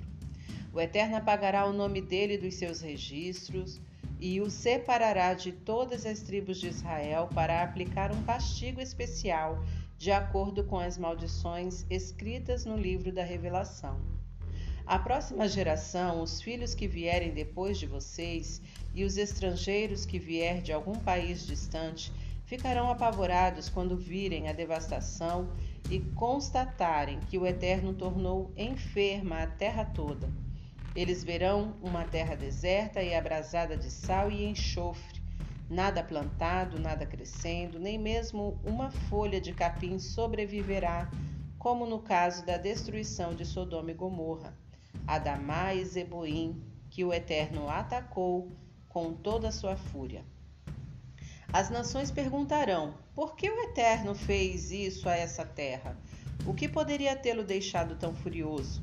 O 0.72 0.80
Eterno 0.80 1.16
apagará 1.16 1.66
o 1.66 1.72
nome 1.72 2.00
dele 2.00 2.38
dos 2.38 2.54
seus 2.54 2.80
registros 2.80 3.80
e 4.20 4.40
o 4.40 4.50
separará 4.50 5.34
de 5.34 5.52
todas 5.52 6.04
as 6.04 6.20
tribos 6.20 6.58
de 6.58 6.68
Israel 6.68 7.28
para 7.34 7.62
aplicar 7.62 8.12
um 8.12 8.22
castigo 8.24 8.80
especial 8.80 9.62
de 9.98 10.12
acordo 10.12 10.62
com 10.62 10.78
as 10.78 10.96
maldições 10.96 11.84
escritas 11.90 12.64
no 12.64 12.76
livro 12.76 13.12
da 13.12 13.24
Revelação. 13.24 14.00
A 14.86 14.96
próxima 14.96 15.48
geração, 15.48 16.22
os 16.22 16.40
filhos 16.40 16.72
que 16.72 16.86
vierem 16.86 17.34
depois 17.34 17.78
de 17.78 17.86
vocês 17.86 18.62
e 18.94 19.02
os 19.02 19.16
estrangeiros 19.16 20.06
que 20.06 20.18
vier 20.18 20.62
de 20.62 20.72
algum 20.72 20.94
país 20.94 21.44
distante 21.44 22.12
ficarão 22.46 22.88
apavorados 22.88 23.68
quando 23.68 23.96
virem 23.96 24.48
a 24.48 24.52
devastação 24.52 25.50
e 25.90 25.98
constatarem 25.98 27.18
que 27.28 27.36
o 27.36 27.44
Eterno 27.44 27.92
tornou 27.92 28.52
enferma 28.56 29.42
a 29.42 29.46
terra 29.48 29.84
toda. 29.84 30.30
Eles 30.94 31.24
verão 31.24 31.74
uma 31.82 32.04
terra 32.04 32.36
deserta 32.36 33.02
e 33.02 33.14
abrasada 33.14 33.76
de 33.76 33.90
sal 33.90 34.30
e 34.30 34.44
enxofre 34.44 35.17
Nada 35.68 36.02
plantado, 36.02 36.78
nada 36.78 37.04
crescendo, 37.04 37.78
nem 37.78 37.98
mesmo 37.98 38.58
uma 38.64 38.90
folha 38.90 39.38
de 39.38 39.52
capim 39.52 39.98
sobreviverá, 39.98 41.10
como 41.58 41.84
no 41.84 41.98
caso 41.98 42.46
da 42.46 42.56
destruição 42.56 43.34
de 43.34 43.44
Sodoma 43.44 43.90
e 43.90 43.94
Gomorra, 43.94 44.56
Adamá 45.06 45.74
e 45.74 45.84
Zeboim, 45.84 46.62
que 46.90 47.04
o 47.04 47.12
Eterno 47.12 47.68
atacou 47.68 48.50
com 48.88 49.12
toda 49.12 49.48
a 49.48 49.52
sua 49.52 49.76
fúria. 49.76 50.24
As 51.52 51.68
nações 51.68 52.10
perguntarão: 52.10 52.94
por 53.14 53.36
que 53.36 53.50
o 53.50 53.60
Eterno 53.64 54.14
fez 54.14 54.70
isso 54.70 55.08
a 55.08 55.16
essa 55.16 55.44
terra? 55.44 55.96
O 56.46 56.54
que 56.54 56.68
poderia 56.68 57.16
tê-lo 57.16 57.44
deixado 57.44 57.96
tão 57.96 58.14
furioso? 58.14 58.82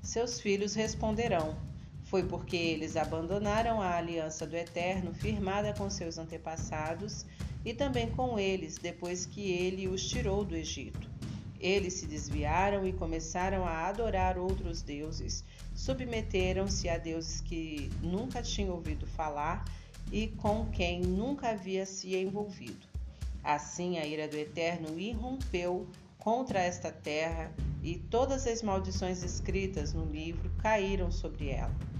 Seus 0.00 0.40
filhos 0.40 0.74
responderão: 0.74 1.56
foi 2.12 2.22
porque 2.22 2.58
eles 2.58 2.94
abandonaram 2.94 3.80
a 3.80 3.96
aliança 3.96 4.46
do 4.46 4.54
Eterno 4.54 5.14
firmada 5.14 5.72
com 5.72 5.88
seus 5.88 6.18
antepassados 6.18 7.24
e 7.64 7.72
também 7.72 8.10
com 8.10 8.38
eles 8.38 8.76
depois 8.76 9.24
que 9.24 9.50
ele 9.50 9.88
os 9.88 10.06
tirou 10.06 10.44
do 10.44 10.54
Egito. 10.54 11.08
Eles 11.58 11.94
se 11.94 12.06
desviaram 12.06 12.86
e 12.86 12.92
começaram 12.92 13.64
a 13.64 13.88
adorar 13.88 14.36
outros 14.36 14.82
deuses, 14.82 15.42
submeteram-se 15.74 16.86
a 16.86 16.98
deuses 16.98 17.40
que 17.40 17.90
nunca 18.02 18.42
tinham 18.42 18.74
ouvido 18.74 19.06
falar 19.06 19.64
e 20.12 20.28
com 20.28 20.66
quem 20.66 21.00
nunca 21.00 21.48
havia 21.48 21.86
se 21.86 22.14
envolvido. 22.14 22.86
Assim 23.42 23.96
a 23.96 24.04
ira 24.04 24.28
do 24.28 24.36
Eterno 24.36 25.00
irrompeu 25.00 25.86
contra 26.18 26.60
esta 26.60 26.92
terra 26.92 27.50
e 27.82 27.96
todas 27.96 28.46
as 28.46 28.62
maldições 28.62 29.22
escritas 29.22 29.94
no 29.94 30.04
livro 30.04 30.50
caíram 30.58 31.10
sobre 31.10 31.48
ela. 31.48 31.91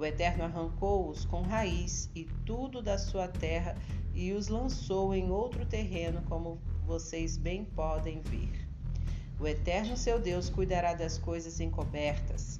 O 0.00 0.04
Eterno 0.06 0.44
arrancou-os 0.44 1.26
com 1.26 1.42
raiz 1.42 2.10
e 2.14 2.24
tudo 2.46 2.80
da 2.80 2.96
sua 2.96 3.28
terra 3.28 3.76
e 4.14 4.32
os 4.32 4.48
lançou 4.48 5.14
em 5.14 5.30
outro 5.30 5.66
terreno, 5.66 6.22
como 6.26 6.58
vocês 6.86 7.36
bem 7.36 7.66
podem 7.66 8.22
ver. 8.22 8.66
O 9.38 9.46
Eterno 9.46 9.98
seu 9.98 10.18
Deus 10.18 10.48
cuidará 10.48 10.94
das 10.94 11.18
coisas 11.18 11.60
encobertas. 11.60 12.58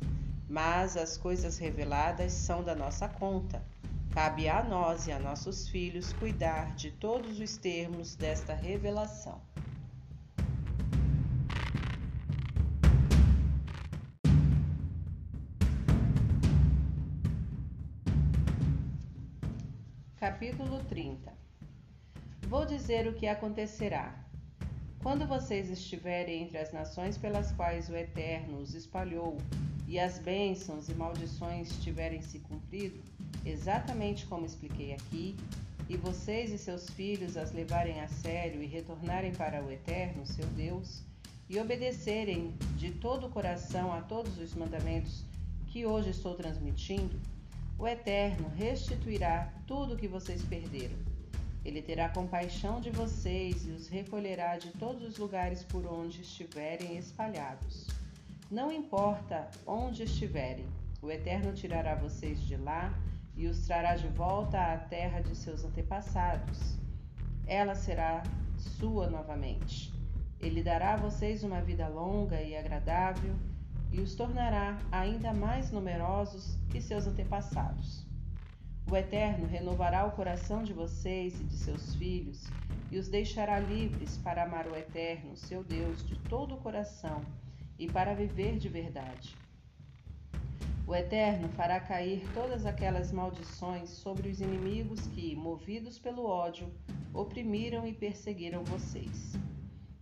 mas 0.50 0.96
as 0.96 1.16
coisas 1.16 1.56
reveladas 1.56 2.32
são 2.32 2.62
da 2.62 2.74
nossa 2.74 3.08
conta. 3.08 3.62
Cabe 4.10 4.48
a 4.48 4.62
nós 4.62 5.06
e 5.06 5.12
a 5.12 5.18
nossos 5.18 5.68
filhos 5.68 6.12
cuidar 6.12 6.74
de 6.74 6.90
todos 6.90 7.38
os 7.38 7.56
termos 7.56 8.16
desta 8.16 8.52
revelação. 8.52 9.40
Capítulo 20.40 20.82
30 20.84 21.30
Vou 22.48 22.64
dizer 22.64 23.06
o 23.06 23.12
que 23.12 23.26
acontecerá. 23.26 24.24
Quando 25.02 25.26
vocês 25.26 25.68
estiverem 25.68 26.44
entre 26.44 26.56
as 26.56 26.72
nações 26.72 27.18
pelas 27.18 27.52
quais 27.52 27.90
o 27.90 27.94
Eterno 27.94 28.56
os 28.56 28.74
espalhou, 28.74 29.36
e 29.86 30.00
as 30.00 30.18
bênçãos 30.18 30.88
e 30.88 30.94
maldições 30.94 31.78
tiverem 31.82 32.22
se 32.22 32.38
cumprido, 32.38 33.02
exatamente 33.44 34.24
como 34.24 34.46
expliquei 34.46 34.94
aqui, 34.94 35.36
e 35.90 35.98
vocês 35.98 36.50
e 36.54 36.56
seus 36.56 36.88
filhos 36.88 37.36
as 37.36 37.52
levarem 37.52 38.00
a 38.00 38.08
sério 38.08 38.62
e 38.62 38.66
retornarem 38.66 39.34
para 39.34 39.62
o 39.62 39.70
Eterno, 39.70 40.24
seu 40.24 40.46
Deus, 40.56 41.02
e 41.50 41.58
obedecerem 41.58 42.54
de 42.78 42.92
todo 42.92 43.26
o 43.26 43.30
coração 43.30 43.92
a 43.92 44.00
todos 44.00 44.38
os 44.38 44.54
mandamentos 44.54 45.22
que 45.66 45.84
hoje 45.84 46.08
estou 46.08 46.34
transmitindo, 46.34 47.20
o 47.80 47.88
Eterno 47.88 48.46
restituirá 48.56 49.50
tudo 49.66 49.94
o 49.94 49.96
que 49.96 50.06
vocês 50.06 50.42
perderam. 50.42 50.98
Ele 51.64 51.80
terá 51.80 52.10
compaixão 52.10 52.78
de 52.78 52.90
vocês 52.90 53.66
e 53.66 53.70
os 53.70 53.88
recolherá 53.88 54.58
de 54.58 54.70
todos 54.72 55.02
os 55.02 55.16
lugares 55.16 55.64
por 55.64 55.86
onde 55.86 56.20
estiverem 56.20 56.98
espalhados. 56.98 57.86
Não 58.50 58.70
importa 58.70 59.48
onde 59.66 60.02
estiverem, 60.02 60.66
o 61.00 61.10
Eterno 61.10 61.54
tirará 61.54 61.94
vocês 61.94 62.38
de 62.42 62.56
lá 62.56 62.92
e 63.34 63.46
os 63.46 63.66
trará 63.66 63.96
de 63.96 64.08
volta 64.08 64.60
à 64.60 64.76
terra 64.76 65.20
de 65.22 65.34
seus 65.34 65.64
antepassados. 65.64 66.76
Ela 67.46 67.74
será 67.74 68.22
sua 68.58 69.08
novamente. 69.08 69.90
Ele 70.38 70.62
dará 70.62 70.94
a 70.94 70.98
vocês 70.98 71.42
uma 71.42 71.62
vida 71.62 71.88
longa 71.88 72.42
e 72.42 72.54
agradável 72.54 73.34
e 73.92 74.00
os 74.00 74.14
tornará 74.14 74.78
ainda 74.90 75.32
mais 75.32 75.70
numerosos 75.70 76.56
que 76.70 76.80
seus 76.80 77.06
antepassados. 77.06 78.06
O 78.90 78.96
Eterno 78.96 79.46
renovará 79.46 80.04
o 80.06 80.12
coração 80.12 80.62
de 80.62 80.72
vocês 80.72 81.40
e 81.40 81.44
de 81.44 81.56
seus 81.56 81.94
filhos 81.94 82.48
e 82.90 82.98
os 82.98 83.08
deixará 83.08 83.58
livres 83.60 84.18
para 84.18 84.42
amar 84.42 84.66
o 84.66 84.76
Eterno, 84.76 85.36
seu 85.36 85.62
Deus, 85.62 86.04
de 86.04 86.18
todo 86.28 86.54
o 86.54 86.58
coração 86.58 87.22
e 87.78 87.86
para 87.86 88.14
viver 88.14 88.58
de 88.58 88.68
verdade. 88.68 89.36
O 90.86 90.94
Eterno 90.94 91.48
fará 91.50 91.78
cair 91.78 92.28
todas 92.34 92.66
aquelas 92.66 93.12
maldições 93.12 93.90
sobre 93.90 94.28
os 94.28 94.40
inimigos 94.40 95.06
que, 95.06 95.36
movidos 95.36 96.00
pelo 96.00 96.26
ódio, 96.26 96.68
oprimiram 97.14 97.86
e 97.86 97.92
perseguiram 97.92 98.64
vocês. 98.64 99.34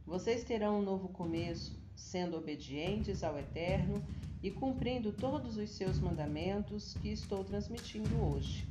Vocês 0.06 0.44
terão 0.44 0.78
um 0.78 0.82
novo 0.82 1.10
começo 1.10 1.78
sendo 1.98 2.36
obedientes 2.36 3.22
ao 3.22 3.38
Eterno 3.38 4.02
e 4.42 4.50
cumprindo 4.50 5.12
todos 5.12 5.56
os 5.56 5.70
seus 5.70 5.98
mandamentos 5.98 6.94
que 6.94 7.08
estou 7.08 7.44
transmitindo 7.44 8.22
hoje. 8.22 8.66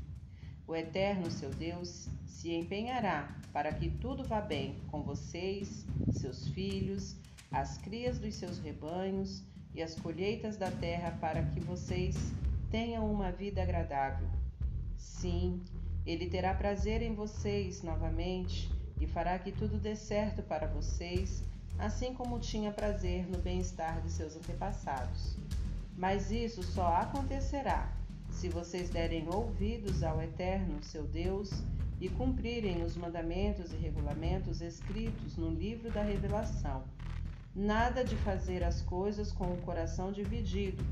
O 0.65 0.75
Eterno, 0.75 1.29
seu 1.29 1.49
Deus, 1.49 2.07
se 2.25 2.53
empenhará 2.53 3.37
para 3.53 3.71
que 3.73 3.89
tudo 3.89 4.23
vá 4.23 4.41
bem 4.41 4.75
com 4.87 5.03
vocês, 5.03 5.85
seus 6.11 6.47
filhos, 6.49 7.15
as 7.51 7.77
crias 7.77 8.17
dos 8.17 8.35
seus 8.35 8.59
rebanhos 8.59 9.43
e 9.73 9.81
as 9.81 9.95
colheitas 9.95 10.57
da 10.57 10.71
terra 10.71 11.11
para 11.21 11.43
que 11.43 11.59
vocês 11.59 12.15
tenham 12.69 13.09
uma 13.11 13.31
vida 13.31 13.61
agradável. 13.61 14.27
Sim, 14.97 15.61
ele 16.05 16.27
terá 16.27 16.53
prazer 16.53 17.01
em 17.01 17.13
vocês 17.13 17.83
novamente 17.83 18.69
e 18.99 19.05
fará 19.05 19.37
que 19.37 19.51
tudo 19.51 19.77
dê 19.77 19.95
certo 19.95 20.41
para 20.43 20.67
vocês 20.67 21.43
assim 21.79 22.13
como 22.13 22.39
tinha 22.39 22.71
prazer 22.71 23.27
no 23.29 23.37
bem-estar 23.37 24.01
de 24.01 24.09
seus 24.09 24.35
antepassados. 24.35 25.37
Mas 25.95 26.31
isso 26.31 26.63
só 26.63 26.87
acontecerá 26.95 27.91
se 28.29 28.49
vocês 28.49 28.89
derem 28.89 29.27
ouvidos 29.29 30.03
ao 30.03 30.21
Eterno, 30.21 30.83
seu 30.83 31.03
Deus, 31.03 31.51
e 31.99 32.07
cumprirem 32.09 32.83
os 32.83 32.95
mandamentos 32.95 33.73
e 33.73 33.75
regulamentos 33.75 34.61
escritos 34.61 35.35
no 35.37 35.49
livro 35.49 35.91
da 35.91 36.03
Revelação. 36.03 36.83
Nada 37.55 38.03
de 38.03 38.15
fazer 38.17 38.63
as 38.63 38.81
coisas 38.83 39.31
com 39.31 39.45
o 39.45 39.61
coração 39.61 40.11
dividido. 40.11 40.83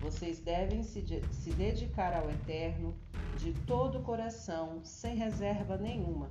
Vocês 0.00 0.40
devem 0.40 0.82
se, 0.82 1.00
de 1.00 1.22
se 1.32 1.50
dedicar 1.50 2.12
ao 2.12 2.28
Eterno 2.28 2.96
de 3.38 3.52
todo 3.64 3.98
o 3.98 4.02
coração, 4.02 4.80
sem 4.82 5.14
reserva 5.14 5.76
nenhuma 5.76 6.28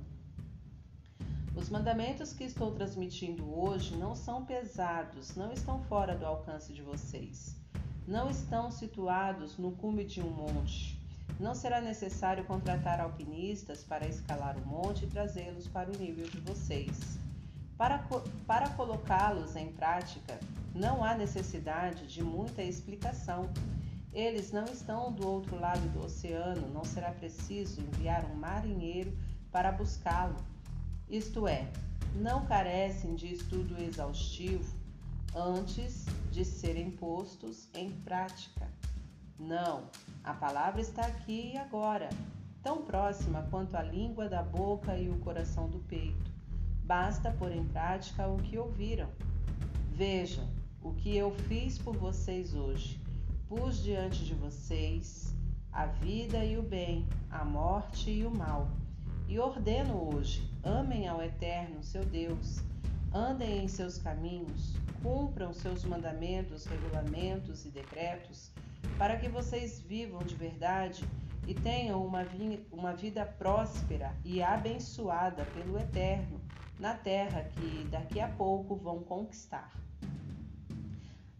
os 1.54 1.68
mandamentos 1.68 2.32
que 2.32 2.44
estou 2.44 2.70
transmitindo 2.70 3.44
hoje 3.58 3.96
não 3.96 4.14
são 4.14 4.44
pesados, 4.44 5.34
não 5.34 5.52
estão 5.52 5.82
fora 5.84 6.16
do 6.16 6.24
alcance 6.24 6.72
de 6.72 6.80
vocês. 6.80 7.56
Não 8.06 8.30
estão 8.30 8.70
situados 8.70 9.58
no 9.58 9.72
cume 9.72 10.04
de 10.04 10.20
um 10.20 10.30
monte. 10.30 10.98
Não 11.40 11.54
será 11.54 11.80
necessário 11.80 12.44
contratar 12.44 13.00
alpinistas 13.00 13.82
para 13.82 14.06
escalar 14.06 14.56
o 14.58 14.66
monte 14.66 15.04
e 15.04 15.08
trazê-los 15.08 15.66
para 15.66 15.90
o 15.90 15.96
nível 15.96 16.28
de 16.28 16.38
vocês. 16.40 17.18
Para, 17.76 17.98
para 18.46 18.68
colocá-los 18.70 19.56
em 19.56 19.72
prática, 19.72 20.38
não 20.74 21.02
há 21.02 21.14
necessidade 21.14 22.06
de 22.06 22.22
muita 22.22 22.62
explicação. 22.62 23.50
Eles 24.12 24.52
não 24.52 24.64
estão 24.64 25.12
do 25.12 25.26
outro 25.26 25.58
lado 25.58 25.80
do 25.92 26.04
oceano, 26.04 26.68
não 26.72 26.84
será 26.84 27.10
preciso 27.10 27.80
enviar 27.80 28.24
um 28.24 28.34
marinheiro 28.34 29.16
para 29.50 29.72
buscá-lo 29.72 30.36
isto 31.10 31.48
é, 31.48 31.68
não 32.14 32.46
carecem 32.46 33.14
de 33.14 33.32
estudo 33.32 33.76
exaustivo 33.80 34.76
antes 35.34 36.06
de 36.30 36.44
serem 36.44 36.90
postos 36.90 37.68
em 37.74 37.90
prática. 37.90 38.68
Não, 39.38 39.84
a 40.22 40.34
palavra 40.34 40.80
está 40.80 41.06
aqui 41.06 41.52
e 41.54 41.58
agora, 41.58 42.08
tão 42.62 42.82
próxima 42.82 43.46
quanto 43.50 43.76
a 43.76 43.82
língua 43.82 44.28
da 44.28 44.42
boca 44.42 44.96
e 44.96 45.08
o 45.08 45.18
coração 45.18 45.68
do 45.68 45.78
peito. 45.80 46.30
Basta 46.84 47.30
pôr 47.32 47.52
em 47.52 47.64
prática 47.64 48.28
o 48.28 48.36
que 48.38 48.58
ouviram. 48.58 49.08
Vejam 49.92 50.46
o 50.82 50.92
que 50.92 51.16
eu 51.16 51.30
fiz 51.48 51.78
por 51.78 51.96
vocês 51.96 52.54
hoje. 52.54 53.00
Pus 53.48 53.82
diante 53.82 54.24
de 54.24 54.34
vocês 54.34 55.34
a 55.72 55.86
vida 55.86 56.44
e 56.44 56.58
o 56.58 56.62
bem, 56.62 57.08
a 57.30 57.44
morte 57.44 58.10
e 58.10 58.26
o 58.26 58.30
mal. 58.30 58.68
E 59.30 59.38
ordeno 59.38 60.12
hoje: 60.12 60.42
amem 60.60 61.06
ao 61.06 61.22
Eterno, 61.22 61.84
seu 61.84 62.04
Deus, 62.04 62.64
andem 63.14 63.62
em 63.62 63.68
seus 63.68 63.96
caminhos, 63.96 64.74
cumpram 65.04 65.52
seus 65.52 65.84
mandamentos, 65.84 66.66
regulamentos 66.66 67.64
e 67.64 67.68
decretos, 67.68 68.50
para 68.98 69.16
que 69.16 69.28
vocês 69.28 69.78
vivam 69.78 70.18
de 70.18 70.34
verdade 70.34 71.04
e 71.46 71.54
tenham 71.54 72.04
uma, 72.04 72.24
vi 72.24 72.66
uma 72.72 72.92
vida 72.92 73.24
próspera 73.24 74.12
e 74.24 74.42
abençoada 74.42 75.44
pelo 75.54 75.78
Eterno 75.78 76.40
na 76.80 76.94
terra 76.94 77.44
que 77.44 77.84
daqui 77.84 78.18
a 78.18 78.26
pouco 78.26 78.74
vão 78.74 78.98
conquistar. 78.98 79.70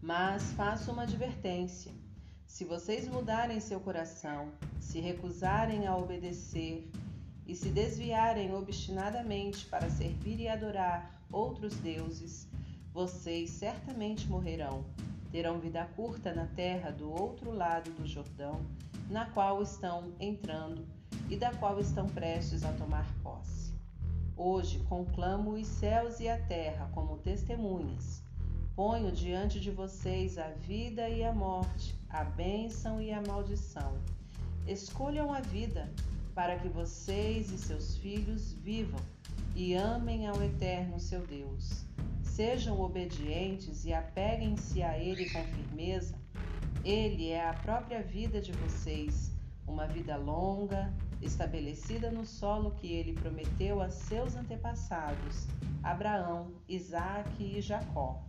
Mas 0.01 0.53
faço 0.53 0.93
uma 0.93 1.03
advertência: 1.03 1.91
se 2.47 2.65
vocês 2.65 3.09
mudarem 3.09 3.59
seu 3.59 3.81
coração, 3.81 4.53
se 4.79 5.01
recusarem 5.01 5.89
a 5.89 5.97
obedecer, 5.97 6.89
e 7.51 7.57
se 7.57 7.69
desviarem 7.69 8.55
obstinadamente 8.55 9.67
para 9.67 9.91
servir 9.91 10.39
e 10.39 10.47
adorar 10.47 11.21
outros 11.33 11.75
deuses, 11.81 12.47
vocês 12.95 13.51
certamente 13.51 14.29
morrerão. 14.29 14.85
Terão 15.33 15.59
vida 15.59 15.85
curta 15.97 16.33
na 16.33 16.47
terra 16.47 16.93
do 16.93 17.11
outro 17.11 17.51
lado 17.51 17.91
do 17.91 18.07
Jordão, 18.07 18.61
na 19.11 19.27
qual 19.27 19.61
estão 19.61 20.13
entrando 20.21 20.87
e 21.29 21.37
da 21.37 21.53
qual 21.53 21.81
estão 21.81 22.07
prestes 22.07 22.65
a 22.65 22.73
tomar 22.75 23.13
posse. 23.21 23.75
Hoje 24.37 24.79
conclamo 24.89 25.55
os 25.55 25.67
céus 25.67 26.21
e 26.21 26.29
a 26.29 26.41
terra 26.41 26.89
como 26.95 27.19
testemunhas. 27.19 28.23
Ponho 28.77 29.11
diante 29.11 29.59
de 29.59 29.73
vocês 29.73 30.39
a 30.39 30.51
vida 30.51 31.09
e 31.09 31.25
a 31.25 31.35
morte, 31.35 31.99
a 32.09 32.23
bênção 32.23 33.03
e 33.03 33.13
a 33.13 33.21
maldição. 33.21 33.99
Escolham 34.69 35.35
a 35.35 35.41
vida 35.41 35.93
para 36.35 36.59
que 36.59 36.69
vocês 36.69 37.51
e 37.51 37.59
seus 37.59 37.97
filhos 37.97 38.53
vivam 38.53 39.01
e 39.55 39.75
amem 39.75 40.27
ao 40.27 40.43
Eterno 40.43 40.99
seu 40.99 41.27
Deus. 41.27 41.85
Sejam 42.23 42.81
obedientes 42.81 43.85
e 43.85 43.93
apeguem-se 43.93 44.83
a 44.83 44.99
Ele 44.99 45.29
com 45.31 45.45
firmeza. 45.45 46.15
Ele 46.85 47.29
é 47.29 47.47
a 47.47 47.53
própria 47.53 48.03
vida 48.03 48.41
de 48.41 48.53
vocês, 48.53 49.33
uma 49.67 49.87
vida 49.87 50.17
longa, 50.17 50.93
estabelecida 51.21 52.11
no 52.11 52.25
solo 52.25 52.71
que 52.73 52.93
ele 52.93 53.13
prometeu 53.13 53.83
a 53.83 53.91
seus 53.91 54.35
antepassados, 54.35 55.47
Abraão, 55.83 56.53
Isaque 56.69 57.59
e 57.59 57.61
Jacó. 57.61 58.23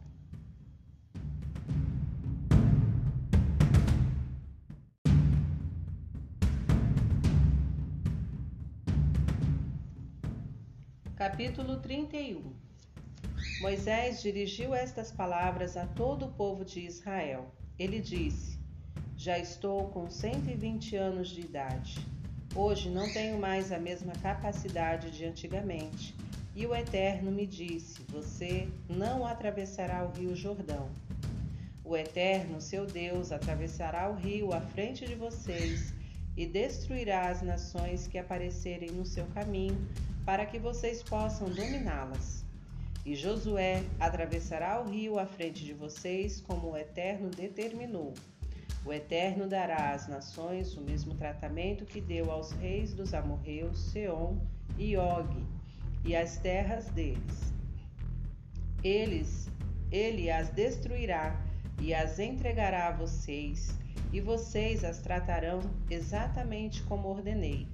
Capítulo 11.21 11.77
31 11.77 12.51
Moisés 13.61 14.23
dirigiu 14.23 14.73
estas 14.73 15.11
palavras 15.11 15.77
a 15.77 15.85
todo 15.85 16.25
o 16.25 16.31
povo 16.31 16.65
de 16.65 16.79
Israel. 16.79 17.53
Ele 17.77 18.01
disse: 18.01 18.57
Já 19.15 19.37
estou 19.37 19.89
com 19.89 20.09
120 20.09 20.95
anos 20.95 21.29
de 21.29 21.41
idade. 21.41 22.03
Hoje 22.55 22.89
não 22.89 23.07
tenho 23.13 23.37
mais 23.37 23.71
a 23.71 23.77
mesma 23.77 24.13
capacidade 24.13 25.11
de 25.11 25.23
antigamente. 25.23 26.15
E 26.55 26.65
o 26.65 26.73
Eterno 26.73 27.29
me 27.29 27.45
disse: 27.45 28.01
Você 28.09 28.67
não 28.89 29.23
atravessará 29.23 30.03
o 30.03 30.11
rio 30.11 30.35
Jordão. 30.35 30.89
O 31.85 31.95
Eterno, 31.95 32.59
seu 32.59 32.87
Deus, 32.87 33.31
atravessará 33.31 34.09
o 34.09 34.15
rio 34.15 34.51
à 34.51 34.59
frente 34.59 35.05
de 35.05 35.13
vocês 35.13 35.93
e 36.35 36.47
destruirá 36.47 37.29
as 37.29 37.43
nações 37.43 38.07
que 38.07 38.17
aparecerem 38.17 38.89
no 38.89 39.05
seu 39.05 39.27
caminho 39.27 39.77
para 40.25 40.45
que 40.45 40.59
vocês 40.59 41.01
possam 41.01 41.49
dominá-las. 41.49 42.45
E 43.05 43.15
Josué 43.15 43.83
atravessará 43.99 44.79
o 44.79 44.89
rio 44.89 45.17
à 45.17 45.25
frente 45.25 45.63
de 45.63 45.73
vocês, 45.73 46.39
como 46.39 46.71
o 46.71 46.77
Eterno 46.77 47.29
determinou. 47.29 48.13
O 48.85 48.93
Eterno 48.93 49.47
dará 49.47 49.91
às 49.91 50.07
nações 50.07 50.75
o 50.75 50.81
mesmo 50.81 51.15
tratamento 51.15 51.85
que 51.85 51.99
deu 51.99 52.31
aos 52.31 52.51
reis 52.51 52.93
dos 52.93 53.13
amorreus 53.13 53.79
Seom 53.91 54.37
e 54.77 54.95
Og, 54.97 55.35
e 56.05 56.15
as 56.15 56.37
terras 56.37 56.85
deles. 56.89 57.53
Eles, 58.83 59.49
ele 59.91 60.29
as 60.31 60.49
destruirá 60.49 61.39
e 61.79 61.93
as 61.93 62.19
entregará 62.19 62.87
a 62.87 62.91
vocês, 62.91 63.75
e 64.13 64.19
vocês 64.19 64.83
as 64.83 64.99
tratarão 64.99 65.61
exatamente 65.89 66.83
como 66.83 67.07
ordenei. 67.07 67.67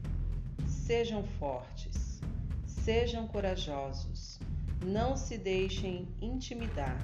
Sejam 0.66 1.24
fortes 1.24 1.97
Sejam 2.88 3.28
corajosos, 3.28 4.40
não 4.82 5.18
se 5.18 5.38
deixem 5.38 6.08
intimidar, 6.22 6.98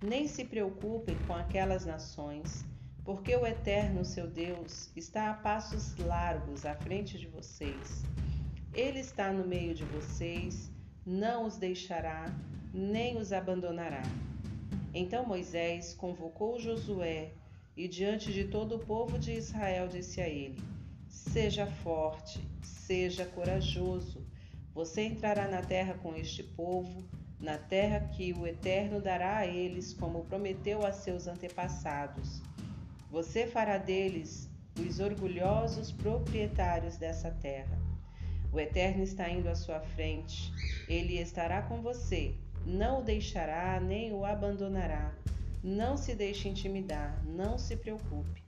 nem 0.00 0.28
se 0.28 0.44
preocupem 0.44 1.16
com 1.26 1.34
aquelas 1.34 1.84
nações, 1.84 2.64
porque 3.04 3.34
o 3.34 3.44
Eterno, 3.44 4.04
seu 4.04 4.28
Deus, 4.28 4.92
está 4.94 5.30
a 5.30 5.34
passos 5.34 5.96
largos 5.96 6.64
à 6.64 6.76
frente 6.76 7.18
de 7.18 7.26
vocês. 7.26 8.04
Ele 8.72 9.00
está 9.00 9.32
no 9.32 9.44
meio 9.44 9.74
de 9.74 9.82
vocês, 9.86 10.70
não 11.04 11.46
os 11.46 11.56
deixará, 11.56 12.32
nem 12.72 13.18
os 13.18 13.32
abandonará. 13.32 14.02
Então 14.94 15.26
Moisés 15.26 15.94
convocou 15.94 16.60
Josué 16.60 17.32
e, 17.76 17.88
diante 17.88 18.32
de 18.32 18.44
todo 18.44 18.76
o 18.76 18.86
povo 18.86 19.18
de 19.18 19.32
Israel, 19.32 19.88
disse 19.88 20.20
a 20.20 20.28
ele: 20.28 20.62
Seja 21.08 21.66
forte, 21.66 22.40
seja 22.62 23.26
corajoso 23.26 24.27
você 24.78 25.02
entrará 25.02 25.48
na 25.48 25.60
terra 25.60 25.94
com 25.94 26.14
este 26.14 26.40
povo, 26.40 27.02
na 27.40 27.58
terra 27.58 27.98
que 27.98 28.32
o 28.32 28.46
Eterno 28.46 29.00
dará 29.00 29.38
a 29.38 29.44
eles, 29.44 29.92
como 29.92 30.24
prometeu 30.26 30.86
a 30.86 30.92
seus 30.92 31.26
antepassados. 31.26 32.40
Você 33.10 33.44
fará 33.44 33.76
deles 33.76 34.48
os 34.78 35.00
orgulhosos 35.00 35.90
proprietários 35.90 36.96
dessa 36.96 37.28
terra. 37.28 37.76
O 38.52 38.60
Eterno 38.60 39.02
está 39.02 39.28
indo 39.28 39.48
à 39.48 39.56
sua 39.56 39.80
frente, 39.80 40.52
ele 40.88 41.18
estará 41.18 41.62
com 41.62 41.82
você, 41.82 42.36
não 42.64 43.00
o 43.00 43.04
deixará 43.04 43.80
nem 43.80 44.12
o 44.12 44.24
abandonará. 44.24 45.12
Não 45.60 45.96
se 45.96 46.14
deixe 46.14 46.48
intimidar, 46.48 47.20
não 47.26 47.58
se 47.58 47.74
preocupe. 47.74 48.47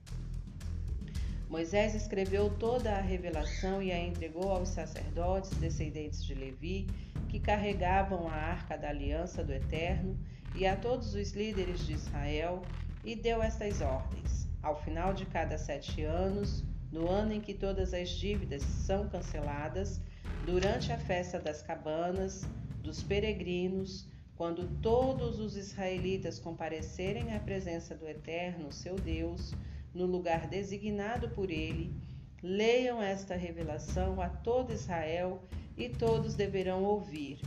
Moisés 1.51 1.93
escreveu 1.93 2.49
toda 2.49 2.93
a 2.93 3.01
revelação 3.01 3.83
e 3.83 3.91
a 3.91 3.99
entregou 3.99 4.49
aos 4.53 4.69
sacerdotes 4.69 5.51
descendentes 5.57 6.23
de 6.23 6.33
Levi, 6.33 6.87
que 7.27 7.41
carregavam 7.41 8.29
a 8.29 8.33
arca 8.33 8.77
da 8.77 8.87
aliança 8.87 9.43
do 9.43 9.51
Eterno, 9.51 10.17
e 10.55 10.65
a 10.65 10.77
todos 10.77 11.13
os 11.13 11.33
líderes 11.33 11.81
de 11.81 11.91
Israel, 11.91 12.63
e 13.03 13.17
deu 13.17 13.43
estas 13.43 13.81
ordens: 13.81 14.47
Ao 14.63 14.81
final 14.81 15.13
de 15.13 15.25
cada 15.25 15.57
sete 15.57 16.03
anos, 16.03 16.63
no 16.89 17.09
ano 17.09 17.33
em 17.33 17.41
que 17.41 17.53
todas 17.53 17.93
as 17.93 18.11
dívidas 18.11 18.61
são 18.63 19.09
canceladas, 19.09 19.99
durante 20.45 20.93
a 20.93 20.97
festa 20.97 21.37
das 21.37 21.61
cabanas, 21.61 22.43
dos 22.81 23.03
peregrinos, 23.03 24.07
quando 24.37 24.69
todos 24.81 25.37
os 25.37 25.57
israelitas 25.57 26.39
comparecerem 26.39 27.35
à 27.35 27.41
presença 27.41 27.93
do 27.93 28.07
Eterno, 28.07 28.71
seu 28.71 28.95
Deus, 28.95 29.53
no 29.93 30.05
lugar 30.05 30.47
designado 30.47 31.29
por 31.29 31.49
ele, 31.49 31.93
leiam 32.41 33.01
esta 33.01 33.35
revelação 33.35 34.21
a 34.21 34.29
todo 34.29 34.73
Israel 34.73 35.43
e 35.77 35.89
todos 35.89 36.35
deverão 36.35 36.83
ouvir. 36.83 37.39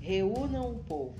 Reúnam 0.00 0.72
o 0.72 0.78
povo, 0.84 1.16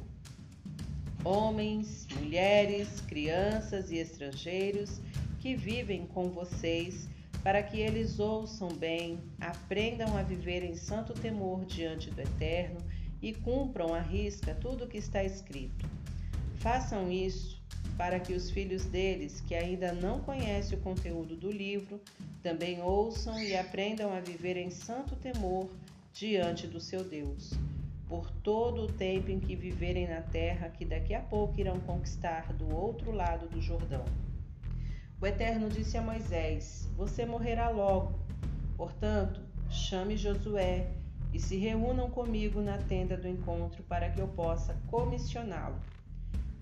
homens, 1.25 2.07
mulheres, 2.19 3.01
crianças 3.01 3.91
e 3.91 3.97
estrangeiros 3.97 5.01
que 5.41 5.55
vivem 5.55 6.07
com 6.07 6.29
vocês, 6.31 7.09
para 7.43 7.63
que 7.63 7.81
eles 7.81 8.19
ouçam 8.19 8.69
bem, 8.69 9.19
aprendam 9.41 10.17
a 10.17 10.23
viver 10.23 10.63
em 10.63 10.75
santo 10.75 11.13
temor 11.13 11.65
diante 11.65 12.11
do 12.11 12.21
Eterno 12.21 12.79
e 13.21 13.33
cumpram 13.33 13.95
à 13.95 14.01
risca 14.01 14.55
tudo 14.55 14.85
o 14.85 14.89
que 14.89 14.99
está 14.99 15.23
escrito. 15.23 15.89
Façam 16.57 17.11
isso 17.11 17.62
para 17.97 18.19
que 18.19 18.33
os 18.33 18.51
filhos 18.51 18.85
deles, 18.85 19.41
que 19.41 19.55
ainda 19.55 19.93
não 19.93 20.21
conhecem 20.21 20.79
o 20.79 20.81
conteúdo 20.81 21.37
do 21.37 21.51
livro, 21.51 22.01
também 22.43 22.81
ouçam 22.83 23.41
e 23.41 23.57
aprendam 23.57 24.13
a 24.13 24.21
viver 24.21 24.57
em 24.57 24.71
santo 24.71 25.15
temor 25.17 25.69
diante 26.13 26.67
do 26.67 26.81
seu 26.81 27.05
Deus, 27.05 27.53
por 28.09 28.31
todo 28.31 28.83
o 28.83 28.93
tempo 28.93 29.31
em 29.31 29.41
que 29.41 29.55
viverem 29.55 30.09
na 30.09 30.21
terra 30.21 30.69
que 30.69 30.85
daqui 30.85 31.15
a 31.15 31.21
pouco 31.21 31.59
irão 31.61 31.81
conquistar 31.81 32.53
do 32.53 32.75
outro 32.75 33.13
lado 33.13 33.49
do 33.49 33.61
Jordão. 33.61 34.05
O 35.21 35.27
Eterno 35.27 35.69
disse 35.69 35.97
a 35.97 36.03
Moisés: 36.03 36.91
Você 36.97 37.25
morrerá 37.25 37.69
logo. 37.69 38.19
Portanto, 38.77 39.41
chame 39.71 40.17
Josué 40.17 40.91
e 41.33 41.39
se 41.39 41.57
reúnam 41.57 42.11
comigo 42.11 42.61
na 42.61 42.77
tenda 42.77 43.17
do 43.17 43.29
encontro 43.29 43.83
para 43.85 44.11
que 44.11 44.21
eu 44.21 44.27
possa 44.29 44.75
comissioná-lo. 44.89 45.81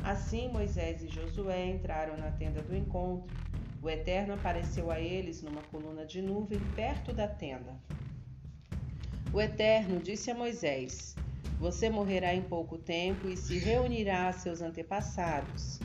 Assim 0.03 0.49
Moisés 0.49 1.03
e 1.03 1.09
Josué 1.09 1.67
entraram 1.67 2.17
na 2.17 2.31
tenda 2.31 2.63
do 2.63 2.75
encontro. 2.75 3.37
O 3.83 3.89
Eterno 3.89 4.35
apareceu 4.35 4.91
a 4.91 4.99
eles 4.99 5.43
numa 5.43 5.63
coluna 5.63 6.05
de 6.05 6.23
nuvem 6.23 6.59
perto 6.75 7.13
da 7.13 7.29
tenda. 7.29 7.79
O 9.33 9.41
Eterno 9.41 10.01
disse 10.01 10.31
a 10.31 10.35
Moisés: 10.35 11.15
Você 11.59 11.89
morrerá 11.89 12.35
em 12.35 12.43
pouco 12.43 12.79
tempo 12.79 13.29
e 13.29 13.37
se 13.37 13.59
reunirá 13.59 14.29
a 14.29 14.33
seus 14.33 14.61
antepassados. 14.61 15.79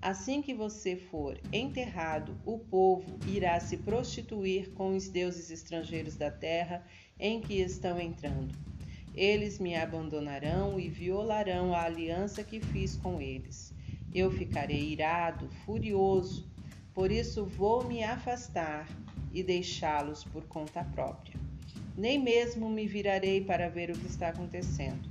Assim 0.00 0.42
que 0.42 0.52
você 0.52 0.96
for 0.96 1.38
enterrado, 1.52 2.36
o 2.44 2.58
povo 2.58 3.18
irá 3.26 3.58
se 3.60 3.76
prostituir 3.76 4.70
com 4.72 4.96
os 4.96 5.08
deuses 5.08 5.50
estrangeiros 5.50 6.16
da 6.16 6.30
terra 6.30 6.84
em 7.18 7.40
que 7.40 7.60
estão 7.60 8.00
entrando. 8.00 8.71
Eles 9.14 9.58
me 9.58 9.76
abandonarão 9.76 10.80
e 10.80 10.88
violarão 10.88 11.74
a 11.74 11.82
aliança 11.82 12.42
que 12.42 12.60
fiz 12.60 12.96
com 12.96 13.20
eles. 13.20 13.74
Eu 14.14 14.30
ficarei 14.30 14.92
irado, 14.92 15.48
furioso, 15.64 16.50
por 16.94 17.10
isso 17.10 17.44
vou 17.44 17.84
me 17.84 18.02
afastar 18.02 18.88
e 19.32 19.42
deixá-los 19.42 20.24
por 20.24 20.44
conta 20.44 20.84
própria. 20.84 21.34
Nem 21.96 22.18
mesmo 22.18 22.70
me 22.70 22.86
virarei 22.86 23.42
para 23.42 23.68
ver 23.68 23.90
o 23.90 23.98
que 23.98 24.06
está 24.06 24.28
acontecendo. 24.28 25.10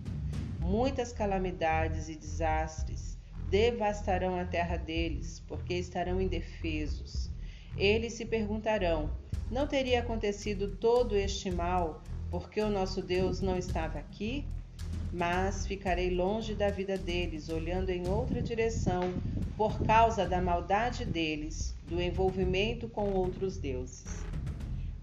Muitas 0.59 1.11
calamidades 1.11 2.09
e 2.09 2.15
desastres 2.15 3.17
devastarão 3.49 4.35
a 4.35 4.45
terra 4.45 4.77
deles, 4.77 5.43
porque 5.47 5.73
estarão 5.73 6.21
indefesos. 6.21 7.30
Eles 7.77 8.13
se 8.13 8.25
perguntarão: 8.25 9.11
não 9.51 9.67
teria 9.67 9.99
acontecido 9.99 10.75
todo 10.77 11.15
este 11.15 11.51
mal 11.51 12.01
porque 12.32 12.61
o 12.61 12.69
nosso 12.69 13.01
Deus 13.01 13.42
não 13.42 13.58
estava 13.58 14.00
aqui, 14.00 14.45
mas 15.11 15.68
ficarei 15.68 16.10
longe 16.10 16.56
da 16.56 16.69
vida 16.69 16.98
deles, 16.98 17.50
olhando 17.50 17.90
em 17.90 18.08
outra 18.08 18.42
direção, 18.42 19.14
por 19.58 19.84
causa 19.84 20.26
da 20.26 20.42
maldade 20.42 21.03
deles, 21.03 21.76
do 21.90 22.01
envolvimento 22.01 22.88
com 22.88 23.11
outros 23.11 23.58
deuses. 23.58 24.24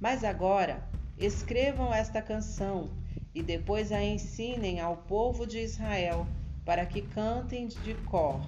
Mas 0.01 0.25
agora, 0.25 0.83
escrevam 1.19 1.93
esta 1.93 2.23
canção 2.23 2.89
e 3.35 3.43
depois 3.43 3.93
a 3.93 4.03
ensinem 4.03 4.81
ao 4.81 4.97
povo 4.97 5.47
de 5.47 5.59
Israel, 5.59 6.27
para 6.65 6.87
que 6.87 7.03
cantem 7.03 7.69
de 7.69 7.95
cor. 8.07 8.41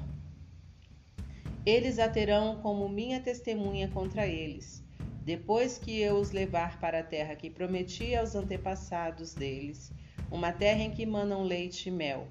Eles 1.66 1.98
a 1.98 2.08
terão 2.08 2.56
como 2.62 2.88
minha 2.88 3.20
testemunha 3.20 3.88
contra 3.88 4.26
eles 4.26 4.82
depois 5.24 5.76
que 5.76 6.00
eu 6.00 6.16
os 6.16 6.30
levar 6.30 6.80
para 6.80 7.00
a 7.00 7.02
terra 7.02 7.36
que 7.36 7.50
prometi 7.50 8.14
aos 8.14 8.34
antepassados 8.34 9.34
deles, 9.34 9.92
uma 10.30 10.50
terra 10.50 10.82
em 10.82 10.90
que 10.90 11.04
manam 11.04 11.42
leite 11.42 11.88
e 11.88 11.92
mel. 11.92 12.26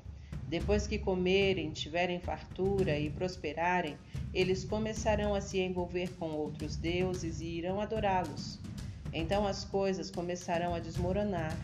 Depois 0.48 0.88
que 0.88 0.98
comerem, 0.98 1.69
tiverem 1.72 2.19
fartura 2.19 2.98
e 2.98 3.11
prosperarem, 3.11 3.95
eles 4.34 4.66
começarão 4.66 5.35
a 5.35 5.42
se 5.42 5.59
envolver 5.59 6.09
com 6.18 6.32
outros 6.32 6.76
deuses 6.76 7.40
e 7.40 7.45
irão 7.45 7.80
adorá-los. 7.80 8.59
Então 9.14 9.45
as 9.45 9.64
coisas 9.64 10.09
começarão 10.09 10.74
a 10.74 10.80
desmoronar. 10.80 11.56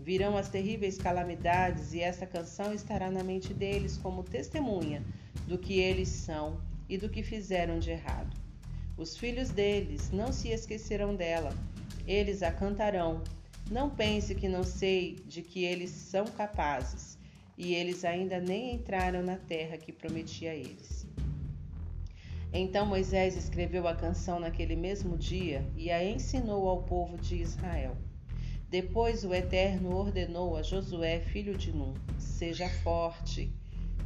Virão 0.00 0.36
as 0.36 0.48
terríveis 0.48 0.98
calamidades 0.98 1.94
e 1.94 2.00
essa 2.00 2.26
canção 2.26 2.74
estará 2.74 3.10
na 3.10 3.22
mente 3.22 3.54
deles 3.54 3.96
como 3.96 4.24
testemunha 4.24 5.02
do 5.46 5.56
que 5.56 5.78
eles 5.78 6.08
são 6.08 6.60
e 6.88 6.98
do 6.98 7.08
que 7.08 7.22
fizeram 7.22 7.78
de 7.78 7.90
errado. 7.90 8.43
Os 8.96 9.16
filhos 9.16 9.50
deles 9.50 10.10
não 10.12 10.32
se 10.32 10.50
esquecerão 10.50 11.16
dela, 11.16 11.52
eles 12.06 12.42
a 12.42 12.52
cantarão. 12.52 13.22
Não 13.70 13.90
pense 13.90 14.34
que 14.34 14.48
não 14.48 14.62
sei 14.62 15.16
de 15.26 15.42
que 15.42 15.64
eles 15.64 15.90
são 15.90 16.24
capazes, 16.24 17.18
e 17.58 17.74
eles 17.74 18.04
ainda 18.04 18.38
nem 18.38 18.74
entraram 18.74 19.22
na 19.22 19.36
terra 19.36 19.76
que 19.76 19.92
prometi 19.92 20.46
a 20.46 20.54
eles. 20.54 21.06
Então 22.52 22.86
Moisés 22.86 23.36
escreveu 23.36 23.88
a 23.88 23.96
canção 23.96 24.38
naquele 24.38 24.76
mesmo 24.76 25.18
dia 25.18 25.66
e 25.76 25.90
a 25.90 26.04
ensinou 26.04 26.68
ao 26.68 26.84
povo 26.84 27.18
de 27.18 27.34
Israel. 27.34 27.96
Depois 28.70 29.24
o 29.24 29.34
Eterno 29.34 29.96
ordenou 29.96 30.56
a 30.56 30.62
Josué, 30.62 31.18
filho 31.18 31.58
de 31.58 31.72
Num: 31.72 31.94
Seja 32.16 32.68
forte, 32.68 33.52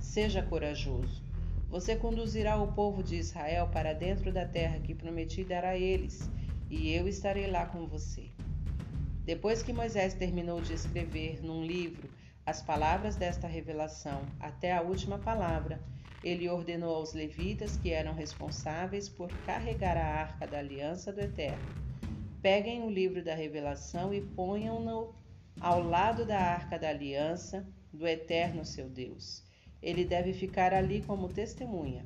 seja 0.00 0.42
corajoso. 0.42 1.27
Você 1.70 1.94
conduzirá 1.94 2.56
o 2.56 2.72
povo 2.72 3.02
de 3.02 3.16
Israel 3.16 3.68
para 3.68 3.92
dentro 3.92 4.32
da 4.32 4.46
terra 4.46 4.80
que 4.80 4.94
prometi 4.94 5.44
dar 5.44 5.64
a 5.64 5.76
eles, 5.76 6.30
e 6.70 6.90
eu 6.90 7.06
estarei 7.06 7.46
lá 7.46 7.66
com 7.66 7.86
você. 7.86 8.30
Depois 9.24 9.62
que 9.62 9.72
Moisés 9.72 10.14
terminou 10.14 10.62
de 10.62 10.72
escrever 10.72 11.42
num 11.42 11.62
livro 11.62 12.10
as 12.46 12.62
palavras 12.62 13.16
desta 13.16 13.46
revelação 13.46 14.34
até 14.40 14.72
a 14.72 14.80
última 14.80 15.18
palavra, 15.18 15.78
ele 16.22 16.48
ordenou 16.48 16.94
aos 16.94 17.12
levitas 17.12 17.76
que 17.76 17.90
eram 17.90 18.14
responsáveis 18.14 19.10
por 19.10 19.30
carregar 19.44 19.98
a 19.98 20.06
arca 20.06 20.46
da 20.46 20.58
aliança 20.58 21.12
do 21.12 21.20
Eterno: 21.20 21.68
peguem 22.40 22.82
o 22.82 22.90
livro 22.90 23.22
da 23.22 23.34
revelação 23.34 24.14
e 24.14 24.22
ponham-no 24.22 25.14
ao 25.60 25.82
lado 25.82 26.24
da 26.24 26.38
arca 26.38 26.78
da 26.78 26.88
aliança 26.88 27.68
do 27.92 28.06
Eterno 28.06 28.64
seu 28.64 28.88
Deus. 28.88 29.47
Ele 29.82 30.04
deve 30.04 30.32
ficar 30.32 30.74
ali 30.74 31.02
como 31.02 31.28
testemunha. 31.28 32.04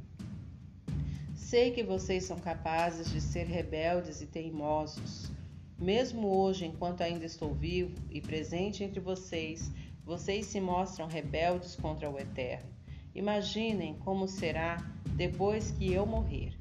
Sei 1.35 1.71
que 1.71 1.83
vocês 1.83 2.25
são 2.25 2.39
capazes 2.39 3.11
de 3.11 3.21
ser 3.21 3.47
rebeldes 3.47 4.21
e 4.21 4.27
teimosos. 4.27 5.31
Mesmo 5.79 6.29
hoje, 6.29 6.65
enquanto 6.65 7.03
ainda 7.03 7.25
estou 7.25 7.53
vivo 7.53 7.95
e 8.11 8.21
presente 8.21 8.85
entre 8.85 9.01
vocês, 9.01 9.71
vocês 10.05 10.47
se 10.47 10.61
mostram 10.61 11.07
rebeldes 11.07 11.77
contra 11.77 12.09
o 12.09 12.19
Eterno. 12.19 12.71
Imaginem 13.15 13.95
como 13.99 14.27
será 14.27 14.79
depois 15.17 15.71
que 15.73 15.93
eu 15.93 16.07
morrer. 16.07 16.55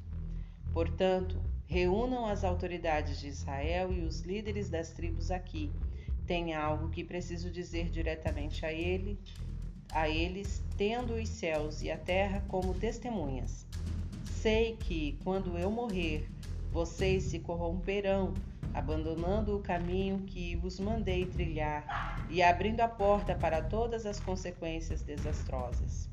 Portanto, 0.74 1.42
reúnam 1.66 2.26
as 2.26 2.44
autoridades 2.44 3.20
de 3.20 3.28
Israel 3.28 3.94
e 3.94 4.02
os 4.02 4.22
líderes 4.22 4.70
das 4.70 4.92
tribos 4.92 5.32
aqui. 5.32 5.72
Tem 6.28 6.54
algo 6.54 6.90
que 6.90 7.04
preciso 7.04 7.50
dizer 7.50 7.90
diretamente 7.90 8.66
a 8.66 8.74
ele, 8.74 9.18
a 9.92 10.10
eles, 10.10 10.64
tendo 10.78 11.14
os 11.14 11.30
céus 11.30 11.82
e 11.82 11.92
a 11.92 11.98
terra 11.98 12.44
como 12.48 12.74
testemunhas. 12.74 13.66
Sei 14.26 14.76
que, 14.78 15.20
quando 15.24 15.58
eu 15.58 15.70
morrer, 15.70 16.28
vocês 16.72 17.24
se 17.24 17.40
corromperão, 17.40 18.34
abandonando 18.74 19.56
o 19.56 19.62
caminho 19.62 20.20
que 20.20 20.56
vos 20.56 20.80
mandei 20.80 21.26
trilhar 21.26 22.26
e 22.30 22.42
abrindo 22.42 22.82
a 22.82 22.88
porta 22.88 23.36
para 23.36 23.62
todas 23.62 24.06
as 24.06 24.20
consequências 24.20 25.02
desastrosas. 25.02 26.10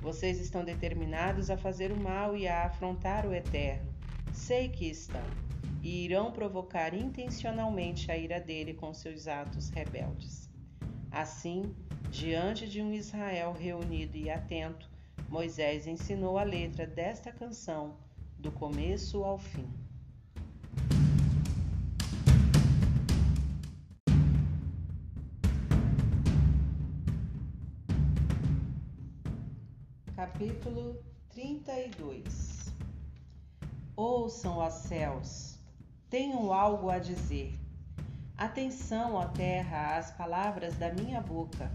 Vocês 0.00 0.40
estão 0.40 0.64
determinados 0.64 1.50
a 1.50 1.56
fazer 1.56 1.92
o 1.92 2.00
mal 2.00 2.36
e 2.36 2.48
a 2.48 2.66
afrontar 2.66 3.26
o 3.26 3.34
eterno. 3.34 3.92
Sei 4.32 4.68
que 4.68 4.86
estão, 4.86 5.24
e 5.82 6.04
irão 6.04 6.32
provocar 6.32 6.94
intencionalmente 6.94 8.10
a 8.10 8.16
ira 8.16 8.40
dele 8.40 8.74
com 8.74 8.92
seus 8.94 9.26
atos 9.26 9.70
rebeldes. 9.70 10.48
Assim, 11.10 11.74
diante 12.10 12.66
de 12.66 12.80
um 12.80 12.92
Israel 12.92 13.52
reunido 13.52 14.16
e 14.16 14.30
atento, 14.30 14.88
Moisés 15.28 15.86
ensinou 15.86 16.38
a 16.38 16.42
letra 16.42 16.86
desta 16.86 17.30
canção, 17.30 17.96
do 18.38 18.50
começo 18.50 19.22
ao 19.24 19.38
fim. 19.38 19.68
Capítulo 30.16 30.96
32 31.30 32.74
Ouçam, 33.94 34.58
ó 34.58 34.70
céus, 34.70 35.58
tenham 36.08 36.52
algo 36.52 36.88
a 36.88 36.98
dizer. 36.98 37.58
Atenção, 38.36 39.14
ó 39.14 39.26
terra, 39.26 39.98
às 39.98 40.12
palavras 40.12 40.76
da 40.76 40.92
minha 40.92 41.20
boca. 41.20 41.70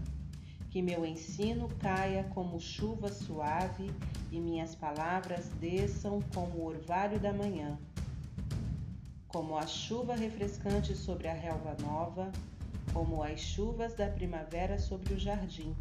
Que 0.74 0.82
meu 0.82 1.06
ensino 1.06 1.70
caia 1.78 2.24
como 2.34 2.60
chuva 2.60 3.08
suave 3.08 3.88
e 4.32 4.40
minhas 4.40 4.74
palavras 4.74 5.48
desçam 5.60 6.20
como 6.34 6.58
o 6.58 6.66
orvalho 6.66 7.18
da 7.20 7.32
manhã. 7.32 7.78
Como 9.28 9.56
a 9.56 9.66
chuva 9.66 10.14
refrescante 10.16 10.94
sobre 10.94 11.28
a 11.28 11.32
relva 11.32 11.74
nova, 11.80 12.30
como 12.92 13.22
as 13.22 13.40
chuvas 13.40 13.94
da 13.94 14.08
primavera 14.08 14.76
sobre 14.78 15.14
o 15.14 15.18
jardim 15.18 15.74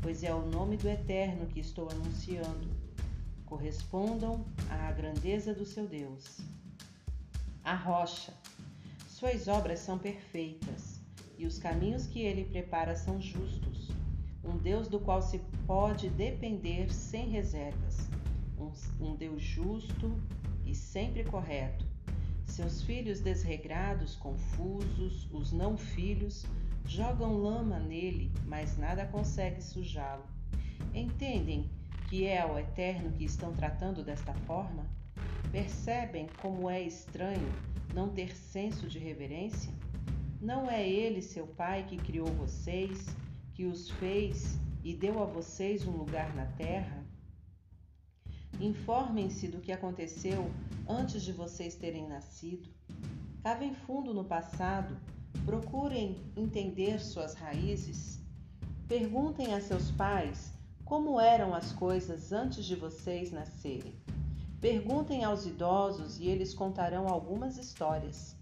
pois 0.00 0.24
é 0.24 0.34
o 0.34 0.46
nome 0.46 0.76
do 0.76 0.88
Eterno 0.88 1.46
que 1.46 1.60
estou 1.60 1.88
anunciando. 1.90 2.68
Correspondam 3.44 4.44
à 4.70 4.90
grandeza 4.92 5.52
do 5.52 5.66
seu 5.66 5.86
Deus. 5.86 6.38
A 7.62 7.74
rocha. 7.74 8.32
Suas 9.08 9.48
obras 9.48 9.80
são 9.80 9.98
perfeitas 9.98 11.00
e 11.36 11.46
os 11.46 11.58
caminhos 11.58 12.06
que 12.06 12.20
ele 12.20 12.44
prepara 12.44 12.96
são 12.96 13.20
justos. 13.20 13.79
Um 14.44 14.56
Deus 14.56 14.88
do 14.88 14.98
qual 14.98 15.20
se 15.20 15.38
pode 15.66 16.08
depender 16.10 16.92
sem 16.92 17.28
reservas. 17.28 18.08
Um, 18.58 18.72
um 19.04 19.16
Deus 19.16 19.42
justo 19.42 20.18
e 20.64 20.74
sempre 20.74 21.24
correto. 21.24 21.84
Seus 22.46 22.82
filhos 22.82 23.20
desregrados, 23.20 24.16
confusos, 24.16 25.28
os 25.32 25.52
não 25.52 25.76
filhos, 25.76 26.46
Jogam 26.90 27.38
lama 27.38 27.78
nele, 27.78 28.32
mas 28.46 28.76
nada 28.76 29.06
consegue 29.06 29.62
sujá-lo. 29.62 30.24
Entendem 30.92 31.70
que 32.08 32.26
é 32.26 32.40
ao 32.40 32.58
Eterno 32.58 33.12
que 33.12 33.24
estão 33.24 33.52
tratando 33.52 34.02
desta 34.02 34.34
forma? 34.34 34.84
Percebem 35.52 36.28
como 36.42 36.68
é 36.68 36.82
estranho 36.82 37.48
não 37.94 38.08
ter 38.08 38.34
senso 38.34 38.88
de 38.88 38.98
reverência? 38.98 39.72
Não 40.40 40.68
é 40.68 40.84
Ele, 40.84 41.22
seu 41.22 41.46
Pai, 41.46 41.86
que 41.88 41.96
criou 41.96 42.26
vocês, 42.26 43.06
que 43.60 43.66
os 43.66 43.90
fez 43.90 44.58
e 44.82 44.94
deu 44.94 45.22
a 45.22 45.26
vocês 45.26 45.86
um 45.86 45.90
lugar 45.90 46.34
na 46.34 46.46
terra? 46.46 47.04
Informem-se 48.58 49.48
do 49.48 49.60
que 49.60 49.70
aconteceu 49.70 50.50
antes 50.88 51.22
de 51.22 51.30
vocês 51.30 51.74
terem 51.74 52.08
nascido. 52.08 52.70
Cavem 53.42 53.74
fundo 53.74 54.14
no 54.14 54.24
passado 54.24 54.96
Procurem 55.44 56.16
entender 56.34 57.00
suas 57.00 57.34
raízes. 57.34 58.18
Perguntem 58.88 59.52
a 59.52 59.60
seus 59.60 59.90
pais 59.90 60.54
como 60.82 61.20
eram 61.20 61.54
as 61.54 61.70
coisas 61.70 62.32
antes 62.32 62.64
de 62.64 62.74
vocês 62.74 63.30
nascerem. 63.30 63.94
Perguntem 64.58 65.22
aos 65.22 65.44
idosos 65.44 66.18
e 66.18 66.28
eles 66.28 66.54
contarão 66.54 67.06
algumas 67.08 67.58
histórias. 67.58 68.34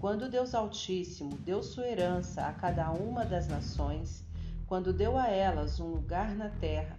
Quando 0.00 0.30
Deus 0.30 0.54
Altíssimo 0.54 1.36
deu 1.44 1.62
sua 1.62 1.86
herança 1.86 2.46
a 2.46 2.54
cada 2.54 2.90
uma 2.90 3.22
das 3.22 3.48
nações, 3.48 4.25
quando 4.66 4.92
deu 4.92 5.16
a 5.16 5.28
elas 5.28 5.78
um 5.78 5.86
lugar 5.86 6.34
na 6.34 6.48
terra, 6.48 6.98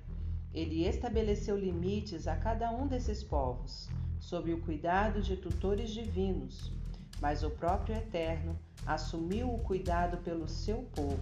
ele 0.54 0.88
estabeleceu 0.88 1.58
limites 1.58 2.28
a 2.28 2.36
cada 2.36 2.72
um 2.72 2.88
desses 2.88 3.22
povos, 3.22 3.90
sob 4.20 4.54
o 4.54 4.62
cuidado 4.62 5.22
de 5.22 5.36
tutores 5.36 5.90
divinos, 5.90 6.72
mas 7.20 7.44
o 7.44 7.50
próprio 7.50 7.96
Eterno 7.96 8.58
assumiu 8.86 9.54
o 9.54 9.60
cuidado 9.60 10.18
pelo 10.20 10.48
seu 10.48 10.84
povo. 10.96 11.20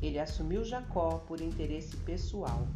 Ele 0.00 0.18
assumiu 0.18 0.64
Jacó 0.64 1.18
por 1.18 1.40
interesse 1.40 1.96
pessoal. 1.98 2.66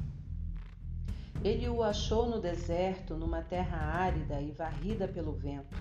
Ele 1.43 1.69
o 1.69 1.83
achou 1.83 2.29
no 2.29 2.41
deserto, 2.41 3.15
numa 3.15 3.41
terra 3.41 3.79
árida 3.79 4.41
e 4.41 4.51
varrida 4.53 5.09
pelo 5.09 5.33
vento. 5.33 5.77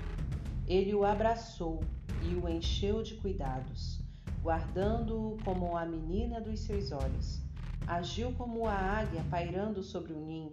Ele 0.68 0.96
o 0.96 1.04
abraçou 1.04 1.82
e 2.24 2.34
o 2.36 2.48
encheu 2.48 3.04
de 3.04 3.16
cuidados, 3.16 4.00
guardando-o 4.46 5.40
como 5.44 5.76
a 5.76 5.88
menina 5.88 6.40
dos 6.40 6.60
seus 6.60 6.92
olhos. 6.92 7.42
Agiu 7.88 8.32
como 8.34 8.68
a 8.68 8.76
águia 8.76 9.26
pairando 9.28 9.82
sobre 9.82 10.14
o 10.14 10.20
ninho, 10.20 10.52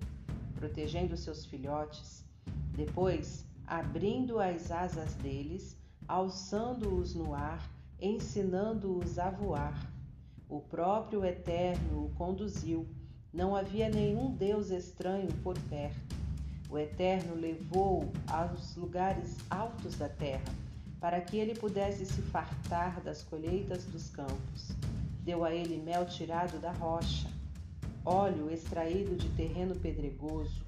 protegendo 0.55 1.15
seus 1.15 1.45
filhotes. 1.45 2.25
Depois, 2.75 3.45
abrindo 3.67 4.41
as 4.41 4.71
asas 4.71 5.13
deles, 5.17 5.77
alçando-os 6.09 7.15
no 7.15 7.35
ar, 7.35 7.71
ensinando-os 8.01 9.19
a 9.19 9.29
voar. 9.29 9.93
O 10.49 10.59
próprio 10.59 11.23
Eterno 11.23 12.07
o 12.07 12.15
conduziu, 12.15 12.89
não 13.31 13.55
havia 13.55 13.91
nenhum 13.91 14.35
Deus 14.35 14.71
estranho 14.71 15.29
por 15.43 15.59
perto. 15.69 16.17
O 16.71 16.79
Eterno 16.79 17.35
levou-o 17.35 18.11
aos 18.27 18.75
lugares 18.75 19.37
altos 19.51 19.97
da 19.97 20.09
terra, 20.09 20.51
para 21.03 21.21
que 21.21 21.37
ele 21.37 21.53
pudesse 21.53 22.07
se 22.07 22.23
fartar 22.23 23.01
das 23.01 23.25
colheitas 23.25 23.85
dos 23.87 24.09
campos. 24.09 24.71
deu 25.25 25.45
a 25.45 25.53
ele 25.53 25.77
mel 25.77 26.07
tirado 26.07 26.61
da 26.61 26.71
rocha, 26.71 27.29
óleo 28.05 28.49
extraído 28.49 29.17
de 29.17 29.29
terreno 29.31 29.75
pedregoso, 29.75 30.63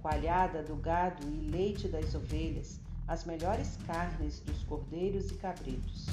coalhada 0.00 0.62
do 0.62 0.76
gado 0.76 1.26
e 1.28 1.50
leite 1.50 1.88
das 1.88 2.14
ovelhas, 2.14 2.80
as 3.06 3.26
melhores 3.26 3.76
carnes 3.86 4.40
dos 4.40 4.62
cordeiros 4.64 5.30
e 5.30 5.34
cabritos, 5.34 6.06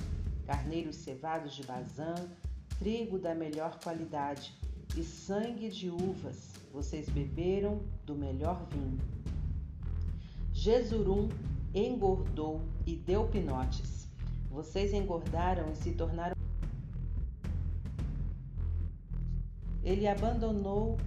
carneiros 0.45 0.97
cevados 0.97 1.55
de 1.55 1.63
Bazã, 1.63 2.15
trigo 2.79 3.17
da 3.17 3.33
melhor 3.33 3.79
qualidade 3.81 4.53
e 4.97 5.03
sangue 5.03 5.69
de 5.69 5.89
uvas. 5.89 6.51
Vocês 6.73 7.07
beberam 7.07 7.81
do 8.05 8.13
melhor 8.13 8.67
vinho. 8.69 8.99
Jesurum 10.51 11.29
engordou 11.73 12.61
e 12.85 12.95
deu 12.95 13.27
pinotes. 13.27 14.07
Vocês 14.49 14.93
engordaram 14.93 15.71
e 15.71 15.75
se 15.75 15.91
tornaram. 15.93 16.35
Ele 19.83 20.07
abandonou 20.07 20.97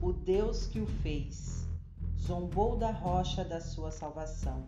o 0.00 0.12
Deus 0.12 0.66
que 0.66 0.80
o 0.80 0.86
fez, 0.86 1.66
zombou 2.18 2.76
da 2.76 2.90
rocha 2.90 3.44
da 3.44 3.60
sua 3.60 3.90
salvação. 3.90 4.66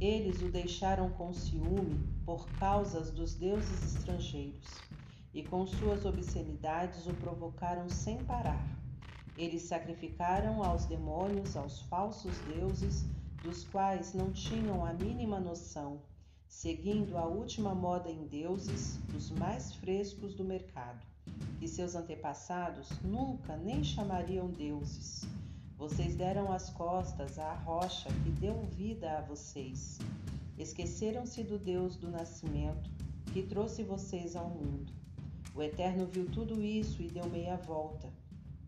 Eles 0.00 0.42
o 0.42 0.50
deixaram 0.50 1.08
com 1.10 1.32
ciúme 1.32 1.98
por 2.26 2.46
causas 2.58 3.10
dos 3.10 3.34
deuses 3.34 3.94
estrangeiros, 3.94 4.68
e 5.32 5.42
com 5.42 5.66
suas 5.66 6.04
obscenidades 6.04 7.06
o 7.06 7.14
provocaram 7.14 7.88
sem 7.88 8.18
parar. 8.24 8.62
Eles 9.36 9.62
sacrificaram 9.62 10.62
aos 10.62 10.84
demônios, 10.84 11.56
aos 11.56 11.80
falsos 11.82 12.36
deuses, 12.48 13.06
dos 13.44 13.62
quais 13.62 14.12
não 14.12 14.32
tinham 14.32 14.84
a 14.84 14.92
mínima 14.92 15.38
noção, 15.38 16.00
seguindo 16.48 17.16
a 17.16 17.24
última 17.24 17.72
moda 17.72 18.10
em 18.10 18.26
deuses, 18.26 18.98
os 19.16 19.30
mais 19.30 19.72
frescos 19.74 20.34
do 20.34 20.42
mercado, 20.42 21.06
que 21.60 21.68
seus 21.68 21.94
antepassados 21.94 22.88
nunca 23.04 23.56
nem 23.56 23.84
chamariam 23.84 24.48
deuses 24.48 25.24
vocês 25.76 26.14
deram 26.14 26.52
as 26.52 26.70
costas 26.70 27.38
à 27.38 27.52
rocha 27.52 28.08
que 28.22 28.30
deu 28.30 28.62
vida 28.62 29.18
a 29.18 29.20
vocês. 29.22 29.98
Esqueceram-se 30.56 31.42
do 31.42 31.58
Deus 31.58 31.96
do 31.96 32.10
nascimento 32.10 32.88
que 33.32 33.42
trouxe 33.42 33.82
vocês 33.82 34.36
ao 34.36 34.48
mundo. 34.48 34.92
O 35.54 35.62
Eterno 35.62 36.06
viu 36.06 36.26
tudo 36.30 36.62
isso 36.62 37.02
e 37.02 37.08
deu 37.08 37.28
meia 37.28 37.56
volta, 37.56 38.08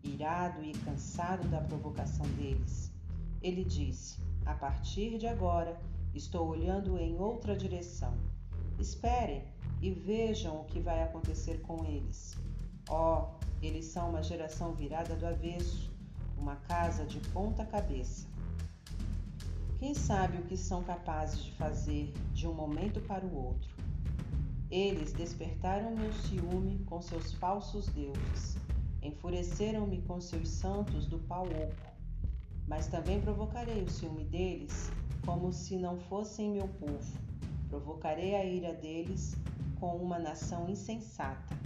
irado 0.03 0.63
e 0.63 0.73
cansado 0.73 1.47
da 1.47 1.61
provocação 1.61 2.27
deles. 2.35 2.91
Ele 3.41 3.63
disse: 3.63 4.19
A 4.47 4.55
partir 4.55 5.19
de 5.19 5.27
agora, 5.27 5.79
estou 6.15 6.47
olhando 6.47 6.97
em 6.97 7.15
outra 7.19 7.55
direção. 7.55 8.13
Esperem 8.79 9.43
e 9.81 9.91
vejam 9.91 10.61
o 10.61 10.65
que 10.65 10.79
vai 10.79 11.03
acontecer 11.03 11.61
com 11.61 11.85
eles. 11.85 12.35
Oh, 12.89 13.27
eles 13.61 13.85
são 13.85 14.09
uma 14.09 14.23
geração 14.23 14.73
virada 14.73 15.15
do 15.15 15.27
avesso 15.27 15.95
uma 16.37 16.55
casa 16.55 17.03
de 17.05 17.19
ponta 17.31 17.65
cabeça. 17.65 18.27
Quem 19.79 19.93
sabe 19.93 20.37
o 20.37 20.43
que 20.43 20.55
são 20.55 20.83
capazes 20.83 21.43
de 21.43 21.51
fazer 21.53 22.13
de 22.33 22.47
um 22.47 22.53
momento 22.53 22.99
para 23.01 23.25
o 23.25 23.35
outro? 23.35 23.69
Eles 24.69 25.13
despertaram 25.13 25.95
meu 25.95 26.11
ciúme 26.13 26.83
com 26.85 27.01
seus 27.01 27.33
falsos 27.33 27.87
deuses, 27.87 28.57
enfureceram-me 29.01 30.01
com 30.01 30.19
seus 30.19 30.49
santos 30.49 31.05
do 31.05 31.19
pau 31.19 31.45
oco. 31.45 31.96
Mas 32.67 32.87
também 32.87 33.21
provocarei 33.21 33.81
o 33.83 33.89
ciúme 33.89 34.25
deles, 34.25 34.91
como 35.25 35.51
se 35.51 35.77
não 35.77 35.97
fossem 35.97 36.51
meu 36.51 36.67
povo. 36.67 37.17
Provocarei 37.69 38.35
a 38.35 38.45
ira 38.45 38.73
deles 38.73 39.35
com 39.79 39.95
uma 39.95 40.19
nação 40.19 40.69
insensata. 40.69 41.57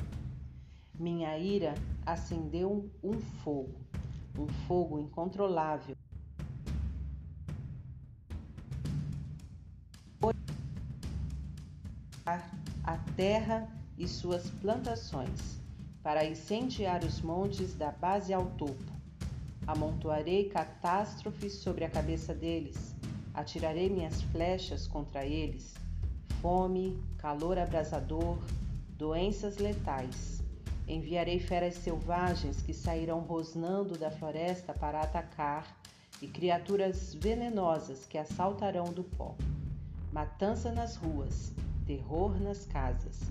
Minha 0.97 1.38
ira 1.38 1.73
acendeu 2.05 2.89
um 3.03 3.19
fogo 3.19 3.81
um 4.38 4.47
fogo 4.67 4.99
incontrolável. 4.99 5.95
A 12.83 12.97
terra 13.15 13.67
e 13.97 14.07
suas 14.07 14.49
plantações, 14.49 15.59
para 16.01 16.25
incendiar 16.25 17.03
os 17.03 17.21
montes 17.21 17.73
da 17.75 17.91
base 17.91 18.33
ao 18.33 18.45
topo. 18.51 19.00
Amontoarei 19.67 20.49
catástrofes 20.49 21.53
sobre 21.53 21.85
a 21.85 21.90
cabeça 21.90 22.33
deles, 22.33 22.95
atirarei 23.33 23.90
minhas 23.90 24.22
flechas 24.23 24.88
contra 24.88 25.25
eles, 25.25 25.73
fome, 26.41 27.01
calor 27.17 27.57
abrasador, 27.57 28.38
doenças 28.98 29.57
letais 29.57 30.41
Enviarei 30.91 31.40
feras 31.40 31.75
selvagens 31.75 32.61
que 32.61 32.73
sairão 32.73 33.19
rosnando 33.19 33.98
da 33.98 34.11
floresta 34.11 34.73
para 34.73 34.99
atacar, 34.99 35.65
e 36.22 36.27
criaturas 36.27 37.15
venenosas 37.15 38.06
que 38.06 38.17
assaltarão 38.17 38.91
do 38.91 39.03
pó. 39.03 39.35
Matança 40.11 40.72
nas 40.72 40.98
ruas, 40.98 41.53
terror 41.88 42.40
nas 42.40 42.65
casas, 42.65 43.22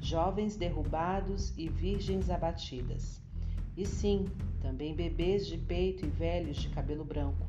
jovens 0.00 0.56
derrubados 0.56 1.52
e 1.58 1.68
virgens 1.68 2.30
abatidas. 2.30 3.20
E 3.78 3.86
sim, 3.86 4.26
também 4.60 4.94
bebês 4.94 5.46
de 5.46 5.56
peito 5.56 6.04
e 6.04 6.08
velhos 6.08 6.58
de 6.58 6.68
cabelo 6.68 7.04
branco. 7.04 7.46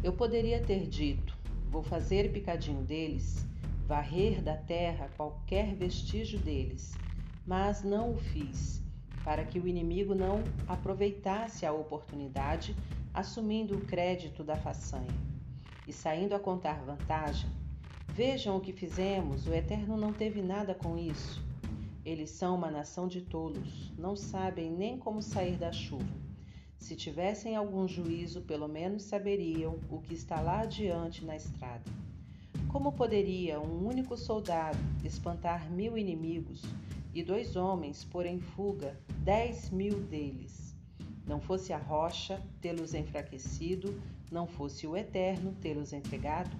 Eu 0.00 0.12
poderia 0.12 0.62
ter 0.62 0.86
dito: 0.86 1.36
vou 1.70 1.82
fazer 1.82 2.30
picadinho 2.30 2.82
deles, 2.82 3.44
varrer 3.84 4.40
da 4.40 4.56
terra 4.56 5.10
qualquer 5.16 5.74
vestígio 5.74 6.38
deles 6.38 6.94
mas 7.46 7.82
não 7.82 8.12
o 8.12 8.16
fiz, 8.16 8.82
para 9.22 9.44
que 9.44 9.58
o 9.58 9.68
inimigo 9.68 10.14
não 10.14 10.42
aproveitasse 10.66 11.66
a 11.66 11.72
oportunidade, 11.72 12.74
assumindo 13.12 13.76
o 13.76 13.84
crédito 13.84 14.42
da 14.42 14.56
façanha. 14.56 15.10
E 15.86 15.92
saindo 15.92 16.34
a 16.34 16.38
contar 16.38 16.82
vantagem, 16.84 17.50
vejam 18.08 18.56
o 18.56 18.60
que 18.60 18.72
fizemos, 18.72 19.46
o 19.46 19.52
Eterno 19.52 19.96
não 19.96 20.12
teve 20.12 20.40
nada 20.40 20.74
com 20.74 20.96
isso. 20.96 21.42
Eles 22.04 22.30
são 22.30 22.54
uma 22.54 22.70
nação 22.70 23.08
de 23.08 23.22
tolos, 23.22 23.90
não 23.96 24.14
sabem 24.14 24.70
nem 24.70 24.98
como 24.98 25.22
sair 25.22 25.56
da 25.56 25.72
chuva. 25.72 26.04
Se 26.76 26.94
tivessem 26.94 27.56
algum 27.56 27.88
juízo, 27.88 28.42
pelo 28.42 28.68
menos 28.68 29.04
saberiam 29.04 29.78
o 29.88 30.00
que 30.02 30.12
está 30.12 30.38
lá 30.40 30.60
adiante 30.60 31.24
na 31.24 31.34
estrada. 31.34 31.90
Como 32.68 32.92
poderia 32.92 33.58
um 33.58 33.86
único 33.86 34.18
soldado 34.18 34.76
espantar 35.02 35.70
mil 35.70 35.96
inimigos 35.96 36.62
e 37.14 37.22
dois 37.22 37.56
homens 37.56 38.04
pôr 38.04 38.26
em 38.26 38.38
fuga 38.38 39.00
dez 39.20 39.70
mil 39.70 40.00
deles. 40.00 40.76
Não 41.26 41.40
fosse 41.40 41.72
a 41.72 41.78
rocha 41.78 42.42
tê-los 42.60 42.92
enfraquecido, 42.92 43.98
não 44.30 44.46
fosse 44.46 44.86
o 44.86 44.94
Eterno 44.94 45.54
tê-los 45.62 45.94
entregado? 45.94 46.54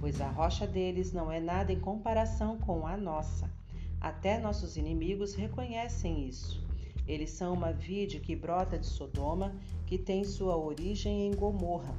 Pois 0.00 0.22
a 0.22 0.30
rocha 0.30 0.66
deles 0.66 1.12
não 1.12 1.30
é 1.30 1.38
nada 1.38 1.70
em 1.70 1.80
comparação 1.80 2.56
com 2.56 2.86
a 2.86 2.96
nossa. 2.96 3.50
Até 4.04 4.38
nossos 4.38 4.76
inimigos 4.76 5.32
reconhecem 5.34 6.28
isso. 6.28 6.62
Eles 7.08 7.30
são 7.30 7.54
uma 7.54 7.72
vide 7.72 8.20
que 8.20 8.36
brota 8.36 8.78
de 8.78 8.84
Sodoma, 8.84 9.56
que 9.86 9.96
tem 9.96 10.24
sua 10.24 10.58
origem 10.58 11.26
em 11.26 11.34
Gomorra. 11.34 11.94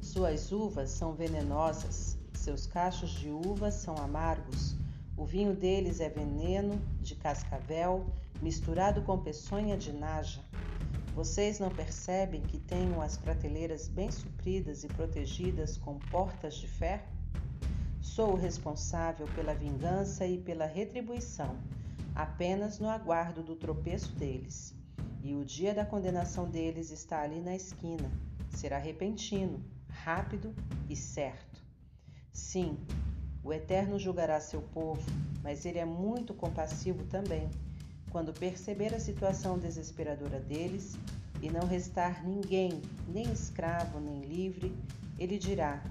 Suas 0.00 0.52
uvas 0.52 0.90
são 0.90 1.12
venenosas, 1.12 2.16
seus 2.32 2.68
cachos 2.68 3.10
de 3.10 3.28
uvas 3.28 3.74
são 3.74 3.96
amargos, 3.96 4.76
o 5.16 5.24
vinho 5.24 5.56
deles 5.56 5.98
é 5.98 6.08
veneno 6.08 6.80
de 7.00 7.16
cascavel 7.16 8.06
misturado 8.40 9.02
com 9.02 9.18
peçonha 9.18 9.76
de 9.76 9.92
naja. 9.92 10.40
Vocês 11.16 11.58
não 11.58 11.70
percebem 11.70 12.42
que 12.42 12.60
tenho 12.60 13.02
as 13.02 13.16
prateleiras 13.16 13.88
bem 13.88 14.08
supridas 14.08 14.84
e 14.84 14.86
protegidas 14.86 15.76
com 15.76 15.98
portas 15.98 16.54
de 16.54 16.68
ferro? 16.68 17.19
Sou 18.00 18.32
o 18.32 18.36
responsável 18.36 19.26
pela 19.34 19.54
vingança 19.54 20.26
e 20.26 20.38
pela 20.38 20.64
retribuição, 20.64 21.56
apenas 22.14 22.78
no 22.78 22.88
aguardo 22.88 23.42
do 23.42 23.54
tropeço 23.54 24.12
deles. 24.12 24.74
E 25.22 25.34
o 25.34 25.44
dia 25.44 25.74
da 25.74 25.84
condenação 25.84 26.48
deles 26.48 26.90
está 26.90 27.20
ali 27.20 27.40
na 27.40 27.54
esquina. 27.54 28.10
Será 28.48 28.78
repentino, 28.78 29.62
rápido 29.88 30.54
e 30.88 30.96
certo. 30.96 31.62
Sim, 32.32 32.78
o 33.44 33.52
Eterno 33.52 33.98
julgará 33.98 34.40
seu 34.40 34.62
povo, 34.62 35.04
mas 35.42 35.66
ele 35.66 35.78
é 35.78 35.84
muito 35.84 36.32
compassivo 36.32 37.04
também. 37.04 37.50
Quando 38.10 38.32
perceber 38.32 38.94
a 38.94 39.00
situação 39.00 39.58
desesperadora 39.58 40.40
deles 40.40 40.96
e 41.42 41.50
não 41.50 41.66
restar 41.66 42.26
ninguém, 42.26 42.80
nem 43.06 43.30
escravo 43.30 44.00
nem 44.00 44.22
livre, 44.22 44.74
ele 45.18 45.38
dirá: 45.38 45.82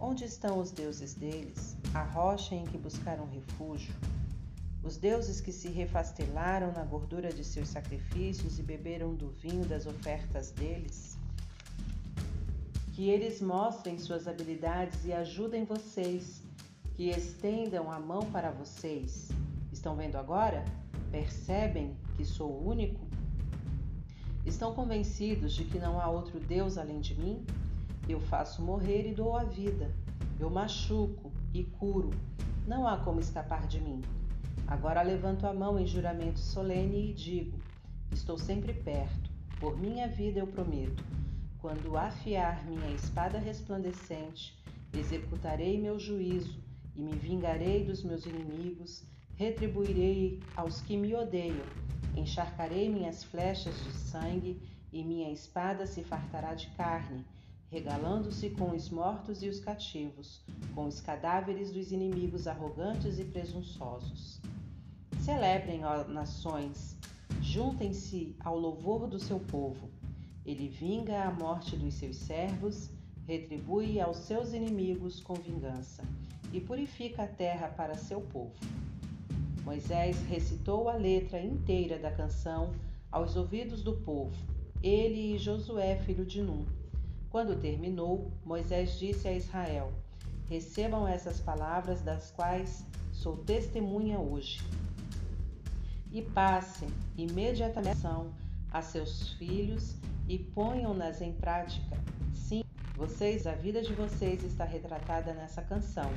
Onde 0.00 0.24
estão 0.24 0.60
os 0.60 0.70
deuses 0.70 1.12
deles, 1.12 1.76
a 1.92 2.04
rocha 2.04 2.54
em 2.54 2.64
que 2.64 2.78
buscaram 2.78 3.26
refúgio? 3.26 3.92
Os 4.80 4.96
deuses 4.96 5.40
que 5.40 5.50
se 5.50 5.66
refastelaram 5.68 6.70
na 6.70 6.84
gordura 6.84 7.32
de 7.32 7.42
seus 7.42 7.68
sacrifícios 7.68 8.60
e 8.60 8.62
beberam 8.62 9.12
do 9.16 9.28
vinho 9.30 9.64
das 9.64 9.86
ofertas 9.86 10.52
deles? 10.52 11.18
Que 12.92 13.10
eles 13.10 13.42
mostrem 13.42 13.98
suas 13.98 14.28
habilidades 14.28 15.04
e 15.04 15.12
ajudem 15.12 15.64
vocês 15.64 16.40
que 16.94 17.10
estendam 17.10 17.90
a 17.90 17.98
mão 17.98 18.22
para 18.30 18.52
vocês. 18.52 19.28
Estão 19.72 19.96
vendo 19.96 20.14
agora? 20.14 20.64
Percebem 21.10 21.96
que 22.16 22.24
sou 22.24 22.52
o 22.52 22.68
único? 22.68 23.04
Estão 24.46 24.72
convencidos 24.72 25.52
de 25.54 25.64
que 25.64 25.80
não 25.80 26.00
há 26.00 26.08
outro 26.08 26.38
Deus 26.38 26.78
além 26.78 27.00
de 27.00 27.16
mim? 27.16 27.44
Eu 28.08 28.20
faço 28.20 28.62
morrer 28.62 29.06
e 29.06 29.14
dou 29.14 29.36
a 29.36 29.44
vida. 29.44 29.94
Eu 30.40 30.48
machuco 30.48 31.30
e 31.52 31.62
curo. 31.64 32.10
Não 32.66 32.86
há 32.88 32.96
como 32.96 33.20
escapar 33.20 33.66
de 33.66 33.80
mim. 33.80 34.02
Agora 34.66 35.02
levanto 35.02 35.46
a 35.46 35.52
mão 35.52 35.78
em 35.78 35.86
juramento 35.86 36.38
solene 36.38 37.10
e 37.10 37.12
digo: 37.12 37.58
Estou 38.10 38.38
sempre 38.38 38.72
perto. 38.72 39.30
Por 39.60 39.76
minha 39.76 40.08
vida 40.08 40.40
eu 40.40 40.46
prometo. 40.46 41.04
Quando 41.60 41.98
afiar 41.98 42.64
minha 42.64 42.90
espada 42.92 43.38
resplandecente, 43.38 44.56
executarei 44.94 45.78
meu 45.78 45.98
juízo 45.98 46.58
e 46.94 47.02
me 47.02 47.12
vingarei 47.12 47.84
dos 47.84 48.02
meus 48.02 48.24
inimigos, 48.24 49.04
retribuirei 49.36 50.40
aos 50.56 50.80
que 50.80 50.96
me 50.96 51.14
odeiam, 51.14 51.66
encharcarei 52.16 52.88
minhas 52.88 53.22
flechas 53.22 53.74
de 53.84 53.92
sangue 53.92 54.60
e 54.92 55.04
minha 55.04 55.30
espada 55.30 55.86
se 55.86 56.02
fartará 56.02 56.54
de 56.54 56.68
carne, 56.70 57.24
regalando-se 57.70 58.50
com 58.50 58.74
os 58.74 58.88
mortos 58.88 59.42
e 59.42 59.48
os 59.48 59.60
cativos, 59.60 60.42
com 60.74 60.86
os 60.86 61.00
cadáveres 61.00 61.70
dos 61.70 61.92
inimigos 61.92 62.46
arrogantes 62.46 63.18
e 63.18 63.24
presunçosos. 63.24 64.40
Celebrem, 65.20 65.84
ó 65.84 66.04
nações, 66.04 66.96
juntem-se 67.42 68.34
ao 68.40 68.58
louvor 68.58 69.06
do 69.06 69.18
seu 69.18 69.38
povo. 69.38 69.90
Ele 70.46 70.68
vinga 70.68 71.24
a 71.24 71.30
morte 71.30 71.76
dos 71.76 71.94
seus 71.94 72.16
servos, 72.16 72.90
retribui 73.26 74.00
aos 74.00 74.16
seus 74.18 74.54
inimigos 74.54 75.20
com 75.20 75.34
vingança 75.34 76.02
e 76.52 76.60
purifica 76.60 77.24
a 77.24 77.26
terra 77.26 77.68
para 77.68 77.94
seu 77.94 78.22
povo. 78.22 78.54
Moisés 79.62 80.18
recitou 80.22 80.88
a 80.88 80.94
letra 80.94 81.38
inteira 81.38 81.98
da 81.98 82.10
canção 82.10 82.72
aos 83.12 83.36
ouvidos 83.36 83.82
do 83.82 83.92
povo, 83.98 84.34
ele 84.82 85.34
e 85.34 85.38
Josué, 85.38 85.96
filho 85.96 86.24
de 86.24 86.40
Num. 86.40 86.77
Quando 87.30 87.60
terminou, 87.60 88.32
Moisés 88.44 88.98
disse 88.98 89.28
a 89.28 89.32
Israel: 89.32 89.92
Recebam 90.48 91.06
essas 91.06 91.38
palavras 91.40 92.00
das 92.00 92.30
quais 92.30 92.86
sou 93.12 93.36
testemunha 93.36 94.18
hoje. 94.18 94.66
E 96.10 96.22
passem 96.22 96.88
imediatamente 97.18 98.00
a 98.70 98.80
seus 98.80 99.34
filhos 99.34 99.96
e 100.26 100.38
ponham-nas 100.38 101.20
em 101.20 101.32
prática. 101.32 101.98
Sim, 102.32 102.62
vocês, 102.96 103.46
a 103.46 103.54
vida 103.54 103.82
de 103.82 103.92
vocês 103.92 104.42
está 104.42 104.64
retratada 104.64 105.34
nessa 105.34 105.60
canção. 105.60 106.10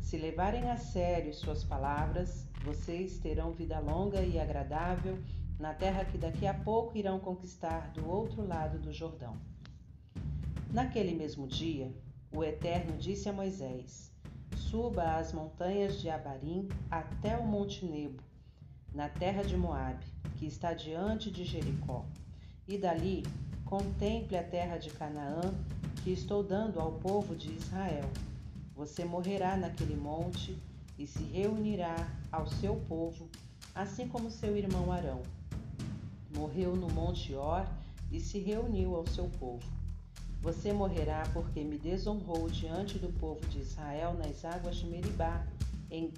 Se 0.00 0.16
levarem 0.16 0.68
a 0.68 0.76
sério 0.76 1.32
suas 1.32 1.62
palavras, 1.62 2.44
vocês 2.64 3.18
terão 3.18 3.52
vida 3.52 3.78
longa 3.78 4.20
e 4.22 4.40
agradável 4.40 5.16
na 5.60 5.72
terra 5.74 6.04
que 6.04 6.18
daqui 6.18 6.46
a 6.46 6.54
pouco 6.54 6.98
irão 6.98 7.20
conquistar 7.20 7.92
do 7.92 8.08
outro 8.08 8.44
lado 8.44 8.80
do 8.80 8.92
Jordão. 8.92 9.36
Naquele 10.72 11.14
mesmo 11.14 11.46
dia, 11.46 11.92
o 12.32 12.44
Eterno 12.44 12.96
disse 12.96 13.28
a 13.28 13.32
Moisés: 13.32 14.12
Suba 14.56 15.16
às 15.16 15.32
montanhas 15.32 16.00
de 16.00 16.08
Abarim 16.08 16.68
até 16.90 17.36
o 17.36 17.46
Monte 17.46 17.84
Nebo, 17.84 18.22
na 18.94 19.08
terra 19.08 19.42
de 19.42 19.56
Moabe, 19.56 20.06
que 20.36 20.46
está 20.46 20.72
diante 20.72 21.30
de 21.30 21.44
Jericó, 21.44 22.04
e 22.66 22.78
dali 22.78 23.22
contemple 23.64 24.36
a 24.36 24.42
terra 24.42 24.78
de 24.78 24.90
Canaã, 24.90 25.40
que 26.02 26.10
estou 26.10 26.42
dando 26.42 26.80
ao 26.80 26.92
povo 26.92 27.34
de 27.36 27.52
Israel 27.52 28.08
você 28.80 29.04
morrerá 29.04 29.58
naquele 29.58 29.94
monte 29.94 30.56
e 30.98 31.06
se 31.06 31.22
reunirá 31.22 31.96
ao 32.32 32.46
seu 32.46 32.76
povo, 32.76 33.28
assim 33.74 34.08
como 34.08 34.30
seu 34.30 34.56
irmão 34.56 34.90
Arão. 34.90 35.20
Morreu 36.34 36.74
no 36.74 36.88
monte 36.88 37.34
Or 37.34 37.68
e 38.10 38.18
se 38.18 38.38
reuniu 38.38 38.96
ao 38.96 39.06
seu 39.06 39.28
povo. 39.28 39.79
Você 40.42 40.72
morrerá 40.72 41.22
porque 41.34 41.62
me 41.62 41.76
desonrou 41.76 42.48
diante 42.48 42.98
do 42.98 43.12
povo 43.20 43.46
de 43.48 43.60
Israel 43.60 44.14
nas 44.14 44.42
águas 44.42 44.76
de 44.76 44.86
Meribá, 44.86 45.46
em, 45.90 46.10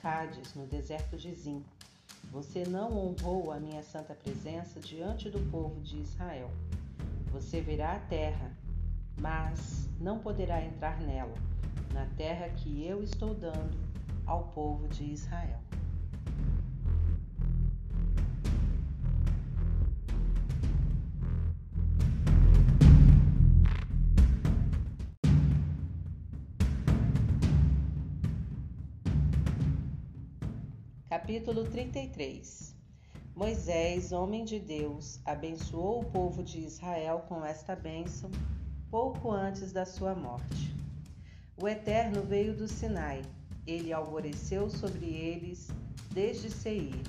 Cádiz, 0.00 0.54
no 0.54 0.66
deserto 0.66 1.16
de 1.18 1.34
Zim. 1.34 1.62
Você 2.32 2.64
não 2.64 2.96
honrou 2.96 3.52
a 3.52 3.60
minha 3.60 3.82
santa 3.82 4.14
presença 4.14 4.80
diante 4.80 5.28
do 5.28 5.40
povo 5.50 5.78
de 5.82 6.00
Israel. 6.00 6.50
Você 7.32 7.60
verá 7.60 7.96
a 7.96 8.00
terra, 8.00 8.50
mas 9.18 9.86
não 10.00 10.18
poderá 10.18 10.64
entrar 10.64 10.98
nela 11.02 11.34
na 11.92 12.06
terra 12.16 12.48
que 12.48 12.86
eu 12.86 13.02
estou 13.02 13.34
dando 13.34 13.78
ao 14.24 14.44
povo 14.54 14.88
de 14.88 15.04
Israel. 15.04 15.59
Capítulo 31.10 31.64
33 31.64 32.72
Moisés, 33.34 34.12
homem 34.12 34.44
de 34.44 34.60
Deus, 34.60 35.18
abençoou 35.24 36.02
o 36.02 36.04
povo 36.04 36.40
de 36.40 36.60
Israel 36.60 37.24
com 37.28 37.44
esta 37.44 37.74
bênção 37.74 38.30
pouco 38.88 39.28
antes 39.32 39.72
da 39.72 39.84
sua 39.84 40.14
morte. 40.14 40.72
O 41.60 41.66
Eterno 41.66 42.22
veio 42.22 42.56
do 42.56 42.68
Sinai, 42.68 43.22
ele 43.66 43.92
alvoreceu 43.92 44.70
sobre 44.70 45.06
eles 45.06 45.66
desde 46.12 46.48
Seir. 46.48 47.02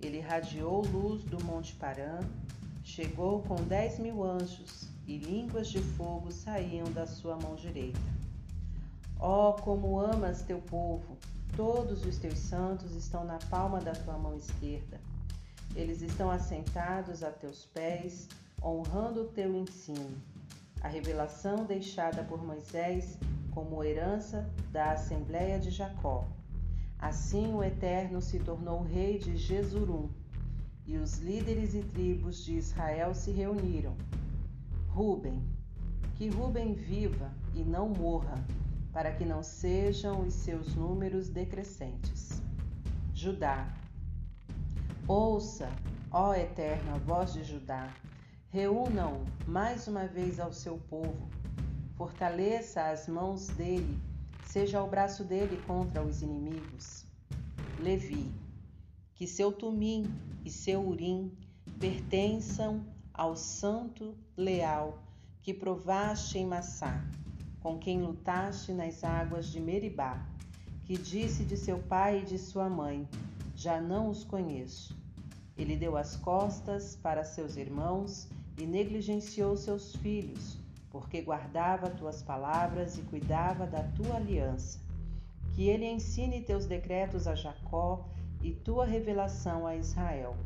Ele 0.00 0.20
radiou 0.20 0.86
luz 0.86 1.24
do 1.24 1.44
Monte 1.44 1.74
Parã, 1.74 2.20
chegou 2.84 3.42
com 3.42 3.56
dez 3.56 3.98
mil 3.98 4.22
anjos, 4.22 4.88
e 5.04 5.18
línguas 5.18 5.66
de 5.66 5.80
fogo 5.80 6.30
saíam 6.30 6.92
da 6.92 7.08
sua 7.08 7.36
mão 7.36 7.56
direita. 7.56 7.98
Oh, 9.18 9.52
como 9.54 9.98
amas 9.98 10.42
teu 10.42 10.60
povo! 10.60 11.18
Todos 11.56 12.04
os 12.04 12.18
teus 12.18 12.38
santos 12.38 12.94
estão 12.94 13.24
na 13.24 13.38
palma 13.48 13.80
da 13.80 13.92
tua 13.92 14.18
mão 14.18 14.36
esquerda. 14.36 15.00
Eles 15.74 16.02
estão 16.02 16.30
assentados 16.30 17.22
a 17.22 17.30
teus 17.30 17.64
pés, 17.64 18.28
honrando 18.62 19.22
o 19.22 19.28
teu 19.28 19.54
ensino. 19.54 20.20
A 20.82 20.88
revelação 20.88 21.64
deixada 21.64 22.22
por 22.24 22.44
Moisés 22.44 23.18
como 23.52 23.82
herança 23.82 24.46
da 24.70 24.92
Assembleia 24.92 25.58
de 25.58 25.70
Jacó. 25.70 26.28
Assim 26.98 27.54
o 27.54 27.64
Eterno 27.64 28.20
se 28.20 28.38
tornou 28.38 28.82
rei 28.82 29.18
de 29.18 29.34
Jesurum, 29.38 30.10
e 30.86 30.98
os 30.98 31.20
líderes 31.20 31.74
e 31.74 31.82
tribos 31.82 32.44
de 32.44 32.58
Israel 32.58 33.14
se 33.14 33.30
reuniram. 33.30 33.96
Ruben, 34.88 35.42
que 36.16 36.28
Ruben 36.28 36.74
viva 36.74 37.32
e 37.54 37.62
não 37.62 37.88
morra, 37.88 38.44
para 38.96 39.12
que 39.12 39.26
não 39.26 39.42
sejam 39.42 40.22
os 40.22 40.32
seus 40.32 40.74
números 40.74 41.28
decrescentes. 41.28 42.40
Judá, 43.12 43.70
ouça, 45.06 45.68
ó 46.10 46.32
Eterno, 46.32 46.94
a 46.94 46.98
voz 47.00 47.34
de 47.34 47.44
Judá, 47.44 47.92
reúnam 48.48 49.22
mais 49.46 49.86
uma 49.86 50.06
vez 50.06 50.40
ao 50.40 50.50
seu 50.50 50.78
povo 50.78 51.28
Fortaleça 51.94 52.88
as 52.88 53.06
mãos 53.06 53.48
dele, 53.48 53.98
seja 54.46 54.82
o 54.82 54.88
braço 54.88 55.24
dele 55.24 55.62
contra 55.66 56.02
os 56.02 56.22
inimigos. 56.22 57.04
Levi, 57.78 58.32
que 59.14 59.26
seu 59.26 59.52
tumim 59.52 60.10
e 60.42 60.50
seu 60.50 60.80
urim 60.80 61.36
pertençam 61.78 62.82
ao 63.12 63.36
santo 63.36 64.14
leal 64.34 65.02
que 65.42 65.52
provaste 65.52 66.38
em 66.38 66.46
Massá, 66.46 67.04
com 67.66 67.78
quem 67.78 68.00
lutaste 68.00 68.70
nas 68.70 69.02
águas 69.02 69.48
de 69.48 69.58
Meribá, 69.58 70.24
que 70.84 70.96
disse 70.96 71.42
de 71.42 71.56
seu 71.56 71.80
pai 71.80 72.20
e 72.20 72.24
de 72.24 72.38
sua 72.38 72.70
mãe: 72.70 73.08
Já 73.56 73.80
não 73.80 74.08
os 74.08 74.22
conheço. 74.22 74.96
Ele 75.58 75.74
deu 75.74 75.96
as 75.96 76.14
costas 76.14 76.94
para 76.94 77.24
seus 77.24 77.56
irmãos 77.56 78.28
e 78.56 78.64
negligenciou 78.64 79.56
seus 79.56 79.96
filhos 79.96 80.56
porque 80.92 81.20
guardava 81.20 81.90
tuas 81.90 82.22
palavras 82.22 82.98
e 82.98 83.02
cuidava 83.02 83.66
da 83.66 83.82
tua 83.82 84.14
aliança. 84.14 84.78
Que 85.52 85.66
ele 85.66 85.86
ensine 85.86 86.42
teus 86.42 86.66
decretos 86.66 87.26
a 87.26 87.34
Jacó 87.34 88.08
e 88.44 88.52
tua 88.52 88.86
revelação 88.86 89.66
a 89.66 89.74
Israel. 89.74 90.36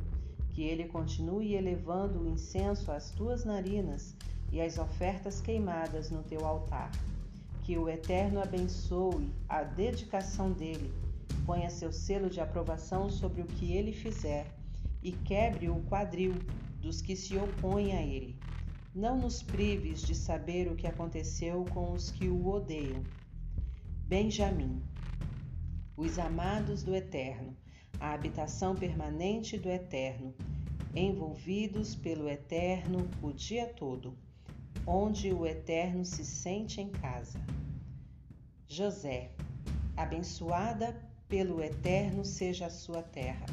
Que 0.55 0.63
ele 0.63 0.87
continue 0.89 1.55
elevando 1.55 2.23
o 2.23 2.27
incenso 2.27 2.91
às 2.91 3.11
tuas 3.11 3.45
narinas 3.45 4.17
e 4.53 4.61
as 4.61 4.79
ofertas 4.79 5.41
queimadas 5.41 6.11
no 6.11 6.23
teu 6.23 6.47
altar. 6.47 6.91
Que 7.63 7.79
o 7.79 7.89
Eterno 7.89 8.41
abençoe 8.41 9.31
a 9.49 9.63
dedicação 9.63 10.53
dele, 10.53 10.93
ponha 11.47 11.71
seu 11.71 11.93
selo 11.93 12.29
de 12.29 12.41
aprovação 12.41 13.11
sobre 13.11 13.43
o 13.43 13.47
que 13.47 13.73
ele 13.73 13.93
fizer 13.93 14.47
e 15.03 15.13
quebre 15.13 15.69
o 15.69 15.83
quadril 15.83 16.35
dos 16.81 17.01
que 17.01 17.15
se 17.15 17.37
opõem 17.37 17.97
a 17.97 18.03
ele 18.03 18.39
não 18.95 19.17
nos 19.17 19.41
prives 19.41 20.03
de 20.03 20.17
saber 20.17 20.69
o 20.69 20.75
que 20.75 20.87
aconteceu 20.87 21.65
com 21.73 21.93
os 21.93 22.11
que 22.11 22.29
o 22.29 22.49
odeiam. 22.49 23.05
Benjamim. 24.07 24.83
Os 25.97 26.19
amados 26.19 26.83
do 26.83 26.95
Eterno, 26.95 27.57
a 28.01 28.13
habitação 28.13 28.75
permanente 28.75 29.57
do 29.57 29.69
Eterno, 29.69 30.35
envolvidos 30.95 31.95
pelo 31.95 32.29
Eterno 32.29 33.09
o 33.23 33.33
dia 33.33 33.67
todo, 33.67 34.19
onde 34.93 35.33
o 35.33 35.47
Eterno 35.47 36.05
se 36.05 36.25
sente 36.25 36.81
em 36.81 36.89
casa. 36.89 37.39
José, 38.67 39.31
abençoada 39.97 40.97
pelo 41.29 41.63
Eterno 41.63 42.25
seja 42.25 42.67
a 42.67 42.71
sua 42.71 43.01
terra, 43.01 43.47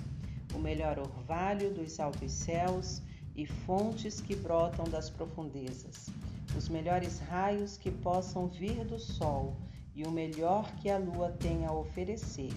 o 0.56 0.58
melhor 0.58 0.98
orvalho 0.98 1.72
dos 1.72 2.00
altos 2.00 2.32
céus 2.32 3.04
e 3.36 3.46
fontes 3.46 4.20
que 4.20 4.36
brotam 4.36 4.86
das 4.86 5.12
profundezas, 5.12 6.10
os 6.58 6.70
melhores 6.70 7.20
raios 7.20 7.78
que 7.78 7.92
possam 7.92 8.48
vir 8.48 8.84
do 8.84 8.98
sol 8.98 9.56
e 9.94 10.06
o 10.06 10.12
melhor 10.12 10.66
que 10.78 10.90
a 10.90 10.98
lua 10.98 11.30
tem 11.30 11.68
a 11.68 11.72
oferecer. 11.72 12.52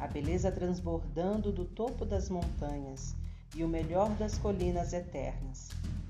A 0.00 0.08
beleza 0.08 0.50
transbordando 0.50 1.52
do 1.52 1.64
topo 1.64 2.04
das 2.04 2.28
montanhas 2.28 3.14
e 3.54 3.62
o 3.62 3.68
melhor 3.68 4.10
das 4.16 4.36
colinas 4.38 4.92
eternas, 4.92 5.68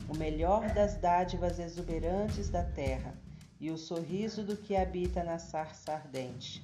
o 0.09 0.17
melhor 0.17 0.73
das 0.75 0.97
dádivas 0.97 1.59
exuberantes 1.59 2.49
da 2.49 2.63
terra 2.63 3.15
e 3.61 3.71
o 3.71 3.79
sorriso 3.79 4.43
do 4.43 4.57
que 4.57 4.75
habita 4.75 5.23
na 5.23 5.39
sarça 5.39 5.93
ardente. 5.93 6.63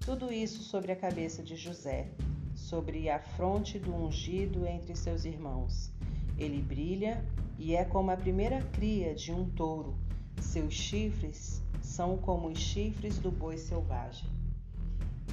Tudo 0.00 0.32
isso 0.32 0.62
sobre 0.62 0.90
a 0.90 0.96
cabeça 0.96 1.42
de 1.42 1.56
José, 1.56 2.08
sobre 2.54 3.10
a 3.10 3.18
fronte 3.18 3.78
do 3.78 3.94
ungido 3.94 4.66
entre 4.66 4.96
seus 4.96 5.24
irmãos. 5.24 5.92
Ele 6.38 6.62
brilha 6.62 7.22
e 7.58 7.76
é 7.76 7.84
como 7.84 8.10
a 8.10 8.16
primeira 8.16 8.62
cria 8.72 9.14
de 9.14 9.30
um 9.30 9.48
touro. 9.50 9.94
Seus 10.40 10.72
chifres 10.72 11.62
são 11.82 12.16
como 12.16 12.48
os 12.48 12.58
chifres 12.58 13.18
do 13.18 13.30
boi 13.30 13.58
selvagem. 13.58 14.28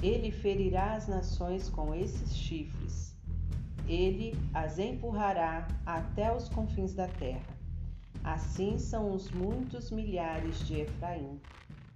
Ele 0.02 0.30
ferirá 0.30 0.94
as 0.94 1.08
nações 1.08 1.68
com 1.70 1.94
esses 1.94 2.36
chifres. 2.36 3.07
Ele 3.88 4.34
as 4.52 4.78
empurrará 4.78 5.66
até 5.86 6.34
os 6.34 6.48
confins 6.48 6.94
da 6.94 7.08
terra. 7.08 7.56
Assim 8.22 8.78
são 8.78 9.14
os 9.14 9.30
muitos 9.30 9.90
milhares 9.90 10.58
de 10.66 10.80
Efraim. 10.82 11.40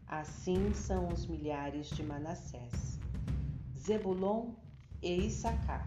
Assim 0.06 0.72
são 0.72 1.08
os 1.08 1.26
milhares 1.26 1.90
de 1.90 2.02
Manassés. 2.02 2.98
Zebulon 3.78 4.52
e 5.02 5.26
Issacar. 5.26 5.86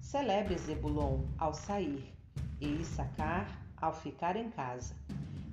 Celebre 0.00 0.56
Zebulon 0.56 1.24
ao 1.36 1.52
sair 1.52 2.14
e 2.60 2.66
Issacar 2.80 3.46
ao 3.76 3.92
ficar 3.92 4.36
em 4.36 4.48
casa. 4.50 4.94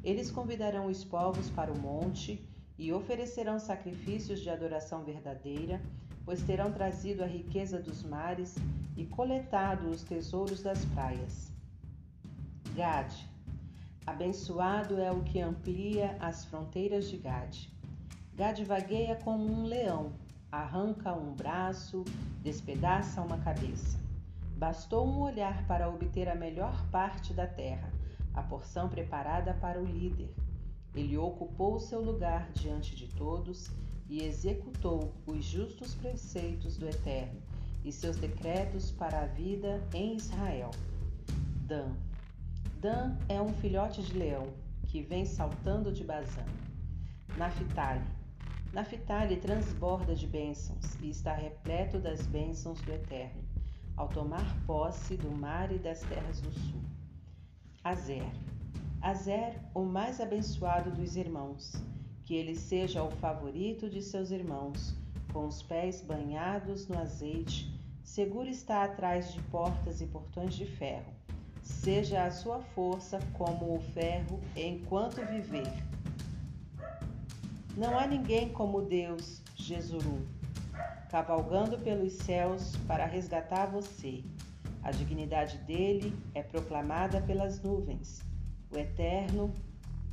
Eles 0.03 0.31
convidarão 0.31 0.85
os 0.85 1.03
povos 1.03 1.49
para 1.49 1.73
o 1.73 1.77
monte 1.77 2.47
e 2.77 2.93
oferecerão 2.93 3.59
sacrifícios 3.59 4.39
de 4.39 4.49
adoração 4.49 5.03
verdadeira, 5.03 5.81
pois 6.25 6.41
terão 6.41 6.71
trazido 6.71 7.23
a 7.23 7.27
riqueza 7.27 7.79
dos 7.79 8.03
mares 8.03 8.55
e 8.97 9.05
coletado 9.05 9.89
os 9.89 10.03
tesouros 10.03 10.63
das 10.63 10.83
praias. 10.85 11.51
Gade. 12.75 13.29
Abençoado 14.05 14.99
é 14.99 15.11
o 15.11 15.23
que 15.23 15.39
amplia 15.39 16.17
as 16.19 16.45
fronteiras 16.45 17.09
de 17.09 17.17
Gade. 17.17 17.71
Gade 18.35 18.65
vagueia 18.65 19.15
como 19.15 19.45
um 19.45 19.63
leão, 19.63 20.11
arranca 20.51 21.13
um 21.13 21.33
braço, 21.33 22.03
despedaça 22.43 23.21
uma 23.21 23.37
cabeça. 23.37 23.97
Bastou 24.57 25.07
um 25.07 25.21
olhar 25.21 25.65
para 25.67 25.89
obter 25.89 26.27
a 26.27 26.35
melhor 26.35 26.85
parte 26.89 27.33
da 27.33 27.47
terra, 27.47 27.91
a 28.33 28.41
porção 28.41 28.89
preparada 28.89 29.53
para 29.53 29.81
o 29.81 29.85
líder. 29.85 30.33
Ele 30.93 31.17
ocupou 31.17 31.79
seu 31.79 32.01
lugar 32.01 32.51
diante 32.53 32.95
de 32.95 33.07
todos 33.07 33.69
e 34.09 34.24
executou 34.24 35.14
os 35.25 35.43
justos 35.43 35.95
preceitos 35.95 36.77
do 36.77 36.88
Eterno 36.88 37.42
e 37.84 37.92
seus 37.92 38.17
decretos 38.17 38.92
para 38.92 39.22
a 39.22 39.25
vida 39.27 39.82
em 39.93 40.16
Israel. 40.16 40.72
Dan. 41.67 41.95
Dan 42.82 43.17
é 43.30 43.42
um 43.42 43.53
filhote 43.53 44.01
de 44.01 44.14
leão 44.14 44.48
que 44.88 45.01
vem 45.01 45.25
saltando 45.25 45.92
de 45.92 46.03
Bazã. 46.03 46.45
Naphtali. 47.38 48.06
Naphtali 48.74 49.38
transborda 49.38 50.16
de 50.16 50.27
bênçãos 50.27 50.95
e 51.01 51.09
está 51.09 51.34
repleto 51.34 52.00
das 52.00 52.25
bênçãos 52.27 52.82
do 52.82 52.92
Eterno 52.92 53.43
ao 53.95 54.09
tomar 54.09 54.45
posse 54.66 55.16
do 55.16 55.32
mar 55.32 55.72
e 55.72 55.80
das 55.80 56.01
terras 56.01 56.42
do 56.42 56.51
sul. 56.51 56.82
Azer. 57.84 58.25
Azer, 59.01 59.59
o 59.74 59.84
mais 59.84 60.19
abençoado 60.19 60.92
dos 60.92 61.16
irmãos, 61.16 61.74
que 62.25 62.35
ele 62.35 62.55
seja 62.55 63.03
o 63.03 63.11
favorito 63.11 63.87
de 63.87 64.01
seus 64.01 64.31
irmãos, 64.31 64.95
com 65.31 65.45
os 65.45 65.61
pés 65.61 66.01
banhados 66.01 66.87
no 66.87 66.97
azeite, 66.97 67.71
seguro 68.03 68.49
está 68.49 68.83
atrás 68.83 69.31
de 69.31 69.41
portas 69.43 70.01
e 70.01 70.07
portões 70.07 70.55
de 70.55 70.65
ferro. 70.65 71.13
Seja 71.61 72.25
a 72.25 72.31
sua 72.31 72.59
força 72.59 73.19
como 73.33 73.75
o 73.75 73.79
ferro 73.79 74.39
enquanto 74.55 75.25
viver. 75.25 75.71
Não 77.77 77.97
há 77.97 78.07
ninguém 78.07 78.49
como 78.49 78.81
Deus, 78.81 79.41
Jesuru, 79.55 80.25
cavalgando 81.09 81.77
pelos 81.77 82.13
céus 82.13 82.75
para 82.87 83.05
resgatar 83.05 83.67
você. 83.67 84.23
A 84.81 84.91
dignidade 84.91 85.57
dele 85.59 86.15
é 86.33 86.41
proclamada 86.41 87.21
pelas 87.21 87.61
nuvens. 87.61 88.21
O 88.71 88.77
Eterno, 88.77 89.53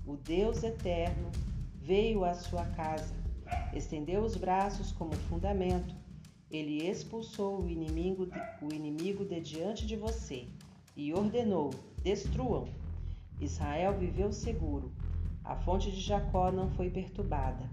o 0.06 0.16
Deus 0.16 0.62
Eterno, 0.62 1.30
veio 1.84 2.24
à 2.24 2.34
sua 2.34 2.64
casa, 2.64 3.14
estendeu 3.74 4.22
os 4.22 4.36
braços 4.36 4.92
como 4.92 5.12
fundamento. 5.28 5.94
Ele 6.50 6.86
expulsou 6.86 7.62
o 7.62 7.68
inimigo, 7.68 8.26
de, 8.26 8.38
o 8.62 8.72
inimigo 8.72 9.24
de 9.24 9.40
diante 9.40 9.86
de 9.86 9.96
você 9.96 10.46
e 10.96 11.12
ordenou: 11.12 11.70
destruam. 12.02 12.68
Israel 13.40 13.98
viveu 13.98 14.32
seguro. 14.32 14.92
A 15.44 15.56
fonte 15.56 15.90
de 15.90 16.00
Jacó 16.00 16.52
não 16.52 16.70
foi 16.70 16.88
perturbada. 16.88 17.68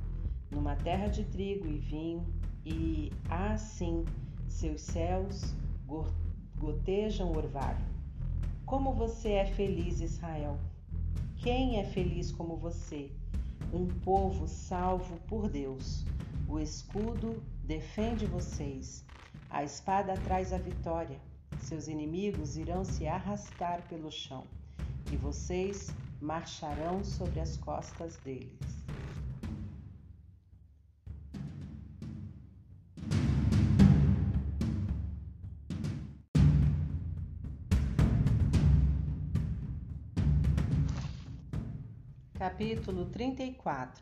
Numa 0.49 0.75
terra 0.75 1.07
de 1.07 1.23
trigo 1.25 1.67
e 1.67 1.77
vinho, 1.77 2.25
e 2.65 3.11
assim 3.29 4.03
seus 4.47 4.81
céus 4.81 5.53
gotejam 6.57 7.31
orvalho. 7.31 7.85
Como 8.65 8.93
você 8.93 9.33
é 9.33 9.45
feliz, 9.45 10.01
Israel! 10.01 10.57
Quem 11.37 11.79
é 11.79 11.83
feliz 11.83 12.31
como 12.31 12.57
você? 12.57 13.11
Um 13.71 13.85
povo 13.87 14.47
salvo 14.47 15.19
por 15.27 15.47
Deus. 15.47 16.03
O 16.47 16.59
escudo 16.59 17.43
defende 17.63 18.25
vocês. 18.25 19.05
A 19.49 19.63
espada 19.63 20.15
traz 20.25 20.51
a 20.51 20.57
vitória. 20.57 21.19
Seus 21.59 21.87
inimigos 21.87 22.57
irão 22.57 22.83
se 22.83 23.05
arrastar 23.05 23.81
pelo 23.87 24.11
chão 24.11 24.43
e 25.11 25.17
vocês 25.17 25.89
marcharão 26.19 27.03
sobre 27.03 27.39
as 27.39 27.57
costas 27.57 28.17
deles. 28.17 28.78
Capítulo 42.39 43.05
34 43.07 44.01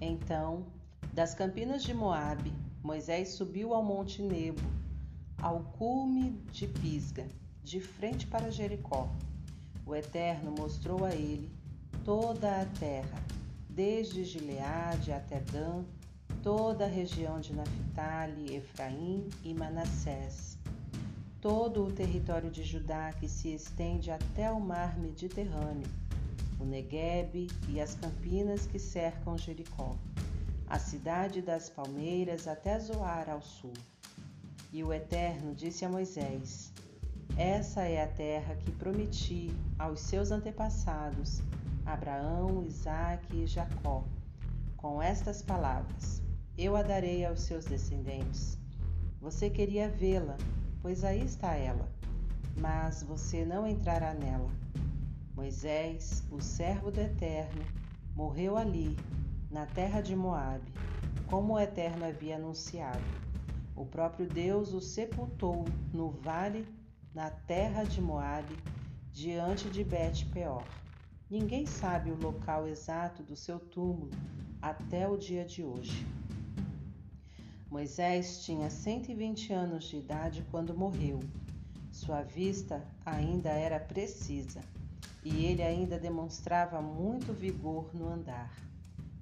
Então, 0.00 0.64
das 1.12 1.34
campinas 1.34 1.82
de 1.82 1.92
Moabe, 1.92 2.50
Moisés 2.82 3.34
subiu 3.34 3.74
ao 3.74 3.84
monte 3.84 4.22
Nebo, 4.22 4.62
ao 5.36 5.60
cume 5.60 6.30
de 6.50 6.66
Pisga, 6.66 7.28
de 7.62 7.78
frente 7.78 8.26
para 8.26 8.50
Jericó. 8.50 9.06
O 9.84 9.94
Eterno 9.94 10.54
mostrou 10.56 11.04
a 11.04 11.14
ele 11.14 11.50
toda 12.06 12.62
a 12.62 12.64
terra, 12.64 13.22
desde 13.68 14.24
Gileade 14.24 15.12
até 15.12 15.40
Dan, 15.40 15.84
toda 16.42 16.86
a 16.86 16.88
região 16.88 17.38
de 17.38 17.52
Naphtali, 17.52 18.56
Efraim 18.56 19.28
e 19.44 19.52
Manassés, 19.52 20.56
todo 21.38 21.84
o 21.84 21.92
território 21.92 22.50
de 22.50 22.62
Judá 22.62 23.12
que 23.12 23.28
se 23.28 23.52
estende 23.52 24.10
até 24.10 24.50
o 24.50 24.58
mar 24.58 24.98
Mediterrâneo 24.98 26.01
o 26.62 26.64
Neguebe 26.64 27.48
e 27.68 27.80
as 27.80 27.96
campinas 27.96 28.66
que 28.66 28.78
cercam 28.78 29.36
Jericó, 29.36 29.96
a 30.68 30.78
cidade 30.78 31.42
das 31.42 31.68
palmeiras 31.68 32.46
até 32.46 32.78
Zoar 32.78 33.28
ao 33.28 33.42
sul. 33.42 33.72
E 34.72 34.84
o 34.84 34.92
Eterno 34.92 35.54
disse 35.54 35.84
a 35.84 35.88
Moisés: 35.88 36.72
Essa 37.36 37.82
é 37.82 38.02
a 38.02 38.06
terra 38.06 38.54
que 38.54 38.70
prometi 38.70 39.50
aos 39.76 40.00
seus 40.00 40.30
antepassados, 40.30 41.42
Abraão, 41.84 42.64
Isaque 42.64 43.42
e 43.42 43.46
Jacó, 43.46 44.04
com 44.76 45.02
estas 45.02 45.42
palavras: 45.42 46.22
Eu 46.56 46.76
a 46.76 46.82
darei 46.82 47.26
aos 47.26 47.42
seus 47.42 47.64
descendentes. 47.64 48.56
Você 49.20 49.50
queria 49.50 49.88
vê-la, 49.88 50.36
pois 50.80 51.02
aí 51.02 51.24
está 51.24 51.54
ela, 51.54 51.88
mas 52.56 53.02
você 53.02 53.44
não 53.44 53.66
entrará 53.66 54.14
nela 54.14 54.50
Moisés, 55.42 56.22
o 56.30 56.40
servo 56.40 56.88
do 56.88 57.00
Eterno, 57.00 57.64
morreu 58.14 58.56
ali, 58.56 58.96
na 59.50 59.66
terra 59.66 60.00
de 60.00 60.14
Moabe, 60.14 60.72
como 61.26 61.54
o 61.54 61.58
Eterno 61.58 62.04
havia 62.04 62.36
anunciado. 62.36 63.02
O 63.74 63.84
próprio 63.84 64.24
Deus 64.24 64.72
o 64.72 64.80
sepultou 64.80 65.64
no 65.92 66.10
vale, 66.10 66.64
na 67.12 67.28
terra 67.28 67.82
de 67.82 68.00
Moabe, 68.00 68.56
diante 69.12 69.68
de 69.68 69.82
Bet-peor. 69.82 70.62
Ninguém 71.28 71.66
sabe 71.66 72.12
o 72.12 72.22
local 72.22 72.68
exato 72.68 73.24
do 73.24 73.34
seu 73.34 73.58
túmulo 73.58 74.12
até 74.62 75.08
o 75.08 75.16
dia 75.16 75.44
de 75.44 75.64
hoje. 75.64 76.06
Moisés 77.68 78.44
tinha 78.44 78.70
120 78.70 79.52
anos 79.52 79.86
de 79.86 79.96
idade 79.96 80.46
quando 80.52 80.72
morreu. 80.72 81.18
Sua 81.90 82.22
vista 82.22 82.86
ainda 83.04 83.50
era 83.50 83.80
precisa 83.80 84.60
e 85.24 85.46
ele 85.46 85.62
ainda 85.62 85.98
demonstrava 85.98 86.80
muito 86.80 87.32
vigor 87.32 87.90
no 87.94 88.08
andar. 88.08 88.52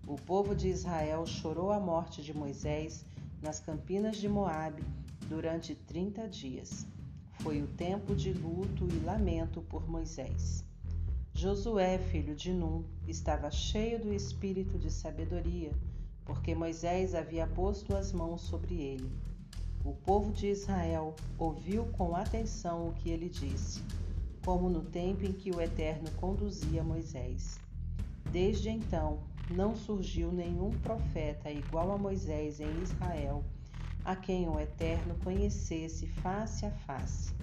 O 0.07 0.17
povo 0.17 0.55
de 0.55 0.69
Israel 0.69 1.27
chorou 1.27 1.70
a 1.70 1.79
morte 1.79 2.23
de 2.23 2.37
Moisés 2.37 3.05
nas 3.43 3.61
campinas 3.61 4.17
de 4.17 4.29
Moabe 4.29 4.83
durante 5.29 5.75
30 5.75 6.29
dias. 6.29 6.87
Foi 7.41 7.62
o 7.62 7.67
tempo 7.67 8.15
de 8.15 8.33
luto 8.33 8.87
e 8.93 9.05
lamento 9.05 9.62
por 9.62 9.89
Moisés. 9.89 10.65
Josué, 11.33 11.99
filho 11.99 12.35
de 12.35 12.53
Num, 12.53 12.85
estava 13.07 13.51
cheio 13.51 13.99
do 14.01 14.12
espírito 14.12 14.79
de 14.79 14.91
sabedoria, 14.91 15.73
porque 16.25 16.55
Moisés 16.55 17.15
havia 17.15 17.47
posto 17.47 17.97
as 17.97 18.12
mãos 18.12 18.43
sobre 18.43 18.75
ele. 18.75 19.11
O 19.85 19.95
povo 19.95 20.33
de 20.33 20.49
Israel 20.49 21.15
ouviu 21.39 21.87
com 21.87 22.15
atenção 22.15 22.89
o 22.89 22.93
que 22.93 23.09
ele 23.09 23.29
disse, 23.29 23.81
como 24.44 24.70
no 24.70 24.83
tempo 24.83 25.25
em 25.25 25.33
que 25.33 25.51
o 25.51 25.60
Eterno 25.60 26.10
conduzia 26.12 26.83
Moisés. 26.83 27.60
Desde 28.31 28.70
então, 28.70 29.20
não 29.51 29.75
surgiu 29.75 30.31
nenhum 30.33 30.70
profeta 30.70 31.51
igual 31.51 31.93
a 31.93 31.99
Moisés 31.99 32.60
em 32.60 32.83
Israel, 32.83 33.44
a 34.05 34.15
quem 34.15 34.49
o 34.49 34.59
Eterno 34.59 35.15
conhecesse 35.23 36.07
face 36.07 36.65
a 36.65 36.70
face. 36.70 37.35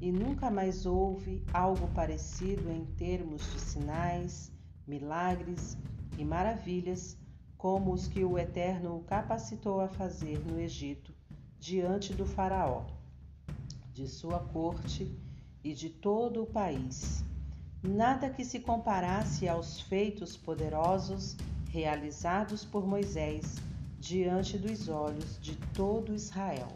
E 0.00 0.10
nunca 0.10 0.50
mais 0.50 0.84
houve 0.84 1.42
algo 1.52 1.88
parecido 1.94 2.70
em 2.70 2.84
termos 2.84 3.42
de 3.52 3.60
sinais, 3.60 4.52
milagres 4.86 5.78
e 6.18 6.24
maravilhas 6.24 7.16
como 7.56 7.92
os 7.92 8.06
que 8.06 8.22
o 8.22 8.36
Eterno 8.36 8.96
o 8.96 9.04
capacitou 9.04 9.80
a 9.80 9.88
fazer 9.88 10.38
no 10.44 10.60
Egito, 10.60 11.14
diante 11.58 12.12
do 12.12 12.26
Faraó, 12.26 12.84
de 13.92 14.06
sua 14.06 14.40
corte 14.40 15.10
e 15.64 15.72
de 15.72 15.88
todo 15.88 16.42
o 16.42 16.46
país. 16.46 17.24
Nada 17.82 18.30
que 18.30 18.44
se 18.44 18.60
comparasse 18.60 19.48
aos 19.48 19.80
feitos 19.80 20.36
poderosos 20.36 21.36
realizados 21.70 22.64
por 22.64 22.86
Moisés 22.86 23.56
diante 23.98 24.58
dos 24.58 24.88
olhos 24.88 25.40
de 25.40 25.56
todo 25.74 26.14
Israel. 26.14 26.68